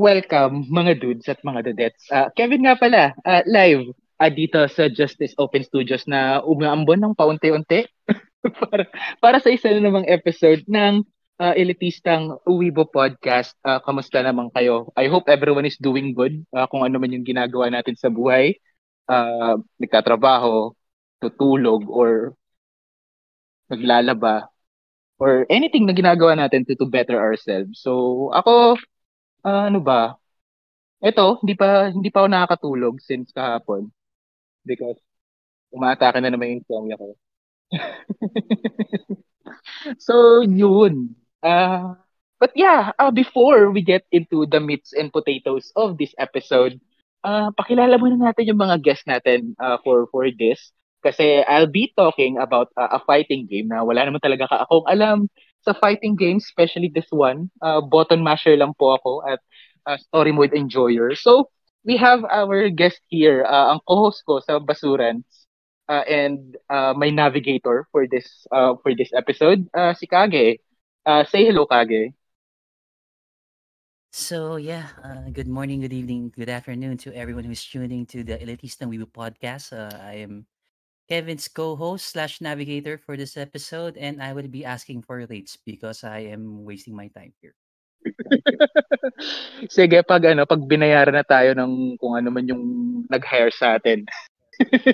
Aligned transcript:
welcome 0.00 0.64
mga 0.72 0.96
dudes 0.96 1.28
at 1.28 1.36
mga 1.44 1.68
dudettes. 1.68 2.08
Uh, 2.08 2.32
Kevin 2.32 2.64
nga 2.64 2.80
pala, 2.80 3.12
uh, 3.28 3.44
live 3.44 3.92
uh, 4.16 4.32
dito 4.32 4.64
sa 4.72 4.88
Justice 4.88 5.36
Open 5.36 5.60
Studios 5.60 6.08
na 6.08 6.40
umaambon 6.40 7.04
ng 7.04 7.12
paunti-unti 7.12 7.84
para, 8.64 8.88
para 9.20 9.38
sa 9.44 9.52
isa 9.52 9.68
na 9.76 9.84
namang 9.84 10.08
episode 10.08 10.64
ng 10.64 11.04
uh, 11.36 11.52
elitistang 11.52 12.40
Uwibo 12.48 12.88
Podcast. 12.88 13.52
Uh, 13.60 13.76
kamusta 13.84 14.24
naman 14.24 14.48
kayo? 14.56 14.88
I 14.96 15.12
hope 15.12 15.28
everyone 15.28 15.68
is 15.68 15.76
doing 15.76 16.16
good 16.16 16.40
uh, 16.56 16.64
kung 16.72 16.80
ano 16.80 16.96
man 16.96 17.12
yung 17.12 17.28
ginagawa 17.28 17.68
natin 17.68 18.00
sa 18.00 18.08
buhay. 18.08 18.56
Uh, 19.04 19.60
nagtatrabaho, 19.76 20.72
tutulog, 21.20 21.84
or 21.92 22.32
naglalaba, 23.68 24.48
or 25.20 25.44
anything 25.52 25.84
na 25.84 25.92
ginagawa 25.92 26.38
natin 26.38 26.64
to, 26.64 26.72
to 26.78 26.88
better 26.88 27.18
ourselves. 27.18 27.82
So, 27.82 28.30
ako, 28.32 28.78
uh, 29.44 29.68
ano 29.68 29.80
ba? 29.80 30.16
Ito, 31.00 31.40
hindi 31.40 31.54
pa 31.56 31.88
hindi 31.88 32.12
pa 32.12 32.24
ako 32.24 32.28
nakakatulog 32.28 32.94
since 33.00 33.32
kahapon 33.32 33.88
because 34.68 35.00
umaatake 35.72 36.20
na 36.20 36.30
naman 36.30 36.56
yung 36.56 36.60
insomnia 36.62 37.00
ko. 37.00 37.16
so, 40.06 40.44
yun. 40.44 41.16
Uh, 41.40 41.96
but 42.36 42.52
yeah, 42.54 42.92
uh, 42.98 43.10
before 43.10 43.70
we 43.70 43.80
get 43.80 44.04
into 44.12 44.44
the 44.50 44.60
meats 44.60 44.92
and 44.92 45.14
potatoes 45.14 45.72
of 45.76 45.96
this 45.96 46.12
episode, 46.18 46.80
uh, 47.24 47.48
pakilala 47.56 47.96
muna 47.96 48.30
natin 48.30 48.52
yung 48.52 48.60
mga 48.60 48.82
guests 48.84 49.08
natin 49.08 49.56
uh, 49.60 49.80
for 49.80 50.10
for 50.12 50.28
this. 50.28 50.72
Kasi 51.00 51.40
I'll 51.48 51.70
be 51.70 51.96
talking 51.96 52.36
about 52.36 52.68
uh, 52.76 52.92
a 52.92 53.00
fighting 53.00 53.48
game 53.48 53.72
na 53.72 53.80
wala 53.80 54.04
naman 54.04 54.20
talaga 54.20 54.52
ka 54.52 54.68
akong 54.68 54.84
alam 54.84 55.32
sa 55.62 55.72
fighting 55.72 56.16
games, 56.16 56.44
especially 56.44 56.90
this 56.92 57.08
one. 57.10 57.50
Uh, 57.62 57.80
button 57.80 58.22
masher 58.22 58.56
lang 58.56 58.74
po 58.78 58.96
ako 58.96 59.22
at 59.28 59.40
uh, 59.86 59.96
story 59.96 60.32
mode 60.32 60.54
enjoyer. 60.54 61.14
So, 61.14 61.50
we 61.84 61.96
have 61.96 62.24
our 62.24 62.68
guest 62.70 63.00
here, 63.08 63.44
uh, 63.44 63.72
ang 63.72 63.80
co-host 63.88 64.24
ko 64.26 64.40
sa 64.40 64.58
Basurans, 64.60 65.24
uh, 65.88 66.04
and 66.08 66.56
uh, 66.68 66.92
my 66.96 67.10
navigator 67.10 67.86
for 67.92 68.06
this 68.06 68.46
uh, 68.52 68.76
for 68.82 68.94
this 68.94 69.10
episode, 69.16 69.66
uh, 69.74 69.94
si 69.94 70.06
Kage. 70.06 70.60
Uh, 71.06 71.24
say 71.24 71.44
hello, 71.44 71.66
Kage. 71.66 72.12
So 74.12 74.56
yeah, 74.56 74.90
uh, 75.02 75.30
good 75.30 75.46
morning, 75.46 75.80
good 75.80 75.94
evening, 75.94 76.34
good 76.34 76.50
afternoon 76.50 76.98
to 77.06 77.14
everyone 77.14 77.44
who's 77.44 77.62
tuning 77.64 78.06
to 78.10 78.24
the 78.24 78.38
Elitista 78.38 78.82
Weibo 78.90 79.06
podcast. 79.06 79.70
Uh, 79.70 79.94
I 80.02 80.26
am 80.26 80.49
Kevin's 81.10 81.50
co-host 81.50 82.14
slash 82.14 82.38
navigator 82.38 82.94
for 82.94 83.18
this 83.18 83.34
episode, 83.34 83.98
and 83.98 84.22
I 84.22 84.30
will 84.30 84.46
be 84.46 84.62
asking 84.62 85.02
for 85.02 85.18
rates 85.26 85.58
because 85.58 86.06
I 86.06 86.30
am 86.30 86.62
wasting 86.62 86.94
my 86.94 87.10
time 87.10 87.34
here. 87.42 87.58
Sige, 89.74 90.06
pag 90.06 90.22
ano, 90.30 90.46
pag 90.46 90.62
binayaran 90.62 91.18
na 91.18 91.26
tayo 91.26 91.50
ng 91.58 91.98
kung 91.98 92.14
ano 92.14 92.30
man 92.30 92.46
yung 92.46 92.62
nag-hire 93.10 93.50
sa 93.50 93.74
atin. 93.74 94.06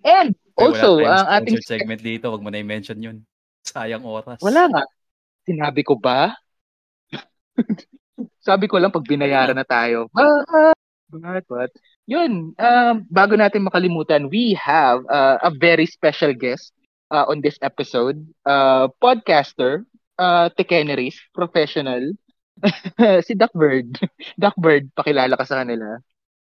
And 0.00 0.32
also, 0.56 1.04
ang 1.04 1.28
ating 1.28 1.60
segment 1.60 2.00
dito, 2.00 2.32
wag 2.32 2.40
mo 2.40 2.48
na 2.48 2.64
i-mention 2.64 3.04
'yun. 3.04 3.28
Sayang 3.68 4.08
oras. 4.08 4.40
Wala 4.40 4.64
nga. 4.72 4.82
Sinabi 5.44 5.84
ko 5.84 6.00
ba? 6.00 6.32
Sabi 8.48 8.64
ko 8.64 8.80
lang 8.80 8.90
pag 8.90 9.04
binayaran 9.04 9.54
na 9.54 9.68
tayo. 9.68 10.08
But, 10.08 10.72
but, 11.12 11.44
but. 11.46 11.72
Yun, 12.10 12.58
uh, 12.58 12.98
bago 13.06 13.38
natin 13.38 13.62
makalimutan, 13.62 14.26
we 14.26 14.58
have 14.58 15.06
uh, 15.06 15.38
a 15.38 15.54
very 15.54 15.86
special 15.86 16.34
guest 16.34 16.74
uh, 17.14 17.24
on 17.30 17.38
this 17.40 17.54
episode. 17.62 18.18
Uh, 18.42 18.90
podcaster, 18.98 19.86
uh, 20.18 20.50
Tekeneris, 20.58 21.14
professional. 21.30 22.10
si 23.26 23.32
Duckbird. 23.38 24.02
Duckbird, 24.42 24.90
pakilala 24.98 25.38
ka 25.38 25.46
sa 25.46 25.62
kanila. 25.62 26.02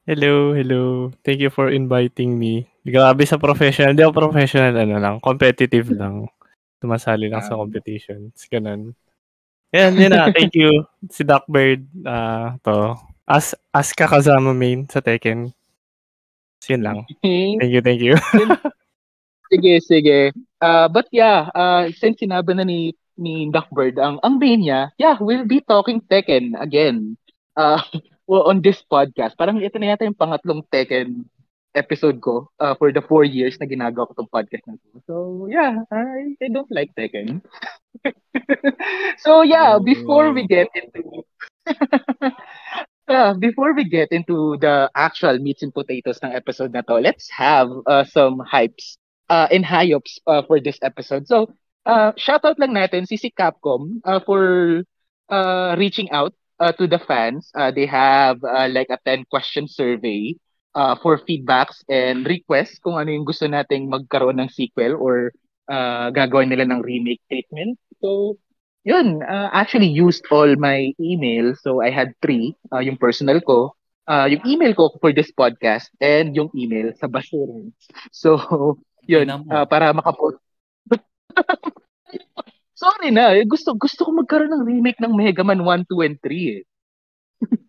Hello, 0.03 0.51
hello. 0.51 1.11
Thank 1.23 1.39
you 1.39 1.51
for 1.51 1.71
inviting 1.71 2.35
me. 2.35 2.67
Grabe 2.83 3.23
sa 3.23 3.39
professional. 3.39 3.95
Hindi 3.95 4.03
ako 4.03 4.31
professional, 4.31 4.75
ano 4.75 4.99
lang, 4.99 5.15
competitive 5.23 5.91
lang. 5.99 6.27
Tumasali 6.79 7.31
lang 7.31 7.43
um, 7.43 7.47
sa 7.47 7.55
competitions. 7.59 8.35
Ganun. 8.51 8.95
Yan, 9.71 9.95
yun 9.95 10.11
na. 10.11 10.27
Thank 10.31 10.55
you. 10.55 10.83
Si 11.07 11.23
Duckbird. 11.23 11.87
Uh, 12.03 12.59
to. 12.67 12.99
As, 13.23 13.55
as 13.71 13.95
ka 13.95 14.07
kasama 14.07 14.51
main 14.51 14.83
sa 14.91 14.99
Tekken. 14.99 15.55
So, 16.63 16.75
yun 16.75 16.83
lang. 16.83 16.97
Thank 17.23 17.71
you, 17.71 17.81
thank 17.83 18.01
you. 18.03 18.15
sige, 19.51 19.73
sige. 19.83 20.19
Uh, 20.63 20.87
but 20.87 21.07
yeah, 21.11 21.51
uh, 21.51 21.91
since 21.91 22.23
sinabi 22.23 22.55
na 22.55 22.63
ni 22.63 22.95
ni 23.19 23.51
Duckbird 23.51 24.01
ang 24.01 24.17
ang 24.25 24.39
main 24.41 24.63
niya, 24.63 24.89
yeah, 24.97 25.19
we'll 25.19 25.45
be 25.45 25.61
talking 25.63 26.01
Tekken 26.07 26.55
again. 26.57 27.19
Uh, 27.55 27.79
well, 28.27 28.47
on 28.47 28.63
this 28.63 28.81
podcast. 28.87 29.35
Parang 29.35 29.59
ito 29.59 29.75
na 29.77 29.93
yata 29.93 30.07
yung 30.07 30.17
pangatlong 30.17 30.63
Tekken 30.71 31.27
episode 31.73 32.21
ko 32.21 32.47
uh, 32.61 32.77
for 32.77 32.93
the 32.93 33.01
four 33.01 33.25
years 33.25 33.57
na 33.57 33.65
ginagawa 33.65 34.05
ko 34.07 34.13
tong 34.13 34.29
podcast 34.29 34.61
na 34.69 34.77
to. 34.77 35.01
So, 35.09 35.13
yeah, 35.49 35.81
I, 35.89 36.37
I 36.37 36.47
don't 36.53 36.69
like 36.69 36.93
Tekken. 36.93 37.41
so, 39.25 39.41
yeah, 39.41 39.81
before 39.81 40.31
we 40.31 40.45
get 40.45 40.69
into... 40.77 41.25
uh, 43.07 43.33
before 43.33 43.73
we 43.73 43.83
get 43.83 44.11
into 44.11 44.57
the 44.59 44.89
actual 44.95 45.37
meats 45.39 45.63
and 45.63 45.73
potatoes 45.73 46.19
ng 46.23 46.33
episode 46.33 46.73
na 46.73 46.81
to, 46.87 46.95
let's 46.99 47.29
have 47.31 47.69
uh, 47.87 48.03
some 48.03 48.41
hypes 48.45 48.97
uh, 49.29 49.47
and 49.51 49.65
high-ups 49.65 50.19
uh, 50.27 50.41
for 50.47 50.59
this 50.59 50.79
episode. 50.81 51.27
So, 51.27 51.51
uh, 51.85 52.13
shoutout 52.15 52.59
lang 52.59 52.73
natin 52.75 53.07
si 53.07 53.17
si 53.17 53.29
Capcom 53.31 53.99
uh, 54.05 54.19
for 54.23 54.83
uh, 55.29 55.75
reaching 55.77 56.11
out 56.11 56.33
uh, 56.59 56.71
to 56.73 56.87
the 56.87 56.99
fans. 56.99 57.51
Uh, 57.55 57.71
they 57.71 57.85
have 57.85 58.43
uh, 58.43 58.67
like 58.71 58.89
a 58.89 58.99
10 59.05 59.25
question 59.29 59.67
survey 59.67 60.35
uh, 60.75 60.95
for 61.01 61.19
feedbacks 61.19 61.83
and 61.89 62.25
requests 62.27 62.79
kung 62.79 62.97
ano 62.97 63.11
yung 63.11 63.25
gusto 63.27 63.45
nating 63.47 63.89
magkaroon 63.89 64.39
ng 64.41 64.49
sequel 64.51 64.95
or 64.97 65.31
uh, 65.69 66.09
gagawin 66.11 66.49
nila 66.49 66.67
ng 66.67 66.81
remake 66.81 67.21
treatment. 67.29 67.77
So, 68.01 68.37
yun, 68.83 69.23
uh, 69.23 69.49
actually 69.51 69.87
used 69.87 70.23
all 70.31 70.55
my 70.55 70.91
email. 70.99 71.55
So, 71.55 71.81
I 71.81 71.89
had 71.89 72.13
three. 72.21 72.55
Uh, 72.71 72.79
yung 72.79 72.99
personal 72.99 73.39
ko, 73.41 73.75
uh, 74.07 74.27
yung 74.27 74.43
email 74.45 74.75
ko 74.75 74.91
for 74.99 75.11
this 75.15 75.31
podcast, 75.31 75.89
and 76.03 76.35
yung 76.35 76.51
email 76.55 76.91
sa 76.95 77.07
Basurans. 77.07 77.73
So, 78.11 78.37
yun, 79.11 79.31
uh, 79.31 79.65
para 79.65 79.95
makapost. 79.95 80.39
Sorry 82.83 83.15
na, 83.15 83.31
gusto 83.47 83.71
gusto 83.79 84.03
ko 84.03 84.11
magkaroon 84.11 84.51
ng 84.51 84.67
remake 84.67 84.99
ng 84.99 85.15
Mega 85.15 85.39
Man 85.39 85.63
1, 85.63 85.87
2, 85.87 86.03
and 86.03 86.17
3 86.19 86.59
eh. 86.59 86.63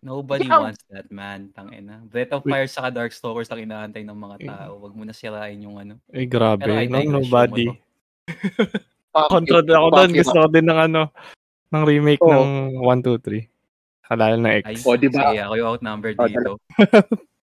Nobody 0.03 0.47
yeah. 0.47 0.59
wants 0.59 0.83
that, 0.91 1.07
man. 1.11 1.51
Tangina. 1.51 1.99
Breath 2.03 2.31
of 2.31 2.43
Fire 2.47 2.67
sa 2.67 2.87
Darkstalkers 2.87 3.51
ang 3.51 3.59
inaantay 3.63 4.07
ng 4.07 4.15
mga 4.15 4.37
tao. 4.47 4.71
Wag 4.79 4.93
mo 4.95 5.03
na 5.03 5.11
sirain 5.11 5.59
yung 5.59 5.75
ano. 5.75 5.99
Eh, 6.11 6.27
grabe. 6.27 6.87
No, 6.87 7.19
nobody. 7.19 7.67
Control 9.15 9.63
ako 9.63 9.87
doon. 9.95 10.11
Gusto 10.11 10.37
ko 10.43 10.47
din 10.51 10.67
ng 10.67 10.79
ano, 10.91 11.01
ng 11.71 11.83
remake 11.87 12.23
oh. 12.23 12.35
ng 12.35 12.83
1, 12.83 13.07
2, 13.07 13.23
3. 13.23 13.47
Kalala 14.05 14.37
na 14.37 14.61
X. 14.61 14.63
Ay, 14.69 14.77
oh, 14.85 14.97
di 14.99 15.09
ba? 15.09 15.33
Sige, 15.33 15.41
ako 15.41 15.53
yung 15.57 15.69
outnumber 15.73 16.11
oh, 16.13 16.29
dito. 16.29 16.51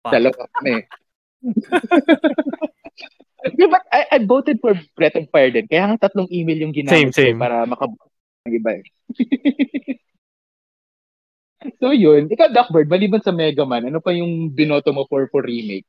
Dalawa 0.08 0.42
kami. 0.56 0.74
yeah, 3.60 3.70
but 3.70 3.84
I, 3.92 4.02
I 4.16 4.18
voted 4.24 4.64
for 4.64 4.74
Breath 4.96 5.20
of 5.20 5.28
Fire 5.28 5.52
din. 5.52 5.68
Kaya 5.68 5.92
nga 5.92 6.08
tatlong 6.08 6.32
email 6.32 6.64
yung 6.64 6.74
ginamit 6.74 7.12
same, 7.12 7.14
same. 7.14 7.38
para 7.38 7.68
makabuo 7.68 8.00
ng 8.48 8.56
iba 8.56 8.80
eh. 8.80 8.84
so 11.84 11.92
yun, 11.92 12.32
ikaw 12.32 12.48
Duckbird, 12.48 12.88
maliban 12.88 13.20
sa 13.20 13.36
Mega 13.36 13.68
Man, 13.68 13.92
ano 13.92 14.00
pa 14.00 14.16
yung 14.16 14.56
binoto 14.56 14.96
mo 14.96 15.04
for 15.12 15.28
for 15.28 15.44
remake? 15.44 15.84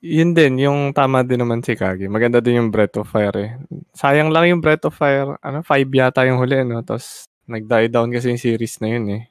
Yun 0.00 0.32
din, 0.32 0.56
yung 0.56 0.96
tama 0.96 1.20
din 1.20 1.44
naman 1.44 1.60
si 1.60 1.76
Kagi. 1.76 2.08
Maganda 2.08 2.40
din 2.40 2.56
yung 2.56 2.72
Breath 2.72 2.96
of 2.96 3.12
Fire 3.12 3.36
eh. 3.36 3.60
Sayang 3.92 4.32
lang 4.32 4.48
yung 4.48 4.64
Breath 4.64 4.88
of 4.88 4.96
Fire, 4.96 5.36
ano, 5.44 5.60
5 5.60 5.92
yata 5.92 6.24
yung 6.24 6.40
huli, 6.40 6.64
no? 6.64 6.80
Tapos, 6.80 7.28
nag-die 7.44 7.92
down 7.92 8.08
kasi 8.08 8.32
yung 8.32 8.40
series 8.40 8.80
na 8.80 8.88
yun 8.96 9.06
eh. 9.20 9.22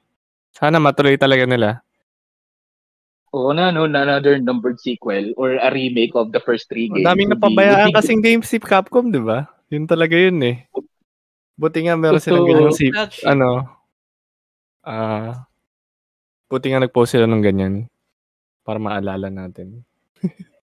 Sana 0.54 0.78
matuloy 0.78 1.18
talaga 1.18 1.50
nila. 1.50 1.82
Oo 3.34 3.50
na, 3.50 3.74
no, 3.74 3.90
another 3.90 4.38
numbered 4.38 4.78
sequel 4.78 5.34
or 5.42 5.58
a 5.58 5.74
remake 5.74 6.14
of 6.14 6.30
the 6.30 6.42
first 6.42 6.70
three 6.70 6.86
games. 6.86 7.02
Ang 7.02 7.18
daming 7.18 7.30
napabayaan 7.34 7.90
kasing 7.90 8.22
games 8.22 8.46
si 8.46 8.62
Capcom, 8.62 9.10
di 9.10 9.22
ba? 9.22 9.50
Yun 9.74 9.90
talaga 9.90 10.14
yun 10.14 10.38
eh. 10.46 10.70
Buti 11.58 11.90
nga 11.90 11.98
meron 11.98 12.22
silang 12.22 12.46
ganyang 12.46 12.78
si, 12.78 12.94
ano, 13.26 13.66
ah, 14.86 14.94
uh, 14.94 15.32
Buti 16.50 16.74
nga 16.74 16.82
nag-post 16.82 17.14
sila 17.14 17.30
ng 17.30 17.46
ganyan 17.46 17.86
para 18.66 18.82
maalala 18.82 19.30
natin. 19.30 19.86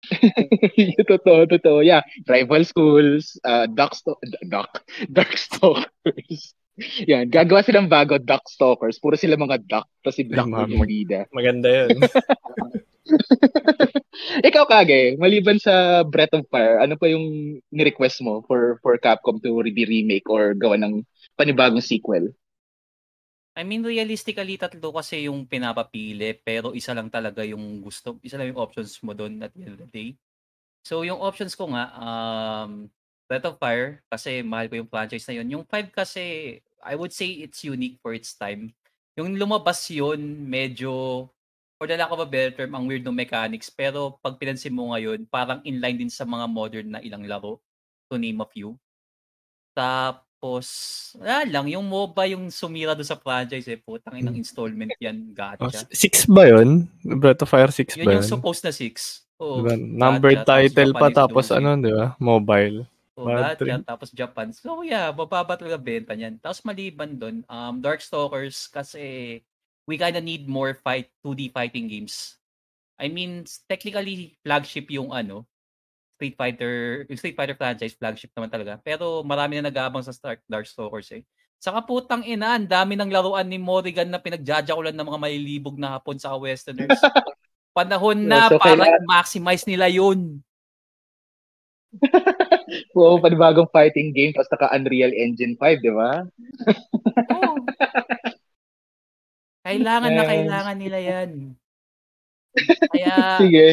totoo, 1.10 1.44
totoo. 1.46 1.84
Yeah. 1.84 2.02
Rival 2.26 2.64
schools, 2.64 3.36
uh, 3.44 3.66
Duck, 3.68 3.94
sto- 3.94 4.20
Duck, 4.48 4.84
Darkstalkers. 5.14 6.56
Yan. 7.04 7.28
Gagawa 7.28 7.60
silang 7.60 7.92
bago 7.92 8.16
Duckstalkers. 8.16 8.96
Puro 9.00 9.16
sila 9.16 9.36
mga 9.36 9.60
duck. 9.68 9.86
Tapos 10.00 10.16
si 10.16 10.24
Black 10.24 10.48
Ay, 10.48 10.72
yung 10.72 10.88
bida. 10.88 11.28
Maganda 11.32 11.68
yun. 11.68 12.00
Ikaw, 14.48 14.64
Kage, 14.68 15.16
maliban 15.18 15.58
sa 15.58 16.04
Breath 16.06 16.36
of 16.36 16.46
Fire, 16.48 16.78
ano 16.78 16.94
pa 16.94 17.10
yung 17.10 17.58
ni-request 17.72 18.22
mo 18.22 18.44
for 18.46 18.78
for 18.84 18.96
Capcom 19.00 19.40
to 19.42 19.50
be 19.72 19.84
remake 19.84 20.28
or 20.30 20.54
gawa 20.54 20.78
ng 20.78 21.02
panibagong 21.34 21.82
sequel? 21.82 22.30
I 23.60 23.62
mean, 23.68 23.84
realistically, 23.84 24.56
tatlo 24.56 24.88
kasi 24.88 25.28
yung 25.28 25.44
pinapapili, 25.44 26.32
pero 26.40 26.72
isa 26.72 26.96
lang 26.96 27.12
talaga 27.12 27.44
yung 27.44 27.84
gusto, 27.84 28.16
isa 28.24 28.40
lang 28.40 28.56
yung 28.56 28.62
options 28.64 28.96
mo 29.04 29.12
doon 29.12 29.36
at 29.44 29.52
the 29.52 29.68
end 29.68 29.76
of 29.76 29.84
the 29.84 29.90
day. 29.92 30.10
So, 30.80 31.04
yung 31.04 31.20
options 31.20 31.52
ko 31.52 31.68
nga, 31.76 31.92
um, 32.00 32.88
Breath 33.28 33.44
of 33.52 33.60
Fire, 33.60 34.00
kasi 34.08 34.40
mahal 34.40 34.72
ko 34.72 34.80
yung 34.80 34.88
franchise 34.88 35.28
na 35.28 35.36
yun. 35.44 35.48
Yung 35.60 35.64
5 35.68 35.92
kasi, 35.92 36.56
I 36.80 36.96
would 36.96 37.12
say 37.12 37.44
it's 37.44 37.60
unique 37.60 38.00
for 38.00 38.16
its 38.16 38.32
time. 38.32 38.72
Yung 39.20 39.36
lumabas 39.36 39.84
yun, 39.92 40.48
medyo, 40.48 41.28
for 41.76 41.84
the 41.84 42.00
lack 42.00 42.08
of 42.08 42.24
a 42.24 42.28
better 42.28 42.64
term, 42.64 42.72
ang 42.72 42.88
weird 42.88 43.04
ng 43.04 43.12
mechanics. 43.12 43.68
Pero 43.68 44.16
pag 44.24 44.40
pinansin 44.40 44.72
mo 44.72 44.96
ngayon, 44.96 45.28
parang 45.28 45.60
inline 45.68 46.00
din 46.00 46.12
sa 46.12 46.24
mga 46.24 46.48
modern 46.48 46.88
na 46.96 47.04
ilang 47.04 47.28
laro, 47.28 47.60
to 48.08 48.16
name 48.16 48.40
a 48.40 48.48
few. 48.48 48.80
Tapos, 50.40 50.68
wala 51.20 51.44
lang, 51.44 51.68
yung 51.68 51.84
MOBA 51.84 52.32
yung 52.32 52.48
sumira 52.48 52.96
doon 52.96 53.04
sa 53.04 53.20
franchise 53.20 53.68
eh. 53.68 53.76
Putang 53.76 54.16
inang 54.16 54.32
Hmm. 54.32 54.40
installment 54.40 54.88
yan, 54.96 55.36
Oh, 55.60 55.68
gacha. 55.68 55.84
6 55.92 56.24
ba 56.24 56.48
yun? 56.48 56.88
Breath 57.04 57.44
of 57.44 57.52
Fire 57.52 57.68
6 57.68 57.92
Yun 57.92 58.08
ba 58.08 58.16
yung 58.16 58.24
yun? 58.24 58.32
supposed 58.32 58.64
na 58.64 58.72
6. 58.72 59.28
Oo, 59.36 59.60
Diba? 59.60 59.76
Numbered 59.76 60.40
gacha, 60.40 60.64
title 60.64 60.96
pa 60.96 61.12
Japanese 61.12 61.18
tapos 61.20 61.44
exclusive. 61.44 61.60
ano, 61.60 61.70
di 61.76 61.92
ba? 61.92 62.06
Mobile. 62.16 62.76
Oh, 63.20 63.28
Bad 63.28 63.36
gacha, 63.36 63.56
trip. 63.60 63.80
tapos 63.84 64.08
Japan. 64.16 64.48
So 64.56 64.80
yeah, 64.80 65.12
mababa 65.12 65.60
talaga 65.60 65.76
benta 65.76 66.16
niyan. 66.16 66.40
Tapos 66.40 66.64
maliban 66.64 67.20
doon, 67.20 67.44
um, 67.44 67.76
Darkstalkers 67.76 68.64
kasi 68.66 69.36
we 69.84 70.00
kinda 70.00 70.24
need 70.24 70.48
more 70.48 70.72
fight 70.72 71.12
2D 71.20 71.52
fighting 71.52 71.84
games. 71.84 72.40
I 72.96 73.12
mean, 73.12 73.44
technically 73.68 74.40
flagship 74.40 74.88
yung 74.88 75.12
ano, 75.12 75.44
Street 76.20 76.36
Fighter, 76.36 77.08
yung 77.08 77.16
Street 77.16 77.32
Fighter 77.32 77.56
franchise 77.56 77.96
flagship 77.96 78.28
naman 78.36 78.52
talaga. 78.52 78.76
Pero 78.84 79.24
marami 79.24 79.56
na 79.56 79.72
nag-aabang 79.72 80.04
sa 80.04 80.12
Star- 80.12 80.44
Darkstalkers 80.44 81.16
eh. 81.16 81.24
Saka 81.56 81.80
putang 81.80 82.20
ina, 82.28 82.60
ang 82.60 82.68
dami 82.68 82.92
ng 82.92 83.08
laruan 83.08 83.48
ni 83.48 83.56
Morrigan 83.56 84.12
na 84.12 84.20
pinagjajakulan 84.20 84.92
ng 84.92 85.08
mga 85.08 85.16
malilibog 85.16 85.80
na 85.80 85.96
hapon 85.96 86.20
sa 86.20 86.36
Westerners. 86.36 86.92
Panahon 87.72 88.20
na 88.20 88.52
So, 88.52 88.60
para 88.60 88.76
kailangan- 88.76 89.00
i-maximize 89.00 89.64
nila 89.64 89.88
yun. 89.88 90.44
Oo, 93.00 93.16
panibagong 93.18 93.66
fighting 93.72 94.12
game 94.12 94.36
tapos 94.36 94.52
naka 94.52 94.76
Unreal 94.76 95.16
Engine 95.16 95.56
5, 95.56 95.80
di 95.80 95.90
ba? 95.90 96.20
Oo. 97.32 97.56
Kailangan 99.64 100.12
na 100.12 100.24
kailangan 100.28 100.76
nila 100.76 100.98
yan. 101.00 101.30
Kaya, 102.92 103.40
Sige. 103.40 103.66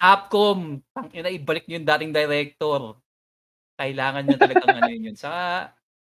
Capcom, 0.00 0.80
tangina 0.96 1.28
ibalik 1.28 1.68
niyo 1.68 1.76
yung 1.80 1.88
dating 1.88 2.12
director. 2.16 2.96
Kailangan 3.76 4.22
niya 4.24 4.38
talagang 4.40 4.76
ano 4.80 4.90
yun. 4.92 5.16
Saka, 5.16 5.72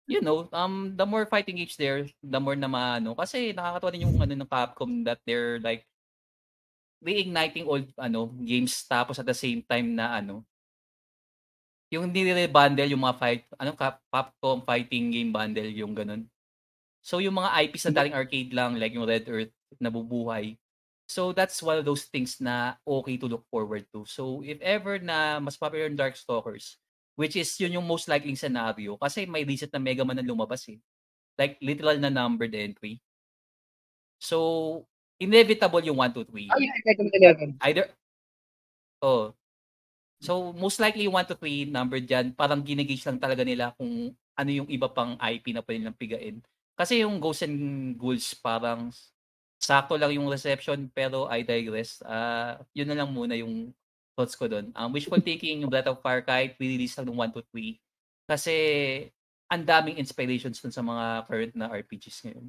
you 0.08 0.20
know, 0.24 0.48
um, 0.52 0.96
the 0.96 1.04
more 1.04 1.28
fighting 1.28 1.60
games 1.60 1.76
there, 1.76 2.08
the 2.24 2.40
more 2.40 2.56
na 2.56 2.68
maano. 2.68 3.12
Kasi 3.16 3.52
nakakatawa 3.52 3.92
din 3.92 4.04
yung 4.08 4.16
ano 4.20 4.32
ng 4.32 4.48
Capcom 4.48 5.04
that 5.04 5.20
they're 5.28 5.60
like, 5.60 5.84
reigniting 7.04 7.68
old 7.68 7.86
ano 8.00 8.32
games 8.40 8.74
tapos 8.88 9.20
at 9.20 9.28
the 9.28 9.36
same 9.36 9.60
time 9.60 9.92
na 9.92 10.18
ano 10.18 10.40
yung 11.92 12.10
nire-bundle 12.10 12.90
yung 12.90 13.04
mga 13.04 13.18
fight 13.20 13.42
ano 13.60 13.76
Cap- 13.76 14.02
Capcom 14.10 14.64
fighting 14.64 15.12
game 15.14 15.30
bundle 15.30 15.68
yung 15.68 15.92
ganun 15.94 16.26
so 17.04 17.20
yung 17.20 17.36
mga 17.36 17.52
IPs 17.64 17.84
na 17.90 17.96
dating 18.02 18.16
arcade 18.16 18.50
lang 18.56 18.76
like 18.80 18.96
yung 18.96 19.06
Red 19.06 19.28
Earth 19.28 19.54
nabubuhay 19.78 20.56
so 21.04 21.32
that's 21.32 21.60
one 21.60 21.76
of 21.76 21.84
those 21.84 22.08
things 22.08 22.40
na 22.40 22.74
okay 22.86 23.16
to 23.20 23.28
look 23.28 23.44
forward 23.52 23.84
to 23.92 24.04
so 24.08 24.40
if 24.44 24.56
ever 24.64 24.96
na 24.98 25.38
mas 25.38 25.56
popular 25.56 25.86
yung 25.88 25.98
Darkstalkers 25.98 26.80
which 27.14 27.36
is 27.36 27.48
yun 27.60 27.76
yung 27.78 27.86
most 27.86 28.08
likely 28.08 28.34
scenario 28.34 28.96
kasi 28.98 29.28
may 29.28 29.44
recent 29.44 29.70
na 29.72 29.82
Mega 29.82 30.02
Man 30.02 30.18
na 30.18 30.26
lumabas 30.26 30.64
eh 30.72 30.80
like 31.36 31.60
literal 31.60 31.98
na 32.00 32.08
numbered 32.08 32.54
entry 32.56 32.98
so 34.18 34.82
inevitable 35.20 35.84
yung 35.84 36.00
1 36.00 36.16
2 36.16 36.24
3 36.26 36.48
Oh, 36.50 36.60
yeah, 36.60 36.74
Tekken 36.88 37.08
11. 37.12 37.62
Either 37.62 37.86
Oh. 39.04 39.36
So 40.24 40.56
most 40.56 40.80
likely 40.80 41.04
1 41.04 41.28
to 41.28 41.36
3 41.36 41.68
number 41.68 42.00
diyan, 42.00 42.32
parang 42.32 42.64
ginigage 42.64 43.04
lang 43.04 43.20
talaga 43.20 43.44
nila 43.44 43.76
kung 43.76 44.16
ano 44.16 44.50
yung 44.50 44.68
iba 44.72 44.88
pang 44.88 45.20
IP 45.20 45.52
na 45.52 45.60
pwede 45.60 45.84
nilang 45.84 46.00
pigain. 46.00 46.36
Kasi 46.72 47.04
yung 47.04 47.20
Ghosts 47.20 47.44
and 47.44 47.94
Ghouls 48.00 48.32
parang 48.40 48.88
sakto 49.64 49.96
lang 49.96 50.12
yung 50.12 50.28
reception 50.28 50.92
pero 50.92 51.24
I 51.32 51.40
digress. 51.40 52.04
Ah, 52.04 52.60
yun 52.76 52.92
na 52.92 53.00
lang 53.00 53.08
muna 53.08 53.32
yung 53.32 53.72
thoughts 54.12 54.36
ko 54.36 54.44
doon. 54.44 54.68
Um, 54.76 54.92
wishful 54.92 55.20
thinking 55.24 55.64
yung 55.64 55.72
Breath 55.72 55.88
of 55.88 56.04
Fire 56.04 56.20
kahit 56.20 56.60
release 56.60 56.92
lang 57.00 57.08
ng 57.08 57.16
1 57.16 57.32
to 57.32 57.40
3 57.48 57.80
kasi 58.28 58.54
ang 59.48 59.64
daming 59.64 60.00
inspirations 60.00 60.60
dun 60.60 60.72
sa 60.72 60.84
mga 60.84 61.24
current 61.28 61.54
na 61.56 61.72
RPGs 61.72 62.28
ngayon. 62.28 62.46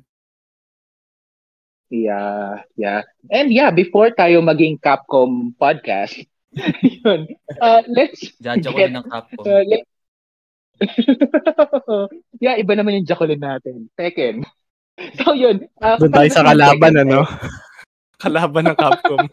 Yeah, 1.94 2.66
yeah. 2.76 3.06
And 3.30 3.54
yeah, 3.54 3.70
before 3.70 4.10
tayo 4.10 4.42
maging 4.42 4.82
Capcom 4.82 5.54
podcast, 5.54 6.18
yun, 7.06 7.30
uh, 7.62 7.86
let's 7.86 8.34
ako 8.42 8.74
get, 8.74 8.90
ng 8.92 9.06
Capcom. 9.06 9.46
uh, 9.46 9.64
let- 9.64 9.88
yeah, 12.42 12.58
iba 12.58 12.74
naman 12.74 13.00
yung 13.00 13.08
Jacolin 13.08 13.40
natin. 13.40 13.88
Tekken. 13.94 14.44
So 15.20 15.36
yun. 15.36 15.68
Uh, 15.82 15.98
Doon 16.00 16.14
tayo 16.14 16.30
sa 16.32 16.44
kalaban, 16.50 16.94
Tekken, 16.96 17.12
ano? 17.12 17.20
kalaban 18.24 18.64
ng 18.72 18.78
Capcom. 18.80 19.26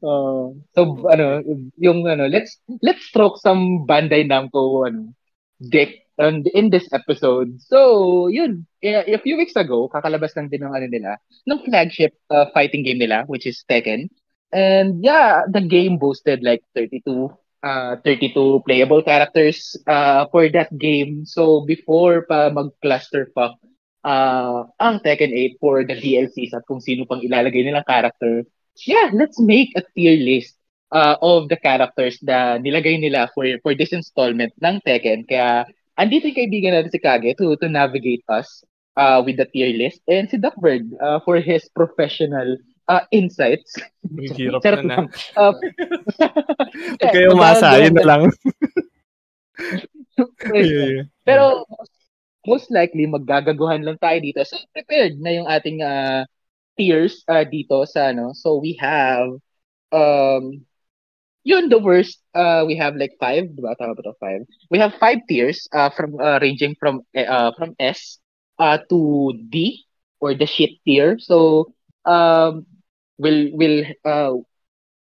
Uh, 0.00 0.56
so 0.72 0.80
ano, 1.10 1.42
yung 1.76 2.06
ano, 2.08 2.30
let's 2.30 2.62
let's 2.80 3.04
stroke 3.04 3.36
some 3.42 3.84
Bandai 3.84 4.24
Namco 4.24 4.86
ano, 4.86 5.12
dick 5.60 6.06
and 6.16 6.46
in 6.56 6.70
this 6.70 6.88
episode. 6.96 7.60
So, 7.60 8.28
yun, 8.28 8.64
a, 8.80 9.04
a 9.14 9.18
few 9.20 9.36
weeks 9.36 9.56
ago, 9.56 9.88
kakalabas 9.92 10.32
lang 10.32 10.48
din 10.48 10.64
ng 10.64 10.72
ano 10.72 10.86
nila, 10.88 11.20
ng 11.44 11.60
flagship 11.68 12.16
uh, 12.32 12.48
fighting 12.56 12.88
game 12.88 12.98
nila, 12.98 13.28
which 13.28 13.44
is 13.44 13.60
Tekken. 13.68 14.08
And 14.52 15.04
yeah, 15.04 15.44
the 15.50 15.60
game 15.60 15.98
boasted 15.98 16.40
like 16.42 16.62
32 16.74 17.34
uh 17.66 17.96
32 18.04 18.62
playable 18.62 19.02
characters 19.02 19.74
uh 19.90 20.24
for 20.30 20.48
that 20.54 20.70
game. 20.78 21.26
So 21.26 21.66
before 21.66 22.24
pa 22.24 22.48
mag-clusterfuck 22.54 23.58
uh 24.06 24.70
ang 24.78 25.02
Tekken 25.02 25.34
8 25.34 25.58
for 25.58 25.82
the 25.82 25.98
DLCs 25.98 26.54
at 26.54 26.62
kung 26.70 26.78
sino 26.78 27.02
pang 27.04 27.18
ilalagay 27.18 27.66
nilang 27.66 27.84
character, 27.84 28.46
yeah, 28.86 29.10
let's 29.10 29.42
make 29.42 29.74
a 29.74 29.82
tier 29.92 30.14
list 30.14 30.54
uh, 30.94 31.18
of 31.18 31.50
the 31.50 31.58
characters 31.58 32.22
na 32.22 32.62
nilagay 32.62 33.02
nila 33.02 33.26
for 33.34 33.44
for 33.66 33.74
this 33.74 33.90
installment 33.90 34.54
ng 34.62 34.78
Tekken. 34.86 35.26
Kaya 35.26 35.66
andito 35.98 36.30
yung 36.30 36.38
kaibigan 36.38 36.72
natin 36.78 36.94
si 36.94 37.02
Kage 37.02 37.34
to 37.34 37.58
to 37.58 37.66
navigate 37.66 38.22
us 38.30 38.62
uh, 38.94 39.18
with 39.26 39.36
the 39.42 39.48
tier 39.50 39.74
list 39.74 40.00
and 40.06 40.30
si 40.30 40.38
Duckbird 40.38 40.86
uh, 41.02 41.18
for 41.26 41.42
his 41.42 41.66
professional 41.74 42.56
uh, 42.88 43.02
insights. 43.10 43.74
Hirap 44.06 44.62
Charot 44.62 44.86
na 44.86 45.06
na. 45.06 45.10
Uh, 45.34 45.54
Huwag 47.02 47.12
kayo 47.12 47.34
umasa, 47.34 47.74
yun 47.82 47.94
na 47.94 48.06
lang. 48.06 48.22
Yeah, 50.16 50.64
yeah. 50.64 51.04
Pero 51.28 51.68
most 52.46 52.70
likely 52.70 53.04
maggagaguhan 53.04 53.82
lang 53.82 53.98
tayo 53.98 54.18
dito. 54.22 54.40
So 54.46 54.56
prepared 54.72 55.18
na 55.18 55.30
yung 55.34 55.48
ating 55.50 55.82
uh, 55.82 56.24
tiers 56.78 57.26
uh, 57.26 57.44
dito 57.44 57.82
sa 57.84 58.14
ano. 58.14 58.32
So 58.32 58.56
we 58.62 58.78
have 58.80 59.36
um 59.94 60.66
yun 61.46 61.70
the 61.70 61.78
worst 61.78 62.18
uh 62.34 62.66
we 62.66 62.74
have 62.78 62.94
like 62.96 63.14
five, 63.18 63.50
di 63.52 63.60
ba? 63.62 63.74
Tama 63.78 63.94
ba 63.94 64.02
to? 64.06 64.14
Five. 64.18 64.46
We 64.70 64.78
have 64.78 64.94
five 64.98 65.22
tiers 65.28 65.66
uh 65.74 65.90
from 65.90 66.16
uh, 66.22 66.38
ranging 66.40 66.78
from 66.78 67.02
uh 67.14 67.52
from 67.58 67.74
S 67.82 68.18
uh 68.58 68.78
to 68.88 69.34
D 69.50 69.84
or 70.22 70.32
the 70.34 70.46
shit 70.46 70.78
tier. 70.86 71.18
So 71.18 71.70
um 72.06 72.66
will 73.18 73.50
will 73.54 73.84
uh 74.06 74.38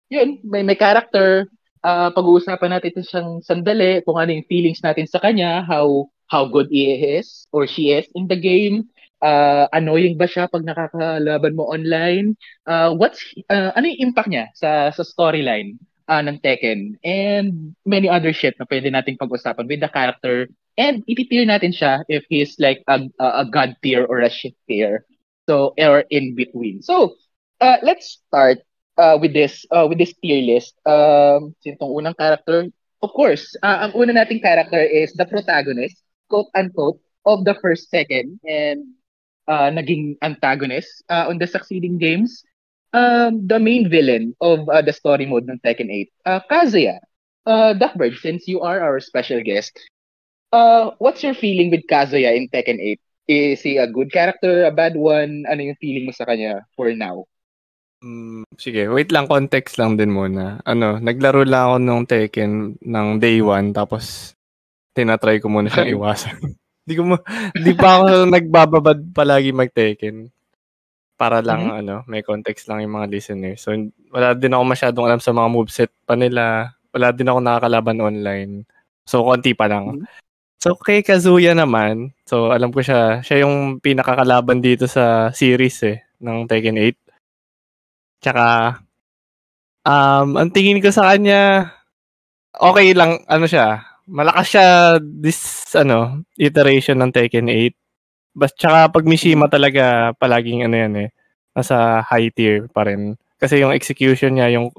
yun, 0.09 0.41
may 0.45 0.61
may 0.61 0.77
character 0.77 1.49
uh, 1.85 2.09
pag-uusapan 2.13 2.77
natin 2.77 2.89
ito 2.93 3.01
siyang 3.05 3.41
sandali, 3.45 4.01
kung 4.01 4.17
ano 4.17 4.33
yung 4.33 4.49
feelings 4.49 4.81
natin 4.81 5.05
sa 5.05 5.21
kanya, 5.21 5.61
how 5.61 6.09
how 6.27 6.45
good 6.45 6.67
he 6.69 6.93
is 6.93 7.47
or 7.51 7.67
she 7.67 7.91
is 7.91 8.05
in 8.15 8.27
the 8.27 8.37
game, 8.39 8.89
uh, 9.21 9.67
annoying 9.73 10.17
ba 10.17 10.25
siya 10.25 10.49
pag 10.49 10.65
nakakalaban 10.65 11.55
mo 11.55 11.69
online, 11.69 12.37
uh, 12.65 12.93
what's 12.93 13.21
uh, 13.49 13.71
ano 13.75 13.89
yung 13.89 14.11
impact 14.11 14.29
niya 14.29 14.49
sa 14.57 14.89
sa 14.91 15.03
storyline 15.03 15.77
uh, 16.07 16.21
ng 16.21 16.41
Tekken, 16.41 16.97
and 17.03 17.75
many 17.85 18.09
other 18.09 18.33
shit 18.33 18.53
na 18.57 18.65
pwede 18.69 18.89
nating 18.89 19.17
pag-usapan 19.17 19.65
with 19.65 19.81
the 19.81 19.89
character, 19.89 20.49
and 20.77 21.01
iti-tier 21.09 21.45
natin 21.45 21.73
siya 21.73 22.05
if 22.09 22.25
he's 22.29 22.57
like 22.59 22.81
a, 22.87 23.05
a, 23.21 23.27
a 23.41 23.45
god 23.49 23.73
tier 23.81 24.05
or 24.05 24.21
a 24.21 24.29
shit 24.29 24.53
tier. 24.67 25.05
So, 25.45 25.77
or 25.77 26.09
in 26.09 26.33
between. 26.33 26.81
So, 26.81 27.21
uh, 27.61 27.77
let's 27.85 28.17
start 28.25 28.65
uh, 28.97 29.17
with 29.21 29.33
this 29.33 29.61
uh, 29.69 29.85
with 29.85 30.01
this 30.01 30.13
tier 30.17 30.41
list. 30.41 30.73
Um, 30.85 31.53
sino 31.61 31.77
tong 31.77 31.93
unang 31.93 32.17
character? 32.17 32.65
Of 33.05 33.13
course, 33.13 33.53
uh, 33.61 33.85
ang 33.85 33.93
una 33.93 34.25
nating 34.25 34.41
character 34.41 34.81
is 34.81 35.13
the 35.13 35.29
protagonist, 35.29 36.01
quote 36.29 36.49
unquote, 36.55 36.99
of 37.25 37.43
the 37.43 37.57
first 37.61 37.89
second 37.89 38.39
and 38.45 38.85
uh, 39.47 39.69
naging 39.73 40.17
antagonist 40.21 41.03
uh, 41.09 41.25
on 41.27 41.37
the 41.37 41.47
succeeding 41.47 41.97
games. 41.97 42.43
Um, 42.93 43.45
the 43.47 43.59
main 43.59 43.89
villain 43.89 44.35
of 44.39 44.69
uh, 44.69 44.81
the 44.81 44.93
story 44.93 45.25
mode 45.25 45.49
ng 45.51 45.59
Tekken 45.59 45.91
8, 45.91 46.11
uh, 46.25 46.39
Kazuya. 46.47 47.03
Uh, 47.45 47.75
Duckbird, 47.75 48.15
since 48.17 48.47
you 48.47 48.61
are 48.61 48.79
our 48.79 48.99
special 49.03 49.43
guest, 49.43 49.75
uh, 50.53 50.91
what's 50.97 51.21
your 51.21 51.35
feeling 51.35 51.69
with 51.69 51.83
Kazuya 51.91 52.31
in 52.31 52.47
Tekken 52.47 52.79
8? 52.79 52.99
Is 53.27 53.61
he 53.61 53.77
a 53.77 53.89
good 53.89 54.13
character, 54.13 54.63
a 54.63 54.71
bad 54.71 54.95
one? 54.95 55.43
Ano 55.49 55.61
yung 55.61 55.81
feeling 55.81 56.07
mo 56.07 56.13
sa 56.15 56.23
kanya 56.23 56.63
for 56.77 56.93
now? 56.95 57.25
Mm, 57.99 58.47
sige, 58.55 58.87
wait 58.87 59.11
lang, 59.11 59.27
context 59.27 59.75
lang 59.75 59.97
din 59.99 60.13
muna. 60.13 60.63
Ano, 60.63 61.01
naglaro 61.01 61.43
lang 61.43 61.61
ako 61.67 61.75
nung 61.81 62.03
Tekken 62.07 62.79
ng 62.79 63.07
day 63.19 63.43
one, 63.43 63.75
tapos 63.75 64.31
tinatry 64.95 65.43
ko 65.43 65.51
muna 65.51 65.67
siyang 65.67 65.91
iwasan. 65.99 66.39
Di 66.87 66.93
ko 66.93 67.01
mo, 67.01 67.15
di 67.57 67.73
pa 67.73 67.97
ako 67.97 68.05
nagbababad 68.33 69.09
palagi 69.09 69.49
mag-Tekken. 69.49 70.29
Para 71.17 71.41
lang, 71.41 71.65
Mhm. 71.65 71.79
ano, 71.81 71.95
may 72.05 72.21
context 72.21 72.69
lang 72.69 72.85
yung 72.85 73.01
mga 73.01 73.09
listeners. 73.09 73.57
So, 73.65 73.73
wala 74.13 74.37
din 74.37 74.53
ako 74.53 74.63
masyadong 74.69 75.05
alam 75.09 75.17
sa 75.17 75.33
mga 75.33 75.49
moveset 75.49 75.91
pa 76.05 76.13
nila. 76.13 76.75
Wala 76.93 77.09
din 77.09 77.25
ako 77.25 77.39
nakakalaban 77.41 77.97
online. 77.99 78.51
So, 79.03 79.25
konti 79.25 79.57
pa 79.57 79.65
lang. 79.65 79.97
Mhm. 79.97 80.05
So, 80.61 80.77
kay 80.77 81.01
Kazuya 81.01 81.57
naman, 81.57 82.13
so, 82.25 82.53
alam 82.53 82.69
ko 82.69 82.85
siya, 82.85 83.25
siya 83.25 83.45
yung 83.49 83.81
pinakakalaban 83.81 84.61
dito 84.61 84.85
sa 84.85 85.33
series 85.33 85.81
eh, 85.89 86.05
ng 86.21 86.45
Tekken 86.45 86.77
8. 86.77 86.97
Tsaka, 88.21 88.77
um, 89.85 90.37
ang 90.37 90.49
tingin 90.53 90.81
ko 90.81 90.89
sa 90.89 91.09
kanya, 91.13 91.73
okay 92.53 92.93
lang, 92.93 93.21
ano 93.25 93.45
siya, 93.45 93.94
malakas 94.05 94.55
siya 94.55 94.67
this, 95.01 95.69
ano, 95.73 96.25
iteration 96.37 97.01
ng 97.01 97.11
Tekken 97.11 97.49
8. 97.49 97.73
Bas, 98.35 98.51
tsaka 98.53 98.91
pag 98.91 99.05
Mishima 99.07 99.47
talaga, 99.47 100.11
palaging 100.19 100.67
ano 100.67 100.75
yan 100.75 100.93
eh, 101.07 101.09
nasa 101.55 102.03
high 102.03 102.29
tier 102.33 102.67
pa 102.69 102.85
rin. 102.85 103.15
Kasi 103.39 103.63
yung 103.63 103.71
execution 103.75 104.35
niya, 104.35 104.51
yung 104.55 104.71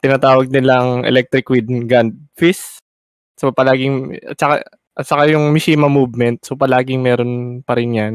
tinatawag 0.00 0.48
nilang 0.48 1.04
electric 1.04 1.48
wind 1.48 1.88
gun 1.88 2.28
fist. 2.36 2.80
So 3.40 3.52
palaging, 3.52 4.20
at 4.24 4.36
saka, 4.36 4.64
at 4.96 5.04
saka 5.06 5.32
yung 5.32 5.48
Mishima 5.52 5.88
movement, 5.88 6.44
so 6.44 6.56
palaging 6.56 7.00
meron 7.00 7.64
pa 7.64 7.76
rin 7.76 7.96
yan. 7.96 8.14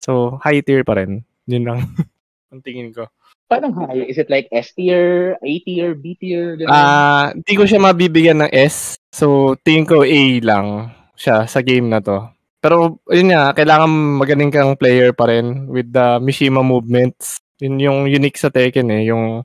So 0.00 0.40
high 0.40 0.64
tier 0.64 0.80
pa 0.84 0.96
rin. 0.96 1.24
Yun 1.44 1.64
lang. 1.68 1.80
ang 2.52 2.64
tingin 2.64 2.90
ko. 2.96 3.06
Paano 3.46 3.70
high? 3.78 4.02
Is 4.10 4.18
it 4.18 4.26
like 4.26 4.50
S 4.50 4.74
tier, 4.74 5.38
A 5.38 5.52
tier, 5.62 5.94
B 5.94 6.18
tier? 6.18 6.58
Ah, 6.66 7.30
hindi 7.30 7.54
ko 7.54 7.62
siya 7.62 7.78
mabibigyan 7.78 8.42
ng 8.42 8.50
S. 8.50 8.98
So, 9.16 9.56
tingin 9.64 9.88
ko 9.88 10.04
A 10.04 10.20
lang 10.44 10.92
siya 11.16 11.48
sa 11.48 11.64
game 11.64 11.88
na 11.88 12.04
to. 12.04 12.28
Pero, 12.60 13.00
yun 13.08 13.32
nga, 13.32 13.56
kailangan 13.56 13.88
magaling 14.20 14.52
kang 14.52 14.76
player 14.76 15.16
pa 15.16 15.32
rin 15.32 15.72
with 15.72 15.88
the 15.88 16.20
Mishima 16.20 16.60
movements. 16.60 17.40
Yun 17.56 17.80
yung 17.80 17.98
unique 18.12 18.36
sa 18.36 18.52
Tekken 18.52 18.92
eh, 18.92 19.08
yung 19.08 19.40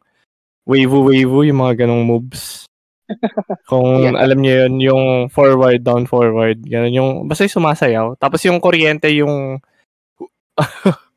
wave-wave, 0.67 1.47
yung 1.47 1.59
mga 1.63 1.87
ganong 1.87 2.03
moves. 2.03 2.67
Kung 3.71 4.11
Yeah. 4.11 4.19
alam 4.19 4.39
niyo 4.39 4.53
yun, 4.67 4.73
yung 4.79 5.03
forward, 5.31 5.79
down, 5.83 6.03
forward, 6.07 6.59
ganun 6.63 6.95
yung, 6.95 7.09
basta 7.27 7.47
yung 7.47 7.55
sumasayaw. 7.59 8.07
Tapos 8.19 8.43
yung 8.43 8.59
kuryente, 8.59 9.07
yung 9.15 9.59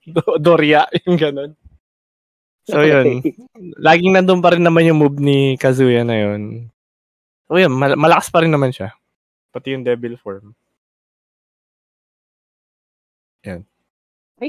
Do- 0.06 0.38
Doria, 0.46 0.86
yung 1.06 1.18
ganun. 1.18 1.50
So, 2.64 2.80
yun 2.80 3.20
laging 3.76 4.16
nandun 4.16 4.40
pa 4.40 4.56
rin 4.56 4.64
naman 4.64 4.88
yung 4.88 4.96
move 4.96 5.20
ni 5.20 5.58
Kazuya 5.60 6.00
na 6.00 6.16
yun. 6.16 6.72
So 7.44 7.60
yun, 7.60 7.72
mal- 7.72 7.98
malakas 7.98 8.32
pa 8.32 8.40
rin 8.40 8.52
naman 8.52 8.72
siya. 8.72 8.92
Pati 9.52 9.76
yung 9.76 9.84
devil 9.84 10.16
form. 10.16 10.56
I 13.44 13.60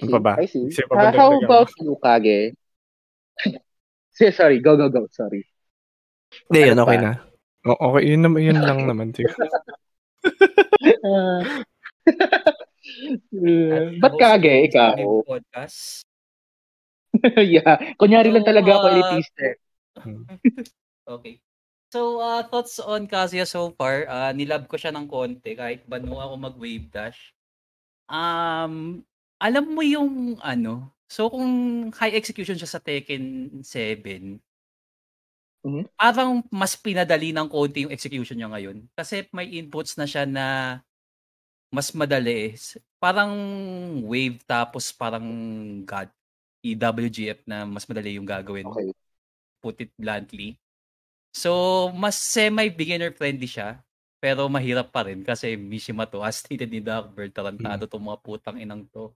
Ano 0.02 0.08
see, 0.08 0.14
pa 0.18 0.20
ba? 0.20 0.34
I 0.42 0.48
see. 0.50 0.66
Pabadagdagan 0.72 1.20
how 1.20 1.32
about 1.40 1.70
you, 1.78 1.94
Kage? 2.02 2.40
Sorry, 4.40 4.58
go, 4.64 4.76
go, 4.80 4.90
go. 4.90 5.06
Sorry. 5.12 5.46
Hindi, 6.50 6.60
yun, 6.66 6.76
Ano 6.76 6.84
okay 6.88 6.98
pa? 6.98 7.04
na. 7.04 7.12
O- 7.70 7.82
okay, 7.92 8.04
yun, 8.10 8.22
yun 8.40 8.60
lang 8.60 8.80
naman. 8.90 9.14
Uh, 11.06 11.62
At 13.72 13.84
Ba't 14.02 14.14
Kage, 14.18 14.54
ikaw? 14.72 14.96
Podcast. 15.28 16.02
yeah. 17.46 17.94
Kunyari 17.96 18.34
lang 18.34 18.44
talaga 18.44 18.76
ako 18.76 18.86
uh, 18.90 18.92
elitist 18.92 19.36
eh. 19.40 19.56
Okay. 21.06 21.34
So, 21.96 22.20
uh, 22.20 22.44
thoughts 22.44 22.76
on 22.84 23.08
Kazuya 23.08 23.48
so 23.48 23.72
far, 23.80 24.04
uh, 24.12 24.36
nilab 24.36 24.68
ko 24.68 24.76
siya 24.76 24.92
ng 24.92 25.08
konti 25.08 25.56
kahit 25.56 25.88
banu 25.88 26.20
ako 26.20 26.36
mag-wave 26.36 26.92
dash. 26.92 27.32
Um, 28.12 29.00
alam 29.40 29.64
mo 29.72 29.80
yung 29.80 30.36
ano, 30.44 30.92
so 31.08 31.32
kung 31.32 31.48
high 31.96 32.12
execution 32.12 32.60
siya 32.60 32.68
sa 32.68 32.84
Tekken 32.84 33.64
7, 33.64 34.44
Mhm. 35.64 35.88
parang 35.96 36.44
mas 36.52 36.76
pinadali 36.76 37.32
ng 37.32 37.48
konti 37.48 37.88
yung 37.88 37.96
execution 37.96 38.36
niya 38.36 38.52
ngayon. 38.52 38.92
Kasi 38.92 39.32
may 39.32 39.56
inputs 39.56 39.96
na 39.96 40.04
siya 40.04 40.28
na 40.28 40.46
mas 41.72 41.96
madali. 41.96 42.60
Parang 43.00 43.32
wave 44.04 44.44
tapos 44.44 44.92
parang 44.92 45.24
God, 45.88 46.12
EWGF 46.60 47.40
na 47.48 47.64
mas 47.64 47.88
madali 47.88 48.20
yung 48.20 48.28
gagawin 48.28 48.68
Okay. 48.68 48.92
put 49.64 49.80
it 49.80 49.96
bluntly. 49.96 50.60
So, 51.36 51.92
mas 51.92 52.16
semi-beginner 52.16 53.12
friendly 53.12 53.44
siya. 53.52 53.84
Pero 54.24 54.48
mahirap 54.48 54.90
pa 54.90 55.04
rin 55.04 55.20
kasi 55.22 55.60
Mishima 55.60 56.08
to, 56.08 56.24
as 56.24 56.40
stated 56.40 56.72
ni 56.72 56.80
Darkbird, 56.80 57.36
tarantado 57.36 57.84
to 57.86 58.00
mga 58.00 58.20
putang 58.24 58.58
inang 58.58 58.88
to. 58.90 59.12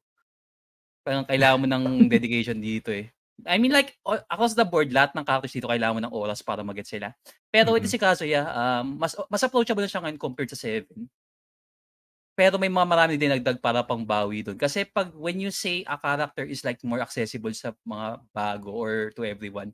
Parang 1.02 1.24
kailangan 1.24 1.60
mo 1.64 1.66
ng 1.66 1.86
dedication 2.14 2.60
dito 2.60 2.92
eh. 2.92 3.08
I 3.48 3.56
mean 3.56 3.72
like, 3.72 3.96
across 4.28 4.52
the 4.52 4.68
board, 4.68 4.92
lahat 4.92 5.16
ng 5.16 5.24
characters 5.24 5.56
dito 5.56 5.72
kailangan 5.72 5.96
mo 5.96 6.02
ng 6.04 6.12
oras 6.14 6.44
para 6.44 6.60
mag 6.60 6.76
sila. 6.84 7.16
Pero 7.48 7.72
ito 7.80 7.88
Mhm. 7.88 7.94
si 7.96 7.98
Kazuya, 7.98 8.44
um, 8.52 9.00
mas, 9.00 9.16
mas 9.32 9.40
approachable 9.48 9.88
na 9.88 9.90
siya 9.90 10.04
ngayon 10.04 10.20
compared 10.20 10.52
sa 10.52 10.60
7. 10.60 11.08
Pero 12.36 12.60
may 12.60 12.72
mga 12.72 12.88
marami 12.88 13.16
din 13.16 13.32
nagdag 13.32 13.64
para 13.64 13.80
pang 13.84 14.04
bawi 14.04 14.44
doon. 14.44 14.60
Kasi 14.60 14.84
pag 14.84 15.12
when 15.16 15.40
you 15.40 15.52
say 15.56 15.88
a 15.88 15.96
character 15.96 16.44
is 16.44 16.64
like 16.68 16.80
more 16.84 17.00
accessible 17.00 17.52
sa 17.56 17.72
mga 17.88 18.20
bago 18.36 18.76
or 18.76 19.12
to 19.16 19.24
everyone, 19.24 19.72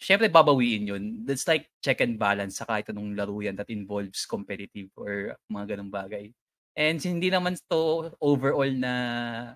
syempre 0.00 0.32
babawiin 0.32 0.90
yun. 0.90 1.04
That's 1.28 1.44
like 1.44 1.68
check 1.84 2.00
and 2.00 2.16
balance 2.16 2.58
sa 2.58 2.66
kahit 2.66 2.88
anong 2.90 3.14
laro 3.14 3.36
yan 3.44 3.54
that 3.60 3.68
involves 3.68 4.24
competitive 4.24 4.88
or 4.96 5.36
mga 5.52 5.76
ganong 5.76 5.92
bagay. 5.92 6.32
And 6.72 6.96
hindi 6.96 7.28
naman 7.28 7.60
to 7.68 8.16
overall 8.18 8.72
na 8.72 8.94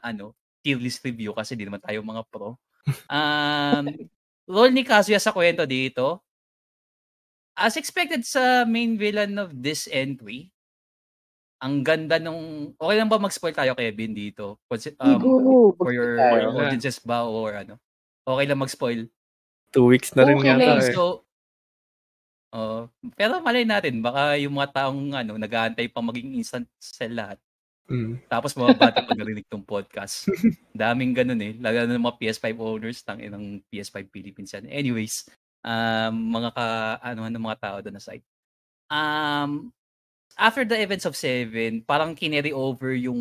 ano, 0.04 0.36
tier 0.60 0.76
list 0.76 1.00
review 1.00 1.32
kasi 1.32 1.56
di 1.56 1.64
naman 1.64 1.80
tayo 1.80 2.04
mga 2.04 2.22
pro. 2.28 2.60
Um, 3.08 3.84
role 4.52 4.72
ni 4.76 4.84
Kazuya 4.84 5.16
sa 5.16 5.32
kwento 5.32 5.64
dito, 5.64 6.20
as 7.56 7.80
expected 7.80 8.26
sa 8.28 8.68
main 8.68 9.00
villain 9.00 9.40
of 9.40 9.54
this 9.56 9.88
entry, 9.88 10.52
ang 11.64 11.80
ganda 11.80 12.20
nung... 12.20 12.74
Okay 12.76 12.96
lang 12.98 13.08
ba 13.08 13.16
mag-spoil 13.16 13.56
tayo, 13.56 13.72
Kevin, 13.72 14.12
dito? 14.12 14.60
Um, 15.00 15.72
for 15.80 15.96
your. 15.96 16.20
Spoil 16.20 16.44
na. 16.52 16.60
audiences 16.68 16.98
ba 17.00 17.24
or 17.24 17.56
ano? 17.56 17.80
Okay 18.26 18.44
lang 18.44 18.60
mag-spoil. 18.60 19.08
Two 19.74 19.90
weeks 19.90 20.14
na 20.14 20.22
rin 20.22 20.38
Okay 20.38 20.54
yata 20.54 20.78
eh. 20.78 20.94
So, 20.94 21.26
oh, 22.54 22.86
pero 23.18 23.42
malay 23.42 23.66
natin, 23.66 23.98
baka 23.98 24.38
yung 24.38 24.54
mga 24.54 24.70
taong 24.70 25.10
ano, 25.10 25.34
nag-aantay 25.34 25.90
pa 25.90 25.98
maging 25.98 26.38
instant 26.38 26.70
sell 26.78 27.10
lahat. 27.10 27.42
Mm. 27.90 28.16
Tapos 28.30 28.56
mababati 28.56 29.04
pag 29.04 29.18
narinig 29.20 29.50
tong 29.50 29.66
podcast. 29.66 30.30
Daming 30.72 31.12
ganun 31.12 31.42
eh. 31.42 31.52
Lalo 31.58 31.84
na 31.84 31.98
ng 31.98 32.06
mga 32.06 32.18
PS5 32.22 32.46
owners, 32.56 33.02
tang 33.02 33.18
ng 33.18 33.60
PS5 33.68 34.08
Philippines 34.08 34.54
yan. 34.54 34.70
Anyways, 34.70 35.28
um, 35.66 36.14
mga 36.38 36.54
ka, 36.54 36.66
ano, 37.02 37.26
ano 37.26 37.36
mga 37.36 37.60
tao 37.60 37.76
doon 37.82 37.98
na 37.98 38.04
site. 38.04 38.24
Um, 38.88 39.74
after 40.38 40.64
the 40.64 40.78
events 40.78 41.04
of 41.04 41.18
Seven, 41.18 41.82
parang 41.84 42.16
kineri 42.16 42.54
over 42.54 42.94
yung, 42.96 43.20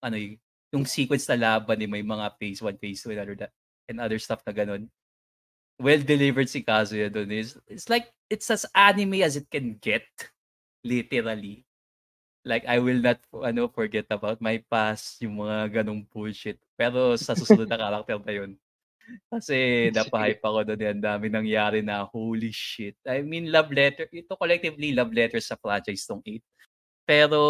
ano 0.00 0.16
y- 0.16 0.40
yung 0.74 0.88
sequence 0.88 1.28
na 1.30 1.38
laban 1.38 1.78
ni 1.78 1.86
may 1.86 2.02
mga 2.02 2.34
phase 2.40 2.58
1, 2.64 2.80
phase 2.82 3.04
2, 3.06 3.14
and 3.14 3.20
other, 3.20 3.36
and 3.92 3.98
other 4.00 4.18
stuff 4.18 4.42
na 4.42 4.56
ganun. 4.56 4.90
Well 5.78 6.02
delivered 6.02 6.46
si 6.48 6.62
Kazuya 6.62 7.10
doon. 7.10 7.34
It's, 7.34 7.58
it's 7.66 7.88
like, 7.90 8.12
it's 8.30 8.48
as 8.50 8.64
anime 8.74 9.26
as 9.26 9.34
it 9.34 9.50
can 9.50 9.74
get. 9.82 10.06
Literally 10.86 11.64
like 12.44 12.68
I 12.68 12.78
will 12.78 13.00
not 13.00 13.18
ano 13.32 13.72
forget 13.72 14.04
about 14.12 14.38
my 14.44 14.60
past 14.68 15.18
yung 15.24 15.40
mga 15.40 15.80
ganong 15.80 16.04
bullshit 16.12 16.60
pero 16.76 17.16
sa 17.16 17.32
susunod 17.32 17.66
na 17.66 17.80
character 18.04 18.20
na 18.20 18.34
yun 18.36 18.52
kasi 19.32 19.88
napahype 19.92 20.40
ako 20.44 20.60
doon 20.64 20.80
ang 20.84 21.04
dami 21.04 21.26
nangyari 21.32 21.80
na 21.80 22.04
holy 22.04 22.52
shit 22.52 22.96
I 23.08 23.24
mean 23.24 23.48
love 23.48 23.72
letter 23.72 24.08
ito 24.12 24.36
collectively 24.36 24.92
love 24.92 25.12
letter 25.12 25.40
sa 25.40 25.56
franchise 25.56 26.04
tong 26.04 26.20
8 26.20 26.40
pero 27.08 27.40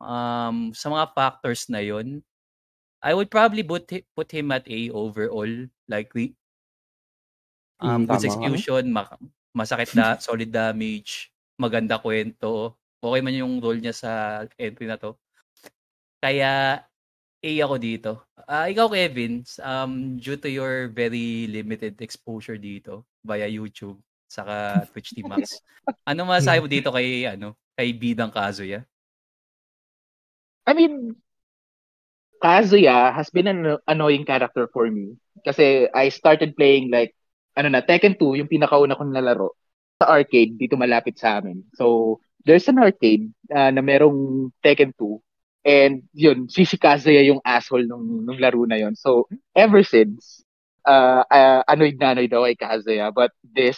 um 0.00 0.76
sa 0.76 0.92
mga 0.92 1.06
factors 1.16 1.68
na 1.72 1.80
yun 1.80 2.20
I 3.00 3.16
would 3.16 3.32
probably 3.32 3.64
put 3.64 3.88
put 4.12 4.28
him 4.28 4.52
at 4.52 4.68
A 4.68 4.92
overall 4.92 5.52
like 5.88 6.12
um 7.78 8.04
Mm, 8.04 8.10
good 8.10 8.24
execution 8.26 8.82
ma- 8.90 9.18
masakit 9.54 9.94
na 9.94 10.18
solid 10.18 10.50
damage 10.50 11.30
maganda 11.58 11.98
kwento 11.98 12.74
okay 12.98 13.20
man 13.22 13.34
yung 13.34 13.62
role 13.62 13.78
niya 13.78 13.94
sa 13.94 14.10
entry 14.58 14.86
na 14.90 14.98
to. 14.98 15.14
Kaya 16.18 16.82
A 17.38 17.50
ako 17.62 17.78
dito. 17.78 18.12
Ah, 18.50 18.66
ikaw 18.66 18.90
Kevin, 18.90 19.46
um 19.62 20.18
due 20.18 20.34
to 20.34 20.50
your 20.50 20.90
very 20.90 21.46
limited 21.46 21.94
exposure 22.02 22.58
dito 22.58 23.06
via 23.22 23.46
YouTube 23.46 24.02
saka 24.26 24.84
Twitch 24.90 25.14
TV 25.14 25.24
Max. 25.24 25.62
ano 26.10 26.26
masasabi 26.26 26.58
mo 26.60 26.68
dito 26.68 26.90
kay 26.90 27.24
ano, 27.30 27.54
kay 27.78 27.94
Bidang 27.94 28.34
Kazuya? 28.34 28.82
I 30.68 30.76
mean, 30.76 31.16
Kazuya 32.42 33.14
has 33.14 33.30
been 33.30 33.48
an 33.48 33.78
annoying 33.88 34.26
character 34.28 34.68
for 34.68 34.90
me. 34.90 35.16
Kasi 35.46 35.88
I 35.94 36.12
started 36.12 36.58
playing 36.58 36.92
like, 36.92 37.16
ano 37.58 37.68
na, 37.74 37.82
Tekken 37.82 38.14
2, 38.14 38.38
yung 38.38 38.50
pinakauna 38.50 38.94
kong 38.94 39.10
nalaro 39.10 39.58
sa 39.98 40.14
arcade 40.14 40.54
dito 40.54 40.78
malapit 40.78 41.18
sa 41.18 41.42
amin. 41.42 41.66
So, 41.74 42.18
there's 42.46 42.70
an 42.70 42.78
arcade 42.78 43.34
uh, 43.50 43.74
na 43.74 43.82
merong 43.82 44.50
Tekken 44.62 44.94
2 44.94 45.66
and 45.66 46.06
yun, 46.14 46.46
si 46.46 46.62
Kazuya 46.64 47.26
yung 47.26 47.42
asshole 47.42 47.84
nung, 47.84 48.22
nung 48.22 48.38
laro 48.38 48.62
na 48.62 48.78
yun. 48.78 48.94
So, 48.94 49.26
ever 49.58 49.82
since, 49.82 50.46
uh, 50.86 51.26
uh, 51.26 51.66
annoyed 51.66 51.98
na 51.98 52.14
annoyed 52.14 52.30
ako 52.30 52.46
kay 52.46 52.58
Kazuya. 52.62 53.10
But 53.10 53.34
this, 53.42 53.76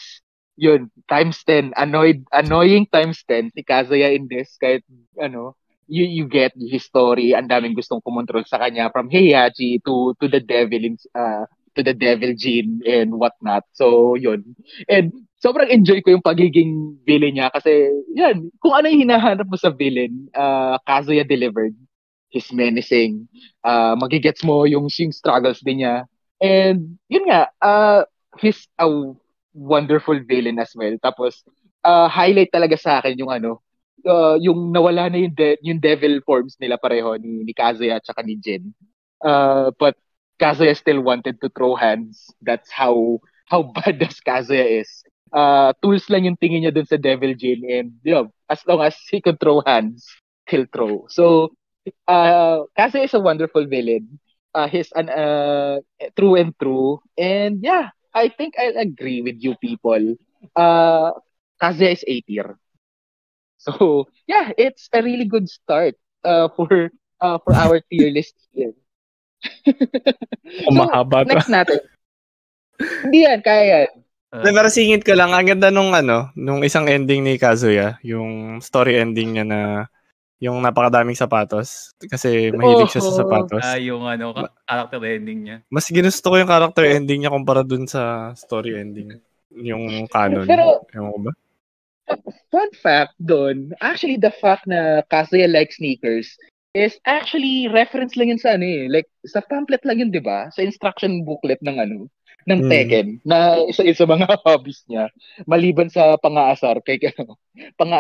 yun, 0.61 0.93
times 1.09 1.41
10, 1.49 1.73
annoyed, 1.75 2.23
annoying 2.31 2.85
times 2.93 3.25
10 3.25 3.57
si 3.57 3.65
Kazuya 3.65 4.13
in 4.13 4.29
this, 4.29 4.61
kahit, 4.61 4.85
ano, 5.17 5.57
you 5.91 6.07
you 6.07 6.25
get 6.31 6.55
his 6.55 6.87
story, 6.87 7.35
ang 7.35 7.51
daming 7.51 7.75
gustong 7.75 7.99
kumontrol 7.99 8.47
sa 8.47 8.63
kanya 8.63 8.95
from 8.95 9.11
Heihachi 9.11 9.83
to 9.83 10.15
to 10.23 10.31
the 10.31 10.39
devil 10.39 10.79
in, 10.79 10.95
uh, 11.19 11.51
to 11.77 11.83
the 11.83 11.95
devil 11.95 12.35
gene 12.35 12.83
and 12.87 13.15
whatnot. 13.15 13.63
So, 13.73 14.15
yun. 14.15 14.57
And 14.91 15.13
sobrang 15.39 15.71
enjoy 15.71 16.03
ko 16.03 16.19
yung 16.19 16.27
pagiging 16.27 16.99
villain 17.07 17.39
niya 17.39 17.49
kasi, 17.55 17.89
yan, 18.13 18.51
kung 18.59 18.75
ano 18.75 18.91
yung 18.91 19.07
hinahanap 19.09 19.47
mo 19.47 19.57
sa 19.57 19.71
villain, 19.71 20.29
uh, 20.35 20.77
Kazuya 20.85 21.27
delivered. 21.27 21.75
He's 22.31 22.51
menacing. 22.55 23.27
Uh, 23.63 23.99
magigets 23.99 24.43
mo 24.47 24.67
yung, 24.67 24.87
yung 24.87 25.15
struggles 25.15 25.63
din 25.63 25.83
niya. 25.83 26.07
And, 26.39 26.99
yun 27.11 27.27
nga, 27.27 27.51
uh, 27.63 28.07
he's 28.39 28.67
a 28.79 28.87
wonderful 29.55 30.19
villain 30.27 30.59
as 30.59 30.71
well. 30.75 30.95
Tapos, 31.03 31.43
uh, 31.83 32.07
highlight 32.07 32.55
talaga 32.55 32.79
sa 32.79 33.03
akin 33.03 33.19
yung 33.19 33.31
ano, 33.31 33.63
uh, 34.07 34.39
yung 34.39 34.71
nawala 34.71 35.11
na 35.11 35.19
yung, 35.19 35.35
de- 35.35 35.61
yung 35.63 35.81
devil 35.83 36.23
forms 36.23 36.55
nila 36.61 36.79
pareho 36.79 37.19
ni, 37.19 37.43
ni 37.43 37.53
Kazuya 37.53 37.99
at 37.99 38.07
saka 38.07 38.23
ni 38.23 38.39
Jin. 38.39 38.75
Uh, 39.21 39.69
but 39.77 39.99
Kazuya 40.41 40.77
still 40.77 41.01
wanted 41.03 41.41
to 41.41 41.49
throw 41.51 41.77
hands. 41.77 42.31
That's 42.43 42.71
how 42.73 43.21
how 43.49 43.63
bad 43.77 43.99
does 44.01 44.21
Kazuya 44.21 44.81
is. 44.81 44.91
Uh, 45.33 45.73
tools 45.83 46.09
lang 46.11 46.25
yung 46.27 46.39
tingin 46.41 46.67
niya 46.67 46.75
dun 46.75 46.87
sa 46.89 46.97
Devil 46.99 47.35
Jin 47.39 47.63
and 47.69 47.89
you 48.03 48.15
know, 48.15 48.27
as 48.51 48.65
long 48.67 48.83
as 48.83 48.97
he 49.11 49.21
can 49.21 49.37
throw 49.39 49.63
hands, 49.67 50.07
he'll 50.49 50.67
throw. 50.73 51.07
So, 51.09 51.53
uh, 52.09 52.65
Kazuya 52.79 53.05
is 53.07 53.15
a 53.15 53.21
wonderful 53.21 53.67
villain. 53.67 54.19
Uh, 54.55 54.69
he's 54.69 54.91
an 54.95 55.09
uh, 55.11 55.79
true 56.19 56.35
and 56.37 56.55
true. 56.59 57.01
And 57.19 57.61
yeah, 57.63 57.91
I 58.15 58.29
think 58.29 58.55
I'll 58.59 58.79
agree 58.81 59.23
with 59.23 59.37
you 59.39 59.55
people. 59.61 60.17
Uh, 60.57 61.13
Kazuya 61.63 61.93
is 61.93 62.05
A 62.09 62.21
tier. 62.23 62.59
So 63.59 64.07
yeah, 64.27 64.51
it's 64.59 64.89
a 64.93 65.03
really 65.03 65.25
good 65.25 65.49
start 65.49 65.95
uh, 66.25 66.49
for 66.57 66.91
uh, 67.21 67.39
for 67.45 67.55
our 67.55 67.81
tier 67.91 68.11
list 68.11 68.35
here. 68.53 68.73
so, 70.65 70.71
mahaba 70.73 71.25
next 71.25 71.49
natin. 71.49 71.81
Hindi 73.05 73.19
yan, 73.29 73.41
kaya 73.45 73.65
yan. 73.65 73.91
Uh, 74.31 74.47
pero 74.47 74.71
singit 74.71 75.03
ko 75.03 75.13
lang, 75.19 75.35
ang 75.35 75.43
ganda 75.43 75.75
nung 75.75 75.91
ano, 75.91 76.31
nung 76.39 76.63
isang 76.63 76.87
ending 76.87 77.27
ni 77.27 77.35
Kazuya, 77.35 77.99
yung 78.07 78.63
story 78.63 78.97
ending 78.97 79.35
niya 79.35 79.45
na 79.45 79.61
yung 80.41 80.57
napakadaming 80.65 81.19
sapatos 81.19 81.93
kasi 82.09 82.49
mahilig 82.55 82.89
siya 82.89 83.05
sa 83.05 83.13
sapatos. 83.21 83.61
Ah, 83.61 83.77
yung 83.77 84.09
ano, 84.09 84.33
character 84.65 85.03
ending 85.05 85.41
niya. 85.45 85.57
Mas 85.69 85.85
ginusto 85.93 86.33
ko 86.33 86.41
yung 86.41 86.49
character 86.49 86.89
ending 86.89 87.21
niya 87.21 87.35
kumpara 87.35 87.61
dun 87.61 87.85
sa 87.85 88.33
story 88.33 88.81
ending. 88.81 89.21
Yung 89.53 90.09
canon. 90.09 90.49
Pero, 90.49 90.81
yung 90.97 91.29
ba? 91.29 91.33
fun 92.51 92.71
fact 92.83 93.15
doon, 93.23 93.71
actually 93.79 94.19
the 94.19 94.33
fact 94.43 94.67
na 94.67 95.05
Kazuya 95.07 95.47
likes 95.47 95.79
sneakers 95.79 96.35
is 96.75 96.99
actually 97.07 97.67
reference 97.67 98.15
lang 98.15 98.31
yun 98.31 98.41
sa 98.41 98.55
ano 98.55 98.67
eh. 98.67 98.87
Like, 98.87 99.09
sa 99.27 99.43
pamphlet 99.43 99.83
lang 99.83 99.99
yun, 99.99 100.15
di 100.15 100.23
ba? 100.23 100.51
Sa 100.55 100.63
instruction 100.63 101.27
booklet 101.27 101.59
ng 101.63 101.77
ano, 101.79 102.07
ng. 102.47 102.61
Tekken, 102.71 103.21
mm. 103.21 103.27
na 103.27 103.59
isa-isa 103.67 104.07
mga 104.07 104.39
hobbies 104.47 104.87
niya. 104.87 105.11
Maliban 105.51 105.91
sa 105.91 106.15
pang-aasar, 106.19 106.79
kay 106.87 107.03
ano, 107.19 107.37
pang 107.75 107.99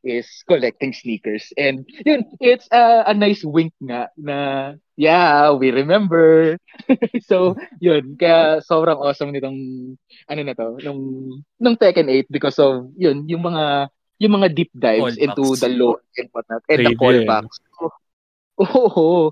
is 0.00 0.28
collecting 0.48 0.96
sneakers. 0.96 1.52
And 1.60 1.84
yun, 2.08 2.24
it's 2.40 2.64
a, 2.72 3.04
a 3.04 3.14
nice 3.14 3.44
wink 3.44 3.76
nga 3.84 4.08
na, 4.16 4.36
yeah, 4.96 5.52
we 5.52 5.68
remember. 5.68 6.56
so, 7.28 7.56
yun, 7.76 8.16
kaya 8.16 8.64
sobrang 8.64 8.96
awesome 8.96 9.28
nitong, 9.28 9.60
ano 10.28 10.40
na 10.40 10.56
to, 10.56 10.80
nung, 10.80 11.00
nung 11.60 11.76
Tekken 11.76 12.08
8 12.08 12.32
because 12.32 12.56
of, 12.56 12.88
yun, 12.96 13.28
yung 13.28 13.44
mga, 13.44 13.92
yung 14.22 14.38
mga 14.38 14.54
deep 14.54 14.70
dives 14.78 15.18
callbacks. 15.18 15.24
into 15.26 15.44
the 15.58 15.70
lore 15.74 16.00
and 16.14 16.28
whatnot, 16.30 16.62
and 16.70 16.86
the 16.86 16.94
callbacks. 16.94 17.58
Oh, 17.82 17.90
oh, 18.62 18.90
oh. 18.94 19.24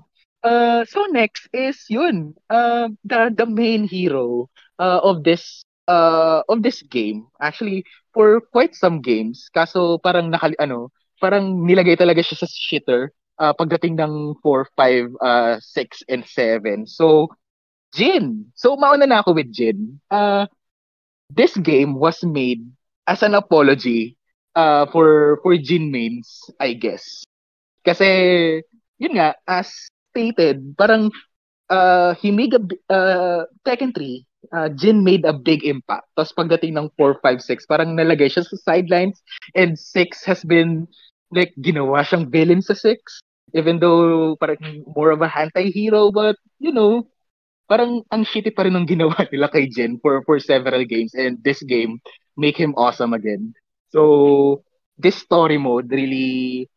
Uh, 0.43 0.83
so 0.89 1.05
next 1.13 1.47
is 1.53 1.85
yun, 1.87 2.33
uh, 2.49 2.89
the, 3.05 3.31
the 3.31 3.45
main 3.45 3.85
hero 3.87 4.49
uh, 4.81 4.99
of 4.99 5.23
this 5.23 5.63
uh, 5.87 6.41
of 6.49 6.65
this 6.65 6.81
game. 6.83 7.29
Actually, 7.39 7.85
for 8.11 8.41
quite 8.51 8.75
some 8.75 8.99
games. 8.99 9.47
Kaso 9.53 10.01
parang 10.01 10.33
nakali 10.33 10.57
ano, 10.59 10.91
parang 11.21 11.63
nilagay 11.63 11.95
talaga 11.95 12.19
siya 12.25 12.43
sa 12.43 12.47
shitter 12.49 13.13
uh, 13.41 13.53
pagdating 13.53 13.97
ng 13.97 14.37
4, 14.41 14.65
5, 14.77 15.17
uh, 15.21 15.55
6 15.61 16.03
and 16.09 16.25
7. 16.25 16.85
So 16.85 17.29
Jin. 17.93 18.53
So 18.55 18.75
mauna 18.75 19.05
na 19.05 19.21
ako 19.25 19.37
with 19.37 19.51
Jin. 19.51 19.99
Uh, 20.09 20.47
this 21.29 21.57
game 21.57 21.97
was 21.97 22.23
made 22.23 22.65
as 23.07 23.25
an 23.25 23.33
apology 23.35 24.15
uh, 24.55 24.85
for 24.89 25.39
for 25.43 25.55
Jin 25.57 25.91
mains, 25.91 26.49
I 26.59 26.73
guess. 26.73 27.23
Kasi 27.85 28.07
yun 29.01 29.17
nga 29.17 29.35
as 29.49 29.71
stated, 30.11 30.77
parang 30.77 31.09
uh, 31.71 32.13
he 32.19 32.29
made 32.29 32.53
a 32.53 32.61
uh, 32.91 33.41
Tekken 33.65 33.95
3 33.95 34.25
uh, 34.49 34.69
Jin 34.69 35.03
made 35.03 35.25
a 35.25 35.33
big 35.33 35.63
impact. 35.63 36.09
Tapos 36.17 36.33
pagdating 36.33 36.77
ng 36.77 36.89
4, 36.97 37.21
5, 37.21 37.41
6, 37.41 37.69
parang 37.69 37.93
nalagay 37.93 38.27
siya 38.27 38.41
sa 38.41 38.57
sidelines 38.65 39.21
and 39.53 39.77
6 39.77 40.25
has 40.25 40.41
been 40.43 40.89
like 41.29 41.53
ginawa 41.61 42.03
siyang 42.03 42.27
villain 42.27 42.59
sa 42.59 42.75
6 42.75 42.97
even 43.55 43.79
though 43.79 44.35
parang 44.39 44.83
more 44.95 45.11
of 45.11 45.23
a 45.23 45.31
anti-hero 45.31 46.11
but 46.11 46.35
you 46.59 46.71
know 46.71 47.07
parang 47.67 48.03
ang 48.11 48.27
shitty 48.27 48.51
pa 48.51 48.67
rin 48.67 48.75
ng 48.75 48.87
ginawa 48.87 49.15
nila 49.31 49.47
kay 49.47 49.67
Jin 49.67 49.99
for 50.03 50.19
for 50.27 50.39
several 50.43 50.83
games 50.83 51.15
and 51.15 51.39
this 51.43 51.63
game 51.63 51.99
make 52.35 52.55
him 52.55 52.75
awesome 52.75 53.15
again. 53.15 53.55
So 53.91 54.63
this 54.97 55.19
story 55.19 55.59
mode 55.59 55.91
really 55.91 56.69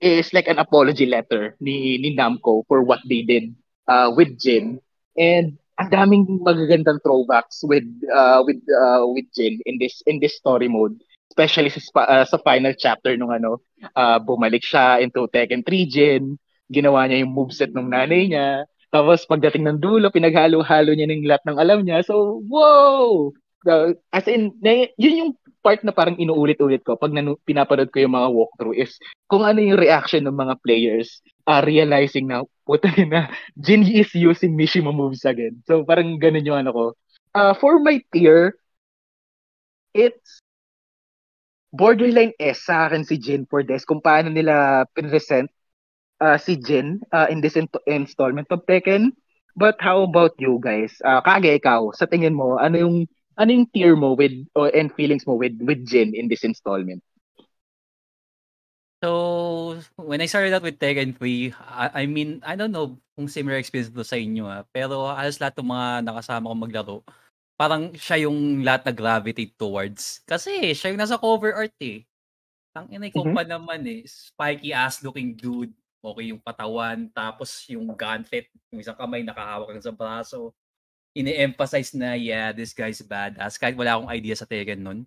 is 0.00 0.30
like 0.34 0.46
an 0.46 0.58
apology 0.58 1.06
letter 1.06 1.54
ni 1.58 1.98
ni 1.98 2.14
Namco 2.14 2.66
for 2.66 2.82
what 2.82 3.02
they 3.06 3.22
did 3.22 3.54
uh, 3.86 4.10
with 4.14 4.38
Jin. 4.38 4.82
And 5.18 5.58
ang 5.78 5.90
daming 5.90 6.26
magagandang 6.42 7.02
throwbacks 7.06 7.62
with 7.62 7.86
uh, 8.10 8.42
with 8.42 8.58
uh, 8.70 9.06
with 9.06 9.26
Jin 9.34 9.62
in 9.66 9.78
this 9.78 10.02
in 10.06 10.18
this 10.18 10.34
story 10.34 10.66
mode 10.66 10.98
especially 11.30 11.70
sa 11.70 12.02
uh, 12.02 12.26
sa 12.26 12.38
final 12.42 12.74
chapter 12.74 13.14
nung 13.14 13.30
ano 13.30 13.62
uh, 13.94 14.18
bumalik 14.18 14.66
siya 14.66 14.98
into 14.98 15.30
Tekken 15.30 15.62
3 15.62 15.86
Jin 15.86 16.34
ginawa 16.66 17.06
niya 17.06 17.22
yung 17.22 17.30
moveset 17.30 17.70
ng 17.70 17.94
nanay 17.94 18.26
niya 18.26 18.66
tapos 18.88 19.28
pagdating 19.28 19.68
ng 19.68 19.78
dulo 19.78 20.08
pinaghalo-halo 20.08 20.96
niya 20.96 21.08
ng 21.08 21.28
lahat 21.28 21.44
ng 21.44 21.58
alam 21.60 21.78
niya. 21.84 22.00
So 22.00 22.40
wow! 22.48 23.32
Uh, 23.68 23.92
as 24.14 24.24
in 24.30 24.56
yun 24.64 25.20
yung 25.20 25.32
part 25.60 25.82
na 25.82 25.92
parang 25.92 26.16
inuulit-ulit 26.16 26.82
ko 26.86 26.94
pag 26.94 27.12
nanu- 27.12 27.38
pinapanood 27.42 27.90
ko 27.90 27.98
yung 28.02 28.14
mga 28.14 28.30
walkthrough 28.30 28.78
is 28.78 28.96
kung 29.26 29.42
ano 29.42 29.58
yung 29.58 29.78
reaction 29.78 30.24
ng 30.24 30.34
mga 30.34 30.54
players 30.62 31.20
uh, 31.48 31.60
realizing 31.64 32.30
na 32.30 32.44
puta 32.62 32.88
na 33.08 33.32
Jin 33.56 33.82
is 33.84 34.12
using 34.14 34.54
Mishima 34.54 34.92
moves 34.92 35.24
again. 35.24 35.60
So 35.66 35.82
parang 35.82 36.20
ganun 36.20 36.46
yung 36.46 36.60
ano 36.62 36.70
ko. 36.70 36.84
Uh, 37.34 37.54
for 37.56 37.80
my 37.80 38.00
tier, 38.12 38.56
it's 39.92 40.40
borderline 41.72 42.32
S 42.40 42.64
sa 42.64 42.88
akin 42.88 43.04
si 43.04 43.20
Jin 43.20 43.44
for 43.48 43.60
this 43.64 43.84
kung 43.84 44.00
paano 44.00 44.32
nila 44.32 44.84
present 44.96 45.48
uh, 46.20 46.36
si 46.36 46.56
Jin 46.56 47.00
uh, 47.12 47.26
in 47.28 47.40
this 47.40 47.56
in- 47.56 47.70
installment 47.86 48.48
of 48.50 48.64
Tekken. 48.66 49.12
But 49.58 49.82
how 49.82 50.06
about 50.06 50.38
you 50.38 50.62
guys? 50.62 50.94
Uh, 51.02 51.18
Kage, 51.18 51.58
ikaw, 51.58 51.90
sa 51.90 52.06
tingin 52.06 52.38
mo, 52.38 52.62
ano 52.62 52.78
yung 52.78 52.96
ano 53.38 53.50
yung 53.54 53.70
tier 53.70 53.94
mo 53.94 54.18
with 54.18 54.34
or 54.58 54.68
and 54.74 54.90
feelings 54.92 55.22
mo 55.22 55.38
with 55.38 55.54
with 55.62 55.86
Jin 55.86 56.12
in 56.12 56.26
this 56.26 56.42
installment? 56.42 57.00
So, 58.98 59.78
when 59.94 60.18
I 60.18 60.26
started 60.26 60.50
out 60.50 60.66
with 60.66 60.82
Tekken 60.82 61.14
3, 61.14 61.54
I, 61.54 62.02
I 62.02 62.04
mean, 62.10 62.42
I 62.42 62.58
don't 62.58 62.74
know 62.74 62.98
kung 63.14 63.30
similar 63.30 63.54
experience 63.54 63.94
to 63.94 64.02
sa 64.02 64.18
inyo 64.18 64.42
ah, 64.50 64.66
pero 64.74 65.06
halos 65.14 65.38
lahat 65.38 65.54
ng 65.54 65.70
mga 65.70 65.88
nakasama 66.02 66.50
kong 66.50 66.64
maglaro, 66.66 66.96
parang 67.54 67.94
siya 67.94 68.26
yung 68.26 68.66
lahat 68.66 68.90
na 68.90 68.94
gravitate 68.94 69.54
towards. 69.54 70.18
Kasi 70.26 70.74
siya 70.74 70.90
yung 70.90 70.98
nasa 70.98 71.14
cover 71.14 71.54
art 71.54 71.78
eh. 71.78 72.02
Ang 72.74 72.90
inay 72.90 73.14
ko 73.14 73.22
mm-hmm. 73.22 73.38
pa 73.38 73.42
naman 73.46 73.86
eh, 73.86 74.02
spiky 74.02 74.74
ass 74.74 74.98
looking 75.06 75.38
dude. 75.38 75.70
Okay 76.02 76.30
yung 76.34 76.42
patawan, 76.42 77.10
tapos 77.10 77.66
yung 77.70 77.86
gauntlet, 77.94 78.50
yung 78.70 78.82
isang 78.82 78.98
kamay 78.98 79.22
nakahawak 79.22 79.78
sa 79.78 79.94
braso 79.94 80.54
ini-emphasize 81.18 81.98
na, 81.98 82.14
yeah, 82.14 82.54
this 82.54 82.70
guy's 82.70 83.02
badass. 83.02 83.58
Kahit 83.58 83.74
wala 83.74 83.98
akong 83.98 84.14
idea 84.14 84.38
sa 84.38 84.46
Tekken 84.46 84.78
nun. 84.78 85.00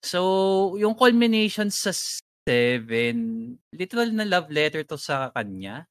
So, 0.00 0.74
yung 0.80 0.96
culmination 0.96 1.68
sa 1.68 1.92
7, 1.92 3.54
literal 3.70 4.10
na 4.10 4.26
love 4.26 4.50
letter 4.50 4.82
to 4.82 4.98
sa 4.98 5.30
kanya. 5.30 5.86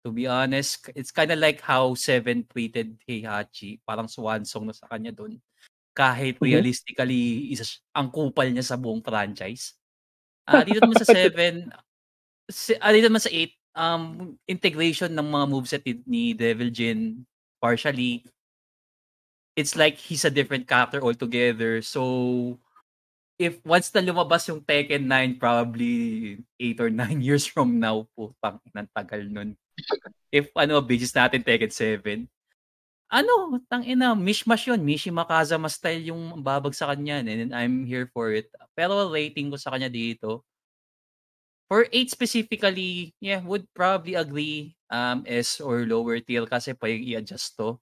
To 0.00 0.08
be 0.08 0.24
honest, 0.24 0.88
it's 0.96 1.12
kind 1.12 1.28
of 1.28 1.36
like 1.36 1.60
how 1.60 1.92
Seven 1.92 2.48
treated 2.48 2.96
Heihachi. 3.04 3.84
Parang 3.84 4.08
swan 4.08 4.48
song 4.48 4.64
na 4.64 4.72
sa 4.72 4.88
kanya 4.88 5.12
doon. 5.12 5.36
Kahit 5.92 6.40
Mhm. 6.40 6.46
realistically, 6.48 7.52
isa 7.52 7.68
ang 7.92 8.08
kupal 8.08 8.48
niya 8.48 8.64
sa 8.64 8.80
buong 8.80 9.04
franchise. 9.04 9.76
Ah, 10.48 10.64
dito 10.64 10.80
naman 10.80 10.96
sa 10.96 11.04
Seven, 11.12 11.68
si, 12.48 12.72
ah, 12.80 12.88
dito 12.96 13.12
naman 13.12 13.20
sa 13.20 13.28
Eight, 13.28 13.60
um, 13.76 14.32
integration 14.48 15.12
ng 15.12 15.28
mga 15.28 15.46
moveset 15.52 15.84
ni 16.08 16.32
Devil 16.32 16.72
Jin, 16.72 17.28
partially, 17.60 18.24
it's 19.56 19.74
like 19.74 19.98
he's 19.98 20.24
a 20.24 20.32
different 20.32 20.68
character 20.68 21.02
altogether. 21.02 21.82
So, 21.82 22.58
if 23.40 23.58
once 23.64 23.88
na 23.94 24.04
lumabas 24.04 24.46
yung 24.48 24.60
Tekken 24.60 25.08
9, 25.08 25.40
probably 25.40 26.38
8 26.60 26.80
or 26.80 26.90
9 26.90 27.20
years 27.26 27.48
from 27.48 27.80
now, 27.80 28.06
putang 28.12 28.60
inang 28.68 28.90
tagal 28.92 29.22
nun. 29.26 29.56
If 30.30 30.52
ano, 30.54 30.78
basis 30.84 31.16
natin 31.16 31.42
Tekken 31.42 31.72
7, 31.72 32.28
ano, 33.10 33.58
tang 33.66 33.82
ina, 33.82 34.14
mishmash 34.14 34.70
yun. 34.70 34.78
Mishima 34.86 35.26
Kazama 35.26 35.66
style 35.66 36.14
yung 36.14 36.38
babag 36.46 36.78
sa 36.78 36.94
kanya. 36.94 37.18
And 37.18 37.50
I'm 37.50 37.82
here 37.82 38.06
for 38.14 38.30
it. 38.30 38.46
Pero 38.78 39.10
rating 39.10 39.50
ko 39.50 39.58
sa 39.58 39.74
kanya 39.74 39.90
dito, 39.90 40.46
for 41.66 41.90
8 41.90 42.06
specifically, 42.10 43.14
yeah, 43.18 43.42
would 43.42 43.66
probably 43.74 44.14
agree 44.14 44.78
um, 44.90 45.26
S 45.26 45.58
or 45.58 45.86
lower 45.86 46.18
tier 46.22 46.46
kasi 46.46 46.74
yung 46.74 47.02
i-adjust 47.14 47.58
to. 47.58 47.78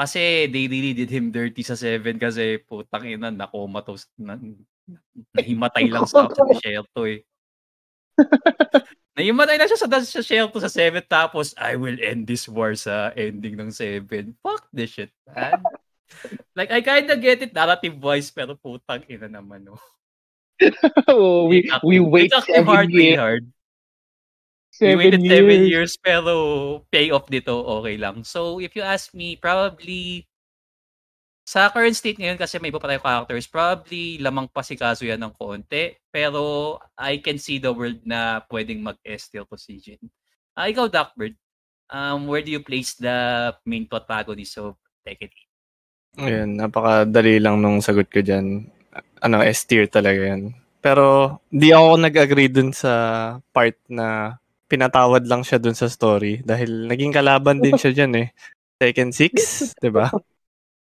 Kasi 0.00 0.48
they 0.48 0.64
really 0.64 0.96
did 0.96 1.12
him 1.12 1.28
dirty 1.28 1.60
sa 1.60 1.76
7 1.76 2.16
kasi 2.16 2.56
putang 2.64 3.04
ina, 3.04 3.28
nakomatos, 3.28 4.08
na, 4.16 4.40
nahimatay 5.36 5.92
lang 5.92 6.08
sa, 6.08 6.24
sa 6.32 6.44
desierto 6.48 7.04
eh. 7.04 7.20
Nahimatay 9.20 9.60
na 9.60 9.68
siya 9.68 9.76
sa, 9.76 9.92
sa 10.00 10.24
desierto 10.24 10.56
sa 10.56 10.72
7 10.72 11.04
tapos 11.04 11.52
I 11.60 11.76
will 11.76 12.00
end 12.00 12.24
this 12.24 12.48
war 12.48 12.72
sa 12.80 13.12
ending 13.12 13.60
ng 13.60 13.68
7. 13.68 14.08
Fuck 14.40 14.72
this 14.72 14.96
shit, 14.96 15.12
man. 15.28 15.60
like, 16.56 16.72
I 16.72 16.80
kinda 16.80 17.20
get 17.20 17.44
it 17.44 17.52
narrative-wise 17.52 18.32
pero 18.32 18.56
putang 18.56 19.04
ina 19.04 19.28
naman, 19.28 19.68
no. 19.68 19.76
Oh, 21.12 21.44
we 21.44 21.68
we 21.84 22.00
wait 22.00 22.32
seven 22.48 22.64
hard, 22.64 22.88
years. 22.88 23.16
hard. 23.20 23.44
We 23.44 23.59
Seven 24.80 24.96
waited 24.96 25.20
seven 25.28 25.60
years. 25.68 25.68
years 25.68 25.92
pero 26.00 26.32
payoff 26.88 27.28
dito 27.28 27.52
okay 27.52 28.00
lang. 28.00 28.24
So 28.24 28.64
if 28.64 28.72
you 28.72 28.80
ask 28.80 29.12
me, 29.12 29.36
probably 29.36 30.24
sa 31.44 31.68
current 31.68 31.98
state 31.98 32.16
ngayon 32.16 32.40
kasi 32.40 32.56
may 32.62 32.72
iba 32.72 32.80
pa 32.80 32.88
tayong 32.88 33.04
characters, 33.04 33.50
probably 33.50 34.16
lamang 34.22 34.48
pa 34.48 34.64
si 34.64 34.78
Kazuya 34.78 35.20
ng 35.20 35.36
konti. 35.36 35.98
Pero 36.08 36.78
I 36.96 37.20
can 37.20 37.36
see 37.36 37.60
the 37.60 37.74
world 37.74 38.00
na 38.08 38.40
pwedeng 38.48 38.80
mag-S 38.80 39.28
tier 39.28 39.44
to 39.44 39.58
si 39.60 39.82
Jin. 39.82 40.00
Ah, 40.54 40.70
ikaw, 40.70 40.86
Duckbird, 40.86 41.34
um, 41.90 42.30
where 42.30 42.40
do 42.40 42.54
you 42.54 42.62
place 42.62 42.94
the 42.94 43.50
main 43.66 43.84
protagonist 43.90 44.62
of 44.62 44.78
Tekken 45.02 45.28
8? 45.28 46.26
Ayun, 46.26 46.48
napakadali 46.58 47.42
lang 47.42 47.58
nung 47.58 47.82
sagot 47.82 48.06
ko 48.10 48.22
dyan. 48.22 48.70
Ano, 49.22 49.42
S 49.42 49.66
tier 49.66 49.90
talaga 49.90 50.34
yan. 50.34 50.54
Pero, 50.78 51.38
di 51.50 51.74
ako 51.74 51.98
nag-agree 51.98 52.50
dun 52.50 52.70
sa 52.70 53.36
part 53.52 53.76
na 53.90 54.38
pinatawad 54.70 55.26
lang 55.26 55.42
siya 55.42 55.58
dun 55.58 55.74
sa 55.74 55.90
story 55.90 56.46
dahil 56.46 56.86
naging 56.86 57.10
kalaban 57.10 57.58
din 57.58 57.74
siya 57.74 57.90
dyan 57.90 58.14
eh. 58.14 58.28
Tekken 58.78 59.10
6, 59.10 59.82
di 59.82 59.90
ba? 59.90 60.08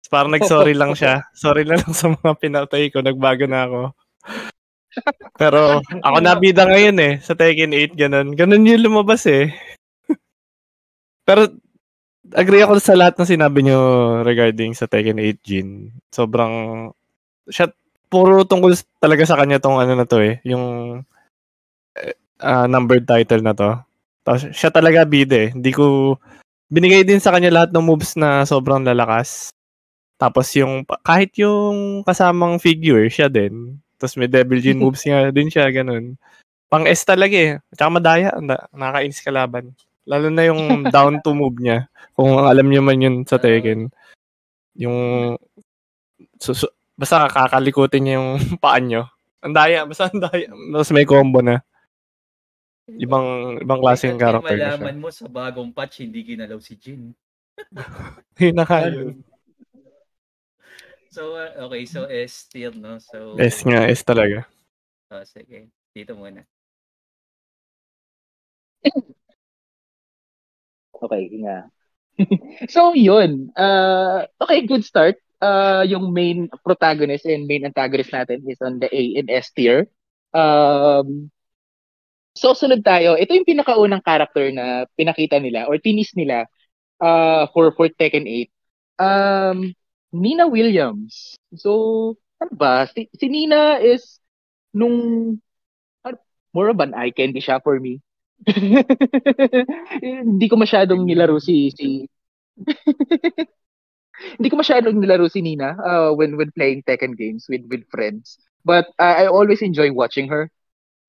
Parang 0.10 0.34
nag-sorry 0.34 0.74
lang 0.74 0.98
siya. 0.98 1.30
Sorry 1.38 1.64
na 1.64 1.78
lang 1.78 1.94
sa 2.00 2.10
mga 2.10 2.34
pinatay 2.42 2.90
ko. 2.90 3.06
Nagbago 3.06 3.46
na 3.46 3.70
ako. 3.70 3.82
Pero 5.38 5.80
ako 6.02 6.18
nabida 6.20 6.66
ngayon 6.66 6.98
eh. 7.00 7.14
Sa 7.22 7.38
Tekken 7.38 7.72
8, 7.72 7.96
ganun. 7.96 8.28
Ganun 8.34 8.68
yung 8.68 8.84
lumabas 8.84 9.24
eh. 9.30 9.54
Pero 11.28 11.48
agree 12.36 12.64
ako 12.64 12.80
sa 12.80 12.96
lahat 12.96 13.16
ng 13.20 13.32
sinabi 13.36 13.60
nyo 13.64 13.80
regarding 14.24 14.76
sa 14.76 14.88
Tekken 14.88 15.20
8 15.20 15.44
Jin. 15.44 15.92
Sobrang 16.12 16.88
siya 17.48 17.72
puro 18.08 18.48
tungkol 18.48 18.76
talaga 19.00 19.24
sa 19.28 19.36
kanya 19.36 19.60
tong 19.60 19.80
ano 19.80 19.96
na 19.96 20.08
to 20.08 20.24
eh, 20.24 20.40
yung 20.48 20.64
uh, 22.42 22.66
numbered 22.70 23.06
title 23.08 23.42
na 23.42 23.54
to. 23.54 23.78
Tapos 24.28 24.52
siya 24.52 24.70
talaga 24.70 25.08
bida 25.08 25.48
eh. 25.48 25.50
Hindi 25.56 25.72
ko 25.72 26.18
binigay 26.68 27.08
din 27.08 27.24
sa 27.24 27.32
kanya 27.32 27.52
lahat 27.54 27.70
ng 27.72 27.86
moves 27.86 28.20
na 28.20 28.44
sobrang 28.44 28.84
lalakas. 28.84 29.50
Tapos 30.20 30.50
yung 30.58 30.84
kahit 31.06 31.32
yung 31.40 32.04
kasamang 32.04 32.60
figure 32.60 33.08
siya 33.08 33.32
din. 33.32 33.78
Tapos 33.96 34.18
may 34.18 34.28
Devil 34.30 34.60
Jin 34.62 34.82
moves 34.84 35.06
nga 35.06 35.32
din 35.32 35.48
siya 35.48 35.70
ganun. 35.72 36.18
Pang 36.68 36.84
S 36.84 37.08
talaga 37.08 37.38
eh. 37.38 37.54
Tsaka 37.72 37.90
madaya, 37.90 38.36
nakakainis 38.76 39.24
kalaban. 39.24 39.72
Lalo 40.04 40.28
na 40.28 40.44
yung 40.48 40.62
down 40.96 41.24
to 41.24 41.32
move 41.32 41.56
niya. 41.64 41.88
Kung 42.12 42.44
alam 42.44 42.68
niyo 42.68 42.84
man 42.84 43.00
yun 43.00 43.16
sa 43.24 43.40
Tekken. 43.40 43.88
Yung 44.76 44.98
so, 46.42 46.52
so, 46.52 46.68
basta 47.00 47.30
kakalikutin 47.30 48.02
niya 48.04 48.16
yung 48.20 48.30
paan 48.64 48.92
niyo. 48.92 49.08
Ang 49.40 49.54
daya, 49.54 49.88
basta 49.88 50.10
ang 50.12 50.20
daya. 50.20 50.50
Tapos 50.52 50.92
may 50.92 51.08
combo 51.08 51.40
na. 51.40 51.64
Ibang 52.88 53.60
ibang 53.60 53.80
klaseng 53.84 54.16
character 54.16 54.56
na 54.56 54.72
siya. 54.72 54.80
Malaman 54.80 54.98
mo 55.04 55.10
sa 55.12 55.28
bagong 55.28 55.76
patch, 55.76 56.08
hindi 56.08 56.24
ginalaw 56.24 56.56
si 56.64 56.80
Jin. 56.80 57.12
nga 58.40 58.88
yun. 58.88 59.20
So, 61.12 61.36
uh, 61.36 61.68
okay. 61.68 61.84
So, 61.90 62.06
S 62.08 62.48
tier, 62.48 62.72
no? 62.72 63.02
So, 63.02 63.36
S 63.36 63.66
nga, 63.66 63.90
S 63.90 64.06
talaga. 64.06 64.46
Oh, 65.12 65.26
sige. 65.26 65.68
Dito 65.92 66.14
muna. 66.14 66.46
Okay, 70.98 71.24
nga. 71.42 71.70
so, 72.74 72.94
yun. 72.94 73.50
Uh, 73.58 74.30
okay, 74.42 74.64
good 74.64 74.86
start. 74.86 75.18
Uh, 75.38 75.86
yung 75.86 76.14
main 76.14 76.50
protagonist 76.66 77.26
and 77.26 77.46
main 77.46 77.66
antagonist 77.66 78.10
natin 78.10 78.42
is 78.50 78.62
on 78.62 78.82
the 78.82 78.90
A 78.90 79.04
and 79.22 79.30
S 79.30 79.54
tier. 79.54 79.90
Um, 80.34 81.30
so, 82.38 82.54
sunod 82.54 82.86
tayo. 82.86 83.18
Ito 83.18 83.34
yung 83.34 83.50
pinakaunang 83.50 84.06
character 84.06 84.54
na 84.54 84.86
pinakita 84.94 85.42
nila 85.42 85.66
or 85.66 85.82
tinis 85.82 86.14
nila 86.14 86.46
uh, 87.02 87.50
for, 87.52 87.74
for 87.74 87.90
Tekken 87.90 88.30
8. 88.30 88.50
Um, 89.02 89.74
Nina 90.14 90.48
Williams. 90.48 91.36
So, 91.58 92.16
ano 92.40 92.54
ba? 92.54 92.86
Si, 92.88 93.10
si 93.18 93.26
Nina 93.28 93.82
is 93.82 94.22
nung 94.74 95.38
ano, 96.06 96.18
more 96.54 96.70
of 96.70 96.80
an 96.80 96.94
eye 96.94 97.12
candy 97.12 97.42
siya 97.42 97.62
for 97.62 97.80
me. 97.80 98.02
Hindi 100.30 100.46
ko 100.46 100.56
masyadong 100.62 101.02
nilaro 101.02 101.42
si 101.42 101.74
si 101.74 102.06
Hindi 104.38 104.48
ko 104.50 104.56
masyadong 104.58 104.98
nilaro 104.98 105.26
si 105.30 105.42
Nina 105.42 105.78
uh, 105.78 106.10
when 106.14 106.38
when 106.38 106.54
playing 106.54 106.86
Tekken 106.86 107.18
games 107.18 107.50
with 107.50 107.66
with 107.70 107.86
friends. 107.90 108.38
But 108.66 108.90
uh, 109.02 109.26
I 109.26 109.30
always 109.30 109.62
enjoy 109.62 109.94
watching 109.94 110.30
her. 110.30 110.50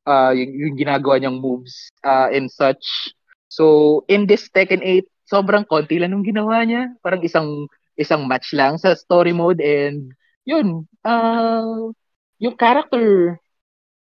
Uh, 0.08 0.32
yung, 0.32 0.52
yung 0.56 0.74
ginagawa 0.80 1.20
niyang 1.20 1.36
moves 1.36 1.92
uh, 2.00 2.32
and 2.32 2.48
such. 2.48 3.12
So, 3.52 4.04
in 4.08 4.24
this 4.24 4.48
Tekken 4.48 4.80
8, 4.80 5.04
sobrang 5.28 5.68
konti 5.68 6.00
lang 6.00 6.16
nung 6.16 6.24
ginawa 6.24 6.64
niya. 6.64 6.96
Parang 7.04 7.20
isang 7.20 7.68
isang 8.00 8.24
match 8.24 8.56
lang 8.56 8.80
sa 8.80 8.96
story 8.96 9.36
mode 9.36 9.60
and 9.60 10.16
yun, 10.48 10.88
uh, 11.04 11.92
yung 12.40 12.56
character 12.56 13.36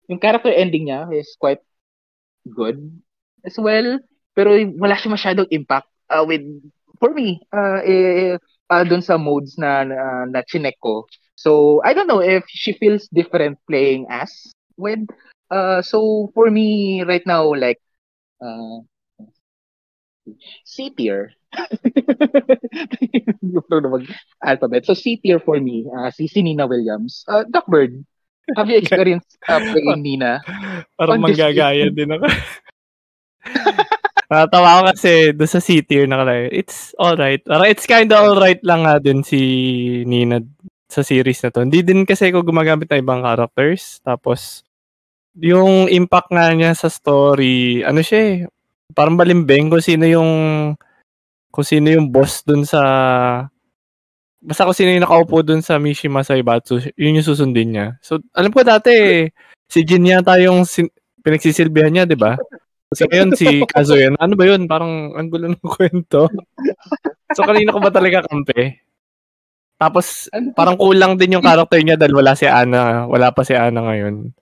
yung 0.05 0.21
character 0.21 0.53
ending 0.53 0.89
niya 0.89 1.09
is 1.09 1.33
quite 1.39 1.61
good 2.45 2.77
as 3.41 3.57
well. 3.57 3.97
Pero 4.37 4.53
wala 4.77 4.93
siya 4.93 5.15
masyadong 5.15 5.49
impact 5.49 5.89
uh, 6.13 6.25
with 6.25 6.43
for 7.01 7.13
me 7.13 7.39
uh, 7.53 7.79
eh, 7.81 8.37
uh, 8.69 8.83
dun 8.85 9.01
sa 9.01 9.17
modes 9.17 9.55
na 9.57 9.85
na, 9.85 10.29
na 10.29 10.41
chinek 10.45 10.77
ko. 10.81 11.05
So, 11.39 11.79
I 11.87 11.95
don't 11.95 12.11
know 12.11 12.19
if 12.19 12.43
she 12.51 12.75
feels 12.75 13.07
different 13.15 13.55
playing 13.63 14.11
as 14.11 14.51
with 14.75 15.07
uh, 15.51 15.81
so 15.81 16.31
for 16.33 16.49
me 16.49 17.01
right 17.03 17.25
now 17.25 17.53
like 17.53 17.81
uh, 18.41 18.81
C 20.65 20.89
tier. 20.93 21.33
Yung 23.41 23.65
mag-alphabet. 23.65 24.85
So, 24.85 24.93
C 24.93 25.17
tier 25.17 25.39
for 25.41 25.57
me, 25.59 25.89
uh, 25.89 26.11
si, 26.13 26.27
si 26.29 26.41
Nina 26.41 26.67
Williams. 26.67 27.25
Uh, 27.27 27.43
Duckbird, 27.49 28.05
have 28.55 28.69
you 28.69 28.77
experienced 28.77 29.37
uh, 29.49 29.59
playing 29.59 30.01
Nina? 30.05 30.41
Parang 30.97 31.21
manggagaya 31.21 31.89
din 31.89 32.13
ako. 32.13 32.25
Natawa 34.29 34.77
ako 34.77 34.81
kasi 34.93 35.33
doon 35.33 35.49
sa 35.49 35.57
C 35.57 35.81
tier 35.81 36.05
nakalagay. 36.05 36.53
It's 36.53 36.93
alright. 37.01 37.41
It's 37.65 37.89
kinda 37.89 38.13
alright 38.13 38.61
lang 38.61 38.85
nga 38.85 39.01
din 39.01 39.25
si 39.25 39.41
Nina 40.05 40.37
sa 40.85 41.01
series 41.01 41.41
na 41.41 41.49
to. 41.49 41.65
Hindi 41.65 41.81
din 41.81 42.05
kasi 42.05 42.29
ako 42.29 42.45
gumagamit 42.45 42.85
ng 42.93 43.01
ibang 43.01 43.25
characters. 43.25 43.97
Tapos, 44.05 44.61
yung 45.37 45.85
impact 45.87 46.29
nga 46.29 46.49
niya 46.51 46.73
sa 46.73 46.87
story, 46.87 47.83
ano 47.83 48.01
siya 48.01 48.19
eh, 48.19 48.37
parang 48.91 49.13
balimbing 49.13 49.69
kung 49.69 49.83
sino 49.83 50.05
yung 50.05 50.31
kung 51.49 51.65
sino 51.65 51.89
yung 51.89 52.09
boss 52.09 52.41
dun 52.41 52.61
sa 52.63 52.81
basta 54.39 54.63
kung 54.63 54.77
sino 54.77 54.89
yung 54.95 55.03
nakaupo 55.03 55.43
dun 55.43 55.59
sa 55.59 55.75
Mishima 55.77 56.23
Saibatsu, 56.23 56.79
yun 56.95 57.19
yung 57.19 57.27
susundin 57.27 57.69
niya. 57.75 57.87
So, 57.99 58.23
alam 58.31 58.49
ko 58.49 58.63
dati, 58.63 59.27
si 59.67 59.79
Jin 59.83 60.07
yata 60.07 60.39
yung 60.39 60.63
sin- 60.63 60.93
pinagsisilbihan 61.19 61.91
niya, 61.91 62.05
di 62.07 62.15
ba? 62.15 62.39
So 62.89 63.05
ngayon 63.05 63.37
si 63.37 63.45
Kazuya, 63.69 64.15
ano 64.17 64.33
ba 64.33 64.43
yun? 64.47 64.65
Parang 64.65 65.13
ang 65.13 65.27
gulo 65.29 65.45
ng 65.45 65.61
kwento. 65.77 66.25
so 67.35 67.45
kanina 67.45 67.69
ko 67.69 67.77
ba 67.83 67.91
talaga 67.93 68.25
kampe? 68.25 68.81
Tapos 69.77 70.25
Ano? 70.33 70.51
parang 70.57 70.75
kulang 70.75 71.13
din 71.15 71.37
yung 71.37 71.45
character 71.45 71.77
niya 71.79 71.95
dahil 71.95 72.17
wala 72.17 72.33
si 72.33 72.49
Ana. 72.49 73.05
Wala 73.05 73.29
pa 73.29 73.45
si 73.45 73.53
Ana 73.53 73.85
ngayon. 73.85 74.33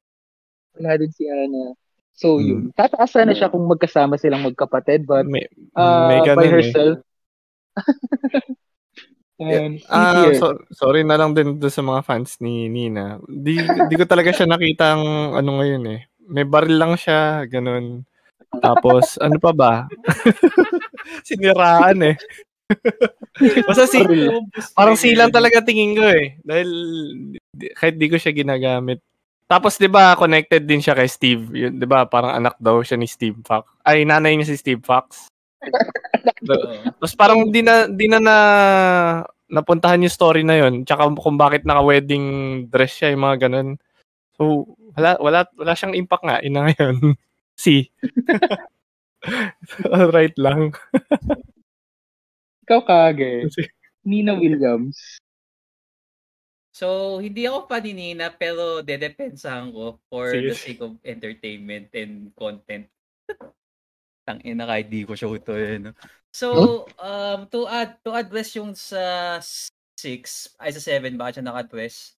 Wala 0.77 0.97
din 1.01 1.11
si 1.11 1.25
Ana. 1.25 1.73
So, 2.17 2.41
Hmm. 2.41 2.45
yun. 2.49 2.61
Tataas 2.73 3.13
sana 3.13 3.33
siya 3.33 3.49
kung 3.49 3.65
magkasama 3.69 4.17
silang 4.17 4.41
magkapatid, 4.45 5.05
but 5.05 5.25
May, 5.25 5.45
uh, 5.77 6.09
may 6.09 6.21
by 6.33 6.49
eh. 6.49 6.53
herself. 6.53 6.97
And 9.37 9.77
Ah, 9.93 10.25
here. 10.25 10.41
so, 10.41 10.57
sorry 10.73 11.05
na 11.05 11.13
lang 11.13 11.37
din 11.37 11.61
doon 11.61 11.69
sa 11.69 11.85
mga 11.85 12.01
fans 12.01 12.41
ni 12.41 12.65
Nina. 12.73 13.21
Di, 13.21 13.69
di 13.85 13.93
ko 13.93 14.09
talaga 14.09 14.33
siya 14.33 14.49
nakita 14.49 14.97
ang 14.97 15.37
ano 15.37 15.61
ngayon 15.61 15.83
eh. 15.93 16.09
May 16.25 16.41
baril 16.41 16.73
lang 16.81 16.97
siya, 16.97 17.45
ganun. 17.45 18.01
Tapos, 18.57 19.13
ano 19.25 19.37
pa 19.37 19.53
ba? 19.53 19.73
Siniraan 21.27 22.01
eh. 22.01 22.15
Basta 23.69 23.85
si, 23.85 24.01
parang 24.73 24.97
silang 24.97 25.29
talaga 25.29 25.61
tingin 25.61 25.93
ko 25.93 26.03
eh. 26.09 26.41
Dahil 26.41 26.69
kahit 27.77 27.95
di 28.01 28.09
ko 28.09 28.17
siya 28.17 28.33
ginagamit. 28.33 29.05
Tapos 29.47 29.79
'di 29.79 29.88
ba 29.88 30.15
connected 30.19 30.67
din 30.67 30.83
siya 30.83 30.95
kay 30.95 31.07
Steve. 31.07 31.47
Yun, 31.55 31.79
'di 31.79 31.88
ba? 31.88 32.03
Parang 32.03 32.36
anak 32.36 32.60
daw 32.60 32.83
siya 32.83 32.99
ni 32.99 33.07
Steve 33.07 33.39
Fox. 33.47 33.71
Ay 33.88 34.03
nanay 34.03 34.36
niya 34.36 34.51
si 34.51 34.60
Steve 34.60 34.83
Fox. 34.83 35.31
Tapos 36.99 37.15
parang 37.15 37.47
di 37.47 37.63
na 37.63 37.88
di 37.88 38.12
na, 38.12 38.19
na 38.19 38.38
napuntahan 39.47 40.03
yung 40.03 40.12
story 40.12 40.43
na 40.43 40.60
yun. 40.60 40.83
Tsaka 40.83 41.07
kung 41.07 41.39
bakit 41.39 41.63
naka-wedding 41.63 42.25
dress 42.67 42.99
siya, 42.99 43.15
yung 43.15 43.23
mga 43.23 43.47
ganun. 43.47 43.79
So, 44.36 44.67
wala, 44.93 45.15
wala, 45.17 45.39
wala 45.55 45.73
siyang 45.73 45.95
impact 45.95 46.23
nga. 46.27 46.38
Ina 46.43 46.67
ngayon. 46.67 47.15
si. 47.63 47.89
Alright 49.95 50.36
lang. 50.38 50.75
Ikaw 52.67 52.81
kage. 52.86 53.49
Nina 54.03 54.36
Williams. 54.38 55.19
So, 56.77 57.17
hindi 57.17 57.49
ako 57.49 57.65
pa 57.65 57.81
ni 57.81 57.97
Nina, 57.97 58.29
pero 58.29 58.85
dedepensahan 58.85 59.73
ko 59.73 59.97
for 60.13 60.29
Sige. 60.29 60.53
the 60.53 60.53
sake 60.53 60.81
of 60.85 60.93
entertainment 61.01 61.89
and 61.97 62.29
content. 62.37 62.85
Tang 64.29 64.37
ina 64.45 64.69
kahit 64.69 64.85
di 64.85 65.01
ko 65.01 65.17
show 65.17 65.33
to 65.41 65.57
eh, 65.57 65.81
no? 65.81 65.97
So, 66.29 66.85
um, 67.01 67.49
to 67.49 67.65
add, 67.65 67.97
to 68.05 68.13
address 68.13 68.53
yung 68.53 68.77
sa 68.77 69.41
6, 69.41 70.53
ay 70.61 70.69
sa 70.69 71.01
7, 71.01 71.17
baka 71.17 71.41
siya 71.41 71.49
naka-address. 71.49 72.13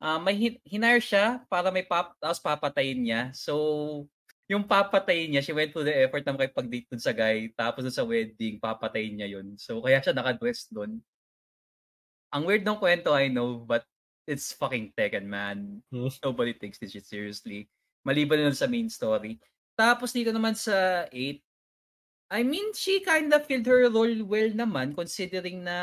Ah, 0.00 0.16
may 0.16 0.32
hin- 0.32 0.62
hinire 0.64 1.04
siya 1.04 1.44
para 1.52 1.68
may 1.68 1.84
pap, 1.84 2.16
tapos 2.16 2.40
papatayin 2.40 3.04
niya. 3.04 3.36
So, 3.36 4.08
yung 4.48 4.64
papatayin 4.64 5.28
niya, 5.28 5.44
she 5.44 5.52
went 5.52 5.76
to 5.76 5.84
the 5.84 5.92
effort 6.08 6.24
na 6.24 6.32
makipag-date 6.32 6.88
dun 6.88 7.04
sa 7.04 7.12
guy, 7.12 7.52
tapos 7.52 7.84
dun 7.84 7.92
sa 7.92 8.08
wedding, 8.08 8.56
papatayin 8.56 9.20
niya 9.20 9.28
yun. 9.36 9.60
So, 9.60 9.84
kaya 9.84 10.00
siya 10.00 10.16
naka-dress 10.16 10.72
dun. 10.72 11.04
Ang 12.30 12.46
weird 12.46 12.62
ng 12.62 12.78
kwento, 12.78 13.10
I 13.10 13.26
know, 13.26 13.58
but 13.58 13.82
it's 14.26 14.54
fucking 14.54 14.94
Tekken, 14.94 15.26
man. 15.26 15.82
Hmm. 15.90 16.10
Nobody 16.22 16.54
takes 16.54 16.78
this 16.78 16.94
shit 16.94 17.06
seriously. 17.06 17.66
Maliban 18.06 18.46
na 18.46 18.54
sa 18.54 18.70
main 18.70 18.86
story. 18.86 19.42
Tapos 19.74 20.14
dito 20.14 20.30
naman 20.30 20.54
sa 20.54 21.06
8, 21.10 21.42
I 22.30 22.46
mean, 22.46 22.70
she 22.78 23.02
kind 23.02 23.26
of 23.34 23.42
filled 23.42 23.66
her 23.66 23.90
role 23.90 24.22
well 24.22 24.50
naman, 24.54 24.94
considering 24.94 25.66
na 25.66 25.76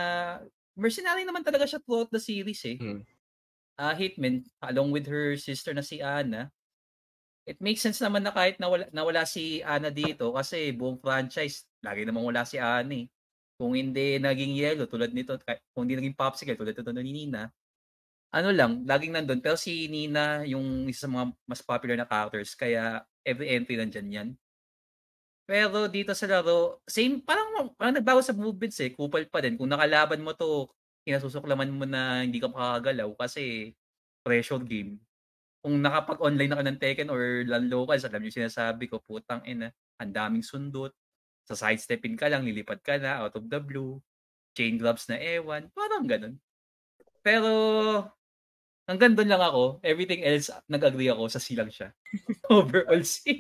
mercenary 0.80 1.28
naman 1.28 1.44
talaga 1.44 1.68
siya 1.68 1.84
throughout 1.84 2.08
the 2.08 2.24
series 2.24 2.64
eh. 2.64 2.80
Hmm. 2.80 3.04
Ah, 3.76 3.94
Hitman, 3.94 4.48
along 4.64 4.96
with 4.96 5.06
her 5.12 5.36
sister 5.36 5.76
na 5.76 5.84
si 5.84 6.00
Anna. 6.00 6.50
It 7.48 7.60
makes 7.60 7.84
sense 7.84 8.00
naman 8.00 8.24
na 8.24 8.32
kahit 8.32 8.60
nawala, 8.60 8.88
nawala 8.92 9.24
si 9.28 9.64
Anna 9.64 9.92
dito 9.92 10.36
kasi 10.36 10.72
buong 10.76 11.00
franchise, 11.00 11.68
lagi 11.84 12.04
namang 12.04 12.28
wala 12.28 12.44
si 12.48 12.60
Anna 12.60 13.04
eh. 13.04 13.08
Kung 13.58 13.74
hindi 13.74 14.22
naging 14.22 14.54
yellow 14.54 14.86
tulad 14.86 15.12
nito, 15.14 15.34
kung 15.74 15.90
hindi 15.90 15.98
naging 15.98 16.18
popsicle 16.18 16.58
tulad 16.58 16.78
nito 16.78 16.94
ni 16.94 17.12
Nina, 17.14 17.50
ano 18.34 18.50
lang, 18.54 18.84
laging 18.86 19.14
nandun. 19.18 19.40
Pero 19.42 19.56
si 19.58 19.88
Nina, 19.90 20.44
yung 20.46 20.86
isa 20.92 21.08
sa 21.08 21.12
mga 21.12 21.26
mas 21.48 21.62
popular 21.64 21.98
na 21.98 22.08
characters, 22.10 22.54
kaya 22.54 23.02
every 23.26 23.50
entry 23.56 23.76
nandyan 23.80 24.10
yan. 24.12 24.30
Pero 25.48 25.88
dito 25.88 26.12
sa 26.12 26.28
laro, 26.28 26.84
same, 26.84 27.24
parang, 27.24 27.72
parang 27.80 27.96
nagbago 27.96 28.20
sa 28.20 28.36
movements 28.36 28.84
eh. 28.84 28.92
Kupal 28.92 29.32
pa 29.32 29.40
din. 29.40 29.56
Kung 29.56 29.72
nakalaban 29.72 30.20
mo 30.20 30.36
to, 30.36 30.68
kinasusuklaman 31.08 31.72
mo 31.72 31.88
na 31.88 32.28
hindi 32.28 32.44
ka 32.44 32.52
makakagalaw 32.52 33.08
kasi 33.16 33.72
pressure 34.28 34.60
game. 34.68 35.00
Kung 35.64 35.80
nakapag-online 35.80 36.50
na 36.52 36.60
ka 36.60 36.66
ng 36.68 36.80
Tekken 36.80 37.10
or 37.12 37.48
LAN 37.48 37.72
locals, 37.72 38.04
alam 38.04 38.20
niyo 38.20 38.36
sinasabi 38.36 38.92
ko, 38.92 39.00
putang 39.04 39.40
ina, 39.48 39.72
ang 40.00 40.12
daming 40.12 40.44
sundot. 40.44 40.92
Sa 41.48 41.56
sidestepping 41.56 42.20
ka 42.20 42.28
lang, 42.28 42.44
lilipad 42.44 42.84
ka 42.84 43.00
na, 43.00 43.24
out 43.24 43.40
of 43.40 43.48
the 43.48 43.60
blue. 43.64 44.04
Chain 44.52 44.76
gloves 44.76 45.08
na 45.08 45.16
ewan. 45.16 45.72
Parang 45.72 46.04
ganun. 46.04 46.36
Pero, 47.24 47.52
hanggang 48.84 49.16
doon 49.16 49.32
lang 49.32 49.44
ako. 49.44 49.80
Everything 49.80 50.28
else, 50.28 50.52
nag-agree 50.68 51.08
ako 51.08 51.32
sa 51.32 51.40
silang 51.40 51.72
siya. 51.72 51.96
Overall, 52.52 53.04
si. 53.08 53.40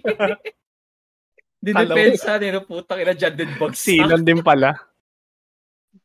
Dinepensa 1.63 2.39
nila, 2.39 2.63
putang 2.63 3.01
ina, 3.03 3.17
dyan 3.17 3.35
din 3.35 3.51
bagsak. 3.59 3.91
Silan 3.91 4.23
din 4.23 4.39
pala. 4.39 4.77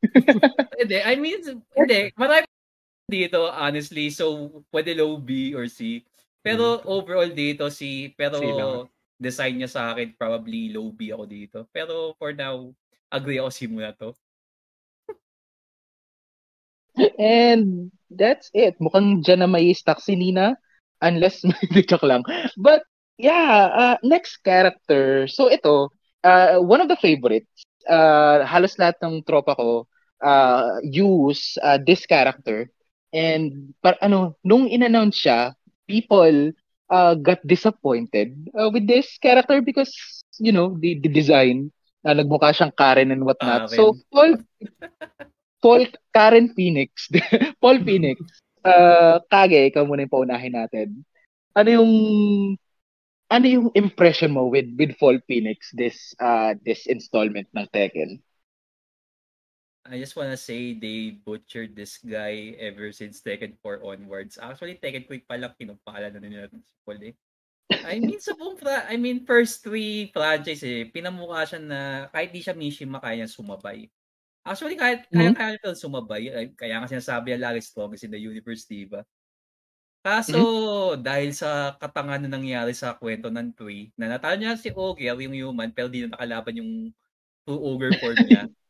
Hindi, 0.81 0.99
I 0.99 1.15
mean, 1.21 1.63
hindi. 1.77 2.11
Marami 2.19 2.49
dito, 3.07 3.47
honestly. 3.53 4.11
So, 4.11 4.49
pwede 4.73 4.97
low 4.97 5.21
B 5.21 5.55
or 5.55 5.69
C. 5.69 6.03
Pero 6.43 6.83
overall 6.89 7.31
dito, 7.31 7.71
C. 7.71 8.11
Pero 8.17 8.41
C 8.41 8.49
lang. 8.51 8.91
Design 9.23 9.63
niya 9.63 9.71
sa 9.71 9.95
akin, 9.95 10.19
probably 10.19 10.75
low 10.75 10.91
B 10.91 11.15
ako 11.15 11.25
dito. 11.31 11.59
Pero 11.71 12.19
for 12.19 12.35
now, 12.35 12.75
agree 13.09 13.39
ako 13.39 13.51
C 13.55 13.71
muna 13.71 13.95
to. 13.95 14.11
And 17.17 17.89
that's 18.11 18.51
it. 18.53 18.77
Mukhang 18.83 19.25
dyan 19.25 19.47
na 19.47 19.49
may 19.49 19.73
stuck 19.73 20.03
si 20.03 20.19
Nina. 20.19 20.59
Unless, 21.01 21.47
hindi 21.63 21.83
joke 21.87 22.05
lang. 22.05 22.23
But, 22.59 22.83
yeah, 23.17 23.71
uh, 23.73 23.97
next 24.03 24.43
character. 24.45 25.27
So, 25.27 25.49
ito, 25.49 25.91
uh, 26.23 26.59
one 26.61 26.83
of 26.83 26.91
the 26.91 26.99
favorites. 26.99 27.65
Uh, 27.83 28.47
halos 28.47 28.79
lahat 28.79 29.03
ng 29.03 29.27
tropa 29.27 29.59
ko 29.59 29.91
uh, 30.23 30.79
use 30.87 31.59
uh, 31.63 31.79
this 31.83 32.07
character. 32.07 32.71
And, 33.11 33.75
par, 33.83 33.99
ano, 33.99 34.39
nung 34.47 34.71
in-announce 34.71 35.19
siya, 35.19 35.59
people 35.91 36.55
uh, 36.93 37.17
got 37.17 37.41
disappointed 37.49 38.37
uh, 38.53 38.69
with 38.69 38.85
this 38.87 39.17
character 39.17 39.65
because, 39.65 39.97
you 40.37 40.53
know, 40.53 40.77
the, 40.79 41.01
the 41.01 41.09
design. 41.09 41.73
Uh, 42.05 42.19
nagmukha 42.19 42.51
siyang 42.51 42.75
Karen 42.75 43.15
and 43.15 43.25
whatnot. 43.25 43.71
Karen. 43.71 43.79
So, 43.79 43.95
Paul, 44.11 44.37
Paul 45.63 45.87
Karen 46.13 46.53
Phoenix. 46.53 47.09
Paul 47.63 47.79
Phoenix. 47.81 48.19
Uh, 48.61 49.23
Kage, 49.31 49.71
ikaw 49.71 49.87
muna 49.87 50.05
yung 50.05 50.13
paunahin 50.13 50.55
natin. 50.55 51.07
Ano 51.55 51.69
yung 51.71 51.93
ano 53.33 53.47
yung 53.49 53.69
impression 53.73 54.35
mo 54.35 54.51
with 54.51 54.69
with 54.77 54.93
Paul 55.01 55.17
Phoenix 55.25 55.73
this 55.73 56.13
uh 56.21 56.53
this 56.67 56.85
installment 56.91 57.49
ng 57.57 57.65
Tekken? 57.73 58.21
I 59.85 59.99
just 59.99 60.15
wanna 60.15 60.39
say 60.39 60.79
they 60.79 61.11
butchered 61.27 61.75
this 61.75 61.99
guy 61.99 62.55
ever 62.63 62.95
since 62.95 63.19
Tekken 63.19 63.59
4 63.59 63.83
onwards. 63.83 64.39
Actually, 64.39 64.79
Tekken 64.79 65.11
Quick 65.11 65.27
pa 65.27 65.35
lang 65.35 65.59
kinumpala 65.59 66.07
na 66.15 66.23
nila 66.23 66.47
si 66.55 66.75
Paul 66.87 67.03
eh. 67.03 67.15
I 67.83 67.99
mean, 68.03 68.19
sa 68.23 68.35
buong 68.39 68.59
fra- 68.59 68.87
I 68.91 68.97
mean, 68.99 69.27
first 69.27 69.63
three 69.67 70.11
franchise 70.15 70.63
eh, 70.67 70.87
pinamukha 70.91 71.47
siya 71.49 71.61
na 71.63 71.81
kahit 72.15 72.31
di 72.35 72.43
siya 72.43 72.55
Mishima, 72.59 72.99
kaya 73.03 73.27
sumabay. 73.31 73.91
Actually, 74.47 74.77
kahit 74.79 75.07
kaya 75.15 75.31
Mhm. 75.31 75.37
kaya 75.37 75.59
sumabay, 75.79 76.23
ay, 76.35 76.47
kaya 76.59 76.79
nga 76.83 76.91
sinasabi 76.91 77.35
niya 77.35 77.51
lagi 77.53 77.63
strongest 77.65 78.07
in 78.07 78.13
the 78.15 78.21
universe, 78.23 78.67
di 78.69 78.87
ba? 78.87 79.03
Kaso, 80.03 80.39
dahil 80.99 81.31
sa 81.31 81.79
katangan 81.79 82.27
na 82.27 82.31
nangyari 82.35 82.75
sa 82.75 82.99
kwento 82.99 83.31
ng 83.31 83.55
3, 83.55 83.91
na 83.95 84.11
natalo 84.11 84.35
niya 84.35 84.59
si 84.59 84.75
Ogre, 84.75 85.07
yung 85.15 85.35
human, 85.35 85.71
pero 85.71 85.87
di 85.87 86.03
na 86.07 86.15
nakalaban 86.19 86.59
yung 86.59 86.73
true 87.47 87.61
ogre 87.63 87.95
form 87.99 88.21
niya. 88.25 88.47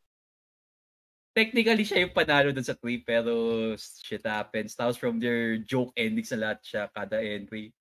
Technically, 1.33 1.81
siya 1.81 2.05
yung 2.05 2.13
panalo 2.13 2.53
dun 2.53 2.61
sa 2.61 2.77
3, 2.77 3.01
pero 3.01 3.33
shit 3.77 4.21
happens. 4.21 4.77
Tapos 4.77 5.01
from 5.01 5.17
their 5.17 5.57
joke 5.65 5.89
endings 5.97 6.29
na 6.29 6.49
lahat 6.49 6.59
siya, 6.61 6.83
kada 6.93 7.17
entry. 7.17 7.73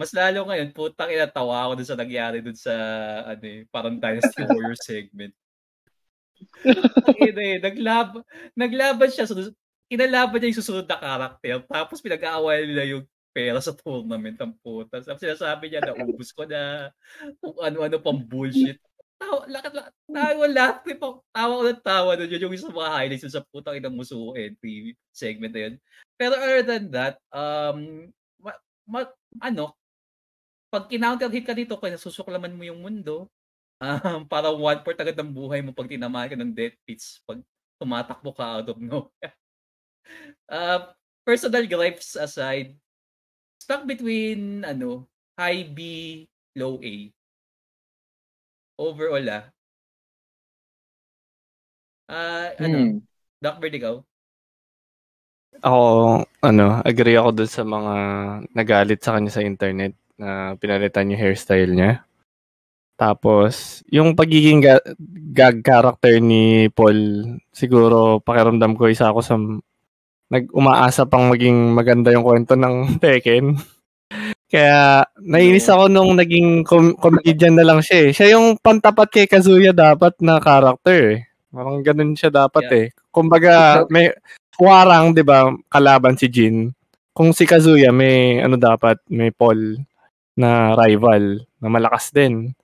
Mas 0.00 0.16
lalo 0.16 0.48
ngayon, 0.48 0.72
putang 0.72 1.12
ina, 1.12 1.28
tawa 1.28 1.68
ako 1.68 1.72
dun 1.76 1.88
sa 1.92 2.00
nangyari 2.00 2.40
dun 2.40 2.56
sa, 2.56 2.72
ano 3.28 3.44
eh, 3.44 3.68
parang 3.68 4.00
Dynasty 4.00 4.48
Warrior 4.48 4.80
segment. 4.88 5.36
Ina 7.20 7.42
eh, 7.44 7.58
naglab, 7.60 8.24
naglaban 8.56 9.12
siya, 9.12 9.28
so, 9.28 9.36
kinalaban 9.84 10.40
niya 10.40 10.56
yung 10.56 10.60
susunod 10.64 10.88
na 10.88 10.96
karakter, 10.96 11.60
tapos 11.68 12.00
pinag-aawayan 12.00 12.66
nila 12.72 12.84
yung 12.88 13.04
pera 13.34 13.58
sa 13.58 13.74
tournament 13.74 14.38
ng 14.38 14.54
puta. 14.62 15.02
Tapos 15.02 15.18
sinasabi 15.20 15.68
niya, 15.68 15.82
naubos 15.82 16.30
ko 16.30 16.46
na 16.46 16.88
kung 17.42 17.58
ano-ano 17.58 17.98
pang 17.98 18.16
bullshit. 18.16 18.78
Tawa, 19.18 19.40
lakat, 19.46 19.72
lakat, 19.72 19.92
tawa 20.10 20.44
lahat. 20.50 20.76
Tawa, 20.84 21.14
tawa 21.30 21.52
ko 21.54 21.62
ng 21.64 21.82
tawa 21.84 22.10
doon. 22.18 22.30
Yun 22.34 22.44
yung 22.48 22.54
isa 22.54 22.66
sa 22.68 22.74
mga 22.74 22.94
highlights 22.94 23.30
sa 23.30 23.46
putang 23.48 23.78
inang 23.78 23.94
musuko 23.94 24.34
entry 24.34 24.98
segment 25.14 25.54
na 25.54 25.60
yun. 25.70 25.74
Pero 26.18 26.34
other 26.38 26.62
than 26.66 26.84
that, 26.90 27.14
um, 27.30 28.10
ma, 28.42 28.52
ma, 28.86 29.00
ano, 29.38 29.74
pag 30.68 30.90
kinounter 30.90 31.30
hit 31.30 31.46
ka 31.46 31.54
dito, 31.54 31.78
kaya 31.78 31.94
susuklaman 31.94 32.54
mo 32.54 32.66
yung 32.66 32.82
mundo, 32.82 33.30
Um, 33.82 34.24
parang 34.32 34.56
one 34.56 34.80
fourth 34.86 35.00
agad 35.00 35.18
ng 35.18 35.34
buhay 35.34 35.60
mo 35.60 35.74
pag 35.74 35.90
tinamaan 35.90 36.30
ka 36.30 36.36
ng 36.38 36.54
death 36.54 36.76
pits 36.86 37.20
pag 37.26 37.42
tumatakbo 37.76 38.30
ka 38.32 38.62
out 38.62 38.70
of 38.70 38.78
nowhere. 38.78 39.34
uh, 40.48 40.94
personal 41.28 41.64
gripes 41.66 42.14
aside, 42.14 42.76
stuck 43.58 43.84
between 43.88 44.62
ano, 44.62 45.08
high 45.36 45.66
B, 45.66 45.80
low 46.54 46.78
A. 46.80 47.10
Overall 48.78 49.26
ah. 49.30 49.44
Ah, 52.10 52.52
ano, 52.58 52.78
Hmm. 52.78 52.92
Duckbird 53.40 53.74
ikaw? 53.78 53.94
Ako, 55.64 55.80
ano, 56.42 56.66
agree 56.84 57.16
ako 57.16 57.30
dun 57.32 57.48
sa 57.50 57.62
mga 57.64 57.94
nagalit 58.52 59.00
sa 59.00 59.16
kanya 59.16 59.30
sa 59.32 59.40
internet 59.46 59.94
na 60.18 60.58
pinalitan 60.58 61.08
yung 61.08 61.20
hairstyle 61.22 61.72
niya. 61.72 62.04
Tapos, 62.98 63.82
yung 63.90 64.14
pagiging 64.14 64.62
ga- 64.62 64.84
gag 65.34 65.62
character 65.64 66.18
ni 66.22 66.68
Paul, 66.70 67.26
siguro 67.50 68.18
pakiramdam 68.22 68.76
ko 68.78 68.86
isa 68.90 69.10
ako 69.10 69.20
sa 69.22 69.34
nag-umaasa 70.30 71.06
pang 71.06 71.30
maging 71.30 71.74
maganda 71.74 72.10
yung 72.10 72.26
kwento 72.26 72.54
ng 72.58 72.74
Tekken. 73.02 73.54
Kaya, 74.54 75.02
nainis 75.18 75.66
ako 75.66 75.90
nung 75.90 76.14
naging 76.14 76.62
com- 76.62 76.94
comedian 76.94 77.58
na 77.58 77.66
lang 77.66 77.82
siya 77.82 77.98
eh. 78.06 78.10
Siya 78.14 78.26
yung 78.38 78.54
pantapat 78.62 79.10
kay 79.10 79.26
Kazuya 79.26 79.74
dapat 79.74 80.14
na 80.22 80.38
character 80.38 81.18
eh. 81.18 81.20
Parang 81.50 81.82
ganun 81.82 82.14
siya 82.14 82.30
dapat 82.30 82.62
Yeah. 82.70 82.78
eh. 82.78 82.86
Kumbaga, 83.10 83.82
may 83.90 84.14
Warang, 84.54 85.10
'di 85.10 85.26
ba, 85.26 85.50
kalaban 85.66 86.14
si 86.14 86.30
Jin. 86.30 86.70
Kung 87.10 87.34
si 87.34 87.42
Kazuya 87.46 87.90
may 87.90 88.38
ano 88.38 88.54
dapat, 88.54 89.02
may 89.10 89.34
Paul 89.34 89.82
na 90.38 90.74
rival 90.78 91.42
na 91.58 91.68
malakas 91.70 92.14
din. 92.14 92.54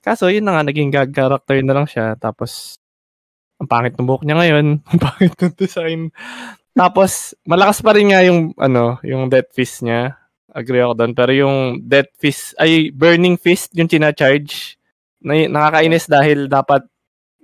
Kaso 0.00 0.32
yun 0.32 0.48
na 0.48 0.56
nga 0.56 0.64
naging 0.64 0.88
gag 0.88 1.12
character 1.12 1.60
na 1.60 1.76
lang 1.76 1.84
siya 1.84 2.16
tapos 2.16 2.80
ang 3.60 3.68
pangit 3.68 3.92
ng 3.98 4.06
buhok 4.08 4.24
niya 4.24 4.36
ngayon, 4.40 4.66
ang 4.88 5.00
pangit 5.00 5.34
ng 5.36 5.54
design. 5.60 6.00
Tapos 6.72 7.36
malakas 7.44 7.84
pa 7.84 7.92
rin 7.92 8.08
nga 8.14 8.24
yung 8.24 8.56
ano, 8.56 8.96
yung 9.04 9.28
Death 9.28 9.52
Fist 9.52 9.84
niya. 9.84 10.16
Agree 10.56 10.80
ako 10.80 10.94
doon. 10.96 11.12
Pero 11.12 11.32
yung 11.36 11.56
Death 11.84 12.12
Fist, 12.16 12.56
ay 12.56 12.88
Burning 12.92 13.36
Fist 13.36 13.72
yung 13.76 13.88
china-charge. 13.88 14.80
Na, 15.20 15.34
nakakainis 15.44 16.08
dahil 16.08 16.48
dapat 16.48 16.88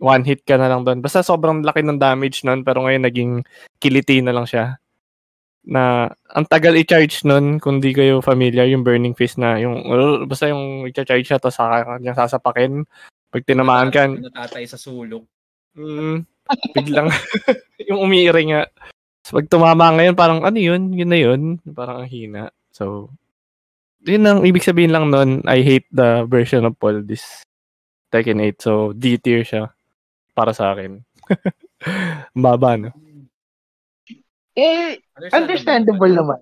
one 0.01 0.25
hit 0.25 0.43
ka 0.45 0.57
na 0.57 0.69
lang 0.73 0.83
doon. 0.83 1.05
Basta 1.05 1.21
sobrang 1.21 1.61
laki 1.65 1.85
ng 1.85 2.01
damage 2.01 2.43
noon 2.45 2.65
pero 2.65 2.85
ngayon 2.85 3.05
naging 3.05 3.33
kiliti 3.79 4.25
na 4.25 4.33
lang 4.33 4.49
siya. 4.49 4.81
Na 5.65 6.13
ang 6.33 6.45
tagal 6.45 6.77
i-charge 6.77 7.25
noon 7.25 7.57
kung 7.57 7.81
di 7.81 7.97
kayo 7.97 8.21
familiar 8.21 8.69
yung 8.69 8.85
Burning 8.85 9.17
Fist 9.17 9.41
na 9.41 9.57
yung 9.57 9.85
basta 10.29 10.49
yung 10.49 10.85
i-charge 10.89 11.25
siya 11.25 11.41
tapos 11.41 11.61
kanya 11.61 12.13
sasapakin. 12.13 12.85
Pag 13.33 13.43
tinamaan 13.49 13.91
ka, 13.91 14.07
Natatay 14.07 14.65
sa 14.69 14.79
sulok. 14.79 15.27
mm, 15.75 16.23
biglang 16.77 17.09
yung 17.91 17.99
umiiring 18.07 18.55
nga. 18.55 18.63
So, 19.25 19.41
pag 19.41 19.49
tumama 19.49 19.91
ngayon 19.97 20.15
parang 20.15 20.45
ano 20.45 20.59
yun, 20.61 20.93
yun 20.93 21.11
na 21.11 21.19
yun. 21.19 21.41
Parang 21.73 22.05
ang 22.05 22.09
hina. 22.09 22.53
So, 22.75 23.15
yun 24.03 24.27
ang 24.27 24.43
ibig 24.43 24.67
sabihin 24.67 24.91
lang 24.91 25.15
nun, 25.15 25.47
I 25.47 25.63
hate 25.63 25.87
the 25.95 26.27
version 26.27 26.67
of 26.67 26.75
Paul 26.77 27.07
this 27.07 27.23
Tekken 28.11 28.43
8. 28.43 28.59
So, 28.59 28.73
D 28.93 29.17
tier 29.23 29.47
siya 29.47 29.71
para 30.35 30.51
sa 30.51 30.75
akin. 30.75 31.07
Baba, 32.35 32.75
no? 32.75 32.91
Eh, 34.55 34.99
understandable 35.31 36.11
naman. 36.11 36.41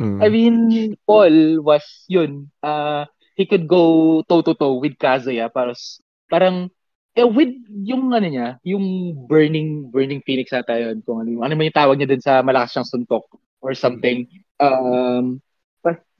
Mm. 0.00 0.18
I 0.20 0.28
mean, 0.32 0.56
Paul 1.04 1.60
was 1.60 1.84
yun. 2.08 2.48
Uh, 2.64 3.04
he 3.36 3.44
could 3.44 3.68
go 3.68 4.20
toe-to-toe 4.24 4.80
with 4.80 4.96
Kazuya. 4.96 5.52
Para, 5.52 5.76
parang, 6.28 6.72
eh, 7.16 7.24
with 7.24 7.52
yung 7.68 8.12
ano 8.12 8.28
niya, 8.28 8.48
yung 8.64 9.12
burning, 9.28 9.92
burning 9.92 10.24
phoenix 10.24 10.52
ata 10.52 10.76
yun. 10.76 11.04
Kung 11.04 11.24
ano, 11.24 11.44
ano 11.44 11.52
man 11.52 11.68
yung 11.68 11.80
tawag 11.80 11.96
niya 11.96 12.08
dun 12.12 12.24
sa 12.24 12.40
malakas 12.40 12.76
siyang 12.76 12.88
suntok 12.88 13.24
or 13.60 13.72
something. 13.76 14.28
Um, 14.60 15.40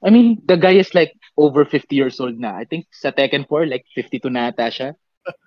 I 0.00 0.08
mean, 0.08 0.40
the 0.48 0.56
guy 0.56 0.80
is 0.80 0.94
like 0.96 1.12
over 1.36 1.64
50 1.64 1.92
years 1.92 2.20
old 2.20 2.40
na. 2.40 2.56
I 2.56 2.64
think 2.64 2.88
sa 2.88 3.12
Tekken 3.12 3.44
4, 3.44 3.68
like 3.68 3.84
52 3.92 4.32
na 4.32 4.48
ata 4.48 4.72
siya. 4.72 4.96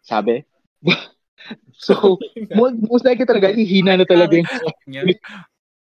Sabi. 0.05 0.45
so, 1.73 2.17
most, 2.57 2.77
most 2.85 3.05
likely 3.05 3.25
talaga, 3.25 3.49
ihina 3.53 3.97
na 3.97 4.05
talaga 4.05 4.37
yung 4.37 4.49
Niya. 4.89 5.03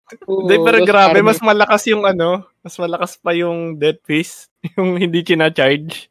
Hindi, 0.10 0.56
pero 0.66 0.78
Oo, 0.82 0.90
grabe, 0.90 1.22
mas 1.22 1.38
malakas 1.38 1.86
yung 1.86 2.02
ano, 2.02 2.42
mas 2.66 2.74
malakas 2.82 3.14
pa 3.22 3.30
yung 3.38 3.78
Death 3.78 4.02
Fist, 4.02 4.50
yung 4.74 4.98
hindi 4.98 5.22
kina-charge. 5.22 6.10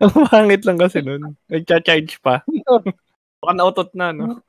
Ang 0.00 0.24
pangit 0.32 0.64
lang 0.64 0.80
kasi 0.80 1.04
nun. 1.04 1.36
Nagcha-charge 1.52 2.24
pa. 2.24 2.40
Baka 3.44 3.52
nautot 3.52 3.92
na, 3.92 4.16
no? 4.16 4.40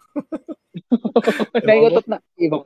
Naiutot 1.59 2.07
na 2.07 2.23
ibang, 2.39 2.63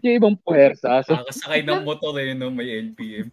yung 0.00 0.16
ibang 0.16 0.36
puwersa. 0.40 1.04
So, 1.04 1.12
Nakakasakay 1.12 1.60
ng 1.68 1.84
motor 1.84 2.16
eh, 2.24 2.32
no? 2.32 2.48
May 2.48 2.72
LPM. 2.80 3.28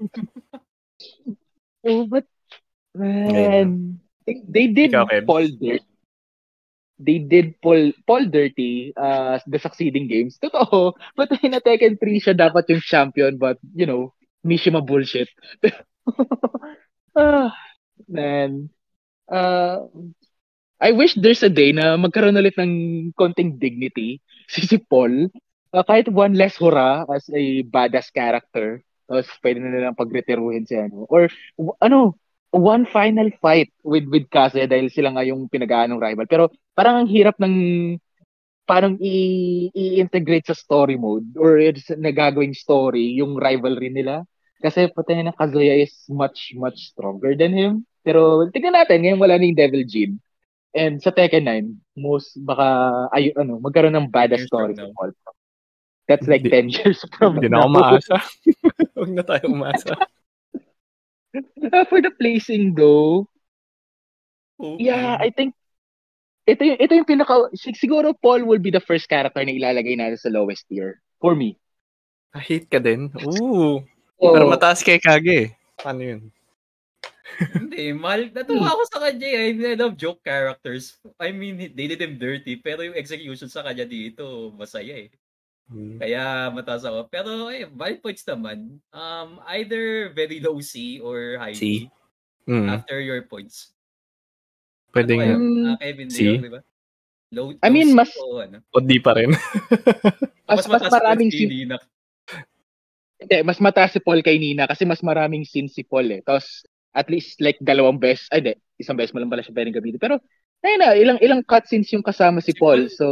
Oh, 1.85 2.07
but, 2.07 2.25
man, 2.95 3.99
they, 4.25 4.41
they 4.47 4.67
did 4.67 4.91
Ikaw. 4.91 5.25
Paul 5.25 5.47
Dirty. 5.59 5.85
They 6.99 7.19
did 7.19 7.59
Paul, 7.61 7.91
Paul 8.07 8.29
Dirty 8.29 8.93
uh, 8.95 9.39
the 9.47 9.59
succeeding 9.59 10.07
games. 10.07 10.39
Totoo. 10.39 10.93
But 11.15 11.31
in 11.43 11.53
a 11.53 11.61
Tekken 11.61 11.99
3 11.99 12.23
siya 12.23 12.35
dapat 12.37 12.69
yung 12.69 12.79
champion. 12.79 13.37
But, 13.37 13.57
you 13.75 13.85
know, 13.85 14.13
Mishima 14.45 14.85
bullshit. 14.85 15.27
ah, 17.15 17.51
man. 18.07 18.69
Uh, 19.27 19.87
I 20.83 20.91
wish 20.91 21.15
there's 21.15 21.43
a 21.43 21.49
day 21.49 21.71
na 21.71 21.95
magkaroon 21.95 22.35
ulit 22.35 22.59
ng 22.59 23.15
konting 23.15 23.55
dignity 23.55 24.19
si 24.51 24.67
si 24.67 24.77
Paul. 24.77 25.31
Uh, 25.71 25.81
kahit 25.81 26.11
one 26.11 26.35
less 26.35 26.59
hura 26.59 27.07
as 27.07 27.25
a 27.31 27.63
badass 27.63 28.11
character. 28.11 28.83
Tapos 29.13 29.29
pwede 29.45 29.57
na 29.61 29.69
nilang 29.69 29.97
pagretiruhin 29.99 30.65
si 30.65 30.75
ano. 30.77 31.05
Or 31.07 31.29
ano, 31.79 32.17
one 32.53 32.85
final 32.89 33.29
fight 33.41 33.69
with 33.85 34.05
with 34.09 34.29
Kazuya 34.29 34.69
dahil 34.69 34.89
sila 34.89 35.13
nga 35.13 35.25
yung 35.25 35.49
pinag-aanong 35.49 36.01
rival. 36.01 36.25
Pero 36.29 36.43
parang 36.73 37.01
ang 37.05 37.09
hirap 37.09 37.37
ng 37.41 37.55
parang 38.63 38.95
i- 39.03 39.69
i-integrate 39.75 40.47
sa 40.47 40.55
story 40.55 40.95
mode 40.95 41.27
or 41.35 41.59
it's 41.59 41.91
nagagawing 41.99 42.55
story 42.55 43.19
yung 43.19 43.35
rivalry 43.35 43.91
nila. 43.91 44.23
Kasi 44.63 44.87
pati 44.87 45.19
na 45.19 45.35
Kazuya 45.35 45.75
is 45.75 46.07
much, 46.07 46.55
much 46.55 46.95
stronger 46.95 47.35
than 47.35 47.51
him. 47.51 47.71
Pero 48.03 48.47
tignan 48.47 48.79
natin, 48.79 49.03
ngayon 49.03 49.19
wala 49.19 49.35
na 49.35 49.45
yung 49.47 49.59
Devil 49.59 49.83
Jin. 49.83 50.11
And 50.73 51.03
sa 51.03 51.11
Tekken 51.11 51.45
9, 51.45 51.67
most 51.99 52.33
baka 52.39 52.89
ay 53.13 53.35
ano, 53.35 53.59
magkaroon 53.59 53.93
ng 53.93 54.09
from 54.09 54.47
story 54.47 54.73
sa 54.73 54.87
Paul. 54.95 55.11
That's 56.07 56.27
like 56.27 56.43
Hindi- 56.43 56.75
10 56.75 56.83
years 56.83 56.99
from 57.15 57.39
Hindi 57.39 57.49
na 57.49 57.63
ako 57.63 57.69
maasa. 57.79 58.15
Huwag 58.97 59.11
na 59.15 59.23
tayo 59.23 59.45
umaasa. 59.47 59.93
Ah, 61.71 61.85
for 61.89 62.03
the 62.03 62.11
placing 62.13 62.75
though, 62.75 63.27
Oh, 64.61 64.77
yeah, 64.77 65.17
I 65.19 65.33
think 65.33 65.57
ito 66.45 66.61
yung 66.61 66.77
ito 66.77 66.93
yung 66.93 67.09
pinaka 67.09 67.49
sig- 67.57 67.75
siguro 67.75 68.13
Paul 68.13 68.45
will 68.45 68.61
be 68.61 68.69
the 68.69 68.79
first 68.79 69.09
character 69.09 69.41
na 69.41 69.49
ilalagay 69.51 69.97
natin 69.97 70.15
sa 70.15 70.29
lowest 70.29 70.69
tier 70.69 71.01
for 71.17 71.33
me. 71.33 71.57
Hate 72.37 72.69
ka 72.69 72.77
din? 72.77 73.09
Ooh. 73.41 73.81
So, 74.21 74.31
Pero 74.31 74.45
mataas 74.47 74.85
kay 74.85 75.01
Kage. 75.01 75.57
Paano 75.81 76.01
yun? 76.05 76.21
Hindi, 77.33 77.93
mahal. 77.97 78.29
Natuwa 78.29 78.77
ako 78.77 78.83
sa 78.93 78.99
kanya 79.09 79.25
eh. 79.25 79.51
I 79.57 79.73
love 79.73 79.97
joke 79.97 80.21
characters. 80.21 81.01
I 81.17 81.33
mean, 81.33 81.57
they 81.73 81.89
did 81.89 82.01
him 82.01 82.21
dirty, 82.21 82.61
pero 82.61 82.85
yung 82.85 82.97
execution 82.97 83.49
sa 83.49 83.65
kanya 83.65 83.89
dito, 83.89 84.53
masaya 84.53 85.09
eh. 85.09 85.09
Hmm. 85.63 85.97
Kaya 85.97 86.23
mataas 86.49 86.83
ako. 86.83 87.07
Pero 87.07 87.47
eh, 87.49 87.65
valid 87.65 87.99
points 87.99 88.23
naman. 88.23 88.77
Um, 88.91 89.29
either 89.55 90.11
very 90.11 90.37
low 90.39 90.59
C 90.59 90.99
or 90.99 91.39
high 91.39 91.55
C. 91.55 91.87
Mm. 92.43 92.67
after 92.67 92.99
your 92.99 93.23
points. 93.23 93.71
Pwede 94.91 95.15
Ano 95.15 95.23
nga. 95.23 95.35
Mm, 95.39 95.63
Ah, 95.65 95.77
Kevin, 95.79 96.09
C. 96.11 96.17
di 96.19 96.27
ba? 96.27 96.43
di 96.43 96.51
ba? 96.51 96.61
Low, 97.33 97.45
I 97.49 97.55
low 97.55 97.71
mean, 97.71 97.89
C 97.89 97.95
mas- 97.95 98.19
o 98.19 98.37
ano? 98.37 98.57
O 98.69 98.83
di 98.83 98.99
pa 98.99 99.15
rin. 99.15 99.31
mas, 100.51 100.67
mas 100.67 100.83
pa 100.83 100.91
maraming 100.91 101.31
sin 101.31 101.47
Nina. 101.47 101.79
hindi, 103.17 103.37
mas 103.41 103.63
mataas 103.63 103.95
si 103.95 104.03
Paul 104.03 104.19
kay 104.19 104.35
Nina 104.35 104.67
kasi 104.67 104.83
mas 104.83 104.99
maraming 104.99 105.47
sin 105.47 105.71
si 105.71 105.81
Paul 105.81 106.11
eh. 106.11 106.21
Tapos 106.21 106.67
at 106.91 107.07
least 107.07 107.39
like 107.39 107.57
dalawang 107.63 107.97
beses, 107.97 108.27
ay 108.29 108.43
hindi, 108.43 108.53
isang 108.75 108.99
beses 108.99 109.15
mo 109.15 109.23
lang 109.23 109.31
pala 109.31 109.41
siya 109.41 109.55
pwedeng 109.55 109.73
gamitin. 109.73 109.97
Pero 109.97 110.19
ayun 110.63 110.79
na, 110.79 110.95
ilang 110.95 111.19
ilang 111.19 111.41
cutscenes 111.43 111.91
yung 111.91 112.01
kasama 112.01 112.39
si 112.39 112.55
Si 112.55 112.59
Paul. 112.59 112.87
Paul? 112.87 112.95
So. 112.95 113.07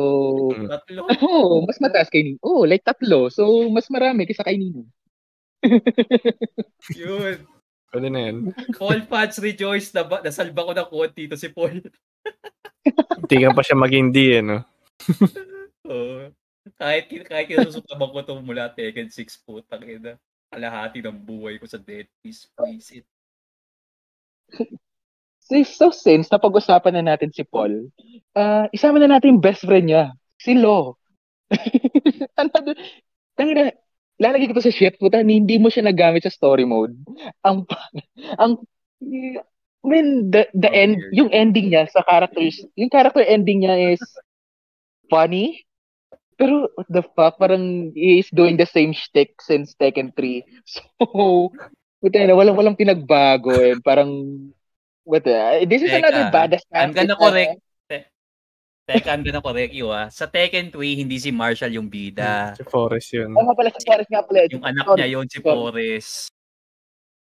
Tatlo. 0.55 1.01
Oh, 1.27 1.61
mas 1.67 1.77
mataas 1.83 2.07
kay 2.07 2.23
Nina. 2.23 2.39
Oh, 2.41 2.63
like 2.63 2.81
tatlo. 2.87 3.27
So, 3.27 3.67
mas 3.67 3.91
marami 3.91 4.23
kaysa 4.23 4.47
kay 4.47 4.55
Nina. 4.55 4.87
Yun. 6.97 7.43
Pwede 7.91 8.07
na 8.07 8.19
yan. 8.31 8.55
Paul 8.79 9.03
fans 9.03 9.35
rejoice 9.43 9.91
na 9.91 10.07
ba, 10.07 10.23
nasalba 10.23 10.63
ko 10.63 10.71
ng 10.71 10.89
konti 10.89 11.27
to 11.27 11.35
si 11.35 11.51
Paul. 11.51 11.75
Hindi 13.21 13.35
ka 13.45 13.51
pa 13.51 13.61
siya 13.61 13.77
maging 13.77 14.07
D 14.15 14.17
eh, 14.39 14.41
no? 14.41 14.63
Oo. 15.91 16.31
kahit 16.79 17.09
kahit 17.27 17.51
kinususukaban 17.51 18.09
ko 18.15 18.19
to 18.23 18.33
mula 18.39 18.71
Tekken 18.71 19.11
6 19.11 19.43
po, 19.43 19.59
tangina. 19.65 20.15
Kalahati 20.51 21.03
ng 21.03 21.19
buhay 21.19 21.59
ko 21.59 21.67
sa 21.67 21.79
Dead 21.79 22.07
Piece. 22.23 22.47
Please 22.55 23.03
it. 23.03 23.07
So, 25.51 25.59
so 25.67 25.85
since 25.91 26.31
napag-usapan 26.31 26.95
na 26.95 27.11
natin 27.11 27.35
si 27.35 27.43
Paul, 27.43 27.91
uh, 28.39 28.71
isama 28.71 29.03
na 29.03 29.11
natin 29.11 29.35
yung 29.35 29.43
best 29.43 29.67
friend 29.67 29.91
niya, 29.91 30.15
si 30.39 30.55
Lo. 30.55 30.95
ano, 32.39 32.71
tangina, 33.35 33.75
lalagay 34.15 34.47
ko 34.47 34.55
to 34.55 34.63
sa 34.63 34.71
shit, 34.71 34.95
puta, 34.95 35.19
hindi 35.19 35.59
mo 35.59 35.67
siya 35.67 35.83
nagamit 35.83 36.23
sa 36.23 36.31
story 36.31 36.63
mode. 36.63 36.95
Ang, 37.43 37.67
ang, 38.39 38.63
I 39.03 39.43
mean, 39.83 40.31
the, 40.31 40.47
the 40.55 40.71
oh, 40.71 40.79
end, 40.87 40.95
weird. 41.03 41.13
yung 41.19 41.29
ending 41.35 41.75
niya 41.75 41.91
sa 41.91 41.99
characters, 42.07 42.63
yung 42.79 42.87
character 42.87 43.27
ending 43.27 43.67
niya 43.67 43.99
is 43.99 44.03
funny, 45.11 45.67
pero 46.39 46.71
what 46.79 46.87
the 46.87 47.03
fuck, 47.11 47.35
parang 47.35 47.91
he 47.91 48.23
is 48.23 48.31
doing 48.31 48.55
the 48.55 48.69
same 48.69 48.95
shtick 48.95 49.35
since 49.43 49.75
Tekken 49.75 50.15
3. 50.15 50.47
So, 50.71 51.51
puta 51.99 52.23
na, 52.23 52.39
walang, 52.39 52.55
walang 52.55 52.79
pinagbago 52.79 53.51
eh. 53.59 53.75
Parang, 53.83 54.09
what, 55.03 55.25
uh, 55.27 55.63
this 55.65 55.81
is 55.81 55.89
Teka, 55.89 56.01
another 56.03 56.25
badass 56.29 56.63
I'm 56.73 56.91
gonna 56.91 57.15
correct, 57.15 57.61
Teka, 58.91 59.07
I'm 59.13 59.23
gonna 59.23 59.41
correct 59.41 59.73
you 59.73 59.87
ah. 59.93 60.09
Sa 60.09 60.27
Tekken 60.27 60.73
3, 60.73 61.01
hindi 61.05 61.15
si 61.21 61.31
Marshall 61.31 61.71
yung 61.71 61.87
bida. 61.87 62.57
Si 62.57 62.65
Forrest 62.65 63.13
yun. 63.13 63.31
Oo 63.37 63.45
nga 63.47 63.55
pala, 63.55 63.69
si 63.71 63.81
Forrest 63.85 64.09
nga 64.11 64.23
pala. 64.25 64.39
Yung 64.51 64.65
anak 64.65 64.83
sorry, 64.83 64.97
niya 64.99 65.09
yun, 65.15 65.25
si 65.29 65.39
Forrest. 65.39 66.11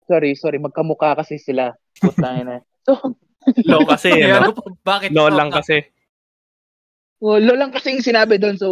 Sorry, 0.07 0.32
sorry. 0.34 0.57
Magkamukha 0.57 1.13
kasi 1.19 1.38
sila. 1.38 1.76
Putangin 1.99 2.47
na. 2.47 2.57
So, 2.82 2.97
Low 3.65 3.86
kasi, 3.86 4.09
ano? 4.38 4.57
Bakit? 4.86 5.13
Low 5.13 5.30
lang 5.30 5.53
kasi. 5.53 5.86
Oh, 7.22 7.38
low 7.38 7.53
lang 7.53 7.69
kasi 7.69 7.93
yung 7.93 8.05
sinabi 8.05 8.41
doon. 8.41 8.57
So, 8.57 8.69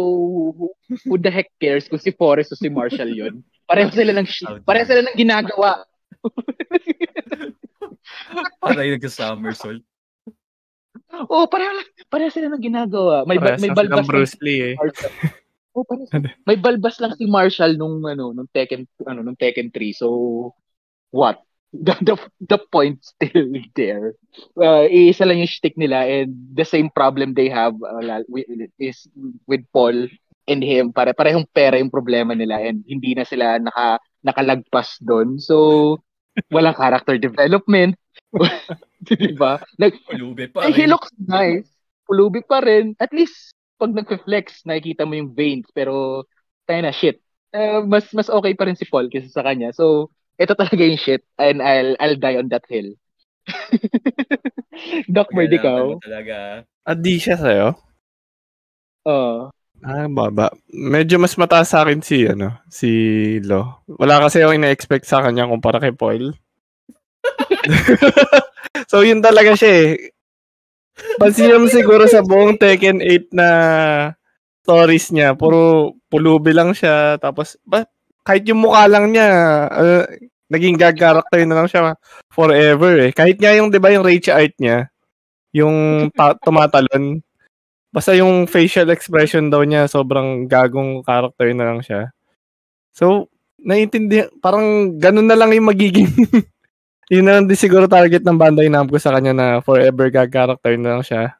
who 1.06 1.14
the 1.14 1.30
heck 1.30 1.50
cares 1.62 1.86
kung 1.86 2.02
si 2.02 2.10
Forrest 2.10 2.54
o 2.54 2.58
si 2.58 2.66
Marshall 2.66 3.14
yun? 3.14 3.46
Pareho 3.70 3.90
sila 3.94 4.10
ng, 4.14 4.26
pareho 4.66 4.86
sila 4.86 5.06
ng 5.06 5.14
ginagawa. 5.18 5.86
Para 8.62 8.86
yung 8.86 8.96
nag-somersault. 8.98 9.84
Oo, 11.10 11.44
oh, 11.44 11.46
pareho, 11.46 11.70
pareho 12.10 12.30
sila 12.30 12.50
ng 12.50 12.62
ginagawa. 12.62 13.26
May, 13.26 13.38
pareho 13.38 13.58
may 13.62 13.72
balbas 13.74 14.06
Bruce 14.06 14.36
Lee 14.42 14.74
eh. 14.74 14.76
Oh, 15.70 15.86
may 16.50 16.58
balbas 16.58 16.98
lang 16.98 17.14
si 17.14 17.30
Marshall 17.30 17.78
nung 17.78 18.02
ano 18.02 18.34
nung 18.34 18.50
Tekken 18.50 18.90
ano 19.06 19.22
nung 19.22 19.38
Tekken 19.38 19.70
3. 19.70 19.94
So 19.94 20.50
what? 21.14 21.38
The, 21.70 21.94
the, 22.02 22.18
the 22.50 22.58
point 22.58 22.98
still 22.98 23.54
there. 23.78 24.18
Uh, 24.58 24.90
isa 24.90 25.22
lang 25.22 25.38
yung 25.38 25.46
shtick 25.46 25.78
nila 25.78 26.02
and 26.02 26.34
the 26.50 26.66
same 26.66 26.90
problem 26.90 27.30
they 27.30 27.46
have 27.46 27.78
uh, 27.78 28.26
is 28.82 29.06
with 29.46 29.62
Paul 29.70 30.10
and 30.50 30.66
him. 30.66 30.90
Pare 30.90 31.14
parehong 31.14 31.46
pera 31.46 31.78
yung 31.78 31.94
problema 31.94 32.34
nila 32.34 32.58
and 32.58 32.82
hindi 32.90 33.14
na 33.14 33.22
sila 33.22 33.62
naka 33.62 34.02
nakalagpas 34.26 34.98
doon. 34.98 35.38
So 35.38 36.02
walang 36.50 36.76
character 36.76 37.16
development. 37.18 37.98
'Di 39.06 39.34
ba? 39.34 39.58
Nag 39.80 39.96
Pulubi 40.06 40.46
pa 40.50 40.68
rin. 40.68 40.74
He 40.76 40.84
looks 40.86 41.10
nice. 41.18 41.68
Pulubi 42.06 42.40
pa 42.44 42.62
rin. 42.62 42.94
At 43.00 43.10
least 43.10 43.54
pag 43.80 43.96
nagfe-flex, 43.96 44.68
nakikita 44.68 45.08
mo 45.08 45.16
yung 45.16 45.32
veins 45.32 45.64
pero 45.72 46.26
tayo 46.68 46.80
na 46.84 46.92
shit. 46.92 47.18
Uh, 47.50 47.82
mas 47.82 48.06
mas 48.14 48.30
okay 48.30 48.54
pa 48.54 48.68
rin 48.68 48.76
si 48.78 48.86
Paul 48.86 49.08
kaysa 49.10 49.32
sa 49.32 49.42
kanya. 49.42 49.72
So 49.72 50.12
ito 50.36 50.52
talaga 50.54 50.84
yung 50.84 51.00
shit 51.00 51.24
and 51.40 51.64
I'll 51.64 51.96
I'll 51.98 52.20
die 52.20 52.36
on 52.38 52.52
that 52.52 52.64
hill. 52.68 52.94
Doc 55.14 55.28
Bird, 55.34 55.52
ikaw? 55.52 55.98
Talaga. 56.00 56.64
Di 56.96 57.20
siya 57.20 57.36
sa'yo? 57.36 57.68
Oo. 59.04 59.48
Uh, 59.48 59.59
ah, 59.84 60.06
baba. 60.08 60.52
Medyo 60.72 61.20
mas 61.20 61.36
mataas 61.36 61.72
sa 61.72 61.84
akin 61.84 62.00
si, 62.04 62.24
ano, 62.28 62.58
si 62.68 62.90
Lo. 63.44 63.84
Wala 63.86 64.20
kasi 64.24 64.40
ako 64.40 64.56
ina-expect 64.56 65.04
sa 65.06 65.24
kanya 65.24 65.48
kumpara 65.48 65.80
kay 65.80 65.94
Paul. 65.94 66.32
so, 68.90 69.04
yun 69.04 69.20
talaga 69.20 69.56
siya 69.56 69.72
eh. 69.72 69.90
Pansin 71.16 71.56
mo 71.56 71.68
siguro 71.68 72.04
sa 72.04 72.20
buong 72.20 72.60
Tekken 72.60 73.00
8 73.00 73.32
na 73.32 73.48
stories 74.64 75.10
niya, 75.10 75.32
puro 75.34 75.96
pulubi 76.12 76.52
lang 76.52 76.76
siya. 76.76 77.16
Tapos, 77.16 77.56
ba, 77.64 77.84
kahit 78.24 78.44
yung 78.46 78.62
mukha 78.62 78.84
lang 78.86 79.10
niya, 79.10 79.28
uh, 79.70 80.04
naging 80.50 80.76
gag 80.76 80.98
character 80.98 81.40
na 81.46 81.56
lang 81.62 81.68
siya 81.70 81.96
forever 82.28 83.08
eh. 83.08 83.10
Kahit 83.14 83.38
nga 83.40 83.54
yung, 83.56 83.72
di 83.72 83.80
ba, 83.80 83.90
yung 83.94 84.04
rage 84.04 84.28
art 84.28 84.54
niya, 84.60 84.90
yung 85.54 86.08
ta- 86.14 86.36
tumatalon, 86.42 87.22
basta 87.90 88.14
yung 88.14 88.46
facial 88.46 88.88
expression 88.90 89.50
daw 89.50 89.62
niya, 89.66 89.90
sobrang 89.90 90.46
gagong 90.46 91.02
character 91.02 91.50
na 91.54 91.66
lang 91.66 91.80
siya. 91.82 92.14
So, 92.94 93.30
naiintindihan, 93.58 94.30
parang 94.38 94.96
ganun 94.96 95.26
na 95.26 95.36
lang 95.38 95.50
yung 95.52 95.68
magiging, 95.68 96.10
yun 97.12 97.26
na 97.26 97.38
lang 97.38 97.50
din 97.50 97.58
siguro 97.58 97.90
target 97.90 98.22
ng 98.22 98.38
Bandai 98.38 98.70
Namco 98.70 98.96
sa 98.96 99.14
kanya 99.14 99.34
na 99.34 99.46
forever 99.60 100.08
gag 100.08 100.30
character 100.30 100.74
na 100.78 100.98
lang 100.98 101.04
siya. 101.04 101.34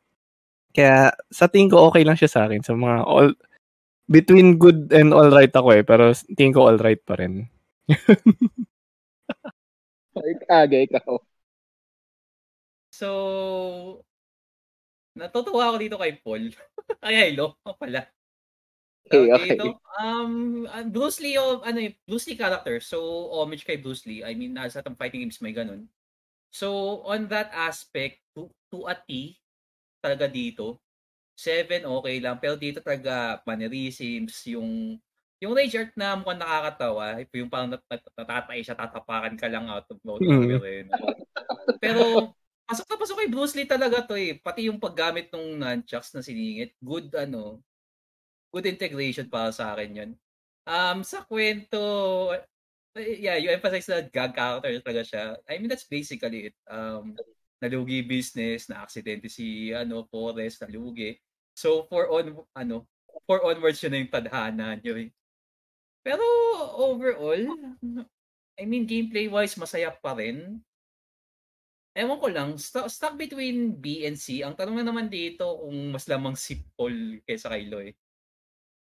Kaya, 0.74 1.14
sa 1.30 1.46
tingin 1.50 1.70
ko, 1.70 1.90
okay 1.90 2.02
lang 2.06 2.18
siya 2.18 2.30
sa 2.30 2.40
akin. 2.46 2.62
Sa 2.62 2.74
mga 2.74 3.06
all, 3.06 3.34
between 4.10 4.58
good 4.58 4.90
and 4.90 5.14
all 5.14 5.30
right 5.30 5.54
ako 5.54 5.70
eh, 5.74 5.82
pero 5.86 6.10
tingin 6.34 6.54
ko 6.54 6.66
all 6.66 6.78
right 6.82 6.98
pa 7.06 7.14
rin. 7.18 7.46
Aga, 10.50 10.78
ikaw. 10.82 11.22
So, 12.90 14.02
natutuwa 15.20 15.68
ako 15.68 15.76
dito 15.76 15.96
kay 16.00 16.12
Paul. 16.24 16.48
Ay, 17.04 17.30
hello. 17.30 17.52
Pala. 17.76 18.08
Okay, 19.10 19.26
okay. 19.26 19.58
Dito, 19.58 19.76
um, 20.00 20.64
Bruce 20.88 21.18
Lee, 21.20 21.36
oh, 21.36 21.60
ano 21.66 21.82
yung 21.82 21.96
Bruce 22.06 22.30
Lee 22.30 22.38
character. 22.38 22.78
So, 22.80 23.28
homage 23.34 23.66
kay 23.66 23.76
Bruce 23.76 24.06
Lee. 24.06 24.22
I 24.24 24.32
mean, 24.38 24.54
nasa 24.54 24.80
itong 24.80 24.96
fighting 24.96 25.26
games 25.26 25.42
may 25.42 25.52
ganun. 25.52 25.90
So, 26.54 27.00
on 27.04 27.26
that 27.28 27.50
aspect, 27.52 28.22
to, 28.38 28.48
to 28.70 28.86
a 28.86 28.94
T, 28.94 29.36
talaga 30.00 30.30
dito, 30.30 30.78
7 31.34 31.84
okay 31.84 32.16
lang. 32.20 32.36
Pero 32.38 32.54
dito 32.54 32.78
talaga 32.80 33.40
mannerisms, 33.48 34.46
yung 34.46 35.00
yung 35.40 35.56
rage 35.56 35.72
art 35.72 35.92
na 35.96 36.20
mukhang 36.20 36.36
nakakatawa, 36.36 37.04
yung 37.32 37.48
parang 37.48 37.72
nat- 37.72 37.88
nat- 37.88 38.12
natatay 38.12 38.60
siya, 38.60 38.76
tatapakan 38.76 39.34
ka 39.40 39.48
lang 39.48 39.72
out 39.72 39.88
of 39.88 39.96
nowhere. 40.04 40.84
Mm. 40.84 40.92
Pero, 41.80 42.36
pasok 42.70 42.86
na 42.86 43.02
pasok 43.02 43.16
kay 43.18 43.30
Bruce 43.34 43.54
Lee 43.58 43.66
talaga 43.66 44.06
to 44.06 44.14
eh. 44.14 44.38
Pati 44.38 44.70
yung 44.70 44.78
paggamit 44.78 45.26
ng 45.34 45.58
nunchucks 45.58 46.14
na 46.14 46.22
siningit, 46.22 46.78
good 46.78 47.10
ano, 47.18 47.58
good 48.54 48.70
integration 48.70 49.26
para 49.26 49.50
sa 49.50 49.74
akin 49.74 49.90
yun. 49.90 50.10
Um, 50.70 51.02
sa 51.02 51.26
kwento, 51.26 51.82
eh, 52.94 53.18
yeah, 53.18 53.34
you 53.34 53.50
emphasize 53.50 53.90
na 53.90 54.06
gag 54.06 54.30
character 54.38 54.70
talaga 54.86 55.02
siya. 55.02 55.24
I 55.50 55.58
mean, 55.58 55.66
that's 55.66 55.90
basically 55.90 56.54
it. 56.54 56.56
Um, 56.70 57.18
nalugi 57.58 58.06
business, 58.06 58.70
na 58.70 58.86
aksidente 58.86 59.26
si 59.26 59.74
ano, 59.74 60.06
Forrest, 60.06 60.62
nalugi. 60.62 61.18
So, 61.58 61.90
for 61.90 62.06
on, 62.06 62.38
ano, 62.54 62.86
for 63.26 63.42
onwards 63.42 63.82
yun 63.82 63.90
na 63.90 63.98
yung 63.98 64.14
tadhana 64.14 64.78
nyo 64.78 64.94
eh. 64.94 65.10
Pero 66.06 66.22
overall, 66.78 67.44
I 68.56 68.64
mean 68.64 68.86
gameplay-wise 68.86 69.58
masaya 69.58 69.90
pa 69.90 70.14
rin. 70.16 70.62
Ewan 71.90 72.22
ko 72.22 72.28
lang, 72.30 72.48
st- 72.54 72.86
stuck 72.86 73.18
between 73.18 73.74
B 73.74 74.06
and 74.06 74.14
C. 74.14 74.46
Ang 74.46 74.54
tanong 74.54 74.78
na 74.78 74.86
naman 74.86 75.10
dito 75.10 75.58
kung 75.58 75.90
mas 75.90 76.06
lamang 76.06 76.38
si 76.38 76.62
Paul 76.78 77.18
kaysa 77.26 77.50
kay 77.50 77.66
Loy. 77.66 77.90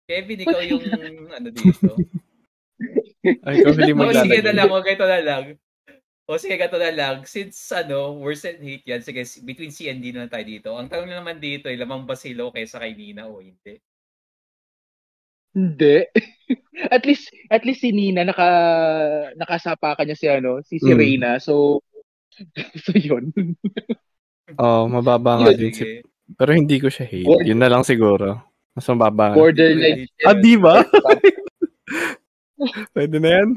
Kevin, 0.07 0.43
ikaw 0.43 0.61
yung 0.63 0.83
ano 1.31 1.47
dito. 1.51 1.91
Ay, 3.47 3.63
ikaw 3.63 3.71
hindi 3.75 3.95
mo 3.95 4.07
O 4.07 4.15
sige 4.15 4.39
na 4.43 4.55
lang, 4.55 4.71
okay 4.71 4.95
to 4.95 5.07
na 5.07 5.19
lang. 5.23 5.43
O 6.23 6.39
sige, 6.39 6.55
gato 6.55 6.79
na 6.79 6.91
lang. 6.91 7.27
Since 7.27 7.59
ano, 7.75 8.15
worse 8.15 8.47
and 8.47 8.63
hate 8.63 8.87
yan, 8.87 9.03
sige, 9.03 9.27
between 9.43 9.75
C 9.75 9.91
and 9.91 9.99
D 9.99 10.15
na 10.15 10.31
tayo 10.31 10.47
dito. 10.47 10.71
Ang 10.71 10.87
tanong 10.87 11.11
na 11.11 11.19
naman 11.19 11.43
dito, 11.43 11.67
ay 11.67 11.75
lamang 11.75 12.07
ba 12.07 12.15
si 12.15 12.31
Lo 12.31 12.51
kaysa 12.51 12.79
kay 12.79 12.95
Nina 12.95 13.27
o 13.27 13.43
hindi? 13.43 13.83
Hindi. 15.51 16.07
at 16.95 17.03
least 17.03 17.29
at 17.51 17.63
least 17.63 17.83
si 17.83 17.93
Nina 17.93 18.25
naka 18.25 18.49
nakasapa 19.37 19.99
kanya 19.99 20.15
si 20.17 20.25
ano, 20.31 20.63
si 20.63 20.79
si 20.79 20.91
mm. 20.91 20.97
Reyna. 20.97 21.31
So 21.43 21.83
so 22.83 22.91
yun. 22.95 23.33
oh, 24.57 24.87
mababa 24.89 25.39
nga 25.41 25.51
din 25.53 25.73
si 25.73 26.01
pero 26.39 26.55
hindi 26.55 26.79
ko 26.79 26.87
siya 26.87 27.05
hate. 27.05 27.27
Border. 27.27 27.45
Yun 27.45 27.59
na 27.59 27.69
lang 27.69 27.83
siguro. 27.83 28.39
Mas 28.73 28.87
mababa. 28.89 29.35
Borderline. 29.35 30.07
Ah, 30.25 30.33
di 30.33 30.55
ba? 30.57 30.81
Pwede 32.95 33.19
na 33.19 33.29
yan. 33.37 33.49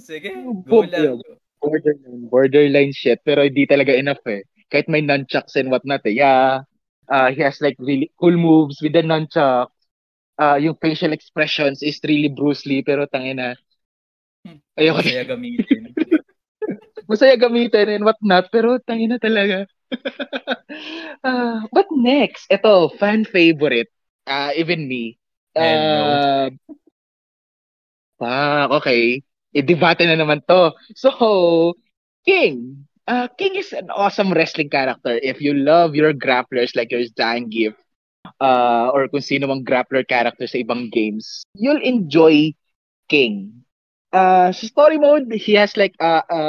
Sige, 0.00 0.32
go 0.64 0.86
lang. 0.86 1.20
Borderline, 1.60 2.24
borderline 2.30 2.92
shit. 2.94 3.20
Pero 3.26 3.42
hindi 3.42 3.66
talaga 3.66 3.92
enough 3.92 4.22
eh. 4.30 4.46
Kahit 4.70 4.86
may 4.86 5.02
nunchucks 5.02 5.58
and 5.58 5.68
whatnot 5.68 6.06
eh. 6.08 6.14
Yeah, 6.14 6.62
uh, 7.10 7.28
he 7.34 7.42
has 7.42 7.60
like 7.60 7.76
really 7.82 8.14
cool 8.16 8.38
moves 8.38 8.80
with 8.80 8.94
the 8.94 9.02
nunchuck 9.02 9.74
uh, 10.38 10.56
yung 10.60 10.76
facial 10.80 11.12
expressions 11.12 11.82
is 11.82 12.00
really 12.04 12.28
Bruce 12.28 12.64
Lee 12.68 12.84
pero 12.84 13.08
tangina 13.08 13.56
hmm. 14.44 14.60
ayoko 14.76 15.00
masaya 15.02 15.24
gamitin 15.24 15.75
masaya 17.06 17.38
gamitin 17.38 17.96
and 17.98 18.04
what 18.04 18.18
not 18.22 18.50
pero 18.50 18.78
tangina 18.82 19.18
talaga. 19.18 19.66
Uh, 21.22 21.62
but 21.74 21.86
next 21.94 22.50
ito 22.50 22.90
fan 22.98 23.24
favorite. 23.24 23.90
Uh, 24.26 24.50
even 24.58 24.90
me. 24.90 25.18
Uh, 25.54 26.50
fuck 28.18 28.68
okay. 28.82 29.22
I-debate 29.56 30.04
na 30.04 30.18
naman 30.18 30.42
to. 30.50 30.74
So 30.98 31.74
King. 32.26 32.84
Uh, 33.06 33.30
King 33.38 33.54
is 33.54 33.70
an 33.70 33.88
awesome 33.94 34.34
wrestling 34.34 34.68
character. 34.68 35.16
If 35.22 35.38
you 35.38 35.54
love 35.54 35.94
your 35.94 36.10
grapplers 36.10 36.74
like 36.74 36.90
your 36.90 37.06
Zangief, 37.14 37.78
uh, 38.40 38.90
or 38.90 39.08
kung 39.08 39.22
sino 39.22 39.46
mang 39.46 39.62
grappler 39.64 40.02
character 40.06 40.46
sa 40.46 40.58
ibang 40.58 40.90
games, 40.90 41.46
you'll 41.54 41.82
enjoy 41.82 42.50
King. 43.08 43.62
Uh, 44.10 44.50
sa 44.50 44.66
story 44.66 44.98
mode, 44.98 45.30
he 45.34 45.54
has 45.54 45.76
like 45.76 45.94
a, 46.00 46.22
a, 46.26 46.40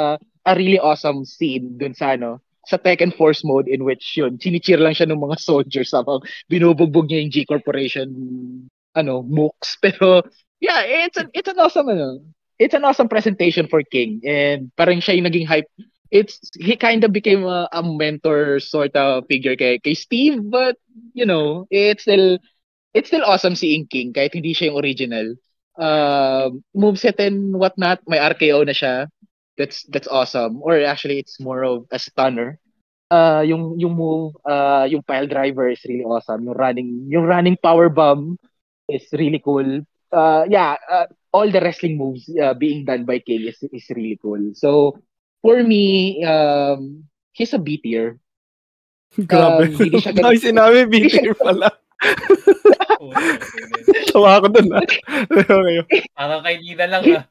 a 0.48 0.56
really 0.56 0.80
awesome 0.80 1.28
scene 1.28 1.76
dun 1.76 1.92
sa 1.92 2.16
ano, 2.16 2.40
sa 2.68 2.80
Tekken 2.80 3.12
Force 3.16 3.44
mode 3.44 3.68
in 3.68 3.84
which 3.84 4.16
yun, 4.16 4.36
chinicheer 4.36 4.80
lang 4.80 4.96
siya 4.96 5.08
ng 5.08 5.20
mga 5.20 5.36
soldiers 5.48 5.92
habang 5.92 6.24
binubugbog 6.48 7.08
niya 7.08 7.20
yung 7.24 7.32
G 7.32 7.36
Corporation 7.44 8.08
ano, 8.96 9.20
mooks. 9.24 9.76
Pero 9.84 10.24
yeah, 10.60 10.84
it's 10.84 11.16
an 11.16 11.28
it's 11.36 11.48
an 11.48 11.60
awesome 11.60 11.88
ano, 11.88 12.20
it's 12.60 12.76
an 12.76 12.84
awesome 12.84 13.08
presentation 13.08 13.68
for 13.68 13.84
King. 13.84 14.24
And 14.24 14.72
parang 14.76 15.04
siya 15.04 15.20
yung 15.20 15.28
naging 15.28 15.48
hype. 15.48 15.68
It's 16.08 16.40
he 16.56 16.72
kind 16.76 17.04
of 17.04 17.12
became 17.12 17.44
a, 17.44 17.68
a 17.68 17.84
mentor 17.84 18.60
sort 18.64 18.96
of 18.96 19.28
figure 19.28 19.56
kay 19.60 19.76
kay 19.76 19.92
Steve 19.92 20.40
but 20.40 20.80
you 21.12 21.28
know 21.28 21.68
it's 21.68 22.08
still 22.08 22.40
it's 22.96 23.12
still 23.12 23.28
awesome 23.28 23.52
seeing 23.52 23.84
King 23.84 24.16
kahit 24.16 24.32
hindi 24.32 24.56
siya 24.56 24.72
yung 24.72 24.80
original. 24.80 25.28
Uh, 25.78 26.50
moveset 26.74 27.20
and 27.22 27.54
whatnot 27.54 28.02
may 28.08 28.18
RKO 28.18 28.66
na 28.66 28.74
siya 28.74 29.06
that's 29.58 29.82
that's 29.90 30.08
awesome 30.08 30.62
or 30.62 30.78
actually 30.80 31.18
it's 31.18 31.42
more 31.42 31.66
of 31.66 31.84
a 31.90 31.98
stunner 31.98 32.58
uh, 33.10 33.42
yung 33.44 33.74
yung 33.76 33.98
move 33.98 34.38
uh, 34.46 34.86
yung 34.88 35.02
pile 35.02 35.26
driver 35.26 35.68
is 35.68 35.82
really 35.84 36.06
awesome 36.06 36.46
yung 36.46 36.56
running 36.56 37.04
yung 37.10 37.26
running 37.26 37.58
power 37.58 37.90
bomb 37.90 38.38
is 38.88 39.04
really 39.12 39.42
cool 39.42 39.82
uh, 40.14 40.46
yeah 40.48 40.78
uh, 40.88 41.04
all 41.34 41.50
the 41.50 41.60
wrestling 41.60 41.98
moves 41.98 42.30
uh, 42.40 42.54
being 42.54 42.86
done 42.86 43.04
by 43.04 43.18
King 43.18 43.50
is 43.50 43.58
is 43.74 43.90
really 43.90 44.16
cool 44.22 44.54
so 44.54 44.96
for 45.42 45.62
me, 45.62 46.24
um, 46.24 47.04
he's 47.32 47.54
a 47.54 47.58
B 47.58 47.78
tier. 47.78 48.18
Grabe. 49.18 49.70
Um, 49.70 49.74
hindi 49.74 49.98
siya 50.02 50.12
ganun. 50.16 50.34
Ay, 50.34 50.38
sinabi 50.42 50.78
B 50.90 51.08
tier 51.08 51.34
pala. 51.34 51.70
Tawa 54.10 54.38
ako 54.38 54.46
dun 54.54 54.70
ah. 54.74 54.82
okay. 55.34 56.06
Parang 56.14 56.42
kaibigan 56.46 56.88
lang 56.90 57.02
ah. 57.18 57.24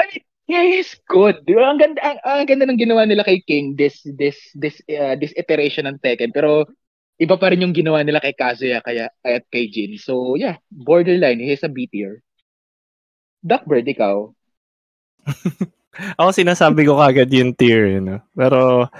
I 0.00 0.04
mean, 0.10 0.22
yeah, 0.46 0.64
he's 0.64 0.94
good. 1.10 1.42
Ang 1.46 1.78
ganda 1.78 2.00
ang, 2.02 2.18
ang 2.22 2.46
ganda 2.46 2.64
ng 2.66 2.80
ginawa 2.80 3.04
nila 3.04 3.26
kay 3.26 3.42
King 3.42 3.74
this 3.74 4.00
this 4.18 4.38
this 4.54 4.78
uh, 4.88 5.18
this 5.18 5.34
iteration 5.34 5.90
ng 5.90 5.98
Tekken 6.00 6.30
pero 6.30 6.66
iba 7.16 7.34
pa 7.40 7.50
rin 7.50 7.64
yung 7.64 7.74
ginawa 7.74 8.04
nila 8.04 8.20
kay 8.20 8.36
Kazuya 8.36 8.84
kaya 8.84 9.08
at 9.24 9.44
kay 9.50 9.68
Jin. 9.68 9.98
So 9.98 10.36
yeah, 10.38 10.60
borderline, 10.70 11.40
he's 11.40 11.64
a 11.64 11.70
B 11.72 11.88
tier. 11.90 12.22
Duckbird, 13.46 13.86
ikaw? 13.86 14.34
Ako 16.18 16.28
sinasabi 16.34 16.82
ko 16.82 16.98
kagad 16.98 17.30
yung 17.30 17.54
tier, 17.54 17.88
you 17.88 18.02
know? 18.02 18.20
Pero, 18.34 18.90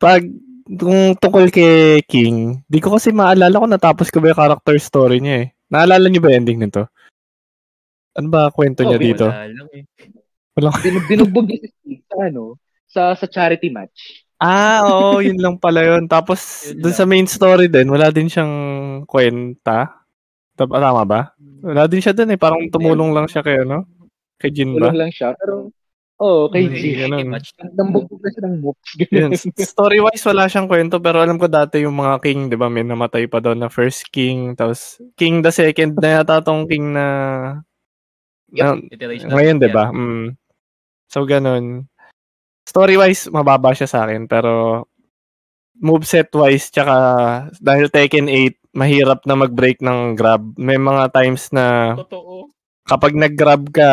pag, 0.00 0.24
kung 0.66 1.14
tungkol 1.20 1.52
kay 1.52 2.00
King, 2.08 2.64
di 2.64 2.80
ko 2.80 2.96
kasi 2.96 3.12
maalala 3.12 3.60
kung 3.60 3.72
natapos 3.72 4.08
ko 4.08 4.24
ba 4.24 4.32
yung 4.32 4.40
character 4.40 4.76
story 4.80 5.20
niya 5.20 5.36
eh. 5.44 5.48
Naalala 5.68 6.08
niyo 6.08 6.24
ba 6.24 6.32
ending 6.32 6.64
nito? 6.64 6.88
Ano 8.18 8.28
ba 8.34 8.50
kwento 8.50 8.82
niya 8.82 8.98
oh, 8.98 9.02
dito? 9.02 9.26
Wala 9.30 9.46
lang 9.46 9.68
eh. 9.70 9.84
Wala. 10.58 10.70
Bin- 10.82 11.06
binugbog 11.06 11.46
niya 11.46 11.70
sa, 12.10 12.16
ano, 12.26 12.42
sa, 12.90 13.02
sa 13.14 13.26
charity 13.30 13.70
match. 13.70 14.26
Ah, 14.42 14.82
oo, 14.86 15.18
oh, 15.18 15.18
yun 15.26 15.38
lang 15.38 15.54
pala 15.58 15.86
yun. 15.86 16.10
Tapos, 16.10 16.70
dun 16.74 16.94
sa 16.94 17.06
main 17.06 17.30
story 17.30 17.70
din, 17.70 17.86
wala 17.90 18.10
din 18.10 18.26
siyang 18.26 18.54
kwenta. 19.06 19.94
Tama 20.58 21.06
ba? 21.06 21.38
Wala 21.62 21.86
din 21.86 22.02
siya 22.02 22.10
dun 22.10 22.34
eh. 22.34 22.38
Parang 22.38 22.66
tumulong 22.66 23.14
lang 23.14 23.30
siya 23.30 23.46
kay 23.46 23.62
ano? 23.62 23.86
Kay 24.38 24.50
Jin 24.50 24.74
ba? 24.74 24.90
Tulong 24.90 24.98
lang 24.98 25.12
siya. 25.14 25.34
Pero, 25.38 25.70
Oo, 26.18 26.46
oh, 26.46 26.50
kay 26.50 26.66
G. 26.66 27.06
Nambubog 27.78 28.18
na 28.18 28.30
siya 28.34 28.42
ng 28.50 28.58
moves. 28.58 29.46
Story-wise, 29.70 30.26
wala 30.26 30.50
siyang 30.50 30.66
kwento. 30.66 30.98
Pero 30.98 31.22
alam 31.22 31.38
ko 31.38 31.46
dati 31.46 31.86
yung 31.86 31.94
mga 31.94 32.18
king, 32.18 32.50
di 32.50 32.58
ba, 32.58 32.66
may 32.66 32.82
namatay 32.82 33.30
pa 33.30 33.38
doon 33.38 33.62
na 33.62 33.70
first 33.70 34.10
king. 34.10 34.58
Tapos, 34.58 34.98
king 35.14 35.46
the 35.46 35.54
second 35.54 35.94
na 35.94 36.18
yata 36.18 36.42
tong 36.42 36.66
king 36.66 36.90
na... 36.90 37.06
Yep. 38.52 38.96
na 39.28 39.34
ngayon, 39.36 39.56
di 39.60 39.70
ba? 39.70 39.92
Mm. 39.92 40.36
So, 41.08 41.24
ganun. 41.28 41.88
Story-wise, 42.64 43.32
mababa 43.32 43.72
siya 43.72 43.88
sa 43.88 44.08
akin. 44.08 44.28
Pero, 44.28 44.84
moveset-wise, 45.78 46.72
tsaka 46.72 46.96
dahil 47.60 47.92
Tekken 47.92 48.28
8, 48.28 48.76
mahirap 48.76 49.24
na 49.24 49.36
mag-break 49.36 49.80
ng 49.84 50.16
grab. 50.16 50.56
May 50.56 50.76
mga 50.76 51.12
times 51.12 51.52
na... 51.52 51.96
Totoo 51.96 52.48
kapag 52.88 53.12
nag-grab 53.12 53.68
ka, 53.68 53.90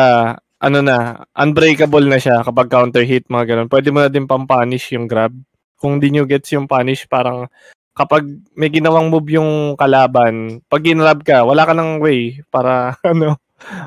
ano 0.56 0.78
na, 0.80 1.28
unbreakable 1.36 2.08
na 2.08 2.16
siya 2.16 2.40
kapag 2.40 2.72
counter 2.72 3.04
hit, 3.04 3.28
mga 3.28 3.54
ganun. 3.54 3.68
Pwede 3.68 3.92
mo 3.92 4.00
na 4.00 4.08
din 4.08 4.24
pang-punish 4.24 4.96
yung 4.96 5.04
grab. 5.04 5.36
Kung 5.76 6.00
di 6.00 6.08
nyo 6.08 6.24
gets 6.24 6.56
yung 6.56 6.64
punish, 6.64 7.04
parang 7.04 7.44
kapag 7.92 8.24
may 8.56 8.72
ginawang 8.72 9.12
move 9.12 9.28
yung 9.36 9.76
kalaban, 9.76 10.64
pag 10.72 10.80
ginrab 10.80 11.20
ka, 11.20 11.44
wala 11.44 11.68
ka 11.68 11.76
ng 11.76 12.00
way 12.00 12.40
para, 12.48 12.96
ano, 13.12 13.36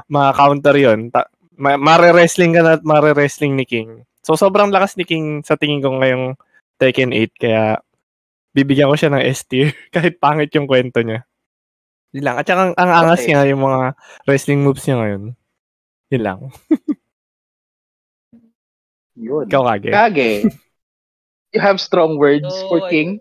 ma-counter 0.09 0.76
yon 0.76 1.11
Ta- 1.13 1.30
ma- 1.59 1.80
mare-wrestling 1.80 2.55
ka 2.55 2.61
na 2.63 2.80
at 2.80 2.84
mare-wrestling 2.84 3.53
ni 3.59 3.65
King. 3.67 4.03
So, 4.24 4.39
sobrang 4.39 4.72
lakas 4.72 4.95
ni 4.95 5.03
King 5.03 5.43
sa 5.43 5.59
tingin 5.59 5.84
ko 5.84 5.99
ngayong 5.99 6.39
Tekken 6.80 7.11
8, 7.11 7.36
kaya 7.36 7.84
bibigyan 8.55 8.89
ko 8.89 8.95
siya 8.95 9.11
ng 9.11 9.24
S 9.28 9.43
tier 9.45 9.76
kahit 9.95 10.17
pangit 10.17 10.49
yung 10.55 10.65
kwento 10.65 11.03
niya. 11.03 11.28
Yun 12.15 12.26
lang. 12.26 12.36
At 12.41 12.45
saka 12.49 12.72
ang, 12.72 12.74
ang 12.74 12.91
angas 13.05 13.22
okay. 13.22 13.36
niya 13.36 13.53
yung 13.53 13.61
mga 13.61 13.93
wrestling 14.26 14.61
moves 14.65 14.82
niya 14.88 14.97
ngayon. 14.97 15.24
Yun 16.09 16.24
lang. 16.26 16.39
Yun. 19.20 19.45
Ikaw, 19.51 19.63
Kage. 19.76 19.89
Kage. 19.91 20.30
you 21.53 21.59
have 21.59 21.78
strong 21.78 22.15
words 22.17 22.47
so, 22.47 22.72
for 22.72 22.88
King? 22.89 23.20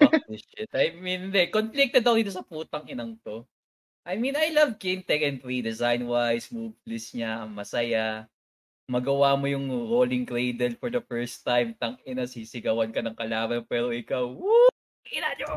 Fuck 0.00 0.24
this 0.26 0.42
shit. 0.50 0.72
I 0.72 0.96
mean, 0.96 1.30
hindi. 1.30 1.52
Conflicted 1.52 2.02
ako 2.02 2.16
dito 2.16 2.32
sa 2.32 2.42
putang 2.42 2.88
inang 2.88 3.20
to. 3.22 3.44
I 4.08 4.16
mean, 4.16 4.40
I 4.40 4.48
love 4.56 4.80
King 4.80 5.04
Tekken 5.04 5.36
3 5.44 5.60
design-wise, 5.60 6.48
move 6.48 6.72
list 6.88 7.12
niya, 7.12 7.44
ang 7.44 7.52
masaya. 7.52 8.24
Magawa 8.88 9.36
mo 9.36 9.44
yung 9.44 9.68
rolling 9.68 10.24
cradle 10.24 10.72
for 10.80 10.88
the 10.88 11.04
first 11.04 11.44
time, 11.44 11.76
tang 11.76 12.00
ina, 12.08 12.24
sisigawan 12.24 12.88
ka 12.88 13.04
ng 13.04 13.12
kalaban, 13.12 13.60
pero 13.68 13.92
ikaw, 13.92 14.24
woo! 14.24 14.72
Ina 15.12 15.36
nyo! 15.36 15.52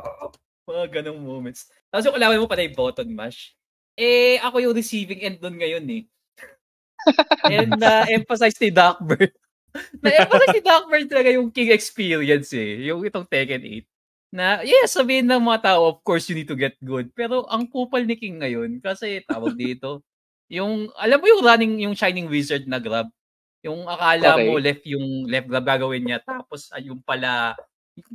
Mga 0.68 1.00
ganong 1.00 1.24
moments. 1.24 1.72
Tapos 1.88 2.12
yung 2.12 2.16
kalaban 2.20 2.44
mo 2.44 2.52
pa 2.52 2.60
yung 2.60 2.76
button 2.76 3.16
mash. 3.16 3.56
Eh, 3.96 4.36
ako 4.44 4.60
yung 4.60 4.76
receiving 4.76 5.24
end 5.24 5.40
doon 5.40 5.56
ngayon 5.56 5.88
eh. 5.88 6.04
And 7.56 7.80
uh, 7.80 8.04
emphasize 8.12 8.60
ni 8.60 8.68
Darkbird. 8.68 9.32
Na-emphasize 10.04 10.60
ni 10.60 10.64
Darkbird 10.68 11.08
talaga 11.16 11.32
yung 11.32 11.48
king 11.56 11.72
experience 11.72 12.52
eh. 12.52 12.84
Yung 12.84 13.00
itong 13.08 13.24
Tekken 13.32 13.64
8. 13.64 13.91
Na, 14.32 14.64
yes, 14.64 14.96
sabihin 14.96 15.28
ng 15.28 15.44
mga 15.44 15.76
tao, 15.76 15.92
of 15.92 16.00
course, 16.08 16.32
you 16.32 16.36
need 16.40 16.48
to 16.48 16.56
get 16.56 16.80
good. 16.80 17.12
Pero 17.12 17.44
ang 17.52 17.68
kupal 17.68 18.08
ni 18.08 18.16
King 18.16 18.40
ngayon, 18.40 18.80
kasi 18.80 19.20
tawag 19.28 19.60
dito, 19.60 20.00
yung, 20.48 20.88
alam 20.96 21.20
mo 21.20 21.26
yung 21.28 21.44
running, 21.44 21.74
yung 21.84 21.96
Shining 21.96 22.32
Wizard 22.32 22.64
na 22.64 22.80
grab, 22.80 23.12
yung 23.62 23.84
akala 23.86 24.40
okay. 24.40 24.48
mo 24.50 24.58
left 24.58 24.84
yung 24.90 25.30
left 25.30 25.46
grab 25.46 25.68
gagawin 25.68 26.02
niya, 26.02 26.20
tapos 26.24 26.72
ay, 26.74 26.90
yung 26.90 27.04
pala 27.04 27.54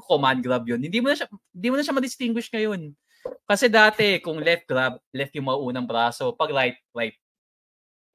command 0.08 0.40
grab 0.40 0.64
yun. 0.64 0.80
Hindi 0.80 1.04
mo 1.04 1.12
na 1.12 1.16
siya, 1.20 1.28
hindi 1.28 1.68
mo 1.68 1.76
na 1.76 1.84
siya 1.84 1.94
ma-distinguish 1.94 2.48
ngayon. 2.48 2.96
Kasi 3.44 3.68
dati, 3.68 4.18
kung 4.24 4.40
left 4.40 4.64
grab, 4.64 4.96
left 5.12 5.36
yung 5.36 5.52
mauunang 5.52 5.86
braso. 5.86 6.32
Pag 6.32 6.50
right, 6.50 6.78
right. 6.96 7.14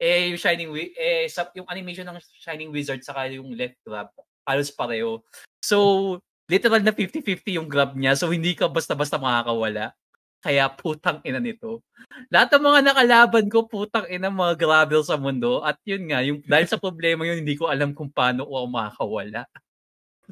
Eh, 0.02 0.34
yung 0.34 0.40
Shining, 0.42 0.74
eh, 0.98 1.30
sa, 1.30 1.46
yung 1.54 1.70
animation 1.70 2.02
ng 2.10 2.18
Shining 2.42 2.74
Wizard 2.74 3.06
saka 3.06 3.30
yung 3.30 3.54
left 3.54 3.78
grab, 3.86 4.10
halos 4.42 4.74
pareho. 4.74 5.22
So, 5.62 6.18
literal 6.52 6.84
na 6.84 6.92
50-50 6.92 7.56
yung 7.56 7.68
grab 7.68 7.96
niya. 7.96 8.12
So, 8.12 8.28
hindi 8.28 8.52
ka 8.52 8.68
basta-basta 8.68 9.16
makakawala. 9.16 9.96
Kaya 10.42 10.68
putang 10.68 11.22
ina 11.24 11.38
nito. 11.38 11.80
Lahat 12.28 12.50
ng 12.52 12.66
mga 12.66 12.80
nakalaban 12.92 13.46
ko, 13.48 13.64
putang 13.64 14.04
ina 14.10 14.28
mga 14.28 14.58
gravel 14.58 15.00
sa 15.06 15.16
mundo. 15.16 15.64
At 15.64 15.78
yun 15.86 16.10
nga, 16.10 16.20
yung, 16.20 16.42
dahil 16.44 16.66
sa 16.68 16.76
problema 16.76 17.24
yun, 17.24 17.40
hindi 17.40 17.56
ko 17.56 17.70
alam 17.70 17.96
kung 17.96 18.12
paano 18.12 18.44
ako 18.44 18.66
makakawala. 18.68 19.48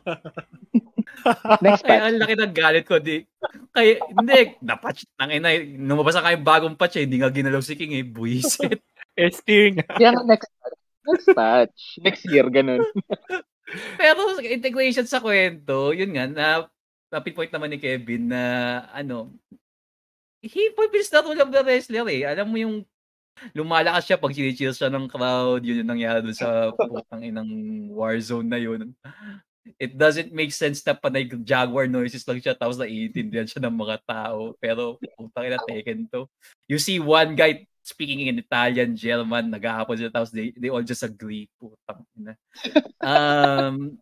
Next 1.64 1.86
patch. 1.86 1.94
Ay, 1.94 2.10
ang 2.10 2.18
laki 2.18 2.34
ng 2.36 2.54
galit 2.54 2.84
ko. 2.84 2.98
Di, 2.98 3.22
kaya, 3.70 4.02
hindi, 4.02 4.58
na-patch. 4.60 5.06
Nang 5.14 5.30
ina, 5.30 5.48
lumabas 5.62 6.18
na 6.18 6.26
kayong 6.26 6.46
bagong 6.46 6.76
patch 6.76 7.00
eh. 7.00 7.04
Hindi 7.06 7.22
nga 7.22 7.30
ginalaw 7.30 7.62
si 7.62 7.78
King 7.78 7.94
eh. 7.96 8.04
Buisit. 8.04 8.82
S-tier 9.16 9.78
nga. 9.78 9.88
Kaya 9.94 10.10
next 10.26 10.50
patch. 10.58 10.78
Next 11.06 11.28
patch. 11.32 11.80
Next 12.02 12.22
year, 12.26 12.46
ganun. 12.50 12.82
Pero 13.98 14.40
integration 14.42 15.06
sa 15.06 15.22
kwento, 15.22 15.94
yun 15.94 16.10
nga, 16.14 16.24
na 16.26 16.46
na-pinpoint 17.10 17.50
naman 17.50 17.74
ni 17.74 17.78
Kevin 17.78 18.30
na 18.30 18.42
ano, 18.94 19.34
he 20.40 20.70
fulfills 20.72 21.10
the 21.10 21.20
role 21.20 21.40
of 21.42 21.50
the 21.50 21.62
wrestler 21.62 22.06
eh. 22.08 22.22
Alam 22.24 22.46
mo 22.48 22.56
yung 22.56 22.76
lumalakas 23.56 24.06
siya 24.06 24.20
pag 24.20 24.34
sinichill 24.34 24.74
siya 24.74 24.92
ng 24.92 25.10
crowd, 25.10 25.64
yun 25.64 25.82
yung 25.82 25.90
nangyari 25.90 26.22
dun 26.22 26.36
sa 26.36 26.70
putang 26.74 27.24
inang 27.24 27.50
war 27.92 28.14
zone 28.20 28.48
na 28.48 28.60
yun 28.60 28.94
it 29.78 29.94
doesn't 29.94 30.32
make 30.32 30.50
sense 30.50 30.80
na 30.82 30.96
panay 30.96 31.28
Jaguar 31.28 31.86
noises 31.86 32.24
lang 32.24 32.40
siya 32.40 32.56
tapos 32.56 32.80
naiintindihan 32.80 33.46
siya 33.46 33.62
ng 33.68 33.76
mga 33.76 33.96
tao. 34.08 34.56
Pero 34.58 34.96
putang 35.14 35.46
ina 35.46 35.60
Tekken 35.60 36.08
to. 36.08 36.26
You 36.66 36.80
see 36.80 36.98
one 36.98 37.36
guy 37.36 37.68
speaking 37.90 38.30
in 38.30 38.38
Italian, 38.38 38.94
German, 38.94 39.50
naghahapon 39.50 39.98
sila 39.98 40.14
tapos 40.14 40.30
they, 40.30 40.54
they 40.54 40.70
all 40.70 40.86
just 40.86 41.02
agree. 41.02 41.50
Putang 41.58 42.06
ina. 42.14 42.34
Um, 43.00 43.96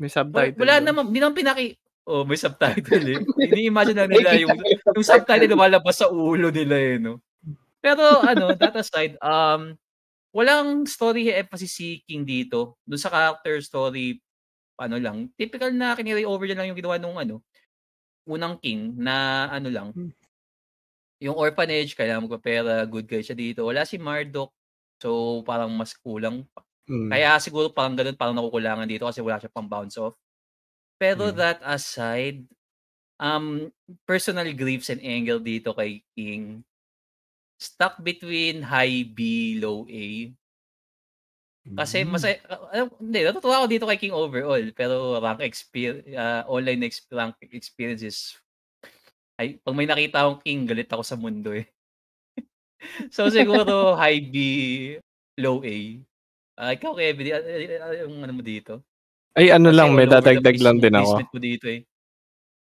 May 0.00 0.10
subtitle. 0.10 0.58
wala 0.58 0.80
doon. 0.80 0.86
naman, 0.90 1.02
hindi 1.12 1.20
naman 1.22 1.36
pinaki... 1.38 1.66
Oh, 2.04 2.24
may 2.26 2.36
subtitle 2.36 3.04
eh. 3.12 3.20
Ini-imagine 3.52 3.96
lang 3.96 4.10
nila 4.10 4.36
yung, 4.36 4.56
yung 4.92 5.06
subtitle 5.06 5.48
lumalabas 5.48 6.00
sa 6.00 6.10
ulo 6.10 6.48
nila 6.50 6.76
eh, 6.76 6.96
no? 6.98 7.20
Pero 7.84 8.24
ano, 8.24 8.56
that 8.56 8.74
aside, 8.80 9.14
um, 9.20 9.76
walang 10.32 10.88
story 10.88 11.28
emphasis 11.30 11.76
si 11.76 12.00
King 12.08 12.24
dito. 12.24 12.80
Doon 12.88 13.00
sa 13.00 13.12
character 13.12 13.60
story, 13.60 14.18
ano 14.80 14.96
lang, 14.98 15.28
typical 15.38 15.70
na 15.70 15.94
kiniri 15.94 16.24
over 16.26 16.48
niya 16.48 16.58
lang 16.58 16.72
yung 16.72 16.80
ginawa 16.80 16.96
nung 16.98 17.16
ano, 17.20 17.44
unang 18.24 18.56
King 18.58 18.96
na 18.96 19.46
ano 19.52 19.68
lang, 19.68 19.88
Hmm. 19.92 20.10
Yung 21.24 21.40
orphanage, 21.40 21.96
kailangan 21.96 22.28
magpapera, 22.28 22.84
good 22.84 23.08
guy 23.08 23.24
siya 23.24 23.32
dito. 23.32 23.64
Wala 23.64 23.88
si 23.88 23.96
Marduk, 23.96 24.52
so 25.00 25.40
parang 25.48 25.72
mas 25.72 25.96
kulang. 25.96 26.44
Mm. 26.84 27.08
Kaya 27.08 27.40
siguro 27.40 27.72
parang 27.72 27.96
ganun, 27.96 28.12
parang 28.12 28.36
nakukulangan 28.36 28.84
dito 28.84 29.08
kasi 29.08 29.24
wala 29.24 29.40
siya 29.40 29.48
pang 29.48 29.64
bounce 29.64 29.96
off. 29.96 30.12
Pero 31.00 31.32
Mm. 31.32 31.36
that 31.40 31.58
aside, 31.64 32.44
um, 33.16 33.72
personal 34.04 34.46
griefs 34.52 34.92
and 34.92 35.00
anger 35.00 35.40
dito 35.40 35.72
kay 35.72 36.04
King, 36.12 36.60
stuck 37.56 38.04
between 38.04 38.60
high 38.60 39.08
B, 39.08 39.56
low 39.56 39.88
A. 39.88 40.28
Kasi 41.64 42.04
Mm. 42.04 42.12
masaya, 42.12 42.36
uh, 42.52 42.84
hindi, 43.00 43.24
natutuwa 43.24 43.64
ako 43.64 43.66
dito 43.72 43.88
kay 43.88 43.96
King 43.96 44.12
overall. 44.12 44.64
Pero 44.76 45.16
rank 45.16 45.40
experience, 45.40 46.04
online 46.44 46.84
ex- 46.84 47.08
rank 47.08 47.40
experiences, 47.48 48.36
ay, 49.38 49.58
pag 49.58 49.74
may 49.74 49.86
nakita 49.86 50.22
akong 50.22 50.40
King, 50.42 50.60
galit 50.66 50.90
ako 50.90 51.02
sa 51.02 51.18
mundo 51.18 51.50
eh. 51.50 51.66
so 53.14 53.26
siguro 53.28 53.96
high 53.98 54.22
B, 54.22 54.34
low 55.38 55.62
A. 55.64 55.76
Ah, 56.54 56.70
ikaw, 56.70 56.94
Kevin, 56.94 57.34
ah, 57.34 57.94
yung 58.06 58.22
ano 58.22 58.32
mo 58.38 58.42
dito? 58.44 58.78
Ay, 59.34 59.50
ano 59.50 59.74
Kasi 59.74 59.78
lang, 59.82 59.90
may 59.90 60.06
dadagdag 60.06 60.58
lang 60.62 60.78
din 60.78 60.94
ako. 60.94 61.26
mo 61.34 61.40
dito 61.42 61.66
eh. 61.66 61.82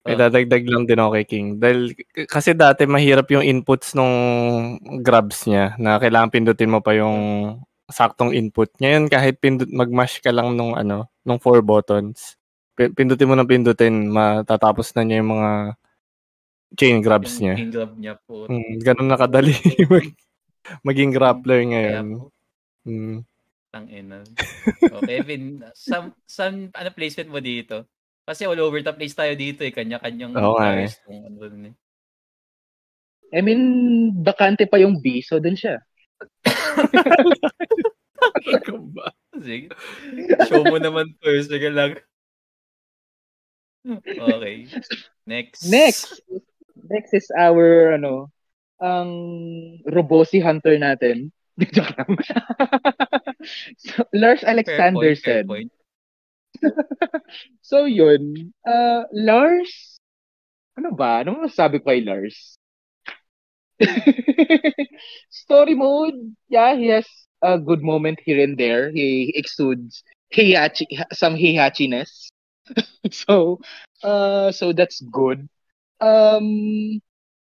May 0.02 0.16
Oh. 0.16 0.20
dadagdag 0.26 0.64
lang 0.66 0.82
din 0.88 0.98
ako 0.98 1.10
kay 1.14 1.26
King. 1.28 1.46
Dahil 1.62 1.94
kasi 2.26 2.56
dati 2.58 2.88
mahirap 2.90 3.30
yung 3.30 3.44
inputs 3.46 3.94
nung 3.94 4.10
grabs 4.98 5.46
niya 5.46 5.78
na 5.78 6.02
kailangan 6.02 6.32
pindutin 6.32 6.72
mo 6.74 6.82
pa 6.82 6.90
yung 6.96 7.14
saktong 7.86 8.34
input. 8.34 8.72
Ngayon 8.82 9.06
kahit 9.06 9.38
pindut 9.38 9.70
mag-mash 9.70 10.18
ka 10.18 10.34
lang 10.34 10.56
nung 10.58 10.74
ano, 10.74 11.06
nung 11.22 11.38
four 11.38 11.62
buttons. 11.62 12.34
pi- 12.74 12.90
Pindutin 12.90 13.28
mo 13.30 13.36
ng 13.38 13.46
pindutin, 13.46 14.08
matatapos 14.10 14.90
na 14.96 15.04
niya 15.06 15.20
yung 15.22 15.38
mga 15.38 15.50
chain 16.74 17.00
grabs 17.00 17.38
niya. 17.38 17.54
king 17.54 17.70
grab 17.70 17.92
niya 17.94 18.14
po. 18.18 18.46
Mm, 18.46 18.80
ganun 18.80 19.08
nakadali 19.08 19.52
mag- 19.92 20.16
maging 20.82 21.10
grappler 21.10 21.60
Kaya 21.60 21.70
ngayon. 21.70 22.06
po, 22.12 22.30
Mm. 22.82 23.22
tang 23.70 23.86
ina. 23.86 24.20
O, 24.92 25.00
Kevin, 25.00 25.62
some, 25.72 26.12
some, 26.24 26.68
ano 26.70 26.88
placement 26.90 27.30
mo 27.30 27.38
dito? 27.38 27.86
Kasi 28.22 28.44
all 28.44 28.58
over 28.58 28.78
the 28.78 28.92
place 28.92 29.14
tayo 29.14 29.32
dito 29.32 29.62
eh. 29.62 29.70
Kanya-kanyang 29.70 30.34
Oo 30.34 30.54
nga 30.54 30.76
eh. 30.76 30.90
kung 31.02 31.24
ano 31.24 31.38
dun 31.40 31.70
eh. 31.70 31.74
I 33.32 33.40
mean, 33.40 33.62
bakante 34.18 34.68
pa 34.68 34.76
yung 34.76 35.00
B, 35.00 35.18
so 35.18 35.40
dun 35.40 35.56
siya. 35.56 35.80
Sige. 39.40 39.72
Show 40.46 40.62
mo 40.62 40.76
naman 40.76 41.16
first. 41.18 41.48
Sige 41.48 41.66
lang. 41.66 41.96
Okay. 43.82 44.70
Next. 45.24 45.66
Next! 45.66 46.22
Next 46.88 47.14
is 47.14 47.30
our, 47.36 47.94
ano, 47.94 48.30
ang 48.82 49.10
Robosi 49.86 50.42
Hunter 50.42 50.78
natin. 50.78 51.30
Joke 51.74 51.94
lang. 51.94 52.18
so, 53.84 54.02
Lars 54.12 54.42
Fair 54.42 54.50
Alexander 54.50 55.14
point, 55.14 55.22
fair 55.22 55.34
said, 55.42 55.46
point. 55.46 55.70
so 57.62 57.84
yun, 57.84 58.52
uh, 58.66 59.04
Lars, 59.12 59.98
ano 60.78 60.90
ba? 60.96 61.22
Ano 61.22 61.44
masasabi 61.44 61.78
ko 61.80 61.92
kay 61.92 62.02
Lars? 62.02 62.56
Story 65.30 65.74
mode, 65.74 66.34
yeah, 66.48 66.74
he 66.74 66.88
has 66.88 67.06
a 67.42 67.58
good 67.58 67.82
moment 67.82 68.20
here 68.24 68.42
and 68.42 68.56
there. 68.56 68.90
He 68.90 69.32
exudes 69.34 70.02
heihachi, 70.32 70.86
some 71.12 71.34
heihachiness. 71.34 72.30
so, 73.10 73.60
uh, 74.02 74.52
so 74.52 74.72
that's 74.72 75.00
good. 75.10 75.48
Um, 76.02 76.98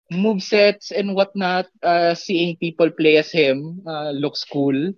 movesets 0.10 0.90
and 0.90 1.14
whatnot, 1.14 1.70
uh, 1.86 2.18
seeing 2.18 2.58
people 2.58 2.90
play 2.90 3.18
as 3.22 3.30
him, 3.30 3.86
uh, 3.86 4.10
looks 4.10 4.42
cool. 4.44 4.94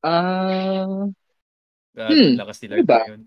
Uh, 0.00 1.12
Gago, 1.92 2.12
Hmm, 2.12 2.40
lakas 2.40 2.60
ni 2.64 2.68
ano 2.72 2.72
Lars 2.72 2.86
ba? 2.88 3.00
ngayon. 3.04 3.22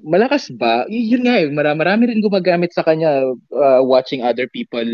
malakas 0.00 0.48
ba? 0.56 0.88
Y- 0.88 1.12
yun 1.12 1.24
nga 1.28 1.36
eh, 1.40 1.48
marami, 1.52 1.76
marami 1.78 2.02
rin 2.10 2.24
gumagamit 2.24 2.72
sa 2.72 2.82
kanya 2.82 3.22
uh, 3.52 3.80
watching 3.84 4.24
other 4.24 4.48
people 4.48 4.86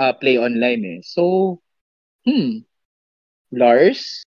uh, 0.00 0.12
play 0.16 0.40
online 0.40 0.82
eh. 0.84 1.00
So, 1.04 1.60
hmm, 2.24 2.64
Lars, 3.52 4.24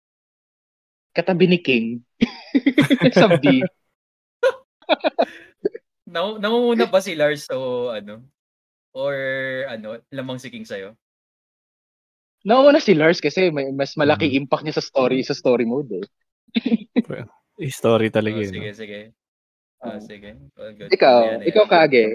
katabi 1.16 1.48
ni 1.50 1.60
King. 1.60 1.86
sa 3.16 3.32
B. 3.32 3.64
Nau- 6.10 6.40
Nangunguna 6.42 6.90
ba 6.90 7.00
si 7.00 7.14
Lars 7.16 7.48
o 7.54 7.90
ano? 7.94 8.26
Or 8.92 9.14
ano, 9.70 10.02
lamang 10.10 10.42
si 10.42 10.50
King 10.50 10.66
sa'yo? 10.66 10.98
Nauna 12.42 12.80
si 12.80 12.96
Lars 12.96 13.20
kasi 13.20 13.52
may, 13.52 13.70
mas 13.70 13.94
malaki 13.94 14.32
Mhm. 14.32 14.36
impact 14.46 14.64
niya 14.64 14.80
sa 14.80 14.86
story 14.86 15.20
sa 15.22 15.36
story 15.36 15.68
mode 15.68 16.00
eh. 16.00 16.06
Story 17.70 18.08
talaga 18.10 18.40
Oh, 18.40 18.44
yun. 18.48 18.54
sige, 18.56 18.70
no? 18.72 18.78
sige. 18.78 19.00
Ah, 19.80 19.96
Oh. 19.96 20.00
sige. 20.00 20.30
Oh, 20.56 20.72
good. 20.72 20.90
Ikaw, 20.90 21.18
Ayan, 21.20 21.40
ayan. 21.44 21.50
ikaw 21.52 21.66
Kage, 21.68 22.06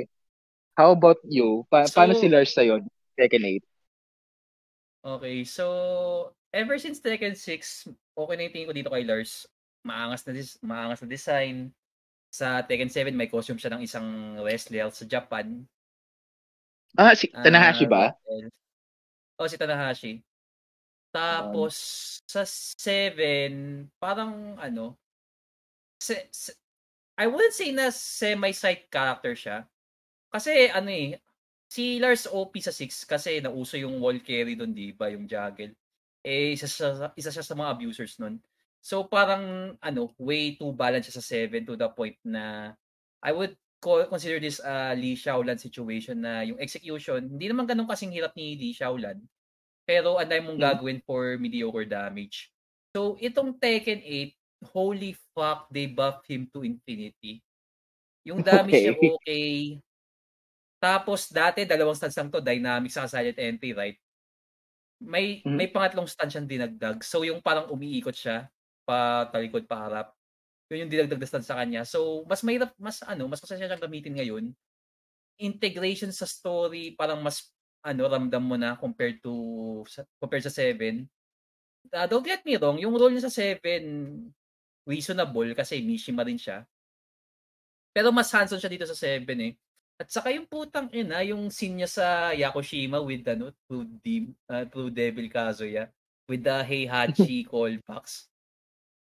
how 0.74 0.90
about 0.92 1.20
you? 1.24 1.68
Pa- 1.68 1.84
So- 1.84 1.94
paano 1.94 2.16
si 2.16 2.26
Lars 2.26 2.52
sa'yo? 2.52 2.80
Second 3.14 3.44
eight. 3.44 3.64
Okay, 5.04 5.44
so 5.44 5.64
ever 6.50 6.80
since 6.80 6.96
Tekken 6.98 7.36
6, 7.36 7.84
okay 8.16 8.34
na 8.34 8.48
yung 8.48 8.54
tingin 8.56 8.68
ko 8.68 8.74
dito 8.74 8.88
kay 8.88 9.04
Lars. 9.04 9.44
Maangas 9.84 10.24
na 10.24 10.32
dis- 10.32 10.56
maangas 10.64 11.04
na 11.04 11.08
design. 11.08 11.68
Sa 12.32 12.64
Tekken 12.64 12.88
7 12.88 13.12
may 13.12 13.28
costume 13.28 13.60
siya 13.60 13.76
ng 13.76 13.84
isang 13.84 14.08
wrestler 14.40 14.88
sa 14.88 15.04
Japan. 15.04 15.68
Ah, 16.98 17.14
si 17.14 17.26
Tanahashi 17.42 17.86
Ah, 17.86 17.90
ba? 17.90 18.14
what 18.14 18.16
else? 18.30 18.54
Oh, 19.38 19.48
si 19.50 19.56
Tanahashi. 19.58 20.22
Tapos 21.14 21.74
sa 22.26 22.42
7, 22.46 23.86
parang 24.02 24.58
ano, 24.58 24.98
se, 25.98 26.28
se- 26.30 26.56
I 27.18 27.26
wouldn't 27.30 27.54
say 27.54 27.70
na 27.72 27.90
semi-side 27.90 28.90
character 28.90 29.34
siya. 29.38 29.66
Kasi 30.32 30.68
ano 30.70 30.90
eh, 30.90 31.18
si 31.70 31.98
Lars 32.02 32.26
OP 32.30 32.58
sa 32.62 32.74
6 32.74 33.04
kasi 33.06 33.40
nauso 33.42 33.78
yung 33.78 33.98
wall 34.02 34.18
carry 34.22 34.54
doon, 34.58 34.74
di 34.74 34.92
ba? 34.94 35.10
Yung 35.10 35.26
juggle. 35.30 35.74
Eh, 36.24 36.54
isa 36.58 36.66
siya, 36.68 37.12
isa 37.16 37.30
siya 37.34 37.44
sa 37.46 37.54
mga 37.58 37.72
abusers 37.78 38.18
nun. 38.20 38.40
So 38.82 39.06
parang 39.08 39.76
ano, 39.80 40.12
way 40.20 40.56
too 40.58 40.72
balanced 40.74 41.10
siya 41.12 41.18
sa 41.22 41.24
7 41.24 41.64
to 41.66 41.74
the 41.78 41.88
point 41.90 42.18
na 42.26 42.74
I 43.24 43.32
would 43.32 43.56
consider 44.08 44.40
this 44.40 44.60
a 44.64 44.94
Lee 44.96 45.16
Xiaolan 45.18 45.60
situation 45.60 46.20
na 46.24 46.42
yung 46.46 46.58
execution, 46.60 47.28
hindi 47.36 47.46
naman 47.52 47.68
ganun 47.68 47.88
kasing 47.88 48.12
hirap 48.14 48.32
ni 48.38 48.56
Lee 48.56 48.74
Xiaolan. 48.76 49.20
Pero 49.88 50.16
anday 50.20 50.40
mong 50.44 50.58
Hmm. 50.58 50.76
gagawin 50.80 51.00
for 51.04 51.36
mediocre 51.40 51.86
damage. 51.88 52.52
So 52.96 53.16
itong 53.20 53.58
Tekken 53.60 54.00
8, 54.04 54.36
holy 54.74 55.16
fuck, 55.36 55.68
they 55.72 55.86
buff 55.90 56.24
him 56.28 56.48
to 56.54 56.64
infinity. 56.64 57.42
Yung 58.26 58.42
damage 58.44 58.84
niya 58.84 58.94
Okay. 58.94 59.14
okay. 59.18 59.80
Tapos 60.82 61.30
dati 61.30 61.64
dalawang 61.64 61.96
stance 61.96 62.18
lang 62.18 62.30
to, 62.32 62.42
dynamic 62.42 62.90
sa 62.92 63.06
silent 63.08 63.38
entry, 63.38 63.72
right? 63.74 63.98
May 65.02 65.42
Mhm. 65.44 65.58
may 65.58 65.66
pangatlong 65.70 66.06
stance 66.06 66.38
siyang 66.38 66.46
dinagdag. 66.46 67.02
So 67.02 67.26
yung 67.26 67.42
parang 67.42 67.66
umiikot 67.70 68.14
siya 68.14 68.46
pa 68.86 69.26
talikod 69.32 69.66
pa 69.66 69.76
harap. 69.90 70.06
Yun 70.72 70.86
yung 70.86 70.92
dinagdag 70.92 71.20
na 71.20 71.28
stance 71.28 71.48
sa 71.48 71.58
kanya. 71.60 71.84
So 71.84 72.24
mas 72.24 72.40
mahirap 72.40 72.72
mas 72.80 73.00
ano, 73.04 73.28
mas 73.28 73.40
masaya 73.40 73.64
siyang 73.68 73.84
gamitin 73.84 74.16
ngayon. 74.16 74.44
Integration 75.40 76.10
sa 76.14 76.24
story 76.24 76.94
parang 76.94 77.20
mas 77.20 77.52
ano 77.84 78.08
ramdam 78.08 78.40
mo 78.40 78.56
na 78.56 78.78
compared 78.80 79.20
to 79.20 79.84
compared 80.16 80.44
sa 80.44 80.52
7. 80.52 81.04
Uh, 81.92 82.06
don't 82.08 82.24
get 82.24 82.40
me 82.48 82.56
wrong, 82.56 82.80
yung 82.80 82.96
role 82.96 83.12
niya 83.12 83.28
sa 83.28 83.34
7 83.34 83.60
reasonable 84.88 85.52
kasi 85.52 85.84
Mishima 85.84 86.24
rin 86.24 86.40
siya. 86.40 86.64
Pero 87.92 88.10
mas 88.10 88.32
hands-on 88.32 88.58
siya 88.58 88.72
dito 88.72 88.88
sa 88.88 88.96
7 88.96 89.22
eh. 89.38 89.52
At 89.94 90.10
saka 90.10 90.34
yung 90.34 90.50
putang 90.50 90.90
ina, 90.90 91.22
yung 91.22 91.46
scene 91.54 91.78
niya 91.78 91.90
sa 91.90 92.06
Yakushima 92.34 92.98
with 92.98 93.22
ano, 93.30 93.54
True, 93.70 93.86
Dim, 94.02 94.34
uh, 94.50 94.66
True 94.66 94.90
Devil 94.90 95.30
Kazuya 95.30 95.86
with 96.26 96.42
the 96.42 96.66
Heihachi 96.66 97.46
callbacks. 97.50 98.26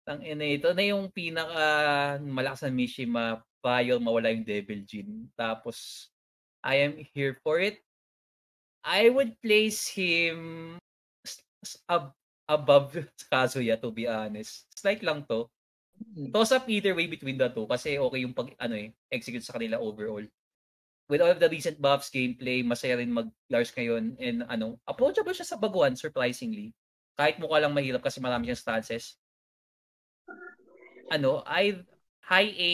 Tang 0.06 0.22
ina 0.22 0.46
ito 0.46 0.70
na 0.70 0.86
yung 0.86 1.10
pinaka 1.10 1.66
malakas 2.22 2.62
na 2.62 2.70
Mishima 2.70 3.42
prior 3.58 3.98
mawala 3.98 4.30
yung 4.30 4.46
Devil 4.46 4.86
Jin. 4.86 5.26
Tapos 5.34 6.06
I 6.62 6.86
am 6.86 6.94
here 7.10 7.34
for 7.42 7.58
it. 7.58 7.82
I 8.86 9.10
would 9.10 9.34
place 9.42 9.90
him 9.90 10.78
ab- 11.90 12.14
above 12.46 12.94
Kazuya 13.34 13.74
to 13.82 13.90
be 13.90 14.06
honest. 14.06 14.70
Slight 14.78 15.02
lang 15.02 15.26
to. 15.26 15.50
Toss 16.30 16.54
up 16.54 16.70
either 16.70 16.94
way 16.94 17.10
between 17.10 17.34
the 17.34 17.50
two 17.50 17.66
kasi 17.66 17.98
okay 17.98 18.22
yung 18.22 18.36
pag 18.36 18.54
ano 18.62 18.78
eh, 18.78 18.94
execute 19.10 19.42
sa 19.42 19.58
kanila 19.58 19.82
overall. 19.82 20.22
With 21.10 21.22
all 21.22 21.34
of 21.34 21.42
the 21.42 21.50
recent 21.50 21.82
buffs, 21.82 22.14
gameplay, 22.14 22.62
masaya 22.62 22.98
rin 22.98 23.14
mag-Lars 23.14 23.74
ngayon 23.74 24.18
and 24.18 24.46
ano, 24.46 24.78
approachable 24.86 25.34
siya 25.34 25.46
sa 25.46 25.58
baguhan 25.58 25.98
surprisingly. 25.98 26.74
Kahit 27.18 27.42
mukha 27.42 27.58
lang 27.58 27.74
mahirap 27.74 28.02
kasi 28.06 28.22
marami 28.22 28.50
siyang 28.50 28.62
stances. 28.62 29.18
Ano, 31.10 31.42
I 31.46 31.78
high 32.26 32.52
A 32.56 32.72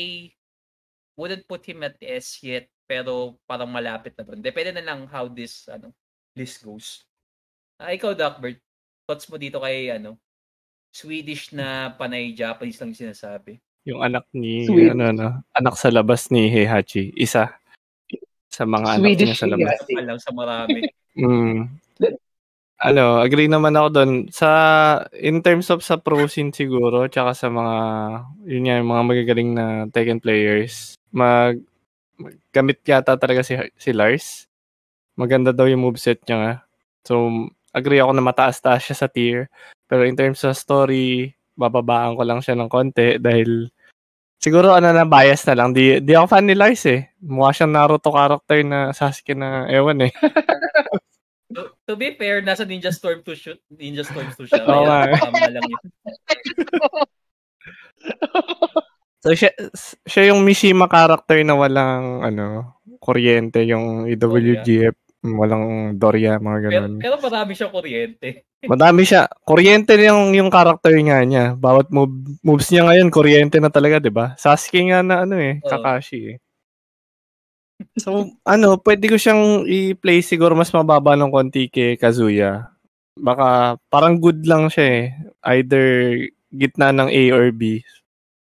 wouldn't 1.16 1.44
put 1.44 1.64
him 1.68 1.84
at 1.84 2.00
S 2.00 2.40
yet 2.40 2.72
pero 2.88 3.40
parang 3.48 3.68
malapit 3.68 4.12
na 4.16 4.24
doon. 4.24 4.40
Depende 4.40 4.76
na 4.76 4.84
lang 4.84 5.08
how 5.08 5.28
this 5.28 5.68
ano 5.68 5.92
list 6.36 6.64
goes. 6.64 7.04
Ah, 7.80 7.92
ikaw, 7.92 8.12
Duckbird, 8.12 8.60
thoughts 9.08 9.28
mo 9.28 9.36
dito 9.40 9.60
kay 9.60 9.92
ano 9.92 10.20
Swedish 10.92 11.56
na 11.56 11.88
panay 11.96 12.36
Japanese 12.36 12.76
lang 12.76 12.92
sinasabi. 12.92 13.56
Yung 13.88 14.04
anak 14.04 14.28
ni, 14.36 14.68
Swedish. 14.68 14.92
ano, 14.92 15.04
ano, 15.08 15.26
anak 15.56 15.74
sa 15.80 15.88
labas 15.88 16.28
ni 16.28 16.52
Heihachi. 16.52 17.16
Isa. 17.16 17.56
Sa 18.52 18.68
mga 18.68 19.00
anak 19.00 19.04
Swedish 19.08 19.28
niya 19.32 19.40
sa 19.40 19.48
labas. 19.48 19.72
Heihachi. 19.72 19.94
Alam 19.96 20.18
sa 20.20 20.30
marami. 20.36 20.80
Mm. 21.16 21.58
Ano, 22.82 23.22
agree 23.22 23.46
naman 23.46 23.78
ako 23.78 23.88
doon. 23.94 24.12
Sa, 24.34 24.50
in 25.14 25.38
terms 25.38 25.70
of 25.70 25.86
sa 25.86 25.94
pro 26.02 26.26
scene 26.26 26.50
siguro, 26.50 27.06
tsaka 27.06 27.30
sa 27.30 27.46
mga, 27.46 27.76
yun 28.42 28.62
nga, 28.66 28.74
yung 28.82 28.90
mga 28.90 29.04
magagaling 29.06 29.50
na 29.54 29.66
Tekken 29.86 30.18
players, 30.18 30.98
mag, 31.14 31.62
mag- 32.18 32.42
gamit 32.50 32.82
yata 32.82 33.14
talaga 33.14 33.46
si, 33.46 33.54
si 33.78 33.94
Lars. 33.94 34.50
Maganda 35.14 35.54
daw 35.54 35.70
yung 35.70 35.86
moveset 35.86 36.26
niya 36.26 36.36
nga. 36.42 36.54
So, 37.06 37.30
agree 37.70 38.02
ako 38.02 38.18
na 38.18 38.26
mataas-taas 38.26 38.82
siya 38.82 38.96
sa 38.98 39.06
tier. 39.06 39.46
Pero 39.86 40.02
in 40.02 40.18
terms 40.18 40.42
sa 40.42 40.50
story, 40.50 41.30
bababaan 41.54 42.18
ko 42.18 42.26
lang 42.26 42.42
siya 42.42 42.58
ng 42.58 42.66
konti 42.66 43.22
dahil 43.22 43.70
siguro 44.42 44.74
ano 44.74 44.90
na 44.90 45.06
bias 45.06 45.46
na 45.46 45.54
lang. 45.54 45.70
Di, 45.70 46.02
di 46.02 46.12
ako 46.18 46.26
fan 46.34 46.50
ni 46.50 46.58
Lars 46.58 46.82
eh. 46.90 47.14
Mukha 47.22 47.54
siyang 47.54 47.74
Naruto 47.74 48.10
character 48.10 48.58
na 48.66 48.90
Sasuke 48.90 49.38
na 49.38 49.70
ewan 49.70 50.06
eh. 50.08 50.12
to, 51.86 51.92
be 51.98 52.14
fair, 52.14 52.42
nasa 52.42 52.64
Ninja 52.66 52.92
Storm 52.94 53.22
2 53.22 53.34
shoot, 53.36 53.60
Ninja 53.72 54.02
Storm 54.06 54.28
2 54.34 54.46
siya. 54.48 54.62
Oo 54.66 54.84
nga 54.86 55.06
Kaya 55.10 55.18
tama 55.18 55.46
lang 55.50 55.64
yun. 55.66 55.82
So 59.22 59.30
siya, 59.38 59.54
siya 60.02 60.34
yung 60.34 60.42
Mishima 60.42 60.90
character 60.90 61.38
na 61.46 61.54
walang 61.54 62.26
ano, 62.26 62.74
kuryente, 62.98 63.62
yung 63.62 64.10
EWGF, 64.10 64.98
walang 65.22 65.94
Doria, 65.94 66.42
mga 66.42 66.58
Pero, 66.58 66.70
ganun. 66.74 66.94
pero 66.98 67.14
marami 67.22 67.54
siyang 67.54 67.70
kuryente. 67.70 68.28
Madami 68.66 69.06
siya. 69.06 69.30
Kuryente 69.46 69.94
yung 70.02 70.34
yung 70.34 70.50
character 70.50 70.90
nga 71.06 71.22
niya. 71.22 71.54
Bawat 71.54 71.90
move, 71.94 72.38
moves 72.42 72.66
niya 72.70 72.86
ngayon 72.86 73.14
kuryente 73.14 73.58
na 73.62 73.70
talaga, 73.70 74.02
'di 74.02 74.10
ba? 74.10 74.34
Sasuke 74.34 74.82
nga 74.90 75.02
na 75.06 75.22
ano 75.22 75.38
eh, 75.38 75.62
Oo. 75.62 75.70
Kakashi 75.70 76.34
eh. 76.34 76.36
So, 77.98 78.30
ano, 78.46 78.78
pwede 78.80 79.08
ko 79.10 79.16
siyang 79.16 79.66
i-play 79.68 80.22
siguro 80.24 80.56
mas 80.56 80.72
mababa 80.72 81.14
ng 81.14 81.32
konti 81.32 81.68
kay 81.68 81.96
Kazuya. 82.00 82.72
Baka 83.18 83.76
parang 83.92 84.16
good 84.16 84.42
lang 84.48 84.72
siya 84.72 84.86
eh. 84.88 85.04
Either 85.44 85.86
gitna 86.52 86.92
ng 86.92 87.08
A 87.12 87.22
or 87.32 87.52
B. 87.52 87.84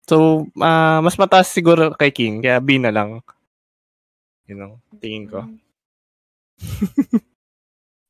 So, 0.05 0.45
ah, 0.59 0.99
mas 1.01 1.15
mataas 1.15 1.49
siguro 1.49 1.93
kay 1.95 2.11
King, 2.11 2.43
kaya 2.43 2.59
B 2.59 2.77
na 2.77 2.91
lang. 2.91 3.21
Yun 4.49 4.59
ang 4.67 4.73
tingin 4.99 5.25
ko. 5.29 5.39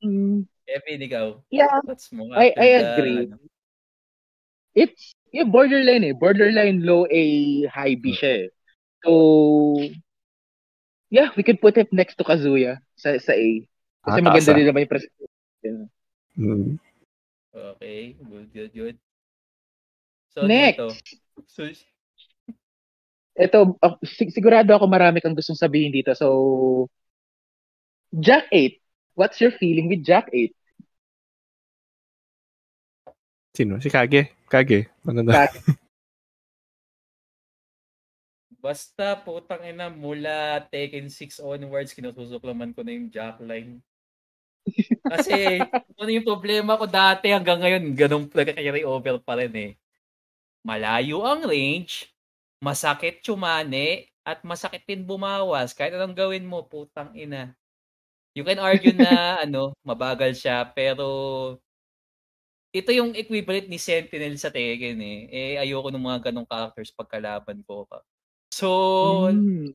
Mm, 0.01 0.49
Kevin, 0.65 1.05
ikaw. 1.05 1.27
yeah, 1.53 1.77
Thoughts 1.85 2.09
mo? 2.09 2.25
I, 2.33 2.49
I 2.57 2.67
agree. 2.81 3.29
ano, 3.29 3.37
It's 4.73 5.13
yeah, 5.29 5.45
borderline 5.45 6.09
eh. 6.09 6.15
Borderline 6.17 6.81
low 6.81 7.05
A, 7.05 7.23
high 7.69 7.93
B 7.93 8.17
siya 8.17 8.47
eh. 8.47 8.49
So, 9.05 9.11
yeah, 11.11 11.29
we 11.35 11.43
could 11.43 11.59
put 11.59 11.75
it 11.77 11.91
next 11.91 12.15
to 12.17 12.23
Kazuya 12.23 12.79
sa, 12.95 13.13
sa 13.19 13.35
A. 13.35 13.49
Kasi 14.01 14.17
Ah, 14.17 14.23
maganda 14.23 14.51
ah. 14.51 14.57
din 14.57 14.65
naman 14.65 14.83
yung 14.87 14.93
presentation. 14.95 15.75
Mm. 16.39 16.69
Okay, 17.51 18.15
good, 18.17 18.47
good, 18.55 18.71
good. 18.71 18.97
So, 20.31 20.47
Next. 20.47 20.79
dito. 20.79 20.87
So, 21.51 21.67
Ito, 23.31 23.75
ah, 23.83 23.99
sig- 24.03 24.31
sigurado 24.31 24.71
ako 24.71 24.87
marami 24.87 25.19
kang 25.19 25.35
gustong 25.35 25.59
sabihin 25.59 25.91
dito. 25.91 26.15
So, 26.15 26.87
Jack 28.15 28.47
8. 28.51 28.79
What's 29.15 29.39
your 29.43 29.51
feeling 29.55 29.91
with 29.91 30.03
Jack 30.03 30.31
8? 30.31 30.55
Sino? 33.51 33.79
Si 33.83 33.91
Kage? 33.91 34.31
Kage. 34.47 34.87
Ano 35.03 35.23
na? 35.23 35.47
Kage. 35.47 35.59
Basta 38.61 39.17
putang 39.25 39.63
ina 39.65 39.87
mula 39.89 40.61
Tekken 40.71 41.07
6 41.09 41.41
onwards, 41.41 41.91
kinususuklaman 41.97 42.71
ko 42.75 42.81
na 42.85 42.91
yung 42.95 43.09
jackline. 43.09 43.81
Kasi, 45.09 45.59
ano 45.99 46.09
yung 46.09 46.27
problema 46.27 46.77
ko 46.79 46.85
dati 46.87 47.33
hanggang 47.33 47.59
ngayon, 47.61 47.83
ganun 47.97 48.23
nagka-carry 48.31 48.83
over 48.85 49.17
pa 49.21 49.33
rin 49.39 49.53
eh. 49.57 49.71
Malayo 50.65 51.25
ang 51.25 51.45
range, 51.45 52.11
masakit 52.61 53.21
tsumane, 53.25 54.09
at 54.21 54.45
masakit 54.45 54.85
din 54.85 55.03
bumawas. 55.05 55.73
Kahit 55.73 55.97
anong 55.97 56.13
gawin 56.17 56.45
mo, 56.45 56.65
putang 56.65 57.13
ina. 57.17 57.53
You 58.37 58.45
can 58.47 58.61
argue 58.61 58.93
na, 58.95 59.09
ano, 59.45 59.73
mabagal 59.85 60.37
siya, 60.37 60.65
pero 60.71 61.07
ito 62.71 62.91
yung 62.95 63.11
equivalent 63.11 63.67
ni 63.67 63.75
Sentinel 63.75 64.39
sa 64.39 64.47
Tekken 64.47 64.99
eh. 65.03 65.19
Eh, 65.27 65.53
ayoko 65.59 65.91
ng 65.91 66.05
mga 66.07 66.31
ganong 66.31 66.47
characters 66.47 66.95
pagkalaban 66.95 67.59
ko. 67.67 67.83
So, 68.51 69.31
Mm. 69.31 69.71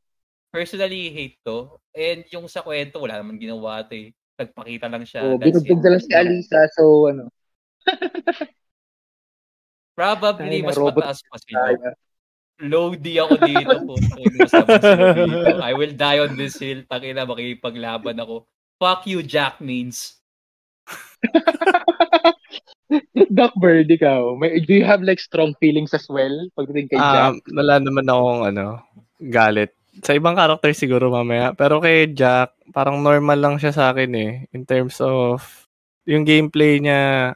personally, 0.53 1.09
hate 1.11 1.41
to. 1.43 1.81
And 1.97 2.29
yung 2.29 2.47
sa 2.47 2.61
kwento, 2.61 3.01
wala 3.01 3.19
naman 3.25 3.41
ginawa 3.41 3.81
to 3.89 3.97
eh. 3.97 4.13
Nagpakita 4.37 4.87
lang 4.93 5.09
siya. 5.09 5.33
That's 5.41 5.65
binugtog 5.65 5.81
na 5.81 5.91
lang 5.97 6.03
si 6.05 6.13
Alisa. 6.13 6.61
So, 6.77 7.09
ano, 7.09 7.33
Probably, 9.97 10.61
Ay, 10.61 10.67
mas 10.69 10.77
robot 10.77 11.01
mataas 11.01 11.25
pa 11.25 11.41
sila. 11.41 11.73
kaya. 11.73 11.91
Low-D 12.61 13.17
ako 13.17 13.35
dito 13.41 13.77
po. 13.89 13.97
I 15.61 15.73
will 15.73 15.97
die 15.97 16.21
on 16.21 16.37
this 16.37 16.61
hill. 16.61 16.85
Takina, 16.85 17.25
makikipaglaban 17.25 18.21
ako. 18.21 18.45
Fuck 18.77 19.09
you, 19.09 19.25
Jack 19.25 19.65
means. 19.65 20.21
Doc 23.35 23.53
Bird, 23.59 23.89
ikaw, 23.89 24.39
may, 24.39 24.61
do 24.61 24.73
you 24.73 24.87
have 24.87 25.03
like 25.03 25.19
strong 25.19 25.55
feelings 25.59 25.91
as 25.91 26.07
well 26.07 26.31
pagdating 26.55 26.87
kay 26.87 26.99
Ah, 26.99 27.35
Jack? 27.35 27.43
wala 27.51 27.75
naman 27.79 28.07
akong 28.07 28.43
ano, 28.47 28.67
galit. 29.19 29.75
Sa 30.05 30.13
ibang 30.13 30.37
character 30.37 30.71
siguro 30.71 31.09
mamaya. 31.09 31.51
Pero 31.53 31.81
kay 31.81 32.13
Jack, 32.13 32.53
parang 32.71 33.01
normal 33.01 33.41
lang 33.41 33.57
siya 33.57 33.73
sa 33.73 33.85
akin 33.91 34.13
eh. 34.13 34.33
In 34.53 34.63
terms 34.63 35.01
of 35.01 35.41
yung 36.05 36.23
gameplay 36.23 36.79
niya. 36.79 37.33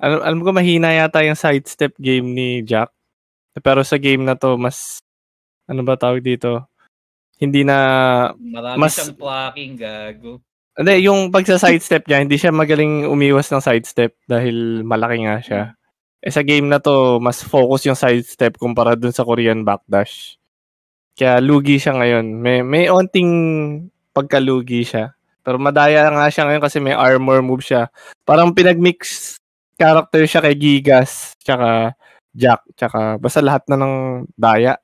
Alam, 0.00 0.20
alam 0.24 0.40
ko 0.40 0.50
mahina 0.50 0.90
yata 0.90 1.20
yung 1.20 1.36
sidestep 1.36 1.92
game 2.00 2.32
ni 2.32 2.48
Jack. 2.64 2.88
Pero 3.58 3.82
sa 3.82 3.98
game 3.98 4.22
na 4.22 4.34
to, 4.34 4.56
mas, 4.56 5.02
ano 5.66 5.82
ba 5.82 5.98
tawag 5.98 6.22
dito? 6.22 6.64
Hindi 7.36 7.62
na, 7.62 7.76
Marami 8.34 8.78
Mas- 8.80 8.96
siyang 8.96 9.14
plucking, 9.14 9.74
gago. 9.76 10.40
Hindi, 10.78 11.10
yung 11.10 11.34
pagsa-sidestep 11.34 12.06
niya, 12.06 12.22
hindi 12.22 12.38
siya 12.38 12.54
magaling 12.54 13.10
umiwas 13.10 13.50
ng 13.50 13.58
sidestep 13.58 14.14
dahil 14.30 14.86
malaki 14.86 15.26
nga 15.26 15.36
siya. 15.42 15.62
Eh 16.22 16.30
sa 16.30 16.46
game 16.46 16.70
na 16.70 16.78
to, 16.78 17.18
mas 17.18 17.42
focus 17.42 17.90
yung 17.90 17.98
sidestep 17.98 18.54
kumpara 18.62 18.94
dun 18.94 19.10
sa 19.10 19.26
Korean 19.26 19.66
backdash. 19.66 20.38
Kaya 21.18 21.42
lugi 21.42 21.82
siya 21.82 21.98
ngayon. 21.98 22.26
May, 22.38 22.62
may 22.62 22.86
onting 22.86 23.30
pagkalugi 24.14 24.86
siya. 24.86 25.18
Pero 25.42 25.58
madaya 25.58 26.06
nga 26.14 26.30
siya 26.30 26.46
ngayon 26.46 26.62
kasi 26.62 26.78
may 26.78 26.94
armor 26.94 27.42
move 27.42 27.62
siya. 27.62 27.90
Parang 28.22 28.54
pinagmix 28.54 29.34
character 29.74 30.22
siya 30.26 30.42
kay 30.46 30.54
Gigas, 30.58 31.34
tsaka 31.42 31.94
Jack, 32.34 32.62
tsaka 32.78 33.18
basta 33.18 33.42
lahat 33.42 33.66
na 33.66 33.78
ng 33.82 33.94
daya. 34.38 34.78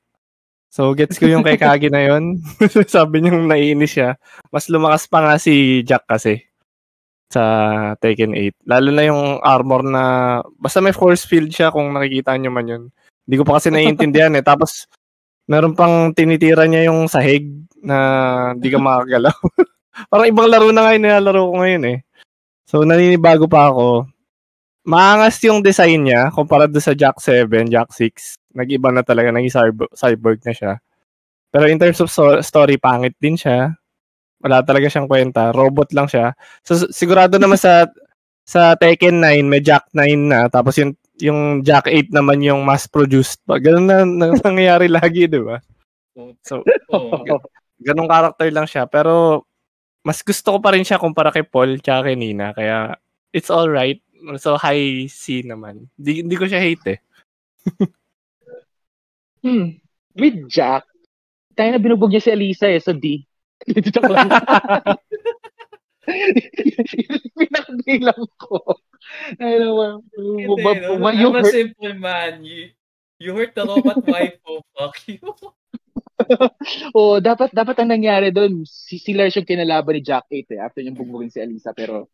So, 0.75 0.91
gets 0.99 1.23
ko 1.23 1.31
yung 1.31 1.47
kay 1.47 1.55
Kage 1.55 1.87
na 1.87 2.03
yun. 2.03 2.43
Sabi 2.91 3.23
niyang 3.23 3.47
naiinis 3.47 3.95
siya. 3.95 4.19
Mas 4.51 4.67
lumakas 4.67 5.07
pa 5.07 5.23
nga 5.23 5.39
si 5.39 5.87
Jack 5.87 6.03
kasi 6.11 6.43
sa 7.31 7.43
Tekken 8.03 8.35
8. 8.35 8.67
Lalo 8.67 8.91
na 8.91 9.07
yung 9.07 9.39
armor 9.39 9.87
na, 9.87 10.03
basta 10.59 10.83
may 10.83 10.91
force 10.91 11.31
field 11.31 11.55
siya 11.55 11.71
kung 11.71 11.95
nakikita 11.95 12.35
niyo 12.35 12.51
man 12.51 12.67
yun. 12.67 12.83
Hindi 13.23 13.35
ko 13.39 13.47
pa 13.47 13.63
kasi 13.63 13.71
naiintindihan 13.71 14.35
eh. 14.35 14.43
Tapos, 14.43 14.91
meron 15.47 15.79
pang 15.79 16.11
tinitira 16.11 16.67
niya 16.67 16.91
yung 16.91 17.07
sahig 17.07 17.47
na 17.79 17.97
hindi 18.59 18.67
ka 18.75 18.83
makagalaw. 18.83 19.37
Parang 20.11 20.27
ibang 20.27 20.51
laro 20.51 20.75
na 20.75 20.91
nga 20.91 20.95
yung 20.99 21.05
nilalaro 21.07 21.43
ko 21.51 21.55
ngayon 21.63 21.85
eh. 21.87 21.99
So, 22.67 22.83
naninibago 22.83 23.47
pa 23.47 23.71
ako. 23.71 24.11
Maangas 24.91 25.39
yung 25.47 25.63
design 25.63 26.03
niya 26.03 26.35
kumpara 26.35 26.67
doon 26.67 26.83
sa 26.83 26.99
Jack 26.99 27.23
7, 27.23 27.71
Jack 27.71 27.95
6. 27.95 28.43
Nag-iba 28.55 28.89
na 28.95 29.03
talaga, 29.03 29.35
naging 29.35 29.53
cyber- 29.53 29.93
cyborg 29.93 30.41
na 30.47 30.55
siya. 30.55 30.73
Pero 31.51 31.67
in 31.71 31.79
terms 31.79 31.99
of 32.03 32.11
so- 32.11 32.43
story, 32.43 32.79
pangit 32.79 33.15
din 33.19 33.35
siya. 33.35 33.75
Wala 34.43 34.63
talaga 34.63 34.91
siyang 34.91 35.11
kwenta. 35.11 35.51
Robot 35.55 35.91
lang 35.95 36.07
siya. 36.07 36.35
So, 36.63 36.79
sigurado 36.91 37.39
naman 37.39 37.59
sa 37.59 37.87
sa 38.45 38.77
Tekken 38.77 39.25
9 39.25 39.49
may 39.49 39.65
Jack 39.65 39.89
9 39.97 40.29
na 40.29 40.53
tapos 40.53 40.77
yung 40.77 40.93
yung 41.17 41.65
Jack 41.65 41.89
8 41.89 42.13
naman 42.13 42.45
yung 42.45 42.61
mass 42.61 42.85
produced 42.85 43.41
pa. 43.49 43.57
Ganun 43.57 43.87
na, 43.89 44.05
na 44.05 44.27
nangyayari 44.47 44.91
lagi, 44.91 45.25
'di 45.25 45.41
ba? 45.41 45.59
So, 46.45 46.61
Oo. 46.93 47.25
ganung 47.87 48.09
character 48.09 48.49
lang 48.55 48.71
siya 48.71 48.87
pero 48.87 49.45
mas 50.07 50.23
gusto 50.23 50.57
ko 50.57 50.59
pa 50.63 50.73
rin 50.73 50.87
siya 50.87 51.01
kumpara 51.01 51.35
kay 51.35 51.43
Paul 51.43 51.83
tsaka 51.83 52.09
kay 52.09 52.17
Nina 52.17 52.55
kaya 52.55 52.95
it's 53.35 53.51
all 53.51 53.67
right. 53.67 53.99
So 54.41 54.57
high 54.57 55.11
C 55.11 55.43
naman. 55.45 55.91
Di, 55.99 56.23
di 56.25 56.37
ko 56.39 56.47
siya 56.47 56.63
hate 56.63 56.97
eh. 56.97 56.99
Hmm. 59.45 59.77
With 60.17 60.49
Jack, 60.49 60.89
tayo 61.53 61.69
na 61.69 61.83
binubog 61.83 62.09
niya 62.09 62.25
si 62.25 62.33
Alisa 62.33 62.65
eh, 62.73 62.81
so 62.81 62.97
D. 62.97 63.29
Joke 63.93 64.09
lang. 64.09 64.33
Pinakbilang 67.37 68.25
ko. 68.41 68.81
Ay, 69.37 69.61
naman. 69.61 70.01
Hindi, 70.17 70.65
no? 70.81 70.97
When 70.97 71.13
I'm 71.13 71.21
you 71.21 71.29
a 71.29 71.45
hurt, 71.45 71.53
simple 71.53 71.95
man. 72.01 72.41
You, 72.41 72.73
you 73.21 73.31
hurt 73.37 73.53
the 73.53 73.69
robot 73.69 74.01
wife, 74.09 74.41
oh, 74.49 74.65
fuck 74.73 74.97
you. 75.05 75.21
oh, 76.97 77.21
dapat 77.21 77.53
dapat 77.53 77.77
ang 77.85 77.91
nangyari 77.93 78.33
doon, 78.33 78.65
si 78.65 78.97
si 78.97 79.13
Lars 79.13 79.37
yung 79.37 79.45
kinalaban 79.45 79.99
ni 79.99 80.03
Jack 80.05 80.25
8 80.31 80.57
eh, 80.57 80.61
after 80.63 80.81
niyang 80.81 80.97
bugbugin 80.97 81.29
si 81.29 81.43
Alisa, 81.43 81.77
pero 81.77 82.09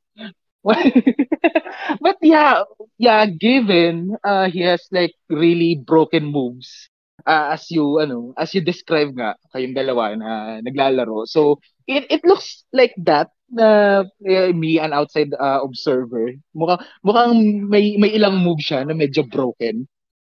but 2.05 2.17
yeah, 2.21 2.65
yeah, 3.01 3.25
given 3.29 4.17
uh, 4.25 4.49
he 4.49 4.61
has 4.61 4.85
like 4.93 5.17
really 5.29 5.77
broken 5.77 6.29
moves 6.29 6.91
uh, 7.27 7.55
as 7.55 7.71
you 7.71 8.01
ano, 8.01 8.33
as 8.39 8.55
you 8.55 8.61
describe 8.61 9.13
nga 9.17 9.37
kayong 9.55 9.77
dalawa 9.77 10.17
na 10.17 10.31
naglalaro. 10.65 11.27
So 11.27 11.61
it 11.87 12.07
it 12.11 12.23
looks 12.25 12.65
like 12.73 12.95
that 13.05 13.33
na 13.51 14.03
uh, 14.07 14.53
me 14.55 14.79
an 14.79 14.93
outside 14.93 15.35
uh, 15.35 15.61
observer. 15.65 16.37
Mukhang 16.55 16.81
mukhang 17.03 17.33
may 17.69 17.97
may 17.97 18.15
ilang 18.15 18.41
move 18.41 18.63
siya 18.63 18.87
na 18.87 18.95
medyo 18.95 19.27
broken. 19.27 19.89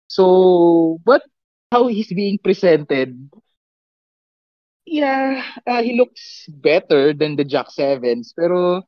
So 0.09 0.97
but 1.05 1.21
how 1.69 1.85
he's 1.87 2.09
being 2.09 2.41
presented 2.41 3.13
yeah, 4.89 5.45
uh, 5.69 5.85
he 5.85 5.93
looks 5.93 6.49
better 6.49 7.13
than 7.13 7.37
the 7.37 7.45
Jack 7.45 7.69
Sevens, 7.69 8.33
pero 8.33 8.81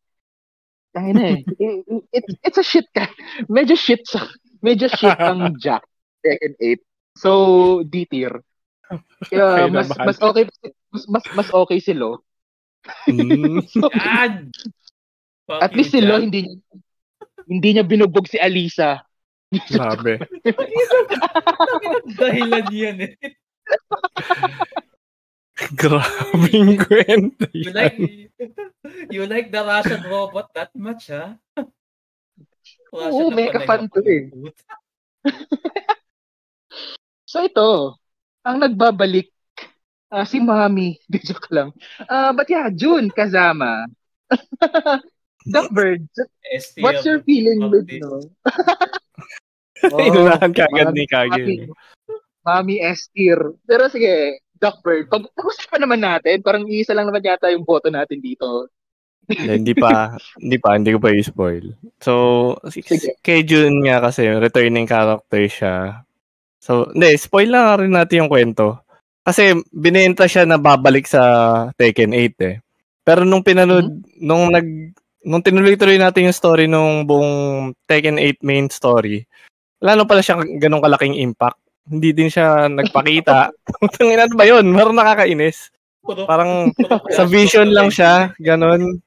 Tangin 0.91 1.15
na 1.15 1.23
eh. 1.23 1.39
It, 1.59 2.03
it, 2.11 2.25
it's 2.43 2.59
a 2.59 2.65
shit 2.65 2.85
ka. 2.91 3.07
Medyo 3.55 3.79
shit 3.79 4.03
sa, 4.03 4.27
medyo 4.59 4.91
shit 4.91 5.15
ang 5.15 5.55
Jack 5.63 5.87
second 6.19 6.55
8. 6.59 6.90
So, 7.15 7.83
D 7.83 8.07
tier. 8.07 8.41
Okay 9.31 9.67
mas 9.75 9.87
mas 9.95 10.17
okay 10.19 10.43
mas 10.91 11.03
mas, 11.07 11.23
mas 11.35 11.47
okay 11.53 11.79
si 11.79 11.95
Lo. 11.95 12.23
Mm. 13.07 13.63
So, 13.71 13.87
God! 13.87 14.49
Fuck 15.47 15.61
at 15.63 15.71
you, 15.71 15.77
least 15.79 15.91
si 15.95 16.01
Lo 16.01 16.19
hindi 16.19 16.47
niya 16.47 16.57
hindi 17.47 17.67
niya 17.75 17.83
binugbog 17.87 18.27
si 18.27 18.39
Alisa. 18.39 19.03
Grabe. 19.51 20.23
Dahilan 22.19 22.67
yan 22.71 22.97
eh. 23.03 23.13
Grabing 25.75 26.79
kwento 26.79 27.45
You 27.51 27.69
yan. 27.69 27.75
like, 27.75 27.99
you 29.11 29.23
like 29.27 29.51
the 29.51 29.61
Russian 29.61 30.01
robot 30.07 30.55
that 30.55 30.71
much, 30.73 31.11
ha? 31.11 31.35
Oo, 32.95 33.29
na 33.29 33.35
mecha 33.35 33.59
pala 33.59 33.67
fan 33.67 33.81
yung 33.85 33.91
to 33.91 33.99
eh. 34.07 34.23
So 37.31 37.47
ito, 37.47 37.95
ang 38.43 38.59
nagbabalik 38.59 39.31
ah, 40.11 40.27
si 40.27 40.43
Mami. 40.43 40.99
Di 41.11 41.23
joke 41.23 41.47
lang. 41.55 41.71
Ah, 42.11 42.35
but 42.35 42.51
yeah, 42.51 42.67
June 42.67 43.07
Kazama. 43.07 43.87
Duckbird, 45.41 46.05
STL. 46.53 46.83
what's 46.85 47.01
your 47.07 47.23
feeling 47.25 47.65
with 47.71 47.87
this. 47.89 48.03
no? 48.03 48.21
Inunahan 50.11 50.53
ka 50.53 50.69
agad 50.69 50.93
ni 50.93 51.09
Kage. 51.09 51.41
Mami, 51.41 51.55
Mami 52.45 52.75
S 52.83 53.09
tier. 53.09 53.39
Pero 53.65 53.89
sige, 53.89 54.43
Duckbird, 54.61 55.09
pag 55.09 55.25
pag-usapan 55.33 55.81
naman 55.81 56.03
natin, 56.03 56.45
parang 56.45 56.69
isa 56.69 56.93
lang 56.93 57.09
naman 57.09 57.25
yata 57.25 57.49
yung 57.49 57.65
boto 57.65 57.89
natin 57.89 58.21
dito. 58.21 58.69
Hindi, 59.25 59.65
hindi 59.65 59.73
pa, 59.73 60.13
hindi 60.37 60.57
pa, 60.61 60.77
hindi 60.77 60.91
ko 60.93 60.99
pa 61.01 61.09
i-spoil. 61.09 61.73
So, 61.97 62.13
si- 62.69 62.85
Sige. 62.85 63.17
kay 63.25 63.41
June 63.41 63.81
nga 63.87 63.97
kasi, 64.03 64.27
returning 64.29 64.85
character 64.85 65.41
siya. 65.49 66.05
So, 66.61 66.93
hindi, 66.93 67.17
spoil 67.17 67.49
lang 67.49 67.81
rin 67.81 67.93
natin 67.97 68.25
yung 68.25 68.31
kwento. 68.31 68.85
Kasi, 69.25 69.57
binenta 69.73 70.29
siya 70.29 70.45
na 70.45 70.61
babalik 70.61 71.09
sa 71.09 71.21
Tekken 71.73 72.13
8 72.13 72.37
eh. 72.45 72.61
Pero 73.01 73.25
nung 73.25 73.41
pinanood, 73.41 73.89
nung 74.21 74.53
nag, 74.53 74.93
nung 75.25 75.41
tinuloy-tuloy 75.41 75.97
natin 75.97 76.29
yung 76.29 76.37
story 76.37 76.69
nung 76.69 77.09
buong 77.09 77.73
Tekken 77.89 78.21
8 78.21 78.45
main 78.45 78.69
story, 78.69 79.25
wala 79.81 79.97
na 79.97 80.05
pala 80.05 80.21
siya 80.21 80.37
ganong 80.61 80.85
kalaking 80.85 81.17
impact. 81.17 81.57
Hindi 81.89 82.13
din 82.13 82.29
siya 82.29 82.69
nagpakita. 82.69 83.49
Tangina 83.97 84.29
ano 84.29 84.37
ba 84.37 84.45
yun? 84.45 84.65
Parang 84.77 84.93
nakakainis. 84.93 85.73
Parang 86.05 86.69
sa 87.09 87.25
vision 87.25 87.73
lang 87.73 87.89
siya, 87.89 88.37
ganon. 88.37 89.01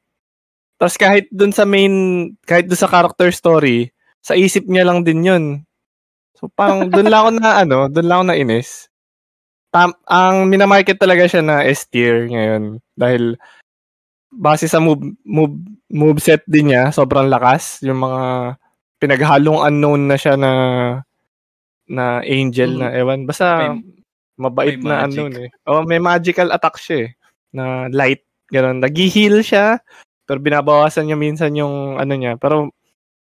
Tapos 0.75 0.99
kahit 0.99 1.31
dun 1.31 1.55
sa 1.55 1.63
main, 1.63 1.95
kahit 2.43 2.67
dun 2.67 2.79
sa 2.79 2.91
character 2.91 3.31
story, 3.31 3.95
sa 4.19 4.35
isip 4.35 4.67
niya 4.67 4.87
lang 4.87 5.07
din 5.07 5.23
yun. 5.23 5.45
So 6.45 6.53
parang 6.53 6.93
dun 6.93 7.09
lang 7.09 7.21
ako 7.25 7.31
na 7.41 7.51
ano, 7.65 7.79
dun 7.89 8.05
lang 8.05 8.17
ako 8.21 8.27
na 8.29 8.37
inis. 8.37 8.93
Tam, 9.73 9.91
ang 10.05 10.45
minamarket 10.47 11.01
talaga 11.01 11.25
siya 11.25 11.41
na 11.41 11.65
S 11.65 11.89
tier 11.89 12.29
ngayon 12.29 12.85
dahil 12.95 13.35
base 14.29 14.69
sa 14.69 14.79
move, 14.79 15.01
move, 15.25 15.57
move 15.89 16.21
set 16.21 16.45
din 16.45 16.69
niya, 16.71 16.93
sobrang 16.93 17.27
lakas. 17.27 17.81
Yung 17.81 17.99
mga 17.99 18.55
pinaghalong 19.01 19.65
unknown 19.65 20.07
na 20.07 20.15
siya 20.15 20.37
na 20.37 20.53
na 21.89 22.21
angel 22.21 22.77
na 22.77 22.93
ewan. 22.93 23.25
Basta 23.25 23.73
May- 23.73 23.83
mabait 24.37 24.77
may 24.77 24.85
na 24.85 24.95
magic. 25.01 25.07
unknown 25.09 25.33
eh. 25.41 25.49
Oh, 25.65 25.83
may 25.83 25.99
magical 25.99 26.53
attack 26.53 26.77
siya 26.77 27.09
eh. 27.09 27.11
Na 27.51 27.89
light, 27.89 28.21
gano'n. 28.51 28.79
Nag-heal 28.79 29.41
siya, 29.41 29.79
pero 30.23 30.39
binabawasan 30.39 31.07
niya 31.07 31.17
minsan 31.17 31.55
yung 31.55 31.97
ano 31.97 32.13
niya. 32.13 32.37
Pero 32.37 32.69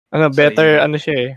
ano, 0.09 0.26
So, 0.28 0.36
better 0.36 0.78
yun. 0.78 0.82
ano 0.84 0.97
siya 0.97 1.15
eh. 1.17 1.32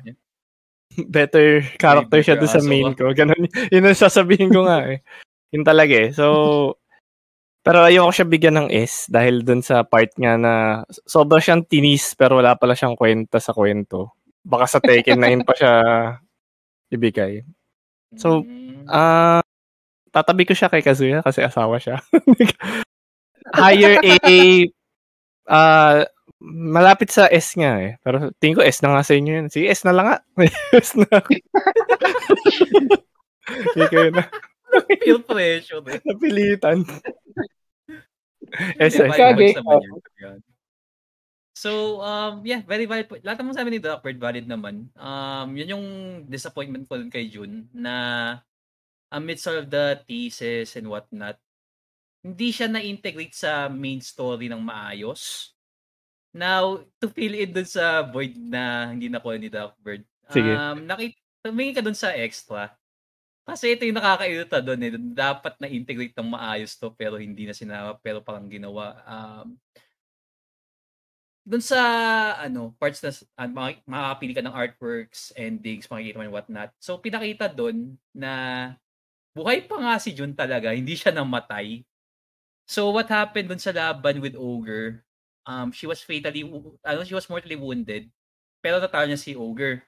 Better 1.04 1.62
character 1.76 2.20
siya 2.22 2.36
doon 2.40 2.52
sa 2.52 2.62
main 2.64 2.90
ko. 2.96 3.12
Ganun, 3.12 3.44
yun 3.74 3.86
ang 3.86 3.98
sasabihin 3.98 4.52
ko 4.52 4.64
nga 4.64 4.88
eh. 4.88 5.04
Yun 5.52 5.64
talaga 5.64 5.94
eh. 5.94 6.10
So, 6.10 6.26
pero 7.66 7.82
ayoko 7.82 8.14
siya 8.14 8.26
bigyan 8.30 8.56
ng 8.62 8.68
S 8.70 9.10
dahil 9.10 9.42
dun 9.42 9.60
sa 9.60 9.82
part 9.82 10.14
nga 10.14 10.38
na 10.38 10.54
sobra 11.04 11.42
siyang 11.42 11.66
tinis 11.66 12.14
pero 12.14 12.38
wala 12.38 12.54
pala 12.54 12.78
siyang 12.78 12.94
kwenta 12.94 13.42
sa 13.42 13.50
kwento. 13.50 14.14
Baka 14.46 14.70
sa 14.70 14.78
Tekken 14.78 15.18
9 15.18 15.42
pa 15.42 15.54
siya 15.58 15.74
ibigay. 16.94 17.42
So, 18.14 18.46
Mm. 18.46 18.66
Ah, 18.86 19.42
tatabi 20.14 20.46
ko 20.46 20.54
siya 20.54 20.70
kay 20.70 20.78
Kazuya 20.78 21.18
kasi 21.18 21.42
asawa 21.42 21.82
siya. 21.82 21.98
Higher 23.58 23.98
A, 23.98 24.38
ah, 25.50 26.06
malapit 26.42 27.08
sa 27.08 27.28
S 27.32 27.56
nga 27.56 27.80
eh. 27.80 27.96
Pero 28.04 28.30
tingin 28.40 28.56
ko 28.60 28.64
S 28.64 28.84
na 28.84 28.92
nga 28.96 29.06
sa 29.06 29.16
inyo 29.16 29.32
yun. 29.42 29.48
Sige, 29.48 29.66
S 29.72 29.84
na 29.84 29.94
lang 29.96 30.06
nga. 30.10 30.18
S 30.76 30.96
na. 30.96 31.08
Sige 33.72 33.86
kayo 33.88 34.10
na. 34.12 34.24
Feel 35.00 35.22
pressure 35.24 35.84
eh. 35.88 36.00
Napilitan. 36.04 36.84
S, 38.78 38.94
Hindi, 38.96 39.10
S. 39.10 39.16
Kage. 39.16 39.48
So, 41.56 42.04
um, 42.04 42.44
yeah, 42.44 42.60
very 42.60 42.84
valid 42.84 43.08
point. 43.08 43.24
Lahat 43.24 43.40
naman 43.40 43.56
sabi 43.56 43.72
ni 43.72 43.80
Duckbird 43.80 44.20
valid 44.20 44.44
naman. 44.44 44.92
Um, 44.92 45.56
yun 45.56 45.72
yung 45.72 45.86
disappointment 46.28 46.84
ko 46.84 47.00
kay 47.08 47.32
June 47.32 47.72
na 47.72 47.94
amidst 49.08 49.48
all 49.48 49.64
of 49.64 49.72
the 49.72 49.96
thesis 50.04 50.76
and 50.76 50.84
whatnot, 50.84 51.40
hindi 52.20 52.52
siya 52.52 52.68
na-integrate 52.68 53.32
sa 53.32 53.72
main 53.72 54.04
story 54.04 54.52
ng 54.52 54.60
maayos. 54.60 55.55
Now, 56.36 56.84
to 57.00 57.08
fill 57.08 57.32
in 57.32 57.56
dun 57.56 57.64
sa 57.64 58.04
void 58.04 58.36
na 58.36 58.92
hindi 58.92 59.08
na 59.08 59.24
ni 59.40 59.48
Duckbird, 59.48 60.04
Sige. 60.28 60.52
um, 60.52 60.84
nakita, 60.84 61.16
tumingin 61.40 61.76
ka 61.80 61.82
dun 61.82 61.96
sa 61.96 62.12
extra. 62.12 62.76
Kasi 63.46 63.72
ito 63.72 63.88
yung 63.88 63.96
nakakairita 63.96 64.60
doon 64.60 64.84
eh. 64.84 64.90
Dapat 64.98 65.54
na-integrate 65.62 66.12
ng 66.12 66.28
maayos 66.34 66.76
to 66.76 66.92
pero 66.92 67.16
hindi 67.16 67.46
na 67.48 67.54
sinama 67.56 67.96
pero 68.02 68.20
parang 68.20 68.50
ginawa. 68.50 69.00
Um, 69.06 69.56
doon 71.46 71.62
sa 71.62 71.78
ano 72.42 72.74
parts 72.74 72.98
na 73.06 73.14
uh, 73.14 73.48
makakapili 73.86 74.34
ka 74.34 74.42
ng 74.42 74.50
artworks, 74.50 75.30
endings, 75.38 75.86
makikita 75.86 76.18
mo 76.18 76.26
and 76.26 76.34
whatnot. 76.34 76.74
So 76.82 76.98
pinakita 76.98 77.46
doon 77.54 77.94
na 78.10 78.74
buhay 79.30 79.62
pa 79.62 79.78
nga 79.78 79.94
si 80.02 80.10
Jun 80.10 80.34
talaga, 80.34 80.74
hindi 80.74 80.98
siya 80.98 81.14
namatay. 81.14 81.86
So 82.66 82.90
what 82.90 83.06
happened 83.06 83.46
doon 83.46 83.62
sa 83.62 83.70
laban 83.70 84.18
with 84.18 84.34
Ogre? 84.34 85.05
Um, 85.46 85.70
she 85.70 85.86
was 85.86 86.02
fatally, 86.02 86.42
ano, 86.82 87.06
she 87.06 87.14
was 87.14 87.30
mortally 87.30 87.54
wounded. 87.54 88.10
Pero 88.58 88.82
natalo 88.82 89.06
niya 89.06 89.18
si 89.18 89.38
Ogre. 89.38 89.86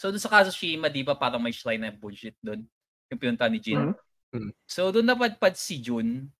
So 0.00 0.08
doon 0.08 0.24
sa 0.24 0.32
kaso 0.32 0.48
Shima, 0.48 0.88
di 0.88 1.04
ba 1.04 1.12
parang 1.12 1.44
may 1.44 1.52
shrine 1.52 1.84
na 1.84 1.92
bullshit 1.92 2.32
doon. 2.40 2.64
Yung 3.12 3.20
pinunta 3.20 3.44
ni 3.52 3.60
Jin. 3.60 3.92
Mhm. 3.92 3.94
Mhm. 4.32 4.50
So 4.64 4.88
doon 4.88 5.04
napadpad 5.04 5.52
si 5.60 5.76
Jun. 5.76 6.32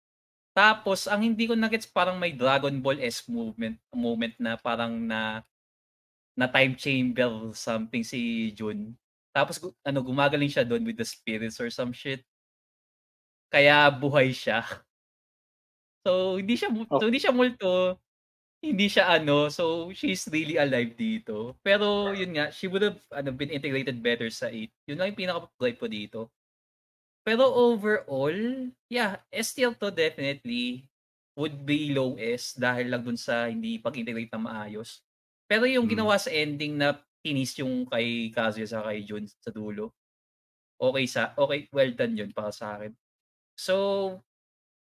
Tapos 0.56 1.04
ang 1.04 1.20
hindi 1.20 1.44
ko 1.44 1.52
nagets 1.52 1.84
parang 1.84 2.16
may 2.16 2.32
Dragon 2.32 2.72
Ball 2.80 3.00
S 3.04 3.28
movement 3.28 3.76
moment 3.92 4.32
na 4.40 4.56
parang 4.56 4.96
na 4.96 5.44
na 6.32 6.48
time 6.48 6.72
chamber 6.76 7.52
something 7.52 8.00
si 8.00 8.48
Jun. 8.56 8.96
Tapos 9.36 9.60
ano 9.84 10.00
gumagaling 10.00 10.48
siya 10.48 10.64
doon 10.64 10.84
with 10.88 10.96
the 10.96 11.04
spirits 11.04 11.60
or 11.60 11.68
some 11.68 11.92
shit. 11.92 12.24
Kaya 13.52 13.92
buhay 13.92 14.32
siya. 14.32 14.64
So 16.02 16.34
hindi 16.34 16.58
siya 16.58 16.66
Oh. 16.90 16.98
so 16.98 17.06
hindi 17.06 17.22
siya 17.22 17.30
multo. 17.30 18.01
Hindi 18.62 18.86
siya 18.86 19.18
ano, 19.18 19.50
so 19.50 19.90
she's 19.90 20.22
really 20.30 20.54
alive 20.54 20.94
dito. 20.94 21.58
Pero 21.66 22.14
yun 22.14 22.30
nga, 22.38 22.46
she 22.54 22.70
would 22.70 22.82
have 22.86 23.02
ano, 23.10 23.34
been 23.34 23.50
integrated 23.50 23.98
better 23.98 24.30
sa 24.30 24.46
8. 24.46 24.70
Yun 24.86 25.02
lang 25.02 25.10
yung 25.10 25.18
pinaka-gripe 25.18 25.78
ko 25.82 25.88
dito. 25.90 26.20
Pero 27.26 27.46
overall, 27.50 28.70
yeah, 28.90 29.18
STL 29.34 29.74
to 29.78 29.90
definitely 29.90 30.86
would 31.34 31.66
be 31.66 31.90
low 31.94 32.14
S 32.18 32.54
dahil 32.54 32.90
lang 32.94 33.02
dun 33.02 33.18
sa 33.18 33.50
hindi 33.50 33.78
pag-integrate 33.82 34.30
na 34.30 34.42
maayos. 34.42 35.02
Pero 35.50 35.66
yung 35.66 35.86
Mm. 35.86 35.92
ginawa 35.98 36.14
sa 36.18 36.30
ending 36.30 36.78
na 36.78 36.98
tinis 37.22 37.54
yung 37.58 37.86
kay 37.90 38.30
Kazuya 38.30 38.66
sa 38.66 38.82
kay 38.86 39.02
Jun 39.06 39.26
sa 39.26 39.50
dulo. 39.50 39.90
Okay 40.78 41.06
sa 41.06 41.34
okay 41.38 41.70
well 41.70 41.90
done 41.94 42.14
yun 42.18 42.30
para 42.34 42.50
sa 42.50 42.78
akin. 42.78 42.94
So 43.58 43.74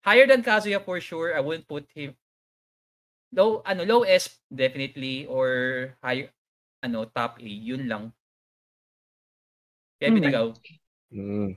higher 0.06 0.26
than 0.26 0.42
Kazuya 0.42 0.82
for 0.82 0.98
sure. 1.00 1.34
I 1.34 1.40
wouldn't 1.42 1.68
put 1.70 1.86
him 1.94 2.14
low 3.36 3.60
ano 3.62 3.84
low 3.84 4.02
S 4.02 4.40
definitely 4.48 5.28
or 5.28 5.48
high 6.00 6.26
ano 6.80 7.04
top 7.06 7.38
A 7.38 7.46
yun 7.46 7.86
lang. 7.86 8.10
Kevin 10.00 10.24
Hmm. 10.24 10.30
ikaw. 10.32 10.46
Mm. 11.12 11.50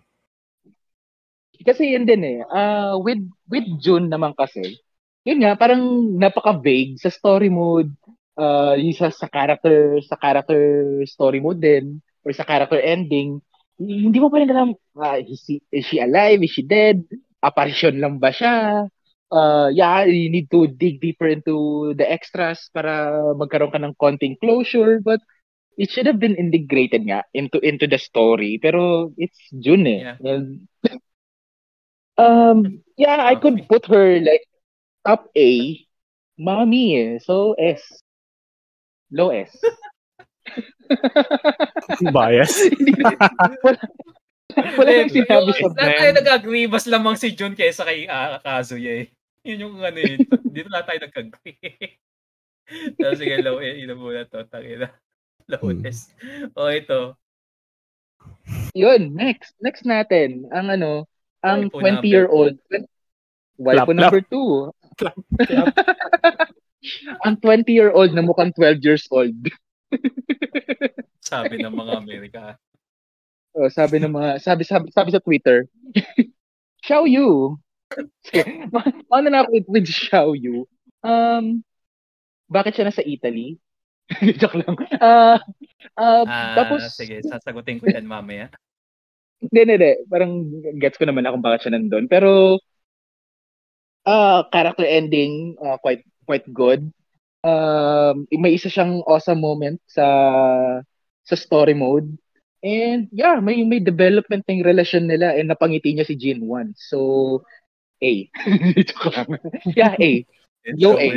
Kasi 1.60 1.92
yun 1.92 2.08
din 2.08 2.24
eh. 2.24 2.40
Uh, 2.48 2.96
with 3.04 3.20
with 3.52 3.68
June 3.84 4.08
naman 4.08 4.32
kasi, 4.32 4.80
yun 5.28 5.44
nga, 5.44 5.60
parang 5.60 5.84
napaka-vague 6.16 6.96
sa 6.96 7.12
story 7.12 7.52
mode, 7.52 7.92
uh, 8.40 8.80
yung 8.80 8.96
sa, 8.96 9.12
sa 9.12 9.28
character, 9.28 10.00
sa 10.08 10.16
character 10.16 10.62
story 11.04 11.44
mode 11.44 11.60
din, 11.60 12.00
or 12.24 12.32
sa 12.32 12.48
character 12.48 12.80
ending, 12.80 13.44
hindi 13.76 14.18
mo 14.24 14.32
pa 14.32 14.40
rin 14.40 14.52
alam, 14.52 14.72
uh, 14.96 15.20
is, 15.20 15.44
she, 15.44 15.60
is 15.68 15.84
she 15.84 16.00
alive? 16.00 16.40
Is 16.40 16.52
she 16.56 16.64
dead? 16.64 17.04
Apparition 17.44 18.00
lang 18.00 18.24
ba 18.24 18.32
siya? 18.32 18.88
Uh, 19.32 19.70
yeah, 19.70 20.04
you 20.06 20.30
need 20.30 20.50
to 20.50 20.66
dig 20.66 21.02
deeper 21.02 21.28
into 21.30 21.94
the 21.94 22.06
extras 22.06 22.70
para 22.74 23.14
magkaroon 23.38 23.70
ka 23.70 23.78
ng 23.78 23.94
konting 24.02 24.34
closure, 24.42 24.98
but 25.00 25.22
it 25.78 25.90
should 25.94 26.10
have 26.10 26.18
been 26.18 26.36
integrated 26.36 27.06
nga 27.06 27.24
into 27.38 27.62
into 27.62 27.86
the 27.86 28.02
story. 28.02 28.58
Pero 28.58 29.14
it's 29.22 29.38
June 29.54 29.86
eh. 29.86 30.02
Yeah. 30.02 30.18
And, 30.26 30.68
um, 32.18 32.82
yeah, 32.98 33.22
I 33.22 33.38
could 33.38 33.70
put 33.70 33.86
her 33.88 34.18
like 34.18 34.50
top 35.06 35.30
A, 35.38 35.78
mommy 36.36 36.98
eh. 36.98 37.12
So 37.22 37.54
S. 37.54 37.86
Low 39.14 39.30
S. 39.30 39.54
Bias. 42.14 42.54
Wala, 44.78 44.90
nang 44.90 45.14
sinabi 45.14 45.52
sa 45.54 45.70
Lahat 45.78 45.94
tayo 45.94 46.12
nag-agree, 46.18 46.66
mas 46.66 46.90
lamang 46.90 47.14
si 47.14 47.30
Jun 47.38 47.54
kaysa 47.54 47.86
kay 47.86 48.10
uh, 48.10 48.42
Kazuya 48.42 49.06
eh. 49.06 49.08
Yun 49.48 49.64
yung 49.64 49.76
ano 49.80 50.00
yun. 50.00 50.20
Dito 50.52 50.68
na 50.68 50.84
tayo 50.84 51.00
nag-agree. 51.00 52.00
so, 53.00 53.16
sige, 53.20 53.40
low 53.40 53.64
eh. 53.64 53.84
Ino 53.84 53.96
muna 53.96 54.28
to. 54.28 54.44
Tangina. 54.48 54.92
Low 55.50 55.66
Hmm. 55.66 55.82
O, 56.54 56.70
ito. 56.70 57.18
Yun, 58.78 59.18
next. 59.18 59.58
Next 59.58 59.82
natin. 59.82 60.46
Ang 60.54 60.78
ano, 60.78 61.10
ang 61.42 61.74
Waifu 61.74 62.06
20-year-old. 62.06 62.62
Waifu 63.58 63.90
Clap, 63.90 63.98
number 63.98 64.22
2. 64.30 64.70
ang 67.26 67.36
20-year-old 67.42 68.14
na 68.14 68.22
mukhang 68.22 68.54
12 68.54 68.86
years 68.86 69.10
old. 69.10 69.34
Sabi 71.26 71.58
ng 71.58 71.74
mga 71.74 71.94
Amerika. 71.98 72.44
Oh, 73.58 73.74
sabi 73.74 73.98
ng 73.98 74.14
mga 74.14 74.46
sabi 74.46 74.62
sabi, 74.62 74.94
sabi 74.94 75.10
sa 75.10 75.24
Twitter. 75.24 75.66
Xiao 76.86 77.10
Yu. 77.10 77.58
Sige, 78.24 78.44
ma- 78.74 78.86
Ano 79.14 79.28
na 79.30 79.44
ako 79.46 79.50
with, 79.54 79.68
with 79.70 79.88
Xiao 79.90 80.34
Yu? 80.38 80.66
Um 81.02 81.64
bakit 82.50 82.76
siya 82.76 82.90
nasa 82.90 83.06
Italy? 83.06 83.58
Joke 84.42 84.58
lang. 84.58 84.74
Ah, 84.98 85.38
ah, 85.94 86.26
Ah, 86.26 86.50
tapos 86.58 86.82
sige, 86.98 87.22
sasagutin 87.22 87.78
ko 87.78 87.86
yan 87.86 88.10
mamaya. 88.10 88.50
hindi, 89.40 89.58
hindi, 89.64 89.74
hindi. 89.78 89.92
Parang 90.10 90.32
gets 90.82 90.98
ko 91.00 91.06
naman 91.08 91.24
na 91.24 91.32
kung 91.34 91.46
bakit 91.46 91.66
siya 91.68 91.78
nandun. 91.78 92.10
Pero 92.10 92.58
ah 94.08 94.44
character 94.52 94.86
ending 94.88 95.56
ah, 95.62 95.78
quite 95.80 96.04
quite 96.26 96.46
good. 96.52 96.82
Um, 97.46 98.28
may 98.36 98.58
isa 98.60 98.68
siyang 98.68 99.02
awesome 99.08 99.40
moment 99.40 99.80
sa 99.88 100.06
sa 101.24 101.36
story 101.38 101.74
mode. 101.78 102.10
And 102.60 103.08
yeah, 103.16 103.40
may 103.40 103.64
may 103.64 103.80
development 103.80 104.44
ng 104.50 104.68
relasyon 104.68 105.08
nila 105.08 105.32
and 105.40 105.48
napangiti 105.48 105.96
niya 105.96 106.04
si 106.04 106.20
Jin 106.20 106.44
1. 106.44 106.76
So 106.76 106.98
A. 108.00 108.12
Joke 108.88 109.12
lang. 109.12 109.28
yeah, 109.76 109.93
A. 110.00 110.26
Low 110.76 110.95
Ito, 110.95 111.04
A. 111.04 111.10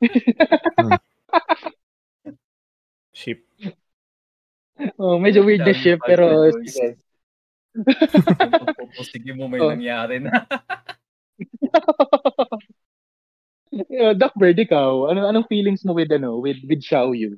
Ship. 3.12 3.40
Oh, 4.96 5.20
medyo 5.20 5.44
weird 5.44 5.60
na 5.60 5.76
pa, 5.76 6.00
pero 6.08 6.48
sige. 6.64 6.96
Mo 9.36 9.44
may 9.48 9.60
Oh. 9.60 9.68
nangyari 9.76 10.24
na. 10.24 10.48
Yeah, 13.92 14.16
Doc 14.20 14.32
Bird, 14.40 14.56
ikaw, 14.56 15.12
ano 15.12 15.28
anong 15.28 15.48
feelings 15.52 15.84
mo 15.84 15.92
with 15.92 16.08
ano, 16.10 16.40
with 16.40 16.58
with 16.64 16.80
Xiao 16.80 17.12
Yu? 17.12 17.36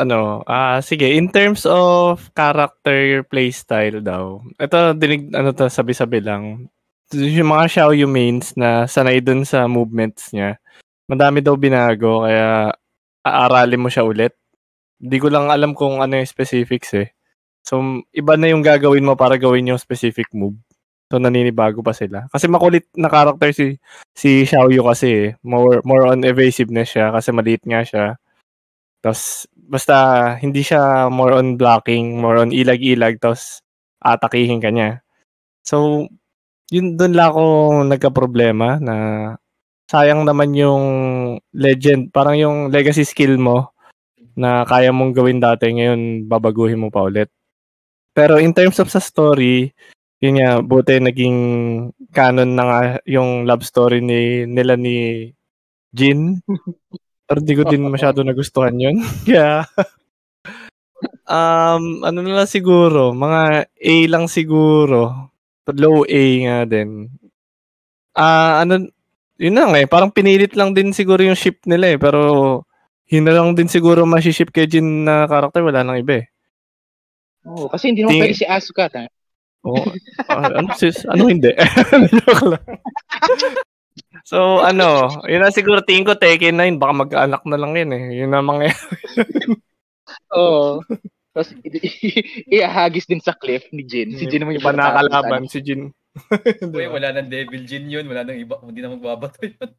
ano, 0.00 0.40
ah 0.48 0.80
sige, 0.80 1.04
in 1.12 1.28
terms 1.28 1.68
of 1.68 2.32
character 2.32 3.20
playstyle 3.28 4.00
daw. 4.00 4.40
Ito 4.56 4.96
dinig 4.96 5.28
ano 5.36 5.52
to 5.52 5.68
sabi-sabi 5.68 6.24
lang. 6.24 6.72
Yung 7.10 7.50
mga 7.50 7.66
Xiaoyu 7.66 8.06
mains 8.06 8.54
na 8.54 8.86
sanay 8.86 9.18
dun 9.18 9.42
sa 9.42 9.66
movements 9.66 10.30
niya. 10.30 10.62
Madami 11.10 11.42
daw 11.42 11.58
binago 11.58 12.22
kaya 12.22 12.70
aaralin 13.26 13.82
mo 13.82 13.90
siya 13.90 14.06
ulit. 14.06 14.34
Hindi 15.02 15.18
ko 15.18 15.26
lang 15.30 15.50
alam 15.50 15.74
kung 15.74 15.98
ano 15.98 16.14
yung 16.18 16.30
specifics 16.30 16.94
eh. 16.94 17.10
So, 17.66 17.82
iba 18.14 18.38
na 18.38 18.50
yung 18.54 18.62
gagawin 18.62 19.02
mo 19.06 19.18
para 19.18 19.34
gawin 19.38 19.74
yung 19.74 19.80
specific 19.82 20.30
move. 20.34 20.54
So, 21.10 21.18
naninibago 21.18 21.82
pa 21.82 21.90
sila. 21.90 22.30
Kasi 22.30 22.46
makulit 22.46 22.86
na 22.94 23.10
character 23.10 23.50
si 23.50 23.74
si 24.14 24.46
Xiaoyu 24.46 24.86
kasi 24.86 25.08
eh. 25.10 25.28
More, 25.42 25.82
more 25.82 26.14
on 26.14 26.22
evasiveness 26.22 26.94
siya 26.94 27.10
kasi 27.10 27.34
maliit 27.34 27.62
nga 27.66 27.82
siya. 27.82 28.06
Tapos, 29.02 29.50
basta 29.56 29.96
hindi 30.38 30.62
siya 30.62 31.10
more 31.10 31.34
on 31.38 31.58
blocking, 31.58 32.18
more 32.22 32.38
on 32.38 32.54
ilag-ilag, 32.54 33.18
tapos 33.18 33.62
atakihin 34.02 34.62
ka 34.62 34.70
niya. 34.70 35.02
So, 35.66 36.06
yun 36.70 36.94
doon 36.94 37.12
lang 37.14 37.34
ako 37.34 37.44
nagka-problema 37.90 38.78
na 38.78 38.96
sayang 39.90 40.22
naman 40.22 40.54
yung 40.54 40.84
legend, 41.50 42.14
parang 42.14 42.38
yung 42.38 42.56
legacy 42.70 43.02
skill 43.02 43.34
mo 43.42 43.74
na 44.38 44.62
kaya 44.62 44.94
mong 44.94 45.10
gawin 45.10 45.42
dati, 45.42 45.66
ngayon 45.74 46.30
babaguhin 46.30 46.78
mo 46.78 46.88
pa 46.94 47.02
ulit. 47.02 47.26
Pero 48.14 48.38
in 48.38 48.54
terms 48.54 48.78
of 48.78 48.86
sa 48.86 49.02
story, 49.02 49.74
yun 50.22 50.38
nga, 50.38 50.62
buti 50.62 51.02
naging 51.02 51.38
canon 52.14 52.54
na 52.54 52.64
nga 52.66 52.80
yung 53.08 53.48
love 53.48 53.66
story 53.66 53.98
ni 53.98 54.46
nila 54.46 54.78
ni 54.78 55.30
Jin. 55.90 56.38
Pero 57.26 57.38
di 57.42 57.54
ko 57.58 57.66
din 57.66 57.86
masyado 57.94 58.22
nagustuhan 58.22 58.78
yun. 58.78 59.02
Kaya, 59.26 59.66
um, 61.26 62.04
ano 62.04 62.18
na 62.20 62.42
lang 62.42 62.50
siguro, 62.50 63.16
mga 63.16 63.66
A 63.66 63.94
lang 64.06 64.26
siguro. 64.28 65.29
Low 65.76 66.02
A 66.06 66.22
nga 66.46 66.58
din. 66.66 67.10
Ah, 68.16 68.62
ano, 68.66 68.90
yun 69.40 69.54
na 69.56 69.70
nga 69.70 69.78
eh, 69.80 69.88
parang 69.88 70.12
pinilit 70.12 70.52
lang 70.58 70.76
din 70.76 70.92
siguro 70.92 71.24
yung 71.24 71.38
ship 71.38 71.62
nila 71.64 71.94
eh, 71.94 71.98
pero 71.98 72.20
yun 73.10 73.24
na 73.26 73.34
lang 73.34 73.56
din 73.56 73.66
siguro 73.66 74.04
masiship 74.04 74.54
kay 74.54 74.70
Jin 74.70 75.02
na 75.02 75.26
karakter, 75.26 75.64
wala 75.66 75.82
nang 75.82 75.98
iba 75.98 76.22
eh. 76.22 76.26
Oh, 77.48 77.66
kasi 77.72 77.90
hindi 77.90 78.04
naman 78.04 78.20
Ting- 78.20 78.22
pwede 78.28 78.36
si 78.36 78.46
Asuka, 78.46 78.86
ta. 78.92 79.08
Oo. 79.64 79.84
Ah, 80.28 80.60
ano 80.60 80.72
sis? 80.76 81.04
Ano 81.08 81.28
hindi? 81.28 81.52
Joke 82.24 82.56
lang. 82.56 82.64
so, 84.24 84.60
ano, 84.60 85.08
yun 85.28 85.40
na 85.44 85.52
siguro 85.52 85.84
tingin 85.84 86.04
ko 86.04 86.16
Tekken 86.16 86.56
9, 86.56 86.80
baka 86.80 86.92
mag-anak 86.96 87.42
na 87.44 87.56
lang 87.60 87.72
yun 87.76 87.90
eh. 87.92 88.02
Yun 88.24 88.30
na 88.32 88.40
mga 88.40 88.72
Oo. 90.32 90.80
Tapos, 91.30 91.54
iahagis 92.50 93.06
din 93.10 93.22
sa 93.22 93.34
cliff 93.38 93.62
ni 93.70 93.86
Jin. 93.86 94.18
Si 94.18 94.26
Jin 94.26 94.42
naman 94.42 94.58
yung 94.58 94.62
iba 94.66 94.74
na 94.74 94.98
kalaban, 94.98 95.46
si 95.46 95.62
Jin. 95.62 95.94
Uy, 96.74 96.86
wala 96.90 97.14
nang 97.14 97.30
Devil 97.30 97.62
Jin 97.66 97.86
yun. 97.86 98.06
Wala 98.10 98.26
nang 98.26 98.34
iba. 98.34 98.58
Hindi 98.66 98.82
na 98.82 98.90
magbabato 98.90 99.38
yun. 99.46 99.70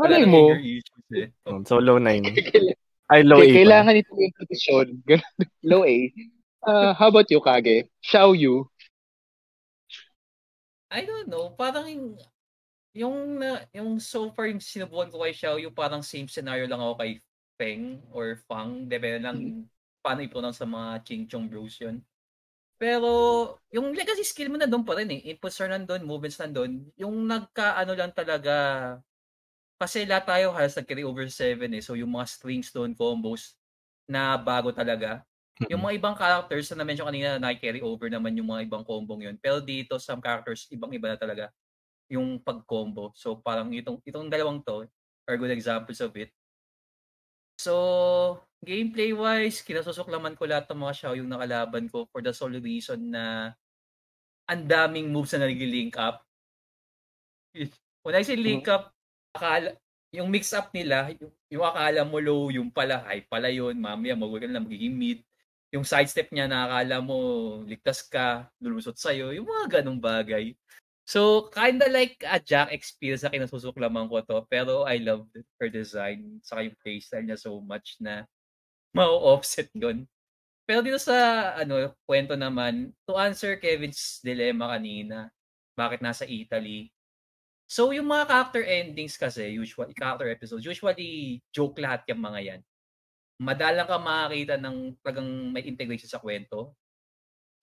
Malay 0.00 0.24
mo, 0.24 0.54
issues 0.56 1.08
eh. 1.12 1.28
Oh, 1.44 1.60
So, 1.66 1.76
low 1.82 2.00
9. 2.00 2.24
Ay, 3.12 3.24
low 3.24 3.40
8. 3.40 3.52
kailangan 3.52 4.00
ito 4.00 4.12
yung 4.16 4.36
position. 4.36 4.86
Low 5.64 5.84
A. 5.84 5.96
Uh, 6.64 6.92
how 6.96 7.08
about 7.08 7.28
you, 7.32 7.40
Kage? 7.40 7.88
Xiao 8.04 8.36
Yu. 8.36 8.68
I 10.88 11.04
don't 11.04 11.28
know, 11.28 11.52
parang 11.52 11.84
yung 11.88 12.16
yung, 12.96 13.16
na- 13.38 13.64
yung 13.76 14.00
so 14.00 14.32
far 14.32 14.48
yung 14.48 14.60
sinubukan 14.60 15.12
ko 15.12 15.20
kay 15.22 15.36
Xiao, 15.36 15.60
yung 15.60 15.76
parang 15.76 16.00
same 16.00 16.26
scenario 16.26 16.64
lang 16.64 16.80
ako 16.80 16.96
kay 16.98 17.20
Feng 17.60 18.00
or 18.10 18.40
Fang, 18.48 18.88
depende 18.88 19.20
lang 19.22 19.38
paano 20.02 20.24
i-pronounce 20.24 20.62
sa 20.62 20.68
mga 20.68 21.02
Ching 21.04 21.24
Chong 21.28 21.46
Bros 21.50 21.76
yun. 21.80 22.02
Pero, 22.78 23.10
yung 23.74 23.90
legacy 23.90 24.22
skill 24.22 24.54
mo 24.54 24.56
na 24.56 24.70
doon 24.70 24.86
pa 24.86 24.94
rin 24.94 25.10
eh. 25.10 25.34
Inputs 25.34 25.58
are 25.58 25.70
nandun, 25.70 26.06
movements 26.06 26.38
nandun. 26.38 26.86
Yung 26.94 27.26
nagka-ano 27.26 27.92
lang 27.98 28.14
talaga, 28.14 28.54
kasi 29.78 30.06
lahat 30.06 30.26
tayo 30.26 30.54
halos 30.54 30.74
nag-carry 30.78 31.02
over 31.02 31.26
7 31.26 31.70
eh. 31.74 31.82
So, 31.82 31.98
yung 31.98 32.14
mga 32.14 32.26
strings 32.30 32.70
doon, 32.70 32.94
combos, 32.94 33.58
na 34.06 34.38
bago 34.38 34.70
talaga. 34.70 35.26
Yung 35.66 35.82
mga 35.82 35.98
ibang 35.98 36.14
characters 36.14 36.70
na 36.70 36.82
na-mention 36.82 37.06
kanina 37.10 37.34
na 37.42 37.50
carry 37.58 37.82
over 37.82 38.06
naman 38.06 38.30
yung 38.38 38.46
mga 38.46 38.70
ibang 38.70 38.86
combong 38.86 39.26
yun. 39.26 39.36
Pero 39.42 39.58
dito, 39.58 39.98
some 39.98 40.22
characters, 40.22 40.70
ibang-iba 40.70 41.10
na 41.10 41.18
talaga 41.18 41.50
yung 42.06 42.38
pag-combo. 42.40 43.10
So, 43.18 43.42
parang 43.42 43.74
itong, 43.74 43.98
itong 44.06 44.30
dalawang 44.30 44.62
to 44.62 44.86
are 45.28 45.36
good 45.36 45.52
examples 45.52 46.00
of 46.00 46.14
it. 46.16 46.32
So, 47.60 48.38
gameplay-wise, 48.62 49.62
kinasusuklaman 49.62 50.34
ko 50.34 50.46
lahat 50.46 50.66
ng 50.70 50.80
mga 50.82 50.96
Xiao 50.96 51.14
yung 51.14 51.30
nakalaban 51.30 51.86
ko 51.86 52.10
for 52.10 52.20
the 52.20 52.34
sole 52.34 52.58
reason 52.58 53.14
na 53.14 53.54
ang 54.48 54.64
daming 54.64 55.12
moves 55.12 55.36
na 55.36 55.46
nag-link 55.46 55.94
up. 56.00 56.24
When 58.02 58.16
I 58.16 58.24
say 58.24 58.38
link 58.38 58.66
up, 58.66 58.90
akala, 59.36 59.76
yung 60.08 60.32
mix 60.32 60.56
up 60.56 60.72
nila, 60.72 61.12
yung, 61.12 61.32
yung 61.52 61.64
akala 61.68 62.00
mo 62.08 62.16
low, 62.18 62.48
yung 62.48 62.72
pala 62.72 63.04
high, 63.04 63.28
pala 63.28 63.52
yun, 63.52 63.76
mamaya 63.76 64.16
magwag 64.16 64.48
na 64.48 64.64
magiging 64.64 64.96
mid. 64.96 65.20
Yung 65.68 65.84
sidestep 65.84 66.32
niya 66.32 66.48
na 66.48 66.64
akala 66.64 67.04
mo 67.04 67.16
ligtas 67.68 68.00
ka, 68.08 68.48
lulusot 68.56 68.96
sa'yo, 68.96 69.36
yung 69.36 69.44
mga 69.44 69.80
ganong 69.80 70.00
bagay. 70.00 70.56
So, 71.08 71.48
kind 71.52 71.80
of 71.80 71.88
like 71.92 72.20
a 72.24 72.40
Jack 72.40 72.72
experience 72.72 73.24
na 73.24 73.32
kinasusuklaman 73.32 74.08
ko 74.08 74.20
to. 74.24 74.44
Pero 74.48 74.84
I 74.84 75.00
love 75.00 75.28
her 75.60 75.68
design. 75.72 76.40
Saka 76.44 76.68
yung 76.68 76.76
playstyle 76.84 77.24
niya 77.24 77.40
so 77.40 77.60
much 77.64 77.96
na 78.00 78.28
ma-offset 78.96 79.68
yun. 79.76 80.08
Pero 80.68 80.84
dito 80.84 81.00
sa 81.00 81.52
ano 81.56 81.96
kwento 82.04 82.36
naman, 82.36 82.92
to 83.08 83.16
answer 83.16 83.56
Kevin's 83.56 84.20
dilemma 84.20 84.76
kanina, 84.76 85.32
bakit 85.78 86.04
nasa 86.04 86.28
Italy? 86.28 86.92
So, 87.68 87.92
yung 87.92 88.08
mga 88.08 88.24
character 88.28 88.64
endings 88.64 89.20
kasi, 89.20 89.52
usually, 89.52 89.92
character 89.92 90.28
episodes, 90.32 90.64
usually 90.64 91.40
joke 91.52 91.76
lahat 91.76 92.04
yung 92.08 92.24
mga 92.24 92.40
yan. 92.40 92.60
Madalang 93.40 93.88
ka 93.88 93.98
makakita 94.00 94.56
ng 94.56 94.96
talagang 95.04 95.30
may 95.52 95.64
integration 95.68 96.08
sa 96.08 96.20
kwento. 96.20 96.72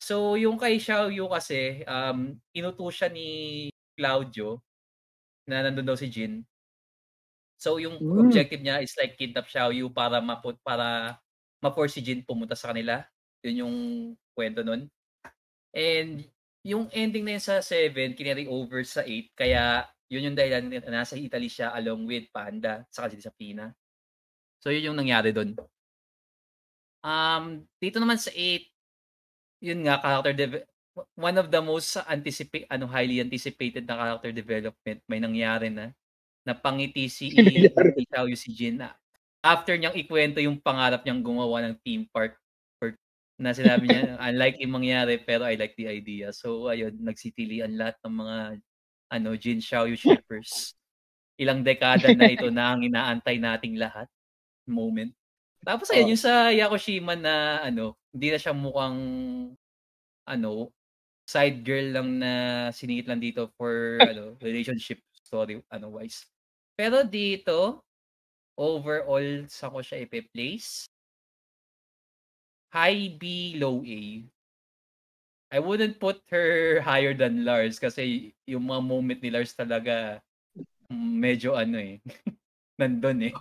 So, 0.02 0.38
yung 0.38 0.62
kay 0.62 0.78
Xiao 0.78 1.10
Yu 1.10 1.26
kasi, 1.30 1.82
um, 1.90 2.38
inutos 2.54 3.02
siya 3.02 3.10
ni 3.10 3.28
Claudio 3.98 4.62
na 5.50 5.66
nandun 5.66 5.88
daw 5.90 5.98
si 5.98 6.10
Jin. 6.10 6.46
So, 7.56 7.80
yung 7.80 7.98
Mm. 8.00 8.28
objective 8.28 8.62
niya 8.62 8.84
is 8.84 8.94
like 9.00 9.16
kidnap 9.16 9.48
Xiao 9.48 9.72
Yu 9.72 9.88
para 9.92 10.20
maput 10.20 10.60
para 10.62 11.18
ma-force 11.64 11.98
si 11.98 12.02
Jin 12.04 12.22
pumunta 12.22 12.54
sa 12.54 12.72
kanila. 12.76 13.04
Yun 13.44 13.62
yung 13.66 13.76
kwento 14.36 14.62
nun. 14.62 14.88
And 15.74 16.26
yung 16.66 16.90
ending 16.92 17.24
na 17.26 17.38
yun 17.38 17.44
sa 17.44 17.62
7, 17.64 18.14
kinary 18.18 18.46
over 18.50 18.82
sa 18.84 19.02
8. 19.06 19.32
Kaya 19.38 19.86
yun 20.12 20.32
yung 20.32 20.38
dahilan 20.38 20.66
na 20.70 21.02
nasa 21.04 21.18
Italy 21.18 21.50
siya 21.50 21.74
along 21.74 22.06
with 22.06 22.30
Panda 22.34 22.86
sa 22.94 23.10
si 23.10 23.22
Sapina. 23.22 23.74
So, 24.62 24.70
yun 24.74 24.94
yung 24.94 25.00
nangyari 25.00 25.32
doon. 25.34 25.56
Um, 27.06 27.70
dito 27.78 28.02
naman 28.02 28.18
sa 28.18 28.34
8, 28.34 28.66
yun 29.62 29.86
nga, 29.86 30.02
character 30.02 30.34
dev- 30.34 30.68
one 31.16 31.36
of 31.36 31.52
the 31.52 31.60
most 31.60 32.00
anticipate 32.08 32.64
ano 32.72 32.88
highly 32.88 33.20
anticipated 33.20 33.84
na 33.84 34.00
character 34.00 34.32
development 34.32 35.00
may 35.12 35.20
nangyari 35.20 35.68
na 35.68 35.92
napangiti 36.46 37.10
si 37.10 37.34
Nangyari. 37.34 38.06
Itaw 38.06 38.30
si 38.38 38.54
Jin 38.54 38.80
na 38.80 38.94
after 39.42 39.78
niyang 39.78 39.98
ikwento 39.98 40.38
yung 40.42 40.58
pangarap 40.62 41.02
niyang 41.06 41.22
gumawa 41.22 41.62
ng 41.66 41.76
theme 41.82 42.06
park 42.10 42.38
for, 42.78 42.94
na 43.38 43.54
sinabi 43.54 43.90
niya 43.90 44.18
unlikely 44.30 44.66
mangyari 44.66 45.22
pero 45.22 45.46
I 45.46 45.58
like 45.58 45.78
the 45.78 45.90
idea 45.90 46.34
so 46.34 46.70
ayun 46.70 46.98
nagsitilian 47.02 47.74
lahat 47.78 47.98
ng 48.02 48.14
mga 48.14 48.38
ano 49.14 49.30
Jin 49.38 49.62
Xiaoyu 49.62 49.98
shippers 49.98 50.74
ilang 51.42 51.62
dekada 51.62 52.10
na 52.14 52.26
ito 52.32 52.50
na 52.50 52.74
ang 52.74 52.82
inaantay 52.82 53.38
nating 53.38 53.78
lahat 53.78 54.10
moment 54.66 55.14
tapos 55.66 55.90
ayun 55.94 56.10
Oh. 56.10 56.12
yung 56.14 56.22
sa 56.22 56.50
Yakushima 56.50 57.14
na 57.14 57.66
ano 57.66 57.94
hindi 58.14 58.34
na 58.34 58.40
siya 58.42 58.54
mukhang 58.54 58.98
ano 60.26 60.74
side 61.26 61.66
girl 61.66 61.90
lang 61.90 62.22
na 62.22 62.32
siningit 62.70 63.10
lang 63.10 63.18
dito 63.18 63.50
for 63.58 63.98
ano 64.02 64.38
relationship 64.42 65.02
story 65.26 65.58
ano 65.74 65.90
wise. 65.90 66.30
Pero 66.76 67.08
dito 67.08 67.80
overall 68.60 69.48
sa 69.48 69.72
ko 69.72 69.80
siya 69.80 70.04
ipe-place 70.04 70.92
high 72.76 73.16
B 73.16 73.56
low 73.56 73.80
A. 73.88 74.28
I 75.56 75.64
wouldn't 75.64 76.04
put 76.04 76.20
her 76.28 76.84
higher 76.84 77.16
than 77.16 77.48
Lars 77.48 77.80
kasi 77.80 78.36
yung 78.44 78.68
mga 78.68 78.82
moment 78.84 79.20
ni 79.24 79.32
Lars 79.32 79.56
talaga 79.56 80.20
medyo 80.92 81.56
ano 81.56 81.80
eh 81.80 82.04
nandun 82.80 83.32
eh. 83.32 83.34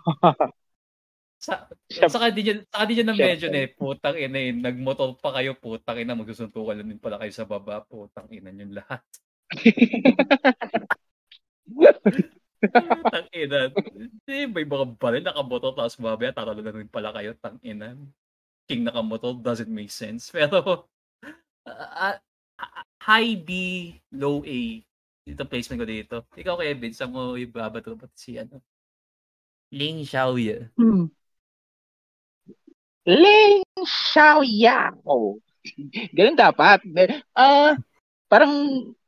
Sa, 1.43 1.67
Siya- 1.91 2.07
saka 2.07 2.31
di 2.31 2.47
nyo, 2.47 2.63
saka 2.71 2.85
di 2.87 3.03
nyo 3.03 3.05
na 3.11 3.19
mention 3.19 3.51
eh, 3.59 3.67
putang 3.67 4.15
ina 4.15 4.39
eh, 4.39 4.55
nagmotor 4.55 5.19
pa 5.19 5.35
kayo, 5.35 5.59
putang 5.59 5.99
ina, 5.99 6.15
magsusuntukan 6.15 6.79
lang 6.79 6.89
din 6.95 7.03
pala 7.03 7.19
kayo 7.19 7.35
sa 7.35 7.45
baba, 7.45 7.83
putang 7.83 8.31
ina 8.31 8.55
yung 8.55 8.79
lahat. 8.79 9.03
tang 13.13 13.29
ina. 13.35 13.71
Eh, 14.29 14.47
may 14.49 14.65
mga 14.65 14.87
baril 14.97 15.23
nakamotor 15.25 15.73
tapos 15.77 15.99
mamaya 16.01 16.33
tatalo 16.33 16.61
na 16.63 16.73
rin 16.73 16.91
pala 16.91 17.13
kayo, 17.13 17.37
tang 17.39 17.59
ina. 17.61 17.97
King 18.65 18.89
nakamotor 18.89 19.37
doesn't 19.41 19.71
make 19.71 19.93
sense. 19.93 20.31
Pero, 20.35 20.89
ah, 21.69 22.17
high 23.05 23.37
B, 23.37 23.51
low 24.13 24.41
A, 24.45 24.61
ito 25.25 25.43
placement 25.49 25.81
ko 25.81 25.87
dito. 25.89 26.17
Ikaw, 26.37 26.61
Kevin, 26.61 26.93
sa 26.93 27.09
mo 27.09 27.37
ibabato 27.37 27.97
ba 27.97 28.09
si 28.13 28.37
ano? 28.37 28.61
Ling 29.73 30.05
Xiaoye. 30.05 30.71
Hmm. 30.77 31.09
Ling 33.05 33.65
Xiaoyao. 33.85 35.41
Ganun 36.17 36.37
dapat. 36.37 36.81
Ah, 37.33 37.77
parang 38.29 38.53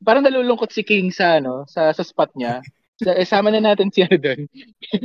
parang 0.00 0.24
nalulungkot 0.24 0.72
si 0.72 0.82
King 0.84 1.12
sa 1.12 1.40
ano, 1.40 1.64
sa 1.68 1.92
sa 1.92 2.04
spot 2.04 2.32
niya. 2.36 2.60
Sa, 2.96 3.12
eh, 3.12 3.28
sama 3.28 3.52
na 3.52 3.60
natin 3.60 3.92
si 3.92 4.00
ano 4.00 4.16
doon, 4.16 4.48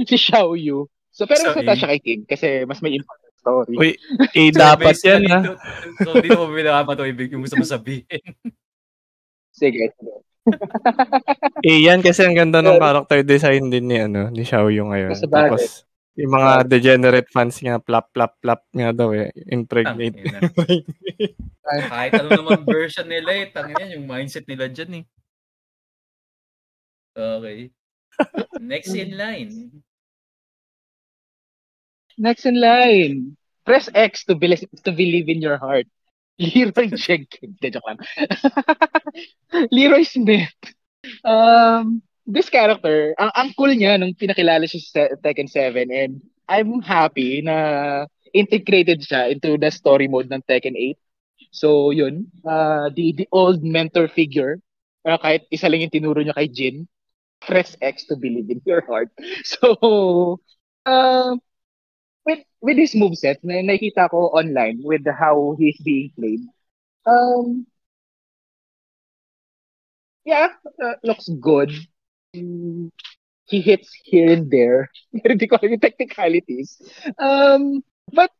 si 0.10 0.16
Xiao 0.16 0.56
Yu. 0.56 0.88
So 1.12 1.28
pero 1.28 1.52
mas 1.60 1.76
siya 1.76 1.92
kay 1.92 2.00
King 2.00 2.24
kasi 2.24 2.64
mas 2.64 2.80
may 2.80 2.96
important 2.96 3.32
story. 3.36 3.76
Uy, 3.76 3.92
eh, 4.38 4.50
dapat 4.54 4.96
yan, 5.04 5.22
ha? 5.28 5.40
dito. 5.44 5.54
So, 6.06 6.16
di 6.22 6.30
mo 6.32 6.48
binakapa 6.48 6.94
ito 6.96 7.04
ibig 7.10 7.34
yung 7.34 7.44
gusto 7.44 7.58
mo 7.58 7.66
sabihin. 7.68 8.06
Sige. 9.52 9.92
sige. 9.92 10.14
Eh, 11.62 11.86
yan 11.86 12.00
kasi 12.02 12.26
ang 12.26 12.34
ganda 12.34 12.64
ng 12.64 12.80
character 12.80 13.22
design 13.22 13.68
din 13.68 13.86
ni, 13.90 13.98
ano, 14.00 14.32
ni 14.32 14.48
Xiao 14.48 14.72
Yu 14.72 14.88
ngayon. 14.88 15.18
Tapos, 15.28 15.84
yung 16.16 16.32
mga 16.32 16.70
degenerate 16.70 17.30
fans 17.34 17.58
nga, 17.60 17.82
plap, 17.82 18.14
plap, 18.16 18.38
plap 18.40 18.62
nga 18.72 18.90
daw 18.94 19.12
eh. 19.12 19.34
Impregnate. 19.50 20.16
Tangina. 20.16 20.40
Kahit 21.92 22.12
ano 22.20 22.30
naman 22.36 22.62
version 22.66 23.08
nila 23.10 23.32
eh. 23.42 23.46
Tangina, 23.50 23.86
yung 23.94 24.06
mindset 24.06 24.46
nila 24.46 24.70
dyan 24.70 25.02
eh. 25.02 25.06
Okay. 27.12 27.72
Next 28.60 28.94
in 28.94 29.18
line. 29.18 29.84
Next 32.18 32.46
in 32.46 32.60
line. 32.60 33.38
Press 33.66 33.90
X 33.94 34.26
to 34.26 34.36
believe, 34.36 34.66
to 34.84 34.92
believe 34.92 35.30
in 35.30 35.42
your 35.42 35.58
heart. 35.58 35.88
Leroy 36.40 36.90
Jenkins. 36.98 37.58
De, 37.62 37.70
joke 37.70 37.86
lang. 37.86 38.00
Leroy 39.72 40.04
Smith. 40.04 40.54
Um, 41.26 42.02
this 42.26 42.50
character, 42.50 43.14
ang, 43.18 43.32
ang 43.34 43.50
cool 43.58 43.74
niya 43.74 43.98
nung 43.98 44.14
pinakilala 44.14 44.66
siya 44.66 44.82
sa 44.82 45.02
Tekken 45.22 45.50
7 45.50 45.90
and 45.90 46.22
I'm 46.50 46.82
happy 46.82 47.42
na 47.42 48.06
integrated 48.34 49.02
siya 49.06 49.32
into 49.32 49.58
the 49.58 49.70
story 49.72 50.08
mode 50.08 50.32
ng 50.32 50.42
Tekken 50.46 50.76
8. 50.76 50.98
So, 51.52 51.92
yun. 51.92 52.28
Uh, 52.46 52.90
the, 52.96 53.14
the 53.18 53.28
old 53.32 53.64
mentor 53.64 54.08
figure, 54.08 54.60
uh, 55.06 55.18
kahit 55.20 55.46
isa 55.52 55.68
lang 55.68 55.84
yung 55.84 55.94
tinuro 55.94 56.24
niya 56.24 56.36
kay 56.36 56.48
Jin, 56.48 56.88
press 57.42 57.76
X 57.82 58.06
to 58.08 58.16
believe 58.16 58.50
in 58.50 58.62
your 58.66 58.82
heart. 58.86 59.10
So, 59.46 60.40
uh, 60.86 61.36
with 62.26 62.42
with 62.62 62.78
his 62.78 62.94
moveset 62.96 63.42
na 63.44 63.62
nakita 63.66 64.10
ko 64.12 64.30
online 64.34 64.82
with 64.84 65.06
how 65.10 65.56
he's 65.60 65.78
being 65.82 66.12
played. 66.18 66.44
Um 67.06 67.66
Yeah, 70.26 70.50
uh, 70.84 70.94
looks 71.04 71.30
good. 71.30 71.72
He 73.46 73.62
hits 73.62 73.92
here 74.04 74.32
and 74.32 74.50
there. 74.50 74.90
Pero 75.12 75.34
hindi 75.36 75.48
ko 75.50 75.60
alam 75.60 75.76
yung 75.76 75.84
technicalities. 75.84 76.80
Um 77.20 77.84
but 78.14 78.32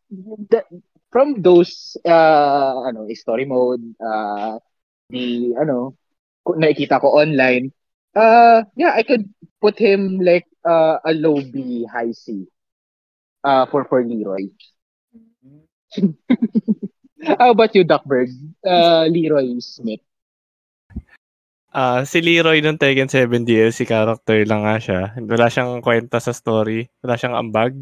the, 0.52 0.64
from 1.12 1.42
those 1.44 1.98
uh 2.08 2.88
ano, 2.88 3.08
story 3.14 3.44
mode, 3.46 3.84
uh 4.00 4.60
the 5.12 5.56
ano, 5.60 5.96
nakikita 6.48 7.02
ko 7.02 7.20
online, 7.20 7.72
uh 8.16 8.64
yeah, 8.76 8.94
I 8.96 9.04
could 9.04 9.30
put 9.62 9.78
him 9.78 10.20
like 10.20 10.48
uh, 10.66 10.98
a 11.06 11.14
low 11.14 11.42
B, 11.42 11.86
high 11.86 12.12
C. 12.12 12.48
uh, 13.44 13.66
for 13.70 13.86
for 13.86 14.04
Leroy. 14.04 14.50
How 17.38 17.54
about 17.54 17.76
you, 17.76 17.86
Duckbird? 17.86 18.34
Uh, 18.66 19.06
Leroy 19.06 19.60
Smith. 19.62 20.02
Ah, 21.72 22.04
si 22.04 22.20
Leroy 22.20 22.60
nung 22.60 22.76
Tekken 22.76 23.08
7 23.08 23.48
DLC 23.48 23.88
character 23.88 24.44
lang 24.44 24.68
nga 24.68 24.76
siya. 24.82 25.02
Wala 25.16 25.48
siyang 25.48 25.80
kwenta 25.80 26.20
sa 26.20 26.36
story. 26.36 26.90
Wala 27.00 27.16
siyang 27.16 27.38
ambag. 27.38 27.78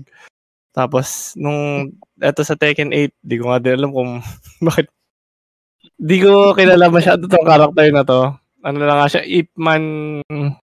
Tapos, 0.76 1.34
nung 1.34 1.90
eto 2.22 2.46
sa 2.46 2.54
Tekken 2.54 2.94
8, 2.94 3.16
di 3.18 3.36
ko 3.42 3.50
nga 3.50 3.58
din 3.58 3.80
alam 3.82 3.92
kung 3.96 4.12
bakit. 4.68 4.92
Di 5.98 6.22
ko 6.22 6.54
kilala 6.54 6.92
masyado 6.92 7.26
tong 7.26 7.48
character 7.48 7.88
na 7.90 8.04
to. 8.06 8.22
Ano 8.60 8.84
lang 8.84 9.00
nga 9.00 9.08
siya, 9.08 9.24
Ip 9.24 9.50
Man 9.56 9.84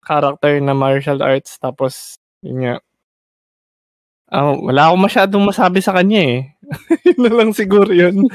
character 0.07 0.63
na 0.63 0.75
martial 0.75 1.19
arts. 1.23 1.59
Tapos, 1.59 2.19
yun 2.43 2.63
nga. 2.63 2.75
Ah, 4.31 4.55
wala 4.55 4.91
akong 4.91 5.05
masyadong 5.11 5.43
masabi 5.43 5.83
sa 5.83 5.91
kanya 5.91 6.21
eh. 6.23 6.39
yun 7.07 7.21
na 7.27 7.33
lang 7.35 7.51
siguro 7.51 7.91
yun. 7.91 8.31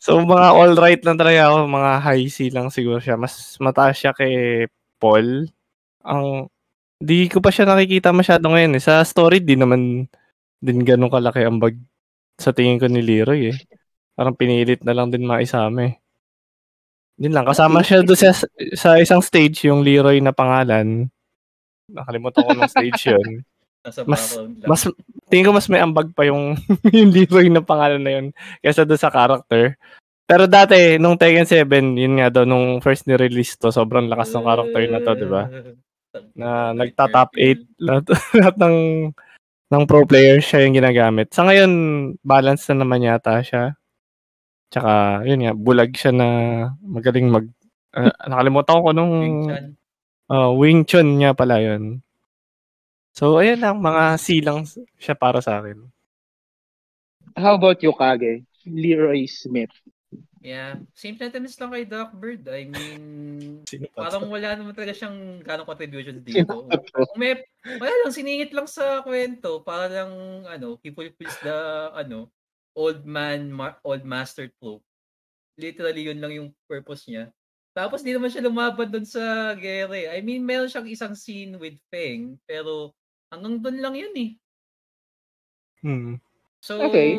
So, 0.00 0.22
mga 0.24 0.48
all 0.56 0.72
right 0.80 1.00
lang 1.04 1.20
talaga 1.20 1.52
ako. 1.52 1.56
Mga 1.68 1.90
high 2.00 2.26
C 2.32 2.36
lang 2.48 2.68
siguro 2.72 2.98
siya. 3.04 3.20
Mas 3.20 3.60
mataas 3.60 4.00
siya 4.00 4.16
kay 4.16 4.64
Paul. 4.96 5.44
Ang, 6.08 6.48
di 7.00 7.28
ko 7.28 7.40
pa 7.44 7.52
siya 7.52 7.68
nakikita 7.68 8.16
masyado 8.16 8.48
ngayon 8.48 8.80
eh. 8.80 8.82
Sa 8.84 9.04
story, 9.04 9.44
di 9.44 9.56
naman 9.60 10.08
din 10.64 10.80
ganun 10.84 11.12
kalaki 11.12 11.44
ang 11.44 11.60
bag 11.60 11.76
sa 12.40 12.52
tingin 12.56 12.80
ko 12.80 12.88
ni 12.88 13.00
Leroy 13.04 13.52
eh. 13.52 13.58
Parang 14.16 14.36
pinilit 14.36 14.80
na 14.84 14.96
lang 14.96 15.12
din 15.12 15.28
maisama 15.28 15.92
eh. 15.92 15.94
Yun 17.16 17.32
lang. 17.32 17.48
Kasama 17.48 17.80
siya 17.80 18.04
doon 18.04 18.18
sa, 18.18 18.30
sa 18.76 18.90
isang 19.00 19.24
stage, 19.24 19.64
yung 19.68 19.80
Leroy 19.80 20.20
na 20.20 20.36
pangalan. 20.36 21.08
Nakalimutan 21.88 22.44
ko 22.44 22.52
ng 22.52 22.68
stage 22.68 23.02
yun. 23.16 23.44
Nasa 23.80 24.02
Mas-. 24.04 24.36
Mas, 24.66 24.82
tingin 25.30 25.46
ko 25.48 25.52
mas 25.54 25.70
may 25.70 25.80
ambag 25.80 26.12
pa 26.12 26.28
yung, 26.28 26.58
yung 26.96 27.10
Leroy 27.10 27.48
na 27.48 27.64
pangalan 27.64 28.02
na 28.02 28.12
yun 28.20 28.26
kaysa 28.60 28.84
doon 28.84 29.00
sa 29.00 29.12
character. 29.12 29.78
Pero 30.26 30.50
dati, 30.50 30.98
nung 30.98 31.14
Tekken 31.14 31.46
7, 31.46 31.94
yun 31.94 32.18
nga 32.18 32.28
daw, 32.34 32.42
nung 32.42 32.82
first 32.82 33.06
ni-release 33.06 33.54
to, 33.62 33.70
sobrang 33.70 34.10
lakas 34.10 34.34
ng 34.34 34.42
character 34.42 34.82
na 34.90 34.98
to, 34.98 35.12
di 35.14 35.28
ba? 35.30 35.42
Na 36.40 36.72
nagta-top 36.74 37.36
8, 37.38 37.78
lahat, 37.78 38.04
lahat 38.34 38.56
ng, 38.58 38.76
ng 39.70 39.82
pro 39.86 40.02
players 40.02 40.42
siya 40.42 40.66
yung 40.66 40.74
ginagamit. 40.74 41.30
Sa 41.30 41.46
ngayon, 41.46 41.70
balance 42.26 42.66
na 42.72 42.82
naman 42.82 43.06
yata 43.06 43.38
siya. 43.44 43.78
Tsaka, 44.76 45.24
yun 45.24 45.40
nga, 45.40 45.56
bulag 45.56 45.96
siya 45.96 46.12
na 46.12 46.28
magaling 46.84 47.32
mag... 47.32 47.48
ah, 47.96 48.12
nakalimutan 48.28 48.84
ko 48.84 48.88
nung... 48.92 49.14
Wing 49.24 49.48
Chun. 49.48 49.66
Uh, 50.28 50.50
Wing 50.52 50.80
Chun 50.84 51.08
nga 51.16 51.32
pala 51.32 51.64
yun. 51.64 52.04
So, 53.16 53.40
ayun 53.40 53.64
lang, 53.64 53.80
mga 53.80 54.20
silang 54.20 54.68
siya 55.00 55.16
para 55.16 55.40
sa 55.40 55.64
akin. 55.64 55.80
How 57.40 57.56
about 57.56 57.80
you, 57.80 57.96
Kage? 57.96 58.44
Leroy 58.68 59.24
Smith. 59.24 59.72
Yeah. 60.44 60.84
Same 60.92 61.16
sentiments 61.16 61.56
lang 61.56 61.72
kay 61.72 61.88
Doc 61.88 62.12
Bird. 62.12 62.44
I 62.44 62.68
mean, 62.68 63.00
parang 63.96 64.28
wala 64.28 64.60
naman 64.60 64.76
talaga 64.76 64.92
siyang 64.92 65.40
ganong 65.40 65.64
contribution 65.64 66.20
dito. 66.20 66.68
Kung 66.68 67.16
may, 67.16 67.40
wala 67.64 67.94
lang, 68.04 68.12
siningit 68.12 68.52
lang 68.52 68.68
sa 68.68 69.00
kwento 69.00 69.64
para 69.64 69.88
lang, 69.88 70.44
ano, 70.44 70.76
he 70.84 70.92
fulfills 70.92 71.40
the, 71.40 71.56
ano, 71.96 72.28
old 72.76 73.02
man, 73.08 73.50
ma- 73.50 73.80
old 73.82 74.04
master 74.06 74.52
trope. 74.60 74.84
Literally, 75.58 76.04
yun 76.08 76.20
lang 76.20 76.32
yung 76.36 76.50
purpose 76.68 77.08
niya. 77.08 77.32
Tapos, 77.76 78.00
di 78.04 78.12
naman 78.12 78.28
siya 78.32 78.44
lumaban 78.44 78.88
doon 78.92 79.04
sa 79.08 79.52
gere. 79.56 80.08
I 80.12 80.20
mean, 80.24 80.44
meron 80.44 80.68
siyang 80.68 80.88
isang 80.88 81.14
scene 81.16 81.56
with 81.60 81.76
Feng, 81.92 82.40
pero 82.48 82.92
hanggang 83.32 83.60
doon 83.60 83.78
lang 83.80 83.94
yun 83.96 84.14
eh. 84.16 84.30
Hmm. 85.82 86.14
So, 86.60 86.76
Okay. 86.82 87.18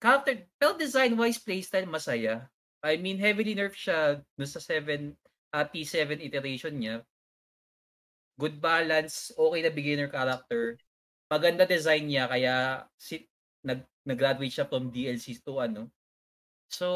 character, 0.00 0.48
pero 0.58 0.76
design-wise, 0.76 1.40
playstyle, 1.40 1.88
masaya. 1.88 2.48
I 2.82 2.98
mean, 2.98 3.18
heavily 3.22 3.54
nerf 3.54 3.78
siya 3.78 4.20
dun 4.34 4.48
sa 4.50 4.58
7, 4.58 5.14
uh, 5.54 5.64
P7 5.68 6.18
iteration 6.18 6.74
niya. 6.76 7.06
Good 8.40 8.58
balance, 8.58 9.30
okay 9.36 9.60
na 9.62 9.70
beginner 9.70 10.08
character. 10.10 10.80
Maganda 11.30 11.64
design 11.68 12.10
niya, 12.10 12.26
kaya 12.26 12.84
si, 12.98 13.28
nag, 13.62 13.86
nag-graduate 14.06 14.52
siya 14.52 14.68
from 14.68 14.90
DLC 14.90 15.38
to 15.42 15.62
ano. 15.62 15.88
So, 16.72 16.88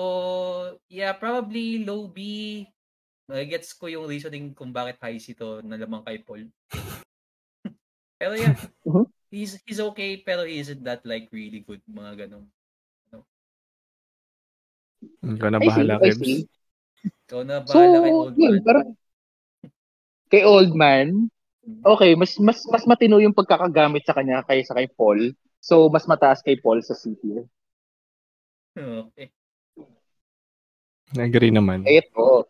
yeah, 0.88 1.12
probably 1.14 1.84
low 1.84 2.08
B. 2.08 2.64
Gets 3.26 3.74
ko 3.74 3.90
yung 3.90 4.06
reasoning 4.06 4.54
kung 4.54 4.70
bakit 4.70 5.02
high 5.02 5.18
C 5.18 5.34
to 5.34 5.60
na 5.66 5.76
lamang 5.76 6.06
kay 6.06 6.22
Paul. 6.22 6.46
pero 8.20 8.38
yeah, 8.38 8.54
Mhm. 8.86 9.04
he's 9.34 9.58
he's 9.66 9.82
okay 9.82 10.22
pero 10.22 10.46
he 10.46 10.62
isn't 10.62 10.86
that 10.86 11.02
like 11.02 11.26
really 11.34 11.60
good 11.66 11.82
mga 11.90 12.26
ganun. 12.26 12.46
Ikaw 15.26 15.50
na 15.50 15.60
bahala, 15.60 15.94
Kebs. 15.98 16.46
Ikaw 17.26 17.40
na 17.42 17.58
So, 17.66 17.78
bahala 17.82 17.98
kay 18.06 18.12
old 18.14 18.34
yun, 18.38 18.54
man. 18.54 18.62
parang 18.62 18.86
kay 20.32 20.42
old 20.46 20.72
man, 20.74 21.08
okay, 21.82 22.14
mas 22.14 22.32
mas 22.38 22.58
mas 22.70 22.84
matino 22.86 23.18
yung 23.18 23.34
pagkakagamit 23.34 24.06
sa 24.06 24.14
kanya 24.14 24.46
kaysa 24.46 24.72
kay 24.78 24.86
Paul. 24.94 25.34
So, 25.66 25.90
mas 25.90 26.06
mataas 26.06 26.46
kay 26.46 26.54
Paul 26.62 26.78
sa 26.78 26.94
CPU. 26.94 27.42
Okay. 28.78 29.34
Agree 31.18 31.50
naman. 31.50 31.82
Ito. 31.82 32.46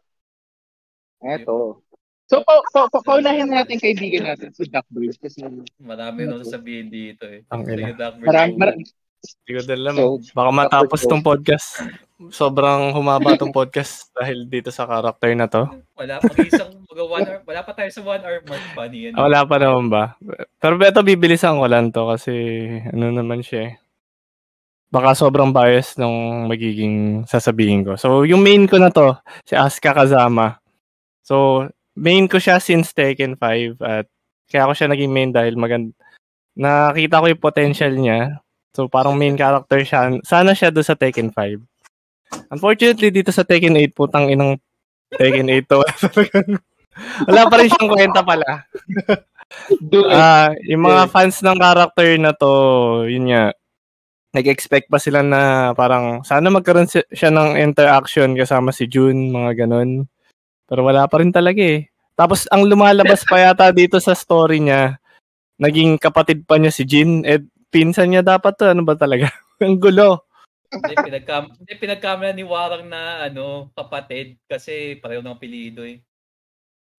Ito. 1.25 1.81
So, 2.29 2.45
pa, 2.45 2.61
pa, 2.75 2.93
pa, 2.93 2.99
paunahin 3.01 3.49
natin 3.49 3.81
kaibigan 3.81 4.29
natin 4.29 4.53
si 4.53 4.69
Duck 4.69 4.85
Bird 4.93 5.17
kasi 5.17 5.41
Marami 5.81 6.29
na 6.29 6.45
sasabihin 6.45 6.93
dito 6.93 7.25
eh. 7.25 7.41
Ang 7.49 7.65
ina. 7.65 7.97
Doc 7.97 8.21
marami, 8.21 8.53
marami, 8.61 8.83
Hindi 8.85 9.51
ko 9.55 9.61
din 9.65 9.81
alam. 9.81 9.95
So, 9.97 10.05
Baka 10.37 10.51
matapos 10.53 11.01
tong 11.09 11.25
podcast. 11.25 11.89
Sobrang 12.33 12.97
humaba 12.97 13.37
tong 13.37 13.53
podcast 13.53 14.09
dahil 14.17 14.49
dito 14.49 14.73
sa 14.73 14.89
character 14.89 15.37
na 15.37 15.45
to. 15.53 15.69
Wala 16.01 16.17
pa 16.17 16.33
isang 16.41 16.73
mga 16.89 17.05
one 17.05 17.27
hour, 17.29 17.41
wala 17.45 17.61
pa 17.61 17.73
tayo 17.77 17.91
sa 17.93 18.01
one 18.01 18.23
hour 18.25 18.41
mark 18.49 18.65
funny 18.73 18.99
yan. 19.09 19.13
Ah, 19.21 19.29
Wala 19.29 19.45
pa 19.45 19.57
naman 19.61 19.93
ba? 19.93 20.17
Pero 20.57 20.81
beto 20.81 21.05
bibilisan 21.05 21.61
ko 21.61 21.69
lang 21.69 21.93
to 21.93 22.09
kasi 22.09 22.33
ano 22.89 23.13
naman 23.13 23.45
siya 23.45 23.61
eh. 23.69 23.73
Baka 24.89 25.13
sobrang 25.13 25.53
bias 25.53 26.01
nung 26.01 26.49
magiging 26.49 27.29
sasabihin 27.29 27.85
ko. 27.85 28.01
So, 28.01 28.25
yung 28.25 28.41
main 28.41 28.65
ko 28.65 28.81
na 28.81 28.89
to, 28.89 29.19
si 29.45 29.53
Asuka 29.53 29.93
Kazama. 29.93 30.57
So, 31.21 31.69
main 31.99 32.31
ko 32.33 32.41
siya 32.41 32.57
since 32.63 32.97
Tekken 32.97 33.37
5 33.37 33.77
at 33.83 34.07
kaya 34.49 34.63
ako 34.65 34.73
siya 34.73 34.89
naging 34.89 35.13
main 35.13 35.31
dahil 35.35 35.59
magand 35.59 35.93
nakita 36.57 37.21
ko 37.21 37.27
yung 37.29 37.45
potential 37.45 37.93
niya. 37.93 38.41
So, 38.73 38.89
parang 38.89 39.21
main 39.21 39.37
character 39.37 39.85
siya. 39.85 40.17
Sana 40.25 40.57
siya 40.57 40.73
doon 40.73 40.87
sa 40.87 40.97
Tekken 40.97 41.29
5. 41.29 41.61
Unfortunately, 42.51 43.11
dito 43.11 43.31
sa 43.31 43.47
Tekken 43.47 43.79
8, 43.79 43.97
putang 43.97 44.27
inang 44.31 44.59
Tekken 45.13 45.51
8 45.51 45.71
to. 45.71 45.81
Wala 47.29 47.47
pa 47.47 47.55
rin 47.61 47.69
siyang 47.71 47.93
kwenta 47.93 48.21
pala. 48.25 48.67
Ah, 50.11 50.51
yung 50.67 50.83
mga 50.83 51.07
fans 51.13 51.39
ng 51.45 51.59
character 51.61 52.09
na 52.19 52.33
to, 52.35 52.53
yun 53.07 53.31
nga, 53.31 53.55
nag-expect 54.37 54.93
pa 54.93 55.01
sila 55.01 55.25
na 55.25 55.73
parang 55.73 56.21
sana 56.27 56.53
magkaroon 56.53 56.91
si- 56.91 57.09
siya 57.09 57.33
ng 57.33 57.57
interaction 57.57 58.37
kasama 58.37 58.69
si 58.75 58.85
June, 58.85 59.33
mga 59.33 59.65
ganun. 59.65 60.05
Pero 60.67 60.85
wala 60.85 61.09
pa 61.09 61.23
rin 61.23 61.33
talaga 61.33 61.63
eh. 61.63 61.89
Tapos 62.17 62.45
ang 62.53 62.65
lumalabas 62.65 63.25
pa 63.25 63.41
yata 63.41 63.73
dito 63.73 63.97
sa 64.01 64.13
story 64.13 64.61
niya, 64.61 64.99
naging 65.57 65.97
kapatid 65.97 66.45
pa 66.45 66.61
niya 66.61 66.73
si 66.73 66.85
Jin, 66.85 67.25
eh 67.25 67.41
pinsan 67.73 68.13
niya 68.13 68.23
dapat 68.25 68.57
to, 68.57 68.69
ano 68.69 68.85
ba 68.85 68.97
talaga? 68.97 69.33
ang 69.65 69.81
gulo. 69.81 70.26
Hindi, 70.73 70.95
pinagkam, 70.99 71.45
hindi, 71.57 71.73
pinagkamala 71.79 72.33
ni 72.35 72.45
Warang 72.45 72.85
na 72.87 73.27
ano, 73.27 73.71
kapatid 73.73 74.39
kasi 74.47 74.99
pareho 74.99 75.23
ng 75.23 75.35
apelido 75.35 75.87
eh. 75.87 76.03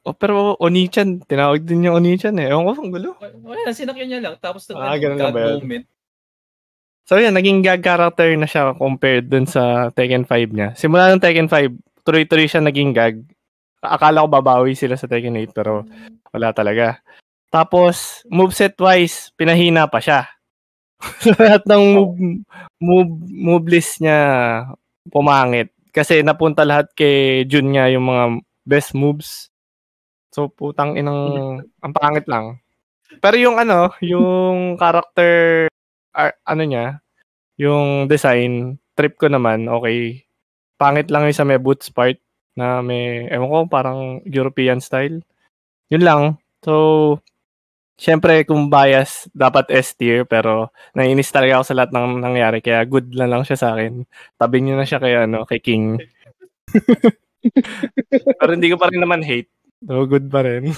Oh, 0.07 0.15
pero 0.15 0.55
Oni-chan, 0.63 1.19
tinawag 1.27 1.67
din 1.67 1.83
niya 1.83 1.91
Oni-chan 1.91 2.39
eh. 2.39 2.47
Ewan 2.47 2.63
ko, 2.63 2.71
ang 2.79 2.91
gulo. 2.95 3.09
Wala, 3.19 3.75
sinakyan 3.75 4.07
niya 4.07 4.21
lang. 4.23 4.35
Tapos 4.39 4.63
nag 4.71 4.79
Ah, 4.79 4.95
ano, 4.95 5.01
ganun 5.03 5.19
na 5.19 5.35
ba 5.35 5.39
yun? 5.43 5.59
moment. 5.63 5.85
So 7.07 7.15
yan, 7.15 7.35
naging 7.39 7.63
gag 7.63 7.79
character 7.79 8.27
na 8.35 8.43
siya 8.43 8.75
compared 8.75 9.31
dun 9.31 9.47
sa 9.47 9.91
Tekken 9.95 10.27
5 10.27 10.51
niya. 10.51 10.75
Simula 10.75 11.07
ng 11.11 11.23
Tekken 11.23 11.47
5, 11.47 11.71
tuloy-tuloy 12.03 12.51
siya 12.51 12.59
naging 12.59 12.91
gag. 12.91 13.23
Akala 13.79 14.23
ko 14.23 14.27
babawi 14.27 14.75
sila 14.75 14.99
sa 14.99 15.07
Tekken 15.07 15.39
8 15.39 15.55
pero 15.55 15.87
wala 16.35 16.51
talaga. 16.51 16.99
Tapos, 17.47 18.27
moveset 18.27 18.75
wise, 18.75 19.31
pinahina 19.39 19.87
pa 19.87 20.03
siya. 20.03 20.27
Lahat 21.37 21.63
ng 21.69 21.83
move, 21.93 22.15
move, 22.81 23.11
move 23.29 23.65
list 23.69 24.01
niya, 24.01 24.19
pumangit. 25.13 25.69
Kasi 25.93 26.21
napunta 26.21 26.65
lahat 26.65 26.93
kay 26.93 27.45
Jun 27.45 27.73
niya 27.73 27.89
yung 27.93 28.05
mga 28.09 28.23
best 28.65 28.93
moves. 28.97 29.49
So, 30.33 30.49
putang 30.49 30.97
inang, 30.97 31.21
ang 31.83 31.93
pangit 31.93 32.25
lang. 32.29 32.61
Pero 33.23 33.35
yung 33.39 33.57
ano, 33.57 33.93
yung 34.03 34.57
character, 34.81 35.65
ar- 36.13 36.37
ano 36.43 36.63
niya, 36.65 36.99
yung 37.57 38.05
design, 38.05 38.77
trip 38.93 39.17
ko 39.17 39.29
naman, 39.31 39.65
okay. 39.69 40.25
Pangit 40.77 41.09
lang 41.09 41.25
yung 41.25 41.37
sa 41.37 41.47
may 41.47 41.57
boots 41.57 41.89
part 41.89 42.21
na 42.57 42.81
may, 42.81 43.25
ewan 43.29 43.49
ko, 43.49 43.57
parang 43.69 44.21
European 44.25 44.81
style. 44.81 45.21
Yun 45.89 46.03
lang. 46.05 46.21
So, 46.61 47.17
syempre 47.97 48.45
kung 48.45 48.69
bias, 48.69 49.27
dapat 49.33 49.73
S 49.73 49.97
tier, 49.97 50.23
pero 50.23 50.69
naiinis 50.93 51.33
talaga 51.33 51.59
ako 51.59 51.65
sa 51.65 51.77
lahat 51.81 51.91
ng 51.91 52.21
nangyari, 52.21 52.61
kaya 52.61 52.85
good 52.85 53.09
na 53.11 53.25
lang 53.25 53.41
siya 53.41 53.57
sa 53.57 53.73
akin. 53.73 54.05
Tabi 54.37 54.57
niyo 54.61 54.77
na 54.77 54.85
siya 54.85 55.01
kay, 55.01 55.17
ano, 55.17 55.43
kay 55.49 55.59
King. 55.59 55.97
pero 58.39 58.53
hindi 58.53 58.69
ko 58.69 58.77
pa 58.77 58.93
rin 58.93 59.01
naman 59.01 59.25
hate. 59.25 59.49
So, 59.81 60.05
good 60.05 60.29
pa 60.29 60.45
rin. 60.45 60.69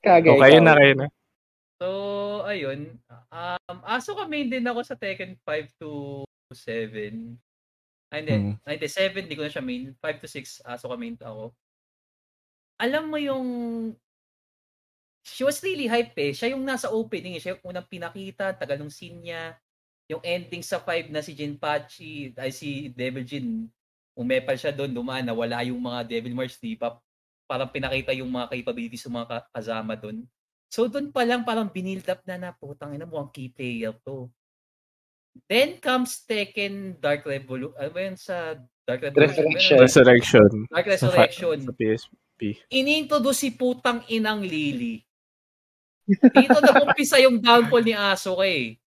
Kagay. 0.00 0.32
Okay, 0.32 0.58
na, 0.64 0.72
kayo 0.78 0.94
na. 0.96 1.06
So, 1.76 1.88
ayun. 2.48 2.98
Um, 3.30 3.78
aso 3.84 4.16
ka 4.16 4.24
main 4.24 4.48
din 4.48 4.64
ako 4.64 4.80
sa 4.80 4.96
Tekken 4.96 5.36
5 5.44 5.80
to 5.80 6.24
7. 6.52 7.36
Ay, 8.10 8.18
hindi. 8.24 8.34
Hmm. 8.34 8.54
Ay, 8.64 8.80
hindi. 8.80 8.88
7, 8.88 9.28
di 9.28 9.36
ko 9.36 9.44
na 9.44 9.52
siya 9.52 9.64
main. 9.64 9.92
5 9.96 10.22
to 10.24 10.28
6, 10.28 10.64
aso 10.64 10.88
ka 10.88 10.96
main 10.96 11.14
ako. 11.20 11.52
Alam 12.80 13.12
mo 13.12 13.18
yung... 13.20 13.46
She 15.20 15.44
was 15.44 15.60
really 15.60 15.84
hype 15.84 16.16
eh. 16.16 16.32
Siya 16.32 16.56
yung 16.56 16.64
nasa 16.64 16.88
opening 16.88 17.36
eh. 17.36 17.42
Siya 17.44 17.60
yung 17.60 17.76
unang 17.76 17.86
pinakita. 17.86 18.56
Tagal 18.56 18.80
ng 18.80 18.88
scene 18.88 19.20
niya. 19.20 19.52
Yung 20.08 20.24
ending 20.24 20.64
sa 20.64 20.80
5 20.80 21.12
na 21.12 21.20
si 21.20 21.36
Jinpachi, 21.36 22.34
ay 22.34 22.50
si 22.50 22.88
Devil 22.90 23.22
Jin, 23.22 23.68
umepal 24.18 24.58
siya 24.58 24.74
doon, 24.74 24.90
dumaan, 24.90 25.22
nawala 25.22 25.62
yung 25.62 25.78
mga 25.78 26.02
Devil 26.04 26.34
Mars, 26.34 26.58
di 26.58 26.74
pa 26.74 26.98
parang 27.50 27.70
pinakita 27.70 28.14
yung 28.14 28.30
mga 28.30 28.46
capabilities 28.50 29.02
ng 29.06 29.16
mga 29.16 29.26
ka- 29.26 29.48
kasama 29.50 29.98
doon. 29.98 30.22
So 30.70 30.86
doon 30.86 31.10
pa 31.10 31.26
lang 31.26 31.42
parang 31.42 31.66
binild 31.66 32.06
up 32.06 32.22
na 32.22 32.38
na 32.38 32.50
putang 32.54 32.94
ina 32.94 33.02
mo 33.02 33.18
ang 33.18 33.30
key 33.34 33.50
player 33.50 33.90
to. 34.06 34.30
Then 35.50 35.82
comes 35.82 36.22
Tekken 36.22 37.02
Dark 37.02 37.26
Revolution. 37.26 37.74
Ano 37.74 37.90
ba 37.90 38.00
yun 38.06 38.14
sa 38.14 38.54
Dark 38.86 39.02
Revolution? 39.02 39.34
Resurrection. 39.34 39.78
Resurrection. 39.82 40.50
Dark 40.70 40.86
Sa, 40.94 41.10
fa- 41.10 41.26
Resurrection. 41.26 41.58
PSP. 42.40 42.72
Inintroduce 42.72 43.44
si 43.44 43.50
putang 43.52 44.00
inang 44.08 44.40
Lily. 44.40 45.04
Dito 46.08 46.58
nag-umpisa 46.58 47.20
yung 47.20 47.38
downfall 47.38 47.84
ni 47.84 47.94
Asuka 47.94 48.48
eh. 48.48 48.80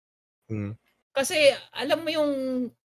Hmm. 0.47 0.73
Kasi 1.11 1.35
alam 1.75 2.01
mo 2.01 2.09
yung 2.09 2.31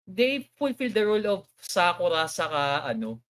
they 0.03 0.51
fulfill 0.59 0.91
the 0.91 1.05
role 1.07 1.27
of 1.31 1.41
Sakura 1.63 2.27
saka 2.27 2.83
ano, 2.85 3.23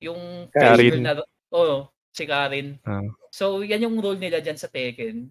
yung 0.00 0.48
Karin. 0.50 1.04
na 1.04 1.20
oh, 1.52 1.92
si 2.10 2.24
Karin. 2.24 2.80
Ah. 2.82 3.04
So 3.28 3.60
yan 3.60 3.84
yung 3.84 4.00
role 4.00 4.18
nila 4.18 4.40
diyan 4.40 4.58
sa 4.58 4.72
Tekken. 4.72 5.28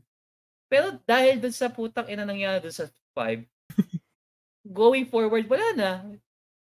Pero 0.69 1.01
dahil 1.03 1.41
dun 1.41 1.55
sa 1.55 1.73
putang 1.73 2.07
ina 2.07 2.23
nangyari 2.23 2.61
dun 2.61 2.75
sa 2.75 2.85
5, 3.17 3.41
going 4.79 5.09
forward 5.09 5.43
wala 5.49 5.67
na. 5.73 5.91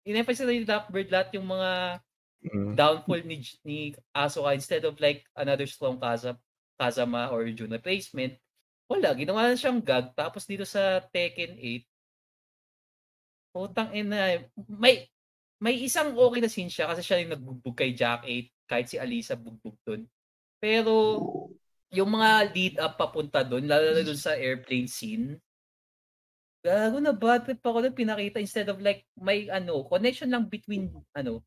In-emphasize 0.06 0.46
na 0.46 0.54
yung 0.54 0.68
Blackbird 0.70 1.10
lahat 1.10 1.28
yung 1.34 1.50
mga 1.50 1.98
Mm. 2.46 2.78
downfall 2.78 3.22
ni 3.26 3.42
ni 3.66 3.90
Asuka 4.14 4.54
instead 4.54 4.86
of 4.86 4.94
like 5.02 5.26
another 5.34 5.66
strong 5.66 5.98
Kaza, 5.98 6.38
Kazama 6.78 7.32
or 7.34 7.42
Jun 7.50 7.74
replacement. 7.74 8.38
Wala, 8.86 9.18
ginawa 9.18 9.50
na 9.50 9.58
siyang 9.58 9.82
gag. 9.82 10.14
Tapos 10.14 10.46
dito 10.46 10.62
sa 10.62 11.02
Tekken 11.10 11.58
8, 11.58 11.82
putang 13.50 13.90
ina, 13.90 14.46
may 14.70 15.10
may 15.58 15.74
isang 15.80 16.12
okay 16.14 16.38
na 16.44 16.52
scene 16.52 16.70
siya 16.70 16.92
kasi 16.92 17.02
siya 17.02 17.24
yung 17.24 17.32
nagbugbog 17.34 17.74
kay 17.74 17.96
Jack 17.96 18.22
8 18.28 18.68
kahit 18.68 18.86
si 18.86 18.96
Alisa 19.00 19.34
bugbog 19.34 19.74
dun. 19.82 20.04
Pero 20.60 20.92
yung 21.90 22.10
mga 22.12 22.30
lead 22.52 22.74
up 22.78 22.94
papunta 23.00 23.40
dun, 23.42 23.64
lalo 23.64 23.96
na 23.96 24.04
dun 24.04 24.18
sa 24.20 24.36
airplane 24.36 24.86
scene, 24.86 25.40
gago 26.60 26.98
na 27.00 27.14
bad 27.16 27.46
trip 27.46 27.62
ako 27.62 27.88
dun 27.88 27.96
pinakita 27.96 28.38
instead 28.42 28.68
of 28.68 28.78
like 28.78 29.08
may 29.16 29.48
ano, 29.48 29.82
connection 29.88 30.28
lang 30.28 30.46
between 30.46 30.92
ano, 31.16 31.40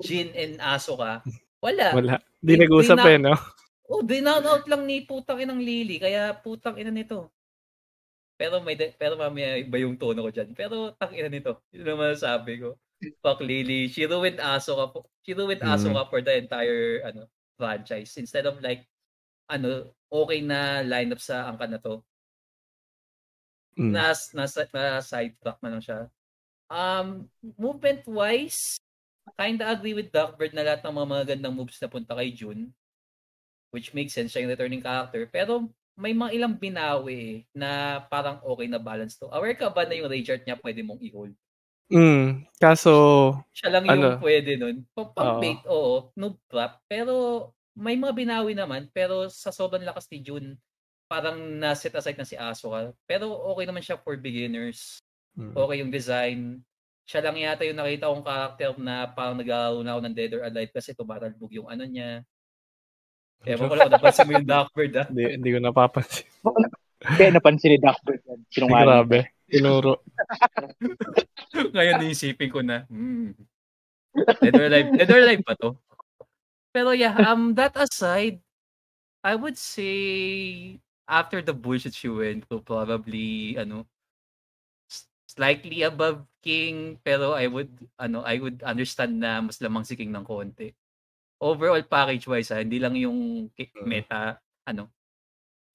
Jin 0.00 0.30
and 0.34 0.58
Asuka. 0.58 1.20
Wala. 1.58 1.90
Wala. 1.94 2.14
Di 2.38 2.54
nag-usap 2.54 2.98
eh, 3.02 3.18
no? 3.18 3.34
Oh, 3.88 4.04
dinout 4.04 4.44
out 4.44 4.64
lang 4.68 4.84
ni 4.84 5.02
putang 5.02 5.40
inang 5.40 5.58
Lily, 5.58 5.96
kaya 5.96 6.36
putang 6.36 6.76
ina 6.76 6.92
nito. 6.92 7.32
Pero 8.38 8.62
may 8.62 8.78
de- 8.78 8.94
pero 8.94 9.18
mamaya 9.18 9.58
iba 9.58 9.82
yung 9.82 9.98
tono 9.98 10.22
ko 10.22 10.30
diyan. 10.30 10.54
Pero 10.54 10.94
tang 10.94 11.10
ina 11.10 11.26
nito. 11.26 11.58
Yun 11.74 11.98
ang 11.98 12.14
sabi 12.14 12.62
ko. 12.62 12.78
Fuck 13.18 13.42
Lily. 13.42 13.90
She 13.90 14.06
ruined 14.06 14.38
Asuka. 14.38 14.94
po- 14.94 15.10
She 15.26 15.34
ruined 15.34 15.58
Mm. 15.64 15.74
Asuka 15.74 16.06
for 16.06 16.20
the 16.22 16.38
entire 16.38 17.02
ano 17.02 17.26
franchise 17.58 18.14
instead 18.14 18.46
of 18.46 18.62
like 18.62 18.86
ano 19.50 19.90
okay 20.06 20.38
na 20.38 20.86
lineup 20.86 21.18
sa 21.18 21.50
angka 21.50 21.66
na 21.66 21.82
to. 21.82 21.98
Mm. 23.74 23.90
Nas 23.90 24.30
nasa 24.36 24.70
na 24.70 25.02
sidetrack 25.02 25.58
na 25.58 25.70
lang 25.74 25.82
siya. 25.82 26.06
Um 26.70 27.26
movement 27.58 28.06
wise 28.06 28.78
kinda 29.36 29.64
agree 29.74 29.94
with 29.96 30.12
Duckbird 30.14 30.52
na 30.54 30.64
lahat 30.66 30.80
ng 30.84 30.94
mga 30.96 31.08
magagandang 31.12 31.54
moves 31.56 31.78
na 31.82 31.90
punta 31.92 32.14
kay 32.18 32.30
June 32.32 32.72
which 33.72 33.92
makes 33.96 34.12
sense 34.16 34.32
siya 34.32 34.44
yung 34.44 34.52
returning 34.54 34.84
character 34.84 35.28
pero 35.28 35.68
may 35.98 36.14
mga 36.14 36.30
ilang 36.36 36.54
binawi 36.56 37.42
na 37.52 37.98
parang 38.06 38.38
okay 38.46 38.70
na 38.70 38.78
balance 38.78 39.18
to. 39.18 39.26
Aware 39.34 39.58
ka 39.58 39.66
ba 39.74 39.82
na 39.82 39.98
yung 39.98 40.06
rage 40.06 40.30
art 40.30 40.46
niya 40.46 40.54
pwede 40.62 40.80
mong 40.86 41.02
i-hold? 41.02 41.34
Mm. 41.90 42.44
Kaso, 42.60 42.92
Siya 43.56 43.68
lang 43.74 43.86
yung 43.90 44.14
Ano? 44.14 44.20
pwede 44.22 44.54
nun. 44.60 44.86
Pang, 44.94 45.10
pang 45.16 45.30
Oo. 45.30 45.40
bait, 45.40 45.60
oo, 45.66 46.12
noob 46.14 46.38
trap. 46.46 46.78
Pero 46.86 47.14
may 47.74 47.98
mga 47.98 48.14
binawi 48.14 48.52
naman. 48.54 48.86
Pero 48.94 49.26
sa 49.32 49.50
sobrang 49.50 49.82
lakas 49.82 50.06
ni 50.12 50.22
June, 50.22 50.54
parang 51.10 51.38
na-set 51.58 51.94
aside 51.96 52.18
na 52.20 52.28
si 52.28 52.36
Asuka. 52.38 52.94
Pero 53.08 53.32
okay 53.54 53.64
naman 53.66 53.82
siya 53.82 53.98
for 53.98 54.14
beginners. 54.20 55.00
mm. 55.36 55.58
Okay 55.58 55.82
yung 55.82 55.92
design. 55.94 56.62
Siya 57.08 57.24
lang 57.24 57.40
yata 57.40 57.64
yung 57.64 57.80
nakita 57.80 58.12
kong 58.12 58.20
character 58.20 58.76
na 58.76 59.08
parang 59.08 59.40
nag-aaroon 59.40 59.88
ako 59.88 60.00
ng 60.04 60.14
Dead 60.14 60.32
or 60.36 60.44
Alive 60.44 60.68
kasi 60.76 60.92
tumatalbog 60.92 61.48
yung 61.56 61.64
ano 61.64 61.88
niya. 61.88 62.20
Ewan 63.48 63.70
ko 63.70 63.74
lang, 63.80 63.88
napansin 63.88 64.28
mo 64.28 64.36
yung 64.36 64.44
Darkbird 64.44 64.92
ah. 65.00 65.06
Hindi, 65.08 65.24
hindi 65.40 65.48
ko 65.56 65.58
napapansin. 65.64 66.28
Kaya 67.16 67.30
napansin 67.32 67.70
ni 67.72 67.78
Duckbird 67.80 68.20
yan. 68.28 68.40
Sinungaling. 68.52 68.84
Grabe. 68.84 69.18
Tinuro. 69.48 70.04
Ngayon 71.74 71.96
naisipin 72.02 72.50
ko 72.52 72.60
na, 72.60 72.84
hmm. 72.90 73.32
Dead 74.44 74.52
or 74.52 74.66
Alive. 74.68 74.88
Dead 74.98 75.08
or 75.08 75.20
Alive 75.24 75.44
pa 75.46 75.54
to? 75.56 75.70
Pero 76.76 76.92
yeah, 76.92 77.16
um, 77.24 77.56
that 77.56 77.72
aside, 77.78 78.42
I 79.24 79.32
would 79.32 79.56
say 79.56 80.76
after 81.08 81.40
the 81.40 81.56
bullshit 81.56 81.96
she 81.96 82.12
went 82.12 82.44
to 82.52 82.60
probably, 82.60 83.56
ano, 83.56 83.88
slightly 85.24 85.86
above 85.86 86.26
King, 86.48 86.96
pero 87.04 87.36
I 87.36 87.44
would, 87.44 87.68
ano, 88.00 88.24
I 88.24 88.40
would 88.40 88.64
understand 88.64 89.20
na 89.20 89.44
mas 89.44 89.60
lamang 89.60 89.84
si 89.84 89.92
King 90.00 90.16
ng 90.16 90.24
konti. 90.24 90.72
Overall 91.36 91.84
package-wise, 91.84 92.56
ha, 92.56 92.64
hindi 92.64 92.80
lang 92.80 92.96
yung 92.96 93.52
Mm. 93.52 93.84
meta, 93.84 94.40
ano, 94.64 94.88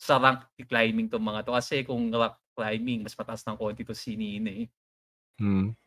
sa 0.01 0.17
rank 0.17 0.49
climbing 0.65 1.13
to 1.13 1.21
mga 1.21 1.45
to. 1.45 1.53
Kasi 1.53 1.85
kung 1.85 2.09
rank 2.09 2.41
climbing, 2.57 3.05
mas 3.05 3.13
mataas 3.13 3.45
ng 3.45 3.55
konti 3.61 3.85
to 3.85 3.93
si 3.93 4.17
Nina 4.17 4.65
eh. 4.65 4.67
Mm. 5.37 5.77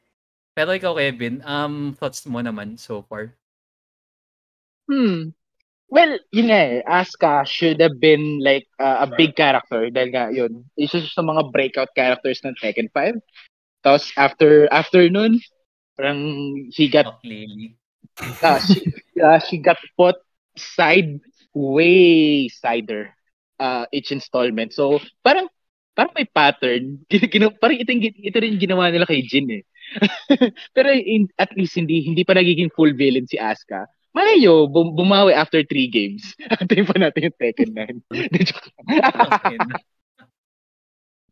Pero 0.55 0.71
ikaw, 0.73 0.95
Kevin, 0.97 1.43
um, 1.45 1.93
thoughts 1.99 2.25
mo 2.25 2.39
naman 2.41 2.79
so 2.79 3.03
far? 3.05 3.35
Hmm. 4.87 5.35
Well, 5.87 6.19
yun 6.35 6.51
nga 6.51 6.61
eh. 6.67 6.83
Asuka 6.83 7.47
should 7.47 7.79
have 7.79 7.99
been 8.03 8.43
like 8.43 8.67
uh, 8.79 9.07
a 9.07 9.09
big 9.11 9.39
character 9.39 9.87
dahil 9.91 10.11
nga 10.11 10.27
yun. 10.35 10.67
Isa 10.75 10.99
sa 11.07 11.23
mga 11.23 11.53
breakout 11.55 11.95
characters 11.95 12.43
ng 12.43 12.59
Tekken 12.59 12.91
5. 12.91 13.23
Tapos 13.87 14.11
after 14.19 14.67
after 14.75 15.07
nun, 15.07 15.39
parang 15.95 16.19
he 16.75 16.91
got 16.91 17.07
uh, 18.43 18.59
she, 18.59 18.83
uh, 19.23 19.39
she 19.39 19.63
got 19.63 19.79
put 19.95 20.19
side 20.59 21.23
way 21.55 22.51
sider 22.51 23.15
uh, 23.63 23.87
each 23.95 24.11
installment. 24.11 24.75
So, 24.75 24.99
parang 25.23 25.47
parang 25.95 26.19
may 26.19 26.27
pattern. 26.27 26.99
Gin, 27.11 27.31
gina, 27.31 27.47
parang 27.55 27.79
ito, 27.79 27.95
ito 27.95 28.39
rin 28.43 28.59
ginawa 28.59 28.91
nila 28.91 29.07
kay 29.07 29.23
Jin 29.23 29.63
eh. 29.63 29.63
Pero 30.75 30.91
in, 30.91 31.31
at 31.39 31.55
least 31.55 31.79
hindi 31.79 32.03
hindi 32.03 32.27
pa 32.27 32.35
nagiging 32.35 32.75
full 32.75 32.91
villain 32.91 33.31
si 33.31 33.39
Asuka. 33.39 33.87
Malayo, 34.11 34.67
bum- 34.67 34.97
bumawi 34.97 35.31
after 35.37 35.63
three 35.63 35.87
games. 35.87 36.35
Antayin 36.59 36.89
pa 36.89 36.97
natin 36.99 37.31
yung 37.31 37.37
Tekken 37.39 37.71
9. 37.71 38.03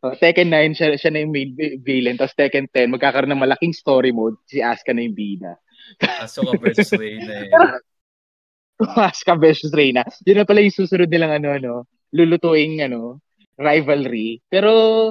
Oh, 0.04 0.12
Tekken 0.12 0.52
9, 0.52 0.76
siya, 0.76 1.00
siya 1.00 1.10
na 1.16 1.24
yung 1.24 1.32
main 1.32 1.56
vi- 1.56 1.80
villain. 1.80 2.20
Tapos 2.20 2.36
Tekken 2.36 2.68
10, 2.68 2.92
magkakaroon 2.92 3.32
ng 3.32 3.40
malaking 3.40 3.72
story 3.72 4.12
mode. 4.12 4.36
Si 4.44 4.60
Asuka 4.60 4.92
na 4.92 5.00
yung 5.00 5.16
bida. 5.16 5.56
Asuka 6.20 6.60
versus 6.60 6.92
Reyna 6.92 7.48
eh. 7.48 7.50
Asuka 9.08 9.32
versus 9.40 9.72
Reyna. 9.72 10.04
Yun 10.28 10.44
na 10.44 10.44
pala 10.44 10.60
yung 10.60 10.76
susunod 10.76 11.08
nilang 11.08 11.40
ano, 11.40 11.48
ano, 11.56 11.72
lulutuing 12.12 12.84
ano, 12.84 13.24
rivalry. 13.56 14.44
Pero, 14.52 15.08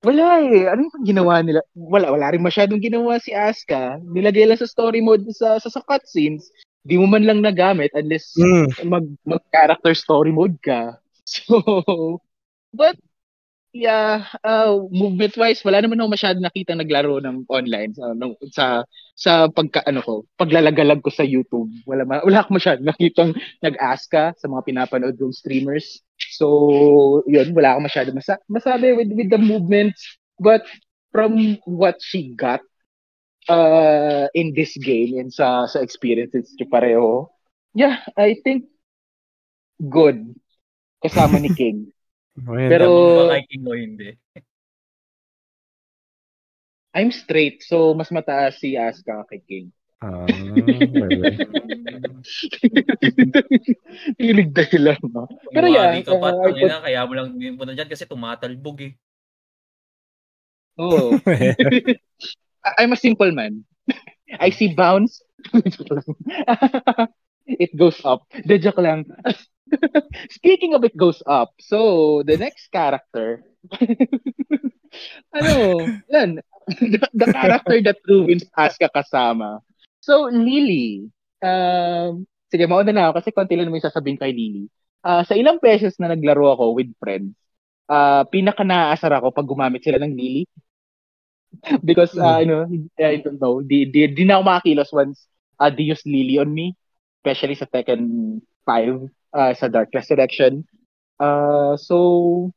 wala 0.00 0.48
eh. 0.48 0.64
Ano 0.72 0.88
yung 0.88 1.04
ginawa 1.04 1.44
nila? 1.44 1.60
Wala, 1.76 2.08
wala 2.08 2.32
rin 2.32 2.40
masyadong 2.40 2.80
ginawa 2.80 3.20
si 3.20 3.36
Asuka. 3.36 4.00
Nilagay 4.00 4.48
lang 4.48 4.56
sa 4.56 4.64
story 4.64 5.04
mode 5.04 5.28
sa, 5.36 5.60
sa, 5.60 5.68
sa 5.68 5.84
cutscenes. 5.84 6.48
Di 6.80 6.96
mo 6.96 7.04
man 7.04 7.28
lang 7.28 7.44
nagamit 7.44 7.92
unless 7.92 8.32
Mm. 8.40 8.88
mag, 8.88 9.04
mag 9.28 9.44
character 9.52 9.92
story 9.92 10.32
mode 10.32 10.56
ka. 10.64 10.96
So, 11.30 11.62
but, 12.74 12.96
yeah, 13.72 14.26
uh, 14.42 14.82
movement-wise, 14.90 15.62
wala 15.62 15.78
naman 15.82 15.98
ako 16.02 16.08
masyado 16.10 16.38
nakita 16.42 16.74
naglaro 16.74 17.22
ng 17.22 17.46
online 17.46 17.94
sa 17.94 18.10
no, 18.14 18.34
sa 18.50 18.82
sa 19.14 19.46
pagka 19.46 19.84
ano 19.86 20.02
ko, 20.02 20.14
paglalagalag 20.34 20.98
ko 21.02 21.10
sa 21.12 21.22
YouTube. 21.22 21.70
Wala 21.86 22.02
ma, 22.02 22.18
wala 22.24 22.42
akong 22.42 22.58
masyado 22.58 22.80
nakitang 22.82 23.36
nag-aska 23.62 24.34
sa 24.34 24.46
mga 24.50 24.62
pinapanood 24.66 25.14
kong 25.14 25.34
streamers. 25.34 26.02
So, 26.34 27.22
yun, 27.30 27.54
wala 27.54 27.76
akong 27.76 27.86
masyado 27.86 28.10
masa- 28.10 28.42
masabi 28.50 28.96
with 28.96 29.12
with 29.14 29.30
the 29.30 29.38
movements, 29.40 30.02
but 30.42 30.66
from 31.14 31.58
what 31.66 31.98
she 32.02 32.34
got 32.34 32.62
uh 33.48 34.28
in 34.36 34.52
this 34.52 34.76
game 34.78 35.16
and 35.16 35.32
sa 35.32 35.64
sa 35.70 35.80
experiences 35.80 36.52
ko 36.58 36.66
pareho, 36.66 37.30
yeah, 37.74 38.02
I 38.18 38.34
think 38.42 38.66
good 39.78 40.34
kasama 41.00 41.40
ni 41.40 41.48
King. 41.54 41.94
Well, 42.46 42.70
Pero 42.70 42.84
Alam 42.88 42.96
mo 42.96 43.12
ba 43.16 43.24
kay 43.36 43.42
King 43.48 43.64
o 43.68 43.72
hindi? 43.76 44.10
I'm 46.90 47.14
straight, 47.14 47.62
so 47.62 47.94
mas 47.94 48.10
mataas 48.10 48.58
si 48.58 48.74
Asuka 48.74 49.22
kay 49.30 49.40
King. 49.46 49.66
ah, 50.02 50.26
well, 50.26 50.90
well. 50.96 52.18
Hilig 54.18 54.50
dahilan, 54.50 54.98
no? 55.06 55.28
Pero 55.54 55.66
yeah, 55.70 55.94
Umali 55.94 56.02
ka 56.02 56.14
pa, 56.18 56.28
uh, 56.34 56.40
tangina, 56.50 56.76
kaya 56.82 57.00
mo 57.06 57.12
lang 57.14 57.28
mo 57.36 57.62
na 57.62 57.74
dyan 57.76 57.86
kasi 57.90 58.04
tumatalbog 58.08 58.78
eh. 58.90 58.92
Oo. 60.80 61.20
I- 62.66 62.76
I'm 62.80 62.92
a 62.92 62.98
simple 62.98 63.30
man. 63.32 63.64
I 64.40 64.50
see 64.50 64.72
bounce. 64.74 65.22
Lang. 65.90 66.04
it 67.48 67.72
goes 67.76 67.98
up. 68.04 68.28
The 68.44 68.60
joke 68.60 68.78
lang. 68.78 69.08
Speaking 70.36 70.74
of 70.74 70.84
it 70.84 70.96
goes 70.96 71.22
up, 71.26 71.54
so 71.60 72.22
the 72.26 72.36
next 72.36 72.68
character, 72.70 73.44
ano, 75.36 75.54
yan, 76.10 76.40
the, 76.80 77.00
the 77.14 77.28
character 77.32 77.78
that 77.82 77.98
ruins 78.06 78.44
Asuka 78.56 78.90
kasama. 78.90 79.60
So, 80.00 80.30
Lily, 80.32 81.10
um, 81.44 82.26
sige, 82.48 82.64
mauna 82.66 82.92
na 82.92 83.10
ako 83.10 83.12
kasi 83.20 83.28
konti 83.34 83.54
lang 83.54 83.70
yung 83.70 83.82
sasabihin 83.82 84.20
kay 84.20 84.32
Lily. 84.32 84.66
Ah, 85.00 85.24
sa 85.24 85.32
ilang 85.32 85.60
beses 85.60 85.96
na 85.96 86.12
naglaro 86.12 86.52
ako 86.52 86.76
with 86.76 86.92
friends, 87.00 87.32
ah 87.88 88.22
pinaka 88.28 88.62
naaasar 88.62 89.16
ako 89.16 89.32
pag 89.32 89.48
gumamit 89.48 89.82
sila 89.84 89.98
ng 90.00 90.12
Lily. 90.12 90.44
Because, 91.82 92.14
uh, 92.14 92.40
ano, 92.46 92.70
I 92.94 93.18
don't 93.20 93.42
know, 93.42 93.58
di, 93.58 93.90
di, 93.90 94.06
di 94.06 94.22
na 94.22 94.38
ako 94.38 94.42
makakilos 94.46 94.94
once 94.94 95.26
uh, 95.58 95.68
they 95.68 95.90
use 95.90 96.02
Lily 96.06 96.38
on 96.38 96.48
me. 96.54 96.78
Especially 97.20 97.58
sa 97.58 97.68
Tekken 97.68 98.00
5, 98.64 99.10
uh, 99.32 99.54
sa 99.54 99.68
Dark 99.68 99.90
Resurrection. 99.94 100.64
Uh, 101.18 101.76
so, 101.76 102.50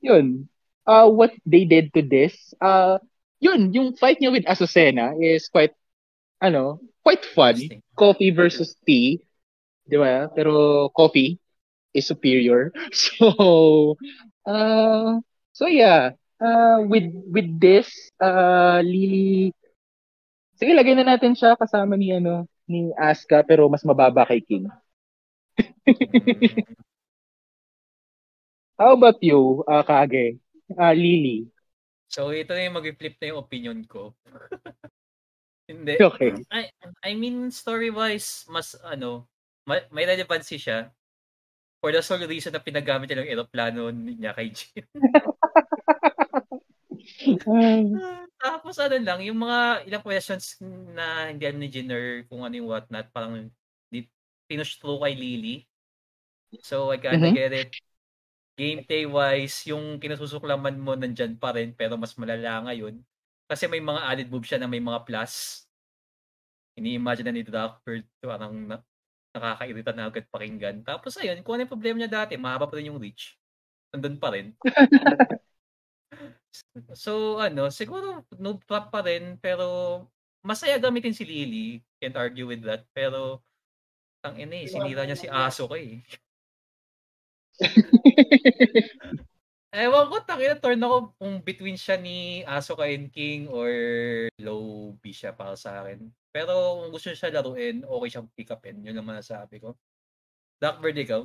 yun. 0.00 0.48
Uh, 0.86 1.06
what 1.06 1.30
they 1.46 1.64
did 1.64 1.92
to 1.94 2.02
this, 2.02 2.34
uh, 2.60 2.98
yun, 3.38 3.72
yung 3.72 3.94
fight 3.94 4.18
niya 4.18 4.32
with 4.32 4.44
Azucena 4.44 5.14
is 5.20 5.46
quite, 5.46 5.72
ano, 6.42 6.80
quite 7.04 7.24
fun. 7.24 7.56
Coffee 7.94 8.30
versus 8.30 8.74
tea. 8.86 9.22
Di 9.86 9.96
ba? 9.96 10.26
Pero 10.34 10.88
coffee 10.90 11.38
is 11.94 12.06
superior. 12.06 12.72
So, 12.92 13.96
uh, 14.46 15.20
so 15.52 15.66
yeah. 15.66 16.16
Uh, 16.40 16.88
with 16.88 17.12
with 17.28 17.60
this, 17.60 17.92
uh, 18.16 18.80
Lily, 18.80 19.52
sige, 20.56 20.72
lagay 20.72 20.96
na 20.96 21.04
natin 21.04 21.36
siya 21.36 21.52
kasama 21.52 22.00
ni, 22.00 22.16
ano, 22.16 22.48
ni 22.64 22.88
Asuka, 22.96 23.44
pero 23.44 23.68
mas 23.68 23.84
mababa 23.84 24.24
kay 24.24 24.40
King. 24.40 24.64
How 28.80 28.96
about 28.96 29.20
you, 29.20 29.60
uh, 29.68 29.84
Kage? 29.84 30.40
Uh, 30.72 30.96
Lily. 30.96 31.52
So, 32.08 32.32
ito 32.32 32.56
na 32.56 32.64
yung 32.64 32.80
mag-flip 32.80 33.20
na 33.20 33.28
yung 33.30 33.44
opinion 33.44 33.84
ko. 33.84 34.16
Hindi. 35.70 36.00
Okay. 36.00 36.32
I, 36.50 36.72
I 37.04 37.14
mean, 37.14 37.52
story-wise, 37.52 38.48
mas, 38.50 38.74
ano, 38.82 39.28
may, 39.68 39.84
may 39.92 40.08
relevancy 40.08 40.58
siya. 40.58 40.90
For 41.80 41.92
the 41.92 42.02
sole 42.02 42.24
reason 42.24 42.52
na 42.52 42.60
pinagamit 42.60 43.08
niya 43.08 43.24
yung 43.24 43.30
aeroplano 43.30 43.90
niya 43.92 44.36
kay 44.36 44.52
Jin. 44.52 44.84
Tapos 48.40 48.76
ano 48.80 48.96
lang, 49.00 49.20
yung 49.24 49.40
mga 49.40 49.88
ilang 49.88 50.04
questions 50.04 50.56
na 50.92 51.32
hindi 51.32 51.44
alam 51.44 51.60
ni 51.60 51.68
Jin 51.68 51.92
or 51.92 52.24
kung 52.28 52.44
ano 52.44 52.54
yung 52.56 52.68
whatnot, 52.68 53.08
parang 53.12 53.50
pinush 54.50 54.82
through 54.82 54.98
kay 55.06 55.14
Lily. 55.14 55.70
So, 56.62 56.90
I 56.92 56.98
kinda 57.00 57.30
Mhm. 57.30 57.34
get 57.34 57.52
it. 57.54 57.70
Gameplay-wise, 58.60 59.66
yung 59.70 59.98
kinasusuklaman 60.02 60.76
mo 60.78 60.92
nandyan 60.98 61.38
pa 61.40 61.54
rin, 61.56 61.72
pero 61.74 61.96
mas 61.96 62.14
malala 62.20 62.68
ngayon. 62.68 63.00
Kasi 63.50 63.66
may 63.70 63.80
mga 63.82 64.00
added 64.06 64.28
move 64.30 64.44
siya 64.46 64.60
na 64.62 64.68
may 64.70 64.82
mga 64.82 65.02
plus. 65.08 65.64
Ini-imagine 66.78 67.26
na 67.28 67.34
ni 67.34 67.42
Drakford, 67.46 68.06
parang 68.22 68.54
na, 68.66 68.76
nakakairita 69.34 69.92
na 69.94 70.10
agad 70.10 70.26
pakinggan. 70.30 70.82
Tapos 70.86 71.14
ayun, 71.18 71.42
kung 71.42 71.58
ano 71.58 71.66
yung 71.66 71.72
problema 71.74 71.96
niya 72.02 72.12
dati, 72.26 72.34
mahaba 72.38 72.66
pa 72.70 72.78
rin 72.78 72.90
yung 72.94 73.00
reach. 73.02 73.38
Nandun 73.94 74.18
pa 74.18 74.34
rin. 74.34 74.54
so, 76.94 77.38
ano, 77.38 77.70
siguro 77.70 78.24
noob 78.38 78.62
trap 78.66 78.90
pa 78.94 79.00
rin, 79.06 79.38
pero 79.38 79.66
masaya 80.42 80.78
gamitin 80.80 81.14
si 81.14 81.24
Lily. 81.26 81.82
Can't 82.00 82.16
argue 82.16 82.46
with 82.48 82.62
that. 82.66 82.86
Pero, 82.96 83.42
ang 84.20 84.36
ina 84.36 84.56
eh, 84.60 84.68
sinira 84.68 85.08
niya 85.08 85.16
si 85.16 85.28
Aso 85.28 85.64
ko 85.64 85.76
eh. 85.76 86.00
Ewan 89.70 90.10
ko, 90.10 90.18
takina, 90.26 90.58
torn 90.58 90.82
ako 90.82 91.14
kung 91.14 91.34
between 91.46 91.78
siya 91.78 91.94
ni 91.94 92.42
Asuka 92.42 92.90
and 92.90 93.06
King 93.14 93.46
or 93.46 93.70
low 94.42 94.90
B 94.98 95.14
siya 95.14 95.30
para 95.30 95.54
sa 95.54 95.86
akin. 95.86 96.10
Pero 96.34 96.82
kung 96.82 96.90
gusto 96.90 97.14
siya 97.14 97.30
laruin, 97.30 97.86
okay 97.86 98.08
siyang 98.10 98.28
pick 98.34 98.50
upin. 98.50 98.82
Yun 98.82 98.98
naman 98.98 99.22
nasabi 99.22 99.62
ko. 99.62 99.78
Blackbird, 100.58 100.98
ikaw? 100.98 101.22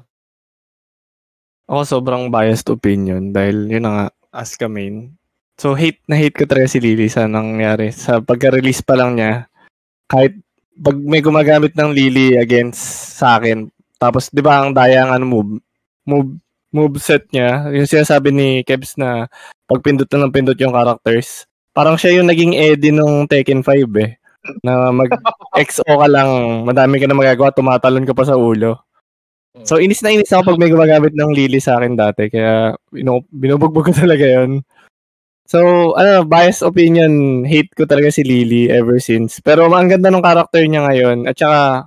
Ako 1.66 1.82
sobrang 1.90 2.30
biased 2.30 2.70
opinion 2.70 3.34
dahil 3.34 3.66
yun 3.66 3.82
na 3.82 3.92
nga, 3.92 4.08
Asuka 4.30 4.70
main. 4.70 5.18
So 5.58 5.74
hate 5.74 6.06
na 6.06 6.14
hate 6.14 6.38
ko 6.38 6.46
talaga 6.46 6.70
si 6.70 6.78
Lily 6.78 7.10
sa 7.10 7.26
nangyari. 7.26 7.90
Sa 7.90 8.22
pagka-release 8.22 8.86
pa 8.86 8.94
lang 8.94 9.18
niya, 9.18 9.50
kahit 10.06 10.38
pag 10.76 10.96
may 11.00 11.24
gumagamit 11.24 11.72
ng 11.76 11.90
Lily 11.96 12.36
against 12.36 13.16
sa 13.20 13.40
akin, 13.40 13.72
tapos 13.96 14.28
di 14.32 14.44
ba 14.44 14.64
ang 14.64 14.76
daya 14.76 15.08
ng 15.08 15.12
ano, 15.16 15.26
move, 15.26 15.52
move, 16.04 16.30
move 16.76 16.96
set 17.00 17.24
niya, 17.32 17.72
yung 17.72 17.88
sinasabi 17.88 18.36
ni 18.36 18.48
Kebs 18.68 19.00
na 19.00 19.32
pag 19.66 19.80
pindot 19.82 20.08
na 20.12 20.28
ng 20.28 20.34
pindot 20.36 20.60
yung 20.60 20.76
characters, 20.76 21.48
parang 21.72 21.96
siya 21.96 22.20
yung 22.20 22.28
naging 22.28 22.54
Eddie 22.56 22.92
nung 22.92 23.26
Tekken 23.26 23.64
5 23.64 23.88
eh. 24.04 24.20
Na 24.62 24.92
mag 24.92 25.10
XO 25.68 25.88
ka 25.88 26.08
lang, 26.12 26.30
madami 26.68 27.00
ka 27.00 27.08
na 27.08 27.18
magagawa, 27.18 27.56
tumatalon 27.56 28.06
ka 28.06 28.14
pa 28.14 28.28
sa 28.28 28.36
ulo. 28.36 28.86
So, 29.64 29.80
inis 29.80 30.04
na 30.04 30.12
inis 30.12 30.36
ako 30.36 30.52
pag 30.52 30.60
may 30.60 30.68
gumagamit 30.68 31.16
ng 31.16 31.32
Lily 31.32 31.64
sa 31.64 31.80
akin 31.80 31.96
dati. 31.96 32.28
Kaya, 32.28 32.76
ino, 32.92 33.24
binubugbog 33.32 33.88
ko 33.88 33.94
talaga 34.04 34.28
yon 34.28 34.60
So, 35.46 35.94
ano, 35.94 36.26
biased 36.26 36.66
opinion, 36.66 37.46
hate 37.46 37.70
ko 37.78 37.86
talaga 37.86 38.10
si 38.10 38.26
Lily 38.26 38.74
ever 38.74 38.98
since. 38.98 39.38
Pero 39.46 39.70
ang 39.70 39.86
ganda 39.86 40.10
ng 40.10 40.26
character 40.26 40.66
niya 40.66 40.90
ngayon. 40.90 41.30
At 41.30 41.38
saka, 41.38 41.86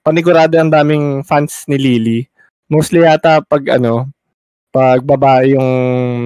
panigurado 0.00 0.56
ang 0.56 0.72
daming 0.72 1.20
fans 1.20 1.68
ni 1.68 1.76
Lily. 1.76 2.20
Mostly 2.72 3.04
yata 3.04 3.44
pag 3.44 3.60
ano, 3.76 4.08
pag 4.72 5.04
babae 5.04 5.54
yung 5.54 5.68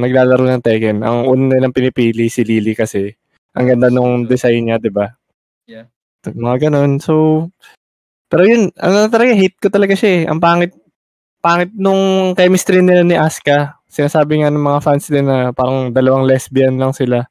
naglalaro 0.01 0.47
ng 0.47 0.65
Tekken, 0.65 1.03
ang 1.03 1.27
una 1.27 1.59
nilang 1.59 1.75
pinipili 1.75 2.31
si 2.31 2.47
Lily 2.47 2.79
kasi. 2.79 3.11
Ang 3.59 3.75
ganda 3.75 3.91
nung 3.91 4.25
design 4.25 4.71
niya, 4.71 4.79
di 4.79 4.89
ba? 4.95 5.11
Yeah. 5.67 5.91
Mga 6.25 6.71
ganun. 6.71 7.03
So, 7.03 7.47
pero 8.31 8.47
yun, 8.47 8.71
ano 8.79 9.11
talaga, 9.11 9.35
hate 9.35 9.59
ko 9.59 9.69
talaga 9.69 9.99
siya 9.99 10.11
eh. 10.15 10.23
Ang 10.31 10.39
pangit, 10.39 10.73
pangit 11.39 11.71
nung 11.75 12.35
chemistry 12.35 12.83
nila 12.83 13.03
ni 13.07 13.17
Asuka. 13.17 13.79
Sinasabi 13.89 14.43
nga 14.43 14.53
ng 14.53 14.61
mga 14.61 14.81
fans 14.85 15.07
din 15.09 15.27
na 15.27 15.51
parang 15.55 15.91
dalawang 15.91 16.29
lesbian 16.29 16.77
lang 16.77 16.93
sila. 16.93 17.25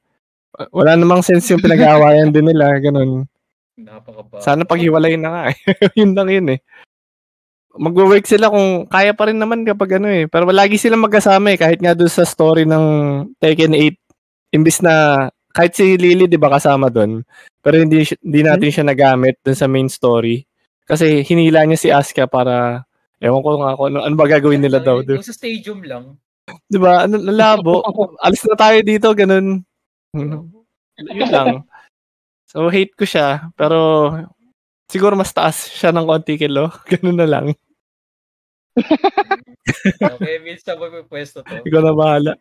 Wala 0.73 0.97
namang 0.97 1.21
sense 1.21 1.53
yung 1.53 1.61
pinag-aawayan 1.61 2.33
din 2.33 2.49
nila, 2.49 2.73
ganun. 2.81 3.29
Napakaba. 3.77 4.41
Sana 4.41 4.65
paghiwalayin 4.65 5.21
na 5.21 5.29
nga 5.29 5.43
eh. 5.53 5.57
yun 6.01 6.17
lang 6.17 6.29
yun 6.33 6.47
eh. 6.57 6.59
Magwo-work 7.77 8.25
sila 8.25 8.49
kung 8.49 8.89
kaya 8.89 9.13
pa 9.13 9.29
rin 9.29 9.37
naman 9.37 9.61
kapag 9.61 10.01
ano 10.01 10.09
eh. 10.09 10.25
Pero 10.25 10.49
lagi 10.49 10.81
silang 10.81 11.05
magkasama 11.05 11.53
eh. 11.53 11.61
Kahit 11.61 11.77
nga 11.77 11.93
doon 11.93 12.09
sa 12.09 12.25
story 12.25 12.65
ng 12.65 12.85
Tekken 13.37 13.77
8, 13.77 14.57
imbis 14.57 14.81
na 14.81 15.27
kahit 15.53 15.73
si 15.73 15.97
Lily 15.97 16.29
'di 16.29 16.37
ba 16.37 16.53
kasama 16.53 16.93
doon, 16.93 17.25
pero 17.65 17.81
hindi 17.81 18.05
hindi 18.21 18.41
natin 18.45 18.69
siya 18.69 18.85
nagamit 18.85 19.41
doon 19.41 19.57
sa 19.57 19.65
main 19.65 19.89
story. 19.89 20.45
Kasi 20.87 21.25
hinila 21.25 21.65
niya 21.65 21.77
si 21.81 21.89
Asuka 21.89 22.29
para 22.29 22.86
ewan 23.21 23.41
ko 23.41 23.49
nga 23.59 23.77
kung 23.77 23.87
ano, 23.93 23.99
ano 24.05 24.15
ba 24.15 24.25
gagawin 24.29 24.61
nila 24.61 24.79
daw. 24.81 25.01
Yung 25.01 25.25
sa 25.25 25.35
stadium 25.35 25.81
lang. 25.85 26.17
'Di 26.69 26.77
ba? 26.79 27.05
Ano 27.05 27.19
labo. 27.19 27.83
Alis 28.23 28.43
na 28.47 28.55
tayo 28.55 28.79
dito, 28.81 29.11
ganun. 29.11 29.61
Yun 30.15 31.29
lang. 31.29 31.67
So 32.47 32.71
hate 32.71 32.95
ko 32.95 33.03
siya, 33.03 33.51
pero 33.59 34.09
siguro 34.87 35.19
mas 35.19 35.35
taas 35.35 35.67
siya 35.67 35.91
ng 35.91 36.07
konti 36.07 36.39
kilo. 36.39 36.71
Ganun 36.91 37.19
na 37.19 37.27
lang. 37.27 37.45
Okay, 39.99 40.39
Vince, 40.39 40.63
sa 40.63 40.79
mo 40.79 40.87
pwesto 41.11 41.43
to. 41.43 41.59
Ikaw 41.67 41.81
na 41.83 41.91
bahala. 41.91 42.33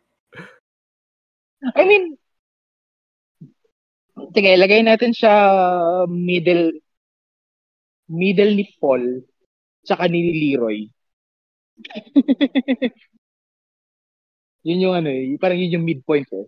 I 1.74 1.82
mean, 1.82 2.14
sige, 4.30 4.54
lagay 4.54 4.86
natin 4.86 5.10
siya 5.10 5.34
middle 6.06 6.70
middle 8.06 8.54
ni 8.54 8.70
Paul 8.78 9.26
tsaka 9.86 10.10
ni 10.10 10.34
Leroy. 10.34 10.90
yun 14.66 14.82
yung 14.82 14.94
ano 14.98 15.08
eh, 15.14 15.38
parang 15.38 15.58
yun 15.62 15.78
yung 15.78 15.86
midpoint 15.86 16.26
eh. 16.34 16.46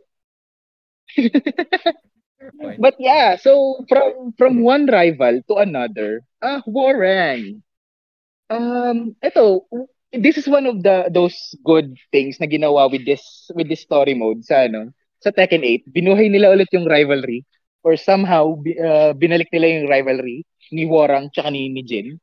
But 2.78 2.94
yeah, 2.98 3.36
so 3.36 3.82
from 3.88 4.34
from 4.38 4.62
one 4.62 4.86
rival 4.86 5.42
to 5.50 5.54
another, 5.58 6.22
ah, 6.42 6.62
Warren. 6.66 7.62
Um, 8.48 9.14
ito, 9.20 9.68
this 10.14 10.38
is 10.38 10.48
one 10.48 10.64
of 10.64 10.80
the 10.82 11.10
those 11.12 11.36
good 11.66 11.98
things 12.14 12.40
na 12.40 12.46
ginawa 12.46 12.88
with 12.88 13.04
this 13.04 13.22
with 13.52 13.68
this 13.68 13.82
story 13.84 14.14
mode 14.14 14.46
sa 14.46 14.70
ano, 14.70 14.94
sa 15.20 15.34
Tekken 15.34 15.66
8. 15.66 15.90
Binuhay 15.90 16.30
nila 16.30 16.54
ulit 16.54 16.70
yung 16.72 16.88
rivalry 16.88 17.44
or 17.82 17.98
somehow 17.98 18.56
uh, 18.80 19.12
binalik 19.14 19.50
nila 19.52 19.82
yung 19.82 19.86
rivalry 19.90 20.46
ni 20.72 20.84
Warang 20.86 21.30
tsaka 21.34 21.50
ni, 21.52 21.68
ni 21.68 21.82
Jin. 21.84 22.16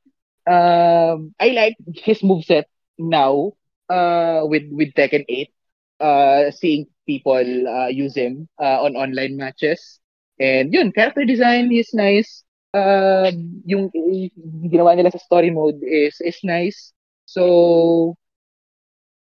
Um, 0.46 1.34
I 1.40 1.50
like 1.50 1.76
his 1.94 2.22
moveset 2.22 2.66
now 2.98 3.54
uh, 3.90 4.46
with 4.46 4.70
with 4.72 4.94
Tekken 4.94 5.26
8. 5.28 5.52
Uh, 6.00 6.52
seeing 6.52 6.88
people 7.08 7.68
uh, 7.68 7.88
use 7.88 8.16
him 8.16 8.48
uh, 8.60 8.84
on 8.84 8.96
online 8.96 9.38
matches. 9.38 10.00
And 10.40 10.74
yun, 10.74 10.92
character 10.92 11.24
design 11.24 11.72
is 11.72 11.94
nice. 11.94 12.44
Uh, 12.76 13.32
yung, 13.64 13.88
yung 13.96 14.68
ginawa 14.68 14.98
nila 15.00 15.12
sa 15.12 15.24
story 15.24 15.48
mode 15.50 15.80
is 15.80 16.20
is 16.20 16.44
nice. 16.44 16.92
So, 17.24 18.20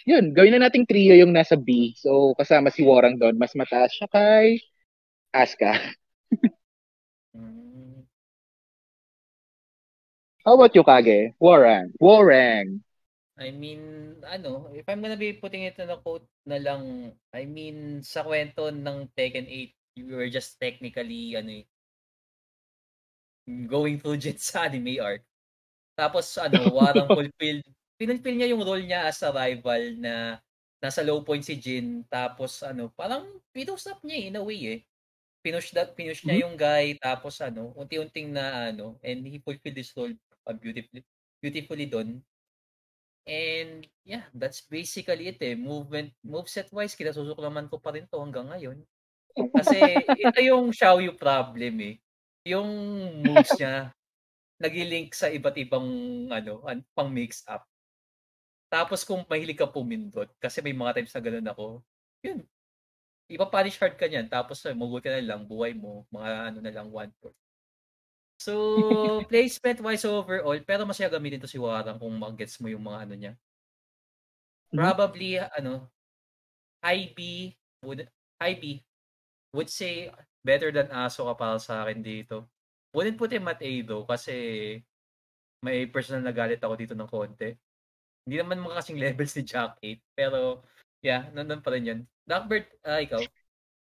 yun, 0.05 0.37
gawin 0.37 0.53
na 0.53 0.69
nating 0.69 0.85
trio 0.85 1.17
yung 1.17 1.33
nasa 1.33 1.57
B. 1.57 1.97
So, 1.97 2.37
kasama 2.37 2.69
si 2.69 2.85
Warang 2.85 3.17
doon. 3.17 3.41
Mas 3.41 3.57
mataas 3.57 3.97
siya 3.97 4.07
kay 4.13 4.61
Asuka. 5.33 5.73
How 10.41 10.57
about 10.57 10.73
you, 10.73 10.81
Kage? 10.81 11.37
Warang. 11.37 11.93
Warang. 12.01 12.81
I 13.37 13.53
mean, 13.53 14.17
ano, 14.25 14.73
if 14.73 14.89
I'm 14.89 14.97
gonna 14.97 15.17
be 15.17 15.37
putting 15.37 15.69
it 15.69 15.77
in 15.77 15.93
a 15.93 16.01
quote 16.01 16.25
na 16.49 16.57
lang, 16.57 17.13
I 17.29 17.45
mean, 17.45 18.01
sa 18.01 18.25
kwento 18.25 18.73
ng 18.73 19.05
Tekken 19.13 19.45
8, 19.45 20.01
you 20.01 20.17
were 20.17 20.29
just 20.33 20.57
technically, 20.57 21.37
ano 21.37 21.61
eh, 21.61 21.65
going 23.69 24.01
through 24.01 24.17
Jin 24.25 24.41
sa 24.41 24.65
anime 24.65 24.97
arc. 24.97 25.21
Tapos, 25.93 26.25
ano, 26.41 26.57
warang 26.77 27.05
fulfilled, 27.05 27.61
pinulfill 28.01 28.37
niya 28.41 28.49
yung 28.49 28.65
role 28.65 28.81
niya 28.81 29.13
as 29.13 29.21
a 29.21 29.29
rival 29.29 29.93
na 30.01 30.41
nasa 30.81 31.05
low 31.05 31.21
point 31.21 31.45
si 31.45 31.53
Jin. 31.53 32.01
Tapos, 32.09 32.65
ano, 32.65 32.89
parang 32.97 33.29
pinush 33.53 33.85
up 33.93 34.01
niya 34.01 34.17
eh, 34.17 34.27
in 34.33 34.41
a 34.41 34.43
way 34.43 34.61
eh. 34.65 34.79
Pinush, 35.45 35.69
that, 35.77 35.93
pinush 35.93 36.25
niya 36.25 36.49
yung 36.49 36.57
guy. 36.57 36.97
Tapos, 36.97 37.37
ano, 37.45 37.77
unti-unting 37.77 38.33
na, 38.33 38.73
ano, 38.73 38.97
and 39.05 39.21
he 39.29 39.37
fulfilled 39.37 39.77
this 39.77 39.93
role 39.93 40.13
uh, 40.47 40.55
beautifully, 40.55 41.03
beautifully 41.41 41.85
done. 41.85 42.21
And 43.25 43.85
yeah, 44.01 44.25
that's 44.33 44.65
basically 44.65 45.29
it 45.29 45.39
eh. 45.41 45.53
Movement, 45.53 46.13
moveset 46.25 46.73
wise, 46.73 46.97
kinasusuklaman 46.97 47.69
ko 47.69 47.77
pa 47.77 47.93
rin 47.93 48.09
to 48.09 48.17
hanggang 48.17 48.49
ngayon. 48.49 48.81
Kasi 49.37 49.77
ito 50.25 50.39
yung 50.41 50.73
Xiaoyu 50.73 51.13
problem 51.15 51.75
eh. 51.85 51.95
Yung 52.49 52.69
moves 53.21 53.53
niya, 53.61 53.93
nagilink 54.57 55.13
sa 55.13 55.29
iba't 55.29 55.57
ibang 55.61 55.87
ano, 56.33 56.65
pang 56.97 57.09
mix 57.09 57.45
up. 57.45 57.65
Tapos 58.71 59.03
kung 59.03 59.21
mahilig 59.27 59.59
ka 59.59 59.67
pumindot, 59.67 60.31
kasi 60.39 60.63
may 60.63 60.71
mga 60.71 61.01
times 61.01 61.13
na 61.13 61.21
ganun 61.21 61.49
ako, 61.51 61.65
yun, 62.23 62.39
ipa-punish 63.27 63.77
hard 63.79 63.95
ka 63.99 64.07
niyan. 64.07 64.31
Tapos 64.31 64.63
maguti 64.71 65.11
na 65.11 65.19
lang, 65.19 65.43
buhay 65.43 65.75
mo, 65.75 66.07
mga 66.07 66.29
ano 66.51 66.57
na 66.63 66.71
lang, 66.71 66.87
one 66.87 67.11
fourth. 67.19 67.35
So, 68.41 68.53
placement 69.29 69.85
wise 69.85 70.01
overall, 70.01 70.57
pero 70.65 70.81
masaya 70.89 71.13
gamitin 71.13 71.37
to 71.37 71.45
si 71.45 71.61
Warang 71.61 72.01
kung 72.01 72.17
mag-gets 72.17 72.57
mo 72.57 72.73
yung 72.73 72.81
mga 72.81 73.05
ano 73.05 73.13
niya. 73.13 73.33
Mm-hmm. 74.73 74.77
Probably, 74.81 75.37
mm-hmm. 75.37 75.57
ano, 75.61 75.73
high 76.81 77.13
B, 77.13 77.53
would, 77.85 78.09
high 78.41 78.57
B, 78.57 78.81
would 79.53 79.69
say 79.69 80.09
better 80.41 80.73
than 80.73 80.89
Aso 80.89 81.29
kapal 81.29 81.61
sa 81.61 81.85
akin 81.85 82.01
dito. 82.01 82.49
Wouldn't 82.97 83.21
put 83.21 83.29
him 83.29 83.45
at 83.45 83.61
A 83.61 83.71
though, 83.85 84.09
kasi 84.09 84.33
may 85.61 85.85
personal 85.85 86.25
na 86.25 86.33
galit 86.33 86.57
ako 86.65 86.73
dito 86.73 86.97
ng 86.97 87.05
konti. 87.05 87.53
Hindi 88.25 88.35
naman 88.41 88.65
mga 88.65 88.81
kasing 88.81 88.97
levels 88.97 89.37
ni 89.37 89.43
Jack 89.45 89.77
8, 89.85 90.17
pero 90.17 90.65
yeah, 91.05 91.29
nandun 91.29 91.61
pa 91.61 91.77
rin 91.77 91.85
yun. 91.85 91.99
Darkbird, 92.25 92.65
uh, 92.89 92.97
ikaw? 92.97 93.21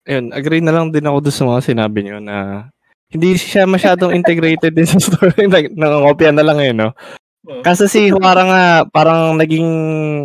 Ayun, 0.07 0.31
agree 0.31 0.63
na 0.63 0.71
lang 0.71 0.95
din 0.95 1.03
ako 1.03 1.19
doon 1.19 1.35
sa 1.35 1.47
mga 1.51 1.61
sinabi 1.67 1.99
niyo 2.07 2.23
na 2.23 2.71
hindi 3.11 3.39
siya 3.39 3.65
masyadong 3.65 4.15
integrated 4.15 4.75
din 4.75 4.89
sa 4.89 4.99
story. 4.99 5.47
Nangangopya 5.79 6.35
na 6.35 6.45
lang 6.47 6.59
eh, 6.59 6.75
no? 6.75 6.91
Kasi 7.63 7.87
si 7.87 8.11
Huara 8.11 8.43
nga, 8.43 8.65
parang 8.91 9.39
naging, 9.39 9.69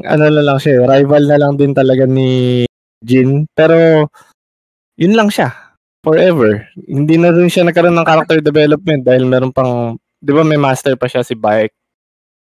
ano 0.01 0.23
na 0.25 0.41
lang 0.41 0.57
siya, 0.57 0.89
rival 0.89 1.29
na 1.29 1.37
lang 1.37 1.53
din 1.53 1.69
talaga 1.77 2.09
ni 2.09 2.65
Jin. 3.05 3.45
Pero, 3.53 4.09
yun 4.97 5.13
lang 5.13 5.29
siya. 5.29 5.53
Forever. 6.01 6.65
Hindi 6.73 7.21
na 7.21 7.29
rin 7.29 7.45
siya 7.45 7.61
nagkaroon 7.61 7.93
ng 7.93 8.09
character 8.09 8.41
development 8.41 9.05
dahil 9.05 9.29
meron 9.29 9.53
pang, 9.53 10.01
di 10.17 10.33
ba 10.33 10.41
may 10.41 10.57
master 10.57 10.97
pa 10.97 11.05
siya 11.05 11.21
si 11.21 11.37
Bike. 11.37 11.77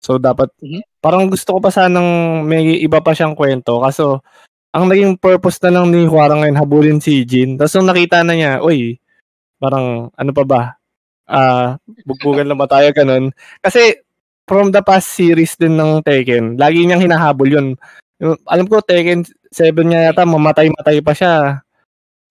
So, 0.05 0.21
dapat, 0.21 0.53
mm-hmm. 0.61 1.01
parang 1.01 1.33
gusto 1.33 1.57
ko 1.57 1.59
pa 1.59 1.73
sanang 1.73 2.45
may 2.45 2.77
iba 2.77 3.01
pa 3.01 3.17
siyang 3.17 3.33
kwento. 3.33 3.81
Kaso, 3.81 4.21
ang 4.69 4.85
naging 4.85 5.17
purpose 5.17 5.57
na 5.65 5.81
lang 5.81 5.89
ni 5.89 6.05
Huara 6.05 6.37
ngayon, 6.37 6.61
habulin 6.61 6.99
si 7.01 7.25
Jin. 7.25 7.57
Tapos 7.57 7.73
nung 7.73 7.89
nakita 7.89 8.21
na 8.21 8.37
niya, 8.37 8.61
uy, 8.61 9.01
Parang, 9.59 10.09
ano 10.15 10.31
pa 10.31 10.43
ba? 10.47 10.61
Ah, 11.29 11.77
uh, 11.77 11.93
bugbugan 12.07 12.49
lang 12.49 12.57
ba 12.57 12.65
tayo 12.65 12.89
ganun? 12.89 13.29
Kasi, 13.61 14.01
from 14.49 14.73
the 14.73 14.81
past 14.81 15.13
series 15.13 15.53
din 15.59 15.77
ng 15.77 16.01
Tekken, 16.01 16.57
lagi 16.57 16.81
niyang 16.81 17.05
hinahabol 17.05 17.45
yun. 17.45 17.67
Alam 18.49 18.65
ko, 18.65 18.81
Tekken 18.81 19.27
7 19.53 19.85
niya 19.85 20.09
yata, 20.09 20.25
mamatay-matay 20.25 21.05
pa 21.05 21.13
siya. 21.13 21.61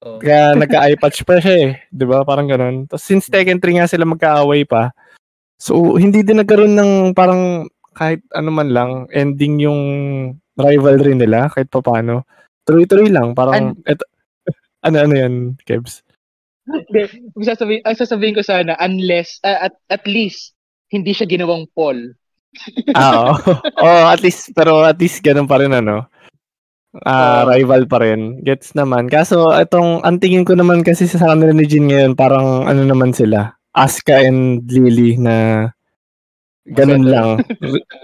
Oh. 0.03 0.19
Kaya 0.19 0.55
nagka-eye 0.55 0.99
patch 0.99 1.23
pa 1.23 1.39
siya 1.39 1.55
eh. 1.59 1.71
Di 1.91 2.03
ba? 2.07 2.23
Parang 2.23 2.47
ganun. 2.47 2.87
Tapos 2.91 3.07
since 3.07 3.31
Tekken 3.31 3.63
3 3.63 3.79
nga 3.83 3.87
sila 3.91 4.07
magkaaway 4.07 4.67
pa, 4.67 4.95
so 5.59 5.99
hindi 5.99 6.23
din 6.23 6.39
nagkaroon 6.43 6.75
ng 6.75 6.93
parang 7.15 7.67
kahit 7.99 8.23
ano 8.31 8.51
man 8.55 8.71
lang, 8.71 8.91
ending 9.11 9.59
yung 9.59 9.83
rivalry 10.55 11.19
nila, 11.19 11.51
kahit 11.51 11.67
pa 11.67 11.83
paano. 11.83 12.23
Tuloy-tuloy 12.63 13.11
lang. 13.11 13.35
Parang, 13.35 13.75
An- 13.75 13.79
eto, 13.83 14.07
ano, 14.87 14.97
ano 15.03 15.15
yan, 15.19 15.35
Kebs? 15.67 16.07
Hindi, 16.69 17.33
sasabihin, 17.41 17.83
ang 17.85 17.97
sasabihin 17.97 18.37
ko 18.37 18.43
sana, 18.45 18.77
unless, 18.79 19.41
uh, 19.43 19.69
at, 19.69 19.75
at 19.89 20.05
least, 20.05 20.53
hindi 20.93 21.17
siya 21.17 21.25
ginawang 21.25 21.65
Paul. 21.73 22.13
ah, 22.97 23.33
oo. 23.33 23.53
oh, 23.85 24.05
at 24.09 24.21
least, 24.21 24.53
pero 24.53 24.85
at 24.85 25.01
least 25.01 25.25
ganun 25.25 25.49
pa 25.49 25.61
rin, 25.61 25.73
ano. 25.73 26.05
Uh, 26.93 27.45
rival 27.53 27.85
pa 27.85 28.01
rin. 28.01 28.41
Gets 28.43 28.73
naman. 28.73 29.13
Kaso, 29.13 29.53
itong, 29.53 30.01
ang 30.03 30.17
tingin 30.19 30.45
ko 30.45 30.57
naman 30.57 30.81
kasi 30.81 31.05
sa 31.05 31.33
kanila 31.33 31.53
ni 31.53 31.69
Jin 31.69 31.89
ngayon, 31.89 32.13
parang 32.17 32.65
ano 32.65 32.83
naman 32.85 33.13
sila, 33.13 33.55
Asuka 33.77 34.25
and 34.25 34.65
Lily 34.67 35.21
na 35.21 35.69
ganun 36.65 37.05
lang. 37.07 37.45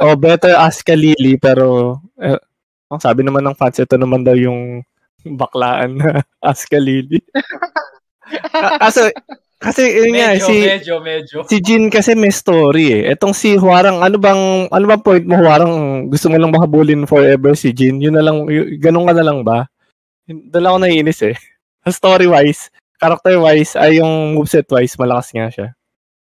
oh, 0.05 0.15
better 0.15 0.55
Asuka 0.55 0.95
Lily, 0.95 1.41
pero 1.41 1.99
eh, 2.21 2.39
sabi 3.01 3.25
naman 3.25 3.45
ng 3.49 3.57
fans, 3.59 3.81
ito 3.81 3.97
naman 3.97 4.23
daw 4.23 4.37
yung 4.37 4.85
baklaan 5.25 5.99
na 5.99 6.21
Asuka 6.45 6.79
Lily. 6.79 7.21
kasi, 8.83 9.13
kasi 9.65 9.83
yun 9.97 10.13
medyo, 10.13 10.21
nga, 10.21 10.31
si, 10.45 10.57
medyo, 10.61 10.95
medyo. 11.01 11.37
si 11.49 11.57
Jin 11.65 11.89
kasi 11.89 12.13
may 12.13 12.29
story 12.29 13.01
eh. 13.01 13.17
Etong 13.17 13.33
si 13.33 13.57
Huarang, 13.57 14.05
ano 14.05 14.21
bang, 14.21 14.69
ano 14.69 14.85
bang 14.85 15.03
point 15.03 15.25
mo 15.25 15.41
Huarang, 15.41 16.07
gusto 16.13 16.29
mo 16.29 16.37
lang 16.37 16.53
mahabulin 16.53 17.09
forever 17.09 17.57
si 17.57 17.73
Jin? 17.73 18.03
Yun 18.03 18.19
na 18.19 18.25
lang, 18.25 18.45
y- 18.51 18.77
ganun 18.77 19.09
ka 19.09 19.15
na 19.17 19.25
lang 19.25 19.41
ba? 19.41 19.65
Doon 20.29 20.69
ako 20.69 20.77
naiinis 20.81 21.21
eh. 21.25 21.37
Story-wise, 21.89 22.69
character-wise, 23.01 23.77
ay 23.81 24.05
yung 24.05 24.37
moveset-wise, 24.37 25.01
malakas 25.01 25.33
nga 25.33 25.49
siya. 25.49 25.69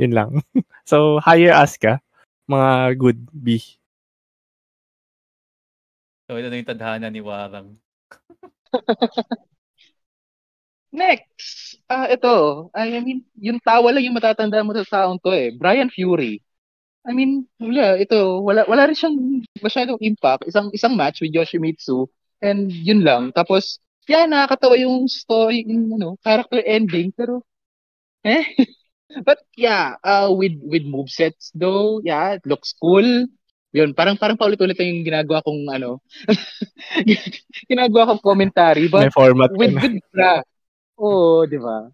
Yun 0.01 0.13
lang. 0.13 0.29
so, 0.89 1.21
higher 1.21 1.53
Asuka, 1.53 2.01
mga 2.49 2.97
good 2.97 3.19
B. 3.29 3.61
So, 6.29 6.39
ito 6.39 6.47
na 6.47 6.57
yung 6.57 6.69
tadhana 6.69 7.07
ni 7.11 7.21
Warang. 7.21 7.75
Next, 10.91 11.79
uh, 11.87 12.11
ito, 12.11 12.67
I 12.75 12.99
mean, 12.99 13.23
yung 13.39 13.63
tawa 13.63 13.95
lang 13.95 14.03
yung 14.03 14.17
matatanda 14.19 14.59
mo 14.59 14.75
sa 14.75 14.83
sound 14.83 15.23
to 15.23 15.31
eh. 15.31 15.55
Brian 15.55 15.87
Fury. 15.87 16.43
I 17.07 17.15
mean, 17.15 17.47
wala, 17.57 17.95
ito, 17.97 18.43
wala, 18.43 18.67
wala 18.67 18.91
rin 18.91 18.97
siyang 18.99 19.17
masyadong 19.63 19.97
impact. 20.03 20.45
Isang 20.51 20.69
isang 20.75 20.93
match 20.93 21.23
with 21.23 21.31
Yoshimitsu 21.33 22.11
and 22.43 22.69
yun 22.69 23.07
lang. 23.07 23.31
Tapos, 23.31 23.79
yeah, 24.05 24.27
nakakatawa 24.27 24.75
yung 24.77 25.07
story, 25.07 25.63
yung 25.63 25.95
ano, 25.95 26.19
character 26.19 26.59
ending, 26.67 27.15
pero, 27.15 27.41
eh. 28.27 28.43
But 29.27 29.43
yeah, 29.59 29.99
uh, 30.07 30.31
with 30.31 30.55
with 30.63 30.87
movesets 30.87 31.51
though, 31.51 31.99
yeah, 31.99 32.39
it 32.39 32.47
looks 32.47 32.71
cool. 32.79 33.27
Yun, 33.71 33.91
parang 33.95 34.15
parang 34.15 34.39
paulit-ulit 34.39 34.79
yung 34.79 35.03
ginagawa 35.03 35.43
kong 35.43 35.67
ano, 35.67 35.99
ginagawa 37.71 38.15
kong 38.15 38.23
commentary. 38.23 38.87
But 38.87 39.11
May 39.11 39.15
format 39.15 39.51
with, 39.51 39.75
with 39.75 39.99
Bra, 40.15 40.43
oo, 41.01 41.43
di 41.49 41.57
ba? 41.57 41.89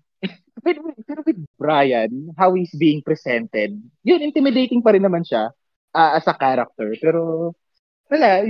Pero, 0.65 0.79
pero 1.05 1.21
with 1.23 1.39
Brian, 1.55 2.33
how 2.35 2.51
he's 2.57 2.73
being 2.75 3.01
presented, 3.05 3.77
yun, 4.01 4.21
intimidating 4.25 4.81
pa 4.81 4.91
rin 4.93 5.05
naman 5.05 5.23
siya 5.23 5.53
uh, 5.93 6.11
as 6.17 6.25
a 6.27 6.35
character. 6.35 6.91
Pero, 6.99 7.53
wala, 8.09 8.41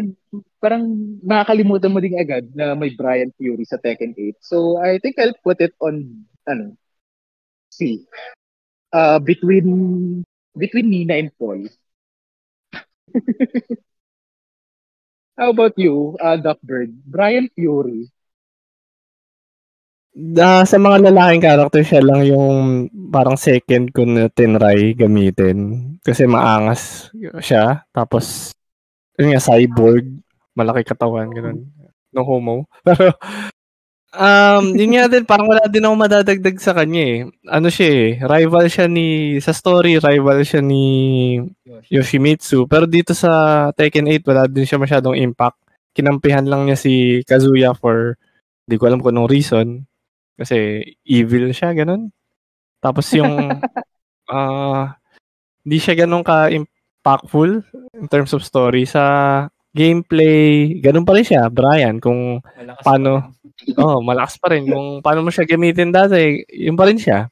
parang 0.63 0.87
makakalimutan 1.21 1.91
mo 1.91 1.99
din 1.99 2.17
agad 2.17 2.47
na 2.55 2.73
may 2.73 2.95
Brian 2.95 3.31
Fury 3.35 3.65
sa 3.67 3.77
Tekken 3.77 4.15
8. 4.15 4.39
So, 4.41 4.79
I 4.79 4.97
think 5.03 5.19
I'll 5.19 5.35
put 5.43 5.59
it 5.59 5.75
on, 5.83 6.25
ano, 6.47 6.79
C. 7.69 8.07
Uh, 8.93 9.19
between, 9.19 10.23
between 10.55 10.89
Nina 10.89 11.19
and 11.19 11.31
Paul. 11.37 11.67
How 15.37 15.51
about 15.53 15.77
you, 15.77 16.17
uh, 16.17 16.37
Duckbird? 16.41 16.97
Brian 17.05 17.49
Fury. 17.53 18.09
Ah, 20.17 20.65
sa 20.65 20.81
mga 20.81 21.13
lalaking 21.13 21.45
character, 21.45 21.81
siya 21.85 22.01
lang 22.01 22.25
yung 22.25 22.89
parang 23.13 23.37
second 23.37 23.93
ko 23.93 24.01
na 24.01 24.25
tinry 24.33 24.97
gamitin. 24.97 25.93
Kasi 26.01 26.25
maangas 26.25 27.13
siya. 27.37 27.85
Tapos, 27.93 28.49
yun 29.13 29.37
nga, 29.37 29.41
cyborg. 29.45 30.09
Malaki 30.57 30.81
katawan, 30.89 31.29
ganun. 31.29 31.69
No 32.09 32.25
homo. 32.25 32.65
Pero, 32.87 33.13
um, 34.17 34.73
yun 34.73 34.97
nga 34.97 35.05
din, 35.05 35.21
parang 35.21 35.45
wala 35.53 35.69
din 35.69 35.85
ako 35.85 35.95
madadagdag 36.01 36.57
sa 36.57 36.73
kanya 36.73 37.03
eh. 37.05 37.19
Ano 37.45 37.69
siya 37.69 37.89
eh, 37.93 38.09
rival 38.17 38.65
siya 38.73 38.89
ni, 38.89 39.37
sa 39.37 39.53
story, 39.53 40.01
rival 40.01 40.41
siya 40.41 40.65
ni 40.65 40.85
Yoshimitsu. 41.93 42.65
Pero 42.65 42.89
dito 42.89 43.13
sa 43.13 43.69
Tekken 43.69 44.09
8, 44.09 44.25
wala 44.25 44.43
din 44.49 44.65
siya 44.65 44.81
masyadong 44.81 45.13
impact. 45.13 45.61
Kinampihan 45.93 46.49
lang 46.49 46.65
niya 46.65 46.77
si 46.77 47.21
Kazuya 47.21 47.77
for, 47.77 48.17
di 48.65 48.81
ko 48.81 48.89
alam 48.89 48.97
kung 48.97 49.13
anong 49.13 49.29
reason. 49.29 49.85
Kasi 50.37 50.85
evil 51.03 51.49
siya, 51.51 51.73
ganun. 51.73 52.13
Tapos 52.77 53.09
yung, 53.17 53.33
ah, 54.31 54.93
hindi 55.65 55.77
siya 55.81 56.05
ganun 56.05 56.21
ka-impactful 56.23 57.51
in 57.97 58.05
terms 58.07 58.31
of 58.37 58.45
story. 58.45 58.85
Sa 58.85 59.03
gameplay, 59.73 60.73
ganun 60.81 61.05
pa 61.05 61.17
rin 61.17 61.25
siya, 61.25 61.49
Brian, 61.49 61.97
kung 61.97 62.41
Malakas 62.41 62.83
paano, 62.85 63.11
oh, 63.81 63.99
malakas 64.01 64.37
pa 64.37 64.53
rin. 64.53 64.65
Kung 64.65 65.01
paano 65.01 65.25
mo 65.25 65.29
siya 65.29 65.45
gamitin 65.45 65.93
dati, 65.93 66.41
yun 66.49 66.77
pa 66.77 66.85
rin 66.85 66.97
siya. 66.97 67.29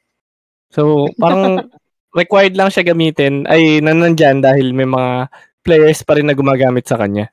So, 0.74 1.10
parang 1.18 1.70
required 2.20 2.58
lang 2.58 2.70
siya 2.70 2.86
gamitin, 2.86 3.46
ay 3.46 3.82
nanandyan 3.82 4.42
dahil 4.42 4.74
may 4.74 4.86
mga 4.88 5.30
players 5.66 6.06
pa 6.06 6.18
rin 6.18 6.30
na 6.30 6.38
gumagamit 6.38 6.86
sa 6.86 6.98
kanya. 6.98 7.30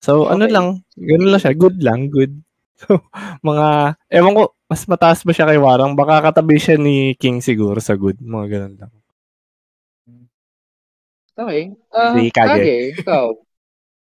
So, 0.00 0.32
ano 0.32 0.48
Okay. 0.48 0.54
lang, 0.56 0.66
ganun 0.96 1.30
lang 1.36 1.40
siya, 1.44 1.52
good 1.52 1.76
lang, 1.84 2.08
good. 2.08 2.32
So, 2.80 2.96
mga, 3.48 3.96
ewan 4.08 4.34
ko, 4.36 4.42
mas 4.70 4.82
mataas 4.88 5.20
ba 5.26 5.32
siya 5.36 5.48
kay 5.48 5.60
Warang? 5.60 5.92
Baka 5.92 6.32
katabi 6.32 6.56
siya 6.56 6.80
ni 6.80 7.12
King 7.20 7.44
siguro 7.44 7.76
sa 7.82 7.98
good. 7.98 8.16
Mga 8.22 8.46
ganun 8.48 8.74
lang. 8.80 8.92
Okay. 11.40 11.72
Uh, 11.92 12.12
Si 12.16 12.28
Kage. 12.32 12.48
Kage, 12.52 12.76
ikaw. 13.00 13.26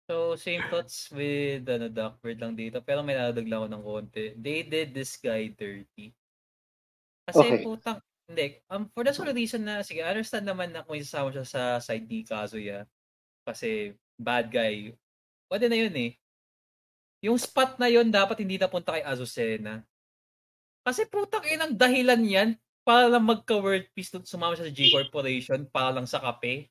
So, 0.03 0.35
same 0.35 0.59
thoughts 0.67 1.07
with 1.15 1.63
ano, 1.63 1.87
Duckbird 1.87 2.35
lang 2.43 2.59
dito. 2.59 2.83
Pero 2.83 3.07
may 3.07 3.15
nadagdag 3.15 3.47
lang 3.47 3.59
ako 3.63 3.69
ng 3.71 3.83
konti. 3.87 4.25
They 4.35 4.67
did 4.67 4.91
this 4.91 5.15
guy 5.15 5.47
dirty. 5.55 6.11
Kasi 7.23 7.39
Okay. 7.39 7.63
putang, 7.63 8.03
hindi. 8.27 8.59
Um, 8.67 8.91
for 8.91 9.07
the 9.07 9.15
sort 9.15 9.31
of 9.31 9.39
reason 9.39 9.63
na, 9.63 9.79
sige, 9.79 10.03
I 10.03 10.11
understand 10.11 10.43
naman 10.43 10.75
na 10.75 10.83
kung 10.83 10.99
isasama 10.99 11.31
siya 11.31 11.47
sa 11.47 11.61
side 11.79 12.03
ni 12.03 12.27
Kazuya. 12.27 12.83
Kasi 13.47 13.95
bad 14.19 14.51
guy. 14.51 14.91
Pwede 15.47 15.71
na 15.71 15.79
yun 15.79 15.95
eh. 15.95 16.19
Yung 17.23 17.39
spot 17.39 17.79
na 17.79 17.87
yun, 17.87 18.11
dapat 18.11 18.43
hindi 18.43 18.59
napunta 18.59 18.99
kay 18.99 19.03
Azucena. 19.07 19.79
Kasi 20.83 21.07
putang 21.07 21.47
inang 21.47 21.71
dahilan 21.71 22.19
yan 22.19 22.49
para 22.83 23.07
lang 23.07 23.23
magka-world 23.23 23.87
peace 23.95 24.11
nung 24.11 24.27
sumama 24.27 24.59
siya 24.59 24.67
sa 24.67 24.75
G 24.75 24.91
Corporation 24.91 25.63
para 25.71 25.95
lang 25.95 26.03
sa 26.03 26.19
kape. 26.19 26.67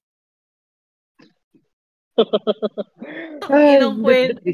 Ay, 3.48 3.80
Inang 3.80 4.04
kwento. 4.04 4.44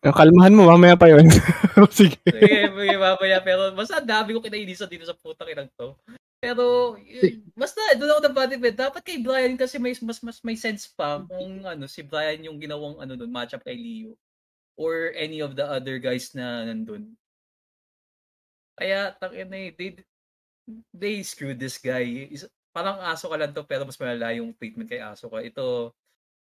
Ah, 0.00 0.14
Kalmahan 0.16 0.54
mo, 0.54 0.70
mamaya 0.70 0.94
pa 0.94 1.10
yun. 1.10 1.26
Sige. 1.98 2.16
Sige, 2.24 2.72
sige, 2.72 2.94
mamaya. 2.96 3.42
Pero 3.44 3.74
basta 3.74 4.00
ang 4.00 4.08
dami 4.08 4.32
ko 4.32 4.40
kinainisan 4.40 4.88
dito 4.88 5.04
sa 5.04 5.18
putang 5.18 5.50
inang 5.50 5.68
to. 5.76 5.92
Pero, 6.40 6.96
yun, 6.96 7.44
basta, 7.52 7.82
doon 8.00 8.16
ako 8.16 8.20
na 8.24 8.32
body 8.32 8.56
bet. 8.56 8.78
Dapat 8.80 9.02
kay 9.04 9.20
Brian 9.20 9.60
kasi 9.60 9.76
may, 9.76 9.92
mas, 10.00 10.24
mas 10.24 10.40
may 10.40 10.56
sense 10.56 10.88
pa 10.88 11.20
kung 11.20 11.66
ano, 11.68 11.84
si 11.84 12.00
Brian 12.00 12.40
yung 12.48 12.56
ginawang 12.56 12.96
ano 12.96 13.12
matchup 13.28 13.60
kay 13.60 13.76
Leo. 13.76 14.16
Or 14.80 15.12
any 15.12 15.44
of 15.44 15.60
the 15.60 15.68
other 15.68 16.00
guys 16.00 16.32
na 16.32 16.64
nandun. 16.64 17.20
Kaya, 18.80 19.12
takin 19.20 19.52
na 19.52 19.68
eh, 19.68 19.76
they, 19.76 19.90
they 20.96 21.14
screwed 21.20 21.60
this 21.60 21.76
guy. 21.76 22.32
Is, 22.32 22.48
parang 22.72 22.96
aso 23.04 23.28
ka 23.28 23.36
lang 23.36 23.52
to, 23.52 23.60
pero 23.68 23.84
mas 23.84 24.00
malala 24.00 24.32
yung 24.32 24.56
treatment 24.56 24.88
kay 24.88 25.04
aso 25.04 25.28
ka. 25.28 25.44
Ito, 25.44 25.92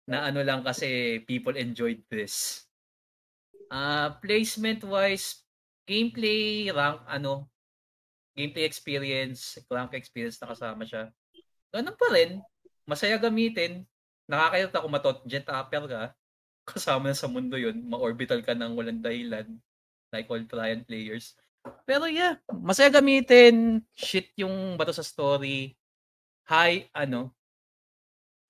na 0.06 0.30
ano 0.30 0.46
lang 0.46 0.62
kasi 0.62 1.22
people 1.26 1.58
enjoyed 1.58 2.06
this. 2.14 2.66
Ah, 3.74 4.20
placement 4.22 4.86
wise, 4.86 5.42
gameplay 5.88 6.70
rank 6.70 7.02
ano, 7.08 7.48
gameplay 8.36 8.68
experience, 8.68 9.58
rank 9.72 9.96
experience 9.96 10.38
na 10.38 10.52
kasama 10.52 10.84
siya. 10.84 11.10
Ganun 11.72 11.96
pa 11.96 12.08
rin. 12.12 12.44
Masaya 12.84 13.16
gamitin. 13.16 13.88
Nakakayot 14.28 14.74
ako 14.76 14.88
matot 14.92 15.20
jet 15.28 15.48
upper 15.48 15.88
ka. 15.88 16.04
Kasama 16.68 17.12
na 17.12 17.18
sa 17.18 17.28
mundo 17.28 17.58
yun. 17.58 17.82
Ma-orbital 17.86 18.42
ka 18.46 18.54
ng 18.54 18.78
walang 18.78 19.02
dahilan. 19.02 19.48
Like 20.12 20.28
all 20.28 20.44
Brian 20.44 20.84
players. 20.84 21.38
Pero 21.86 22.10
yeah, 22.10 22.42
masaya 22.50 22.90
gamitin. 22.90 23.86
Shit 23.94 24.34
yung 24.38 24.76
bato 24.76 24.92
sa 24.92 25.06
story. 25.06 25.78
High, 26.46 26.90
ano, 26.92 27.32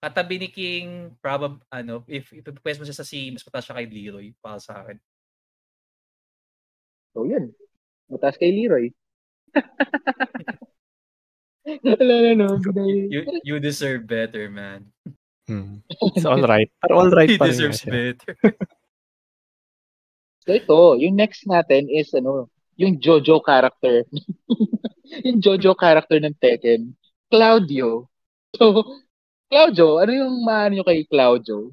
katabi 0.02 0.42
ni 0.42 0.50
King, 0.50 1.14
probab, 1.22 1.62
ano, 1.70 2.02
if 2.10 2.34
ipipwes 2.34 2.82
mo 2.82 2.86
siya 2.90 2.98
sa 2.98 3.06
C, 3.06 3.30
mas 3.30 3.46
mataas 3.46 3.70
siya 3.70 3.78
kay 3.78 3.86
Leroy 3.86 4.34
para 4.42 4.58
sa 4.58 4.82
akin. 4.82 4.98
So, 7.14 7.30
yun. 7.30 7.54
Mataas 8.10 8.42
kay 8.42 8.50
Leroy. 8.50 8.90
Wala 11.86 12.16
na, 12.26 12.34
no? 12.34 12.58
You, 13.14 13.22
you 13.46 13.62
deserve 13.62 14.10
better, 14.10 14.50
man. 14.50 14.90
Hmm. 15.52 15.84
It's 16.15 16.23
alright. 16.32 16.72
Pero 16.80 17.03
alright 17.03 17.28
He 17.28 17.36
pa 17.36 17.52
rin 17.52 17.52
deserves 17.52 17.84
siya. 17.84 17.91
better. 17.91 18.36
So, 20.41 20.57
ito, 20.57 20.98
yung 20.98 21.22
next 21.22 21.45
natin 21.45 21.86
is, 21.86 22.10
ano, 22.18 22.49
yung 22.73 22.98
Jojo 22.98 23.45
character. 23.45 24.10
yung 25.28 25.38
Jojo 25.38 25.78
character 25.78 26.18
ng 26.18 26.34
Tekken. 26.34 26.98
Claudio. 27.30 28.10
So, 28.57 28.82
Claudio, 29.53 30.02
ano 30.02 30.11
yung 30.18 30.41
maano 30.41 30.82
nyo 30.82 30.86
kay 30.88 31.06
Claudio? 31.06 31.69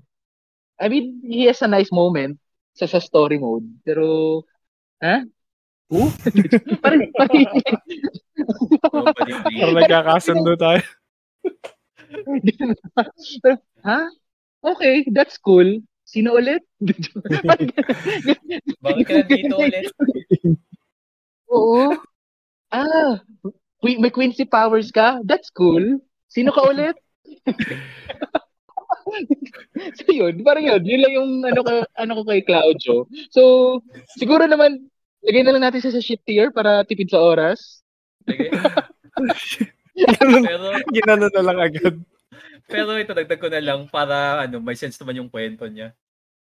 I 0.77 0.93
mean, 0.93 1.25
he 1.25 1.49
has 1.49 1.65
a 1.65 1.71
nice 1.71 1.89
moment 1.89 2.37
sa, 2.77 2.85
sa 2.85 3.01
story 3.01 3.41
mode. 3.41 3.65
Pero, 3.89 4.45
ha? 5.01 5.25
Who? 5.89 6.13
parang, 6.85 7.09
parang, 7.17 7.41
Pero 9.49 9.73
please. 9.73 9.81
nagkakasundo 9.81 10.61
tayo. 10.61 10.85
Ha? 13.85 14.09
Okay, 14.65 15.07
that's 15.15 15.39
cool. 15.39 15.79
Sino 16.09 16.41
ulit? 16.41 16.65
Bakit 18.85 19.05
ka 19.05 19.13
nandito 19.21 19.55
ulit? 19.61 19.93
Oo. 21.53 21.93
Ah, 22.73 23.21
Queen, 23.81 24.01
may 24.01 24.09
Quincy 24.09 24.49
Powers 24.49 24.89
ka? 24.89 25.21
That's 25.25 25.53
cool. 25.53 26.01
Sino 26.29 26.53
ka 26.53 26.65
ulit? 26.65 26.97
so 30.01 30.09
yun, 30.09 30.45
parang 30.45 30.65
yun. 30.65 30.83
Yun 30.85 31.01
lang 31.01 31.13
yung 31.13 31.31
ano, 31.45 31.61
ka, 31.61 31.85
ano 31.97 32.13
ko 32.21 32.23
kay 32.29 32.41
Claudio. 32.45 33.09
So, 33.33 33.81
siguro 34.17 34.45
naman, 34.45 34.89
lagay 35.25 35.45
na 35.45 35.57
lang 35.57 35.65
natin 35.69 35.81
siya 35.85 35.97
sa 35.97 36.05
shit 36.05 36.21
tier 36.25 36.53
para 36.53 36.85
tipid 36.85 37.13
sa 37.13 37.21
oras. 37.21 37.85
Ganun, 39.99 40.45
Pero, 40.45 40.67
ginano 40.93 41.27
na 41.33 41.43
lang 41.43 41.59
agad. 41.61 41.97
Pero 42.69 42.95
ito, 42.99 43.13
dagdag 43.17 43.41
ko 43.41 43.49
na 43.51 43.63
lang 43.63 43.87
para 43.89 44.45
ano, 44.47 44.61
may 44.63 44.77
sense 44.77 44.97
naman 45.01 45.19
yung 45.25 45.31
kwento 45.33 45.65
niya. 45.67 45.93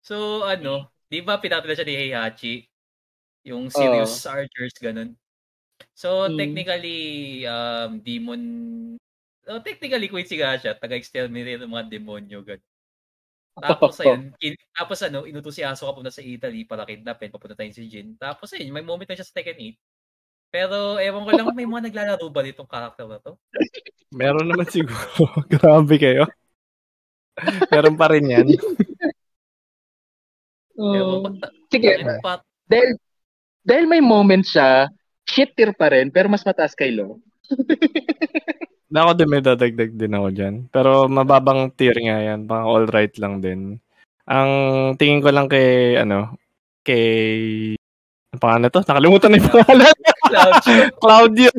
So, 0.04 0.44
ano, 0.48 0.92
di 1.08 1.22
ba 1.24 1.40
pinatila 1.40 1.74
siya 1.76 1.88
ni 1.88 1.96
Heihachi? 1.96 2.68
Yung 3.48 3.68
serious 3.72 4.24
archers, 4.28 4.76
ganun. 4.80 5.16
So, 5.96 6.28
Mm. 6.32 6.38
technically, 6.40 7.00
um, 7.48 8.00
demon, 8.02 8.42
oh, 9.50 9.62
technically, 9.62 10.08
Quincy 10.10 10.40
nga 10.40 10.56
siya, 10.60 10.74
taga-exterminate 10.80 11.60
ng 11.62 11.72
mga 11.74 11.88
demonyo, 11.92 12.40
ganun. 12.46 12.70
Tapos, 13.60 13.96
ayun, 14.04 14.34
in, 14.42 14.54
tapos 14.74 15.00
ano, 15.06 15.28
inutos 15.30 15.54
si 15.56 15.62
Aso 15.64 15.86
papunta 15.86 16.10
sa 16.10 16.24
Italy 16.26 16.66
para 16.66 16.88
kidnapin, 16.90 17.30
papunta 17.30 17.54
tayo 17.58 17.70
si 17.72 17.86
Jin. 17.92 18.18
Tapos, 18.18 18.50
ayun, 18.56 18.74
may 18.74 18.82
moment 18.86 19.06
na 19.08 19.16
siya 19.18 19.28
sa 19.28 19.36
Tekken 19.38 19.60
8. 19.60 19.78
Pero, 20.54 20.98
ewan 21.02 21.26
ko 21.26 21.32
lang, 21.34 21.50
may 21.54 21.66
mga 21.68 21.90
naglalaro 21.92 22.26
ba 22.34 22.42
ditong 22.46 22.70
character 22.70 23.06
na 23.10 23.20
to? 23.22 23.38
Meron 24.14 24.48
naman 24.48 24.68
siguro. 24.70 25.28
Grabe 25.54 25.96
kayo. 25.98 26.30
Meron 27.74 27.98
pa 27.98 28.14
rin 28.14 28.30
yan. 28.30 28.48
Oh. 30.78 31.26
Ta- 31.42 31.54
Sige, 31.74 32.06
dahil, 32.70 32.90
dahil 33.66 33.86
may 33.90 34.02
moment 34.02 34.46
siya, 34.46 34.90
shit 35.26 35.58
tier 35.58 35.74
pa 35.74 35.90
rin, 35.90 36.14
pero 36.14 36.30
mas 36.30 36.46
mataas 36.46 36.78
kay 36.78 36.94
Lo. 36.94 37.18
Ako 38.94 39.18
din 39.18 39.26
may 39.26 39.42
dadagdag 39.42 39.98
din 39.98 40.14
ako 40.14 40.28
dyan. 40.30 40.56
Pero 40.70 41.10
mababang 41.10 41.74
tier 41.74 41.98
nga 41.98 42.22
yan. 42.22 42.46
Pang 42.46 42.70
all 42.70 42.86
right 42.86 43.10
lang 43.18 43.42
din. 43.42 43.82
Ang 44.30 44.52
tingin 45.02 45.18
ko 45.18 45.34
lang 45.34 45.50
kay, 45.50 45.98
ano, 45.98 46.38
kay, 46.86 47.02
ano 48.30 48.38
pangalan 48.38 48.70
to? 48.70 48.86
Nakalimutan 48.86 49.34
na 49.34 49.42
yung 49.42 49.50
pangalan. 49.50 49.98
Claudio. 50.30 50.82
Claudio 51.02 51.50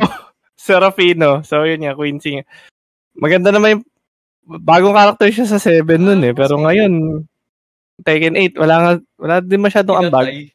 Serafino. 0.64 1.44
So, 1.44 1.68
yun 1.68 1.84
nga, 1.84 1.92
Quincy. 1.92 2.40
Maganda 3.20 3.52
naman 3.52 3.76
yung 3.76 3.84
bagong 4.64 4.96
character 4.96 5.28
siya 5.28 5.44
sa 5.44 5.60
7 5.60 6.00
nun 6.00 6.24
eh. 6.24 6.32
Pero 6.32 6.56
ngayon, 6.56 7.20
Tekken 8.00 8.40
8, 8.56 8.56
wala 8.56 8.74
nga, 8.80 8.90
wala 9.20 9.34
din 9.44 9.60
masyadong 9.60 10.08
ambag. 10.08 10.48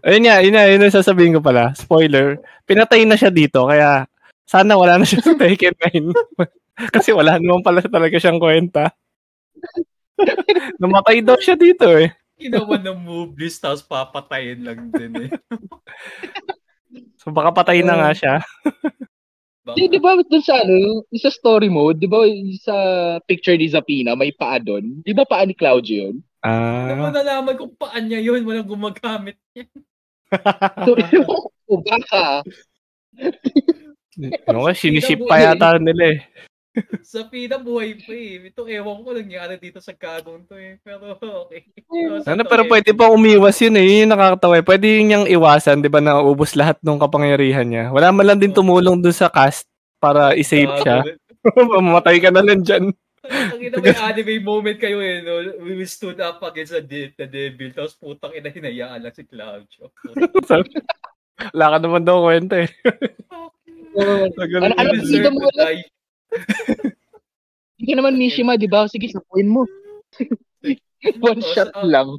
Ayun 0.00 0.24
nga, 0.24 0.36
yun 0.40 0.54
nga, 0.56 0.64
yun 0.64 0.80
ang 0.80 0.96
sasabihin 0.96 1.36
ko 1.36 1.44
pala. 1.44 1.76
Spoiler. 1.76 2.40
Pinatay 2.64 3.04
na 3.04 3.20
siya 3.20 3.28
dito, 3.28 3.68
kaya 3.68 4.08
sana 4.48 4.80
wala 4.80 4.96
na 4.96 5.04
siya 5.04 5.20
sa 5.20 5.36
Tekken 5.36 5.76
9. 5.76 6.08
Kasi 6.96 7.12
wala 7.12 7.36
naman 7.36 7.60
pala 7.60 7.84
talaga 7.84 8.16
siyang 8.16 8.40
kwenta. 8.40 8.88
Namatay 10.80 11.20
daw 11.20 11.36
siya 11.36 11.60
dito 11.60 11.84
eh. 11.92 12.16
Ginawa 12.40 12.80
ng 12.80 12.96
move 13.04 13.36
list, 13.36 13.60
tapos 13.60 13.84
papatayin 13.84 14.64
lang 14.64 14.88
din 14.88 15.28
eh. 15.28 15.30
So 17.20 17.28
baka 17.28 17.52
patay 17.52 17.84
na 17.84 18.00
nga 18.00 18.10
siya. 18.16 18.34
Di, 19.76 19.90
di 19.90 19.98
ba 19.98 20.18
dun 20.18 20.42
sa 20.42 20.62
ano, 20.62 21.04
sa 21.16 21.30
story 21.30 21.68
mode, 21.70 22.00
di 22.00 22.08
ba 22.08 22.24
sa 22.60 22.76
picture 23.24 23.56
ni 23.56 23.70
Zapina, 23.70 24.16
may 24.18 24.34
paa 24.34 24.58
doon? 24.58 25.02
Di 25.04 25.12
ba 25.14 25.24
paa 25.24 25.46
ni 25.46 25.54
Claudio 25.54 26.10
yun? 26.10 26.16
Ah, 26.40 27.12
nalaman 27.12 27.54
kung 27.56 27.74
paan 27.76 28.08
niya 28.08 28.20
yun, 28.24 28.40
walang 28.48 28.68
gumagamit 28.68 29.36
niya. 29.52 29.68
So, 30.86 30.94
o 31.70 31.82
baka. 31.82 32.46
ano 34.48 34.58
ka, 34.66 34.72
siniship 34.74 35.26
pa 35.26 35.42
yata 35.42 35.78
nila 35.78 36.16
eh. 36.16 36.20
Sa 37.02 37.26
Pina 37.26 37.58
buhay 37.58 37.98
pa 37.98 38.14
eh. 38.14 38.46
Ito 38.54 38.62
ewan 38.70 39.02
ko 39.02 39.10
nangyari 39.10 39.58
dito 39.58 39.82
sa 39.82 39.90
kagong 39.90 40.46
to 40.46 40.54
eh. 40.54 40.78
Pero 40.82 41.18
okay. 41.18 41.66
So, 41.90 42.22
sa 42.22 42.34
Ano, 42.34 42.46
to, 42.46 42.50
pero 42.50 42.62
eh, 42.62 42.70
pwede 42.70 42.90
pa 42.94 43.10
umiwas 43.10 43.58
yun 43.58 43.74
eh. 43.74 43.84
Yun 43.84 44.00
yung 44.06 44.12
nakakatawa 44.14 44.54
eh. 44.62 44.64
Pwede 44.64 44.86
yun 44.86 45.04
niyang 45.10 45.26
iwasan, 45.26 45.82
di 45.82 45.90
ba, 45.90 45.98
na 45.98 46.22
ubos 46.22 46.54
lahat 46.54 46.78
ng 46.78 47.02
kapangyarihan 47.02 47.66
niya. 47.66 47.84
Wala 47.90 48.14
man 48.14 48.26
lang 48.26 48.38
din 48.38 48.54
tumulong 48.54 49.02
dun 49.02 49.14
sa 49.14 49.26
cast 49.26 49.66
para 49.98 50.32
i-save 50.38 50.70
siya. 50.86 51.02
Mamatay 51.74 52.22
ka 52.22 52.30
na 52.30 52.46
lang 52.46 52.62
dyan. 52.62 52.94
Ang 53.20 53.60
ina 53.60 53.76
may 53.76 53.92
anime 53.94 54.40
moment 54.40 54.78
kayo 54.80 54.96
eh, 55.04 55.20
no? 55.20 55.44
We 55.60 55.84
stood 55.84 56.18
up 56.24 56.40
against 56.40 56.72
the, 56.72 56.80
de- 56.80 57.12
the 57.18 57.28
devil, 57.28 57.68
tapos 57.76 57.92
putang 58.00 58.32
ina 58.32 58.48
hinayaan 58.48 59.04
lang 59.04 59.12
si 59.12 59.28
Claudio. 59.28 59.92
Wala 61.52 61.66
ka 61.72 61.78
naman 61.84 62.02
daw 62.06 62.24
kwenta 62.24 62.64
eh. 62.64 62.70
Uh, 63.90 64.30
So, 64.38 64.46
ganun 64.46 64.70
Ano- 64.70 64.86
ano- 64.86 65.98
hindi 67.76 67.84
ka 67.86 67.94
naman 67.94 68.14
Mishima, 68.14 68.54
di 68.54 68.66
ba? 68.66 68.84
Sige, 68.86 69.08
sapuin 69.08 69.48
mo. 69.48 69.64
One 71.18 71.40
Oh, 71.40 71.52
shot 71.52 71.72
sa- 71.72 71.80
lang. 71.82 72.12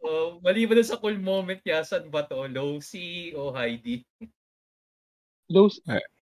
Oh, 0.00 0.36
maliban 0.38 0.76
na 0.76 0.84
sa 0.84 1.00
cool 1.00 1.16
moment 1.16 1.58
niya, 1.62 1.80
saan 1.82 2.06
ba 2.06 2.22
to? 2.22 2.44
Low 2.46 2.78
C 2.78 3.00
o 3.32 3.48
Heidi? 3.50 4.04
Low, 5.48 5.72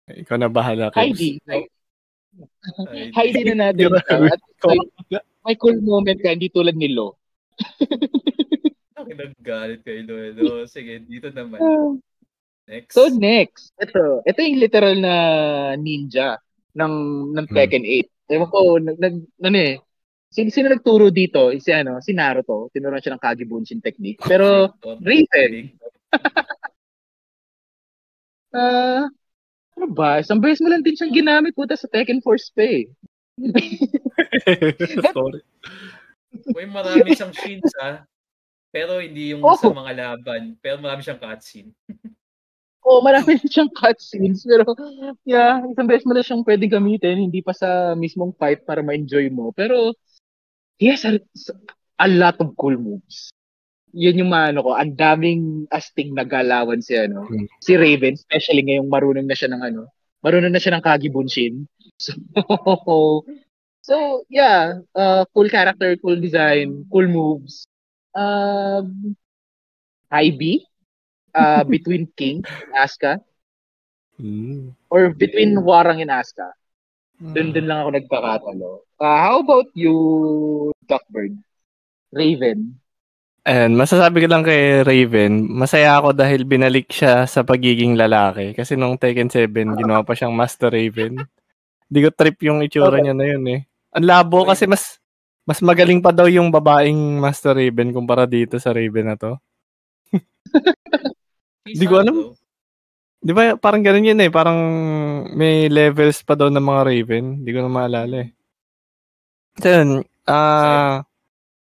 Ikaw 0.07 0.37
na 0.37 0.47
bahala. 0.47 0.87
Kebs. 0.87 1.01
Heidi. 1.01 1.29
Heidi. 1.43 3.11
Heidi 3.11 3.41
na 3.49 3.67
natin. 3.67 3.91
At 3.97 4.39
may, 4.63 4.77
may 5.43 5.55
cool 5.57 5.81
moment 5.81 6.21
ka, 6.21 6.31
hindi 6.31 6.47
tulad 6.47 6.77
ni 6.77 6.93
Lo. 6.93 7.17
Ang 8.95 9.09
naggalit 9.09 9.81
kay 9.81 10.05
Lolo. 10.05 10.63
Sige, 10.69 11.01
dito 11.01 11.33
naman. 11.33 11.57
Next. 12.67 12.93
So 12.93 13.07
next, 13.09 13.71
ito, 13.79 14.21
ito 14.21 14.39
yung 14.39 14.59
literal 14.59 14.95
na 14.99 15.15
ninja 15.75 16.35
ng 16.75 16.93
ng 17.37 17.47
Tekken 17.47 17.85
8. 17.85 18.33
Ewan 18.33 18.49
ko, 18.51 18.59
nag, 18.81 18.97
nag 18.99 19.15
ano 19.39 19.57
eh, 19.57 19.79
sino, 20.27 20.51
sino 20.51 20.67
nagturo 20.67 21.07
dito? 21.07 21.47
Si 21.55 21.71
ano, 21.71 22.03
si 22.03 22.11
Naruto. 22.11 22.67
Tinuruan 22.75 22.99
siya 22.99 23.15
ng 23.15 23.23
Kage 23.23 23.47
Bunshin 23.47 23.79
technique. 23.79 24.19
Pero, 24.25 24.75
Raven. 25.07 25.71
ah, 28.57 29.07
ano 29.77 29.85
ba? 29.93 30.19
Isang 30.19 30.41
beses 30.43 30.59
mo 30.59 30.73
lang 30.73 30.83
din 30.83 30.97
siyang 30.97 31.15
ginamit 31.15 31.55
puta 31.55 31.77
sa 31.77 31.87
Tekken 31.87 32.19
Force 32.19 32.51
pa 32.51 32.65
eh. 32.65 32.89
Sorry. 35.13 35.41
May 36.51 36.67
marami 36.67 37.13
siyang 37.13 37.33
scenes 37.33 37.71
ah. 37.79 38.03
Pero 38.73 38.99
hindi 38.99 39.31
yung 39.31 39.45
Oh. 39.45 39.55
sa 39.55 39.71
mga 39.71 39.93
laban. 39.95 40.57
Pero 40.59 40.81
marami 40.83 41.05
siyang 41.05 41.21
cutscene. 41.21 41.71
Oo, 42.87 42.99
oh, 42.99 43.01
marami 43.03 43.35
rin 43.35 43.51
siyang 43.51 43.71
cutscenes. 43.75 44.47
Pero, 44.47 44.63
yeah, 45.27 45.59
isang 45.67 45.91
beses 45.91 46.07
mo 46.07 46.15
lang 46.15 46.23
siyang 46.23 46.47
pwede 46.47 46.71
gamitin. 46.71 47.19
Hindi 47.19 47.43
pa 47.43 47.51
sa 47.51 47.91
mismong 47.99 48.31
fight 48.39 48.63
para 48.63 48.79
ma-enjoy 48.79 49.27
mo. 49.27 49.51
Pero, 49.51 49.91
he 50.79 50.87
has 50.87 51.03
a, 51.03 51.19
a 51.99 52.07
lot 52.07 52.39
of 52.39 52.55
cool 52.55 52.79
moves. 52.79 53.27
Yun 53.91 54.23
yung 54.23 54.31
maano 54.31 54.63
ko. 54.63 54.71
Ang 54.71 54.95
daming 54.95 55.67
asting 55.67 56.15
nagalawan 56.15 56.79
si 56.79 56.95
ano. 56.95 57.27
Hmm. 57.27 57.43
Si 57.59 57.75
Raven, 57.75 58.15
especially 58.15 58.63
ngayong 58.63 58.87
marunong 58.87 59.27
na 59.27 59.35
siya 59.35 59.51
ng 59.51 59.63
ano. 59.67 59.91
Marunong 60.23 60.55
na 60.55 60.61
siya 60.63 60.79
ng 60.79 60.85
Kage 60.85 61.11
Bunshin. 61.11 61.67
So, 61.97 63.25
so 63.81 63.95
yeah, 64.29 64.83
uh, 64.93 65.25
cool 65.33 65.49
character, 65.49 65.95
cool 65.97 66.19
design, 66.19 66.85
cool 66.91 67.07
moves. 67.07 67.65
Um, 68.13 69.15
high 70.11 70.29
B, 70.35 70.67
uh, 71.37 71.61
between 71.63 72.09
King 72.17 72.41
and 72.41 72.73
Asuka, 72.73 73.21
Mm. 74.17 74.73
or 74.89 75.13
between 75.13 75.61
Warang 75.61 76.01
and 76.01 76.09
Asuka. 76.09 76.49
Doon 77.21 77.53
din 77.53 77.69
lang 77.69 77.85
ako 77.85 77.89
nagkakatalo. 78.01 78.71
Uh, 78.97 79.17
how 79.21 79.45
about 79.45 79.69
you, 79.77 79.93
Duckbird? 80.89 81.37
Raven. 82.09 82.81
And 83.47 83.77
masasabi 83.77 84.25
ko 84.25 84.27
lang 84.27 84.43
kay 84.43 84.83
Raven, 84.83 85.47
masaya 85.47 86.01
ako 86.01 86.17
dahil 86.17 86.43
binalik 86.43 86.89
siya 86.91 87.29
sa 87.29 87.45
pagiging 87.45 87.93
lalaki. 87.93 88.57
Kasi 88.57 88.73
nung 88.75 88.97
Tekken 88.97 89.29
7, 89.31 89.77
ginawa 89.77 90.01
pa 90.01 90.17
siyang 90.17 90.35
Master 90.35 90.73
Raven. 90.73 91.21
Hindi 91.87 91.99
ko 92.03 92.09
trip 92.11 92.37
yung 92.43 92.59
itsura 92.65 92.99
niya 92.99 93.15
na 93.15 93.23
yun 93.23 93.45
eh. 93.47 93.61
Ang 93.95 94.03
labo 94.03 94.43
kasi 94.43 94.67
mas 94.67 94.99
mas 95.47 95.63
magaling 95.63 96.03
pa 96.03 96.11
daw 96.11 96.27
yung 96.27 96.51
babaeng 96.51 97.23
Master 97.23 97.55
Raven 97.55 97.95
kumpara 97.95 98.27
dito 98.27 98.59
sa 98.59 98.75
Raven 98.75 99.13
na 99.13 99.15
to. 99.15 99.39
Di 101.73 101.85
ko 101.89 101.99
alam. 101.99 102.15
Di 103.17 103.31
ba 103.33 103.57
parang 103.57 103.81
ganun 103.81 104.07
yun 104.07 104.23
eh. 104.23 104.31
Parang 104.31 104.59
may 105.33 105.67
levels 105.67 106.21
pa 106.23 106.37
daw 106.37 106.47
ng 106.47 106.63
mga 106.63 106.81
Raven. 106.85 107.25
Di 107.43 107.49
ko 107.51 107.59
na 107.65 107.71
maalala 107.71 108.23
eh. 108.23 108.29
So 109.57 109.67
yun, 109.73 109.89
ah... 110.29 111.01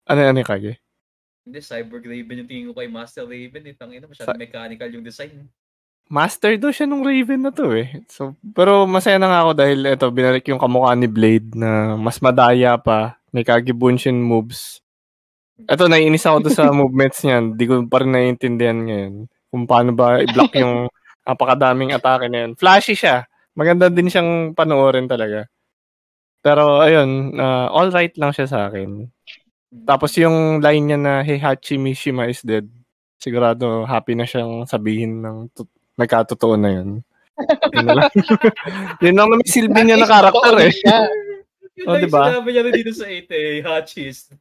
ano 0.10 0.20
ano 0.20 0.40
yung 0.42 0.50
kage? 0.50 0.82
Hindi, 1.46 1.62
Cyborg 1.62 2.10
Raven 2.10 2.42
yung 2.42 2.50
tingin 2.50 2.68
ko 2.74 2.74
kay 2.74 2.90
Master 2.90 3.30
Raven. 3.30 3.70
Eh, 3.70 3.78
tangina, 3.78 4.10
masyadong 4.10 4.42
mechanical 4.42 4.90
yung 4.90 5.06
design. 5.06 5.46
Master 6.10 6.58
daw 6.58 6.70
siya 6.74 6.90
nung 6.90 7.06
Raven 7.06 7.46
na 7.46 7.54
to 7.54 7.74
eh. 7.74 8.02
So, 8.10 8.34
pero 8.54 8.86
masaya 8.90 9.22
na 9.22 9.30
nga 9.30 9.42
ako 9.46 9.52
dahil 9.58 9.80
ito, 9.86 10.06
binalik 10.10 10.46
yung 10.50 10.62
kamukha 10.62 10.94
ni 10.98 11.10
Blade 11.10 11.54
na 11.54 11.98
mas 11.98 12.18
madaya 12.22 12.78
pa. 12.82 13.22
May 13.30 13.46
Kagebunshin 13.46 14.18
moves. 14.18 14.82
Ito, 15.66 15.86
naiinis 15.86 16.26
ako 16.26 16.46
doon 16.46 16.56
sa 16.58 16.74
movements 16.82 17.22
niyan. 17.22 17.58
Di 17.58 17.66
ko 17.70 17.86
pa 17.86 18.02
rin 18.02 18.14
naiintindihan 18.14 18.78
ngayon. 18.82 19.14
Kung 19.56 19.64
paano 19.64 19.96
ba 19.96 20.20
i-block 20.20 20.52
yung 20.60 20.92
napakadaming 21.24 21.96
atake 21.96 22.28
na 22.28 22.44
yun. 22.44 22.52
Flashy 22.60 22.92
siya. 22.92 23.24
Maganda 23.56 23.88
din 23.88 24.12
siyang 24.12 24.52
panoorin 24.52 25.08
talaga. 25.08 25.48
Pero 26.44 26.84
ayun, 26.84 27.40
uh, 27.40 27.72
all 27.72 27.88
right 27.96 28.12
lang 28.20 28.36
siya 28.36 28.52
sa 28.52 28.60
akin. 28.68 29.08
Tapos 29.88 30.12
yung 30.20 30.60
line 30.60 30.84
niya 30.92 31.00
na 31.00 31.14
Heihachi 31.24 31.80
Mishima 31.80 32.28
is 32.28 32.44
dead. 32.44 32.68
Sigurado 33.16 33.88
happy 33.88 34.14
na 34.14 34.28
siyang 34.28 34.68
sabihin 34.68 35.24
ng 35.24 35.38
tut- 35.56 35.72
nagkatotoo 35.96 36.60
na 36.60 36.70
yun. 36.76 37.00
Yun 37.72 37.86
na 37.88 37.94
lang. 37.96 38.12
yun 39.04 39.16
lang 39.16 39.28
naman 39.32 39.48
silbi 39.48 39.82
niya 39.88 39.96
na 39.96 40.08
karakter 40.12 40.56
eh. 40.68 40.74
Yun 40.76 41.08
Oh, 41.92 42.00
diba? 42.00 42.32
sinabi 42.32 42.56
niya 42.56 42.64
rin 42.64 42.72
dito 42.72 42.92
sa 42.96 43.04
8 43.04 43.28
eh, 43.36 43.60
Hachis. 43.60 44.32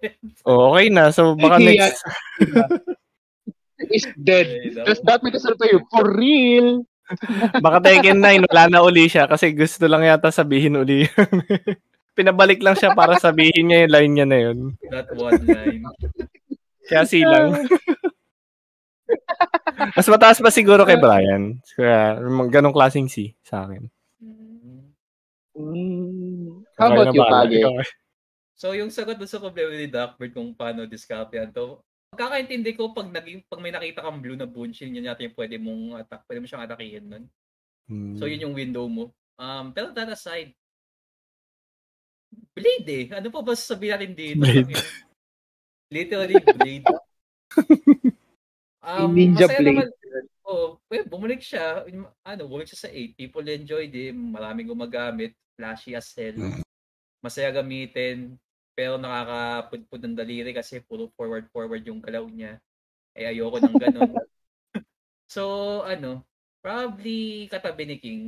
Oh, 0.46 0.70
okay 0.70 0.86
na. 0.86 1.10
So 1.10 1.34
baka 1.34 1.58
next 1.58 1.98
Is 3.90 4.06
dead. 4.14 4.46
Does 4.86 5.02
that 5.02 5.26
make 5.26 5.34
us 5.34 5.42
sa'yo? 5.42 5.82
For 5.90 6.14
real? 6.14 6.86
baka 7.64 7.78
Tekken 7.84 8.20
9 8.20 8.48
wala 8.48 8.64
na 8.68 8.80
uli 8.80 9.12
siya 9.12 9.28
kasi 9.28 9.52
gusto 9.52 9.84
lang 9.84 10.08
yata 10.08 10.32
sabihin 10.32 10.80
uli. 10.80 11.04
yun. 11.04 11.36
Pinabalik 12.16 12.62
lang 12.62 12.78
siya 12.78 12.94
para 12.94 13.18
sabihin 13.18 13.66
niya 13.66 13.84
yung 13.84 13.92
line 13.92 14.12
niya 14.14 14.26
na 14.30 14.38
yun. 14.38 14.58
That 14.86 15.10
one 15.18 15.42
line. 15.50 15.82
Kaya 16.86 17.02
silang. 17.04 17.58
Mas 19.98 20.06
mataas 20.06 20.38
pa 20.38 20.54
siguro 20.54 20.86
kay 20.86 20.94
Brian. 20.94 21.58
Kaya 21.74 22.22
ganong 22.48 22.72
klaseng 22.72 23.10
C 23.10 23.34
sa 23.42 23.66
akin. 23.66 23.90
Mm. 25.58 26.62
How 26.78 26.94
about 26.94 27.50
you? 27.50 27.66
Ikaw. 27.66 27.82
So 28.54 28.78
yung 28.78 28.94
sagot 28.94 29.18
sa 29.26 29.42
problema 29.42 29.74
ni 29.74 29.90
Duckbird 29.90 30.30
kung 30.30 30.54
paano 30.54 30.86
diskartehan 30.86 31.50
to, 31.50 31.82
pagkakaintindi 32.14 32.78
ko 32.78 32.94
pag 32.94 33.10
naging 33.10 33.42
pag 33.50 33.58
may 33.58 33.74
nakita 33.74 34.06
kang 34.06 34.22
blue 34.22 34.38
na 34.38 34.46
bunchil, 34.46 34.86
yun 34.86 35.10
yata 35.10 35.26
yung 35.26 35.34
pwede 35.34 35.58
mong 35.58 35.98
attack, 35.98 36.22
pwede 36.30 36.38
mo 36.38 36.46
siyang 36.46 36.62
atakihin 36.62 37.04
nun. 37.10 37.24
Hmm. 37.90 38.14
So 38.14 38.30
yun 38.30 38.46
yung 38.46 38.54
window 38.54 38.86
mo. 38.86 39.10
Um, 39.34 39.74
pero 39.74 39.90
that 39.90 40.14
aside, 40.14 40.54
Blade 42.54 42.86
eh. 42.86 43.04
Ano 43.10 43.34
pa 43.34 43.42
ba 43.42 43.58
sasabihin 43.58 43.98
natin 43.98 44.12
dito? 44.14 44.46
Blade. 44.46 44.78
Literally 45.90 46.38
Blade. 46.38 46.86
Um, 48.84 49.16
Ninja 49.16 49.48
Blade. 49.48 49.64
Naman, 49.64 49.88
oh, 50.44 50.76
well, 50.92 51.06
bumalik 51.08 51.40
siya. 51.40 51.88
Ano, 52.20 52.42
bumalik 52.44 52.68
siya 52.68 52.84
sa 52.84 52.90
8. 52.92 53.16
People 53.16 53.46
enjoyed 53.48 53.88
him. 53.88 54.36
Maraming 54.36 54.68
gumagamit. 54.68 55.32
Flashy 55.56 55.96
as 55.96 56.12
hell. 56.12 56.36
Mm. 56.36 56.60
Masaya 57.24 57.48
gamitin. 57.48 58.36
Pero 58.74 58.98
nakakapudpud 58.98 60.00
ng 60.02 60.18
daliri 60.18 60.50
kasi 60.50 60.82
puro 60.82 61.10
forward-forward 61.14 61.82
yung 61.86 62.02
galaw 62.02 62.26
niya. 62.26 62.58
Eh, 63.14 63.30
ayoko 63.30 63.62
ng 63.62 63.78
ganun. 63.78 64.10
so, 65.34 65.42
ano, 65.86 66.26
probably 66.58 67.46
katabi 67.46 67.86
ni 67.86 67.96
King. 68.02 68.22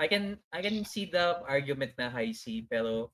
I 0.00 0.08
can 0.08 0.40
I 0.48 0.64
can 0.64 0.80
see 0.88 1.08
the 1.08 1.44
argument 1.44 1.92
na 2.00 2.08
high 2.08 2.32
C 2.32 2.64
pero 2.64 3.12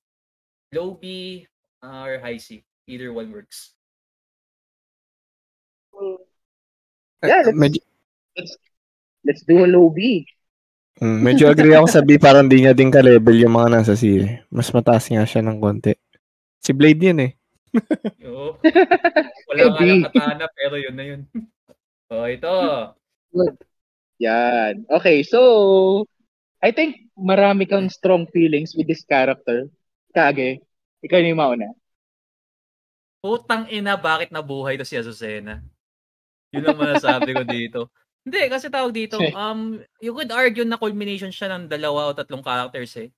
low 0.71 0.95
B 0.95 1.43
uh, 1.83 2.07
or 2.07 2.23
high 2.23 2.39
C 2.39 2.63
either 2.87 3.11
one 3.11 3.35
works. 3.35 3.75
Yeah, 7.27 7.43
let's, 7.43 7.59
Medyo, 7.59 7.83
let's, 8.39 8.53
let's 9.25 9.43
do 9.43 9.65
a 9.65 9.69
low 9.69 9.91
B. 9.91 10.27
mm, 11.03 11.21
medyo 11.27 11.51
agree 11.51 11.75
ako 11.75 11.89
sa 11.91 12.05
B, 12.05 12.21
parang 12.23 12.47
di 12.47 12.63
niya 12.63 12.77
din 12.77 12.93
ka-level 12.93 13.35
yung 13.35 13.57
mga 13.57 13.69
nasa 13.73 13.99
C. 13.99 14.23
eh. 14.23 14.47
Mas 14.53 14.71
mataas 14.71 15.11
nga 15.11 15.27
siya 15.27 15.43
ng 15.43 15.59
konti. 15.59 15.97
Si 16.67 16.75
Blade 16.75 17.15
yun 17.15 17.23
eh. 17.23 17.33
Yo. 18.19 18.59
Wala 19.55 19.63
nga 19.71 19.87
lang 19.87 20.03
katana 20.11 20.47
pero 20.51 20.75
yun 20.75 20.99
na 20.99 21.05
yun. 21.07 21.21
oh, 22.11 22.27
ito. 22.27 22.51
Yan. 24.19 24.83
Okay, 24.91 25.23
so 25.23 25.39
I 26.59 26.75
think 26.75 27.07
marami 27.15 27.71
kang 27.71 27.87
strong 27.87 28.27
feelings 28.35 28.75
with 28.75 28.91
this 28.91 29.07
character. 29.07 29.71
Kage, 30.11 30.59
ikaw 31.07 31.23
na 31.23 31.31
yung 31.31 31.39
mauna. 31.39 31.71
Putang 33.23 33.71
ina, 33.71 33.95
bakit 33.95 34.35
nabuhay 34.35 34.75
to 34.75 34.83
si 34.83 34.99
Azucena? 34.99 35.63
Yun 36.51 36.67
ang 36.67 36.83
masasabi 36.83 37.31
ko 37.31 37.47
dito. 37.63 37.81
Hindi, 38.27 38.51
kasi 38.51 38.67
tawag 38.67 38.91
dito, 38.91 39.23
um, 39.39 39.79
you 40.03 40.11
could 40.11 40.35
argue 40.35 40.67
na 40.67 40.83
culmination 40.83 41.31
siya 41.31 41.47
ng 41.55 41.71
dalawa 41.71 42.11
o 42.11 42.17
tatlong 42.17 42.43
characters 42.43 42.99
eh. 42.99 43.15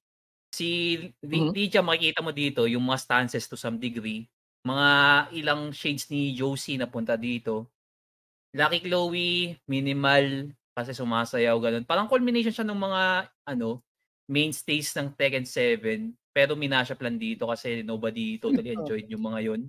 Si 0.53 0.97
Mhm. 1.33 1.53
Lydia, 1.55 1.85
makikita 1.85 2.20
mo 2.25 2.33
dito, 2.33 2.65
yung 2.65 2.85
mga 2.89 3.01
stances 3.05 3.45
to 3.49 3.57
some 3.57 3.77
degree. 3.77 4.27
Mga 4.65 4.89
ilang 5.37 5.62
shades 5.73 6.09
ni 6.11 6.33
Josie 6.35 6.81
na 6.81 6.89
punta 6.89 7.15
dito. 7.16 7.69
Lucky 8.57 8.81
Chloe, 8.85 9.57
minimal, 9.69 10.53
kasi 10.73 10.93
sumasayaw, 10.97 11.57
ganun. 11.61 11.85
Parang 11.85 12.09
culmination 12.09 12.53
siya 12.55 12.66
ng 12.69 12.81
mga, 12.81 13.03
ano, 13.55 13.85
mainstays 14.29 14.93
ng 14.97 15.12
Tekken 15.16 15.45
7. 15.49 16.16
Pero 16.33 16.55
minashap 16.57 17.01
lang 17.03 17.19
dito 17.20 17.49
kasi 17.51 17.83
nobody 17.85 18.39
totally 18.41 18.73
enjoyed 18.79 19.09
yung 19.11 19.25
mga 19.25 19.41
yun. 19.53 19.62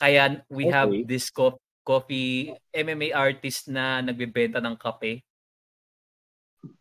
Kaya 0.00 0.42
we 0.50 0.66
have 0.68 0.94
Okay. 0.94 1.04
this 1.06 1.30
co- 1.30 1.58
coffee 1.86 2.54
MMA 2.74 3.14
artist 3.14 3.70
na 3.70 4.00
nagbebenta 4.02 4.58
ng 4.62 4.76
kape. 4.78 5.22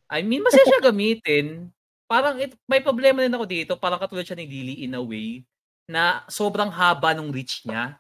I 0.10 0.22
mean, 0.22 0.44
masaya 0.46 0.66
siya 0.68 0.80
gamitin. 0.92 1.74
Parang 2.14 2.38
it, 2.38 2.54
may 2.70 2.78
problema 2.78 3.26
din 3.26 3.34
ako 3.34 3.46
dito. 3.50 3.74
Parang 3.74 3.98
katulad 3.98 4.22
siya 4.22 4.38
ni 4.38 4.46
Lily 4.46 4.86
in 4.86 4.94
a 4.94 5.02
way 5.02 5.42
na 5.90 6.22
sobrang 6.30 6.70
haba 6.70 7.18
ng 7.18 7.34
reach 7.34 7.66
niya. 7.66 7.98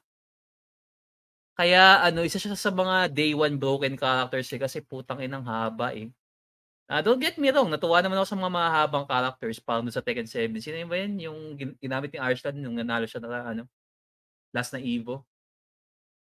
Kaya 1.58 2.06
ano, 2.06 2.22
isa 2.22 2.38
siya 2.38 2.54
sa 2.54 2.70
mga 2.70 3.10
day 3.10 3.34
one 3.34 3.58
broken 3.58 3.98
characters 3.98 4.54
eh, 4.54 4.62
kasi 4.62 4.86
putang 4.86 5.18
inang 5.18 5.42
haba 5.42 5.98
eh. 5.98 6.14
Ah, 6.86 7.02
don't 7.02 7.18
get 7.18 7.42
me 7.42 7.50
wrong, 7.50 7.74
natuwa 7.74 8.06
naman 8.06 8.22
ako 8.22 8.28
sa 8.30 8.38
mga 8.38 8.54
mahabang 8.54 9.06
characters 9.10 9.58
parang 9.58 9.82
doon 9.82 9.98
sa 9.98 10.06
Tekken 10.06 10.30
7. 10.30 10.62
Sino 10.62 10.78
yun 10.78 10.90
ba 10.94 10.98
yun? 11.02 11.14
Yung 11.18 11.40
gin- 11.58 11.78
ginamit 11.82 12.14
ni 12.14 12.22
Arslan 12.22 12.54
nung 12.54 12.78
nanalo 12.78 13.10
siya 13.10 13.18
na 13.18 13.50
ano, 13.50 13.64
last 14.54 14.78
na 14.78 14.82
Evo. 14.84 15.26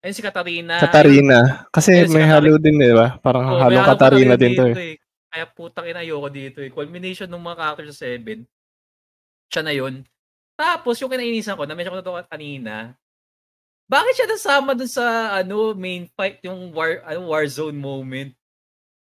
Ayun 0.01 0.17
si 0.17 0.25
Katarina. 0.25 0.81
Katarina. 0.81 1.39
Kasi 1.69 1.93
Ayun, 1.93 2.09
si 2.09 2.15
may 2.17 2.25
Katarina. 2.25 2.41
halo 2.41 2.53
din, 2.57 2.75
di 2.81 2.97
ba? 2.97 3.21
Parang 3.21 3.45
Oh, 3.53 3.61
halong 3.61 3.85
halo 3.85 3.93
Katarina 3.93 4.35
din 4.41 4.57
to 4.57 4.65
eh. 4.73 4.97
eh. 4.97 5.02
Kaya 5.33 5.49
putang 5.49 5.89
ina 5.89 6.05
ayoko 6.05 6.29
dito 6.29 6.61
eh. 6.61 6.69
Culmination 6.69 7.25
ng 7.25 7.41
mga 7.41 7.57
characters 7.57 7.97
sa 7.97 8.05
7. 8.05 8.45
Siya 9.49 9.63
na 9.65 9.73
yun. 9.73 10.05
Tapos 10.61 11.01
yung 11.01 11.09
kinainisan 11.09 11.57
ko, 11.57 11.65
na-mention 11.65 11.97
ko 11.97 11.99
na 11.99 12.05
to 12.05 12.29
kanina, 12.29 12.75
bakit 13.89 14.13
siya 14.17 14.29
nasama 14.29 14.77
dun 14.77 14.89
sa 14.89 15.37
ano 15.37 15.73
main 15.73 16.05
fight, 16.13 16.45
yung 16.45 16.73
war, 16.77 17.01
ano, 17.09 17.33
war 17.33 17.45
zone 17.49 17.77
moment? 17.77 18.33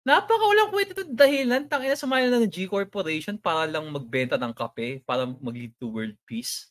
Napaka 0.03 0.43
walang 0.43 0.71
kwento 0.71 0.91
to 0.91 1.07
dahilan. 1.07 1.63
Tangina 1.67 1.95
sumayo 1.95 2.27
na 2.27 2.43
ng 2.43 2.51
G 2.51 2.67
Corporation 2.67 3.39
para 3.39 3.63
lang 3.63 3.87
magbenta 3.87 4.35
ng 4.35 4.51
kape, 4.51 4.99
para 5.07 5.23
mag-lead 5.23 5.71
to 5.79 5.87
world 5.87 6.15
peace. 6.27 6.67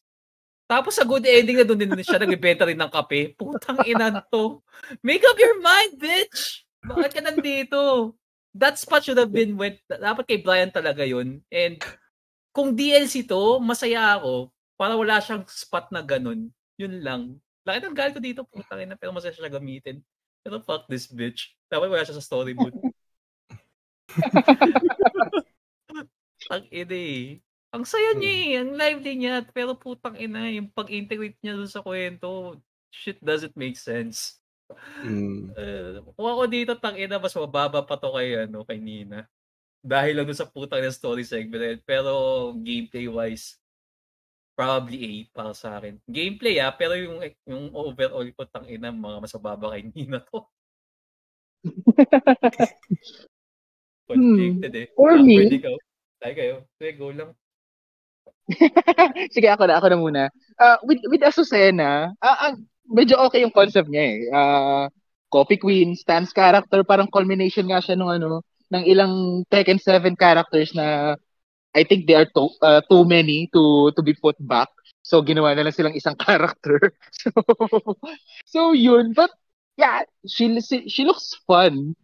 Tapos 0.68 0.96
sa 0.96 1.04
good 1.04 1.24
ending 1.24 1.60
na 1.60 1.64
doon 1.64 1.84
din 1.84 2.04
siya 2.04 2.20
nagbebenta 2.20 2.68
rin 2.68 2.76
ng 2.76 2.92
kape. 2.92 3.32
Putang 3.36 3.80
ina 3.88 4.20
to. 4.28 4.60
Make 5.00 5.24
up 5.24 5.36
your 5.40 5.60
mind, 5.60 5.96
bitch! 5.96 6.68
Bakit 6.84 7.10
ka 7.16 7.20
nandito? 7.24 8.12
That 8.52 8.76
spot 8.76 9.08
should 9.08 9.16
have 9.16 9.32
been 9.32 9.56
went. 9.56 9.80
Dapat 9.88 10.28
kay 10.28 10.44
Brian 10.44 10.68
talaga 10.68 11.08
yun. 11.08 11.40
And 11.48 11.80
kung 12.52 12.76
DLC 12.76 13.24
to, 13.24 13.56
masaya 13.64 14.20
ako. 14.20 14.52
Para 14.76 14.92
wala 14.92 15.24
siyang 15.24 15.48
spot 15.48 15.88
na 15.88 16.04
ganun. 16.04 16.52
Yun 16.76 17.00
lang. 17.00 17.40
Laki 17.64 17.80
ng 17.80 17.96
galit 17.96 18.12
ko 18.12 18.20
dito, 18.20 18.42
putang 18.44 18.82
ina, 18.82 18.98
pero 18.98 19.14
masaya 19.14 19.32
siya 19.32 19.48
gamitin. 19.48 20.02
Pero 20.42 20.60
fuck 20.60 20.90
this 20.90 21.08
bitch. 21.08 21.54
Dapat 21.70 21.88
wala 21.88 22.04
siya 22.04 22.18
sa 22.18 22.24
story 22.24 22.52
mode. 22.52 22.76
Ang 26.52 26.66
ina 26.74 26.98
eh. 26.98 27.38
Ang 27.72 27.86
saya 27.86 28.18
niya 28.18 28.32
eh. 28.34 28.50
Ang 28.60 28.70
lively 28.74 29.12
niya. 29.14 29.46
Pero 29.54 29.78
putang 29.78 30.18
ina, 30.18 30.50
yung 30.50 30.68
pag-integrate 30.74 31.38
niya 31.40 31.54
dun 31.54 31.70
sa 31.70 31.80
kwento, 31.80 32.58
shit 32.90 33.22
doesn't 33.22 33.54
make 33.54 33.78
sense. 33.78 34.41
Mm. 35.04 35.52
Uh, 35.54 36.00
kung 36.16 36.28
ako 36.28 36.42
dito, 36.48 36.72
tang 36.78 36.96
ina, 36.96 37.18
mas 37.18 37.34
mababa 37.34 37.82
pa 37.84 37.96
to 37.96 38.12
kay, 38.12 38.46
ano, 38.46 38.64
kay 38.64 38.78
Nina. 38.78 39.26
Dahil 39.82 40.18
lang 40.18 40.30
sa 40.30 40.46
putang 40.46 40.78
na 40.78 40.94
story 40.94 41.26
segment. 41.26 41.82
Pero 41.82 42.52
gameplay-wise, 42.54 43.58
probably 44.54 44.98
A 45.02 45.10
para 45.34 45.52
sa 45.56 45.80
akin. 45.80 45.98
Gameplay 46.06 46.62
ah, 46.62 46.70
pero 46.70 46.94
yung 46.94 47.18
yung 47.48 47.72
overall 47.74 48.28
ko 48.36 48.44
tang 48.46 48.68
ina 48.68 48.92
mga 48.92 49.18
mas 49.18 49.34
mababa 49.34 49.74
kay 49.74 49.90
Nina 49.90 50.22
to. 50.22 50.46
Conflicted 54.06 54.74
eh. 54.76 54.86
For 54.94 55.16
Ah, 55.16 55.22
me-. 55.22 55.48
Tayo 56.22 56.34
kayo. 56.38 56.54
Sige, 56.78 56.92
go 56.94 57.10
lang. 57.10 57.34
Sige, 59.34 59.50
ako 59.50 59.66
na, 59.66 59.74
ako 59.78 59.86
na 59.90 59.98
muna. 59.98 60.22
Ah, 60.58 60.78
with, 60.86 61.02
with 61.10 61.26
Azucena, 61.26 62.14
ah, 62.22 62.50
ah, 62.50 62.54
medyo 62.88 63.18
okay 63.22 63.42
yung 63.42 63.54
concept 63.54 63.88
niya 63.88 64.04
eh. 64.04 64.18
Ah, 64.32 64.86
Coffee 65.32 65.56
Queen, 65.56 65.96
Stan's 65.96 66.32
character, 66.32 66.84
parang 66.84 67.08
culmination 67.08 67.64
nga 67.64 67.80
siya 67.80 67.96
nung 67.96 68.12
ano, 68.12 68.44
ng 68.72 68.84
ilang 68.84 69.44
Tekken 69.48 69.80
7 69.80 70.12
characters 70.16 70.76
na 70.76 71.16
I 71.72 71.84
think 71.84 72.04
they 72.06 72.14
are 72.14 72.28
too, 72.28 72.52
uh, 72.60 72.84
too 72.84 73.04
many 73.08 73.48
to 73.56 73.92
to 73.96 74.02
be 74.04 74.12
put 74.12 74.36
back. 74.44 74.68
So 75.00 75.24
ginawa 75.24 75.56
na 75.56 75.64
lang 75.64 75.72
silang 75.76 75.96
isang 75.96 76.16
character. 76.26 76.92
So 77.16 77.32
so 78.44 78.60
yun, 78.76 79.16
but 79.16 79.32
yeah, 79.80 80.04
she 80.28 80.52
she, 80.60 80.88
she 80.88 81.02
looks 81.08 81.32
fun 81.48 81.96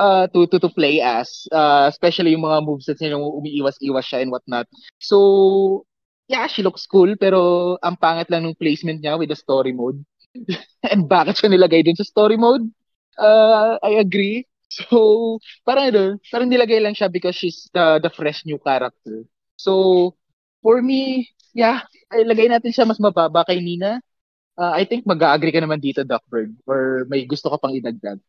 uh 0.00 0.26
to 0.32 0.48
to 0.48 0.56
to 0.58 0.72
play 0.72 1.04
as 1.04 1.44
uh, 1.52 1.86
especially 1.92 2.32
yung 2.32 2.48
mga 2.48 2.64
movesets 2.64 3.00
niya 3.04 3.20
yung 3.20 3.28
umiiwas-iwas 3.44 4.06
siya 4.08 4.24
and 4.24 4.32
whatnot. 4.32 4.64
So 4.96 5.84
yeah, 6.28 6.48
she 6.48 6.64
looks 6.64 6.88
cool 6.88 7.12
pero 7.20 7.76
ang 7.84 8.00
pangit 8.00 8.32
lang 8.32 8.48
ng 8.48 8.56
placement 8.56 9.04
niya 9.04 9.20
with 9.20 9.28
the 9.28 9.36
story 9.36 9.76
mode. 9.76 10.00
and 10.92 11.06
bakit 11.08 11.38
siya 11.38 11.52
nilagay 11.52 11.84
dun 11.84 11.98
sa 11.98 12.06
story 12.06 12.36
mode? 12.40 12.68
Uh, 13.20 13.76
I 13.84 14.00
agree. 14.00 14.48
So, 14.72 15.36
parang 15.68 15.92
ano, 15.92 16.04
parang 16.32 16.48
nilagay 16.48 16.80
lang 16.80 16.96
siya 16.96 17.12
because 17.12 17.36
she's 17.36 17.68
the 17.76 18.00
the 18.00 18.08
fresh 18.08 18.48
new 18.48 18.56
character. 18.56 19.28
So, 19.60 20.16
for 20.64 20.80
me, 20.80 21.28
yeah, 21.52 21.84
ilagay 22.08 22.48
natin 22.48 22.72
siya 22.72 22.88
mas 22.88 22.96
mababa 22.96 23.44
kay 23.44 23.60
Nina. 23.60 24.00
Uh, 24.56 24.72
I 24.72 24.88
think 24.88 25.04
mag-agree 25.04 25.52
ka 25.52 25.60
naman 25.60 25.80
dito, 25.80 26.04
Duckbird, 26.04 26.56
or 26.64 27.04
may 27.08 27.24
gusto 27.28 27.52
ka 27.52 27.60
pang 27.60 27.72
idagdag. 27.72 28.20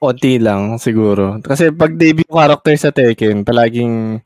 Konti 0.00 0.36
lang 0.40 0.76
siguro. 0.76 1.40
Kasi 1.40 1.72
pag 1.72 1.96
debut 1.96 2.26
character 2.26 2.74
sa 2.76 2.90
Tekken, 2.90 3.44
palaging 3.44 4.20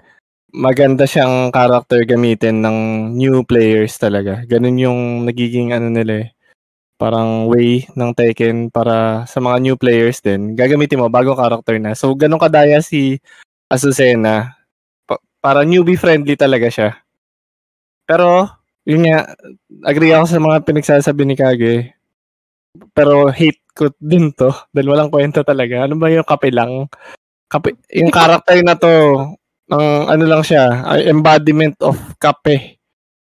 maganda 0.56 1.04
siyang 1.04 1.52
character 1.52 2.00
gamitin 2.08 2.64
ng 2.64 2.78
new 3.12 3.44
players 3.44 3.98
talaga. 4.00 4.40
Ganun 4.48 4.80
yung 4.80 5.00
nagiging 5.28 5.76
ano 5.76 5.92
nila 5.92 6.26
eh. 6.26 6.28
Parang 6.96 7.44
way 7.52 7.84
ng 7.92 8.10
Tekken 8.16 8.72
para 8.72 9.28
sa 9.28 9.38
mga 9.40 9.60
new 9.60 9.76
players 9.76 10.24
din. 10.24 10.56
Gagamitin 10.56 11.00
mo 11.00 11.12
bago 11.12 11.36
character 11.36 11.76
na. 11.76 11.92
So 11.92 12.16
ganun 12.16 12.40
kadaya 12.40 12.80
si 12.80 13.20
Azucena. 13.68 14.56
Pa- 15.04 15.20
para 15.44 15.60
newbie 15.62 16.00
friendly 16.00 16.40
talaga 16.40 16.72
siya. 16.72 16.90
Pero 18.08 18.48
yun 18.88 19.04
nga, 19.04 19.28
agree 19.84 20.14
ako 20.14 20.24
sa 20.30 20.40
mga 20.40 20.56
pinagsasabi 20.64 21.22
ni 21.26 21.34
Kage. 21.36 21.74
Pero 22.96 23.28
hate 23.28 23.60
ko 23.76 23.92
din 24.00 24.32
to 24.32 24.48
dahil 24.72 24.88
walang 24.94 25.12
kwenta 25.12 25.44
talaga. 25.44 25.84
Ano 25.84 26.00
ba 26.00 26.08
yung 26.08 26.24
kape 26.24 26.48
lang? 26.48 26.88
Kape, 27.52 27.76
yung 27.92 28.10
character 28.10 28.58
na 28.64 28.74
to, 28.74 28.90
ng 29.66 29.86
ano 30.06 30.24
lang 30.24 30.42
siya, 30.46 30.86
embodiment 31.06 31.74
of 31.82 31.98
kape. 32.22 32.78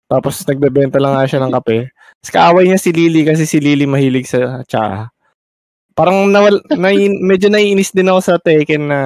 Tapos 0.08 0.44
nagbebenta 0.44 1.00
lang 1.00 1.16
nga 1.16 1.28
siya 1.28 1.40
ng 1.44 1.52
kape. 1.60 1.92
Kaaway 2.22 2.70
niya 2.70 2.78
si 2.78 2.94
Lily 2.94 3.26
kasi 3.26 3.42
si 3.42 3.58
Lily 3.58 3.82
mahilig 3.82 4.30
sa 4.30 4.62
tsaa. 4.62 5.10
Parang 5.92 6.30
nawal, 6.30 6.62
na, 6.78 6.94
medyo 7.18 7.50
naiinis 7.50 7.90
din 7.90 8.08
ako 8.08 8.20
sa 8.22 8.38
Tekken 8.38 8.86
na 8.86 9.00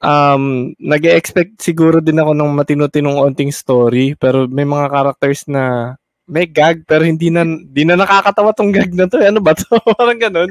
um, 0.00 0.70
nag-expect 0.78 1.58
siguro 1.58 1.98
din 1.98 2.22
ako 2.22 2.32
ng 2.32 2.52
matino-tinong 2.54 3.18
onting 3.18 3.50
story 3.50 4.14
pero 4.14 4.46
may 4.46 4.64
mga 4.64 4.86
characters 4.92 5.44
na 5.50 5.94
may 6.26 6.46
gag 6.46 6.82
pero 6.86 7.06
hindi 7.06 7.30
na 7.30 7.46
hindi 7.46 7.82
na 7.86 7.94
nakakatawa 7.94 8.50
tong 8.54 8.74
gag 8.74 8.90
na 8.94 9.06
to. 9.06 9.18
Ano 9.22 9.38
ba 9.38 9.54
to? 9.54 9.66
Parang 9.98 10.18
ganun. 10.18 10.50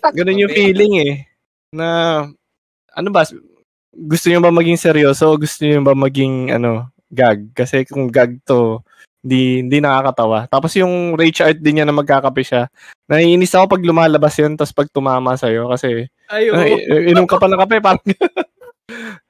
Ganun 0.00 0.40
yung 0.40 0.52
feeling 0.52 0.92
eh. 1.04 1.14
Na 1.72 1.86
ano 2.96 3.08
ba 3.12 3.24
gusto 3.96 4.28
niyo 4.28 4.40
ba 4.44 4.52
maging 4.52 4.80
seryoso 4.80 5.32
o 5.32 5.40
gusto 5.40 5.64
niyo 5.64 5.84
ba 5.84 5.92
maging 5.92 6.52
ano 6.52 6.92
gag? 7.12 7.52
Kasi 7.52 7.84
kung 7.84 8.08
gag 8.08 8.40
to 8.44 8.80
hindi, 9.26 9.66
hindi 9.66 9.78
nakakatawa. 9.82 10.46
Tapos 10.46 10.70
yung 10.78 11.18
rage 11.18 11.42
art 11.42 11.58
din 11.58 11.82
niya 11.82 11.86
na 11.90 11.98
magkakape 11.98 12.46
siya. 12.46 12.70
Naiinis 13.10 13.58
ako 13.58 13.74
pag 13.74 13.82
lumalabas 13.82 14.38
yun, 14.38 14.54
tapos 14.54 14.70
pag 14.70 14.88
tumama 14.94 15.34
sa'yo, 15.34 15.66
kasi 15.66 16.06
Ay, 16.30 16.46
oo. 16.50 16.54
ay, 16.54 17.10
inom 17.10 17.26
ka 17.26 17.42
pa 17.42 17.50
ng 17.50 17.58
kape, 17.66 17.82
parang 17.82 18.02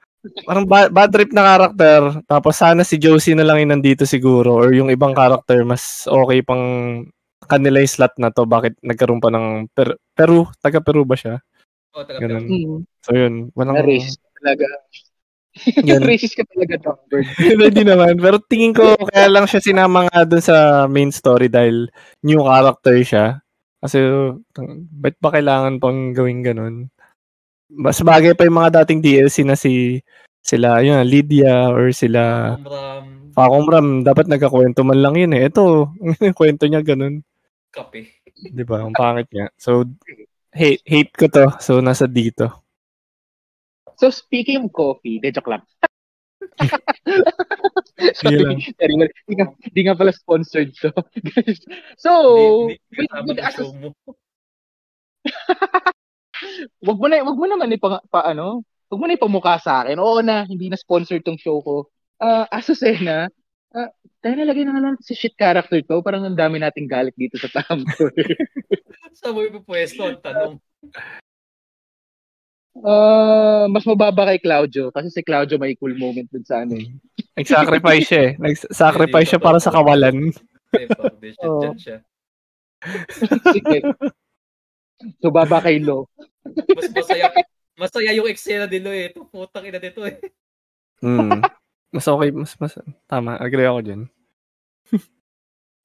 parang 0.47 0.65
ba- 0.69 0.93
bad 0.93 1.09
trip 1.09 1.33
na 1.33 1.43
karakter. 1.43 2.21
Tapos 2.29 2.53
sana 2.53 2.85
si 2.85 3.01
Josie 3.01 3.33
na 3.33 3.41
lang 3.41 3.57
yung 3.65 3.73
nandito 3.79 4.05
siguro 4.05 4.53
or 4.53 4.69
yung 4.69 4.93
ibang 4.93 5.17
karakter 5.17 5.65
mas 5.65 6.05
okay 6.05 6.45
pang 6.45 6.63
kanila 7.47 7.79
yung 7.81 7.89
slot 7.89 8.13
na 8.21 8.29
to. 8.29 8.43
Bakit 8.45 8.83
nagkaroon 8.83 9.23
pa 9.23 9.31
ng 9.33 9.71
per- 9.71 9.97
Peru? 10.13 10.45
Taga 10.59 10.83
Peru 10.83 11.07
ba 11.07 11.15
siya? 11.15 11.39
Oo, 11.95 12.03
taga 12.03 12.19
Ganun. 12.21 12.43
Peru. 12.43 12.53
Mm. 12.53 12.79
So 13.01 13.09
yun, 13.15 13.33
walang... 13.55 13.75
Na-racist 13.79 14.19
talaga. 14.37 14.67
Yan. 15.87 16.01
racist 16.05 16.37
ka 16.37 16.43
talaga, 16.47 16.75
Doctor. 16.79 17.21
Hindi 17.39 17.83
naman. 17.83 18.17
Pero 18.17 18.37
tingin 18.43 18.73
ko 18.73 18.95
kaya 19.09 19.27
lang 19.27 19.45
siya 19.45 19.61
sinama 19.61 20.07
nga 20.07 20.23
dun 20.23 20.43
sa 20.43 20.85
main 20.85 21.11
story 21.11 21.47
dahil 21.49 21.89
new 22.23 22.41
character 22.43 22.95
siya. 23.01 23.25
Kasi 23.81 24.01
tang- 24.53 24.85
ba't 24.89 25.15
ba 25.21 25.29
kailangan 25.33 25.77
pang 25.77 26.11
gawing 26.13 26.41
ganun? 26.41 26.89
Mas 27.67 27.99
bagay 27.99 28.33
pa 28.33 28.47
yung 28.47 28.57
mga 28.57 28.83
dating 28.83 29.03
DLC 29.03 29.43
na 29.43 29.59
si 29.59 29.99
sila, 30.39 30.79
yun, 30.79 31.03
Lydia 31.03 31.67
or 31.67 31.91
sila 31.91 32.55
Umram, 32.55 33.05
Fakong 33.35 33.67
Ram. 33.67 33.87
Dapat 34.01 34.25
nagkakwento 34.31 34.81
man 34.87 35.03
lang 35.03 35.19
yun 35.19 35.35
eh. 35.35 35.51
Ito, 35.51 35.91
kwento 36.39 36.65
niya 36.65 36.81
ganun. 36.81 37.21
kape. 37.69 38.17
Di 38.33 38.63
ba? 38.63 38.81
Ang 38.85 38.95
pangit 38.95 39.27
niya. 39.29 39.51
So, 39.59 39.83
hate, 40.53 40.81
hate 40.87 41.13
ko 41.13 41.27
to. 41.29 41.45
So, 41.61 41.83
nasa 41.83 42.07
dito. 42.09 42.66
So, 43.97 44.13
speaking 44.13 44.65
of 44.65 44.73
coffee, 44.73 45.17
de 45.19 45.33
joke 45.33 45.49
lang. 45.49 45.63
Sorry, 47.97 48.61
sorry, 48.77 49.09
di 49.25 49.33
nga, 49.33 49.47
di 49.73 49.81
nga 49.81 49.97
pala 49.97 50.13
sponsored 50.13 50.69
to. 50.77 50.93
so, 52.03 52.11
Hindi- 52.69 52.77
hindi 52.93 53.05
with, 53.09 53.25
with 53.25 53.41
as, 53.41 53.57
wag 56.81 56.97
mo 57.01 57.07
na, 57.09 57.25
wag 57.25 57.37
mo 57.37 57.45
naman 57.49 57.73
ipa, 57.73 58.01
pa, 58.05 58.21
ano, 58.29 58.61
wag 58.89 58.99
mo 59.01 59.05
na 59.09 59.17
ipamukha 59.17 59.57
sa 59.57 59.81
akin. 59.81 59.97
Oo 59.97 60.21
na, 60.21 60.45
hindi 60.45 60.69
na 60.69 60.77
sponsored 60.77 61.25
tong 61.25 61.41
show 61.41 61.57
ko. 61.65 61.89
Ah, 62.21 62.45
Asusena, 62.53 63.29
ah, 63.73 63.89
tayo 64.21 64.33
nalagay 64.37 64.65
na 64.65 64.77
lang 64.77 64.97
si 65.01 65.17
shit 65.17 65.33
character 65.33 65.81
to. 65.81 66.01
Parang 66.05 66.25
ang 66.25 66.37
dami 66.37 66.61
nating 66.61 66.89
galit 66.89 67.17
dito 67.17 67.37
sa 67.41 67.49
Tumblr. 67.65 68.13
Sa 69.17 69.33
mo 69.33 69.41
ipupwesto 69.41 70.05
ang 70.05 70.21
tanong. 70.21 70.53
Ah, 72.85 73.65
mas 73.71 73.81
mababa 73.87 74.29
kay 74.29 74.37
Claudio 74.37 74.93
kasi 74.93 75.09
si 75.09 75.21
Claudio 75.25 75.57
may 75.57 75.73
cool 75.79 75.97
moment 75.97 76.29
dun 76.29 76.45
sa 76.45 76.61
ano. 76.61 76.77
eh. 76.77 76.89
Nag-sacrifice 77.37 78.05
siya 78.05 78.21
eh. 78.21 78.31
Nag-sacrifice 78.37 79.29
siya 79.33 79.41
para 79.41 79.57
sa 79.57 79.73
kawalan. 79.73 80.29
Dyan 80.73 81.77
siya. 81.79 81.97
Sige. 83.53 83.77
So, 85.21 85.29
baba 85.33 85.61
kay 85.61 85.81
Lo. 85.81 86.09
Mas 86.45 86.89
masaya, 86.93 87.33
masaya 87.77 88.11
yung 88.13 88.29
eksena 88.29 88.65
nilo 88.69 88.93
eh. 88.93 89.09
Ito, 89.13 89.25
putang 89.29 89.65
ina 89.65 89.81
dito 89.81 90.05
eh. 90.05 90.17
Mm. 91.01 91.41
Mas 91.93 92.05
okay, 92.09 92.29
mas, 92.33 92.57
mas, 92.57 92.73
tama, 93.05 93.37
agree 93.37 93.65
ako 93.65 93.79
dyan. 93.85 94.01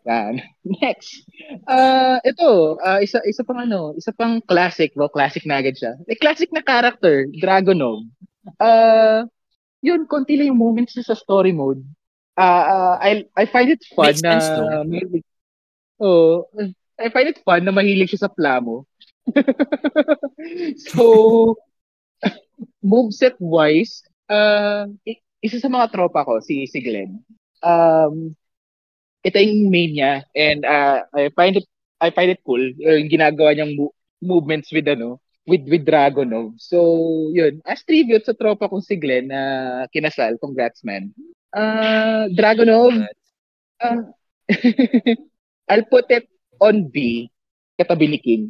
Yan. 0.06 0.42
Next. 0.82 1.22
Ah, 1.66 2.18
ito, 2.26 2.78
ah, 2.82 2.98
isa 2.98 3.22
isa 3.22 3.46
pang 3.46 3.62
ano, 3.62 3.94
isa 3.94 4.10
pang 4.10 4.42
classic, 4.42 4.90
well, 4.98 5.10
classic 5.10 5.46
na 5.46 5.62
agad 5.62 5.78
siya. 5.78 5.94
May 6.06 6.18
classic 6.18 6.50
na 6.50 6.62
character, 6.62 7.30
Dragonov. 7.38 8.06
Ah, 8.58 9.26
yun, 9.82 10.06
konti 10.10 10.34
lang 10.34 10.54
yung 10.54 10.62
moments 10.62 10.98
sa 10.98 11.14
story 11.14 11.54
mode. 11.54 11.82
Ah, 12.34 12.64
ah, 12.64 12.94
I 12.98 13.28
I 13.38 13.44
find 13.46 13.70
it 13.70 13.82
fun 13.94 14.10
Makes 14.10 14.22
na 14.24 14.32
sense, 14.40 15.22
Oh, 16.02 16.50
I 16.98 17.14
find 17.14 17.30
it 17.30 17.38
fun 17.46 17.62
na 17.62 17.70
mahilig 17.70 18.10
siya 18.10 18.26
sa 18.26 18.32
plamo. 18.32 18.90
so, 20.90 21.54
moveset 22.82 23.38
wise, 23.38 24.02
uh, 24.26 24.90
isa 25.38 25.62
sa 25.62 25.70
mga 25.70 25.94
tropa 25.94 26.26
ko, 26.26 26.42
si, 26.42 26.66
si 26.66 26.82
Glenn. 26.82 27.22
Um, 27.62 28.34
ito 29.22 29.38
yung 29.38 29.70
main 29.70 29.90
niya 29.94 30.12
and 30.34 30.66
uh, 30.66 31.06
I 31.14 31.30
find 31.34 31.54
it 31.58 31.66
I 32.02 32.10
find 32.10 32.30
it 32.34 32.42
cool 32.42 32.60
uh, 32.60 32.96
yung 32.98 33.10
ginagawa 33.10 33.54
niyang 33.54 33.78
mo- 33.78 33.94
movements 34.18 34.70
with 34.74 34.86
ano 34.90 35.22
with 35.46 35.66
with 35.66 35.82
Dragonov. 35.82 36.54
So, 36.58 36.78
yun. 37.34 37.58
As 37.66 37.82
tribute 37.82 38.22
sa 38.22 38.34
tropa 38.34 38.70
kong 38.70 38.84
si 38.84 38.94
Glenn 38.94 39.26
na 39.26 39.42
kinasal, 39.90 40.38
congrats 40.38 40.86
man. 40.86 41.10
Uh, 41.50 42.30
Dragonov, 42.30 42.94
uh, 43.82 44.02
I'll 45.70 45.86
put 45.90 46.06
it 46.14 46.30
on 46.62 46.86
B 46.88 47.26
katabi 47.74 48.06
ni 48.06 48.18
King. 48.22 48.44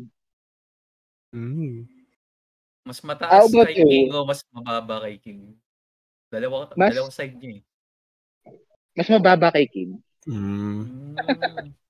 Mm. 1.33 1.89
Mas 2.85 3.01
mataas 3.01 3.49
kay 3.49 3.79
you? 3.81 3.89
King 3.89 4.13
o 4.13 4.27
mas 4.29 4.45
mababa 4.53 5.09
kay 5.09 5.17
King? 5.17 5.57
Dalawa, 6.29 6.69
Mas- 6.77 6.93
dalawang 6.93 7.15
side 7.15 7.37
niya 7.41 7.61
eh. 7.61 7.63
Mas 8.93 9.09
mababa 9.09 9.49
kay 9.55 9.65
King. 9.65 9.97
Mm. 10.29 11.17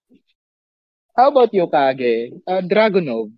How 1.16 1.28
about 1.28 1.52
you, 1.52 1.68
Kage? 1.68 2.40
Uh, 2.48 2.64
Dragonov. 2.64 3.28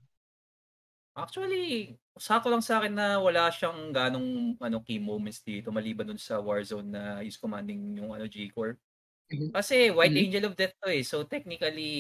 Actually, 1.15 1.95
sako 2.19 2.51
lang 2.51 2.63
sa 2.63 2.79
akin 2.79 2.95
na 2.95 3.19
wala 3.19 3.51
siyang 3.51 3.91
ganong 3.91 4.55
ano 4.63 4.79
key 4.83 5.03
moments 5.03 5.43
dito 5.43 5.75
maliban 5.75 6.07
dun 6.07 6.19
sa 6.19 6.39
Warzone 6.39 6.91
na 6.91 7.03
he's 7.23 7.39
commanding 7.39 7.99
yung 7.99 8.15
ano 8.15 8.27
G-Core. 8.31 8.79
Mhm. 9.31 9.51
Kasi 9.51 9.91
White 9.91 10.15
Mhm. 10.15 10.23
Angel 10.27 10.47
of 10.51 10.59
Death 10.59 10.75
to 10.79 10.91
eh. 10.91 11.03
So 11.03 11.27
technically 11.27 11.91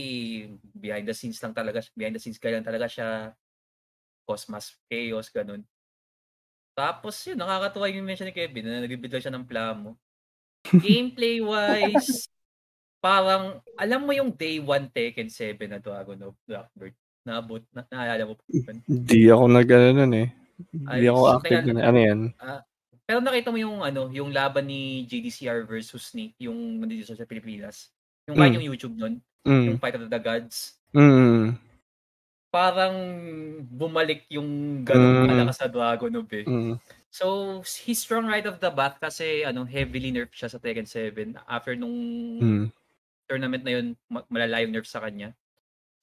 behind 0.74 1.06
the 1.10 1.14
scenes 1.14 1.42
lang 1.42 1.54
talaga 1.54 1.82
behind 1.94 2.14
the 2.14 2.22
scenes 2.22 2.38
guy 2.38 2.54
lang 2.54 2.66
talaga 2.66 2.86
siya 2.86 3.34
Cosmos 4.26 4.78
Chaos 4.86 5.30
ganun. 5.30 5.62
Tapos 6.74 7.14
yun 7.26 7.38
nakakatuwa 7.38 7.86
yung 7.90 8.06
mention 8.06 8.26
ni 8.26 8.34
Kevin 8.34 8.66
na 8.66 8.82
lang 8.82 9.22
siya 9.22 9.34
ng 9.34 9.46
plamo. 9.46 9.94
Gameplay 10.82 11.38
wise 11.38 12.30
parang 13.04 13.60
alam 13.76 14.00
mo 14.00 14.16
yung 14.16 14.32
day 14.32 14.56
1 14.56 14.88
Tekken 14.88 15.28
7 15.28 15.60
na 15.68 15.76
Dragon 15.76 16.16
of 16.24 16.32
Blackbird. 16.48 16.96
Naabot 17.28 17.60
na, 17.76 17.84
naalala 17.92 18.32
mo? 18.32 18.40
Hindi 18.88 19.28
ako 19.28 19.44
nag 19.44 19.68
ano 19.68 19.88
nun 19.92 20.12
eh. 20.16 20.28
Hindi 20.72 21.06
ako 21.12 21.20
so, 21.20 21.32
active 21.36 21.64
nun. 21.68 21.84
Ano 21.84 21.98
yan? 22.00 22.20
Pero 23.04 23.20
nakita 23.20 23.52
mo 23.52 23.60
yung 23.60 23.84
ano, 23.84 24.08
yung 24.08 24.32
laban 24.32 24.64
ni 24.64 25.04
JDCR 25.04 25.68
versus 25.68 26.16
ni 26.16 26.32
yung 26.40 26.80
nandito 26.80 27.12
sa 27.12 27.28
Pilipinas. 27.28 27.92
Yung 28.24 28.40
Mm. 28.40 28.56
yung 28.56 28.66
YouTube 28.72 28.96
nun, 28.96 29.20
Mm. 29.44 29.64
yung 29.68 29.78
Fight 29.80 30.00
of 30.00 30.08
the 30.08 30.20
Gods. 30.20 30.80
Mm. 30.96 31.60
Parang 32.48 32.96
bumalik 33.68 34.24
yung 34.32 34.80
ganung 34.80 35.24
Mm. 35.24 35.28
kalakas 35.28 35.56
sa 35.60 35.68
Dragonov 35.68 36.28
eh. 36.32 36.48
Mm. 36.48 36.80
So, 37.12 37.60
he's 37.84 38.00
strong 38.00 38.24
right 38.24 38.46
off 38.48 38.64
the 38.64 38.72
bat 38.72 38.96
kasi 38.96 39.44
ano, 39.44 39.68
heavily 39.68 40.08
nerf 40.08 40.32
siya 40.32 40.48
sa 40.48 40.56
Tekken 40.56 40.88
7 40.88 41.36
after 41.44 41.76
nung 41.76 41.92
Mm. 42.40 42.66
Tournament 43.26 43.62
na 43.64 43.72
yun, 43.80 43.86
ma- 44.08 44.26
malala 44.28 44.62
yung 44.62 44.72
nerf 44.74 44.88
sa 44.88 45.02
kanya. 45.02 45.32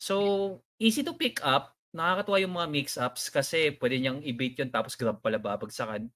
So, 0.01 0.57
easy 0.81 1.05
to 1.05 1.13
pick 1.13 1.41
up. 1.45 1.77
Nakakatuwa 1.93 2.37
yung 2.41 2.55
mga 2.55 2.71
mix-ups 2.71 3.29
kasi 3.29 3.75
pwede 3.77 3.99
niyang 3.99 4.19
i-bait 4.23 4.55
yun 4.57 4.71
tapos 4.71 4.97
grab 4.97 5.19
pala 5.21 5.37
babagsakan. 5.37 6.09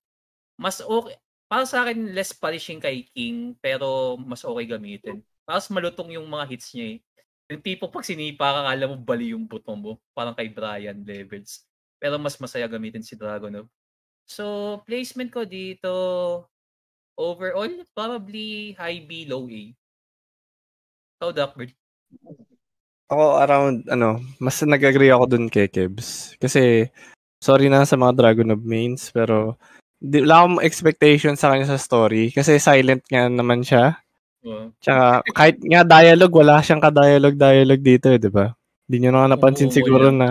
Mas 0.57 0.79
okay. 0.81 1.19
Para 1.45 1.61
sa 1.69 1.85
akin, 1.85 2.09
less 2.09 2.33
polishing 2.33 2.81
kay 2.81 3.05
King 3.13 3.53
pero 3.61 4.17
mas 4.17 4.41
okay 4.41 4.65
gamitin. 4.65 5.21
Tapos 5.45 5.69
malutong 5.69 6.17
yung 6.17 6.25
mga 6.25 6.45
hits 6.49 6.73
niya 6.73 6.97
eh. 6.97 6.99
Yung 7.53 7.61
tipo 7.61 7.85
pag 7.93 8.01
sinipa 8.01 8.49
ka, 8.49 8.59
akala 8.65 8.89
mo 8.89 8.97
bali 8.97 9.37
yung 9.37 9.45
buto 9.45 9.77
mo. 9.77 10.01
Parang 10.17 10.33
kay 10.33 10.49
Brian 10.49 11.05
levels. 11.05 11.61
Pero 12.01 12.17
mas 12.17 12.33
masaya 12.41 12.65
gamitin 12.65 13.05
si 13.05 13.13
Dragonov. 13.13 13.69
So, 14.25 14.81
placement 14.89 15.29
ko 15.29 15.45
dito, 15.45 15.93
overall, 17.13 17.71
probably 17.93 18.73
high 18.73 19.05
B, 19.05 19.29
low 19.29 19.45
A. 19.45 19.69
Ikaw, 21.19 21.31
Duckbird. 21.31 21.71
Ako 23.07 23.39
around, 23.39 23.87
ano, 23.87 24.19
mas 24.41 24.59
nag-agree 24.59 25.13
ako 25.13 25.23
dun 25.31 25.45
kay 25.47 25.71
Kebs. 25.71 26.35
Kasi, 26.41 26.91
sorry 27.39 27.71
na 27.71 27.87
sa 27.87 27.95
mga 27.95 28.17
Dragon 28.17 28.51
of 28.51 28.65
Mains, 28.65 29.13
pero 29.15 29.55
di, 30.01 30.25
wala 30.25 30.43
akong 30.43 30.65
expectation 30.65 31.39
sa 31.39 31.53
kanya 31.53 31.71
sa 31.71 31.79
story. 31.79 32.35
Kasi 32.35 32.59
silent 32.59 33.05
nga 33.07 33.31
naman 33.31 33.63
siya. 33.63 33.95
Oh. 34.43 34.69
Tsaka, 34.83 35.23
kahit 35.31 35.57
nga 35.63 35.87
dialogue, 35.87 36.35
wala 36.35 36.59
siyang 36.59 36.83
ka-dialogue-dialogue 36.83 37.83
dito 37.85 38.11
eh, 38.11 38.19
di 38.19 38.29
ba? 38.29 38.51
Hindi 38.85 38.97
nyo 39.01 39.09
na 39.15 39.33
napansin 39.33 39.71
Oo, 39.71 39.75
siguro 39.79 40.11
yan. 40.11 40.19
na 40.19 40.29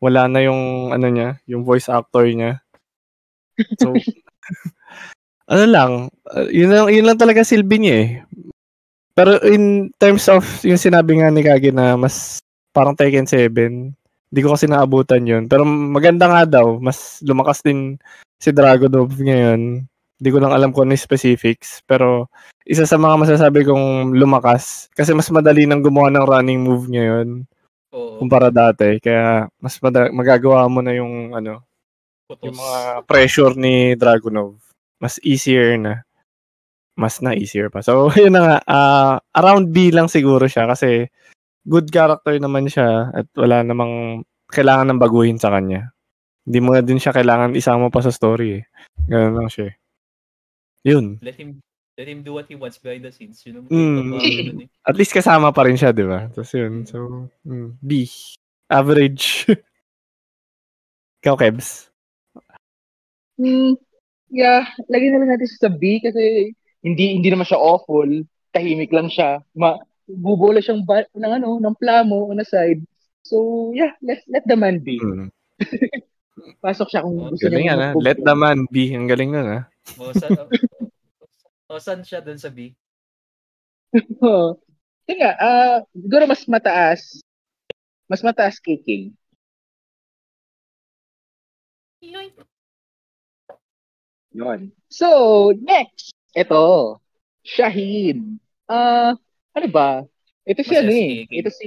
wala 0.00 0.30
na 0.30 0.40
yung, 0.40 0.94
ano 0.94 1.06
niya, 1.10 1.36
yung 1.44 1.66
voice 1.66 1.90
actor 1.92 2.24
niya. 2.24 2.62
So, 3.76 3.92
ano 5.52 5.64
lang, 5.68 5.90
uh, 6.30 6.48
yun 6.48 6.72
lang, 6.72 6.86
yun 6.88 7.04
lang 7.04 7.18
talaga 7.20 7.44
silbi 7.44 7.76
niya 7.82 7.96
eh. 8.00 8.10
Pero 9.14 9.36
in 9.44 9.90
terms 9.98 10.30
of 10.30 10.42
yung 10.62 10.78
sinabi 10.80 11.18
nga 11.18 11.28
ni 11.28 11.42
Kage 11.42 11.74
na 11.74 11.98
mas 11.98 12.38
parang 12.70 12.94
Tekken 12.94 13.26
7, 13.26 13.92
hindi 14.30 14.40
ko 14.40 14.54
kasi 14.54 14.70
naabutan 14.70 15.26
yun. 15.26 15.44
Pero 15.50 15.66
maganda 15.66 16.30
nga 16.30 16.42
daw, 16.46 16.78
mas 16.78 17.18
lumakas 17.26 17.60
din 17.66 17.98
si 18.38 18.54
Dragonov 18.54 19.10
ngayon. 19.18 19.84
Hindi 20.20 20.28
ko 20.30 20.38
lang 20.38 20.54
alam 20.54 20.70
kung 20.70 20.86
ano 20.86 20.94
yung 20.94 21.02
specifics. 21.02 21.82
Pero 21.84 22.30
isa 22.62 22.86
sa 22.86 22.94
mga 22.94 23.26
masasabi 23.26 23.66
kong 23.66 24.14
lumakas, 24.14 24.86
kasi 24.94 25.10
mas 25.10 25.26
madali 25.34 25.66
nang 25.66 25.82
gumawa 25.82 26.12
ng 26.14 26.28
running 26.28 26.60
move 26.62 26.86
ngayon 26.86 27.42
Oo. 27.90 28.22
kumpara 28.22 28.54
dati. 28.54 29.02
Kaya 29.02 29.50
mas 29.58 29.74
mada- 29.82 30.12
magagawa 30.14 30.70
mo 30.70 30.78
na 30.78 30.94
yung 30.94 31.34
ano, 31.34 31.66
Putos. 32.30 32.46
yung 32.46 32.56
mga 32.56 32.80
pressure 33.10 33.54
ni 33.58 33.98
Dragunov. 33.98 34.54
Mas 35.02 35.18
easier 35.26 35.74
na. 35.80 36.06
Mas 36.98 37.22
na 37.22 37.32
easier 37.32 37.70
pa. 37.70 37.80
So, 37.80 38.08
yun 38.18 38.34
na 38.34 38.42
nga. 38.42 38.56
ah, 38.66 39.14
around 39.36 39.70
B 39.70 39.90
lang 39.90 40.10
siguro 40.10 40.46
siya 40.46 40.66
kasi 40.66 41.06
good 41.64 41.88
character 41.88 42.34
naman 42.36 42.66
siya 42.66 43.12
at 43.12 43.26
wala 43.36 43.62
namang 43.62 44.24
kailangan 44.48 44.90
ng 44.90 45.00
baguhin 45.00 45.38
sa 45.38 45.52
kanya. 45.52 45.92
Hindi 46.42 46.58
mo 46.58 46.72
na 46.72 46.82
din 46.82 46.98
siya 46.98 47.12
kailangan 47.12 47.54
isama 47.54 47.92
pa 47.92 48.00
sa 48.00 48.10
story 48.10 48.58
eh. 48.58 48.64
Ganun 49.06 49.36
lang 49.38 49.48
siya. 49.48 49.70
eh. 49.70 49.74
Yun. 50.88 51.20
Let 51.20 51.36
him 51.36 51.60
let 52.00 52.08
him 52.08 52.24
do 52.24 52.32
what 52.32 52.48
he 52.48 52.56
wants 52.56 52.80
behind 52.80 53.04
the 53.04 53.12
scenes. 53.12 53.44
Yun 53.44 53.68
Mm. 53.68 54.16
eh. 54.16 54.66
At 54.82 54.96
least 54.96 55.12
kasama 55.12 55.52
pa 55.52 55.68
rin 55.68 55.76
siya, 55.76 55.92
di 55.92 56.02
ba? 56.02 56.32
Tapos 56.32 56.48
yun. 56.56 56.88
So, 56.88 57.28
mm, 57.44 57.76
B. 57.78 58.08
Average. 58.72 59.44
Ikaw, 61.20 61.36
Kebs. 61.36 61.92
Hmm, 63.36 63.76
yeah, 64.28 64.64
lagyan 64.88 65.16
na 65.16 65.20
lang 65.20 65.30
natin 65.36 65.48
sa 65.48 65.68
B 65.68 66.00
kasi 66.00 66.52
hindi 66.80 67.16
hindi 67.16 67.28
naman 67.28 67.44
siya 67.44 67.60
awful. 67.60 68.08
Tahimik 68.50 68.90
lang 68.90 69.08
siya. 69.08 69.40
Ma 69.54 69.78
bubola 70.10 70.58
siyang 70.58 70.82
ba- 70.82 71.06
ng 71.12 71.32
ano, 71.38 71.62
ng 71.62 71.76
plamo 71.78 72.28
on 72.28 72.40
the 72.40 72.46
side. 72.46 72.82
So, 73.22 73.70
yeah, 73.70 73.94
let 74.00 74.24
let 74.26 74.42
the 74.42 74.56
man 74.56 74.80
be. 74.80 74.98
Mm. 74.98 75.28
Pasok 76.64 76.88
siya 76.88 77.04
kung 77.04 77.20
Oh, 77.20 77.30
gusto 77.30 77.46
Galing 77.46 77.68
niya. 77.68 77.76
yan, 77.76 77.80
mag- 77.94 78.00
Let 78.00 78.18
the 78.18 78.34
man 78.34 78.58
be. 78.66 78.90
Ang 78.90 79.06
galing 79.06 79.30
nun, 79.30 79.46
ha? 79.46 79.60
O, 80.00 80.10
sa, 80.16 80.26
o, 80.26 80.48
o, 81.68 81.78
saan 81.78 82.00
siya 82.00 82.24
dun 82.24 82.40
sa 82.40 82.48
B? 82.48 82.72
Oo. 84.24 84.56
Yun 85.04 85.18
nga, 85.20 85.32
ah, 85.36 85.78
siguro 85.92 86.24
mas 86.24 86.42
mataas. 86.48 87.20
Mas 88.08 88.24
mataas 88.24 88.56
kay 88.58 88.80
King. 88.80 89.12
Yun. 94.32 94.72
So, 94.88 95.52
next. 95.60 96.14
Ito. 96.36 96.96
Shaheen. 97.42 98.38
Ah, 98.70 99.16
ano 99.56 99.68
ba? 99.70 100.06
Ito 100.46 100.62
si 100.62 100.74
ano 100.76 100.90
si 100.90 101.26
eh. 101.26 101.40
Ito 101.42 101.50
si 101.50 101.66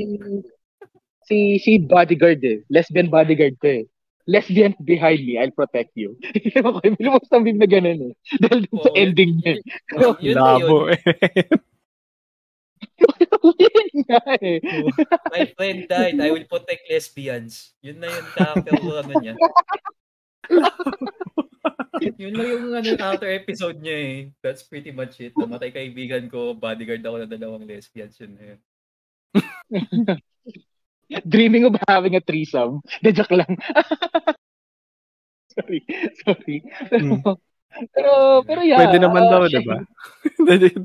si 1.27 1.38
si 1.60 1.72
bodyguard 1.80 2.40
eh. 2.44 2.64
Lesbian 2.72 3.11
bodyguard 3.11 3.56
ko 3.60 3.68
eh. 3.68 3.84
Lesbian 4.23 4.72
behind 4.80 5.19
me, 5.27 5.35
I'll 5.35 5.52
protect 5.52 5.91
you. 5.99 6.15
Ewan 6.56 6.80
ko, 6.80 6.95
minumos 6.95 7.27
ng 7.27 7.44
meme 7.44 7.60
na 7.60 7.68
ganun 7.68 7.99
eh. 8.07 8.14
Dahil 8.40 8.64
dun 8.72 8.80
sa 8.80 8.91
ending 8.95 9.31
niya. 9.44 9.60
Yun, 9.99 10.15
yun. 10.23 10.35
Labo, 10.40 10.88
eh. 10.88 11.02
Eh. 14.40 14.60
My 15.31 15.44
friend 15.56 15.88
died. 15.91 16.19
I 16.19 16.31
will 16.31 16.48
protect 16.48 16.88
lesbians. 16.88 17.76
Yun 17.84 17.99
na 17.99 18.07
yung 18.07 18.30
character 18.31 18.73
ko 18.80 18.90
ano 18.99 19.14
niya. 19.19 19.35
yun 22.21 22.34
lang 22.35 22.47
yung 22.47 22.65
ano, 22.73 22.89
counter 22.97 23.31
episode 23.31 23.80
niya 23.80 23.97
eh. 23.97 24.17
That's 24.43 24.63
pretty 24.63 24.91
much 24.91 25.19
it. 25.21 25.34
Namatay 25.35 25.71
kaibigan 25.71 26.27
ko, 26.27 26.53
bodyguard 26.53 27.03
ako 27.03 27.15
ng 27.23 27.34
dalawang 27.34 27.67
lesbians. 27.67 28.19
Yun 28.19 28.34
na 28.35 28.43
yun. 28.53 28.59
Dreaming 31.34 31.69
of 31.69 31.77
having 31.88 32.15
a 32.17 32.23
threesome. 32.23 32.81
De 33.01 33.13
joke 33.13 33.34
lang. 33.34 33.49
sorry. 35.53 35.80
Sorry. 36.25 36.57
Pero, 36.89 37.38
Hmm. 37.73 37.89
pero, 37.89 38.11
pero 38.45 38.61
yeah. 38.61 38.85
Pwede 38.85 39.01
naman 39.01 39.34
daw, 39.34 39.49
di 39.49 39.57
ba? 39.65 39.81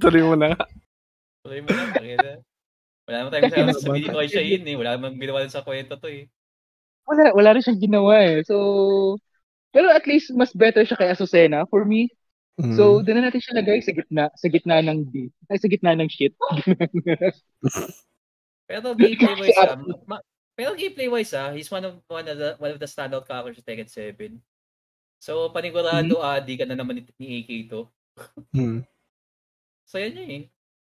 Tuloy 0.01 0.25
mo 0.25 0.41
na 0.41 0.57
nga. 0.57 0.65
Tuloy 1.45 1.61
mo 1.61 1.69
na. 1.69 1.85
pakita. 1.93 2.41
Wala 3.09 3.17
naman 3.25 3.31
tayong 3.33 3.69
masabi 3.73 3.85
sabihin 3.85 4.09
ko 4.13 4.19
kay 4.21 4.31
Shane 4.33 4.67
eh. 4.69 4.77
Wala 4.77 4.91
naman 4.97 5.13
ginawa 5.17 5.49
sa 5.49 5.65
kwento 5.65 5.97
to 6.01 6.09
eh. 6.09 6.29
Wala, 7.09 7.33
wala 7.33 7.49
rin 7.57 7.65
siyang 7.65 7.81
ginawa 7.81 8.21
eh. 8.21 8.45
So, 8.45 8.57
pero 9.75 9.93
at 9.93 10.05
least 10.09 10.33
mas 10.35 10.53
better 10.53 10.85
siya 10.85 10.99
kay 10.99 11.09
Azucena 11.13 11.69
for 11.69 11.85
me. 11.85 12.09
Mm. 12.59 12.75
So, 12.75 13.07
doon 13.07 13.23
na 13.23 13.31
natin 13.31 13.39
siya 13.39 13.55
lagay 13.63 13.79
sa 13.79 13.95
gitna, 13.95 14.35
sa 14.35 14.51
gitna 14.51 14.83
ng 14.83 15.07
D. 15.15 15.31
Ay, 15.47 15.63
sa 15.63 15.71
gitna 15.71 15.95
ng 15.95 16.11
shit. 16.11 16.35
Pero 18.69 18.93
gameplay 18.93 19.33
Si 19.33 19.41
wise 19.49 19.59
ah, 19.65 19.81
ma- 20.05 20.27
pero 20.53 20.77
gameplay 20.77 21.09
wise 21.09 21.33
ah, 21.33 21.57
he's 21.57 21.73
one 21.73 21.89
of 21.89 21.97
one 22.05 22.29
of 22.29 22.37
the 22.37 22.53
one 22.61 22.69
of 22.69 22.77
the 22.77 22.85
standout 22.85 23.25
characters 23.25 23.65
sa 23.65 23.73
Tekken 23.73 23.89
7. 23.89 24.37
So 25.25 25.49
panigurado 25.49 26.21
ah, 26.21 26.37
di 26.37 26.61
ka 26.61 26.69
na 26.69 26.77
naman 26.77 27.01
ni, 27.01 27.03
ni 27.17 27.27
AK 27.41 27.51
to. 27.73 27.89
Mm. 28.53 28.85
So 29.89 29.97
yan 29.97 30.21
yun 30.21 30.29
eh. 30.29 30.43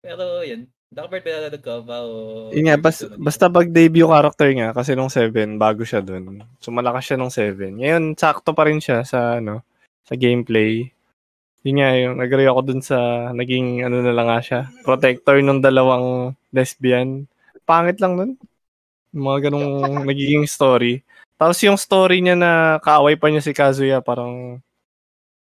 Pero 0.03 0.43
yan, 0.43 0.67
Darkbird 0.89 1.21
pinalad 1.21 1.53
ka 1.61 1.85
ba 1.85 2.01
o 2.01 2.49
Yun 2.49 2.65
nga, 2.65 2.77
bas, 2.81 3.05
basta 3.21 3.45
pag 3.45 3.69
debut 3.69 4.09
character 4.09 4.49
nga, 4.57 4.73
kasi 4.73 4.97
nung 4.97 5.13
7, 5.13 5.61
bago 5.61 5.85
siya 5.85 6.01
dun. 6.01 6.41
So, 6.57 6.73
malakas 6.73 7.05
siya 7.05 7.17
nung 7.21 7.29
7. 7.29 7.77
Ngayon, 7.77 8.17
sakto 8.17 8.57
pa 8.57 8.65
rin 8.65 8.81
siya 8.81 9.05
sa, 9.05 9.37
ano, 9.37 9.61
sa 10.01 10.17
gameplay. 10.17 10.89
Yun 11.61 11.77
nga, 11.77 11.89
yung 11.93 12.17
agree 12.17 12.49
ako 12.49 12.61
dun 12.65 12.81
sa 12.81 13.29
naging, 13.37 13.85
ano 13.85 14.01
na 14.01 14.09
lang 14.09 14.33
nga 14.33 14.41
siya, 14.41 14.59
protector 14.81 15.37
nung 15.45 15.61
dalawang 15.61 16.33
lesbian. 16.49 17.29
Pangit 17.69 18.01
lang 18.01 18.17
nun. 18.17 18.31
Yung 19.13 19.25
mga 19.29 19.39
ganong 19.53 19.69
nagiging 20.09 20.49
story. 20.49 21.05
Tapos 21.37 21.61
yung 21.61 21.77
story 21.77 22.17
niya 22.19 22.33
na 22.33 22.51
kaaway 22.81 23.13
pa 23.13 23.29
niya 23.29 23.45
si 23.45 23.53
Kazuya, 23.53 24.01
parang, 24.01 24.57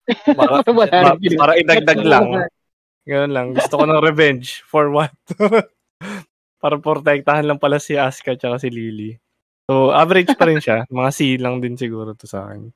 para, 0.38 0.58
Wala 0.66 0.90
pa- 0.90 1.14
rin 1.14 1.22
ginawa. 1.22 1.38
para 1.38 1.52
idagdag 1.54 2.00
lang. 2.02 2.26
Ganun 3.06 3.32
lang. 3.32 3.46
Gusto 3.54 3.78
ko 3.78 3.84
ng 3.86 4.02
revenge. 4.02 4.66
For 4.66 4.90
what? 4.90 5.14
Para 6.62 6.76
protektahan 6.82 7.46
lang 7.46 7.62
pala 7.62 7.78
si 7.78 7.94
Asuka 7.94 8.34
at 8.34 8.42
si 8.58 8.68
Lily. 8.68 9.14
So, 9.70 9.94
average 9.94 10.34
pa 10.34 10.46
rin 10.50 10.58
siya. 10.58 10.82
Mga 10.90 11.10
C 11.14 11.18
lang 11.38 11.62
din 11.62 11.78
siguro 11.78 12.14
to 12.18 12.26
sa 12.26 12.50
akin. 12.50 12.70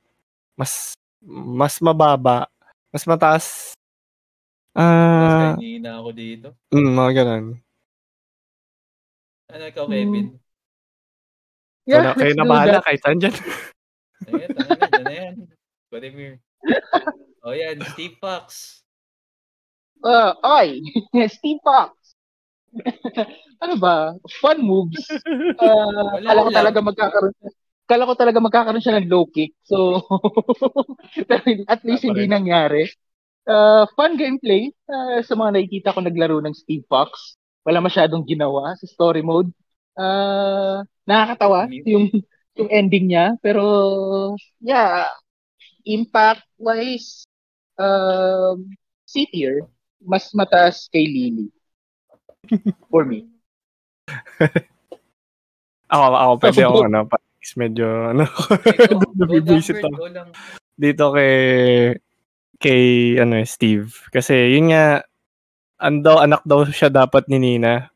Mas, 0.55 0.95
mas 1.27 1.79
mababa. 1.83 2.47
Mas 2.91 3.03
mataas. 3.03 3.75
Ah, 4.71 5.55
Mas 5.59 5.79
na 5.83 5.99
ako 5.99 6.09
dito. 6.15 6.47
mm, 6.71 6.91
mga 6.95 7.11
ganun. 7.23 7.45
Ano 9.51 9.63
ikaw, 9.67 9.83
Kevin? 9.91 10.39
Yeah, 11.83 12.07
Wala, 12.07 12.15
kayo 12.15 12.31
let's 12.31 12.39
na 12.39 12.45
bahala. 12.47 12.79
Kahit 12.79 12.99
saan 13.03 13.19
dyan. 13.19 13.35
Ayan, 14.31 14.49
tanga 14.55 14.71
na, 14.79 14.87
dyan 14.87 15.03
na 15.03 15.15
yan. 15.15 15.33
Vladimir. 15.91 16.31
O 17.43 17.51
yan, 17.51 17.77
Steve 17.91 18.15
Fox. 18.15 18.79
Uh, 20.01 20.33
oy, 20.41 20.81
Steve 21.35 21.61
Fox. 21.61 21.93
ano 23.63 23.75
ba? 23.77 24.17
Fun 24.41 24.59
moves. 24.65 25.05
Uh, 25.61 26.17
Wala 26.17 26.25
kala 26.25 26.39
ko 26.41 26.49
lang. 26.49 26.57
talaga 26.57 26.79
magkakaroon 26.81 27.35
kala 27.91 28.07
ko 28.07 28.13
talaga 28.15 28.39
magkakaroon 28.39 28.79
siya 28.79 29.03
ng 29.03 29.11
low 29.11 29.27
kick. 29.27 29.51
So, 29.67 29.99
at 31.67 31.83
least 31.83 32.07
hindi 32.07 32.23
nangyari. 32.23 32.87
Uh, 33.43 33.83
fun 33.99 34.15
gameplay. 34.15 34.71
Uh, 34.87 35.19
sa 35.27 35.35
mga 35.35 35.59
nakikita 35.59 35.91
ko 35.91 35.99
naglaro 35.99 36.39
ng 36.39 36.55
Steve 36.55 36.87
Fox. 36.87 37.35
Wala 37.67 37.83
masyadong 37.83 38.23
ginawa 38.23 38.79
sa 38.79 38.87
story 38.87 39.19
mode. 39.19 39.51
Uh, 39.99 40.87
nakakatawa 41.03 41.67
yung 41.83 42.07
yung 42.55 42.69
ending 42.71 43.11
niya. 43.11 43.35
Pero, 43.43 43.63
yeah, 44.63 45.11
impact-wise, 45.83 47.27
um, 47.75 48.71
C 49.03 49.27
tier, 49.27 49.67
mas 50.03 50.29
mataas 50.33 50.89
kay 50.89 51.05
Lily. 51.05 51.47
For 52.89 53.05
me. 53.05 53.29
Ako, 55.91 56.03
ako 56.15 56.33
pwede 56.39 56.61
akong 56.63 56.87
ano, 56.87 56.99
pa- 57.03 57.27
medyo, 57.59 58.15
ano, 58.15 58.23
Nabibisit 59.19 59.83
ako. 59.83 60.07
dito 60.79 61.11
kay 61.11 61.35
kay 62.63 62.83
ano 63.19 63.43
Steve 63.43 63.91
kasi 64.07 64.55
yun 64.55 64.71
nga 64.71 65.03
ang 65.83 65.99
daw 65.99 66.23
anak 66.23 66.47
daw 66.47 66.63
siya 66.63 66.87
dapat 66.87 67.27
ni 67.27 67.43
Nina 67.43 67.91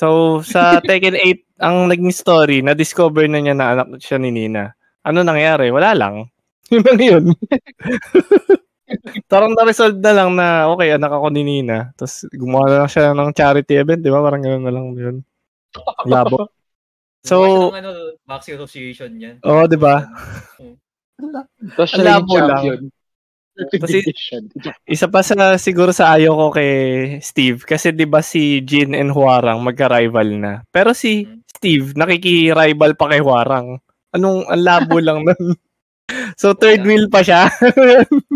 So, 0.00 0.40
sa 0.40 0.80
Tekken 0.88 1.12
8, 1.12 1.60
ang 1.60 1.92
naging 1.92 2.08
story, 2.08 2.64
na-discover 2.64 3.28
na 3.28 3.36
niya 3.36 3.52
na 3.52 3.76
anak 3.76 4.00
siya 4.00 4.16
ni 4.16 4.32
Nina. 4.32 4.72
Ano 5.04 5.20
nangyari? 5.20 5.68
Wala 5.68 5.92
lang. 5.92 6.32
Yun 6.72 6.80
lang 6.88 7.00
yun. 7.04 7.24
Parang 9.26 9.54
na-resolve 9.54 9.98
na 9.98 10.12
lang 10.12 10.34
na, 10.34 10.66
okay, 10.68 10.94
anak 10.94 11.12
ako 11.12 11.30
ni 11.30 11.42
Nina. 11.42 11.90
Tapos 11.94 12.26
gumawa 12.30 12.66
na 12.68 12.76
lang 12.84 12.90
siya 12.90 13.14
ng 13.14 13.30
charity 13.32 13.74
event, 13.78 14.00
di 14.02 14.10
ba? 14.10 14.20
Parang 14.20 14.42
gano'n 14.42 14.62
na 14.62 14.72
lang 14.74 14.86
yun. 14.94 15.16
Labo. 16.06 16.46
So, 17.20 17.68
ng 17.68 17.84
ano, 17.84 18.16
boxing 18.24 18.56
association 18.56 19.12
niyan. 19.12 19.44
Oo, 19.44 19.68
di 19.68 19.76
ba? 19.76 20.08
Tapos 21.76 21.92
siya 21.92 22.00
Ang 22.00 22.00
yung 22.00 22.08
labo 22.08 22.34
lang. 22.40 22.62
champion. 22.64 22.82
Kasi-. 23.76 24.08
Isa 24.88 25.04
pa 25.04 25.20
sa 25.20 25.36
siguro 25.60 25.92
sa 25.92 26.16
ayaw 26.16 26.32
ko 26.32 26.46
kay 26.56 26.72
Steve 27.20 27.60
kasi 27.68 27.92
'di 27.92 28.08
ba 28.08 28.24
si 28.24 28.64
Jin 28.64 28.96
and 28.96 29.12
Huarang 29.12 29.60
magka-rival 29.60 30.32
na. 30.32 30.52
Pero 30.72 30.96
si 30.96 31.28
Mhm. 31.28 31.44
Steve 31.44 31.86
nakiki-rival 31.92 32.96
pa 32.96 33.12
kay 33.12 33.20
Huarang. 33.20 33.76
Anong 34.16 34.48
ang 34.48 34.62
labo 34.64 34.96
lang 34.96 35.20
nun. 35.20 35.60
so 36.40 36.56
third 36.56 36.80
wheel 36.82 37.04
pa 37.12 37.20
siya. 37.20 37.52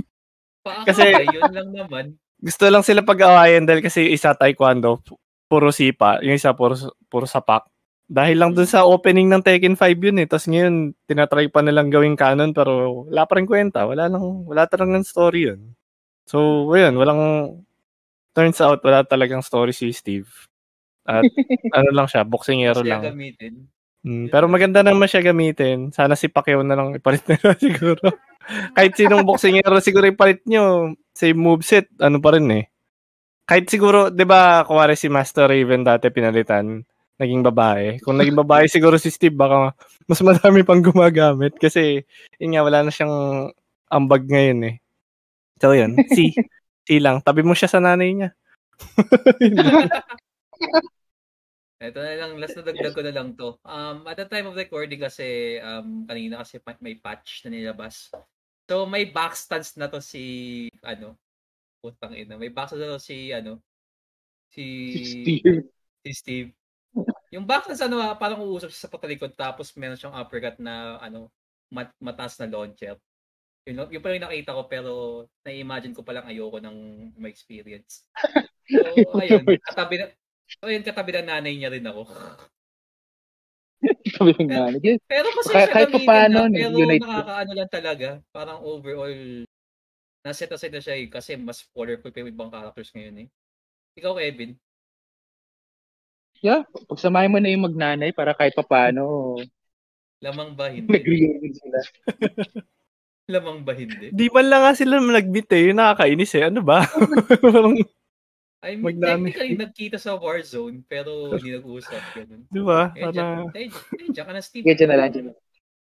Kasi- 0.64 1.28
yun 1.28 1.52
lang 1.52 1.68
naman. 1.70 2.04
Gusto 2.36 2.68
lang 2.68 2.84
sila 2.84 3.00
pag-awayan 3.00 3.64
dahil 3.64 3.80
kasi 3.80 4.10
isa 4.10 4.32
taekwondo, 4.32 5.00
pu- 5.00 5.16
puro 5.46 5.68
sipa, 5.70 6.20
yung 6.20 6.34
isa 6.34 6.52
puro 6.52 6.76
puro 7.06 7.24
sapak. 7.24 7.68
Dahil 8.04 8.36
lang 8.36 8.52
dun 8.52 8.68
sa 8.68 8.84
opening 8.84 9.32
ng 9.32 9.40
Tekken 9.40 9.76
5 9.76 9.96
yun 9.96 10.20
eh. 10.20 10.28
Tapos 10.28 10.44
ngayon, 10.44 10.92
tinatry 11.08 11.48
pa 11.48 11.64
nilang 11.64 11.88
gawing 11.88 12.20
canon 12.20 12.52
pero 12.52 13.04
wala 13.08 13.24
pa 13.24 13.40
rin 13.40 13.48
kwenta. 13.48 13.88
Wala 13.88 14.12
lang, 14.12 14.20
wala 14.44 14.68
talagang 14.68 15.00
story 15.02 15.48
yun. 15.48 15.72
So, 16.28 16.68
ayun, 16.68 16.96
walang, 16.96 17.20
turns 18.36 18.60
out, 18.60 18.84
wala 18.84 19.04
talagang 19.04 19.40
story 19.40 19.72
si 19.72 19.88
Steve. 19.92 20.28
At 21.08 21.24
ano 21.76 21.88
lang 21.92 22.04
siya, 22.04 22.28
boxingero 22.28 22.84
Kasi 22.84 22.90
lang. 22.92 23.02
gamitin. 23.08 23.54
Mm, 24.04 24.28
pero 24.28 24.52
maganda 24.52 24.84
naman 24.84 25.08
siya 25.08 25.24
gamitin. 25.24 25.88
Sana 25.88 26.12
si 26.12 26.28
Pacquiao 26.28 26.60
na 26.60 26.76
lang 26.76 26.92
ipalit 26.92 27.24
nila 27.24 27.56
siguro. 27.60 28.04
Kahit 28.76 28.92
sinong 28.96 29.24
boxingero 29.24 29.80
siguro 29.80 30.08
ipalit 30.08 30.44
nyo, 30.44 30.94
same 31.14 31.38
moveset, 31.38 31.88
ano 32.00 32.18
pa 32.18 32.36
rin 32.36 32.48
eh. 32.52 32.64
Kahit 33.44 33.68
siguro, 33.68 34.08
di 34.08 34.24
ba, 34.24 34.64
kuwari 34.64 34.96
si 34.96 35.12
Master 35.12 35.52
Raven 35.52 35.84
dati 35.84 36.08
pinalitan, 36.08 36.80
naging 37.20 37.44
babae. 37.44 38.00
Kung 38.00 38.16
naging 38.16 38.40
babae 38.40 38.64
siguro 38.72 38.96
si 38.96 39.12
Steve, 39.12 39.36
baka 39.36 39.76
mas 40.08 40.20
madami 40.24 40.64
pang 40.64 40.80
gumagamit. 40.80 41.52
Kasi, 41.60 42.00
yun 42.40 42.56
nga, 42.56 42.64
wala 42.64 42.88
na 42.88 42.92
siyang 42.92 43.48
ambag 43.92 44.24
ngayon 44.26 44.74
eh. 44.74 44.76
So 45.60 45.76
yun, 45.76 45.94
si, 46.10 46.34
si 46.88 46.98
lang. 46.98 47.20
Tabi 47.20 47.44
mo 47.44 47.52
siya 47.52 47.68
sa 47.68 47.84
nanay 47.84 48.10
niya. 48.16 48.30
Ito 51.84 52.00
na 52.00 52.16
lang, 52.16 52.40
last 52.40 52.56
na 52.56 52.64
dagdag 52.64 52.96
ko 52.96 53.02
na 53.04 53.12
lang 53.12 53.36
to. 53.36 53.60
Um, 53.60 54.08
at 54.08 54.16
the 54.16 54.24
time 54.24 54.48
of 54.48 54.56
recording 54.56 55.04
kasi, 55.04 55.60
um, 55.60 56.08
kanina 56.08 56.40
kasi 56.40 56.56
may 56.80 56.96
patch 56.96 57.44
na 57.44 57.52
nilabas. 57.52 58.08
So, 58.64 58.88
may 58.88 59.04
backstance 59.08 59.76
na 59.76 59.92
to 59.92 60.00
si, 60.00 60.66
ano, 60.80 61.20
putang 61.84 62.16
ina, 62.16 62.40
may 62.40 62.48
backstance 62.48 62.80
na 62.80 62.96
to 62.96 63.02
si, 63.02 63.28
ano, 63.28 63.60
si, 64.48 64.64
Steve. 65.04 65.68
si 66.00 66.10
Steve. 66.16 66.50
Yung 67.28 67.44
backstance, 67.44 67.84
ano, 67.84 68.00
ah, 68.00 68.16
parang 68.16 68.40
uusap 68.40 68.72
siya 68.72 68.88
sa 68.88 68.92
patalikod 68.92 69.36
tapos 69.36 69.76
meron 69.76 70.00
siyang 70.00 70.16
uppercut 70.16 70.56
na, 70.56 70.96
ano, 71.02 71.28
mat 71.68 71.92
mataas 72.00 72.40
na 72.40 72.48
launcher. 72.48 72.96
Yun, 73.64 73.88
yun 73.88 74.00
pa 74.04 74.12
yung 74.12 74.24
nakita 74.28 74.56
ko 74.56 74.62
pero 74.68 74.90
na-imagine 75.44 75.96
ko 75.96 76.04
palang 76.04 76.28
ayoko 76.28 76.60
ng 76.60 76.76
ma-experience. 77.16 78.04
So, 78.68 78.80
ayun, 79.24 79.44
katabi 79.44 80.00
na, 80.00 80.12
so, 80.48 80.68
ayun, 80.68 80.84
katabi 80.84 81.10
ng 81.16 81.28
nanay 81.28 81.52
niya 81.56 81.72
rin 81.72 81.84
ako. 81.84 82.08
Sabi 84.20 84.32
ng 84.36 84.48
nanay. 84.48 84.80
Yun, 84.80 84.98
Pero 85.04 85.26
kasi 85.32 85.48
Kahit- 85.50 85.66
siya 85.66 85.74
kahit 85.74 85.88
gamitin 85.90 86.06
papaano, 86.06 86.38
na, 86.38 86.48
pero 86.48 86.68
nag-unite- 86.70 87.04
nakakaano 87.04 87.50
lang 87.54 87.70
talaga. 87.70 88.08
Parang 88.30 88.58
overall, 88.62 89.18
naset 90.22 90.50
aside 90.50 90.72
na 90.72 90.82
siya 90.82 90.96
eh, 90.96 91.06
kasi 91.06 91.36
mas 91.36 91.66
colorful 91.70 92.08
pa 92.08 92.20
yung 92.20 92.32
ibang 92.32 92.48
characters 92.48 92.90
ngayon 92.92 93.26
eh. 93.26 93.28
Ikaw, 93.94 94.12
Kevin, 94.16 94.56
pagsamahin 96.88 97.32
mo 97.32 97.38
na 97.40 97.48
yung 97.48 97.64
magnanay 97.64 98.12
para 98.12 98.36
kahit 98.36 98.52
papano 98.52 99.36
lamang 100.24 100.52
ba 100.52 100.68
hindi? 100.68 100.88
nag-reunion 100.88 101.52
sila. 101.52 101.78
lamang 103.34 103.64
ba 103.64 103.72
hindi? 103.72 104.12
Di 104.12 104.28
man 104.28 104.46
lang 104.48 104.60
nga 104.64 104.72
sila 104.76 105.00
nagbit 105.00 105.48
eh. 105.52 105.72
Yung 105.72 105.80
nakakainis 105.80 106.32
eh. 106.36 106.48
Ano 106.48 106.60
ba? 106.64 106.84
Parang, 107.40 107.76
I 108.64 108.80
mean, 108.80 108.96
Magnanay. 108.96 109.28
technically, 109.28 109.60
nagkita 109.60 109.96
sa 110.00 110.16
Warzone, 110.16 110.80
pero 110.88 111.36
hindi 111.36 111.52
nag-uusap. 111.52 112.00
Ganun. 112.16 112.48
di 112.56 112.62
ba? 112.64 112.88
Eh, 112.96 113.12
dyan, 113.12 113.52
eh, 113.52 113.68
eh, 113.68 114.08
dyan 114.08 114.24
ka 114.24 114.32
na, 114.32 114.40
Steve. 114.40 114.64
Kaya 114.64 114.76
dyan 114.80 114.88
na 114.88 114.96
lang, 114.96 115.08
dyan 115.12 115.24
na 115.28 115.32
lang. 115.36 115.42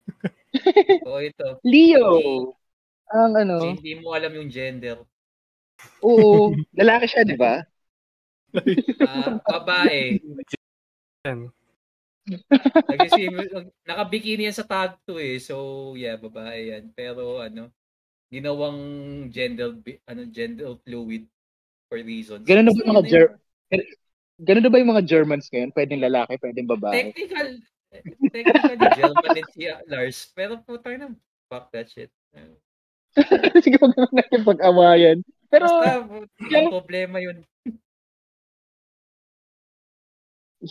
O, 1.06 1.20
ito. 1.22 1.60
Leo! 1.62 2.08
Ang 3.12 3.32
ano, 3.38 3.56
Kasi 3.62 3.78
hindi 3.78 3.94
mo 4.02 4.16
alam 4.16 4.32
yung 4.34 4.50
gender. 4.50 4.98
oo, 6.02 6.50
lalaki 6.80 7.06
siya, 7.06 7.22
di 7.22 7.38
ba? 7.38 7.62
Ah, 9.04 9.38
babae. 9.44 10.18
naka-bikini 13.86 14.50
yan 14.50 14.56
sa 14.56 14.66
tag 14.66 14.98
to 15.06 15.20
eh. 15.22 15.38
So, 15.38 15.92
yeah, 15.94 16.18
babae 16.18 16.74
yan. 16.74 16.90
Pero 16.96 17.38
ano, 17.38 17.70
ginawang 18.26 18.80
gender 19.30 19.78
ano 20.10 20.22
gender 20.34 20.74
fluid 20.82 21.30
for 21.88 21.98
reasons. 22.02 22.44
Ganun 22.46 22.66
na 22.66 22.72
ba 22.74 22.80
yung 22.82 22.92
mga 22.94 23.06
Ger- 23.06 23.38
Ganun 24.36 24.64
na 24.68 24.70
ba 24.72 24.80
yung 24.80 24.92
mga 24.92 25.06
Germans 25.08 25.48
ngayon? 25.48 25.72
Pwedeng 25.72 26.04
lalaki, 26.04 26.36
pwedeng 26.36 26.68
babae. 26.68 27.08
Technical, 27.08 27.48
technically 28.36 28.76
German 29.00 29.28
din 29.32 29.48
si 29.56 29.64
Lars. 29.88 30.28
Pero 30.36 30.60
puta 30.60 30.92
na, 30.92 31.16
fuck 31.48 31.72
that 31.72 31.88
shit. 31.88 32.12
Sige, 33.64 33.80
huwag 33.80 33.96
naman 33.96 34.12
natin 34.12 34.44
pag-awayan. 34.44 35.18
Pero, 35.48 35.64
Basta, 35.72 36.04
ang 36.52 36.68
problema 36.68 37.16
yun. 37.16 37.40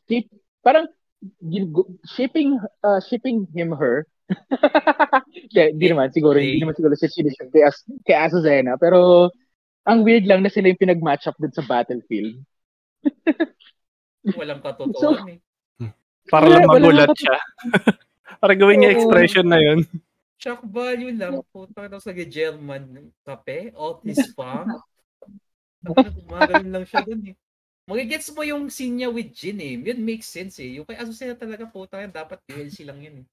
ship, 0.05 0.29
parang, 0.61 0.85
shipping, 2.13 2.61
uh, 2.85 3.01
shipping 3.01 3.49
him 3.49 3.73
her. 3.73 4.05
Kaya, 5.53 5.73
di 5.73 5.85
naman, 5.89 6.13
siguro, 6.13 6.37
hindi 6.37 6.61
naman 6.61 6.77
siguro 6.77 6.93
siya 6.93 7.09
sinishoot 7.09 7.49
kay, 7.49 7.65
As, 7.65 7.81
kay 8.05 8.13
Azucena. 8.13 8.77
Pero, 8.77 9.33
ang 9.85 10.01
weird 10.01 10.25
lang 10.25 10.41
na 10.41 10.49
sila 10.49 10.73
yung 10.73 10.81
pinag-match 10.81 11.29
up 11.29 11.37
dun 11.37 11.53
sa 11.53 11.61
battlefield. 11.61 12.41
Walang 14.37 14.61
katotohanan 14.65 15.37
eh. 15.37 15.39
Para 16.25 16.49
lang 16.49 16.65
magulat 16.65 17.13
siya. 17.13 17.37
Para 18.41 18.53
gawin 18.57 18.81
niya 18.81 18.97
expression 18.97 19.45
na 19.45 19.61
yun. 19.61 19.85
Shock 20.41 20.65
value 20.65 21.13
lang. 21.13 21.41
Puta 21.53 21.85
na 21.85 22.01
sa 22.01 22.11
German. 22.11 23.13
Kape? 23.21 23.71
Otis 23.77 24.33
pa? 24.33 24.65
Gumagano'n 25.85 26.73
lang 26.73 26.85
siya 26.89 27.05
dun 27.05 27.21
eh. 27.29 27.35
Magigets 27.85 28.33
mo 28.33 28.41
yung 28.41 28.73
scene 28.73 29.05
niya 29.05 29.13
with 29.13 29.29
Jin 29.37 29.61
eh. 29.61 29.77
Yun 29.77 30.01
makes 30.01 30.25
sense 30.25 30.57
eh. 30.57 30.81
Yung 30.81 30.89
kay 30.89 30.97
Azucena 30.97 31.37
talaga 31.37 31.69
puta 31.69 32.01
yan. 32.01 32.09
Dapat 32.09 32.41
DLC 32.49 32.81
lang 32.81 32.97
yun 32.97 33.21
eh. 33.21 33.25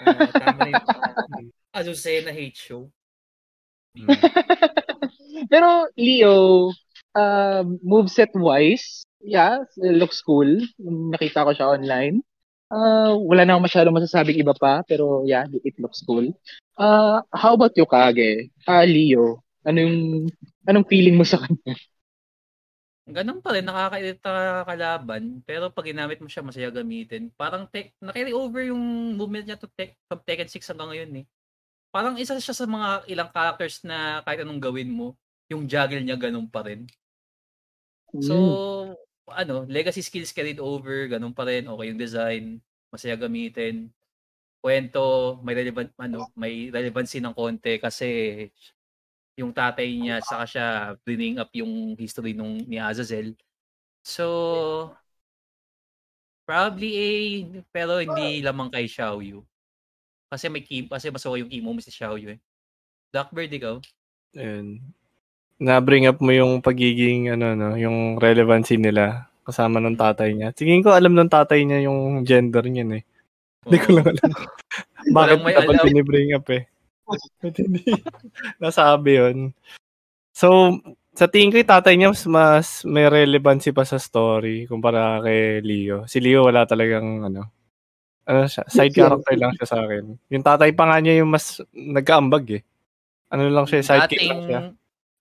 Ah, 0.00 0.32
tama 0.32 0.58
na 0.64 0.70
yun. 0.72 0.84
Azucena 1.76 2.32
hate 2.32 2.56
show. 2.56 2.88
Pero, 5.52 5.84
Leo, 6.00 6.72
um, 7.12 7.66
moveset 7.84 8.32
wise, 8.32 9.04
yeah, 9.20 9.60
looks 9.76 10.24
cool. 10.24 10.48
Nakita 10.80 11.44
ko 11.44 11.52
siya 11.52 11.76
online. 11.76 12.24
Uh, 12.72 13.20
wala 13.20 13.44
na 13.44 13.52
akong 13.52 13.68
masyadong 13.68 13.96
masasabing 14.00 14.40
iba 14.40 14.56
pa, 14.56 14.80
pero 14.88 15.28
yeah, 15.28 15.44
it 15.60 15.76
looks 15.76 16.00
cool. 16.08 16.24
Uh, 16.80 17.20
how 17.28 17.52
about 17.52 17.76
Yokage? 17.76 18.48
Ah, 18.64 18.88
Leo, 18.88 19.44
anong, 19.60 20.32
anong 20.64 20.88
feeling 20.88 21.20
mo 21.20 21.28
sa 21.28 21.36
kanya? 21.36 21.76
Ganun 23.12 23.44
pa 23.44 23.52
rin, 23.52 23.68
nakakairita 23.68 24.64
kalaban. 24.64 25.44
Pero 25.44 25.68
pag 25.68 25.84
ginamit 25.84 26.16
mo 26.24 26.32
siya, 26.32 26.40
masaya 26.40 26.72
gamitin. 26.72 27.28
Parang 27.36 27.68
tek, 27.68 27.92
na-carry 28.00 28.32
over 28.32 28.64
yung 28.64 28.80
movement 29.20 29.44
niya 29.44 29.60
to 29.60 29.68
tek, 29.76 30.00
from 30.08 30.24
Tekken 30.24 30.48
6 30.48 30.64
hanggang 30.72 30.96
ngayon 30.96 31.12
eh. 31.20 31.24
Parang 31.92 32.16
isa 32.16 32.40
siya 32.40 32.56
sa 32.56 32.64
mga 32.64 33.04
ilang 33.12 33.28
characters 33.28 33.84
na 33.84 34.24
kahit 34.24 34.48
anong 34.48 34.64
gawin 34.64 34.88
mo, 34.88 35.12
yung 35.50 35.66
juggle 35.66 36.02
niya 36.04 36.18
ganun 36.20 36.46
pa 36.50 36.62
rin. 36.66 36.86
So, 38.20 38.34
Mm. 38.34 38.94
ano, 39.32 39.54
legacy 39.66 40.02
skills 40.04 40.32
carried 40.36 40.60
over, 40.60 41.08
ganun 41.08 41.32
pa 41.32 41.48
rin, 41.48 41.64
okay 41.64 41.86
yung 41.88 42.00
design, 42.00 42.44
masaya 42.92 43.16
gamitin. 43.16 43.88
Kwento, 44.62 45.38
may 45.42 45.54
relevant 45.58 45.90
ano, 45.98 46.30
may 46.38 46.70
relevancy 46.70 47.18
ng 47.18 47.34
konti 47.34 47.78
kasi 47.82 48.06
yung 49.38 49.50
tatay 49.54 49.88
niya 49.96 50.20
saka 50.22 50.44
siya 50.46 50.66
bringing 51.04 51.40
up 51.40 51.50
yung 51.56 51.96
history 51.96 52.36
nung 52.36 52.60
ni 52.68 52.76
Azazel. 52.78 53.34
So, 54.04 54.94
probably 56.46 56.90
A, 56.98 57.10
pero 57.72 57.98
hindi 58.02 58.42
lamang 58.42 58.68
kay 58.70 58.86
Xiaoyu. 58.90 59.42
Kasi 60.32 60.48
may 60.48 60.62
key, 60.64 60.88
kasi 60.88 61.08
mas 61.12 61.24
okay 61.24 61.40
yung 61.40 61.50
key 61.52 61.62
moments 61.64 61.86
ni 61.88 61.94
Xiaoyu 61.94 62.28
eh. 62.36 62.40
Blackbird, 63.12 63.52
ikaw? 63.52 63.76
And, 64.36 64.80
na-bring 65.62 66.10
up 66.10 66.18
mo 66.18 66.34
yung 66.34 66.58
pagiging, 66.58 67.30
ano, 67.30 67.54
no, 67.54 67.78
yung 67.78 68.18
relevancy 68.18 68.74
nila. 68.76 69.30
kasama 69.42 69.82
ng 69.82 69.98
tatay 69.98 70.38
niya. 70.38 70.54
Tingin 70.54 70.86
ko 70.86 70.94
alam 70.94 71.18
ng 71.18 71.26
tatay 71.26 71.66
niya 71.66 71.90
yung 71.90 72.22
gender 72.22 72.62
niya 72.62 72.86
eh. 72.98 73.02
Hindi 73.66 73.78
ko 73.82 73.88
lang 73.98 74.06
alam. 74.14 74.30
Bakit 75.10 75.38
may 75.42 75.54
dapat 75.58 75.74
alam. 75.82 75.86
binibring 75.90 76.30
up 76.38 76.46
eh. 76.50 76.62
Hindi 77.42 77.82
nasabi 78.62 79.18
yun. 79.18 79.36
So, 80.30 80.78
sa 81.12 81.26
tingin 81.26 81.50
ko 81.50 81.58
yung 81.58 81.72
tatay 81.74 81.94
niya 81.98 82.08
mas, 82.14 82.22
mas 82.30 82.68
may 82.86 83.10
relevancy 83.10 83.74
pa 83.74 83.82
sa 83.82 83.98
story 83.98 84.70
kumpara 84.70 85.18
kay 85.26 85.58
Leo. 85.60 86.06
Si 86.06 86.22
Leo 86.22 86.46
wala 86.46 86.62
talagang 86.62 87.26
ano, 87.26 87.50
ano 88.22 88.40
siya, 88.46 88.62
side 88.70 88.94
Yes, 88.94 88.96
yes. 88.96 89.02
character 89.10 89.34
lang 89.36 89.52
siya 89.58 89.66
sa 89.68 89.78
akin. 89.82 90.04
Yung 90.30 90.44
tatay 90.46 90.70
pa 90.70 90.86
nga 90.86 91.02
niya 91.02 91.18
yung 91.18 91.34
mas 91.34 91.58
nagkaambag 91.74 92.46
eh. 92.58 92.62
Ano 93.34 93.50
lang 93.50 93.66
siya, 93.66 93.82
sidekick 93.82 94.30
lang 94.30 94.42
siya. 94.46 94.60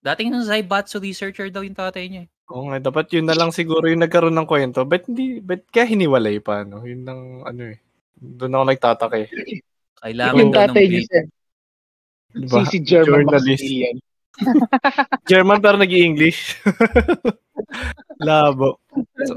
Dating, 0.02 0.30
dating 0.30 0.30
ng 0.34 0.46
Zaibatsu 0.50 0.98
researcher 0.98 1.48
daw 1.54 1.62
yung 1.62 1.78
tatay 1.78 2.10
niya. 2.10 2.24
eh. 2.26 2.30
Oo 2.52 2.68
nga, 2.68 2.82
dapat 2.82 3.08
yun 3.16 3.30
na 3.30 3.38
lang 3.38 3.54
siguro 3.56 3.88
yung 3.88 4.04
nagkaroon 4.04 4.36
ng 4.36 4.50
kwento. 4.50 4.84
Ba't 4.84 5.08
hindi, 5.08 5.40
ba't 5.40 5.64
kaya 5.72 5.88
hiniwalay 5.88 6.42
pa, 6.44 6.66
no? 6.68 6.84
Yun 6.84 7.06
lang, 7.08 7.20
ano 7.48 7.62
eh. 7.72 7.78
Doon 8.18 8.58
ako 8.58 8.64
nagtataka 8.68 9.16
eh. 9.24 9.30
Kailangan 10.02 10.36
yung 10.36 10.52
daw 10.52 10.62
ng 10.66 10.70
tatay 10.74 10.86
niya. 10.90 11.22
Diba? 12.32 12.58
Si, 12.66 12.68
si 12.68 12.78
German 12.84 13.24
Journalist. 13.28 13.64
German 15.30 15.60
pero 15.60 15.76
nag 15.76 15.92
english 15.92 16.56
Labo. 18.26 18.80
So, 19.28 19.36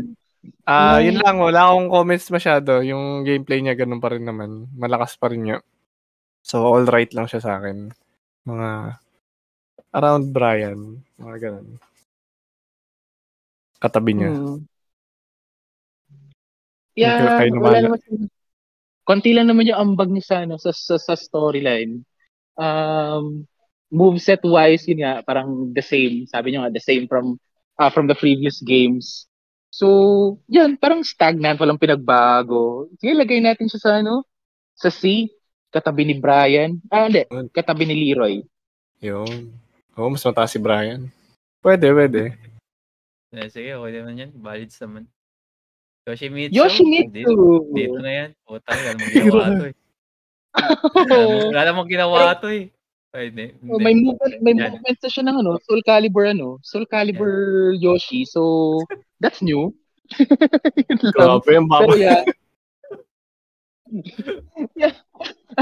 ah, 0.65 1.03
yun 1.03 1.19
lang. 1.19 1.41
Wala 1.41 1.71
akong 1.73 1.91
comments 1.91 2.29
masyado. 2.31 2.81
Yung 2.85 3.27
gameplay 3.27 3.61
niya, 3.61 3.75
ganun 3.75 4.01
pa 4.01 4.13
rin 4.15 4.25
naman. 4.25 4.71
Malakas 4.77 5.17
pa 5.19 5.29
rin 5.33 5.45
niya. 5.45 5.59
So, 6.45 6.63
all 6.65 6.85
right 6.87 7.11
lang 7.17 7.27
siya 7.27 7.41
sa 7.43 7.59
akin. 7.59 7.91
Mga 8.45 8.69
around 9.95 10.35
Brian. 10.35 11.01
Mga 11.17 11.37
ganun. 11.39 11.69
Katabi 13.79 14.13
niya. 14.19 14.31
Hmm. 14.35 14.61
Yeah, 16.95 17.43
Kayo 17.43 17.59
wala 17.59 17.83
naman. 17.83 17.99
naman. 18.03 18.31
Konti 19.05 19.31
lang 19.37 19.51
naman 19.51 19.69
yung 19.69 19.79
ambag 19.79 20.09
niya 20.09 20.25
sa, 20.25 20.37
ano, 20.47 20.57
sa, 20.57 20.73
sa, 20.73 20.97
sa 20.97 21.15
storyline. 21.15 22.03
Um, 22.57 23.45
moveset 23.93 24.41
wise, 24.43 24.89
yun 24.89 25.05
nga, 25.05 25.21
parang 25.23 25.71
the 25.75 25.85
same. 25.85 26.25
Sabi 26.27 26.51
niyo 26.55 26.65
nga, 26.65 26.73
the 26.73 26.81
same 26.83 27.05
from 27.07 27.37
uh, 27.77 27.91
from 27.91 28.09
the 28.09 28.17
previous 28.17 28.63
games. 28.65 29.27
So, 29.75 30.39
yan, 30.47 30.79
parang 30.79 31.03
stagnant, 31.03 31.59
walang 31.59 31.83
pinagbago. 31.83 32.87
Sige, 33.03 33.13
lagay 33.13 33.43
natin 33.43 33.67
siya 33.67 33.81
sa 33.83 33.93
ano, 33.99 34.23
sa 34.79 34.89
C, 34.89 35.27
katabi 35.75 36.07
ni 36.07 36.15
Brian. 36.23 36.79
Ah, 36.89 37.11
hindi, 37.11 37.27
katabi 37.51 37.83
ni 37.91 37.95
Leroy. 38.09 38.41
Yun. 39.03 39.64
Oo, 39.95 40.11
mas 40.11 40.25
mataas 40.27 40.51
si 40.51 40.59
Brian. 40.59 41.07
Pwede, 41.63 41.91
pwede. 41.95 42.35
Eh, 43.35 43.49
sige, 43.51 43.75
okay 43.75 43.93
naman 43.99 44.21
yan. 44.21 44.31
Valid 44.35 44.71
naman. 44.83 45.05
Yoshimitsu. 46.05 46.53
Yoshimitsu! 46.55 47.11
Dito, 47.15 47.33
dito 47.73 47.99
na 48.03 48.13
yan. 48.13 48.31
Puta, 48.45 48.71
wala 48.75 48.93
namang 48.93 49.09
ginawa 49.09 49.45
to 49.57 49.65
eh. 49.65 49.75
Wala 51.49 51.63
namang- 51.65 51.91
ginawa 51.91 52.19
to 52.37 52.49
eh. 52.53 52.65
Pwede. 53.15 53.55
Oh, 53.71 53.79
may 53.79 53.95
movement, 53.95 54.43
may 54.43 54.59
Yan. 54.59 54.75
movement 54.75 54.99
na 54.99 55.07
siya 55.09 55.23
ng 55.23 55.39
ano, 55.39 55.55
Soul 55.63 55.87
Calibur 55.87 56.27
ano, 56.27 56.59
Soul 56.67 56.83
Calibur 56.91 57.71
Yoshi. 57.79 58.27
So, 58.27 58.83
that's 59.23 59.39
new. 59.39 59.71
Grabe, 61.15 61.55
yung 61.55 61.71
Pero 61.71 61.95
baba. 61.95 61.95
yeah, 61.95 62.27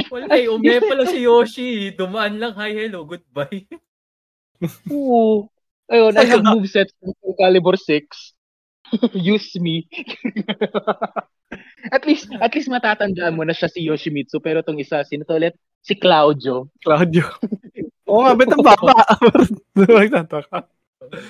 Wala 0.09 0.33
eh, 0.41 0.49
ume 0.49 0.81
pala 0.81 1.05
si 1.05 1.29
Yoshi. 1.29 1.93
Dumaan 1.93 2.41
lang, 2.41 2.57
hi, 2.57 2.73
hello, 2.73 3.05
goodbye. 3.05 3.69
oo. 4.91 5.47
Ayun, 5.93 6.17
I 6.17 6.25
have 6.25 6.41
moveset 6.41 6.89
from 6.97 7.13
Soul 7.21 7.37
Calibur 7.37 7.77
6. 7.77 8.09
Use 9.13 9.53
me. 9.61 9.85
at 11.97 12.03
least, 12.09 12.33
at 12.33 12.53
least 12.57 12.73
matatandaan 12.73 13.37
mo 13.37 13.45
na 13.45 13.53
siya 13.53 13.69
si 13.69 13.85
Yoshimitsu. 13.85 14.41
Pero 14.41 14.65
tong 14.65 14.81
isa, 14.81 15.05
sino 15.05 15.29
to 15.29 15.37
ulit? 15.37 15.53
Si 15.85 15.93
Claudio. 15.99 16.73
Claudio. 16.81 17.29
Oo 18.11 18.25
nga, 18.25 18.37
ba't 18.37 18.53
ang 18.53 18.65
baba? 18.65 18.97
Nagtataka. 19.77 20.59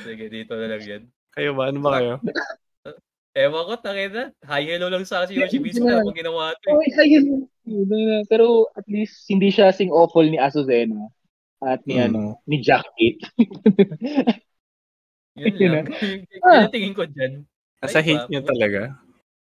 Sige, 0.07 0.31
dito 0.31 0.55
na 0.59 0.67
lang 0.71 0.83
yan. 0.83 1.03
Kayo 1.33 1.59
ba? 1.59 1.71
Ano 1.71 1.79
ba 1.83 1.91
kayo? 1.99 2.15
Ewan 3.33 3.65
ko, 3.65 3.75
takina. 3.81 4.29
Hi, 4.45 4.69
hello 4.69 4.93
lang 4.93 5.09
sa 5.09 5.25
akin 5.25 5.33
si 5.33 5.41
Yoshimitsu. 5.41 5.83
Wala 5.83 6.05
namang 6.05 6.19
ginawa 6.19 6.53
to 6.61 6.67
eh. 6.69 6.75
Oh, 6.77 7.03
ayun. 7.03 7.27
Yun 7.65 7.87
na. 7.89 8.21
Pero 8.29 8.69
at 8.77 8.85
least 8.91 9.25
hindi 9.27 9.49
siya 9.49 9.73
sing 9.73 9.89
awful 9.89 10.27
ni 10.27 10.37
Azucena 10.37 11.09
at 11.63 11.81
ni 11.87 11.95
Mm. 11.95 12.05
ano, 12.11 12.23
ni 12.45 12.57
Jack 12.59 12.83
Kate. 12.93 13.23
Yun 15.39 15.55
lang. 15.73 15.87
Yun 15.89 16.43
Ah. 16.45 16.67
tingin 16.69 16.93
ko 16.93 17.07
dyan. 17.07 17.47
Sa 17.83 17.99
Ay, 17.99 18.13
hate 18.13 18.27
ba? 18.27 18.31
niya 18.31 18.43
talaga. 18.45 18.81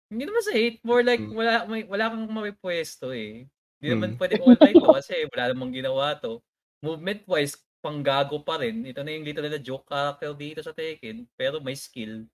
Hindi 0.08 0.24
naman 0.24 0.42
sa 0.42 0.52
hate. 0.52 0.78
More 0.82 1.02
like, 1.02 1.22
Hmm. 1.22 1.34
wala, 1.34 1.52
may, 1.66 1.82
wala 1.84 2.10
kang 2.10 2.26
mapipwesto 2.26 3.12
eh. 3.12 3.46
Hindi 3.78 3.88
naman 3.92 4.10
Hmm. 4.14 4.18
pwede 4.18 4.34
all 4.40 4.56
right 4.56 4.74
to 4.74 4.88
kasi 4.90 5.14
wala 5.28 5.44
namang 5.52 5.72
ginawa 5.72 6.16
to. 6.16 6.40
Movement-wise, 6.80 7.54
panggago 7.80 8.42
pa 8.42 8.58
rin. 8.58 8.82
Ito 8.82 9.00
na 9.00 9.12
yung 9.12 9.24
literal 9.24 9.48
na 9.48 9.60
joke 9.60 9.86
character 9.86 10.32
dito 10.34 10.60
sa 10.60 10.74
Tekken. 10.74 11.28
Pero 11.36 11.60
may 11.60 11.76
skill. 11.76 12.26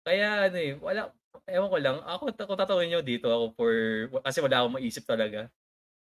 Kaya 0.00 0.48
ano 0.48 0.56
eh, 0.56 0.72
wala, 0.76 1.10
ewan 1.44 1.68
ko 1.68 1.78
lang. 1.78 1.96
Ako, 2.04 2.24
ako 2.30 2.52
tatawin 2.54 2.88
nyo 2.88 3.00
dito 3.02 3.26
ako 3.26 3.44
for, 3.52 3.72
kasi 4.22 4.38
wala 4.40 4.62
akong 4.62 4.76
maisip 4.78 5.04
talaga. 5.04 5.50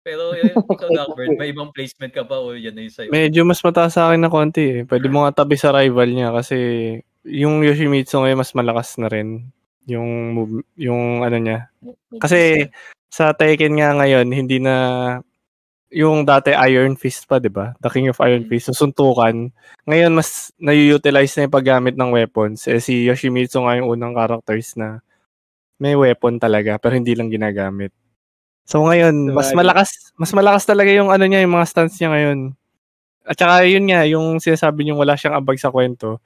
Pero 0.04 0.36
yun, 0.36 0.52
ikaw 0.76 0.88
Duckbird, 0.92 1.40
may 1.40 1.48
ibang 1.50 1.72
placement 1.72 2.12
ka 2.12 2.28
pa 2.28 2.36
o 2.36 2.52
yan 2.52 2.76
na 2.76 2.84
yung 2.84 2.92
sa'yo. 2.92 3.08
Medyo 3.08 3.40
mas 3.48 3.64
mataas 3.64 3.96
sa 3.96 4.12
akin 4.12 4.20
na 4.20 4.30
konti 4.30 4.64
eh. 4.68 4.78
Pwede 4.84 5.08
mo 5.08 5.24
nga 5.24 5.42
tabi 5.42 5.56
sa 5.56 5.72
rival 5.72 6.12
niya 6.12 6.28
kasi 6.30 6.56
yung 7.24 7.64
Yoshimitsu 7.64 8.20
ngayon 8.20 8.38
mas 8.38 8.52
malakas 8.52 9.00
na 9.00 9.08
rin. 9.08 9.48
Yung, 9.88 10.36
move- 10.36 10.68
yung 10.76 11.24
ano 11.24 11.36
niya. 11.40 11.72
Kasi 12.20 12.68
sa 13.08 13.32
Tekken 13.32 13.80
nga 13.80 13.96
ngayon, 13.96 14.28
hindi 14.28 14.60
na 14.60 14.76
yung 15.94 16.26
dati 16.26 16.50
Iron 16.52 16.98
Fist 16.98 17.24
pa, 17.30 17.38
di 17.38 17.48
ba? 17.48 17.72
The 17.78 17.88
King 17.88 18.10
of 18.10 18.20
Iron. 18.26 18.44
Fist, 18.50 18.68
susuntukan. 18.74 19.54
Ngayon, 19.86 20.12
mas 20.12 20.50
na-utilize 20.58 21.32
na 21.38 21.46
yung 21.46 21.54
paggamit 21.54 21.94
ng 21.94 22.10
weapons. 22.10 22.66
Eh, 22.66 22.82
si 22.82 23.06
Yoshimitsu 23.06 23.62
nga 23.62 23.78
yung 23.78 23.94
unang 23.94 24.12
characters 24.18 24.74
na 24.74 24.98
may 25.78 25.94
weapon 25.94 26.42
talaga, 26.42 26.76
pero 26.82 26.98
hindi 26.98 27.14
lang 27.14 27.30
ginagamit. 27.30 27.94
So 28.64 28.80
ngayon, 28.88 29.36
mas 29.36 29.52
Sabagay. 29.52 29.60
malakas, 29.60 29.88
mas 30.16 30.32
malakas 30.32 30.64
talaga 30.64 30.90
yung 30.92 31.12
ano 31.12 31.24
niya, 31.28 31.44
yung 31.44 31.54
mga 31.54 31.68
stance 31.68 32.00
niya 32.00 32.10
ngayon. 32.12 32.38
At 33.24 33.36
saka 33.36 33.64
yun 33.68 33.88
nga, 33.88 34.04
yung 34.08 34.40
sinasabi 34.40 34.84
niyo 34.84 34.96
wala 34.96 35.16
siyang 35.16 35.36
abag 35.36 35.60
sa 35.60 35.72
kwento. 35.72 36.20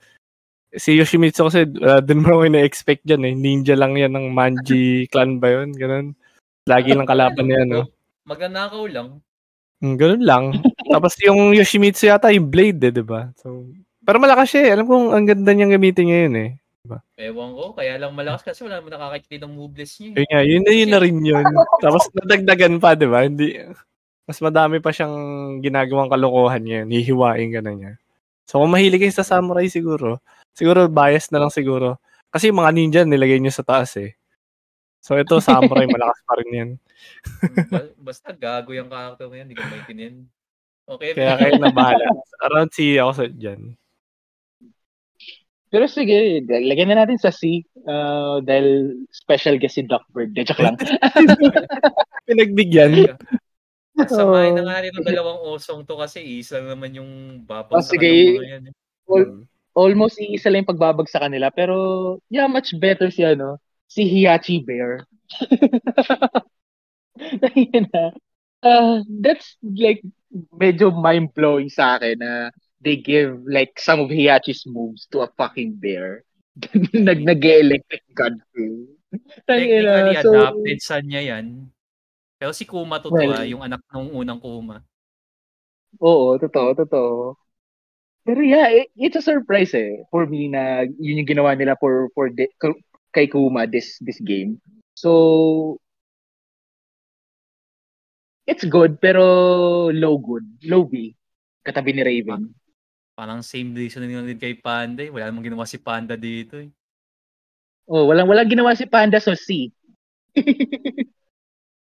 Si 0.75 0.95
Yoshimitsu 0.95 1.51
kasi, 1.51 1.67
uh, 1.83 1.99
dun 2.03 2.23
mo 2.23 2.39
ako 2.39 2.51
na-expect 2.51 3.03
dyan 3.03 3.27
eh. 3.27 3.35
Ninja 3.35 3.75
lang 3.75 3.99
yan 3.99 4.15
ng 4.15 4.31
Manji 4.31 5.03
clan 5.13 5.43
ba 5.43 5.51
yun? 5.51 5.75
Ganun. 5.75 6.07
Lagi 6.69 6.93
lang 6.95 7.09
kalaban 7.09 7.49
niya, 7.49 7.65
no? 7.65 7.89
Magnanakaw 8.29 8.85
lang. 8.87 9.09
Mm, 9.81 9.95
ganun 9.97 10.23
lang. 10.23 10.45
Tapos 10.93 11.15
yung 11.25 11.55
Yoshimitsu 11.55 12.11
yata, 12.11 12.35
yung 12.35 12.51
blade 12.51 12.83
eh, 12.91 12.93
di 12.93 13.03
ba? 13.03 13.31
So, 13.41 13.67
pero 14.05 14.21
malakas 14.23 14.53
siya 14.53 14.63
eh. 14.69 14.71
Alam 14.79 14.87
kong 14.87 15.07
ang 15.15 15.25
ganda 15.27 15.51
niyang 15.55 15.75
gamitin 15.75 16.07
ngayon 16.11 16.35
eh. 16.39 16.51
Ewan 17.19 17.51
ko, 17.53 17.75
kaya 17.75 17.99
lang 17.99 18.15
malakas 18.15 18.47
kasi 18.47 18.63
wala 18.65 18.79
naman 18.79 18.95
nakakakita 18.95 19.45
ng 19.45 19.55
moveless 19.55 19.99
niya. 19.99 20.09
eh. 20.09 20.17
Yun 20.17 20.29
nga, 20.31 20.41
yun 20.47 20.63
na 20.63 20.73
yun 20.73 20.91
na 20.91 21.01
rin 21.03 21.19
yun. 21.21 21.47
Tapos 21.83 22.07
nadagdagan 22.15 22.79
pa, 22.79 22.95
di 22.95 23.05
ba? 23.05 23.27
Hindi, 23.27 23.59
mas 24.25 24.39
madami 24.39 24.79
pa 24.79 24.95
siyang 24.95 25.17
ginagawang 25.61 26.09
kalokohan 26.09 26.63
ngayon. 26.63 26.89
Hihiwain 26.89 27.51
ka 27.53 27.61
na 27.61 27.73
niya. 27.75 27.93
So 28.49 28.63
kung 28.65 28.73
mahilig 28.73 29.05
kayo 29.05 29.13
sa 29.13 29.27
samurai 29.27 29.69
siguro, 29.69 30.23
siguro 30.57 30.89
bias 30.89 31.29
na 31.29 31.45
lang 31.45 31.53
siguro. 31.53 32.01
Kasi 32.29 32.49
yung 32.49 32.61
mga 32.61 32.73
ninja 32.73 33.01
nilagay 33.05 33.41
niyo 33.41 33.53
sa 33.53 33.65
taas 33.65 33.93
eh. 34.01 34.17
So 35.05 35.17
ito 35.17 35.41
samurai 35.41 35.85
malakas 35.93 36.21
pa 36.25 36.35
rin 36.41 36.51
yan. 36.53 36.71
Ba- 37.69 37.93
Basta 38.01 38.33
gago 38.33 38.73
yung 38.73 38.89
character 38.89 39.29
na 39.29 39.37
yan, 39.37 39.47
hindi 39.49 39.57
ko 39.57 39.65
maintindihan. 39.67 40.17
Okay, 40.89 41.13
Kaya 41.13 41.37
kayo 41.37 41.53
na 41.61 41.69
bahala. 41.69 42.05
Around 42.49 42.71
C 42.73 42.97
ako 42.97 43.13
sa 43.13 43.25
dyan. 43.29 43.77
Pero 45.69 45.85
sige, 45.85 46.41
lagyan 46.49 46.89
na 46.91 47.05
natin 47.05 47.21
sa 47.21 47.29
C 47.29 47.61
uh, 47.85 48.41
dahil 48.41 48.97
special 49.13 49.61
guest 49.61 49.77
si 49.77 49.85
Duckbird. 49.85 50.33
De, 50.33 50.45
joke 50.45 50.65
lang. 50.65 50.81
Pinagbigyan. 52.29 53.17
Samahin 53.99 54.57
na 54.57 54.63
nga 54.65 54.81
rin 54.81 54.95
ng 54.95 55.05
dalawang 55.05 55.41
osong 55.45 55.83
to 55.85 55.99
kasi 55.99 56.23
isa 56.41 56.63
naman 56.63 56.95
yung 56.97 57.11
babagsakan 57.45 57.83
Oh, 57.83 57.85
sige. 57.85 58.09
ng 58.09 58.41
mga 58.41 58.49
yan. 58.49 58.65
eh. 58.71 58.75
Al- 59.09 59.33
almost 59.75 60.17
iisa 60.19 60.49
lang 60.49 60.65
yung 60.65 60.73
pagbabag 60.73 61.09
sa 61.11 61.21
kanila. 61.21 61.51
Pero, 61.53 61.77
yeah, 62.29 62.49
much 62.49 62.73
better 62.79 63.13
si, 63.13 63.23
ano, 63.23 63.59
si 63.87 64.09
Hiyachi 64.09 64.65
Bear. 64.65 65.05
Ayun 67.53 67.85
na. 67.93 68.05
Uh, 68.59 69.03
that's 69.23 69.55
like 69.63 70.03
medyo 70.55 70.91
mind-blowing 70.91 71.71
sa 71.71 71.95
akin 71.99 72.19
na 72.19 72.51
they 72.81 72.97
give 72.97 73.43
like 73.47 73.79
some 73.79 74.01
of 74.01 74.11
Hiyachi's 74.11 74.65
moves 74.67 75.07
to 75.11 75.27
a 75.27 75.33
fucking 75.37 75.79
bear. 75.79 76.25
nag 76.95 77.23
nag-electric 77.23 78.03
gun 78.15 78.43
feel. 78.51 78.99
Technically, 79.47 80.19
so, 80.21 80.35
adapted 80.35 80.81
sa 80.83 80.99
niya 80.99 81.23
yan. 81.39 81.71
Pero 82.39 82.51
si 82.55 82.67
Kuma 82.67 82.99
to, 83.03 83.11
Well, 83.11 83.35
ah, 83.35 83.47
yung 83.47 83.63
anak 83.63 83.83
nung 83.91 84.11
unang 84.15 84.43
Kuma. 84.43 84.83
Oo, 86.03 86.37
totoo, 86.39 86.75
totoo. 86.77 87.39
Pero 88.29 88.41
yeah, 88.45 88.69
it, 88.69 88.93
it's 88.93 89.17
a 89.17 89.25
surprise 89.25 89.73
eh 89.73 90.05
for 90.13 90.29
me 90.29 90.53
na 90.53 90.85
yun 90.85 91.25
yung 91.25 91.31
ginawa 91.33 91.57
nila 91.57 91.81
for 91.81 92.13
for 92.13 92.29
the, 92.29 92.45
kay 93.17 93.25
Kuma 93.25 93.65
this 93.65 93.97
this 94.05 94.21
game. 94.21 94.61
So 94.93 95.81
it's 98.45 98.69
good 98.69 99.01
pero 99.01 99.89
low 99.89 100.21
good, 100.21 100.45
low 100.69 100.85
B. 100.85 101.17
Katabi 101.65 101.97
ni 101.97 102.05
Raven. 102.05 102.53
Parang 103.19 103.43
same 103.43 103.75
reason 103.75 104.07
din 104.07 104.39
kay 104.39 104.55
Panda 104.55 105.03
eh. 105.03 105.11
Wala 105.11 105.27
namang 105.27 105.51
ginawa 105.51 105.67
si 105.67 105.75
Panda 105.75 106.15
dito 106.15 106.63
eh. 106.63 106.71
Oh, 107.91 108.07
walang 108.07 108.31
walang 108.31 108.47
ginawa 108.47 108.79
si 108.79 108.87
Panda 108.87 109.19
so 109.19 109.35
C. 109.35 109.75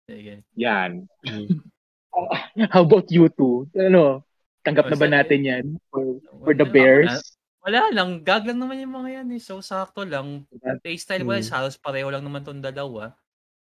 Sige. 0.09 0.41
Yan. 0.57 1.05
How 2.73 2.81
about 2.81 3.05
you 3.13 3.29
two? 3.29 3.69
Ano, 3.77 4.25
tanggap 4.65 4.89
Oh, 4.89 4.91
na 4.91 4.97
ba 4.97 5.07
natin 5.13 5.45
yan 5.45 5.65
for, 5.93 6.17
for 6.41 6.57
the 6.57 6.65
Bears? 6.65 7.37
Wala 7.61 7.91
lang, 7.93 8.25
gag 8.25 8.47
lang 8.49 8.57
naman 8.57 8.81
yung 8.81 8.97
mga 8.97 9.21
yan 9.21 9.37
eh. 9.37 9.41
So, 9.43 9.61
sakto 9.61 10.07
lang. 10.07 10.47
Play 10.81 10.97
style 10.97 11.27
wise, 11.27 11.51
Mm. 11.51 11.53
halos 11.53 11.77
pareho 11.77 12.09
lang 12.09 12.23
naman 12.25 12.41
tong 12.41 12.63
dalawa. 12.63 13.13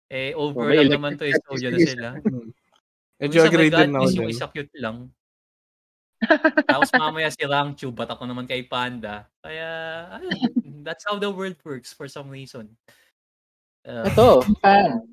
Eh, 0.08 0.32
Oh, 0.32 0.54
over 0.56 0.72
may 0.72 0.88
lang 0.88 0.96
naman 0.96 1.20
to 1.20 1.28
eh. 1.28 1.36
So, 1.36 1.58
yun 1.60 1.76
na 1.76 1.80
sila. 1.84 2.08
Medyo 3.20 3.44
Yung 3.44 3.44
isa 3.44 3.50
agree 3.52 3.68
din 3.74 3.90
ako 3.92 4.06
dyan. 4.08 4.16
Yung 4.16 4.30
isa 4.32 4.46
cute 4.48 4.76
lang. 4.80 5.10
Tapos 6.68 6.90
mamaya 6.92 7.30
si 7.32 7.42
Rangchu, 7.46 7.88
batak 7.94 8.18
ko 8.18 8.24
naman 8.26 8.44
kay 8.44 8.66
Panda. 8.66 9.24
Kaya, 9.40 9.68
ayun, 10.20 10.84
that's 10.84 11.06
how 11.06 11.16
the 11.16 11.30
world 11.30 11.56
works 11.64 11.94
for 11.94 12.10
some 12.10 12.28
reason. 12.28 12.68
Uh, 13.86 14.04
Ito, 14.10 14.44
fan. 14.60 15.08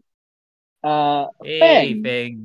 Ah, 0.86 1.32
hey, 1.42 1.98
Peng. 1.98 2.04
Peng. 2.04 2.38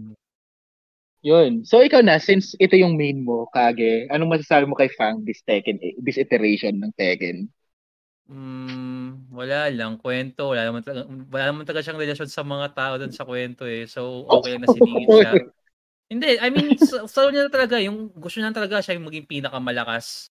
yun. 1.20 1.64
So 1.68 1.84
ikaw 1.84 2.00
na, 2.00 2.16
since 2.16 2.56
ito 2.56 2.76
yung 2.76 2.96
main 2.96 3.20
mo, 3.20 3.48
Kage, 3.52 4.08
anong 4.08 4.40
masasabi 4.40 4.64
mo 4.64 4.76
kay 4.76 4.88
Fang 4.96 5.20
this 5.24 5.44
Tekken, 5.44 5.76
this 6.00 6.16
iteration 6.16 6.80
ng 6.80 6.92
Tekken? 6.96 7.48
Mm, 8.30 9.28
wala 9.34 9.68
lang. 9.68 9.98
Kwento. 9.98 10.54
Wala 10.54 10.70
naman, 10.70 10.80
talaga, 10.86 11.04
wala 11.10 11.44
naman 11.50 11.64
talaga 11.66 11.82
siyang 11.84 12.00
relasyon 12.00 12.30
sa 12.30 12.46
mga 12.46 12.66
tao 12.72 12.94
doon 12.96 13.12
sa 13.12 13.26
kwento 13.26 13.66
eh. 13.66 13.84
So, 13.90 14.24
okay 14.24 14.54
lang 14.54 14.62
na 14.64 14.70
siningit 14.70 15.08
siya. 15.10 15.32
Hindi, 16.10 16.42
I 16.42 16.50
mean, 16.50 16.74
sa, 16.82 17.06
sa 17.06 17.30
niya 17.30 17.46
na 17.46 17.52
talaga, 17.54 17.78
yung 17.78 18.10
gusto 18.10 18.42
niya 18.42 18.50
talaga 18.50 18.82
siya 18.82 18.98
yung 18.98 19.06
maging 19.06 19.30
pinakamalakas. 19.30 20.26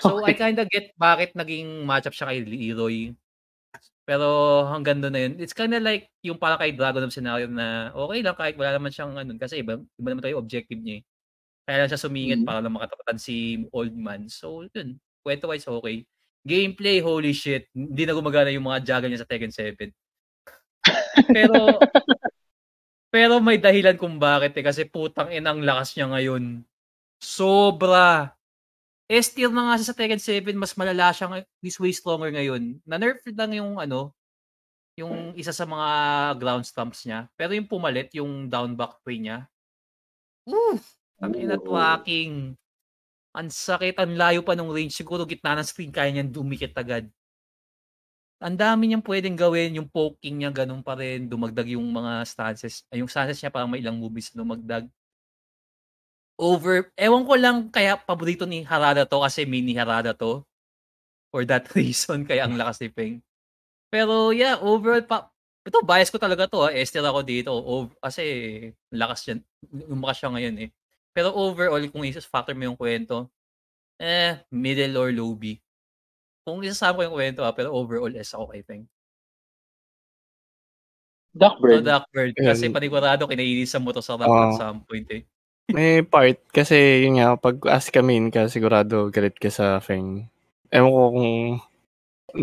So, 0.00 0.24
I 0.28 0.36
kinda 0.36 0.68
get 0.68 0.92
bakit 1.00 1.32
naging 1.32 1.88
matchup 1.88 2.12
siya 2.12 2.28
kay 2.28 2.44
Leroy. 2.44 3.16
Pero 4.08 4.26
hanggang 4.68 5.00
doon 5.04 5.14
na 5.14 5.22
yun, 5.28 5.34
it's 5.40 5.54
kinda 5.56 5.78
like 5.80 6.10
yung 6.24 6.38
para 6.40 6.58
kay 6.60 6.72
Dragon 6.74 7.04
of 7.06 7.14
scenario 7.14 7.48
na 7.48 7.92
okay 7.94 8.20
lang 8.24 8.36
kahit 8.36 8.56
wala 8.58 8.76
naman 8.76 8.92
siyang 8.92 9.14
ano, 9.16 9.32
kasi 9.40 9.62
iba, 9.62 9.78
iba 9.80 10.08
naman 10.10 10.24
tayo 10.24 10.40
objective 10.42 10.80
niya 10.82 11.00
eh. 11.00 11.04
Kaya 11.68 11.76
lang 11.84 11.90
siya 11.92 12.02
sumingit 12.04 12.40
Mhm. 12.42 12.48
para 12.48 12.60
lang 12.64 12.74
makatapatan 12.76 13.18
si 13.20 13.66
old 13.72 13.94
man. 13.96 14.28
So, 14.30 14.66
yun. 14.74 14.98
Kwento-wise, 15.26 15.68
okay. 15.70 16.04
Gameplay, 16.46 17.00
holy 17.04 17.32
shit. 17.36 17.68
Hindi 17.76 18.04
na 18.08 18.14
gumagana 18.16 18.50
yung 18.54 18.66
mga 18.68 18.82
juggle 18.86 19.10
niya 19.12 19.22
sa 19.24 19.30
Tekken 19.30 19.52
7. 19.54 19.92
Pero, 21.34 21.84
pero 23.16 23.40
may 23.40 23.56
dahilan 23.56 23.96
kung 23.96 24.20
bakit 24.20 24.52
eh. 24.60 24.64
Kasi 24.68 24.84
putang 24.84 25.32
inang 25.32 25.64
lakas 25.64 25.96
niya 25.96 26.12
ngayon. 26.12 26.60
Sobra. 27.16 28.36
Eh, 29.08 29.24
still 29.24 29.56
na 29.56 29.72
nga 29.72 29.80
siya 29.80 29.88
sa 29.88 29.96
Tekken 29.96 30.20
7, 30.20 30.52
mas 30.52 30.76
malala 30.76 31.16
siya, 31.16 31.40
he's 31.64 31.80
way 31.80 31.96
stronger 31.96 32.28
ngayon. 32.28 32.76
Na-nerf 32.84 33.24
lang 33.32 33.56
yung 33.56 33.80
ano, 33.80 34.12
yung 35.00 35.32
isa 35.32 35.54
sa 35.54 35.64
mga 35.64 35.88
ground 36.36 36.68
stomps 36.68 37.08
niya. 37.08 37.24
Pero 37.40 37.56
yung 37.56 37.64
pumalit, 37.64 38.12
yung 38.12 38.52
down 38.52 38.76
back 38.76 39.00
way 39.08 39.16
niya, 39.16 39.48
Oof! 40.44 40.84
Ang 41.18 41.32
ina 41.40 41.56
tracking. 41.56 42.54
Ang 43.32 43.48
sakit, 43.48 43.96
ang 43.96 44.12
layo 44.12 44.44
pa 44.44 44.52
ng 44.52 44.68
range. 44.68 44.92
Siguro 44.92 45.24
gitna 45.24 45.56
ng 45.56 45.66
screen, 45.66 45.90
kaya 45.90 46.12
niyan 46.12 46.28
dumikit 46.28 46.76
agad. 46.76 47.08
Ang 48.36 48.56
dami 48.60 48.92
niyang 48.92 49.04
pwedeng 49.04 49.36
gawin. 49.36 49.80
Yung 49.80 49.88
poking 49.88 50.44
niya, 50.44 50.52
ganun 50.52 50.84
pa 50.84 50.92
rin. 50.96 51.24
Dumagdag 51.28 51.72
yung 51.72 51.88
mga 51.88 52.20
stances. 52.28 52.84
Ay, 52.92 53.00
yung 53.00 53.08
stances 53.08 53.40
niya, 53.40 53.48
parang 53.48 53.70
may 53.72 53.80
ilang 53.80 53.96
movies 53.96 54.32
dumagdag. 54.36 54.84
Over, 56.36 56.92
ewan 57.00 57.24
ko 57.24 57.34
lang 57.40 57.56
kaya 57.72 57.96
paborito 57.96 58.44
ni 58.44 58.60
Harada 58.60 59.08
to 59.08 59.24
kasi 59.24 59.48
mini 59.48 59.72
Harada 59.72 60.12
to. 60.12 60.44
For 61.32 61.48
that 61.48 61.64
reason, 61.76 62.28
kaya 62.28 62.44
ang 62.44 62.60
lakas 62.60 62.84
ni 62.84 62.88
Peng. 62.92 63.16
Pero 63.88 64.36
yeah, 64.36 64.60
overall 64.60 65.00
pa, 65.08 65.32
ito 65.64 65.80
bias 65.80 66.12
ko 66.12 66.20
talaga 66.20 66.44
to 66.44 66.68
ha. 66.68 66.70
Estel 66.76 67.08
ako 67.08 67.24
dito. 67.24 67.56
Over, 67.56 67.96
kasi 68.04 68.24
lakas 68.92 69.32
yan. 69.32 69.40
Lumakas 69.88 70.20
siya 70.20 70.30
ngayon 70.36 70.56
eh. 70.68 70.70
Pero 71.16 71.32
overall, 71.32 71.80
kung 71.88 72.04
isa-factor 72.04 72.52
mo 72.52 72.68
yung 72.68 72.76
kwento, 72.76 73.32
eh, 73.96 74.44
middle 74.52 75.00
or 75.00 75.08
low 75.16 75.32
B. 75.32 75.56
Kung 76.46 76.62
isasama 76.62 77.02
ko 77.02 77.10
yung 77.10 77.16
kwento 77.18 77.42
ha, 77.42 77.50
pero 77.50 77.74
overall 77.74 78.14
S 78.14 78.30
ako 78.30 78.54
kay 78.54 78.62
Peng. 78.62 78.86
So, 81.34 81.42
Duckbird. 81.42 81.82
Duckbird, 81.82 82.32
kasi 82.38 82.70
panigurado, 82.70 83.26
kinainisan 83.26 83.82
mo 83.82 83.90
to 83.90 84.00
sa 84.00 84.14
rap 84.14 84.30
Oo. 84.30 84.54
at 84.54 84.56
some 84.56 84.86
point 84.86 85.04
eh. 85.10 85.26
May 85.74 86.06
part, 86.06 86.38
kasi 86.54 87.02
yun 87.02 87.18
nga, 87.18 87.34
pag 87.34 87.58
ask 87.66 87.90
ka 87.90 87.98
main 87.98 88.30
ka, 88.30 88.46
sigurado 88.46 89.10
galit 89.10 89.34
ka 89.34 89.50
sa 89.50 89.82
Feng. 89.82 90.30
Ewan 90.70 90.94
ko 90.94 91.02
kung 91.10 91.32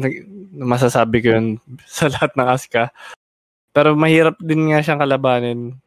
nag- 0.03 0.27
masasabi 0.51 1.23
ko 1.23 1.39
yun 1.39 1.47
sa 1.87 2.11
lahat 2.11 2.35
ng 2.35 2.49
ask 2.51 2.67
ka. 2.67 2.91
Pero 3.71 3.95
mahirap 3.95 4.35
din 4.43 4.69
nga 4.69 4.83
siyang 4.83 4.99
kalabanin. 4.99 5.79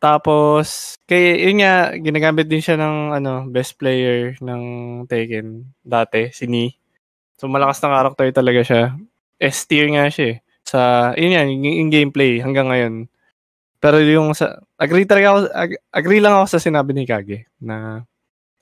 Tapos, 0.00 0.96
kay 1.04 1.36
yun 1.52 1.60
nga, 1.60 1.92
ginagamit 2.00 2.48
din 2.48 2.64
siya 2.64 2.80
ng 2.80 2.96
ano, 3.20 3.44
best 3.52 3.76
player 3.76 4.40
ng 4.40 4.62
Tekken 5.04 5.68
dati, 5.84 6.32
si 6.32 6.48
Ni. 6.48 6.72
So 7.44 7.52
malakas 7.52 7.84
na 7.84 7.92
character 7.92 8.32
talaga 8.32 8.64
siya. 8.64 8.96
S 9.36 9.68
tier 9.68 9.84
nga 9.92 10.08
siya 10.08 10.32
eh. 10.32 10.36
Sa, 10.64 11.12
yun 11.12 11.36
yan, 11.36 11.46
yung, 11.60 11.76
yung 11.84 11.90
gameplay 11.92 12.40
hanggang 12.40 12.72
ngayon. 12.72 13.04
Pero 13.84 14.00
yung 14.00 14.32
sa, 14.32 14.64
agree 14.80 15.04
talaga 15.04 15.28
ako, 15.28 15.38
ag- 15.52 15.80
agree 15.92 16.24
lang 16.24 16.40
ako 16.40 16.56
sa 16.56 16.64
sinabi 16.64 16.96
ni 16.96 17.04
Kage 17.04 17.44
na 17.60 18.00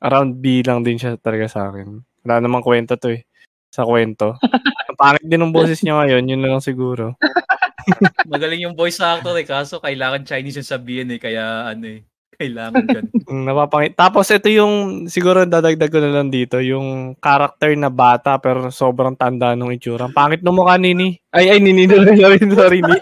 around 0.02 0.42
B 0.42 0.66
lang 0.66 0.82
din 0.82 0.98
siya 0.98 1.14
talaga 1.14 1.46
sa 1.46 1.70
akin. 1.70 2.02
Wala 2.26 2.42
namang 2.42 2.66
kwento 2.66 2.98
to 2.98 3.14
eh. 3.14 3.22
Sa 3.70 3.86
kwento. 3.86 4.34
Ang 4.90 4.98
pangit 4.98 5.30
din 5.30 5.38
ng 5.38 5.54
boses 5.54 5.78
niya 5.86 6.02
ngayon, 6.02 6.26
yun 6.26 6.42
na 6.42 6.50
lang 6.50 6.58
siguro. 6.58 7.14
Magaling 8.34 8.66
yung 8.66 8.74
voice 8.74 8.98
actor 8.98 9.38
eh, 9.38 9.46
kaso 9.46 9.78
kailangan 9.78 10.26
Chinese 10.26 10.58
yung 10.58 10.72
sabihin 10.74 11.14
eh, 11.14 11.22
kaya 11.22 11.70
ano 11.70 11.86
eh, 11.86 12.02
kailangan 12.42 12.84
gan. 12.90 13.04
Mm, 13.32 13.48
Napapangit. 13.48 13.96
Tapos 13.96 14.28
ito 14.28 14.50
yung, 14.52 15.06
siguro 15.08 15.48
dadagdag 15.48 15.88
ko 15.88 15.96
na 16.02 16.12
lang 16.20 16.28
dito, 16.28 16.60
yung 16.60 17.16
character 17.16 17.72
na 17.78 17.88
bata 17.88 18.36
pero 18.36 18.68
sobrang 18.68 19.16
tanda 19.16 19.56
nung 19.56 19.72
itsura. 19.72 20.10
Ang 20.10 20.12
pangit 20.12 20.44
nung 20.44 20.58
mukha 20.58 20.76
ni 20.76 20.92
Ni. 20.92 21.08
Ay, 21.32 21.48
ay, 21.48 21.58
Nini, 21.62 21.88
sorry, 21.88 22.12
sorry, 22.20 22.38
sorry, 22.52 22.78
Ni. 22.84 22.96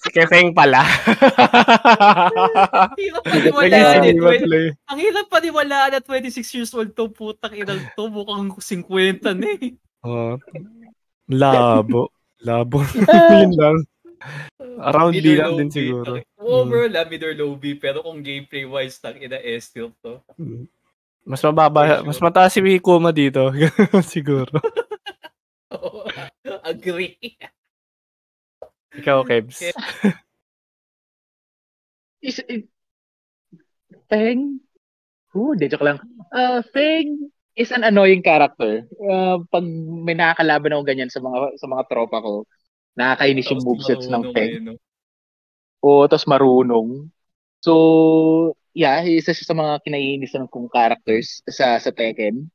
si 0.00 0.08
Kefeng 0.12 0.52
pala. 0.52 0.84
Ang 2.84 3.00
hirap 3.00 3.22
paniwalaan 3.24 4.04
eh. 4.04 4.68
Ang 4.88 4.98
hirap 5.00 5.26
paniwalaan 5.32 5.90
na 5.96 6.00
26 6.04 6.56
years 6.56 6.72
old 6.76 6.92
to, 6.92 7.08
putang 7.08 7.56
inang 7.56 7.80
to, 7.96 8.12
mukhang 8.12 8.52
50 8.52 9.40
na 9.40 9.48
eh. 9.56 9.72
Oh, 10.04 10.36
labo. 11.28 12.12
Labo. 12.40 12.80
Yun 13.40 13.52
lang. 13.56 13.76
Around 14.88 15.16
or 15.16 15.36
lang 15.36 15.52
din 15.56 15.70
siguro. 15.72 16.20
tang- 16.20 16.28
Overall, 16.40 16.94
ah, 16.96 17.06
mid 17.08 17.22
or 17.24 17.34
low 17.36 17.56
B, 17.56 17.76
pero 17.76 18.04
kung 18.04 18.20
gameplay 18.24 18.64
wise, 18.68 19.00
tang 19.00 19.16
ina 19.16 19.40
S 19.40 19.72
tilt 19.72 19.96
to. 20.04 20.20
Mm. 20.36 20.68
Mas 21.24 21.44
mababa, 21.44 22.00
mas 22.02 22.18
mataas 22.18 22.52
si 22.56 22.60
Kuma 22.80 23.12
dito. 23.12 23.52
siguro. 24.04 24.56
Agree. 26.70 27.16
Ikaw, 28.90 29.22
Kebs. 29.22 29.70
Okay. 29.70 29.72
Is, 32.20 32.36
is, 32.50 32.68
Feng? 34.10 34.60
Who? 35.32 35.54
De, 35.54 35.70
joke 35.70 35.86
lang. 35.86 36.02
Uh, 36.34 36.60
Feng 36.74 37.30
is 37.54 37.70
an 37.70 37.86
annoying 37.86 38.20
character. 38.20 38.84
Uh, 38.98 39.40
pag 39.48 39.64
may 40.04 40.18
nakakalaban 40.18 40.74
ako 40.74 40.82
ganyan 40.84 41.08
sa 41.12 41.22
mga 41.22 41.54
sa 41.56 41.66
mga 41.70 41.86
tropa 41.86 42.18
ko, 42.20 42.44
nakakainis 42.98 43.48
yung 43.50 43.62
Tapos 43.62 43.68
movesets 43.68 44.06
ng 44.10 44.24
Feng. 44.34 44.52
eh, 44.56 44.62
no? 44.62 44.74
O, 45.80 46.04
tapos 46.06 46.28
marunong. 46.28 47.08
So, 47.64 47.72
yeah, 48.76 49.00
isa 49.04 49.32
siya 49.32 49.46
sa 49.48 49.56
mga 49.56 49.84
kinaiinisan 49.84 50.48
kong 50.48 50.68
characters 50.72 51.40
sa 51.48 51.76
sa 51.80 51.90
Tekken. 51.92 52.48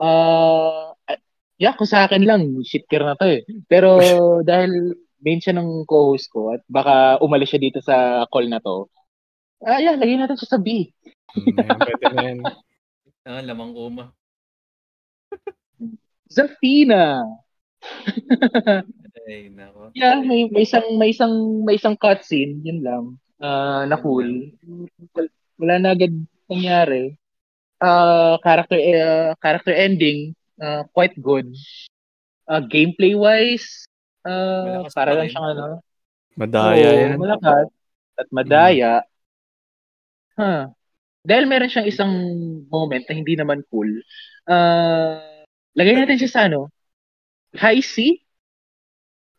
Uh, 0.00 0.94
yeah, 1.60 1.74
kung 1.76 1.86
sa 1.90 2.06
akin 2.06 2.24
lang, 2.24 2.62
shit 2.64 2.86
care 2.88 3.04
na 3.04 3.18
to 3.18 3.26
eh. 3.26 3.42
Pero 3.66 3.98
dahil 4.48 4.96
main 5.20 5.42
siya 5.42 5.52
ng 5.58 5.84
co-host 5.84 6.32
ko 6.32 6.56
at 6.56 6.64
baka 6.70 7.20
umalis 7.20 7.52
siya 7.52 7.60
dito 7.60 7.78
sa 7.84 8.24
call 8.32 8.48
na 8.48 8.62
to, 8.62 8.88
ah, 9.66 9.76
yeah, 9.76 9.92
lagyan 9.98 10.24
natin 10.24 10.40
siya 10.40 10.56
sa 10.56 10.60
B. 10.60 10.88
Hmm, 11.36 11.60
ayan, 11.60 11.78
pwede 11.84 12.04
na 12.10 12.20
yan. 12.24 12.38
Ah, 13.20 13.44
lamang 13.44 13.76
uma. 13.76 14.16
Zafina! 16.32 17.20
Ay, 19.26 19.50
nako. 19.50 19.90
yeah, 19.94 20.22
may, 20.22 20.46
may 20.48 20.62
isang 20.62 20.86
may 20.96 21.10
isang 21.10 21.34
may 21.66 21.74
isang 21.76 21.96
cutscene, 21.98 22.62
yun 22.62 22.80
lang. 22.84 23.04
Ah, 23.40 23.88
na 23.88 23.96
cool. 23.98 24.52
wala 25.60 25.74
na 25.80 25.92
agad 25.96 26.12
nangyari. 26.48 27.16
Uh, 27.80 28.36
character 28.44 28.76
uh, 28.76 29.32
character 29.40 29.72
ending, 29.72 30.36
uh, 30.60 30.84
quite 30.92 31.16
good. 31.18 31.48
Uh, 32.44 32.60
gameplay 32.60 33.16
wise, 33.16 33.88
uh, 34.28 34.84
Malakas 34.84 34.92
para 34.92 35.10
pa 35.14 35.16
lang 35.16 35.30
siyang 35.32 35.48
ano, 35.56 35.64
Madaya 36.36 36.88
Oo, 36.88 37.00
yan. 37.00 37.16
malakas 37.18 37.66
at 38.20 38.28
madaya. 38.32 38.92
Huh. 40.36 40.72
Dahil 41.20 41.44
meron 41.44 41.68
siyang 41.68 41.88
isang 41.88 42.12
moment 42.72 43.04
na 43.04 43.14
hindi 43.16 43.36
naman 43.36 43.60
cool. 43.68 43.88
Uh, 44.48 45.44
lagay 45.76 45.96
natin 46.00 46.16
siya 46.16 46.30
sa 46.32 46.40
ano? 46.48 46.72
High 47.56 47.84
C? 47.84 48.24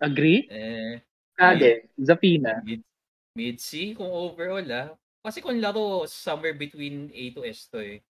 Agree? 0.02 0.50
Eh, 0.50 0.98
Kage, 1.38 1.94
Zafina. 2.02 2.58
mid, 2.66 2.82
mid 3.38 3.58
C 3.62 3.94
kung 3.94 4.10
overall 4.10 4.66
ah. 4.74 4.90
Kasi 5.22 5.38
kung 5.46 5.62
laro, 5.62 6.10
somewhere 6.10 6.58
between 6.58 7.14
A 7.14 7.24
to 7.38 7.46
S 7.46 7.70
to 7.70 7.78
eh. 7.78 8.02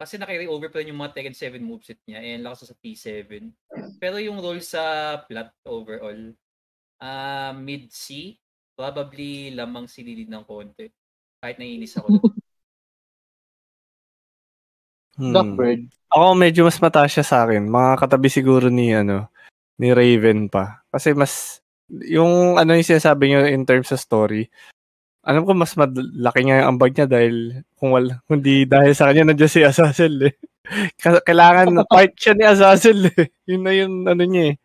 Kasi 0.00 0.16
naka-carry 0.16 0.48
over 0.48 0.72
pa 0.72 0.80
rin 0.80 0.90
yung 0.90 0.98
mga 0.98 1.12
Tekken 1.12 1.36
7 1.36 1.60
moveset 1.60 2.00
niya 2.08 2.24
eh, 2.24 2.40
lakas 2.40 2.64
na 2.64 2.68
sa 2.72 2.80
P7. 2.80 3.52
Pero 4.00 4.16
yung 4.18 4.40
role 4.40 4.64
sa 4.64 4.82
plot 5.28 5.52
overall, 5.68 6.32
ah 6.98 7.52
mid 7.52 7.92
C, 7.92 8.34
probably 8.74 9.52
lamang 9.52 9.86
sinilid 9.86 10.32
ng 10.32 10.42
konti. 10.48 10.88
Kahit 11.38 11.60
naiinis 11.60 12.00
ako. 12.00 12.08
Hmm. 15.12 15.28
Duckbird. 15.28 15.92
Ako 16.08 16.32
medyo 16.32 16.64
mas 16.64 16.80
mataas 16.80 17.12
siya 17.12 17.20
sa 17.20 17.44
akin. 17.44 17.68
Mga 17.68 18.00
katabi 18.00 18.32
siguro 18.32 18.72
ni 18.72 18.96
ano 18.96 19.28
ni 19.80 19.94
Raven 19.94 20.48
pa. 20.48 20.84
Kasi 20.90 21.14
mas 21.16 21.60
yung 21.88 22.56
ano 22.56 22.72
yung 22.72 22.88
sinasabi 22.88 23.28
niyo 23.28 23.44
in 23.48 23.64
terms 23.68 23.92
of 23.92 24.00
story. 24.00 24.48
Alam 25.22 25.46
ko 25.46 25.54
mas 25.54 25.76
malaki 25.78 26.40
nga 26.50 26.58
yung 26.64 26.70
ambag 26.74 26.92
niya 26.98 27.06
dahil 27.06 27.62
kung 27.78 27.94
wala, 27.94 28.18
hindi 28.26 28.66
dahil 28.66 28.90
sa 28.96 29.06
kanya 29.06 29.30
nandiyan 29.30 29.52
si 29.52 29.60
Azazel 29.62 30.14
eh. 30.26 30.34
Ka- 31.02 31.22
Kailangan 31.22 31.68
part 31.92 32.12
siya 32.18 32.34
ni 32.34 32.44
Azazel 32.44 33.06
eh. 33.06 33.30
Yun 33.46 33.62
na 33.62 33.72
yung 33.72 33.94
ano 34.08 34.22
niya 34.26 34.44
eh. 34.50 34.56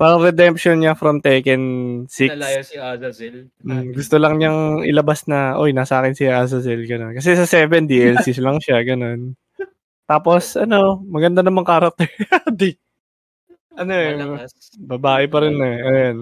Parang 0.00 0.24
redemption 0.24 0.80
niya 0.80 0.96
from 0.96 1.20
Tekken 1.20 1.60
6. 2.08 2.32
Nalayo 2.32 2.64
si 2.64 2.80
Azazel. 2.80 3.52
Mm, 3.60 3.92
gusto 3.92 4.16
lang 4.16 4.40
niyang 4.40 4.80
ilabas 4.88 5.28
na, 5.28 5.60
oy, 5.60 5.76
nasa 5.76 6.00
akin 6.00 6.16
si 6.16 6.24
Azazel, 6.24 6.88
gano'n. 6.88 7.12
Kasi 7.12 7.36
sa 7.36 7.44
7, 7.44 7.84
DLCs 7.84 8.40
lang 8.40 8.56
siya, 8.64 8.80
gano'n. 8.80 9.36
Tapos, 10.08 10.56
ano, 10.56 11.04
maganda 11.04 11.44
namang 11.44 11.68
character. 11.68 12.08
Di. 12.48 12.72
Ano 13.80 13.92
eh, 13.96 14.12
Malakas. 14.12 14.52
babae 14.76 15.24
pa 15.24 15.38
rin 15.40 15.56
eh. 15.56 15.76
Ayan. 15.80 16.18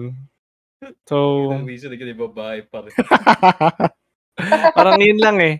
So, 1.03 1.51
Yung 1.51 1.67
reason 1.67 1.91
na 1.91 1.99
yung 1.99 2.23
babae 2.31 2.63
pa 2.63 2.87
rin. 2.87 2.95
parang 4.79 4.95
yun 5.03 5.19
lang 5.19 5.37
eh. 5.43 5.55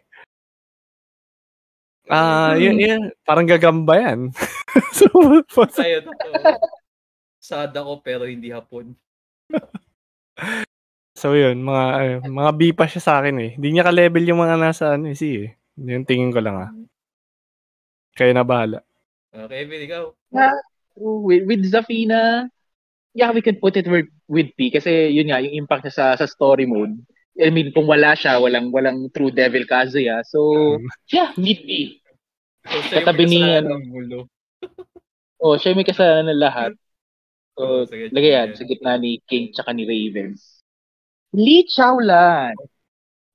Ah, 2.07 2.55
yun, 2.55 2.79
yun. 2.79 3.11
Parang 3.27 3.43
gagamba 3.43 3.99
yan. 3.99 4.31
so, 4.97 5.11
Sa'yo 5.51 6.07
to. 6.07 6.11
Sad 7.43 7.75
ako 7.75 7.99
pero 7.99 8.23
hindi 8.25 8.49
hapon. 8.49 8.95
so 11.19 11.35
yun, 11.35 11.59
mga, 11.59 11.85
eh, 11.99 12.15
mga 12.23 12.51
B 12.55 12.61
pa 12.71 12.87
siya 12.87 13.03
sa 13.03 13.13
akin 13.19 13.35
eh. 13.43 13.51
Hindi 13.59 13.75
niya 13.75 13.85
ka-level 13.91 14.23
yung 14.23 14.39
mga 14.39 14.55
nasa 14.55 14.95
ano 14.95 15.11
eh, 15.11 15.19
C 15.19 15.23
eh. 15.35 15.49
Yung 15.75 16.07
tingin 16.07 16.31
ko 16.31 16.39
lang 16.39 16.55
ah. 16.57 16.71
Kaya 18.15 18.31
na 18.31 18.47
bahala. 18.47 18.79
Uh, 19.35 19.45
Kevin, 19.51 19.83
ikaw. 19.85 20.03
With, 20.99 21.47
with 21.47 21.63
Zafina, 21.65 22.47
yeah, 23.15 23.31
we 23.31 23.41
can 23.41 23.55
put 23.57 23.77
it 23.77 23.87
with, 23.87 24.05
with 24.27 24.51
P 24.59 24.69
kasi 24.69 25.09
yun 25.09 25.31
nga, 25.31 25.39
yung 25.39 25.65
impact 25.65 25.87
niya 25.87 25.95
sa, 25.95 26.05
sa 26.19 26.27
story 26.27 26.67
mode. 26.67 26.99
I 27.39 27.49
mean, 27.49 27.71
kung 27.71 27.87
wala 27.87 28.19
siya, 28.19 28.35
walang 28.35 28.67
walang 28.75 29.07
true 29.15 29.31
Devil 29.31 29.63
Kazuya. 29.63 30.21
So, 30.27 30.39
Mm. 30.75 30.87
yeah, 31.15 31.29
meet 31.39 31.63
me. 31.63 32.03
So, 32.67 32.83
siya 32.83 32.99
yung 32.99 33.07
Katabi 33.07 33.23
ni, 33.25 33.39
kasalanan 33.39 33.63
ano, 33.63 33.75
ng 33.79 33.85
mulo. 33.87 34.19
Oh, 35.39 35.55
siya 35.55 35.71
yung 35.71 35.79
may 35.79 35.87
kasalanan 35.87 36.35
ng 36.35 36.41
lahat. 36.43 36.71
Oh, 37.55 37.87
So, 37.87 37.95
sige, 37.95 38.11
lagay 38.11 38.35
yan, 38.35 38.49
sa 38.59 38.67
gitna 38.67 38.99
ni 38.99 39.23
King 39.23 39.55
tsaka 39.55 39.71
ni 39.71 39.87
Raven. 39.87 40.35
Lee 41.31 41.63
Chowlan. 41.63 42.59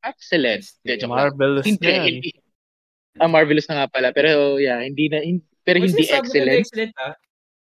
Excellent. 0.05 0.69
Lang. 0.85 1.09
Marvelous 1.09 1.65
Hindi, 1.65 1.89
yan. 1.89 2.05
hindi. 2.05 2.31
Ah, 3.17 3.31
marvelous 3.31 3.65
na 3.73 3.81
nga 3.81 3.89
pala. 3.89 4.13
Pero, 4.13 4.61
yeah, 4.61 4.85
hindi 4.85 5.09
na, 5.09 5.25
hin- 5.25 5.49
pero 5.65 5.81
Uy, 5.81 5.89
hindi 5.89 6.05
excellent. 6.05 6.61
excellent 6.61 6.93
ah. 7.01 7.17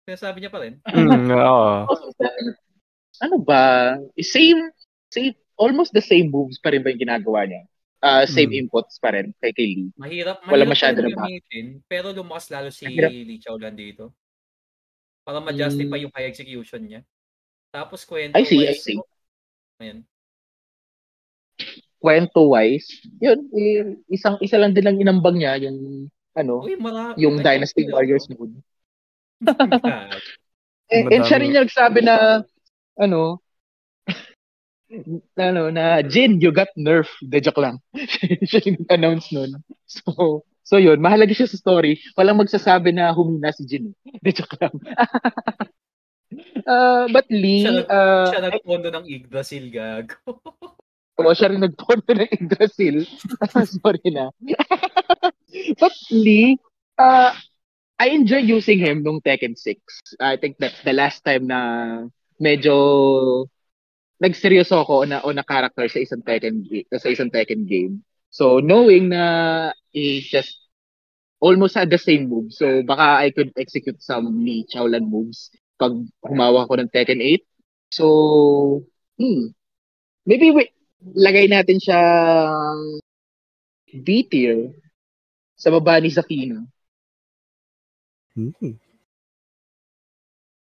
Sinasabi 0.04 0.44
niya 0.44 0.52
pa 0.52 0.60
rin. 0.60 0.84
Mm, 0.84 1.32
oo. 1.32 1.88
ano 3.24 3.36
ba? 3.40 3.96
Same, 4.20 4.68
same, 5.08 5.32
almost 5.56 5.96
the 5.96 6.04
same 6.04 6.28
moves 6.28 6.60
pa 6.60 6.76
rin 6.76 6.84
ba 6.84 6.92
yung 6.92 7.08
ginagawa 7.08 7.48
niya? 7.48 7.64
Ah, 8.04 8.28
same 8.28 8.52
Hmm. 8.52 8.68
inputs 8.68 9.00
pa 9.00 9.16
rin 9.16 9.32
kay 9.40 9.56
kay 9.56 9.64
Lee. 9.80 9.96
Mahirap, 9.96 10.44
Wala 10.44 10.68
mahirap 10.68 10.72
masyado 10.76 11.00
na 11.00 11.16
ba? 11.16 11.24
gamitin, 11.24 11.80
pero 11.88 12.12
lumakas 12.12 12.52
lalo 12.52 12.68
si 12.68 12.84
Mahirap. 12.84 13.12
Lee 13.16 13.40
Chaolan 13.40 13.76
dito. 13.80 14.12
Para 15.24 15.40
ma-justify 15.40 16.04
Mm. 16.04 16.04
yung 16.04 16.14
high 16.20 16.28
execution 16.28 16.84
niya. 16.84 17.02
Tapos 17.72 18.04
kwento 18.04 18.36
I 18.36 18.44
see, 18.44 18.60
I 18.68 18.76
wise, 18.76 18.84
see. 18.84 19.00
Ayan. 19.80 20.04
Kwento-wise, 22.04 22.92
yun, 23.24 23.40
eh, 23.56 23.96
isang, 24.12 24.36
isa 24.44 24.60
lang 24.60 24.76
din 24.76 24.84
lang 24.84 25.00
inambang 25.00 25.40
niya, 25.40 25.56
yung, 25.64 26.12
ano, 26.36 26.60
Uy, 26.68 26.76
mara, 26.76 27.16
yung 27.16 27.40
Dynasty 27.40 27.88
Warriors 27.88 28.28
mode. 28.28 28.60
God. 29.44 30.22
Eh, 30.94 31.04
and 31.10 31.24
siya 31.26 31.40
rin 31.42 31.56
yung 31.56 31.66
nagsabi 31.66 32.06
na, 32.06 32.46
ano, 33.00 33.42
na, 35.34 35.44
ano, 35.52 35.62
na, 35.74 36.02
Jin, 36.06 36.38
you 36.38 36.54
got 36.54 36.70
nerf. 36.78 37.10
De, 37.24 37.42
joke 37.42 37.62
lang. 37.62 37.82
siya 38.50 38.62
yung 38.68 38.86
announce 38.94 39.34
nun. 39.34 39.58
So, 39.90 40.44
so 40.62 40.78
yun, 40.78 41.02
mahalaga 41.02 41.34
siya 41.34 41.50
sa 41.50 41.58
story. 41.58 41.98
Walang 42.14 42.42
magsasabi 42.46 42.94
na 42.94 43.10
humina 43.16 43.50
si 43.56 43.66
Jin. 43.66 43.96
De, 44.22 44.30
joke 44.30 44.58
lang. 44.62 44.76
uh, 46.70 47.10
but 47.16 47.26
Lee, 47.34 47.66
Siya, 47.66 47.90
uh, 47.90 48.30
siya 48.30 48.42
nagpondo 48.46 48.90
ng 48.94 49.06
Yggdrasil, 49.10 49.66
gago. 49.74 50.38
Oo, 51.22 51.34
siya 51.34 51.54
rin 51.54 51.62
nagpunto 51.62 52.10
ng 52.14 52.30
Yggdrasil. 52.30 53.06
Sorry 53.70 54.10
na. 54.10 54.34
But 55.78 55.94
Lee, 56.10 56.58
uh, 56.98 57.34
I 58.00 58.10
enjoy 58.10 58.42
using 58.44 58.80
him 58.80 59.04
nung 59.04 59.22
Tekken 59.22 59.58
6. 59.58 60.18
I 60.20 60.38
think 60.38 60.58
that's 60.58 60.82
the 60.82 60.94
last 60.94 61.24
time 61.24 61.48
na 61.48 61.60
medyo 62.42 62.76
nagseryoso 64.18 64.82
ako 64.82 65.04
on 65.04 65.12
a, 65.14 65.20
on 65.22 65.38
a 65.40 65.46
character 65.46 65.86
sa 65.88 66.00
isang 66.02 66.24
Tekken 66.26 66.66
sa 66.90 67.10
isang 67.10 67.30
Tekken 67.30 67.70
game. 67.70 68.02
So 68.34 68.60
knowing 68.60 69.14
na 69.14 69.72
he 69.94 70.26
just 70.26 70.58
almost 71.44 71.76
had 71.76 71.92
the 71.92 72.02
same 72.02 72.32
move. 72.32 72.50
So 72.56 72.82
baka 72.82 73.24
I 73.24 73.30
could 73.30 73.52
execute 73.60 74.02
some 74.02 74.42
Lee 74.42 74.66
Chaolan 74.72 75.12
moves 75.12 75.52
pag 75.78 75.94
humawa 76.26 76.66
ko 76.66 76.80
ng 76.80 76.90
Tekken 76.90 77.22
8. 77.22 77.44
So 77.94 78.06
hmm, 79.22 79.54
maybe 80.26 80.50
we, 80.50 80.72
lagay 81.14 81.52
natin 81.52 81.78
siya 81.78 82.02
B 83.94 84.26
tier 84.26 84.74
sa 85.54 85.70
baba 85.70 86.02
ni 86.02 86.10
Zafina. 86.10 86.66
Hmm. 88.34 88.76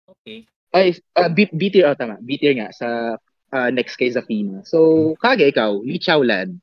Okay. 0.04 0.44
Ay, 0.72 0.96
uh, 1.16 1.28
B, 1.28 1.48
B 1.52 1.68
tier, 1.72 1.88
oh, 1.88 1.96
tama. 1.96 2.20
B 2.20 2.36
tier 2.36 2.56
nga 2.56 2.68
sa 2.72 3.16
ah, 3.52 3.68
next 3.68 3.96
kay 4.00 4.08
Zafina. 4.08 4.64
So, 4.64 5.12
Kage, 5.20 5.48
ikaw, 5.52 5.80
Lee 5.84 6.00
Chaolan. 6.00 6.56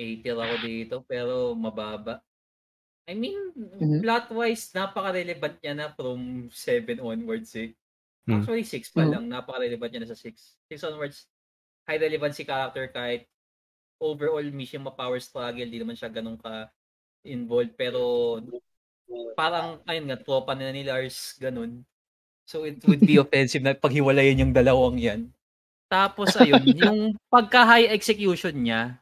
80 0.00 0.30
ako 0.32 0.54
dito, 0.64 0.96
pero 1.04 1.52
mababa. 1.52 2.22
I 3.08 3.16
mean, 3.16 3.36
Mhm. 3.56 4.04
plot-wise, 4.04 4.72
napaka-relevant 4.76 5.56
niya 5.60 5.74
na 5.76 5.88
from 5.92 6.52
7 6.52 7.00
onwards 7.00 7.56
eh. 7.56 7.72
Hmm. 8.28 8.40
Actually, 8.40 8.64
6 8.68 8.92
pa 8.92 9.04
Mhm. 9.04 9.10
lang. 9.12 9.24
Napaka-relevant 9.32 9.90
niya 9.92 10.02
na 10.04 10.10
sa 10.12 10.16
6. 10.16 10.56
6 10.68 10.84
onwards, 10.84 11.24
high 11.88 12.00
relevancy 12.00 12.44
character 12.44 12.84
kahit 12.92 13.24
overall 13.98 14.44
mission 14.52 14.84
ma-power 14.84 15.18
struggle, 15.18 15.66
di 15.66 15.80
naman 15.80 15.96
siya 15.96 16.12
ganun 16.12 16.36
ka 16.38 16.68
involved. 17.24 17.74
Pero 17.74 18.00
parang, 19.34 19.80
ayun 19.88 20.06
nga, 20.08 20.18
tropa 20.20 20.52
na 20.52 20.72
ni 20.72 20.84
Lars, 20.84 21.36
ganun. 21.40 21.84
So 22.48 22.64
it 22.64 22.80
would 22.88 23.04
be 23.04 23.20
offensive 23.20 23.60
na 23.60 23.76
paghiwalayin 23.76 24.40
yung 24.40 24.56
dalawang 24.56 24.96
yan. 24.96 25.28
Tapos 25.88 26.32
ayun, 26.36 26.64
yung 26.80 26.98
pagka-high 27.28 27.92
execution 27.92 28.56
niya, 28.56 28.96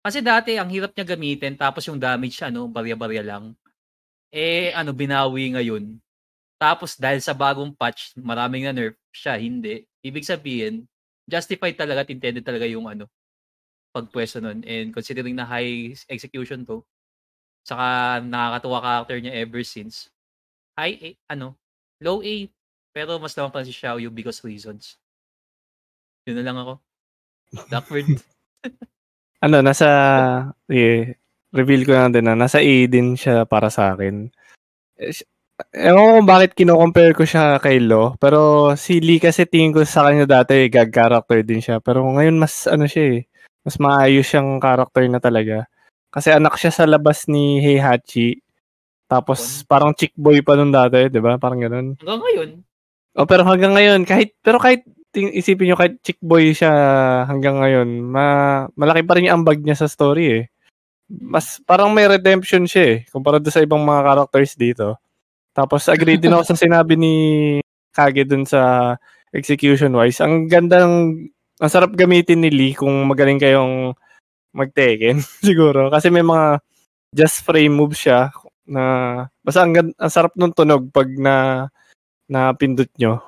kasi 0.00 0.24
dati 0.24 0.56
ang 0.56 0.72
hirap 0.72 0.96
niya 0.96 1.12
gamitin 1.12 1.54
tapos 1.56 1.84
yung 1.84 2.00
damage 2.00 2.40
ano, 2.40 2.64
barya-barya 2.68 3.20
lang. 3.20 3.52
Eh 4.32 4.72
ano 4.72 4.96
binawi 4.96 5.52
ngayon. 5.56 6.00
Tapos 6.56 6.96
dahil 6.96 7.20
sa 7.20 7.36
bagong 7.36 7.72
patch, 7.76 8.16
maraming 8.16 8.68
na 8.68 8.72
nerf 8.72 8.96
siya, 9.12 9.36
hindi. 9.36 9.84
Ibig 10.04 10.24
sabihin, 10.24 10.84
justified 11.28 11.76
talaga 11.76 12.04
at 12.04 12.12
intended 12.12 12.44
talaga 12.44 12.64
yung 12.68 12.88
ano, 12.88 13.08
pagpwesto 13.92 14.40
nun. 14.40 14.64
And 14.64 14.92
considering 14.92 15.36
na 15.36 15.44
high 15.44 15.96
execution 16.08 16.64
to, 16.64 16.84
saka 17.66 18.20
nakakatuwa 18.24 18.78
character 18.80 19.16
niya 19.20 19.34
ever 19.44 19.62
since, 19.64 20.08
high 20.78 20.96
A, 21.00 21.10
ano, 21.32 21.56
low 22.00 22.24
A, 22.24 22.48
pero 22.90 23.18
mas 23.20 23.34
naman 23.36 23.52
pa 23.54 23.64
si 23.64 23.72
Xiao 23.74 24.00
Yu 24.02 24.10
because 24.10 24.42
reasons. 24.42 24.98
Yun 26.26 26.40
na 26.40 26.46
lang 26.46 26.58
ako. 26.58 26.74
Duckbird. 27.70 28.18
ano, 29.44 29.56
nasa, 29.62 29.88
eh, 30.68 31.16
reveal 31.54 31.82
ko 31.86 31.92
na 31.94 32.10
din 32.10 32.26
na 32.26 32.34
nasa 32.34 32.58
A 32.62 32.74
din 32.86 33.14
siya 33.14 33.46
para 33.46 33.70
sa 33.70 33.94
akin. 33.94 34.30
Eh, 34.98 35.14
Ewan 35.76 36.00
ko 36.00 36.10
kung 36.20 36.28
bakit 36.28 36.50
kino-compare 36.56 37.12
ko 37.12 37.24
siya 37.28 37.60
kay 37.60 37.84
Lo, 37.84 38.16
pero 38.16 38.72
si 38.80 38.96
Lee 39.04 39.20
kasi 39.20 39.44
tingin 39.44 39.76
ko 39.76 39.84
sa 39.84 40.08
kanya 40.08 40.24
dati 40.24 40.72
gag 40.72 40.88
character 40.88 41.44
din 41.44 41.60
siya. 41.60 41.84
Pero 41.84 42.00
ngayon 42.16 42.40
mas 42.40 42.64
ano 42.64 42.88
siya 42.88 43.20
eh, 43.20 43.28
mas 43.60 43.76
maayos 43.76 44.24
siyang 44.24 44.56
character 44.56 45.04
na 45.12 45.20
talaga. 45.20 45.68
Kasi 46.10 46.28
anak 46.30 46.58
siya 46.58 46.70
sa 46.70 46.84
labas 46.84 47.26
ni 47.26 47.58
Heihachi. 47.58 48.42
Tapos 49.06 49.62
parang 49.64 49.90
chick 49.90 50.14
boy 50.14 50.38
pa 50.38 50.54
nun 50.54 50.70
dati, 50.70 51.06
'di 51.06 51.18
ba? 51.18 51.34
Parang 51.34 51.58
ganoon. 51.58 51.98
Hanggang 51.98 52.22
ngayon, 52.22 52.50
Oh, 53.18 53.26
pero 53.26 53.42
hanggang 53.42 53.74
ngayon 53.74 54.06
kahit 54.06 54.38
pero 54.38 54.62
kahit 54.62 54.86
ting- 55.10 55.34
isipin 55.34 55.66
niyo 55.66 55.74
kahit 55.74 55.98
chick 56.00 56.14
boy 56.22 56.54
siya 56.54 56.70
hanggang 57.26 57.58
ngayon, 57.58 57.88
ma 58.06 58.26
malaki 58.78 59.02
pa 59.02 59.18
rin 59.18 59.26
yung 59.26 59.42
ambag 59.42 59.58
niya 59.58 59.74
sa 59.74 59.90
story 59.90 60.26
eh. 60.30 60.44
Mas 61.10 61.58
parang 61.66 61.90
may 61.90 62.06
redemption 62.06 62.70
siya 62.70 62.82
eh 62.86 62.98
kumpara 63.10 63.42
doon 63.42 63.50
sa 63.50 63.62
ibang 63.62 63.82
mga 63.82 64.02
characters 64.06 64.54
dito. 64.54 64.94
Tapos 65.50 65.90
agree 65.90 66.22
din 66.22 66.30
ako 66.30 66.54
sa 66.54 66.60
sinabi 66.62 66.94
ni 66.94 67.14
Kage 67.90 68.22
dun 68.22 68.46
sa 68.46 68.94
execution 69.34 69.90
wise. 69.90 70.22
Ang 70.22 70.46
gandang 70.46 71.26
ang 71.58 71.70
sarap 71.70 71.98
gamitin 71.98 72.46
ni 72.46 72.50
Lee 72.54 72.78
kung 72.78 72.94
magaling 73.10 73.42
kayong 73.42 73.98
mag-Tekken 74.54 75.20
siguro. 75.48 75.88
Kasi 75.90 76.08
may 76.10 76.22
mga 76.24 76.60
just 77.10 77.42
frame 77.42 77.74
moves 77.74 77.98
siya 77.98 78.30
na 78.70 78.82
basta 79.42 79.66
ang, 79.66 79.74
ang 79.74 80.12
sarap 80.12 80.32
nung 80.38 80.54
tunog 80.54 80.94
pag 80.94 81.10
na 81.18 81.66
napindot 82.30 82.90
nyo. 82.96 83.18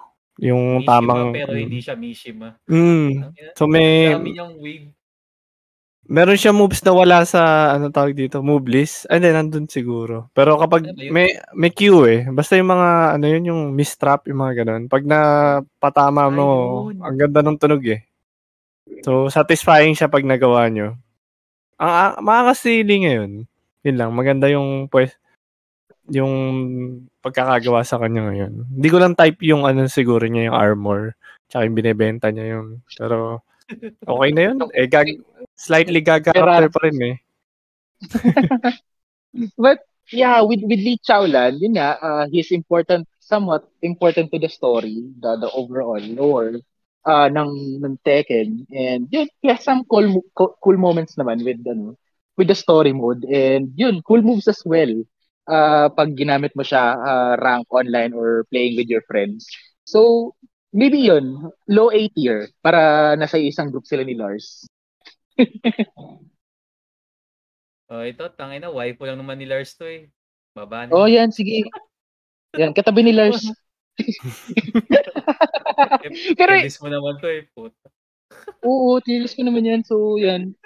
Yung 0.40 0.80
Mishima, 0.80 0.88
tamang 0.88 1.30
pero 1.36 1.52
hindi 1.52 1.78
siya 1.82 1.94
Mishima. 1.98 2.56
mm, 2.64 3.10
so 3.52 3.68
may 3.68 4.16
meron 6.08 6.40
siya 6.40 6.50
moves 6.56 6.82
na 6.82 6.92
wala 6.96 7.22
sa 7.28 7.72
ano 7.76 7.92
tawag 7.92 8.16
dito 8.16 8.40
move 8.42 8.66
list 8.66 9.04
ay 9.12 9.20
hindi 9.20 9.30
nandun 9.30 9.66
siguro. 9.68 10.32
Pero 10.32 10.56
kapag 10.58 10.88
Ano 10.88 10.98
may 11.12 11.36
may 11.54 11.70
cue 11.70 12.06
eh. 12.08 12.20
Basta 12.32 12.56
yung 12.58 12.70
mga 12.72 12.88
ano 13.18 13.26
yun 13.28 13.48
yung 13.50 13.62
mistrap 13.76 14.26
yung 14.26 14.40
mga 14.40 14.64
ganun. 14.64 14.82
Pag 14.88 15.04
na 15.04 15.18
patama 15.78 16.26
mo 16.32 16.48
Ayun. 16.90 17.02
ang 17.02 17.16
ganda 17.18 17.40
ng 17.44 17.58
tunog 17.60 17.84
eh. 17.86 18.00
So 19.04 19.28
satisfying 19.30 19.94
siya 19.94 20.10
pag 20.10 20.24
nagawa 20.26 20.66
nyo 20.72 21.01
ang 21.78 21.92
ang 22.18 22.24
makakasili 22.24 22.94
ngayon 23.06 23.32
yun 23.82 23.96
lang 23.98 24.10
maganda 24.14 24.46
yung 24.46 24.86
pues 24.86 25.14
yung 26.10 26.32
pagkakagawa 27.22 27.86
sa 27.86 28.02
kanya 28.02 28.26
ngayon. 28.26 28.66
Hindi 28.66 28.88
ko 28.90 28.98
lang 28.98 29.14
type 29.14 29.38
yung 29.46 29.62
ano 29.62 29.86
siguro 29.86 30.26
niya 30.26 30.50
yung 30.50 30.58
armor 30.58 31.14
tsaka 31.46 31.66
yung 31.66 31.78
binebenta 31.78 32.26
niya 32.34 32.58
yun. 32.58 32.82
Pero 32.98 33.46
okay 34.02 34.30
na 34.34 34.42
yun. 34.50 34.56
Eh 34.74 34.90
gag 34.90 35.08
slightly 35.54 36.02
gag 36.02 36.26
character 36.26 36.70
pa 36.72 36.80
rin 36.82 36.98
eh. 36.98 37.16
But 39.62 39.86
yeah, 40.10 40.42
with 40.42 40.66
with 40.66 40.82
Lee 40.82 40.98
Chaolan, 41.00 41.62
yun 41.62 41.78
nga, 41.78 41.96
uh, 42.02 42.24
he's 42.28 42.50
important, 42.50 43.06
somewhat 43.22 43.64
important 43.80 44.28
to 44.34 44.38
the 44.42 44.50
story, 44.50 45.06
the 45.22 45.38
the 45.38 45.50
overall 45.54 46.02
lore 46.02 46.58
uh, 47.06 47.28
ng 47.28 47.82
ng 47.82 47.94
Tekken. 48.06 48.66
And 48.70 49.08
yun, 49.10 49.28
has 49.44 49.64
some 49.64 49.84
cool 49.86 50.22
cool 50.34 50.78
moments 50.78 51.14
naman 51.16 51.44
with 51.44 51.62
ano, 51.66 51.96
with 52.36 52.48
the 52.48 52.58
story 52.58 52.92
mode. 52.92 53.24
And 53.24 53.72
yun, 53.76 54.02
cool 54.02 54.22
moves 54.22 54.48
as 54.48 54.62
well. 54.64 54.90
Uh, 55.42 55.90
pag 55.90 56.14
ginamit 56.14 56.54
mo 56.54 56.62
siya 56.62 56.94
uh, 56.94 57.34
rank 57.42 57.66
online 57.74 58.14
or 58.14 58.46
playing 58.50 58.78
with 58.78 58.86
your 58.86 59.02
friends. 59.10 59.50
So, 59.82 60.32
maybe 60.70 61.10
yun, 61.10 61.50
low 61.66 61.90
A 61.90 62.06
tier 62.14 62.46
para 62.62 63.12
nasa 63.18 63.42
isang 63.42 63.74
group 63.74 63.84
sila 63.84 64.06
ni 64.06 64.14
Lars. 64.14 64.66
Oh, 67.92 68.00
ito, 68.00 68.24
tangin 68.40 68.64
na, 68.64 68.72
waifu 68.72 69.04
lang 69.04 69.20
naman 69.20 69.36
ni 69.36 69.44
Lars 69.44 69.76
to 69.76 69.84
eh. 69.84 70.08
Baba 70.56 70.88
na. 70.88 70.96
Oh, 70.96 71.04
yan, 71.04 71.28
sige. 71.28 71.68
Yan, 72.56 72.72
katabi 72.72 73.04
ni 73.04 73.12
Lars. 73.12 73.44
Pero, 76.38 76.52
Kailis 76.56 76.80
mo 76.80 76.88
naman 76.88 77.20
to 77.20 77.28
eh, 77.28 77.44
puta. 77.52 77.88
oo, 78.64 78.96
tilis 79.04 79.36
ko 79.36 79.44
naman 79.44 79.68
yan. 79.68 79.82
So, 79.84 80.16
yan. 80.16 80.56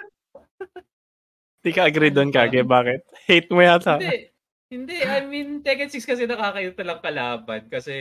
Hindi 1.61 1.71
ka 1.75 1.89
agree 1.89 2.13
doon, 2.13 2.31
Kage. 2.31 2.63
Bakit? 2.63 3.27
Hate 3.27 3.49
mo 3.51 3.59
yata. 3.59 3.99
Hindi. 3.99 4.31
Hindi, 4.67 4.99
I 4.99 5.23
mean, 5.23 5.63
Tekken 5.63 5.87
6 5.87 6.03
kasi 6.03 6.27
nakakayot 6.27 6.75
lang 6.75 6.99
kalaban 6.99 7.71
kasi 7.71 7.95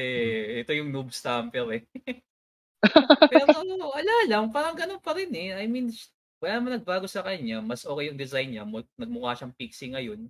ito 0.66 0.74
yung 0.74 0.90
noob 0.90 1.14
stamper 1.14 1.78
eh. 1.78 1.82
Pero 3.30 3.46
wala 3.86 4.14
lang, 4.26 4.50
parang 4.50 4.74
ganun 4.74 4.98
pa 4.98 5.14
rin 5.14 5.30
eh. 5.30 5.62
I 5.62 5.70
mean, 5.70 5.94
wala 6.42 6.58
naman 6.58 6.82
nagbago 6.82 7.06
sa 7.06 7.22
kanya. 7.22 7.62
Mas 7.62 7.86
okay 7.86 8.10
yung 8.10 8.18
design 8.18 8.50
niya. 8.50 8.66
Mu- 8.66 8.82
Nagmukha 8.98 9.38
siyang 9.38 9.54
pixie 9.54 9.94
ngayon. 9.94 10.26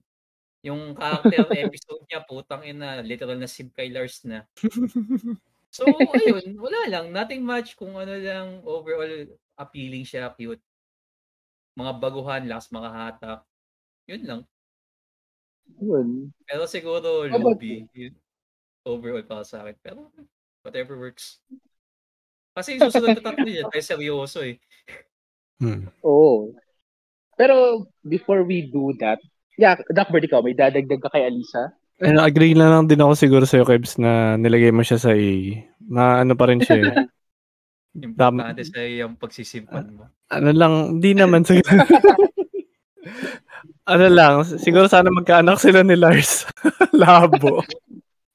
Yung 0.66 0.98
character 0.98 1.46
episode 1.54 2.02
niya, 2.10 2.26
putang 2.26 2.66
ina, 2.66 2.98
literal 3.06 3.38
na 3.38 3.46
Sim 3.46 3.70
Lars 3.94 4.26
na. 4.26 4.42
So, 5.70 5.86
ayun, 5.86 6.58
wala 6.58 6.90
lang. 6.90 7.14
Nothing 7.14 7.46
much 7.46 7.78
kung 7.78 7.94
ano 7.94 8.18
lang, 8.18 8.66
overall, 8.66 9.30
appealing 9.54 10.02
siya, 10.02 10.34
cute. 10.34 10.62
Mga 11.78 11.92
baguhan, 12.02 12.50
last 12.50 12.74
mga 12.74 12.90
hatak. 12.90 13.40
Yun 14.10 14.22
lang. 14.26 14.40
Yun. 15.78 16.08
Pero 16.48 16.66
siguro, 16.66 17.30
yun, 17.30 18.14
overall 18.82 19.22
para 19.22 19.46
sa 19.46 19.62
akin. 19.62 19.76
Pero, 19.78 20.10
whatever 20.66 20.98
works. 20.98 21.38
Kasi 22.56 22.74
yung 22.74 22.88
susunod 22.88 23.14
na 23.14 23.22
tatlo 23.22 23.44
niya, 23.44 23.68
tayo 23.68 23.84
seryoso 23.84 24.42
eh. 24.42 24.56
Hmm. 25.60 25.92
Oo. 26.02 26.56
Pero, 27.36 27.86
before 28.00 28.42
we 28.42 28.64
do 28.64 28.96
that, 28.96 29.20
yeah, 29.56 29.76
Duckbird, 29.90 30.24
ikaw, 30.24 30.40
may 30.40 30.56
dadagdag 30.56 31.00
ka 31.00 31.12
kay 31.12 31.26
Alisa? 31.26 31.72
Ano, 31.96 32.20
agree 32.20 32.52
na 32.52 32.68
lang 32.68 32.84
din 32.84 33.00
ako 33.00 33.16
siguro 33.16 33.44
sa'yo, 33.48 33.64
Kebs, 33.64 33.96
na 33.96 34.36
nilagay 34.36 34.68
mo 34.68 34.84
siya 34.84 35.00
sa 35.00 35.16
A. 35.16 35.32
Na 35.88 36.20
ano 36.20 36.36
pa 36.36 36.52
rin 36.52 36.60
siya 36.60 36.84
eh. 36.84 36.92
Importante 37.96 38.60
sa 38.60 38.84
yung 38.84 39.16
pagsisimpan 39.16 39.96
mo. 39.96 40.04
ano 40.28 40.50
lang, 40.52 41.00
hindi 41.00 41.16
naman 41.16 41.48
siguro. 41.48 41.64
ano 43.92 44.06
lang, 44.12 44.44
siguro 44.44 44.84
sana 44.92 45.08
magkaanak 45.08 45.56
sila 45.56 45.80
ni 45.80 45.96
Lars. 45.96 46.44
Labo. 47.00 47.64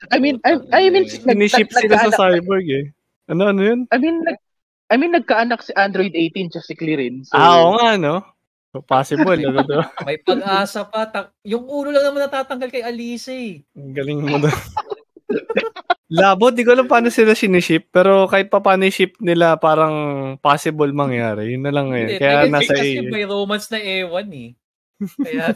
I 0.09 0.17
mean, 0.17 0.41
I, 0.41 0.57
I 0.73 0.89
mean, 0.89 1.05
nag, 1.05 1.13
Siniship 1.13 1.69
nag- 1.69 1.77
sila 1.77 1.95
sa 2.09 2.17
cyborg 2.17 2.65
eh. 2.65 2.85
Ano, 3.29 3.53
ano 3.53 3.61
yun? 3.61 3.79
I 3.93 4.01
mean, 4.01 4.25
nag, 4.25 4.41
I 4.89 4.97
mean, 4.97 5.13
nagkaanak 5.13 5.61
si 5.61 5.69
Android 5.77 6.17
18 6.17 6.57
siya 6.57 6.65
si 6.65 6.73
Clearin. 6.73 7.21
So, 7.23 7.37
Ah, 7.37 7.61
oo 7.61 7.77
nga, 7.77 8.01
no? 8.01 8.25
Possible, 8.71 9.35
ano 9.35 9.67
to? 9.67 9.83
May 10.07 10.15
pag-asa 10.23 10.87
pa. 10.87 11.03
Ta- 11.11 11.35
yung 11.43 11.67
ulo 11.67 11.91
lang 11.91 12.07
naman 12.07 12.23
natatanggal 12.23 12.71
kay 12.71 12.83
Alice 12.87 13.27
eh. 13.27 13.59
Ang 13.75 13.91
galing 13.91 14.23
mo 14.23 14.39
doon. 14.39 14.47
Labo, 16.11 16.51
di 16.51 16.67
ko 16.67 16.75
alam 16.75 16.91
paano 16.91 17.07
sila 17.07 17.31
siniship, 17.31 17.87
pero 17.87 18.27
kahit 18.27 18.51
pa 18.51 18.59
paano 18.59 18.83
ship 18.91 19.15
nila, 19.23 19.55
parang 19.55 20.35
possible 20.43 20.91
mangyari. 20.91 21.55
Yun 21.55 21.63
na 21.63 21.71
lang 21.71 21.87
Hindi, 21.91 22.15
eh. 22.15 22.19
Kaya 22.19 22.51
nasa 22.51 22.75
6 22.75 22.75
A. 22.75 22.79
kasi 22.83 22.99
eh. 22.99 23.07
may 23.07 23.23
romance 23.23 23.67
na 23.71 23.79
ewan 23.79 24.27
eh. 24.35 24.51
Kaya, 24.99 25.55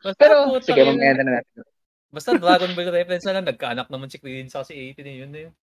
basta, 0.00 0.16
pero, 0.16 0.48
sige, 0.64 0.80
mamaya 0.80 1.12
na 1.12 1.24
natin. 1.40 1.60
Basta 2.08 2.40
Dragon 2.40 2.72
Ball 2.72 2.88
reference 2.88 3.24
na 3.28 3.36
lang, 3.36 3.44
nagkaanak 3.44 3.88
naman 3.92 4.08
si 4.08 4.16
Queen 4.16 4.48
sa 4.48 4.64
si 4.64 4.72
18 4.72 5.04
eh, 5.04 5.16
yun 5.20 5.30
na 5.32 5.40
yun. 5.48 5.54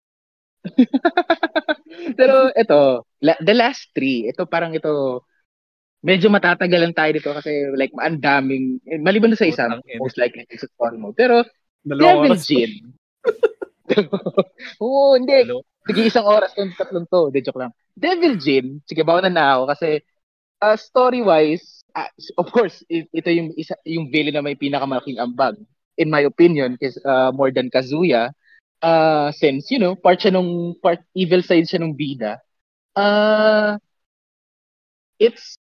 Pero, 2.18 2.50
ito, 2.54 2.80
la, 3.22 3.34
the 3.42 3.54
last 3.54 3.90
three, 3.94 4.30
ito 4.30 4.46
parang 4.46 4.72
ito, 4.74 5.22
medyo 6.02 6.30
matatagalan 6.30 6.94
tayo 6.94 7.10
dito 7.14 7.30
kasi 7.30 7.70
like 7.78 7.94
ang 7.98 8.18
daming, 8.18 8.82
eh, 8.86 8.98
maliban 8.98 9.30
na 9.30 9.38
sa 9.38 9.46
isa, 9.46 9.70
Putang 9.70 9.86
ina. 9.86 10.00
most 10.02 10.16
likely 10.18 10.42
sa 10.58 10.68
story 10.70 10.98
mode. 10.98 11.14
Pero, 11.18 11.46
Devil. 11.82 12.38
Jin. 12.38 12.94
Oo, 14.82 15.18
hindi. 15.18 15.46
Hello? 15.46 15.66
Sige, 15.82 16.00
isang 16.06 16.26
oras 16.26 16.54
yung 16.54 16.70
tatlong 16.78 17.06
to. 17.10 17.34
De, 17.34 17.42
joke 17.42 17.58
lang. 17.58 17.74
Devil 17.98 18.38
Jin, 18.38 18.78
sige, 18.86 19.02
bawa 19.02 19.26
na 19.26 19.30
na 19.34 19.46
ako 19.58 19.62
kasi 19.74 19.88
uh, 20.62 20.78
story-wise, 20.78 21.82
ah, 21.92 22.08
of 22.38 22.48
course, 22.54 22.86
ito 22.88 23.28
yung 23.28 23.50
isa 23.58 23.74
yung 23.84 24.08
villain 24.08 24.38
na 24.38 24.44
may 24.46 24.54
pinakamalaking 24.54 25.18
ambag. 25.18 25.58
In 25.98 26.08
my 26.08 26.24
opinion, 26.24 26.78
kasi 26.80 26.96
uh, 27.04 27.34
more 27.34 27.52
than 27.52 27.68
Kazuya, 27.68 28.32
uh, 28.82 29.32
since, 29.32 29.70
you 29.70 29.78
know, 29.78 29.94
part 29.96 30.20
siya 30.20 30.32
nung, 30.34 30.74
part, 30.82 31.00
evil 31.14 31.42
side 31.42 31.66
siya 31.68 31.80
nung 31.80 31.96
bida, 31.96 32.38
uh, 32.96 33.78
it's 35.18 35.56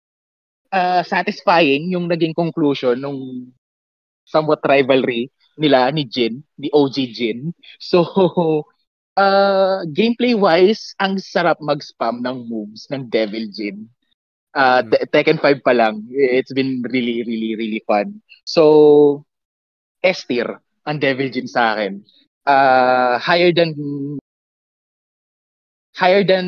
uh, 0.73 1.03
satisfying 1.03 1.91
yung 1.93 2.09
naging 2.11 2.35
conclusion 2.35 2.99
nung 3.01 3.51
somewhat 4.27 4.61
rivalry 4.67 5.31
nila 5.59 5.91
ni 5.93 6.05
Jin, 6.07 6.43
ni 6.59 6.69
OG 6.73 7.11
Jin. 7.13 7.53
So, 7.81 8.03
uh, 9.17 9.85
gameplay-wise, 9.93 10.95
ang 11.01 11.19
sarap 11.21 11.59
mag-spam 11.63 12.21
ng 12.23 12.47
moves 12.49 12.89
ng 12.93 13.09
Devil 13.11 13.49
Jin. 13.53 13.89
Uh, 14.57 14.83
Hmm. 14.83 14.91
Te- 14.91 15.07
Tekken 15.13 15.39
5 15.41 15.61
pa 15.65 15.73
lang. 15.77 16.05
It's 16.11 16.53
been 16.53 16.83
really, 16.89 17.23
really, 17.25 17.55
really 17.57 17.83
fun. 17.87 18.21
So, 18.45 19.25
S 20.03 20.25
tier 20.29 20.49
ang 20.89 20.99
Devil 21.03 21.29
Jin 21.33 21.49
sa 21.51 21.77
akin. 21.77 22.01
Uh, 22.47 23.19
higher 23.19 23.51
than 23.51 23.75
higher 25.91 26.23
than 26.23 26.47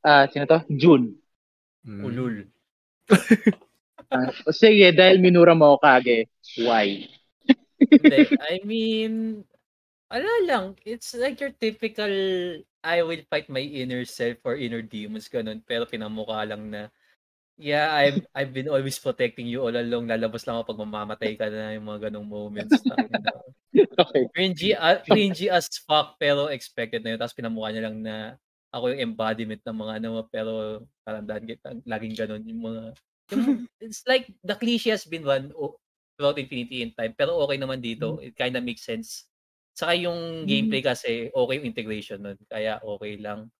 uh, 0.00 0.24
sino 0.32 0.48
to? 0.48 0.64
June. 0.72 1.20
Mm. 1.84 2.02
Ulul. 2.08 2.36
Ah, 4.14 4.30
sige, 4.54 4.94
dahil 4.94 5.18
minura 5.20 5.52
mo 5.52 5.74
ako 5.74 5.78
kage. 5.84 6.18
Why? 6.62 7.04
Hindi, 7.82 8.30
I 8.40 8.62
mean, 8.62 9.42
ala 10.08 10.32
lang, 10.46 10.78
it's 10.86 11.12
like 11.18 11.42
your 11.42 11.52
typical 11.52 12.12
I 12.84 13.00
will 13.00 13.24
fight 13.32 13.48
my 13.48 13.64
inner 13.64 14.04
self 14.04 14.38
or 14.44 14.60
inner 14.60 14.84
demons 14.84 15.26
ganun, 15.26 15.64
pero 15.64 15.88
pinamukha 15.88 16.44
lang 16.44 16.68
na 16.68 16.92
yeah, 17.56 17.94
I've 17.94 18.20
I've 18.34 18.52
been 18.52 18.68
always 18.68 18.98
protecting 18.98 19.46
you 19.46 19.62
all 19.62 19.74
along. 19.74 20.10
Lalabas 20.10 20.46
lang 20.46 20.58
ako 20.58 20.74
pag 20.74 20.82
mamamatay 20.82 21.32
ka 21.38 21.46
na 21.50 21.74
yung 21.74 21.86
mga 21.86 22.10
ganong 22.10 22.28
moments. 22.28 22.78
Okay. 23.74 24.30
cringy, 24.30 24.70
uh, 24.78 25.02
cringy 25.02 25.50
as 25.50 25.66
fuck 25.82 26.14
pero 26.14 26.46
expected 26.46 27.02
na 27.02 27.14
yun. 27.14 27.18
Tapos 27.18 27.34
pinamukha 27.34 27.74
niya 27.74 27.90
lang 27.90 28.06
na 28.06 28.38
ako 28.70 28.94
yung 28.94 29.02
embodiment 29.10 29.58
ng 29.66 29.78
mga 29.82 29.92
ano 29.98 30.10
pero 30.30 30.52
parang 31.02 31.26
dahil 31.26 31.42
kita, 31.42 31.82
laging 31.82 32.14
ganun 32.14 32.42
yung 32.46 32.62
mga 32.62 32.82
yung, 33.34 33.66
it's 33.82 34.06
like 34.06 34.30
the 34.46 34.54
cliche 34.54 34.94
has 34.94 35.02
been 35.02 35.26
one 35.26 35.50
throughout 36.14 36.38
infinity 36.38 36.86
in 36.86 36.94
time 36.94 37.18
pero 37.18 37.34
okay 37.42 37.58
naman 37.58 37.82
dito. 37.82 38.22
It 38.22 38.38
kind 38.38 38.54
of 38.54 38.62
makes 38.62 38.86
sense. 38.86 39.26
Saka 39.74 39.98
yung 39.98 40.46
gameplay 40.46 40.78
kasi 40.78 41.34
okay 41.34 41.54
yung 41.58 41.66
integration 41.66 42.22
nun. 42.22 42.38
Kaya 42.46 42.78
okay 42.78 43.18
lang. 43.18 43.50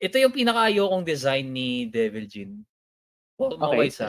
Ito 0.00 0.16
yung 0.16 0.32
pinaka-ayokong 0.32 1.04
design 1.04 1.52
ni 1.52 1.84
Devil 1.92 2.24
Jin. 2.24 2.64
Oh, 3.40 3.56
Okay. 3.56 3.88
okay. 3.88 3.90
sa. 3.90 4.08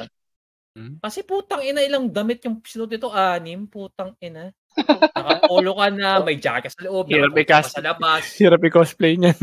Hmm? 0.71 0.99
Kasi 1.03 1.23
putang 1.23 1.63
ina 1.63 1.83
ilang 1.83 2.07
damit 2.07 2.43
yung 2.43 2.59
sinuot 2.63 2.91
nito, 2.91 3.11
anim, 3.11 3.67
putang 3.67 4.15
ina. 4.19 4.51
Nakapolo 5.15 5.71
ka 5.75 5.87
na, 5.91 6.23
may 6.23 6.39
jacket 6.39 6.71
sa 6.71 6.87
loob, 6.87 7.11
Hirap 7.11 7.35
i-cast. 7.35 7.75
sa 7.75 7.83
labas. 7.83 8.23
Hirap 8.39 8.63
i-cosplay 8.63 9.19
niyan. 9.19 9.35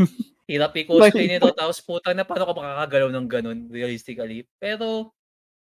Hirap 0.49 0.73
i-cosplay 0.73 1.29
nito, 1.29 1.53
tapos 1.53 1.77
putang 1.85 2.17
na 2.17 2.25
paano 2.25 2.49
ka 2.49 2.53
makakagalaw 2.57 3.09
ng 3.13 3.27
ganun, 3.29 3.59
realistically. 3.69 4.49
Pero, 4.57 5.13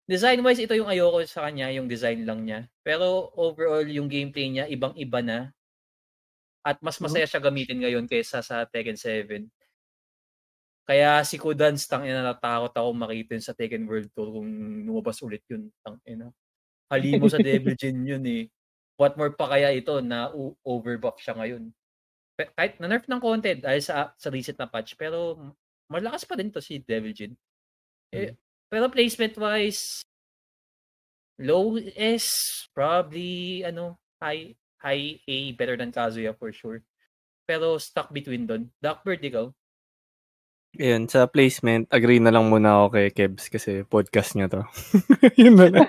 design-wise, 0.07 0.63
ito 0.63 0.71
yung 0.79 0.87
ayoko 0.87 1.19
sa 1.27 1.43
kanya, 1.47 1.67
yung 1.75 1.91
design 1.91 2.23
lang 2.23 2.47
niya. 2.47 2.59
Pero, 2.79 3.35
overall, 3.35 3.83
yung 3.83 4.07
gameplay 4.07 4.47
niya, 4.47 4.71
ibang-iba 4.71 5.19
na. 5.19 5.39
At 6.63 6.79
mas 6.79 6.95
masaya 6.99 7.27
siya 7.27 7.43
gamitin 7.43 7.83
ngayon 7.83 8.07
kaysa 8.07 8.39
sa 8.39 8.63
Tekken 8.63 8.95
7. 8.95 9.47
Kaya 10.87 11.19
si 11.27 11.35
Kudans, 11.35 11.83
tang 11.83 12.07
ina, 12.07 12.23
natakot 12.23 12.71
ako 12.71 12.89
makita 12.95 13.35
yun 13.35 13.43
sa 13.43 13.51
Tekken 13.51 13.83
World 13.83 14.07
Tour 14.15 14.39
kung 14.39 14.47
lumabas 14.87 15.19
ulit 15.19 15.43
yun, 15.51 15.67
tang 15.83 15.99
ina. 16.07 16.31
Halimo 16.87 17.27
sa 17.27 17.43
Devil 17.43 17.75
Jin 17.79 18.07
yun 18.07 18.23
eh. 18.23 18.47
What 18.95 19.19
more 19.19 19.35
pa 19.35 19.51
kaya 19.51 19.75
ito 19.75 19.99
na 19.99 20.31
u- 20.31 20.55
overbuff 20.63 21.19
siya 21.19 21.35
ngayon. 21.35 21.75
Pe- 22.39 22.55
Kahit 22.55 22.79
na-nerf 22.79 23.03
ng 23.03 23.19
konti 23.19 23.59
dahil 23.59 23.83
sa, 23.83 24.15
sa 24.15 24.31
recent 24.31 24.55
na 24.55 24.71
patch, 24.71 24.95
pero 24.95 25.35
malakas 25.91 26.23
pa 26.23 26.39
din 26.39 26.55
to 26.55 26.63
si 26.63 26.79
Devil 26.79 27.11
Jin. 27.11 27.35
Eh, 28.15 28.31
pero 28.71 28.87
placement 28.87 29.35
wise, 29.35 29.99
low 31.35 31.75
S, 31.99 32.31
probably, 32.71 33.67
ano, 33.67 33.99
high, 34.23 34.55
high 34.79 35.19
A, 35.27 35.51
better 35.59 35.75
than 35.75 35.91
Kazuya 35.91 36.31
for 36.31 36.55
sure. 36.55 36.79
Pero 37.43 37.75
stuck 37.75 38.07
between 38.15 38.47
doon. 38.47 38.71
Duckbird, 38.79 39.19
ikaw? 39.19 39.51
Ayun, 40.75 41.07
sa 41.07 41.31
placement, 41.31 41.87
agree 41.87 42.19
na 42.19 42.27
lang 42.27 42.51
muna 42.51 42.83
ako 42.83 42.99
kay 42.99 43.07
Kebs 43.15 43.47
kasi 43.47 43.87
podcast 43.87 44.35
niya 44.35 44.51
to. 44.51 44.61
Yun 45.39 45.55
na 45.55 45.67
lang. 45.71 45.87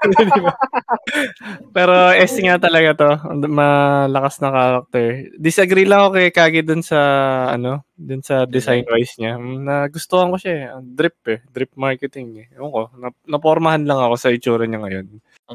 Pero 1.76 1.92
S 2.12 2.36
nga 2.36 2.56
talaga 2.60 2.90
to. 2.94 3.10
Malakas 3.48 4.44
na 4.44 4.52
character. 4.52 5.32
Disagree 5.40 5.88
lang 5.88 6.04
ako 6.04 6.10
kay 6.20 6.28
Kagi 6.36 6.60
dun 6.60 6.84
sa, 6.84 7.00
ano, 7.48 7.88
dun 7.96 8.20
sa 8.20 8.44
design 8.44 8.84
wise 8.92 9.16
niya. 9.16 9.40
Mm, 9.40 9.64
Nagustuhan 9.64 10.28
ko 10.28 10.36
siya 10.36 10.52
eh. 10.52 10.64
Drip 10.84 11.18
eh. 11.24 11.40
Drip 11.50 11.72
marketing 11.80 12.44
eh. 12.44 12.46
Ewan 12.60 12.70
ko. 12.70 12.82
Na, 13.00 13.08
napormahan 13.24 13.88
lang 13.88 13.98
ako 14.04 14.14
sa 14.20 14.32
itsura 14.32 14.68
niya 14.68 14.84
ngayon. 14.84 15.06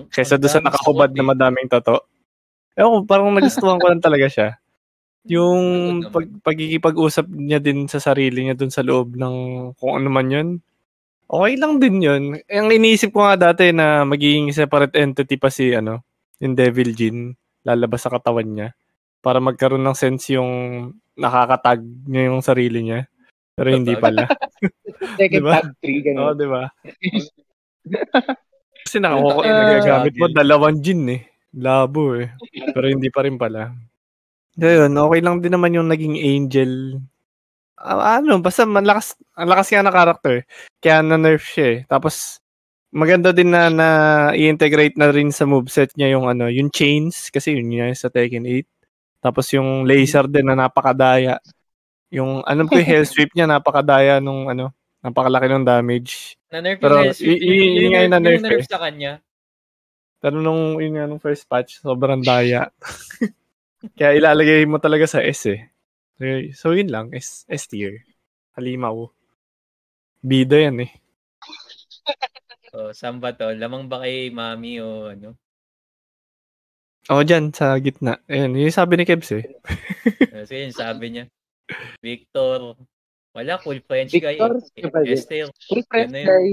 Kesa 0.09 0.41
doon 0.41 0.51
sa 0.51 0.61
suot 0.83 1.13
na 1.13 1.21
eh. 1.21 1.29
madaming 1.31 1.69
tato. 1.69 2.09
Ewan 2.75 2.91
ko, 2.91 2.99
parang 3.07 3.31
nagustuhan 3.31 3.79
ko 3.79 3.87
lang 3.87 4.03
talaga 4.03 4.27
siya. 4.27 4.49
Yung 5.25 5.61
pag, 6.13 6.25
pagkikipag-usap 6.45 7.25
niya 7.29 7.57
din 7.57 7.89
sa 7.89 7.97
sarili 7.97 8.45
niya 8.45 8.53
dun 8.53 8.69
sa 8.69 8.85
loob 8.85 9.17
ng 9.17 9.35
kung 9.75 9.93
ano 9.97 10.09
man 10.09 10.29
yun, 10.29 10.47
okay 11.25 11.57
lang 11.57 11.81
din 11.81 11.97
yun. 11.99 12.23
Ang 12.45 12.67
iniisip 12.69 13.09
ko 13.09 13.25
nga 13.25 13.51
dati 13.51 13.73
na 13.73 14.05
magiging 14.05 14.53
separate 14.53 14.93
entity 14.93 15.41
pa 15.41 15.49
si 15.49 15.73
ano, 15.73 16.05
yung 16.37 16.53
Devil 16.53 16.93
Jin, 16.93 17.33
lalabas 17.65 18.05
sa 18.05 18.13
katawan 18.13 18.45
niya 18.45 18.67
para 19.19 19.41
magkaroon 19.41 19.81
ng 19.81 19.97
sense 19.97 20.37
yung 20.37 20.51
nakakatag 21.17 21.81
niya 22.05 22.29
yung 22.29 22.45
sarili 22.45 22.85
niya. 22.85 23.09
Pero 23.57 23.73
hindi 23.73 23.97
pala. 23.97 24.29
Second 25.17 25.41
Diba? 25.41 25.51
tag 25.57 25.69
3, 25.81 25.89
Oo, 25.89 26.03
ganun. 26.05 26.33
di 26.37 26.47
ba? 26.47 26.63
Kasi 28.85 28.97
nakakuha, 29.01 29.41
Ah, 29.41 29.57
nagagamit 29.65 30.13
mo 30.13 30.25
dalawang 30.29 30.77
Jin 30.85 31.01
eh. 31.09 31.21
Labo 31.55 32.13
eh. 32.19 32.29
Pero 32.75 32.85
hindi 32.85 33.09
pa 33.09 33.25
rin 33.25 33.39
pala. 33.39 33.73
So 34.55 34.67
yun, 34.71 34.91
okay 34.95 35.19
lang 35.19 35.43
din 35.43 35.51
naman 35.51 35.75
yung 35.75 35.91
naging 35.91 36.15
angel. 36.15 37.03
Ah, 37.75 38.23
ano, 38.23 38.39
basta 38.39 38.63
malakas, 38.63 39.19
ang 39.35 39.51
lakas 39.51 39.67
nga 39.67 39.83
na 39.83 39.91
character. 39.91 40.47
Kaya 40.79 41.03
na-nerf 41.03 41.43
siya 41.43 41.65
eh. 41.67 41.79
Tapos, 41.91 42.39
maganda 42.95 43.35
din 43.35 43.51
na, 43.51 43.67
na 43.67 43.87
i-integrate 44.31 44.95
na 44.95 45.11
rin 45.11 45.27
sa 45.35 45.43
moveset 45.43 45.91
niya 45.99 46.15
yung 46.15 46.31
ano, 46.31 46.47
yung 46.47 46.71
chains, 46.71 47.27
kasi 47.27 47.51
yun 47.51 47.67
yun 47.67 47.91
sa 47.91 48.07
Tekken 48.07 48.47
8. 48.47 48.63
Tapos 49.19 49.51
yung 49.51 49.83
laser 49.83 50.31
din 50.31 50.47
na 50.47 50.55
napakadaya. 50.55 51.43
Yung, 52.15 52.39
alam 52.47 52.63
ko 52.71 52.79
yung 52.79 52.87
hell 52.87 53.03
sweep 53.03 53.35
niya, 53.35 53.51
napakadaya 53.51 54.23
nung 54.23 54.47
ano, 54.47 54.71
napakalaki 55.03 55.51
ng 55.51 55.67
damage. 55.67 56.39
Na-nerf 56.47 56.79
Pero, 56.79 56.95
yung 57.03 57.11
Hellsweep. 57.11 57.37
y- 57.37 57.43
y- 57.43 57.73
yun 57.75 57.89
nga 57.91 58.01
yung 58.07 58.13
na-nerf 58.15 58.39
na-nerf 58.41 58.63
eh. 58.63 58.71
sa 58.71 58.79
kanya. 58.79 59.13
Pero 60.23 60.39
nung, 60.39 60.79
yun 60.79 60.95
nga, 60.95 61.05
nung 61.05 61.21
first 61.21 61.43
patch, 61.45 61.83
sobrang 61.83 62.23
daya. 62.23 62.71
Kaya 63.93 64.17
ilalagay 64.17 64.65
mo 64.65 64.81
talaga 64.81 65.05
sa 65.05 65.21
S 65.21 65.53
eh. 65.53 65.61
So 66.57 66.73
yun 66.73 66.89
lang, 66.89 67.13
S, 67.13 67.45
S 67.45 67.69
tier. 67.69 68.01
Halimaw. 68.57 69.11
Bida 70.25 70.57
yan 70.57 70.89
eh. 70.89 70.91
Oh, 72.75 72.91
saan 72.91 73.23
ba 73.23 73.31
to? 73.31 73.55
Lamang 73.55 73.87
ba 73.87 74.03
kay 74.03 74.27
mami 74.35 74.83
o 74.83 75.07
ano? 75.07 75.39
O, 77.07 77.23
dyan, 77.23 77.55
sa 77.55 77.71
gitna. 77.79 78.19
Ayan, 78.27 78.51
yun 78.51 78.67
sabi 78.67 78.99
ni 78.99 79.07
Kebs 79.07 79.31
eh. 79.31 79.47
Kasi 80.27 80.67
yun 80.67 80.75
sabi 80.75 81.05
niya. 81.07 81.23
Victor. 82.03 82.75
Wala, 83.31 83.63
cool 83.63 83.79
French 83.79 84.11
guy. 84.19 84.35
Victor, 84.35 84.59
eh. 84.75 85.07
yun. 85.07 85.15
Esther. 85.15 85.47
Yun 85.71 86.11
na 86.11 86.19
yun. 86.19 86.27
guy. 86.27 86.47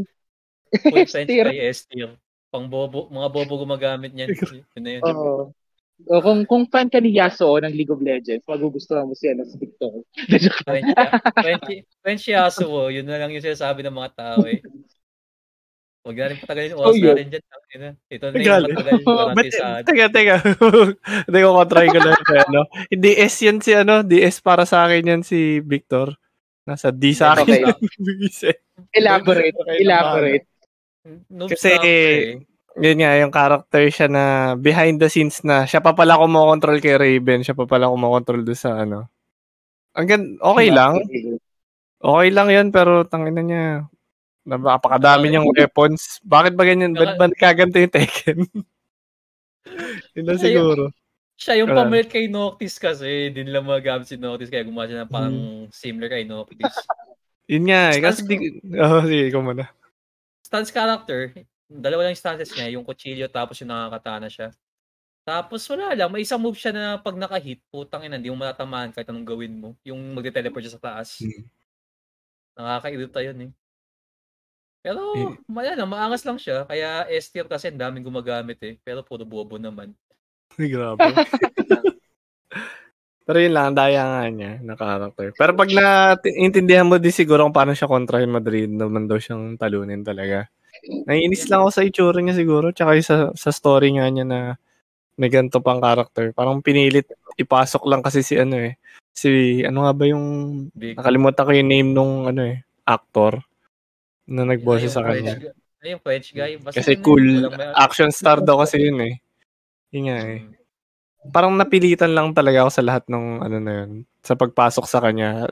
Cool 0.78 1.10
French 1.10 1.34
guy, 1.42 1.58
Esther. 1.58 2.14
Pang 2.52 2.68
bobo, 2.68 3.10
mga 3.10 3.28
bobo 3.32 3.54
gumagamit 3.58 4.12
niyan. 4.12 4.28
Yun 4.76 4.82
na 4.84 4.90
yun. 4.92 5.02
Oo. 5.08 5.56
O, 6.08 6.18
kung 6.22 6.42
kung 6.48 6.64
fan 6.66 6.90
ka 6.90 6.98
ni 6.98 7.14
Yasuo 7.14 7.62
ng 7.62 7.74
League 7.74 7.92
of 7.92 8.02
Legends, 8.02 8.42
magugustuhan 8.48 9.06
mo 9.06 9.14
siya 9.14 9.38
si 9.46 9.54
Victor. 9.60 10.02
French, 10.66 10.90
French, 11.38 11.66
French 12.02 12.24
Yasuo, 12.26 12.90
yun 12.90 13.06
na 13.06 13.22
lang 13.22 13.30
yung 13.30 13.44
sinasabi 13.44 13.86
ng 13.86 13.94
mga 13.94 14.10
tao 14.16 14.42
eh. 14.48 14.58
Huwag 16.02 16.18
na 16.18 16.26
rin 16.34 16.38
patagalin 16.42 16.70
yung 16.74 16.82
Oh, 16.82 16.90
oras 16.90 16.98
yun. 16.98 17.14
natin 17.14 17.28
dyan. 17.30 17.94
Ito 18.10 18.24
na 18.26 18.34
yung 18.34 18.74
matagal 18.74 19.00
But, 19.06 19.14
garantisado. 19.14 19.84
teka, 19.86 20.06
teka. 20.10 20.36
Hindi 21.30 21.38
ko 21.38 21.48
try 21.70 21.86
ko 21.86 21.98
lang 22.02 22.18
sa 22.26 22.34
ano. 22.50 22.60
Hindi 22.90 23.10
S 23.22 23.34
yan 23.46 23.58
si 23.62 23.70
ano. 23.70 23.94
Di 24.02 24.18
S 24.18 24.42
para 24.42 24.66
sa 24.66 24.82
akin 24.82 25.02
yan 25.06 25.22
si 25.22 25.62
Victor. 25.62 26.10
Nasa 26.66 26.90
D 26.90 27.14
sa 27.14 27.38
akin. 27.38 27.46
Okay. 27.62 27.62
Okay. 27.62 28.54
Elaborate, 28.98 29.54
Okay, 29.54 29.76
elaborate. 29.84 30.46
Noob 31.30 31.50
Kasi, 31.54 31.70
eh. 31.78 32.40
Yun 32.74 32.98
nga, 32.98 33.12
yung 33.20 33.32
character 33.32 33.82
siya 33.88 34.08
na 34.08 34.24
behind 34.54 34.96
the 34.96 35.08
scenes 35.08 35.44
na 35.44 35.64
siya 35.64 35.78
pa 35.78 35.92
pala 35.92 36.16
kumokontrol 36.16 36.80
kay 36.80 36.96
Raven, 36.96 37.44
siya 37.44 37.52
pa 37.52 37.68
pala 37.68 37.92
kumokontrol 37.92 38.40
doon 38.40 38.56
sa 38.56 38.80
ano. 38.80 39.08
Ang 39.92 40.06
gan- 40.08 40.36
okay 40.40 40.68
lang. 40.72 40.96
Okay 42.02 42.28
lang 42.32 42.48
yun, 42.48 42.68
pero 42.72 43.04
tangina 43.04 43.42
niya. 43.44 43.64
Napakadami 44.42 45.30
niyang 45.30 45.46
weapons. 45.46 46.18
Bakit 46.24 46.56
ba 46.56 46.64
ganyan? 46.64 46.96
Ba't 46.96 47.14
ba 47.14 47.30
nagkaganto 47.30 47.78
yung 47.78 47.94
Tekken? 47.94 48.38
yun 50.16 50.24
lang 50.26 50.38
Ay, 50.40 50.42
siguro. 50.42 50.90
Siya 51.38 51.62
yung 51.62 51.70
Wala. 51.70 51.86
pamalit 51.86 52.08
kay 52.10 52.26
Noctis 52.26 52.78
kasi, 52.78 53.30
din 53.30 53.50
lang 53.50 53.66
magagamit 53.66 54.06
si 54.06 54.18
Noctis 54.18 54.50
kaya 54.50 54.62
gumawa 54.62 54.86
siya 54.86 55.06
ng 55.06 55.12
parang 55.12 55.34
Hmm. 55.34 55.66
similar 55.70 56.10
kay 56.10 56.24
Noctis. 56.24 56.62
Yun 57.52 57.66
nga 57.68 57.92
eh. 57.92 58.00
Kasi 58.00 58.22
Stance 58.22 58.30
di... 58.30 58.36
Oh, 58.78 59.02
sige, 59.10 59.24
ikaw 59.28 59.42
muna. 59.42 59.66
Stance 60.42 60.70
character, 60.70 61.34
dalawa 61.80 62.08
lang 62.08 62.18
stances 62.18 62.52
niya, 62.52 62.76
yung 62.76 62.84
kutsilyo 62.84 63.28
tapos 63.32 63.56
yung 63.62 63.72
nakakatana 63.72 64.28
siya. 64.28 64.48
Tapos 65.22 65.62
wala 65.70 65.94
lang, 65.94 66.10
may 66.10 66.26
isang 66.26 66.42
move 66.42 66.58
siya 66.58 66.74
na 66.74 66.84
pag 66.98 67.14
naka-hit, 67.14 67.62
putang 67.70 68.02
ina, 68.02 68.18
hindi 68.18 68.26
mo 68.28 68.42
matatamaan 68.42 68.90
kahit 68.90 69.06
anong 69.06 69.28
gawin 69.28 69.54
mo. 69.54 69.68
Yung 69.86 69.98
magte-teleport 70.18 70.66
siya 70.66 70.74
sa 70.76 70.82
taas. 70.82 71.22
Hmm. 71.22 71.46
Nakakairita 72.58 73.20
yun 73.22 73.38
eh. 73.48 73.50
Pero, 74.82 75.14
Eh. 75.14 75.30
wala 75.46 75.78
lang, 75.78 75.86
maangas 75.86 76.26
lang 76.26 76.42
siya. 76.42 76.66
Kaya 76.66 77.06
S 77.06 77.30
tier 77.30 77.46
kasi 77.46 77.70
ang 77.70 77.78
daming 77.78 78.02
gumagamit 78.02 78.58
eh. 78.66 78.74
Pero 78.82 79.06
puro 79.06 79.22
bobo 79.22 79.54
naman. 79.62 79.94
Grabe. 80.58 80.98
Pero 83.22 83.38
yun 83.38 83.54
lang, 83.54 83.70
daya 83.78 84.02
nga 84.02 84.22
niya 84.26 84.58
na 84.66 84.74
character. 84.74 85.30
Pero 85.38 85.54
pag 85.54 85.70
naintindihan 85.70 86.82
mo 86.82 86.98
din 86.98 87.14
siguro 87.14 87.46
kung 87.46 87.54
paano 87.54 87.70
siya 87.78 87.86
kontra 87.86 88.18
yung 88.18 88.34
Madrid, 88.34 88.66
naman 88.66 89.06
daw 89.06 89.22
siyang 89.22 89.54
talunin 89.54 90.02
talaga. 90.02 90.50
Naiinis 90.82 91.46
lang 91.46 91.62
ako 91.62 91.70
sa 91.70 91.86
itsura 91.86 92.18
niya 92.18 92.34
siguro, 92.34 92.74
tsaka 92.74 92.98
sa, 93.02 93.16
sa 93.34 93.50
story 93.54 93.94
nga 93.94 94.06
niya 94.10 94.26
na 94.26 94.38
may 95.14 95.30
ganito 95.30 95.62
pang 95.62 95.78
character. 95.78 96.34
Parang 96.34 96.58
pinilit 96.58 97.06
ipasok 97.38 97.86
lang 97.86 98.02
kasi 98.02 98.20
si 98.26 98.34
ano 98.36 98.58
eh. 98.58 98.74
Si, 99.12 99.60
ano 99.62 99.84
nga 99.84 99.92
ba 99.92 100.04
yung, 100.08 100.26
Big. 100.72 100.96
nakalimutan 100.96 101.44
ko 101.44 101.52
yung 101.52 101.70
name 101.70 101.90
nung 101.92 102.26
ano 102.26 102.42
eh, 102.48 102.64
actor 102.88 103.44
na 104.26 104.48
nagboses 104.48 104.96
sa 104.96 105.04
kanya. 105.04 105.38
Ay, 105.82 105.98
yung 105.98 106.02
French 106.02 106.32
guy. 106.32 106.56
Basta 106.56 106.78
kasi 106.80 106.96
cool, 107.02 107.50
action 107.74 108.10
star 108.14 108.40
daw 108.40 108.62
kasi 108.62 108.80
yun 108.80 108.98
eh. 109.02 109.14
Yun 109.92 110.04
nga 110.08 110.18
eh. 110.24 110.40
Parang 111.30 111.54
napilitan 111.54 112.16
lang 112.16 112.34
talaga 112.34 112.66
ako 112.66 112.70
sa 112.72 112.82
lahat 112.82 113.04
ng 113.06 113.26
ano 113.44 113.56
na 113.62 113.72
yun, 113.82 113.90
sa 114.24 114.34
pagpasok 114.34 114.84
sa 114.88 114.98
kanya. 114.98 115.46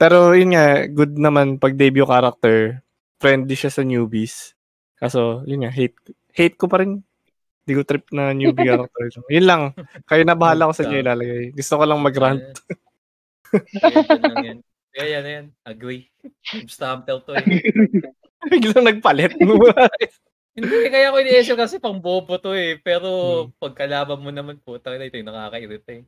Pero 0.00 0.32
yun 0.32 0.52
nga, 0.56 0.84
good 0.88 1.16
naman 1.16 1.56
pag 1.60 1.76
debut 1.76 2.08
character, 2.08 2.80
friendly 3.20 3.52
siya 3.52 3.68
sa 3.68 3.84
newbies. 3.84 4.56
Kaso, 4.96 5.44
yun 5.44 5.68
nga, 5.68 5.72
hate, 5.72 5.96
hate 6.32 6.56
ko 6.56 6.66
pa 6.66 6.80
rin. 6.80 7.04
Hindi 7.62 7.72
ko 7.76 7.82
trip 7.84 8.08
na 8.10 8.32
newbie 8.32 8.64
character. 8.64 9.12
yun 9.28 9.46
lang. 9.46 9.62
Kayo 10.08 10.24
na 10.24 10.34
bahala 10.34 10.72
ko 10.72 10.74
sa 10.74 10.88
inyo 10.88 11.04
ilalagay. 11.04 11.52
Gusto 11.52 11.76
ko 11.76 11.84
lang 11.84 12.00
mag-rant. 12.00 12.48
yan, 14.40 14.64
Kaya 14.90 15.06
yan, 15.06 15.24
yan. 15.28 15.46
Agree. 15.68 16.08
Stamp 16.66 17.04
to 17.06 17.20
eh. 17.36 17.44
Biglang 18.50 18.88
nagpalit. 18.88 19.36
Hindi, 20.56 20.76
kaya 20.90 21.14
ko 21.14 21.16
iniisip 21.22 21.54
kasi 21.54 21.78
pang 21.78 22.02
bobo 22.02 22.40
to 22.42 22.56
eh. 22.56 22.80
Pero 22.80 23.08
hmm. 23.46 23.60
pagkalaban 23.60 24.18
mo 24.18 24.32
naman, 24.34 24.58
putang 24.58 24.98
na 24.98 25.06
ito 25.06 25.20
yung 25.20 25.30
nakakairita 25.30 25.90
eh. 25.94 26.04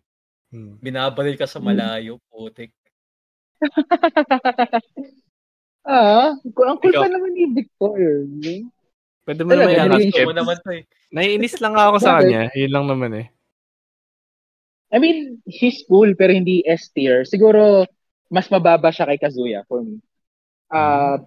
Hmm. 0.51 0.81
Binabaril 0.83 1.39
ka 1.39 1.47
sa 1.47 1.63
hmm. 1.63 1.67
malayo, 1.69 2.19
putik. 2.27 2.75
ah, 5.87 6.37
ang 6.39 6.79
cool 6.79 6.95
pa 6.95 7.09
naman 7.09 7.31
ni 7.35 7.45
Victor. 7.53 7.99
Pwede 9.23 9.43
mo 9.47 9.55
naman 9.55 9.75
yan. 9.75 9.91
Gusto 10.11 10.27
mo 10.27 10.35
naman 10.35 10.57
to 10.63 10.71
eh. 10.75 10.83
Naiinis 11.13 11.61
lang 11.63 11.77
ako 11.77 11.97
sa 12.03 12.19
kanya. 12.19 12.51
Yun 12.57 12.73
lang 12.73 12.87
naman 12.91 13.13
eh. 13.15 13.27
I 14.93 15.01
mean, 15.01 15.41
he's 15.49 15.85
cool 15.89 16.13
pero 16.19 16.37
hindi 16.37 16.61
S 16.69 16.93
tier. 16.93 17.25
Siguro, 17.25 17.89
mas 18.29 18.49
mababa 18.53 18.93
siya 18.93 19.09
kay 19.09 19.21
Kazuya 19.21 19.65
for 19.65 19.81
me. 19.85 20.01
Uh, 20.73 21.21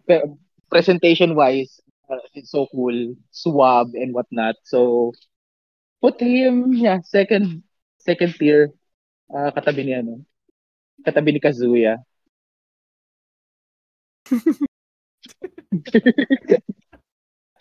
presentation-wise, 0.69 1.81
uh, 2.09 2.21
he's 2.33 2.49
so 2.49 2.65
cool, 2.73 3.13
suave 3.29 3.93
and 3.93 4.13
whatnot. 4.13 4.57
So 4.65 5.13
put 6.01 6.17
him, 6.17 6.73
yeah, 6.73 7.01
second 7.05 7.61
second 8.01 8.33
tier 8.37 8.73
uh, 9.29 9.49
katabi 9.53 9.85
ni 9.85 9.93
ano. 9.93 10.21
Katabi 11.05 11.37
ni 11.37 11.41
Kazuya. 11.41 12.01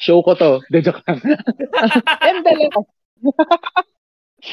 Show 0.05 0.20
ko 0.20 0.36
to. 0.36 0.60
De 0.68 0.84
joke 0.84 1.01
lang. 1.09 1.17
And 2.28 2.44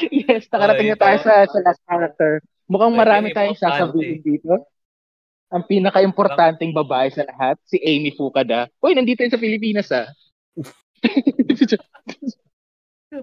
yes, 0.08 0.48
nakarating 0.48 0.88
na 0.92 0.96
tayo 0.96 1.20
sa, 1.20 1.44
sa 1.44 1.60
last 1.60 1.84
character. 1.84 2.40
Mukhang 2.70 2.96
marami 2.96 3.36
tayong 3.36 3.58
sasabihin 3.58 4.24
dito 4.24 4.64
ang 5.52 5.68
pinaka-importanting 5.68 6.72
babae 6.72 7.12
sa 7.12 7.28
lahat, 7.28 7.60
si 7.68 7.76
Amy 7.84 8.16
Fukada. 8.16 8.72
Uy, 8.80 8.96
nandito 8.96 9.20
yun 9.20 9.28
sa 9.28 9.36
Pilipinas 9.36 9.92
ah. 9.92 10.08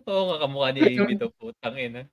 Oo 0.06 0.30
nga, 0.30 0.45
kamukha 0.45 0.69
ni 0.69 0.93
Amy 0.93 1.18
to, 1.18 1.34
putang 1.42 1.82
ina. 1.82 2.06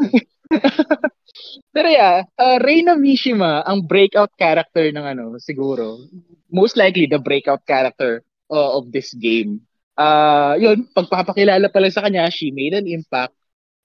Pero 1.74 1.88
yeah, 1.90 2.22
uh, 2.38 2.58
Reina 2.62 2.94
Mishima, 2.94 3.66
ang 3.66 3.82
breakout 3.82 4.30
character 4.38 4.90
ng 4.90 5.02
ano, 5.02 5.24
siguro. 5.42 6.06
Most 6.50 6.78
likely, 6.78 7.10
the 7.10 7.18
breakout 7.18 7.66
character 7.66 8.22
uh, 8.50 8.78
of 8.78 8.94
this 8.94 9.10
game. 9.18 9.60
Uh, 9.98 10.54
yun, 10.58 10.86
pagpapakilala 10.94 11.70
pala 11.70 11.90
sa 11.90 12.02
kanya, 12.06 12.30
she 12.30 12.50
made 12.54 12.74
an 12.74 12.86
impact. 12.86 13.34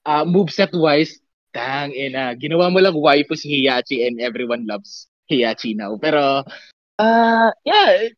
Uh, 0.06 0.24
moveset-wise, 0.24 1.18
tang 1.50 1.90
ina, 1.90 2.34
ginawa 2.38 2.70
mo 2.70 2.78
lang 2.78 2.94
waifu 2.94 3.34
si 3.34 3.50
Hiyachi 3.50 4.06
and 4.06 4.22
everyone 4.22 4.66
loves 4.66 5.10
Hiyachi 5.26 5.74
now. 5.74 5.98
Pero, 5.98 6.46
uh, 6.98 7.50
yeah, 7.66 8.10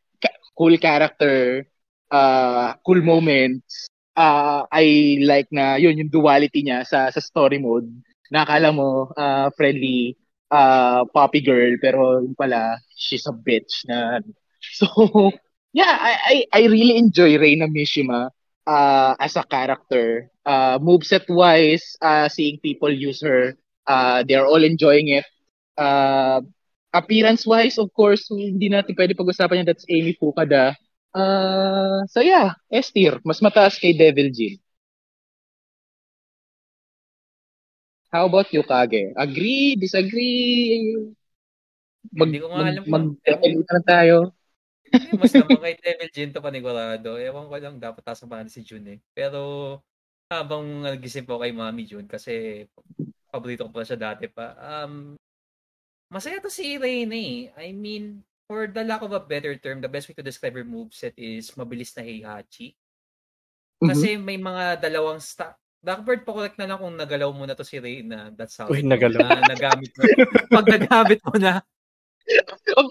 cool 0.56 0.76
character, 0.76 1.64
uh, 2.12 2.76
cool 2.84 3.00
moments. 3.00 3.88
Uh, 4.12 4.68
I 4.68 5.16
like 5.24 5.48
na 5.48 5.80
yun 5.80 5.96
yung 5.96 6.12
duality 6.12 6.60
niya 6.60 6.84
sa 6.84 7.08
sa 7.08 7.20
story 7.20 7.56
mode. 7.56 7.88
Nakala 8.32 8.72
mo 8.72 9.12
uh, 9.16 9.52
friendly 9.56 10.16
uh, 10.50 11.04
poppy 11.12 11.40
girl 11.44 11.76
pero 11.80 12.24
pala 12.38 12.80
she's 12.96 13.26
a 13.28 13.34
bitch 13.34 13.84
na 13.88 14.20
so 14.78 14.88
yeah 15.76 15.96
I 16.00 16.12
I, 16.24 16.36
I 16.52 16.60
really 16.72 16.96
enjoy 16.96 17.36
Reina 17.36 17.68
Mishima 17.68 18.32
uh, 18.66 19.12
as 19.20 19.36
a 19.36 19.44
character 19.44 20.32
uh, 20.48 20.78
moveset 20.80 21.28
wise 21.28 21.96
uh, 22.00 22.28
seeing 22.28 22.58
people 22.64 22.90
use 22.92 23.20
her 23.20 23.54
uh, 23.86 24.24
they're 24.24 24.46
all 24.48 24.64
enjoying 24.64 25.08
it 25.12 25.26
uh, 25.76 26.40
appearance-wise, 26.92 27.78
of 27.80 27.90
course, 27.96 28.28
hindi 28.30 28.68
natin 28.68 28.94
pwede 28.94 29.16
pag-usapan 29.16 29.64
yan. 29.64 29.68
That's 29.68 29.88
Amy 29.88 30.14
Fukada. 30.16 30.76
Uh, 31.12 32.04
so 32.08 32.20
yeah, 32.20 32.56
S 32.72 32.92
tier. 32.92 33.18
Mas 33.24 33.40
mataas 33.40 33.80
kay 33.80 33.96
Devil 33.96 34.30
Jin. 34.32 34.61
How 38.12 38.28
about 38.28 38.52
you, 38.52 38.60
Kage? 38.60 39.16
Agree? 39.16 39.72
Disagree? 39.80 40.92
Mag, 42.12 42.28
hindi 42.28 42.44
ko 42.44 42.52
nga 42.52 42.60
alam. 42.68 42.84
Mag, 42.84 43.06
mag, 43.16 43.84
tayo. 43.88 44.36
mas 45.16 45.32
naman 45.32 45.56
kay 45.64 45.80
Devil 45.80 46.10
Jin 46.12 46.30
to 46.36 46.44
panigurado. 46.44 47.16
Ewan 47.16 47.48
ko 47.48 47.56
lang, 47.56 47.80
dapat 47.80 48.04
pa 48.04 48.12
si 48.52 48.60
June 48.60 48.84
eh. 48.84 48.98
Pero 49.16 49.80
habang 50.28 50.84
nagising 50.84 51.24
po 51.24 51.40
kay 51.40 51.56
Mami 51.56 51.88
June 51.88 52.04
kasi 52.04 52.68
paborito 53.32 53.64
ko 53.64 53.72
pa 53.72 53.88
siya 53.88 53.96
dati 53.96 54.28
pa. 54.28 54.60
Um, 54.60 55.16
Masaya 56.12 56.44
to 56.44 56.52
si 56.52 56.76
Irene 56.76 57.16
eh. 57.16 57.36
I 57.56 57.72
mean, 57.72 58.20
for 58.44 58.68
the 58.68 58.84
lack 58.84 59.00
of 59.00 59.16
a 59.16 59.24
better 59.24 59.56
term, 59.56 59.80
the 59.80 59.88
best 59.88 60.12
way 60.12 60.16
to 60.20 60.20
describe 60.20 60.52
her 60.52 60.68
moveset 60.68 61.16
is 61.16 61.56
mabilis 61.56 61.96
na 61.96 62.04
Heihachi. 62.04 62.76
Kasi 63.80 64.20
mm-hmm. 64.20 64.24
may 64.28 64.36
mga 64.36 64.84
dalawang 64.84 65.16
sta 65.16 65.56
Blackbird, 65.82 66.22
pa-correct 66.22 66.56
na 66.62 66.70
lang 66.70 66.78
kung 66.78 66.94
nagalaw 66.94 67.34
mo 67.34 67.42
na 67.42 67.58
to 67.58 67.66
si 67.66 67.82
Reyna. 67.82 68.30
That's 68.38 68.54
how. 68.54 68.70
Uy, 68.70 68.86
nagalaw. 68.86 69.18
Na, 69.18 69.50
nagamit 69.50 69.90
mo. 69.98 70.02
Pag 70.46 70.66
nagamit 70.70 71.20
mo 71.26 71.34
na. 71.42 71.58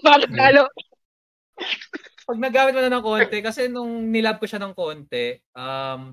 Bakit 0.04 0.28
nalo. 0.28 0.68
Pag 2.28 2.38
nagamit 2.38 2.76
mo 2.76 2.80
na 2.84 2.92
ng 2.92 3.04
konti, 3.04 3.38
kasi 3.40 3.72
nung 3.72 4.12
nilab 4.12 4.36
ko 4.36 4.44
siya 4.44 4.60
ng 4.60 4.76
konti, 4.76 5.40
um, 5.56 6.12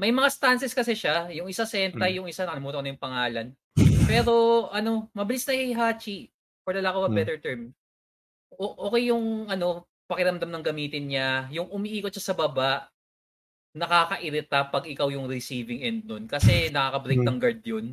may 0.00 0.08
mga 0.08 0.32
stances 0.32 0.72
kasi 0.72 0.96
siya. 0.96 1.28
Yung 1.36 1.52
isa 1.52 1.68
Sentai, 1.68 2.16
hmm. 2.16 2.24
yung 2.24 2.28
isa 2.32 2.48
nakalimutan 2.48 2.80
ko 2.80 2.82
na 2.82 2.92
yung 2.96 3.04
pangalan. 3.04 3.46
Pero 4.08 4.34
ano, 4.72 5.12
mabilis 5.12 5.44
na 5.44 5.52
Heihachi 5.52 6.32
for 6.64 6.72
the 6.72 6.80
lack 6.80 6.96
of 6.96 7.04
a 7.04 7.12
hmm. 7.12 7.20
better 7.20 7.36
term. 7.36 7.76
O- 8.56 8.88
okay 8.88 9.12
yung 9.12 9.44
ano, 9.44 9.84
pakiramdam 10.08 10.48
ng 10.48 10.64
gamitin 10.64 11.04
niya. 11.04 11.52
Yung 11.52 11.68
umiikot 11.68 12.16
siya 12.16 12.32
sa 12.32 12.34
baba, 12.34 12.88
nakakairita 13.74 14.70
pag 14.70 14.84
ikaw 14.86 15.08
yung 15.10 15.30
receiving 15.30 15.80
end 15.86 16.00
nun. 16.06 16.26
Kasi 16.26 16.68
nakaka-break 16.74 17.22
hmm. 17.22 17.28
ng 17.28 17.38
guard 17.38 17.60
yun. 17.62 17.86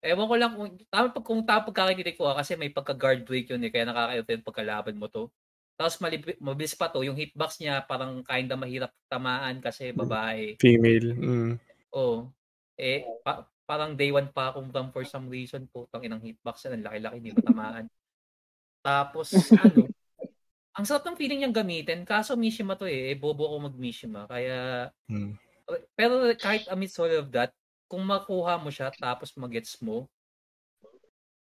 Ewan 0.00 0.28
ko 0.32 0.34
lang 0.40 0.52
kung 0.56 0.70
tama 0.88 1.06
pag 1.12 1.24
kung 1.28 1.42
tama 1.44 1.60
pagkakititik 1.68 2.16
ko 2.16 2.32
ah, 2.32 2.40
kasi 2.40 2.56
may 2.56 2.72
pagka-guard 2.72 3.20
break 3.28 3.52
yun 3.52 3.60
eh 3.60 3.68
kaya 3.68 3.84
nakakairita 3.84 4.32
yung 4.32 4.48
pagkalaban 4.48 4.96
mo 4.96 5.06
to. 5.12 5.28
Tapos 5.76 5.96
malib- 6.00 6.40
mabilis 6.40 6.76
pa 6.76 6.88
to, 6.88 7.04
yung 7.04 7.16
hitbox 7.16 7.60
niya 7.60 7.84
parang 7.84 8.20
kinda 8.24 8.56
mahirap 8.56 8.92
tamaan 9.08 9.60
kasi 9.60 9.92
babae. 9.92 10.56
Female. 10.60 11.16
Mm. 11.16 11.52
Oo. 11.96 12.28
Eh, 12.80 13.04
pa- 13.20 13.44
parang 13.68 13.92
day 13.92 14.08
one 14.12 14.28
pa 14.32 14.52
akong 14.52 14.72
for 14.92 15.04
some 15.04 15.28
reason 15.28 15.68
po. 15.68 15.88
Tang 15.92 16.04
inang 16.04 16.20
hitbox 16.20 16.64
yan, 16.68 16.80
ang 16.80 16.84
laki-laki, 16.88 17.16
hindi 17.20 17.32
ba 17.36 17.44
tamaan. 17.44 17.84
Tapos, 18.80 19.32
ano, 19.52 19.88
ang 20.74 20.84
sarap 20.86 21.02
ng 21.06 21.18
feeling 21.18 21.42
niyang 21.42 21.56
gamitin. 21.56 22.06
Kaso 22.06 22.38
Mishima 22.38 22.78
to 22.78 22.86
eh. 22.86 23.14
bobo 23.18 23.46
ako 23.50 23.70
mag-Mishima. 23.70 24.26
Kaya, 24.30 24.90
mm. 25.10 25.34
pero 25.98 26.30
kahit 26.38 26.70
amidst 26.70 26.98
all 27.02 27.10
of 27.10 27.28
that, 27.34 27.50
kung 27.90 28.06
makuha 28.06 28.54
mo 28.62 28.70
siya 28.70 28.94
tapos 28.94 29.34
magets 29.34 29.82
mo, 29.82 30.06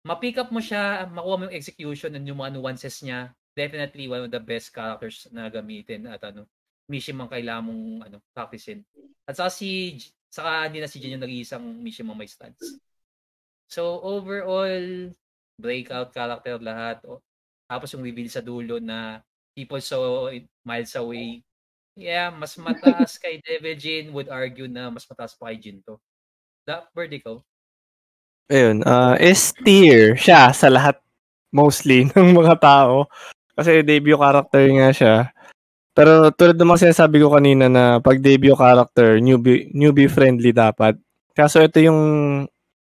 ma-pick 0.01 0.41
up 0.41 0.49
mo 0.49 0.57
siya, 0.57 1.05
makuha 1.07 1.35
mo 1.37 1.43
yung 1.47 1.57
execution 1.57 2.11
and 2.17 2.25
yung 2.25 2.41
mga 2.41 2.57
nuances 2.57 3.05
niya, 3.05 3.31
definitely 3.53 4.09
one 4.09 4.25
of 4.25 4.33
the 4.33 4.41
best 4.41 4.73
characters 4.73 5.29
na 5.29 5.47
gamitin 5.47 6.09
at 6.09 6.21
ano, 6.25 6.49
Mishima 6.89 7.23
ang 7.23 7.31
kailangan 7.31 7.63
mong 7.69 7.83
ano, 8.09 8.17
practicein. 8.35 8.83
At 9.23 9.39
saka 9.39 9.53
si 9.53 9.95
saka 10.27 10.67
hindi 10.67 10.81
na 10.81 10.89
si 10.89 10.97
Jin 10.99 11.15
yung 11.15 11.23
nag-iisang 11.23 11.63
Mishima 11.79 12.17
may 12.17 12.27
stance. 12.27 12.81
So 13.69 14.01
overall, 14.03 15.13
breakout 15.61 16.11
character 16.11 16.57
lahat. 16.59 16.99
Tapos 17.73 17.89
yung 17.89 18.05
reveal 18.05 18.29
sa 18.29 18.45
dulo 18.45 18.77
na 18.77 19.17
people 19.57 19.81
so 19.81 20.29
miles 20.61 20.93
away. 20.93 21.41
Yeah, 21.97 22.29
mas 22.29 22.53
mataas 22.57 23.17
kay 23.17 23.41
Devil 23.45 23.77
Jin 23.77 24.13
would 24.13 24.29
argue 24.29 24.69
na 24.69 24.93
mas 24.93 25.09
mataas 25.09 25.33
pa 25.33 25.49
kay 25.49 25.57
Jin 25.57 25.81
to. 25.81 25.97
That 26.69 26.93
bird 26.93 27.09
ikaw? 27.09 27.41
Ayun, 28.53 28.85
uh, 28.85 29.17
S 29.17 29.57
tier 29.65 30.13
siya 30.13 30.53
sa 30.53 30.69
lahat 30.69 31.01
mostly 31.49 32.05
ng 32.13 32.37
mga 32.37 32.61
tao. 32.61 33.09
Kasi 33.57 33.81
debut 33.81 34.17
character 34.17 34.65
nga 34.77 34.89
siya. 34.93 35.15
Pero 35.93 36.29
tulad 36.33 36.57
ng 36.57 36.69
mga 36.69 36.89
sinasabi 36.89 37.21
ko 37.21 37.33
kanina 37.33 37.69
na 37.69 38.01
pag 38.01 38.21
debut 38.21 38.57
character, 38.57 39.17
newbie, 39.21 39.69
newbie 39.73 40.09
friendly 40.09 40.53
dapat. 40.53 40.97
Kaso 41.33 41.61
ito 41.61 41.81
yung 41.81 42.01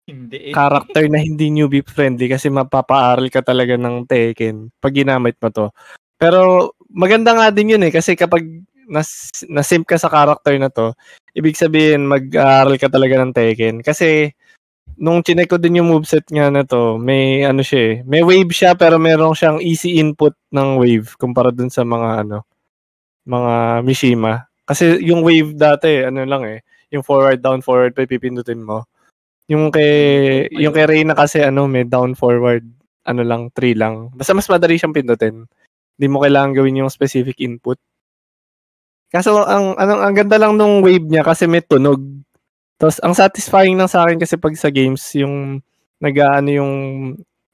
Hindi 0.08 0.50
eh. 0.50 0.54
character 0.56 1.04
na 1.12 1.20
hindi 1.20 1.52
newbie 1.52 1.84
friendly 1.84 2.32
kasi 2.32 2.48
mapapaaral 2.48 3.28
ka 3.28 3.44
talaga 3.44 3.76
ng 3.76 4.08
Tekken 4.08 4.72
pag 4.80 4.96
ginamit 4.96 5.36
mo 5.44 5.52
to. 5.52 5.68
Pero 6.16 6.72
maganda 6.88 7.36
nga 7.36 7.52
din 7.52 7.76
yun 7.76 7.84
eh 7.84 7.92
kasi 7.92 8.16
kapag 8.16 8.48
nas, 8.88 9.44
nasimp 9.52 9.84
ka 9.84 10.00
sa 10.00 10.08
character 10.08 10.56
na 10.56 10.72
to, 10.72 10.96
ibig 11.36 11.60
sabihin 11.60 12.08
mag-aaral 12.08 12.80
ka 12.80 12.88
talaga 12.88 13.20
ng 13.20 13.36
Tekken. 13.36 13.84
Kasi 13.84 14.32
nung 14.96 15.20
chinek 15.20 15.52
ko 15.52 15.60
din 15.60 15.84
yung 15.84 15.92
moveset 15.92 16.24
nga 16.32 16.48
na 16.48 16.64
to, 16.64 16.96
may 16.96 17.44
ano 17.44 17.60
siya 17.60 17.82
eh, 17.84 17.96
may 18.08 18.24
wave 18.24 18.50
siya 18.56 18.80
pero 18.80 18.96
meron 18.96 19.36
siyang 19.36 19.60
easy 19.60 20.00
input 20.00 20.34
ng 20.56 20.80
wave 20.80 21.20
kumpara 21.20 21.52
dun 21.52 21.68
sa 21.68 21.84
mga 21.84 22.24
ano, 22.24 22.48
mga 23.28 23.84
Mishima. 23.84 24.48
Kasi 24.64 25.04
yung 25.04 25.20
wave 25.28 25.52
dati, 25.52 26.08
ano 26.08 26.24
lang 26.24 26.48
eh, 26.48 26.64
yung 26.96 27.04
forward, 27.04 27.44
down, 27.44 27.60
forward, 27.60 27.92
pa 27.92 28.08
pipindutin 28.08 28.64
mo. 28.64 28.88
Yung 29.48 29.72
kay, 29.72 29.92
yung 30.60 30.76
kay 30.76 30.86
Reyna 30.88 31.16
kasi 31.16 31.40
ano, 31.40 31.72
may 31.72 31.88
down, 31.88 32.16
forward, 32.20 32.68
ano 33.08 33.22
lang, 33.24 33.48
3 33.56 33.80
lang. 33.80 34.12
Basta 34.12 34.36
mas 34.36 34.48
madali 34.52 34.76
siyang 34.76 34.96
pindutin. 34.96 35.48
Hindi 35.98 36.08
mo 36.12 36.20
kailangan 36.22 36.52
gawin 36.52 36.84
yung 36.84 36.92
specific 36.92 37.40
input. 37.40 37.80
Kaso 39.08 39.40
ang 39.48 39.72
ang, 39.80 40.04
ang 40.04 40.14
ganda 40.16 40.36
lang 40.36 40.60
nung 40.60 40.84
wave 40.84 41.08
niya 41.08 41.24
kasi 41.24 41.48
may 41.48 41.64
tunog. 41.64 42.04
Tapos 42.76 43.00
ang 43.00 43.16
satisfying 43.16 43.80
lang 43.80 43.88
sa 43.88 44.04
akin 44.04 44.20
kasi 44.20 44.36
pag 44.36 44.54
sa 44.60 44.68
games 44.70 45.02
yung 45.16 45.64
nag-ano 46.04 46.50
yung 46.52 46.74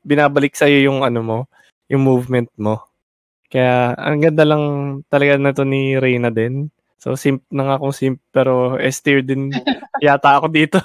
binabalik 0.04 0.58
sa 0.58 0.66
yung 0.68 1.06
ano 1.06 1.22
mo, 1.24 1.40
yung 1.88 2.04
movement 2.04 2.50
mo. 2.58 2.82
Kaya 3.54 3.94
ang 3.96 4.18
ganda 4.20 4.44
lang 4.50 4.64
talaga 5.08 5.38
na 5.38 5.54
to 5.54 5.64
ni 5.64 5.96
Reyna 6.02 6.34
din. 6.34 6.74
So 6.98 7.14
simp 7.14 7.46
na 7.54 7.70
nga 7.70 7.76
akong 7.78 7.96
simp 7.96 8.18
pero 8.34 8.76
S 8.82 9.00
tier 9.06 9.22
din 9.22 9.54
yata 10.06 10.42
ako 10.42 10.50
dito. 10.50 10.82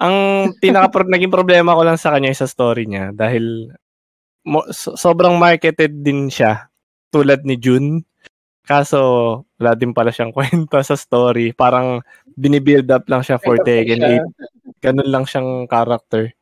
Ang 0.00 0.50
pinaka 0.58 1.04
naging 1.04 1.32
problema 1.32 1.76
ko 1.76 1.82
lang 1.84 1.98
sa 2.00 2.14
kanya 2.14 2.32
sa 2.32 2.48
story 2.48 2.88
niya 2.88 3.12
dahil 3.12 3.68
mo, 4.46 4.66
so, 4.72 4.94
sobrang 4.98 5.38
marketed 5.38 6.02
din 6.02 6.28
siya 6.32 6.68
tulad 7.12 7.44
ni 7.44 7.60
June. 7.60 8.02
Kaso 8.62 8.98
wala 9.58 9.74
din 9.74 9.90
pala 9.92 10.14
siyang 10.14 10.32
kwenta 10.36 10.80
sa 10.82 10.94
story. 10.94 11.52
Parang 11.52 12.00
binibuild 12.34 12.88
up 12.90 13.06
lang 13.10 13.22
siya 13.22 13.36
for 13.38 13.58
Tekken 13.60 14.00
8. 14.00 14.82
Ganun 14.82 15.10
lang 15.10 15.24
siyang 15.26 15.66
character. 15.70 16.32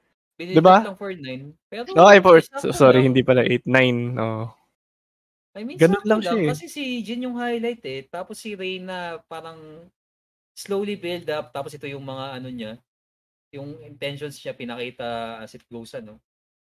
Binibig 0.41 0.57
Diba? 0.57 0.81
lang 0.81 0.97
for 0.97 1.13
9. 1.13 1.53
Pero, 1.69 1.85
Oh, 2.01 2.09
ay, 2.09 2.25
for, 2.25 2.41
sorry, 2.73 3.05
hindi 3.05 3.21
pala 3.21 3.45
8, 3.45 3.69
9. 3.69 4.17
Oh. 4.17 4.49
I 5.53 5.67
mean, 5.67 5.77
Ganun 5.77 6.01
sakto 6.01 6.09
lang 6.09 6.21
siya 6.23 6.39
eh. 6.39 6.49
Kasi 6.55 6.67
si 6.71 6.83
Jin 7.03 7.27
yung 7.27 7.37
highlight 7.37 7.83
eh. 7.85 8.01
Tapos 8.07 8.39
si 8.39 8.55
Reyna 8.55 9.19
parang 9.27 9.59
slowly 10.55 10.95
build 10.95 11.27
up. 11.29 11.51
Tapos 11.51 11.75
ito 11.75 11.85
yung 11.91 12.07
mga 12.07 12.41
ano 12.41 12.49
niya. 12.49 12.79
Yung 13.55 13.83
intentions 13.83 14.39
niya 14.39 14.55
pinakita 14.55 15.41
as 15.43 15.55
it 15.59 15.67
goes 15.67 15.91
ano. 15.99 16.23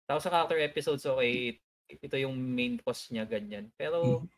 Tapos 0.06 0.22
sa 0.26 0.32
character 0.32 0.58
episodes, 0.62 1.04
okay, 1.06 1.58
ito 1.90 2.16
yung 2.20 2.36
main 2.38 2.78
cause 2.82 3.10
niya, 3.10 3.26
ganyan. 3.26 3.70
Pero, 3.78 4.22
Mm. 4.24 4.30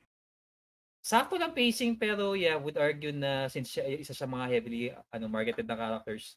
sakto 1.00 1.36
lang 1.40 1.56
pacing, 1.56 1.96
pero 1.96 2.36
yeah, 2.36 2.56
would 2.60 2.76
argue 2.76 3.12
na 3.12 3.48
since 3.48 3.72
siya, 3.72 3.88
isa 3.88 4.12
sa 4.16 4.28
mga 4.28 4.46
heavily 4.52 4.92
ano 5.12 5.26
marketed 5.32 5.64
na 5.68 5.76
characters, 5.76 6.36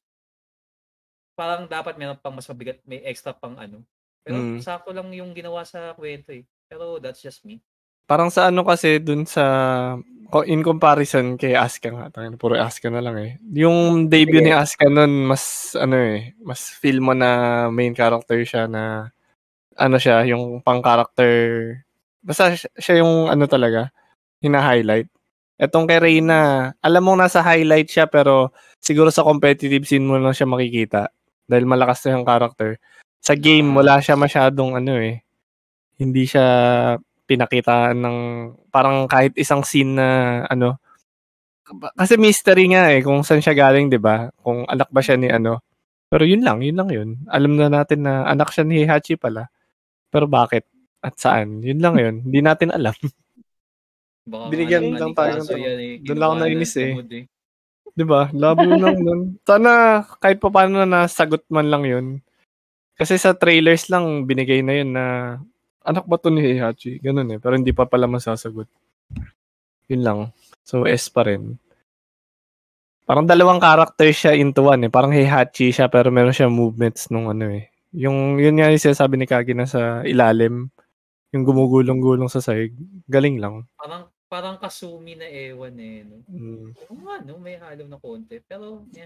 parang 1.36 1.66
dapat 1.68 1.98
meron 2.00 2.20
pang 2.22 2.36
mas 2.36 2.48
mabigat, 2.48 2.80
may 2.88 3.02
extra 3.04 3.34
pang 3.36 3.58
ano. 3.60 3.84
Pero 4.24 4.40
Mm. 4.56 4.60
sakto 4.64 4.92
lang 4.96 5.10
yung 5.12 5.34
ginawa 5.36 5.64
sa 5.68 5.92
kwento 5.98 6.32
eh. 6.32 6.48
Pero 6.72 6.98
that's 7.04 7.20
just 7.24 7.44
me. 7.44 7.60
Parang 8.10 8.28
sa 8.28 8.52
ano 8.52 8.68
kasi 8.68 9.00
dun 9.00 9.24
sa 9.24 9.44
in 10.50 10.66
comparison 10.66 11.38
kay 11.38 11.54
Asuka 11.54 11.94
nga, 11.94 12.10
tangina, 12.10 12.36
puro 12.42 12.58
Asuka 12.58 12.90
na 12.90 13.00
lang 13.06 13.16
eh. 13.22 13.32
Yung 13.54 14.10
debut 14.10 14.42
Sige. 14.42 14.46
ni 14.50 14.52
Asuka 14.52 14.90
nun 14.90 15.30
mas 15.30 15.76
ano 15.78 15.96
eh, 15.96 16.34
mas 16.42 16.74
feel 16.74 17.00
mo 17.00 17.14
na 17.16 17.70
main 17.70 17.94
character 17.96 18.42
siya 18.44 18.66
na 18.68 19.14
ano 19.78 19.98
siya, 20.02 20.26
yung 20.30 20.62
pang 20.66 20.82
character 20.84 21.32
basta 22.26 22.54
siya, 22.58 22.70
siya 22.80 22.96
yung 23.06 23.30
ano 23.32 23.46
talaga 23.50 23.92
hina-highlight. 24.44 25.08
Etong 25.62 25.88
kay 25.90 26.00
Reyna, 26.04 26.74
alam 26.84 27.04
mo 27.06 27.14
nasa 27.16 27.40
highlight 27.46 27.90
siya 27.92 28.06
pero 28.10 28.52
siguro 28.82 29.10
sa 29.14 29.24
competitive 29.28 29.86
scene 29.88 30.04
mo 30.08 30.18
lang 30.20 30.34
siya 30.36 30.50
makikita 30.50 31.10
dahil 31.48 31.66
malakas 31.70 32.04
na 32.08 32.18
yung 32.20 32.28
character. 32.28 32.78
Sa 33.24 33.36
game, 33.38 33.70
wala 33.76 34.00
siya 34.04 34.16
masyadong 34.20 34.76
ano 34.82 34.98
eh. 35.00 35.22
Hindi 36.00 36.26
siya 36.28 36.48
pinakita 37.34 37.92
ng 37.92 38.18
parang 38.70 39.10
kahit 39.10 39.34
isang 39.34 39.66
scene 39.66 39.98
na 39.98 40.08
ano. 40.46 40.78
Kasi 41.98 42.20
mystery 42.22 42.70
nga 42.70 42.94
eh 42.94 43.02
kung 43.02 43.26
saan 43.26 43.42
siya 43.42 43.58
galing 43.58 43.90
'di 43.90 43.98
ba? 43.98 44.30
Kung 44.46 44.70
anak 44.70 44.94
ba 44.94 45.02
siya 45.02 45.18
ni 45.18 45.28
ano. 45.28 45.66
Pero 46.14 46.30
yun 46.30 46.46
lang 46.46 46.62
yun 46.62 46.78
lang 46.78 46.90
yun. 46.94 47.10
Alam 47.26 47.58
na 47.58 47.74
natin 47.74 48.06
na 48.06 48.30
anak 48.30 48.54
siya 48.54 48.62
ni 48.62 48.86
Hachi 48.86 49.18
pala. 49.18 49.50
Pero 50.14 50.30
bakit? 50.30 50.70
At 51.02 51.18
saan? 51.18 51.66
Yun 51.66 51.82
lang 51.82 51.98
yun. 51.98 52.16
Hindi 52.22 52.40
natin 52.40 52.70
alam. 52.70 52.94
Baka 54.30 54.48
Binigyan 54.54 54.94
lang 54.94 55.12
tayo 55.12 55.42
ng- 55.42 55.50
eh. 55.52 56.00
doon 56.00 56.16
lang 56.16 56.30
ako 56.30 56.38
nainis 56.40 56.74
eh. 56.78 56.92
tamad 56.96 57.10
'di 57.94 58.06
ba? 58.06 58.22
Labo 58.32 58.64
lang 58.84 58.98
nun. 59.00 59.22
Sana 59.44 59.72
kahit 60.20 60.38
pa 60.40 60.50
paano 60.50 60.80
na 60.80 61.06
nasagot 61.06 61.44
man 61.50 61.68
lang 61.68 61.84
yun. 61.84 62.06
Kasi 62.94 63.18
sa 63.18 63.34
trailers 63.34 63.90
lang 63.90 64.24
binigay 64.24 64.62
na 64.62 64.74
yun 64.74 64.90
na 64.94 65.06
anak 65.84 66.08
ba 66.08 66.16
to 66.18 66.32
ni 66.32 66.42
Heihachi 66.42 67.00
ganun 67.04 67.36
eh 67.36 67.40
pero 67.40 67.60
hindi 67.60 67.76
pa 67.76 67.84
pala 67.84 68.08
masasagot 68.08 68.68
yun 69.92 70.02
lang 70.02 70.20
so 70.64 70.88
S 70.88 71.12
pa 71.12 71.28
rin 71.28 71.60
parang 73.04 73.28
dalawang 73.28 73.60
character 73.60 74.08
siya 74.10 74.32
into 74.40 74.64
one 74.64 74.88
eh 74.88 74.92
parang 74.92 75.12
Heihachi 75.12 75.76
siya 75.76 75.92
pero 75.92 76.08
meron 76.10 76.32
siya 76.32 76.48
movements 76.48 77.12
nung 77.12 77.28
ano 77.28 77.52
eh 77.52 77.68
yung 77.94 78.40
yun 78.40 78.58
nga 78.58 78.72
yung 78.72 78.82
sinasabi 78.82 79.20
ni 79.20 79.28
Kagi 79.28 79.54
na 79.54 79.68
sa 79.68 80.02
ilalim 80.08 80.72
yung 81.36 81.44
gumugulong-gulong 81.44 82.32
sa 82.32 82.40
sahig 82.40 82.74
galing 83.06 83.38
lang 83.38 83.68
Parang, 83.76 84.10
parang 84.34 84.58
kasumi 84.58 85.14
na 85.14 85.30
ewan 85.30 85.78
eh. 85.78 86.02
No? 86.02 86.26
Mm. 86.26 86.74
Oo 86.74 86.98
nga, 87.06 87.16
no? 87.22 87.38
May 87.38 87.62
halo 87.62 87.86
na 87.86 88.02
konti. 88.02 88.42
Pero, 88.42 88.82
yeah. 88.90 89.06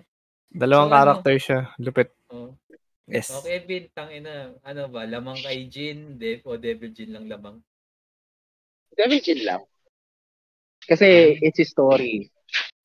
dalawang 0.56 0.88
So, 0.88 0.92
ano? 0.92 0.96
character 0.96 1.36
siya 1.36 1.60
lupit 1.84 2.16
Oh. 2.28 2.52
S 3.08 3.32
Okay, 3.32 3.64
Vin, 3.64 3.88
tangina. 3.96 4.52
Ano 4.68 4.92
ba? 4.92 5.08
Lamang 5.08 5.40
kay 5.40 5.72
Jin, 5.72 6.20
Dev, 6.20 6.44
o 6.44 6.60
Devil 6.60 6.92
Jin 6.92 7.16
lang 7.16 7.32
lamang? 7.32 7.64
Devil 9.00 9.24
Jin 9.24 9.48
lang. 9.48 9.64
Kasi 10.84 11.40
it's 11.40 11.60
his 11.60 11.72
story. 11.72 12.28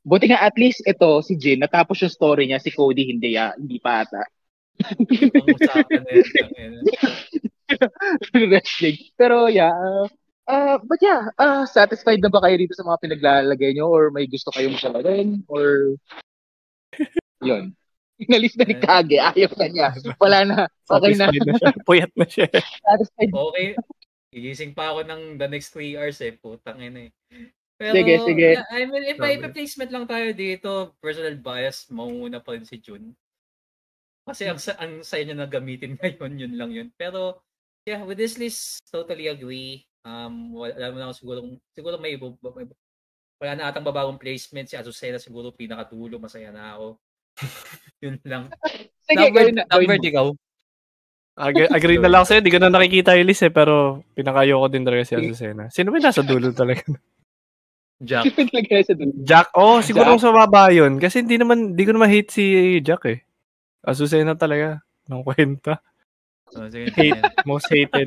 Buti 0.02 0.30
nga 0.30 0.42
at 0.42 0.54
least 0.58 0.82
ito, 0.86 1.22
si 1.26 1.34
Jin, 1.38 1.62
natapos 1.62 1.98
yung 2.02 2.14
story 2.14 2.46
niya, 2.46 2.62
si 2.62 2.70
Cody 2.70 3.06
hindi, 3.06 3.34
ah, 3.34 3.54
hindi 3.54 3.82
pa 3.82 4.02
ata. 4.06 4.22
Ang 4.82 5.46
usapan 5.46 6.00
na 6.02 6.12
yun. 6.14 6.82
wrestling. 8.52 8.98
Pero 9.14 9.46
yeah, 9.46 9.70
uh, 9.70 10.06
uh, 10.50 10.76
but 10.82 10.98
yeah, 11.02 11.30
uh, 11.38 11.64
satisfied 11.66 12.20
na 12.22 12.30
ba 12.30 12.42
kayo 12.42 12.56
dito 12.58 12.74
sa 12.74 12.86
mga 12.86 13.00
pinaglalagay 13.02 13.74
nyo 13.74 13.86
or 13.90 14.10
may 14.10 14.26
gusto 14.26 14.50
kayong 14.54 14.78
sabarin 14.78 15.42
or 15.46 15.94
yun. 17.46 17.74
Inalis 18.20 18.54
na 18.54 18.64
ni 18.68 18.76
Kage, 18.76 19.16
ayaw 19.18 19.52
na 19.56 19.66
niya. 19.68 19.88
Wala 20.20 20.38
na. 20.44 20.56
Okay 20.84 21.14
na. 21.16 21.32
Na 21.32 21.54
siya. 21.56 21.70
Puyat 21.88 22.12
na 22.12 22.26
siya. 22.28 22.46
Satisfied. 22.52 23.32
Okay. 23.32 23.66
Gigising 24.32 24.72
pa 24.72 24.92
ako 24.92 25.04
ng 25.04 25.22
the 25.36 25.48
next 25.48 25.76
3 25.76 25.96
hours 26.00 26.18
eh. 26.24 26.32
Putang 26.36 26.80
ina 26.80 27.08
eh. 27.08 27.12
Pero, 27.76 27.98
Sige, 27.98 28.14
sige. 28.22 28.48
I 28.70 28.86
mean, 28.86 29.04
if 29.04 29.18
Grabe. 29.18 29.50
placement 29.50 29.90
lang 29.90 30.06
tayo 30.06 30.30
dito, 30.30 30.94
personal 31.02 31.34
bias, 31.34 31.90
mauna 31.90 32.38
pa 32.38 32.54
rin 32.54 32.62
si 32.62 32.78
Jun. 32.78 33.10
Kasi 34.22 34.46
ang, 34.46 34.62
sa- 34.62 34.78
ang 34.78 35.02
saya 35.02 35.26
niya 35.26 35.36
na 35.36 35.50
gamitin 35.50 35.96
ngayon, 35.98 36.38
yun 36.38 36.54
lang 36.54 36.70
yun. 36.70 36.88
Pero, 36.94 37.42
yeah, 37.82 38.06
with 38.06 38.22
this 38.22 38.38
list, 38.38 38.78
totally 38.86 39.26
agree. 39.26 39.82
Um, 40.06 40.54
wala 40.54 40.78
alam 40.78 40.90
mo 40.94 40.98
na 40.98 41.06
ako 41.10 41.14
siguro, 41.18 41.38
siguro 41.74 41.94
may, 41.98 42.14
may 42.18 42.66
wala 43.42 43.52
na 43.58 43.66
atang 43.74 43.82
babagong 43.82 44.22
placement. 44.22 44.70
Si 44.70 44.78
Azucena 44.78 45.18
siguro 45.18 45.50
pinakatulo, 45.50 46.22
masaya 46.22 46.54
na 46.54 46.78
ako. 46.78 47.02
yun 48.04 48.16
lang. 48.26 48.50
Sige, 49.08 49.28
number, 49.28 49.46
na. 49.52 49.62
number 49.68 49.98
ikaw. 49.98 50.26
Ag- 51.32 51.72
agree 51.72 51.96
na 51.96 52.12
lang 52.12 52.24
sa'yo. 52.28 52.44
Di 52.44 52.52
ko 52.52 52.60
na 52.60 52.68
nakikita 52.68 53.16
yung 53.16 53.28
list 53.28 53.44
eh. 53.44 53.52
Pero 53.52 54.04
pinakayo 54.12 54.60
ko 54.60 54.66
din 54.68 54.84
talaga 54.84 55.02
si 55.08 55.16
Azucena. 55.16 55.72
Sino 55.72 55.90
ba 55.90 55.98
yung 55.98 56.06
nasa 56.06 56.22
dulo 56.22 56.52
talaga? 56.60 56.84
Jack. 58.02 58.24
Sino 58.28 58.46
naglagay 58.46 58.82
sa 58.84 58.94
dulo? 58.94 59.12
Jack? 59.24 59.46
Oh, 59.56 59.78
siguro 59.80 60.16
Jack? 60.16 60.22
sa 60.22 60.30
baba 60.34 60.68
yun. 60.70 61.00
Kasi 61.00 61.24
hindi 61.24 61.40
naman, 61.40 61.72
di 61.72 61.82
ko 61.88 61.96
naman 61.96 62.12
hate 62.12 62.30
si 62.30 62.44
Jack 62.84 63.02
eh. 63.08 63.24
Azucena 63.82 64.36
talaga. 64.36 64.84
Nung 65.08 65.26
kwenta. 65.26 65.82
Oh, 66.52 66.68
sige, 66.68 66.92
Hate. 66.92 67.32
Most 67.48 67.66
hated. 67.72 68.06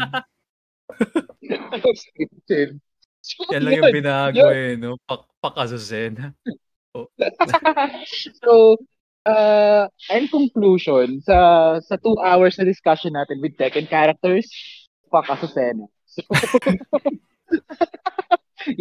Yan 3.50 3.62
lang 3.66 3.74
yung 3.82 3.90
binago 3.90 4.46
eh, 4.54 4.78
no? 4.78 5.02
Pak, 5.02 5.26
pak 5.42 5.56
Azucena. 5.58 6.30
so, 8.38 8.78
uh, 9.26 9.90
in 10.14 10.28
conclusion, 10.30 11.22
sa 11.26 11.80
sa 11.82 11.98
two 11.98 12.16
hours 12.22 12.58
na 12.58 12.66
discussion 12.66 13.14
natin 13.14 13.42
with 13.42 13.58
Tekken 13.58 13.90
characters, 13.90 14.48
fuck 15.12 15.28
Azucena. 15.28 15.90
So, 16.06 16.22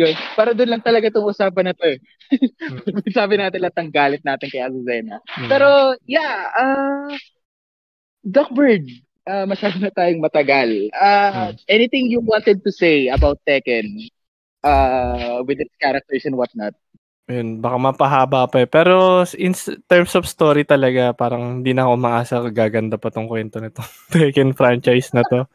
yun. 0.00 0.14
Para 0.36 0.56
doon 0.56 0.70
lang 0.76 0.82
talaga 0.84 1.10
itong 1.10 1.28
usapan 1.28 1.72
na 1.72 1.74
to 1.76 1.96
eh. 1.96 1.98
Sabi 3.16 3.36
natin 3.36 3.60
lahat 3.60 3.76
ang 3.80 3.90
galit 3.92 4.22
natin 4.24 4.48
kay 4.48 4.62
Azucena. 4.62 5.20
Mm. 5.36 5.48
Pero, 5.50 5.98
yeah, 6.08 6.48
uh, 6.54 7.12
Doc 8.24 8.52
Bird, 8.54 8.88
uh, 9.28 9.44
masyado 9.44 9.76
na 9.80 9.92
tayong 9.92 10.22
matagal. 10.22 10.88
Uh, 10.94 11.32
Mm. 11.34 11.52
Anything 11.68 12.04
you 12.08 12.20
wanted 12.20 12.64
to 12.64 12.70
say 12.72 13.08
about 13.08 13.40
Tekken 13.44 14.08
uh, 14.64 15.42
with 15.44 15.60
its 15.60 15.74
characters 15.80 16.24
and 16.24 16.36
whatnot? 16.36 16.72
Yun, 17.24 17.64
baka 17.64 17.76
mapahaba 17.80 18.44
pa 18.44 18.60
eh. 18.60 18.68
Pero 18.68 19.24
in 19.40 19.56
terms 19.88 20.12
of 20.12 20.28
story 20.28 20.68
talaga, 20.68 21.16
parang 21.16 21.60
hindi 21.60 21.72
na 21.72 21.88
ako 21.88 21.94
maasa 21.96 22.34
gaganda 22.52 23.00
pa 23.00 23.08
tong 23.08 23.32
kwento 23.32 23.64
na 23.64 23.72
to. 23.72 23.80
Tekken 24.12 24.52
franchise 24.52 25.08
na 25.16 25.24
to. 25.24 25.48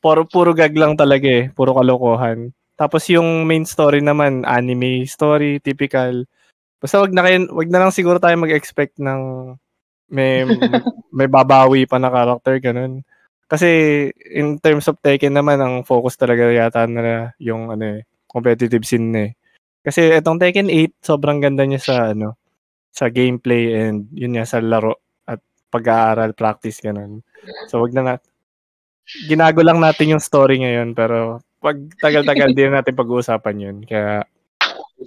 Puro, 0.00 0.24
puro 0.24 0.56
gag 0.56 0.72
lang 0.72 0.96
talaga 0.96 1.28
eh. 1.28 1.52
Puro 1.52 1.76
kalokohan. 1.76 2.48
Tapos 2.80 3.04
yung 3.12 3.44
main 3.44 3.68
story 3.68 4.00
naman, 4.00 4.48
anime 4.48 5.04
story, 5.04 5.60
typical. 5.60 6.24
Basta 6.80 6.96
wag 7.04 7.12
na, 7.12 7.20
kayo, 7.28 7.52
wag 7.52 7.68
na 7.68 7.84
lang 7.84 7.92
siguro 7.92 8.16
tayo 8.16 8.40
mag-expect 8.40 8.96
ng 8.96 9.52
may, 10.08 10.48
may 11.16 11.28
babawi 11.28 11.84
pa 11.84 12.00
na 12.00 12.08
character, 12.08 12.56
ganun. 12.64 13.04
Kasi 13.44 13.68
in 14.32 14.56
terms 14.56 14.88
of 14.88 14.96
Tekken 15.04 15.36
naman, 15.36 15.60
ang 15.60 15.84
focus 15.84 16.16
talaga 16.16 16.48
yata 16.48 16.88
na 16.88 17.36
yung 17.36 17.68
ano 17.68 18.00
eh, 18.00 18.08
competitive 18.24 18.88
scene 18.88 19.12
eh. 19.20 19.30
Kasi 19.80 20.20
itong 20.20 20.36
Tekken 20.36 20.68
8, 20.68 21.00
sobrang 21.00 21.40
ganda 21.40 21.64
niya 21.64 21.80
sa 21.80 21.96
ano, 22.12 22.36
sa 22.92 23.08
gameplay 23.08 23.88
and 23.88 24.10
yun 24.12 24.36
nga 24.36 24.44
sa 24.44 24.60
laro 24.60 25.00
at 25.24 25.40
pag-aaral, 25.72 26.36
practice 26.36 26.84
ganun. 26.84 27.24
So 27.72 27.80
wag 27.80 27.96
na 27.96 28.02
na 28.04 28.14
ginago 29.26 29.64
lang 29.64 29.80
natin 29.80 30.14
yung 30.14 30.22
story 30.22 30.60
ngayon 30.62 30.92
pero 30.92 31.40
pag 31.62 31.76
tagal-tagal 31.98 32.52
din 32.56 32.76
natin 32.76 32.92
pag-uusapan 32.92 33.56
yun. 33.56 33.76
Kaya 33.88 34.26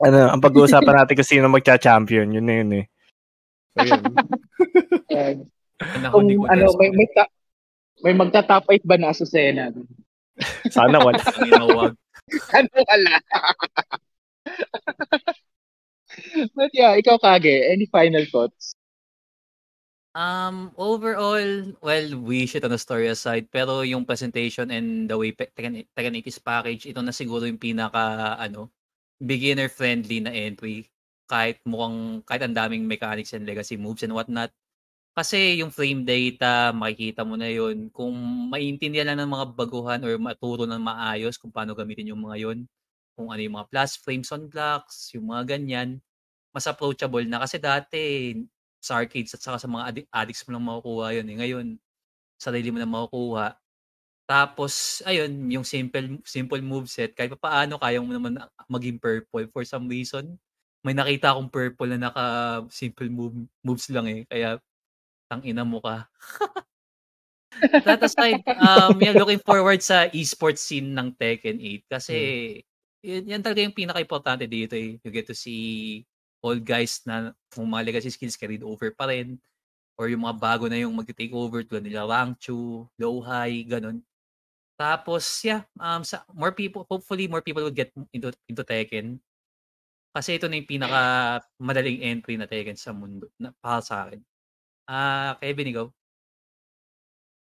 ano, 0.01 0.19
ang 0.33 0.41
pag-uusapan 0.41 1.05
natin 1.05 1.15
kung 1.21 1.29
sino 1.29 1.45
magcha-champion, 1.53 2.33
yun 2.33 2.45
na 2.45 2.55
yun 2.57 2.71
eh. 2.81 2.85
So 3.77 3.85
yun. 5.13 5.45
Kung 6.09 6.49
ano, 6.49 6.65
may, 6.79 6.89
may, 6.93 7.07
ta- 7.13 7.33
may 8.01 8.13
magta-top 8.17 8.65
8 8.65 8.89
ba 8.89 8.95
na 8.97 9.13
Azucena? 9.13 9.69
Sana 10.73 10.97
wala. 10.97 11.21
Ano 12.57 12.77
wala? 12.89 13.13
But 16.55 16.69
yeah, 16.73 16.93
ikaw 16.97 17.17
Kage, 17.17 17.53
any 17.73 17.85
final 17.89 18.25
thoughts? 18.29 18.75
Um, 20.13 20.69
overall, 20.77 21.73
well, 21.81 22.07
we 22.21 22.45
shit 22.45 22.61
on 22.61 22.69
the 22.69 22.77
story 22.77 23.09
aside, 23.09 23.49
pero 23.49 23.81
yung 23.81 24.05
presentation 24.05 24.69
and 24.69 25.09
the 25.09 25.17
way 25.17 25.33
Tekken 25.33 25.89
80's 25.97 26.37
package, 26.37 26.85
ito 26.85 27.01
na 27.01 27.09
siguro 27.09 27.49
yung 27.49 27.57
pinaka, 27.57 28.37
ano, 28.37 28.69
beginner-friendly 29.17 30.21
na 30.21 30.29
entry. 30.29 30.85
Kahit 31.25 31.57
mukhang, 31.65 32.21
kahit 32.29 32.45
ang 32.45 32.53
daming 32.53 32.85
mechanics 32.85 33.33
and 33.33 33.49
legacy 33.49 33.73
moves 33.73 34.05
and 34.05 34.13
whatnot. 34.13 34.53
Kasi 35.17 35.61
yung 35.61 35.73
frame 35.73 36.05
data, 36.05 36.73
makikita 36.73 37.25
mo 37.25 37.37
na 37.37 37.49
yun. 37.49 37.89
Kung 37.93 38.13
maintindihan 38.53 39.13
lang 39.13 39.25
ng 39.25 39.33
mga 39.33 39.45
baguhan 39.57 40.01
or 40.05 40.17
maturo 40.21 40.65
ng 40.69 40.81
maayos 40.81 41.37
kung 41.41 41.53
paano 41.53 41.73
gamitin 41.77 42.13
yung 42.13 42.21
mga 42.21 42.37
yun, 42.49 42.59
kung 43.13 43.29
ano 43.29 43.41
yung 43.41 43.55
mga 43.57 43.69
plus 43.69 43.91
frames 44.01 44.29
on 44.33 44.49
blocks, 44.49 45.13
yung 45.13 45.29
mga 45.29 45.57
ganyan, 45.57 46.01
mas 46.53 46.65
approachable 46.69 47.25
na. 47.25 47.41
Kasi 47.41 47.57
dati, 47.57 48.33
sa 48.83 48.99
arcades 48.99 49.31
at 49.31 49.41
saka 49.41 49.57
sa 49.63 49.69
mga 49.71 49.83
addi- 49.87 50.09
addicts 50.11 50.43
mo 50.43 50.51
lang 50.53 50.67
makukuha 50.67 51.07
yun. 51.15 51.27
Eh. 51.31 51.37
Ngayon, 51.39 51.67
sarili 52.35 52.69
mo 52.69 52.77
na 52.83 52.89
makukuha. 52.89 53.55
Tapos, 54.27 55.03
ayun, 55.07 55.31
yung 55.51 55.63
simple 55.67 56.19
simple 56.27 56.59
moveset, 56.59 57.15
kahit 57.15 57.31
pa 57.39 57.39
paano, 57.47 57.79
kaya 57.79 58.03
mo 58.03 58.11
naman 58.11 58.39
maging 58.67 58.99
purple 58.99 59.47
for 59.51 59.63
some 59.63 59.87
reason. 59.87 60.35
May 60.83 60.91
nakita 60.91 61.31
akong 61.31 61.47
purple 61.47 61.95
na 61.95 62.11
naka 62.11 62.25
simple 62.67 63.07
move, 63.07 63.47
moves 63.63 63.87
lang 63.87 64.07
eh. 64.11 64.21
Kaya, 64.27 64.59
tang 65.31 65.43
ina 65.47 65.63
mo 65.63 65.79
ka. 65.79 66.07
That 67.87 68.03
aside, 68.03 68.43
um, 68.67 68.99
yeah, 68.99 69.15
looking 69.15 69.39
forward 69.39 69.79
sa 69.79 70.11
esports 70.11 70.65
scene 70.65 70.91
ng 70.91 71.15
Tekken 71.15 71.61
8 71.87 71.93
kasi 71.99 72.17
yun, 72.59 72.72
yan 73.03 73.43
talaga 73.43 73.61
yung 73.61 73.75
pinaka-importante 73.75 74.47
dito 74.47 74.73
eh. 74.79 74.97
You 75.03 75.11
get 75.11 75.27
to 75.27 75.35
see 75.35 76.03
old 76.39 76.63
guys 76.63 77.03
na 77.03 77.35
kung 77.51 77.67
mga 77.67 77.91
legacy 77.91 78.11
skills 78.11 78.39
carried 78.39 78.63
over 78.63 78.91
pa 78.95 79.11
rin 79.11 79.39
or 79.99 80.09
yung 80.09 80.25
mga 80.25 80.39
bago 80.39 80.65
na 80.67 80.81
yung 80.81 80.95
mag-take 80.95 81.31
over 81.31 81.61
tulad 81.61 81.85
nila 81.85 82.07
Rangchu, 82.07 82.87
Low 82.97 83.21
High, 83.21 83.63
ganun. 83.67 84.01
Tapos, 84.73 85.23
yeah, 85.45 85.63
um, 85.77 86.01
sa, 86.01 86.25
more 86.33 86.51
people, 86.51 86.83
hopefully 86.89 87.29
more 87.29 87.45
people 87.45 87.61
would 87.61 87.77
get 87.77 87.93
into, 88.09 88.33
into 88.49 88.65
Tekken. 88.65 89.21
Kasi 90.13 90.41
ito 90.41 90.49
na 90.49 90.57
yung 90.57 90.69
pinaka 90.69 91.01
madaling 91.61 92.01
entry 92.01 92.35
na 92.37 92.49
Tekken 92.49 92.77
sa 92.77 92.89
mundo, 92.89 93.29
na, 93.37 93.53
para 93.61 93.85
sa 93.85 94.09
akin. 94.09 94.19
Ah, 94.89 95.37
Kevin, 95.39 95.71
ikaw? 95.71 95.87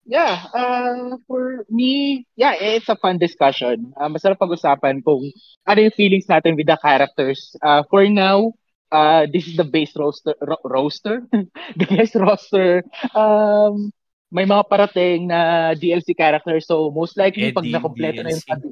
Yeah, 0.08 0.40
uh, 0.56 1.20
for 1.28 1.68
me, 1.68 2.24
yeah, 2.32 2.56
it's 2.56 2.88
a 2.88 2.96
fun 2.96 3.20
discussion. 3.20 3.92
Uh, 3.92 4.08
masarap 4.08 4.40
pag-usapan 4.40 5.04
kung 5.04 5.20
ano 5.68 5.78
yung 5.84 5.92
feelings 5.92 6.24
natin 6.24 6.56
with 6.56 6.64
the 6.64 6.80
characters. 6.80 7.52
Uh, 7.60 7.84
for 7.92 8.08
now, 8.08 8.56
uh, 8.88 9.28
this 9.28 9.44
is 9.44 9.60
the 9.60 9.68
base 9.68 9.92
roster, 9.92 10.32
ro- 10.40 10.64
roster, 10.64 11.28
the 11.76 11.84
base 11.84 12.16
roster. 12.16 12.88
Um, 13.12 13.92
may 14.32 14.48
mga 14.48 14.64
parating 14.72 15.28
na 15.28 15.76
DLC 15.76 16.16
characters, 16.16 16.64
so 16.64 16.88
most 16.88 17.20
likely 17.20 17.52
pag 17.52 17.68
Eddie, 17.68 17.76
nakompleto 17.76 18.24
na 18.24 18.32
yung 18.32 18.44
sabi. 18.48 18.68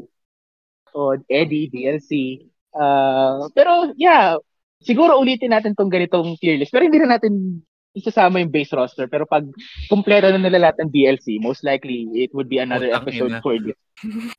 So, 0.88 1.20
Eddie, 1.28 1.68
DLC. 1.68 2.48
Uh, 2.72 3.52
pero 3.52 3.92
yeah, 4.00 4.40
siguro 4.80 5.20
ulitin 5.20 5.52
natin 5.52 5.76
tong 5.76 5.92
ganitong 5.92 6.40
tier 6.40 6.56
list. 6.56 6.72
Pero 6.72 6.88
hindi 6.88 6.96
na 6.96 7.20
natin 7.20 7.60
isasama 7.96 8.44
yung 8.44 8.52
base 8.52 8.76
roster. 8.76 9.08
Pero 9.08 9.24
pag 9.24 9.48
kumpleto 9.88 10.28
na 10.28 10.36
nila 10.36 10.68
lahat 10.68 10.84
ng 10.84 10.92
DLC, 10.92 11.40
most 11.40 11.64
likely 11.64 12.04
it 12.12 12.28
would 12.36 12.46
be 12.46 12.60
another 12.60 12.92
Putang 12.92 13.08
episode 13.08 13.32
ina. 13.32 13.40
for 13.40 13.56
this. 13.56 13.78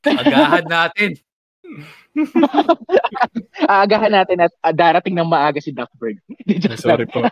Agahan 0.05 0.69
natin. 0.69 1.17
Aagahan 3.67 4.13
natin 4.13 4.47
at 4.47 4.53
uh, 4.63 4.71
darating 4.71 5.17
ng 5.17 5.27
maaga 5.27 5.59
si 5.59 5.75
Duckburg. 5.75 6.21
Sorry 6.79 7.09
po. 7.09 7.25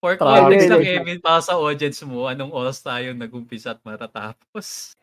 For 0.00 0.16
context 0.16 0.72
lang, 0.72 0.80
Kevin, 0.80 1.20
para 1.20 1.44
sa 1.44 1.60
audience 1.60 2.00
mo, 2.08 2.24
anong 2.24 2.56
oras 2.56 2.80
tayo 2.80 3.12
nag-umpisa 3.12 3.76
at 3.76 3.84
matatapos? 3.84 4.96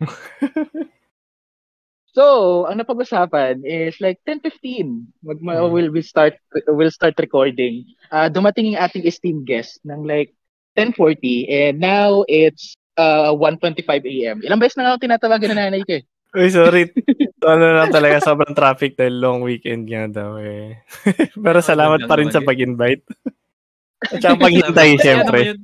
So, 2.17 2.65
ang 2.65 2.81
napag-usapan 2.81 3.61
is 3.61 4.01
like 4.01 4.17
10:15. 4.25 5.05
Mag 5.21 5.37
Hmm. 5.37 5.69
will 5.69 5.93
we 5.93 6.01
start 6.01 6.33
we'll 6.65 6.89
start 6.89 7.13
recording. 7.21 7.85
Uh, 8.09 8.25
dumating 8.25 8.73
yung 8.73 8.81
ating 8.81 9.05
esteemed 9.05 9.45
guest 9.45 9.77
ng 9.85 10.01
like 10.01 10.33
10:40 10.73 11.45
and 11.45 11.77
now 11.77 12.25
it's 12.25 12.73
uh 12.97 13.29
1:25 13.29 14.01
AM. 14.01 14.41
Ilang 14.41 14.57
beses 14.57 14.81
na 14.81 14.89
nga 14.89 14.91
ako 14.97 15.05
tinatawagan 15.05 15.49
ng 15.53 15.61
nanay 15.61 15.81
ko 15.85 16.01
eh. 16.01 16.03
Uy, 16.33 16.49
sorry. 16.49 16.89
ano 17.45 17.65
lang 17.85 17.93
talaga, 17.93 18.17
sobrang 18.17 18.57
traffic 18.57 18.97
dahil 18.97 19.21
long 19.21 19.45
weekend 19.45 19.85
nga 19.85 20.09
daw 20.09 20.41
eh. 20.41 20.81
Pero 21.45 21.61
salamat 21.61 22.01
lang 22.01 22.09
pa 22.09 22.17
rin 22.17 22.33
sa 22.33 22.41
pag-invite. 22.41 23.05
At 24.09 24.17
saka 24.25 24.41
paghintay, 24.41 24.97
yun. 24.97 25.61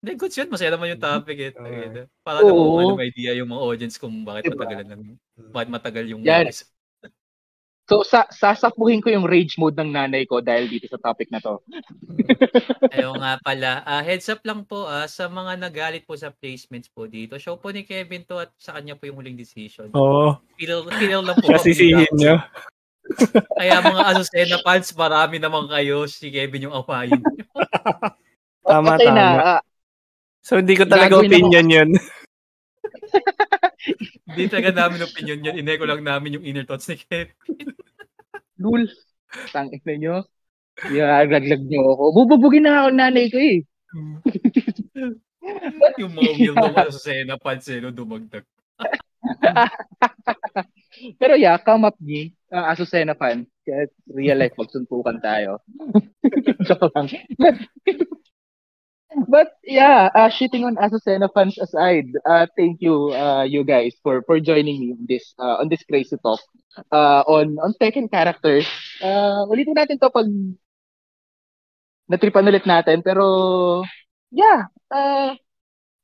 Hindi, 0.00 0.12
goods 0.16 0.36
yun. 0.40 0.48
Masaya 0.48 0.72
naman 0.72 0.96
yung 0.96 1.02
topic 1.04 1.36
eh. 1.36 1.52
Okay. 1.52 2.08
Para 2.24 2.40
naman 2.40 2.56
Oo. 2.56 2.80
ano, 2.80 2.96
may 2.96 3.12
idea 3.12 3.36
yung 3.36 3.52
mga 3.52 3.62
audience 3.62 4.00
kung 4.00 4.24
bakit 4.24 4.48
Diba? 4.48 4.64
matagal 4.64 4.86
lang. 4.88 5.02
Bakit 5.36 5.68
matagal 5.68 6.04
yung 6.08 6.22
Yan. 6.24 6.48
So 7.90 8.06
sa 8.06 8.22
sasapuhin 8.30 9.02
ko 9.02 9.10
yung 9.10 9.26
rage 9.26 9.58
mode 9.58 9.74
ng 9.74 9.90
nanay 9.90 10.22
ko 10.22 10.38
dahil 10.38 10.70
dito 10.70 10.86
sa 10.86 10.96
topic 11.02 11.26
na 11.28 11.42
to. 11.42 11.58
Ayaw 12.94 13.18
nga 13.18 13.34
pala. 13.42 13.82
Ah, 13.82 13.98
heads 13.98 14.30
up 14.30 14.40
lang 14.46 14.62
po 14.62 14.86
ah, 14.86 15.10
sa 15.10 15.26
mga 15.26 15.58
nagalit 15.58 16.06
po 16.06 16.14
sa 16.14 16.30
placements 16.30 16.86
po 16.86 17.10
dito. 17.10 17.34
Show 17.34 17.58
po 17.58 17.74
ni 17.74 17.82
Kevin 17.82 18.22
to 18.22 18.38
at 18.38 18.54
sa 18.62 18.78
kanya 18.78 18.94
po 18.94 19.10
yung 19.10 19.18
huling 19.18 19.34
decision. 19.34 19.90
Oo. 19.98 20.38
Feel, 20.54 20.86
feel 21.02 21.18
lang 21.26 21.34
po. 21.34 21.50
Kasi 21.58 21.74
sisihin 21.74 22.14
nyo. 22.14 22.38
Kaya 23.58 23.82
mga 23.82 24.02
Azucena 24.06 24.62
fans, 24.62 24.94
marami 24.94 25.42
naman 25.42 25.66
kayo. 25.66 26.06
Si 26.06 26.30
Kevin 26.30 26.70
yung 26.70 26.76
awayin. 26.78 27.18
Tama, 28.70 28.94
Okay 28.94 29.10
na. 29.10 29.26
tama. 29.34 29.69
Ah, 30.40 30.42
So, 30.44 30.56
hindi 30.56 30.72
ko 30.72 30.88
talaga 30.88 31.20
Gagawin 31.20 31.36
opinion 31.36 31.68
yun. 31.68 31.90
Hindi 34.30 34.46
talaga 34.46 34.86
namin 34.86 35.04
opinion 35.04 35.44
yan. 35.44 35.60
Ineko 35.60 35.84
lang 35.84 36.06
namin 36.06 36.38
yung 36.38 36.46
inner 36.46 36.64
thoughts 36.64 36.88
ni 36.88 36.96
Kevin. 36.96 37.34
lul. 38.60 38.86
Tangin 39.50 39.80
na 39.84 39.94
nyo. 39.96 40.16
Yeah, 40.88 41.26
laglag 41.28 41.64
nyo 41.66 41.92
ako. 41.92 42.04
Bububugin 42.14 42.64
na 42.64 42.84
ako 42.84 42.88
nanay 42.94 43.26
ko 43.28 43.36
eh. 43.36 43.60
yung 46.00 46.14
mga 46.14 46.30
weirdo 46.38 46.66
ko 46.72 46.88
sa 46.94 47.02
Sena 47.10 47.36
fans 47.40 47.66
eh, 47.68 47.80
no, 47.82 47.90
dumagdag. 47.90 48.44
Pero 51.20 51.34
yeah, 51.36 51.56
come 51.60 51.88
up 51.88 51.96
ni 52.00 52.32
uh, 52.52 52.70
Azucena 52.70 53.16
fan. 53.16 53.46
Kaya 53.64 53.88
real 54.08 54.38
life 54.38 54.56
magsuntukan 54.56 55.20
tayo. 55.20 55.60
Joke 56.64 56.92
lang. 56.92 57.08
But 59.26 59.58
yeah, 59.66 60.08
uh, 60.14 60.30
shitting 60.30 60.62
on 60.62 60.78
Azucena 60.78 61.28
fans 61.34 61.58
aside, 61.58 62.06
uh, 62.28 62.46
thank 62.56 62.78
you, 62.78 63.10
uh, 63.10 63.42
you 63.42 63.64
guys, 63.66 63.94
for 64.02 64.22
for 64.22 64.38
joining 64.38 64.78
me 64.78 64.94
on 64.94 65.02
this 65.10 65.34
uh, 65.34 65.58
on 65.58 65.66
this 65.66 65.82
crazy 65.82 66.14
talk 66.22 66.38
uh, 66.94 67.26
on 67.26 67.58
on 67.58 67.74
Tekken 67.82 68.06
characters. 68.06 68.70
Uh, 69.02 69.50
ulitin 69.50 69.74
natin 69.74 69.98
to 69.98 70.14
pag 70.14 70.30
natripan 72.06 72.46
ulit 72.46 72.62
natin. 72.70 73.02
Pero 73.02 73.82
yeah, 74.30 74.70
uh, 74.94 75.34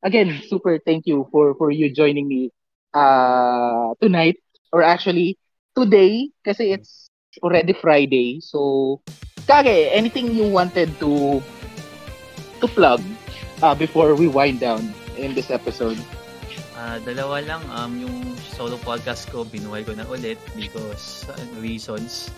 again, 0.03 0.43
super 0.51 0.83
thank 0.83 1.07
you 1.07 1.31
for 1.31 1.55
for 1.55 1.71
you 1.71 1.87
joining 1.95 2.27
me 2.27 2.51
uh, 2.91 3.95
tonight 4.03 4.43
or 4.75 4.83
actually 4.83 5.39
today 5.79 6.35
kasi 6.43 6.75
it's 6.75 7.07
already 7.39 7.71
Friday. 7.71 8.43
So, 8.43 8.99
Kage, 9.47 9.95
anything 9.95 10.35
you 10.35 10.51
wanted 10.51 10.91
to 10.99 11.39
to 12.61 12.69
plug 12.69 13.01
uh, 13.63 13.75
before 13.75 14.15
we 14.15 14.29
wind 14.29 14.61
down 14.61 14.93
in 15.17 15.35
this 15.35 15.51
episode? 15.51 15.99
Uh, 16.77 17.01
dalawa 17.03 17.41
lang. 17.41 17.63
Um, 17.73 17.93
yung 18.01 18.17
solo 18.53 18.77
podcast 18.81 19.33
ko, 19.33 19.49
binuhay 19.49 19.83
ko 19.85 19.97
na 19.97 20.05
ulit 20.07 20.37
because 20.53 21.25
uh, 21.29 21.37
reasons 21.59 22.29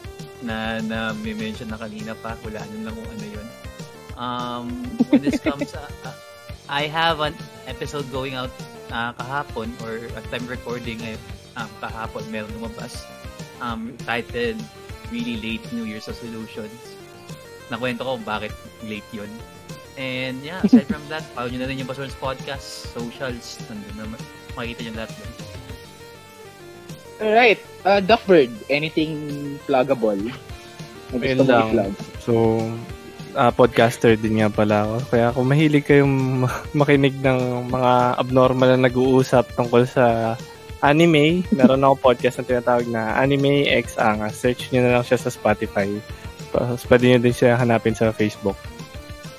na 0.43 0.79
na 0.79 1.11
may 1.27 1.35
mention 1.35 1.67
na 1.67 1.79
kanina 1.79 2.15
pa. 2.19 2.39
Wala 2.47 2.63
lang 2.63 2.95
kung 2.95 3.09
ano 3.11 3.27
yun. 3.27 3.49
Um, 4.19 4.67
when 5.11 5.23
this 5.23 5.39
comes, 5.43 5.75
uh, 5.75 5.91
uh, 6.07 6.15
I 6.71 6.91
have 6.91 7.19
an 7.23 7.35
episode 7.67 8.07
going 8.11 8.35
out 8.35 8.51
uh, 8.91 9.15
kahapon 9.15 9.75
or 9.83 10.03
at 10.15 10.25
time 10.31 10.47
recording 10.47 10.99
ay 11.03 11.15
um, 11.59 11.71
kahapon 11.83 12.27
meron 12.31 12.51
lumabas 12.59 13.03
um, 13.63 13.95
titled 14.07 14.59
Really 15.11 15.39
Late 15.41 15.67
New 15.73 15.87
Year's 15.87 16.07
Resolutions. 16.07 16.99
Nakwento 17.69 18.05
ko 18.05 18.19
bakit 18.23 18.53
late 18.85 19.07
yun. 19.13 19.29
And 19.99 20.39
yeah, 20.47 20.63
aside 20.65 20.87
from 20.87 21.03
that, 21.11 21.27
follow 21.35 21.51
nyo 21.51 21.59
na 21.59 21.67
rin 21.67 21.83
yung 21.83 21.91
Basura's 21.91 22.15
Podcast, 22.15 22.95
socials, 22.95 23.59
nandun 23.67 23.95
na 23.99 24.05
makikita 24.55 24.87
nyo 24.87 24.93
lahat 25.03 25.13
doon. 25.19 25.33
Alright, 27.19 27.61
uh, 27.83 27.99
Duckbird, 27.99 28.55
anything 28.71 29.19
pluggable? 29.67 30.23
Ayun 31.19 31.43
lang. 31.51 31.99
So, 32.23 32.63
uh, 33.35 33.51
podcaster 33.51 34.15
din 34.15 34.39
nga 34.39 34.47
pala 34.47 34.87
ako. 34.87 34.97
Kaya 35.11 35.27
kung 35.35 35.51
mahilig 35.51 35.85
kayong 35.91 36.47
makinig 36.79 37.19
ng 37.19 37.67
mga 37.67 38.23
abnormal 38.23 38.79
na 38.79 38.87
nag-uusap 38.87 39.51
tungkol 39.59 39.83
sa 39.83 40.39
anime, 40.79 41.43
meron 41.51 41.83
ako 41.83 42.15
podcast 42.15 42.39
na 42.39 42.47
tinatawag 42.47 42.87
na 42.87 43.19
Anime 43.19 43.67
X 43.67 43.99
Angas. 43.99 44.39
Search 44.39 44.71
nyo 44.71 44.87
na 44.87 44.95
lang 44.95 45.05
siya 45.05 45.19
sa 45.19 45.35
Spotify. 45.35 45.91
Tapos 46.55 46.87
pwede 46.87 47.11
nyo 47.11 47.19
din 47.19 47.35
siya 47.35 47.59
hanapin 47.59 47.99
sa 47.99 48.15
Facebook. 48.15 48.55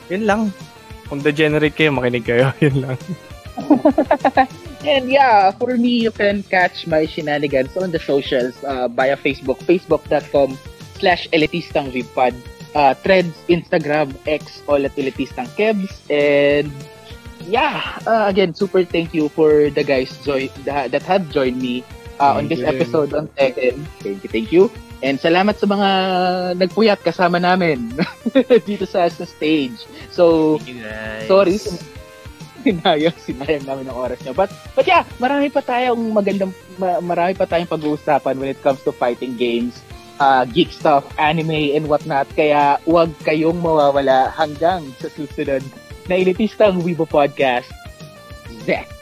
Yun 0.10 0.26
lang. 0.26 0.42
Kung 1.10 1.22
degenerate 1.22 1.74
kayo, 1.74 1.94
makinig 1.94 2.26
kayo. 2.26 2.54
Yun 2.64 2.86
lang. 2.86 2.98
and 4.88 5.12
yeah, 5.12 5.52
for 5.52 5.76
me, 5.76 6.00
you 6.00 6.12
can 6.12 6.44
catch 6.48 6.88
my 6.88 7.06
shenanigans 7.06 7.76
on 7.76 7.92
the 7.92 8.00
socials 8.00 8.56
uh, 8.64 8.88
via 8.88 9.18
Facebook, 9.18 9.60
facebook.com 9.68 10.58
slash 11.00 11.28
elitistang 11.32 11.92
uh, 12.76 12.94
threads, 12.94 13.36
Instagram, 13.50 14.16
X, 14.28 14.62
all 14.68 14.86
at 14.86 14.96
elitistang 14.96 15.48
kebs, 15.60 15.92
and 16.08 16.72
yeah, 17.48 18.00
uh, 18.06 18.26
again, 18.28 18.54
super 18.54 18.84
thank 18.84 19.14
you 19.14 19.30
for 19.30 19.70
the 19.70 19.84
guys 19.84 20.14
joy, 20.24 20.48
that, 20.66 20.92
that 20.92 21.04
have 21.04 21.30
joined 21.32 21.60
me 21.62 21.84
uh, 22.20 22.36
on 22.38 22.48
this 22.48 22.62
episode 22.62 23.14
on 23.14 23.28
Tekken. 23.40 23.86
Thank 24.00 24.24
you, 24.24 24.30
thank 24.30 24.52
you. 24.52 24.72
And 25.00 25.16
salamat 25.16 25.56
sa 25.56 25.68
mga 25.68 25.90
nagpuyat 26.60 27.00
kasama 27.00 27.40
namin 27.40 27.96
dito 28.68 28.84
sa, 28.84 29.08
sa 29.08 29.24
stage. 29.24 29.88
So, 30.12 30.60
sorry. 31.24 31.56
Sinayang, 32.60 33.16
sinayang 33.26 33.64
namin 33.64 33.88
ng 33.88 33.96
oras 33.96 34.20
nyo. 34.28 34.36
But, 34.36 34.52
but 34.76 34.84
yeah, 34.84 35.08
marami 35.24 35.48
pa 35.48 35.64
tayong 35.64 36.12
magandang, 36.12 36.52
marami 36.80 37.32
pa 37.32 37.48
tayong 37.48 37.72
pag-uusapan 37.72 38.36
when 38.36 38.52
it 38.52 38.60
comes 38.60 38.84
to 38.84 38.92
fighting 38.92 39.40
games, 39.40 39.80
uh, 40.20 40.44
geek 40.44 40.76
stuff, 40.76 41.08
anime, 41.16 41.72
and 41.72 41.88
whatnot. 41.88 42.28
Kaya, 42.36 42.76
huwag 42.84 43.16
kayong 43.24 43.64
mawawala 43.64 44.36
hanggang 44.36 44.84
sa 45.00 45.08
susunod 45.08 45.64
na 46.12 46.20
elitistang 46.20 46.84
Weibo 46.84 47.08
Podcast. 47.08 47.72
Zek! 48.68 49.00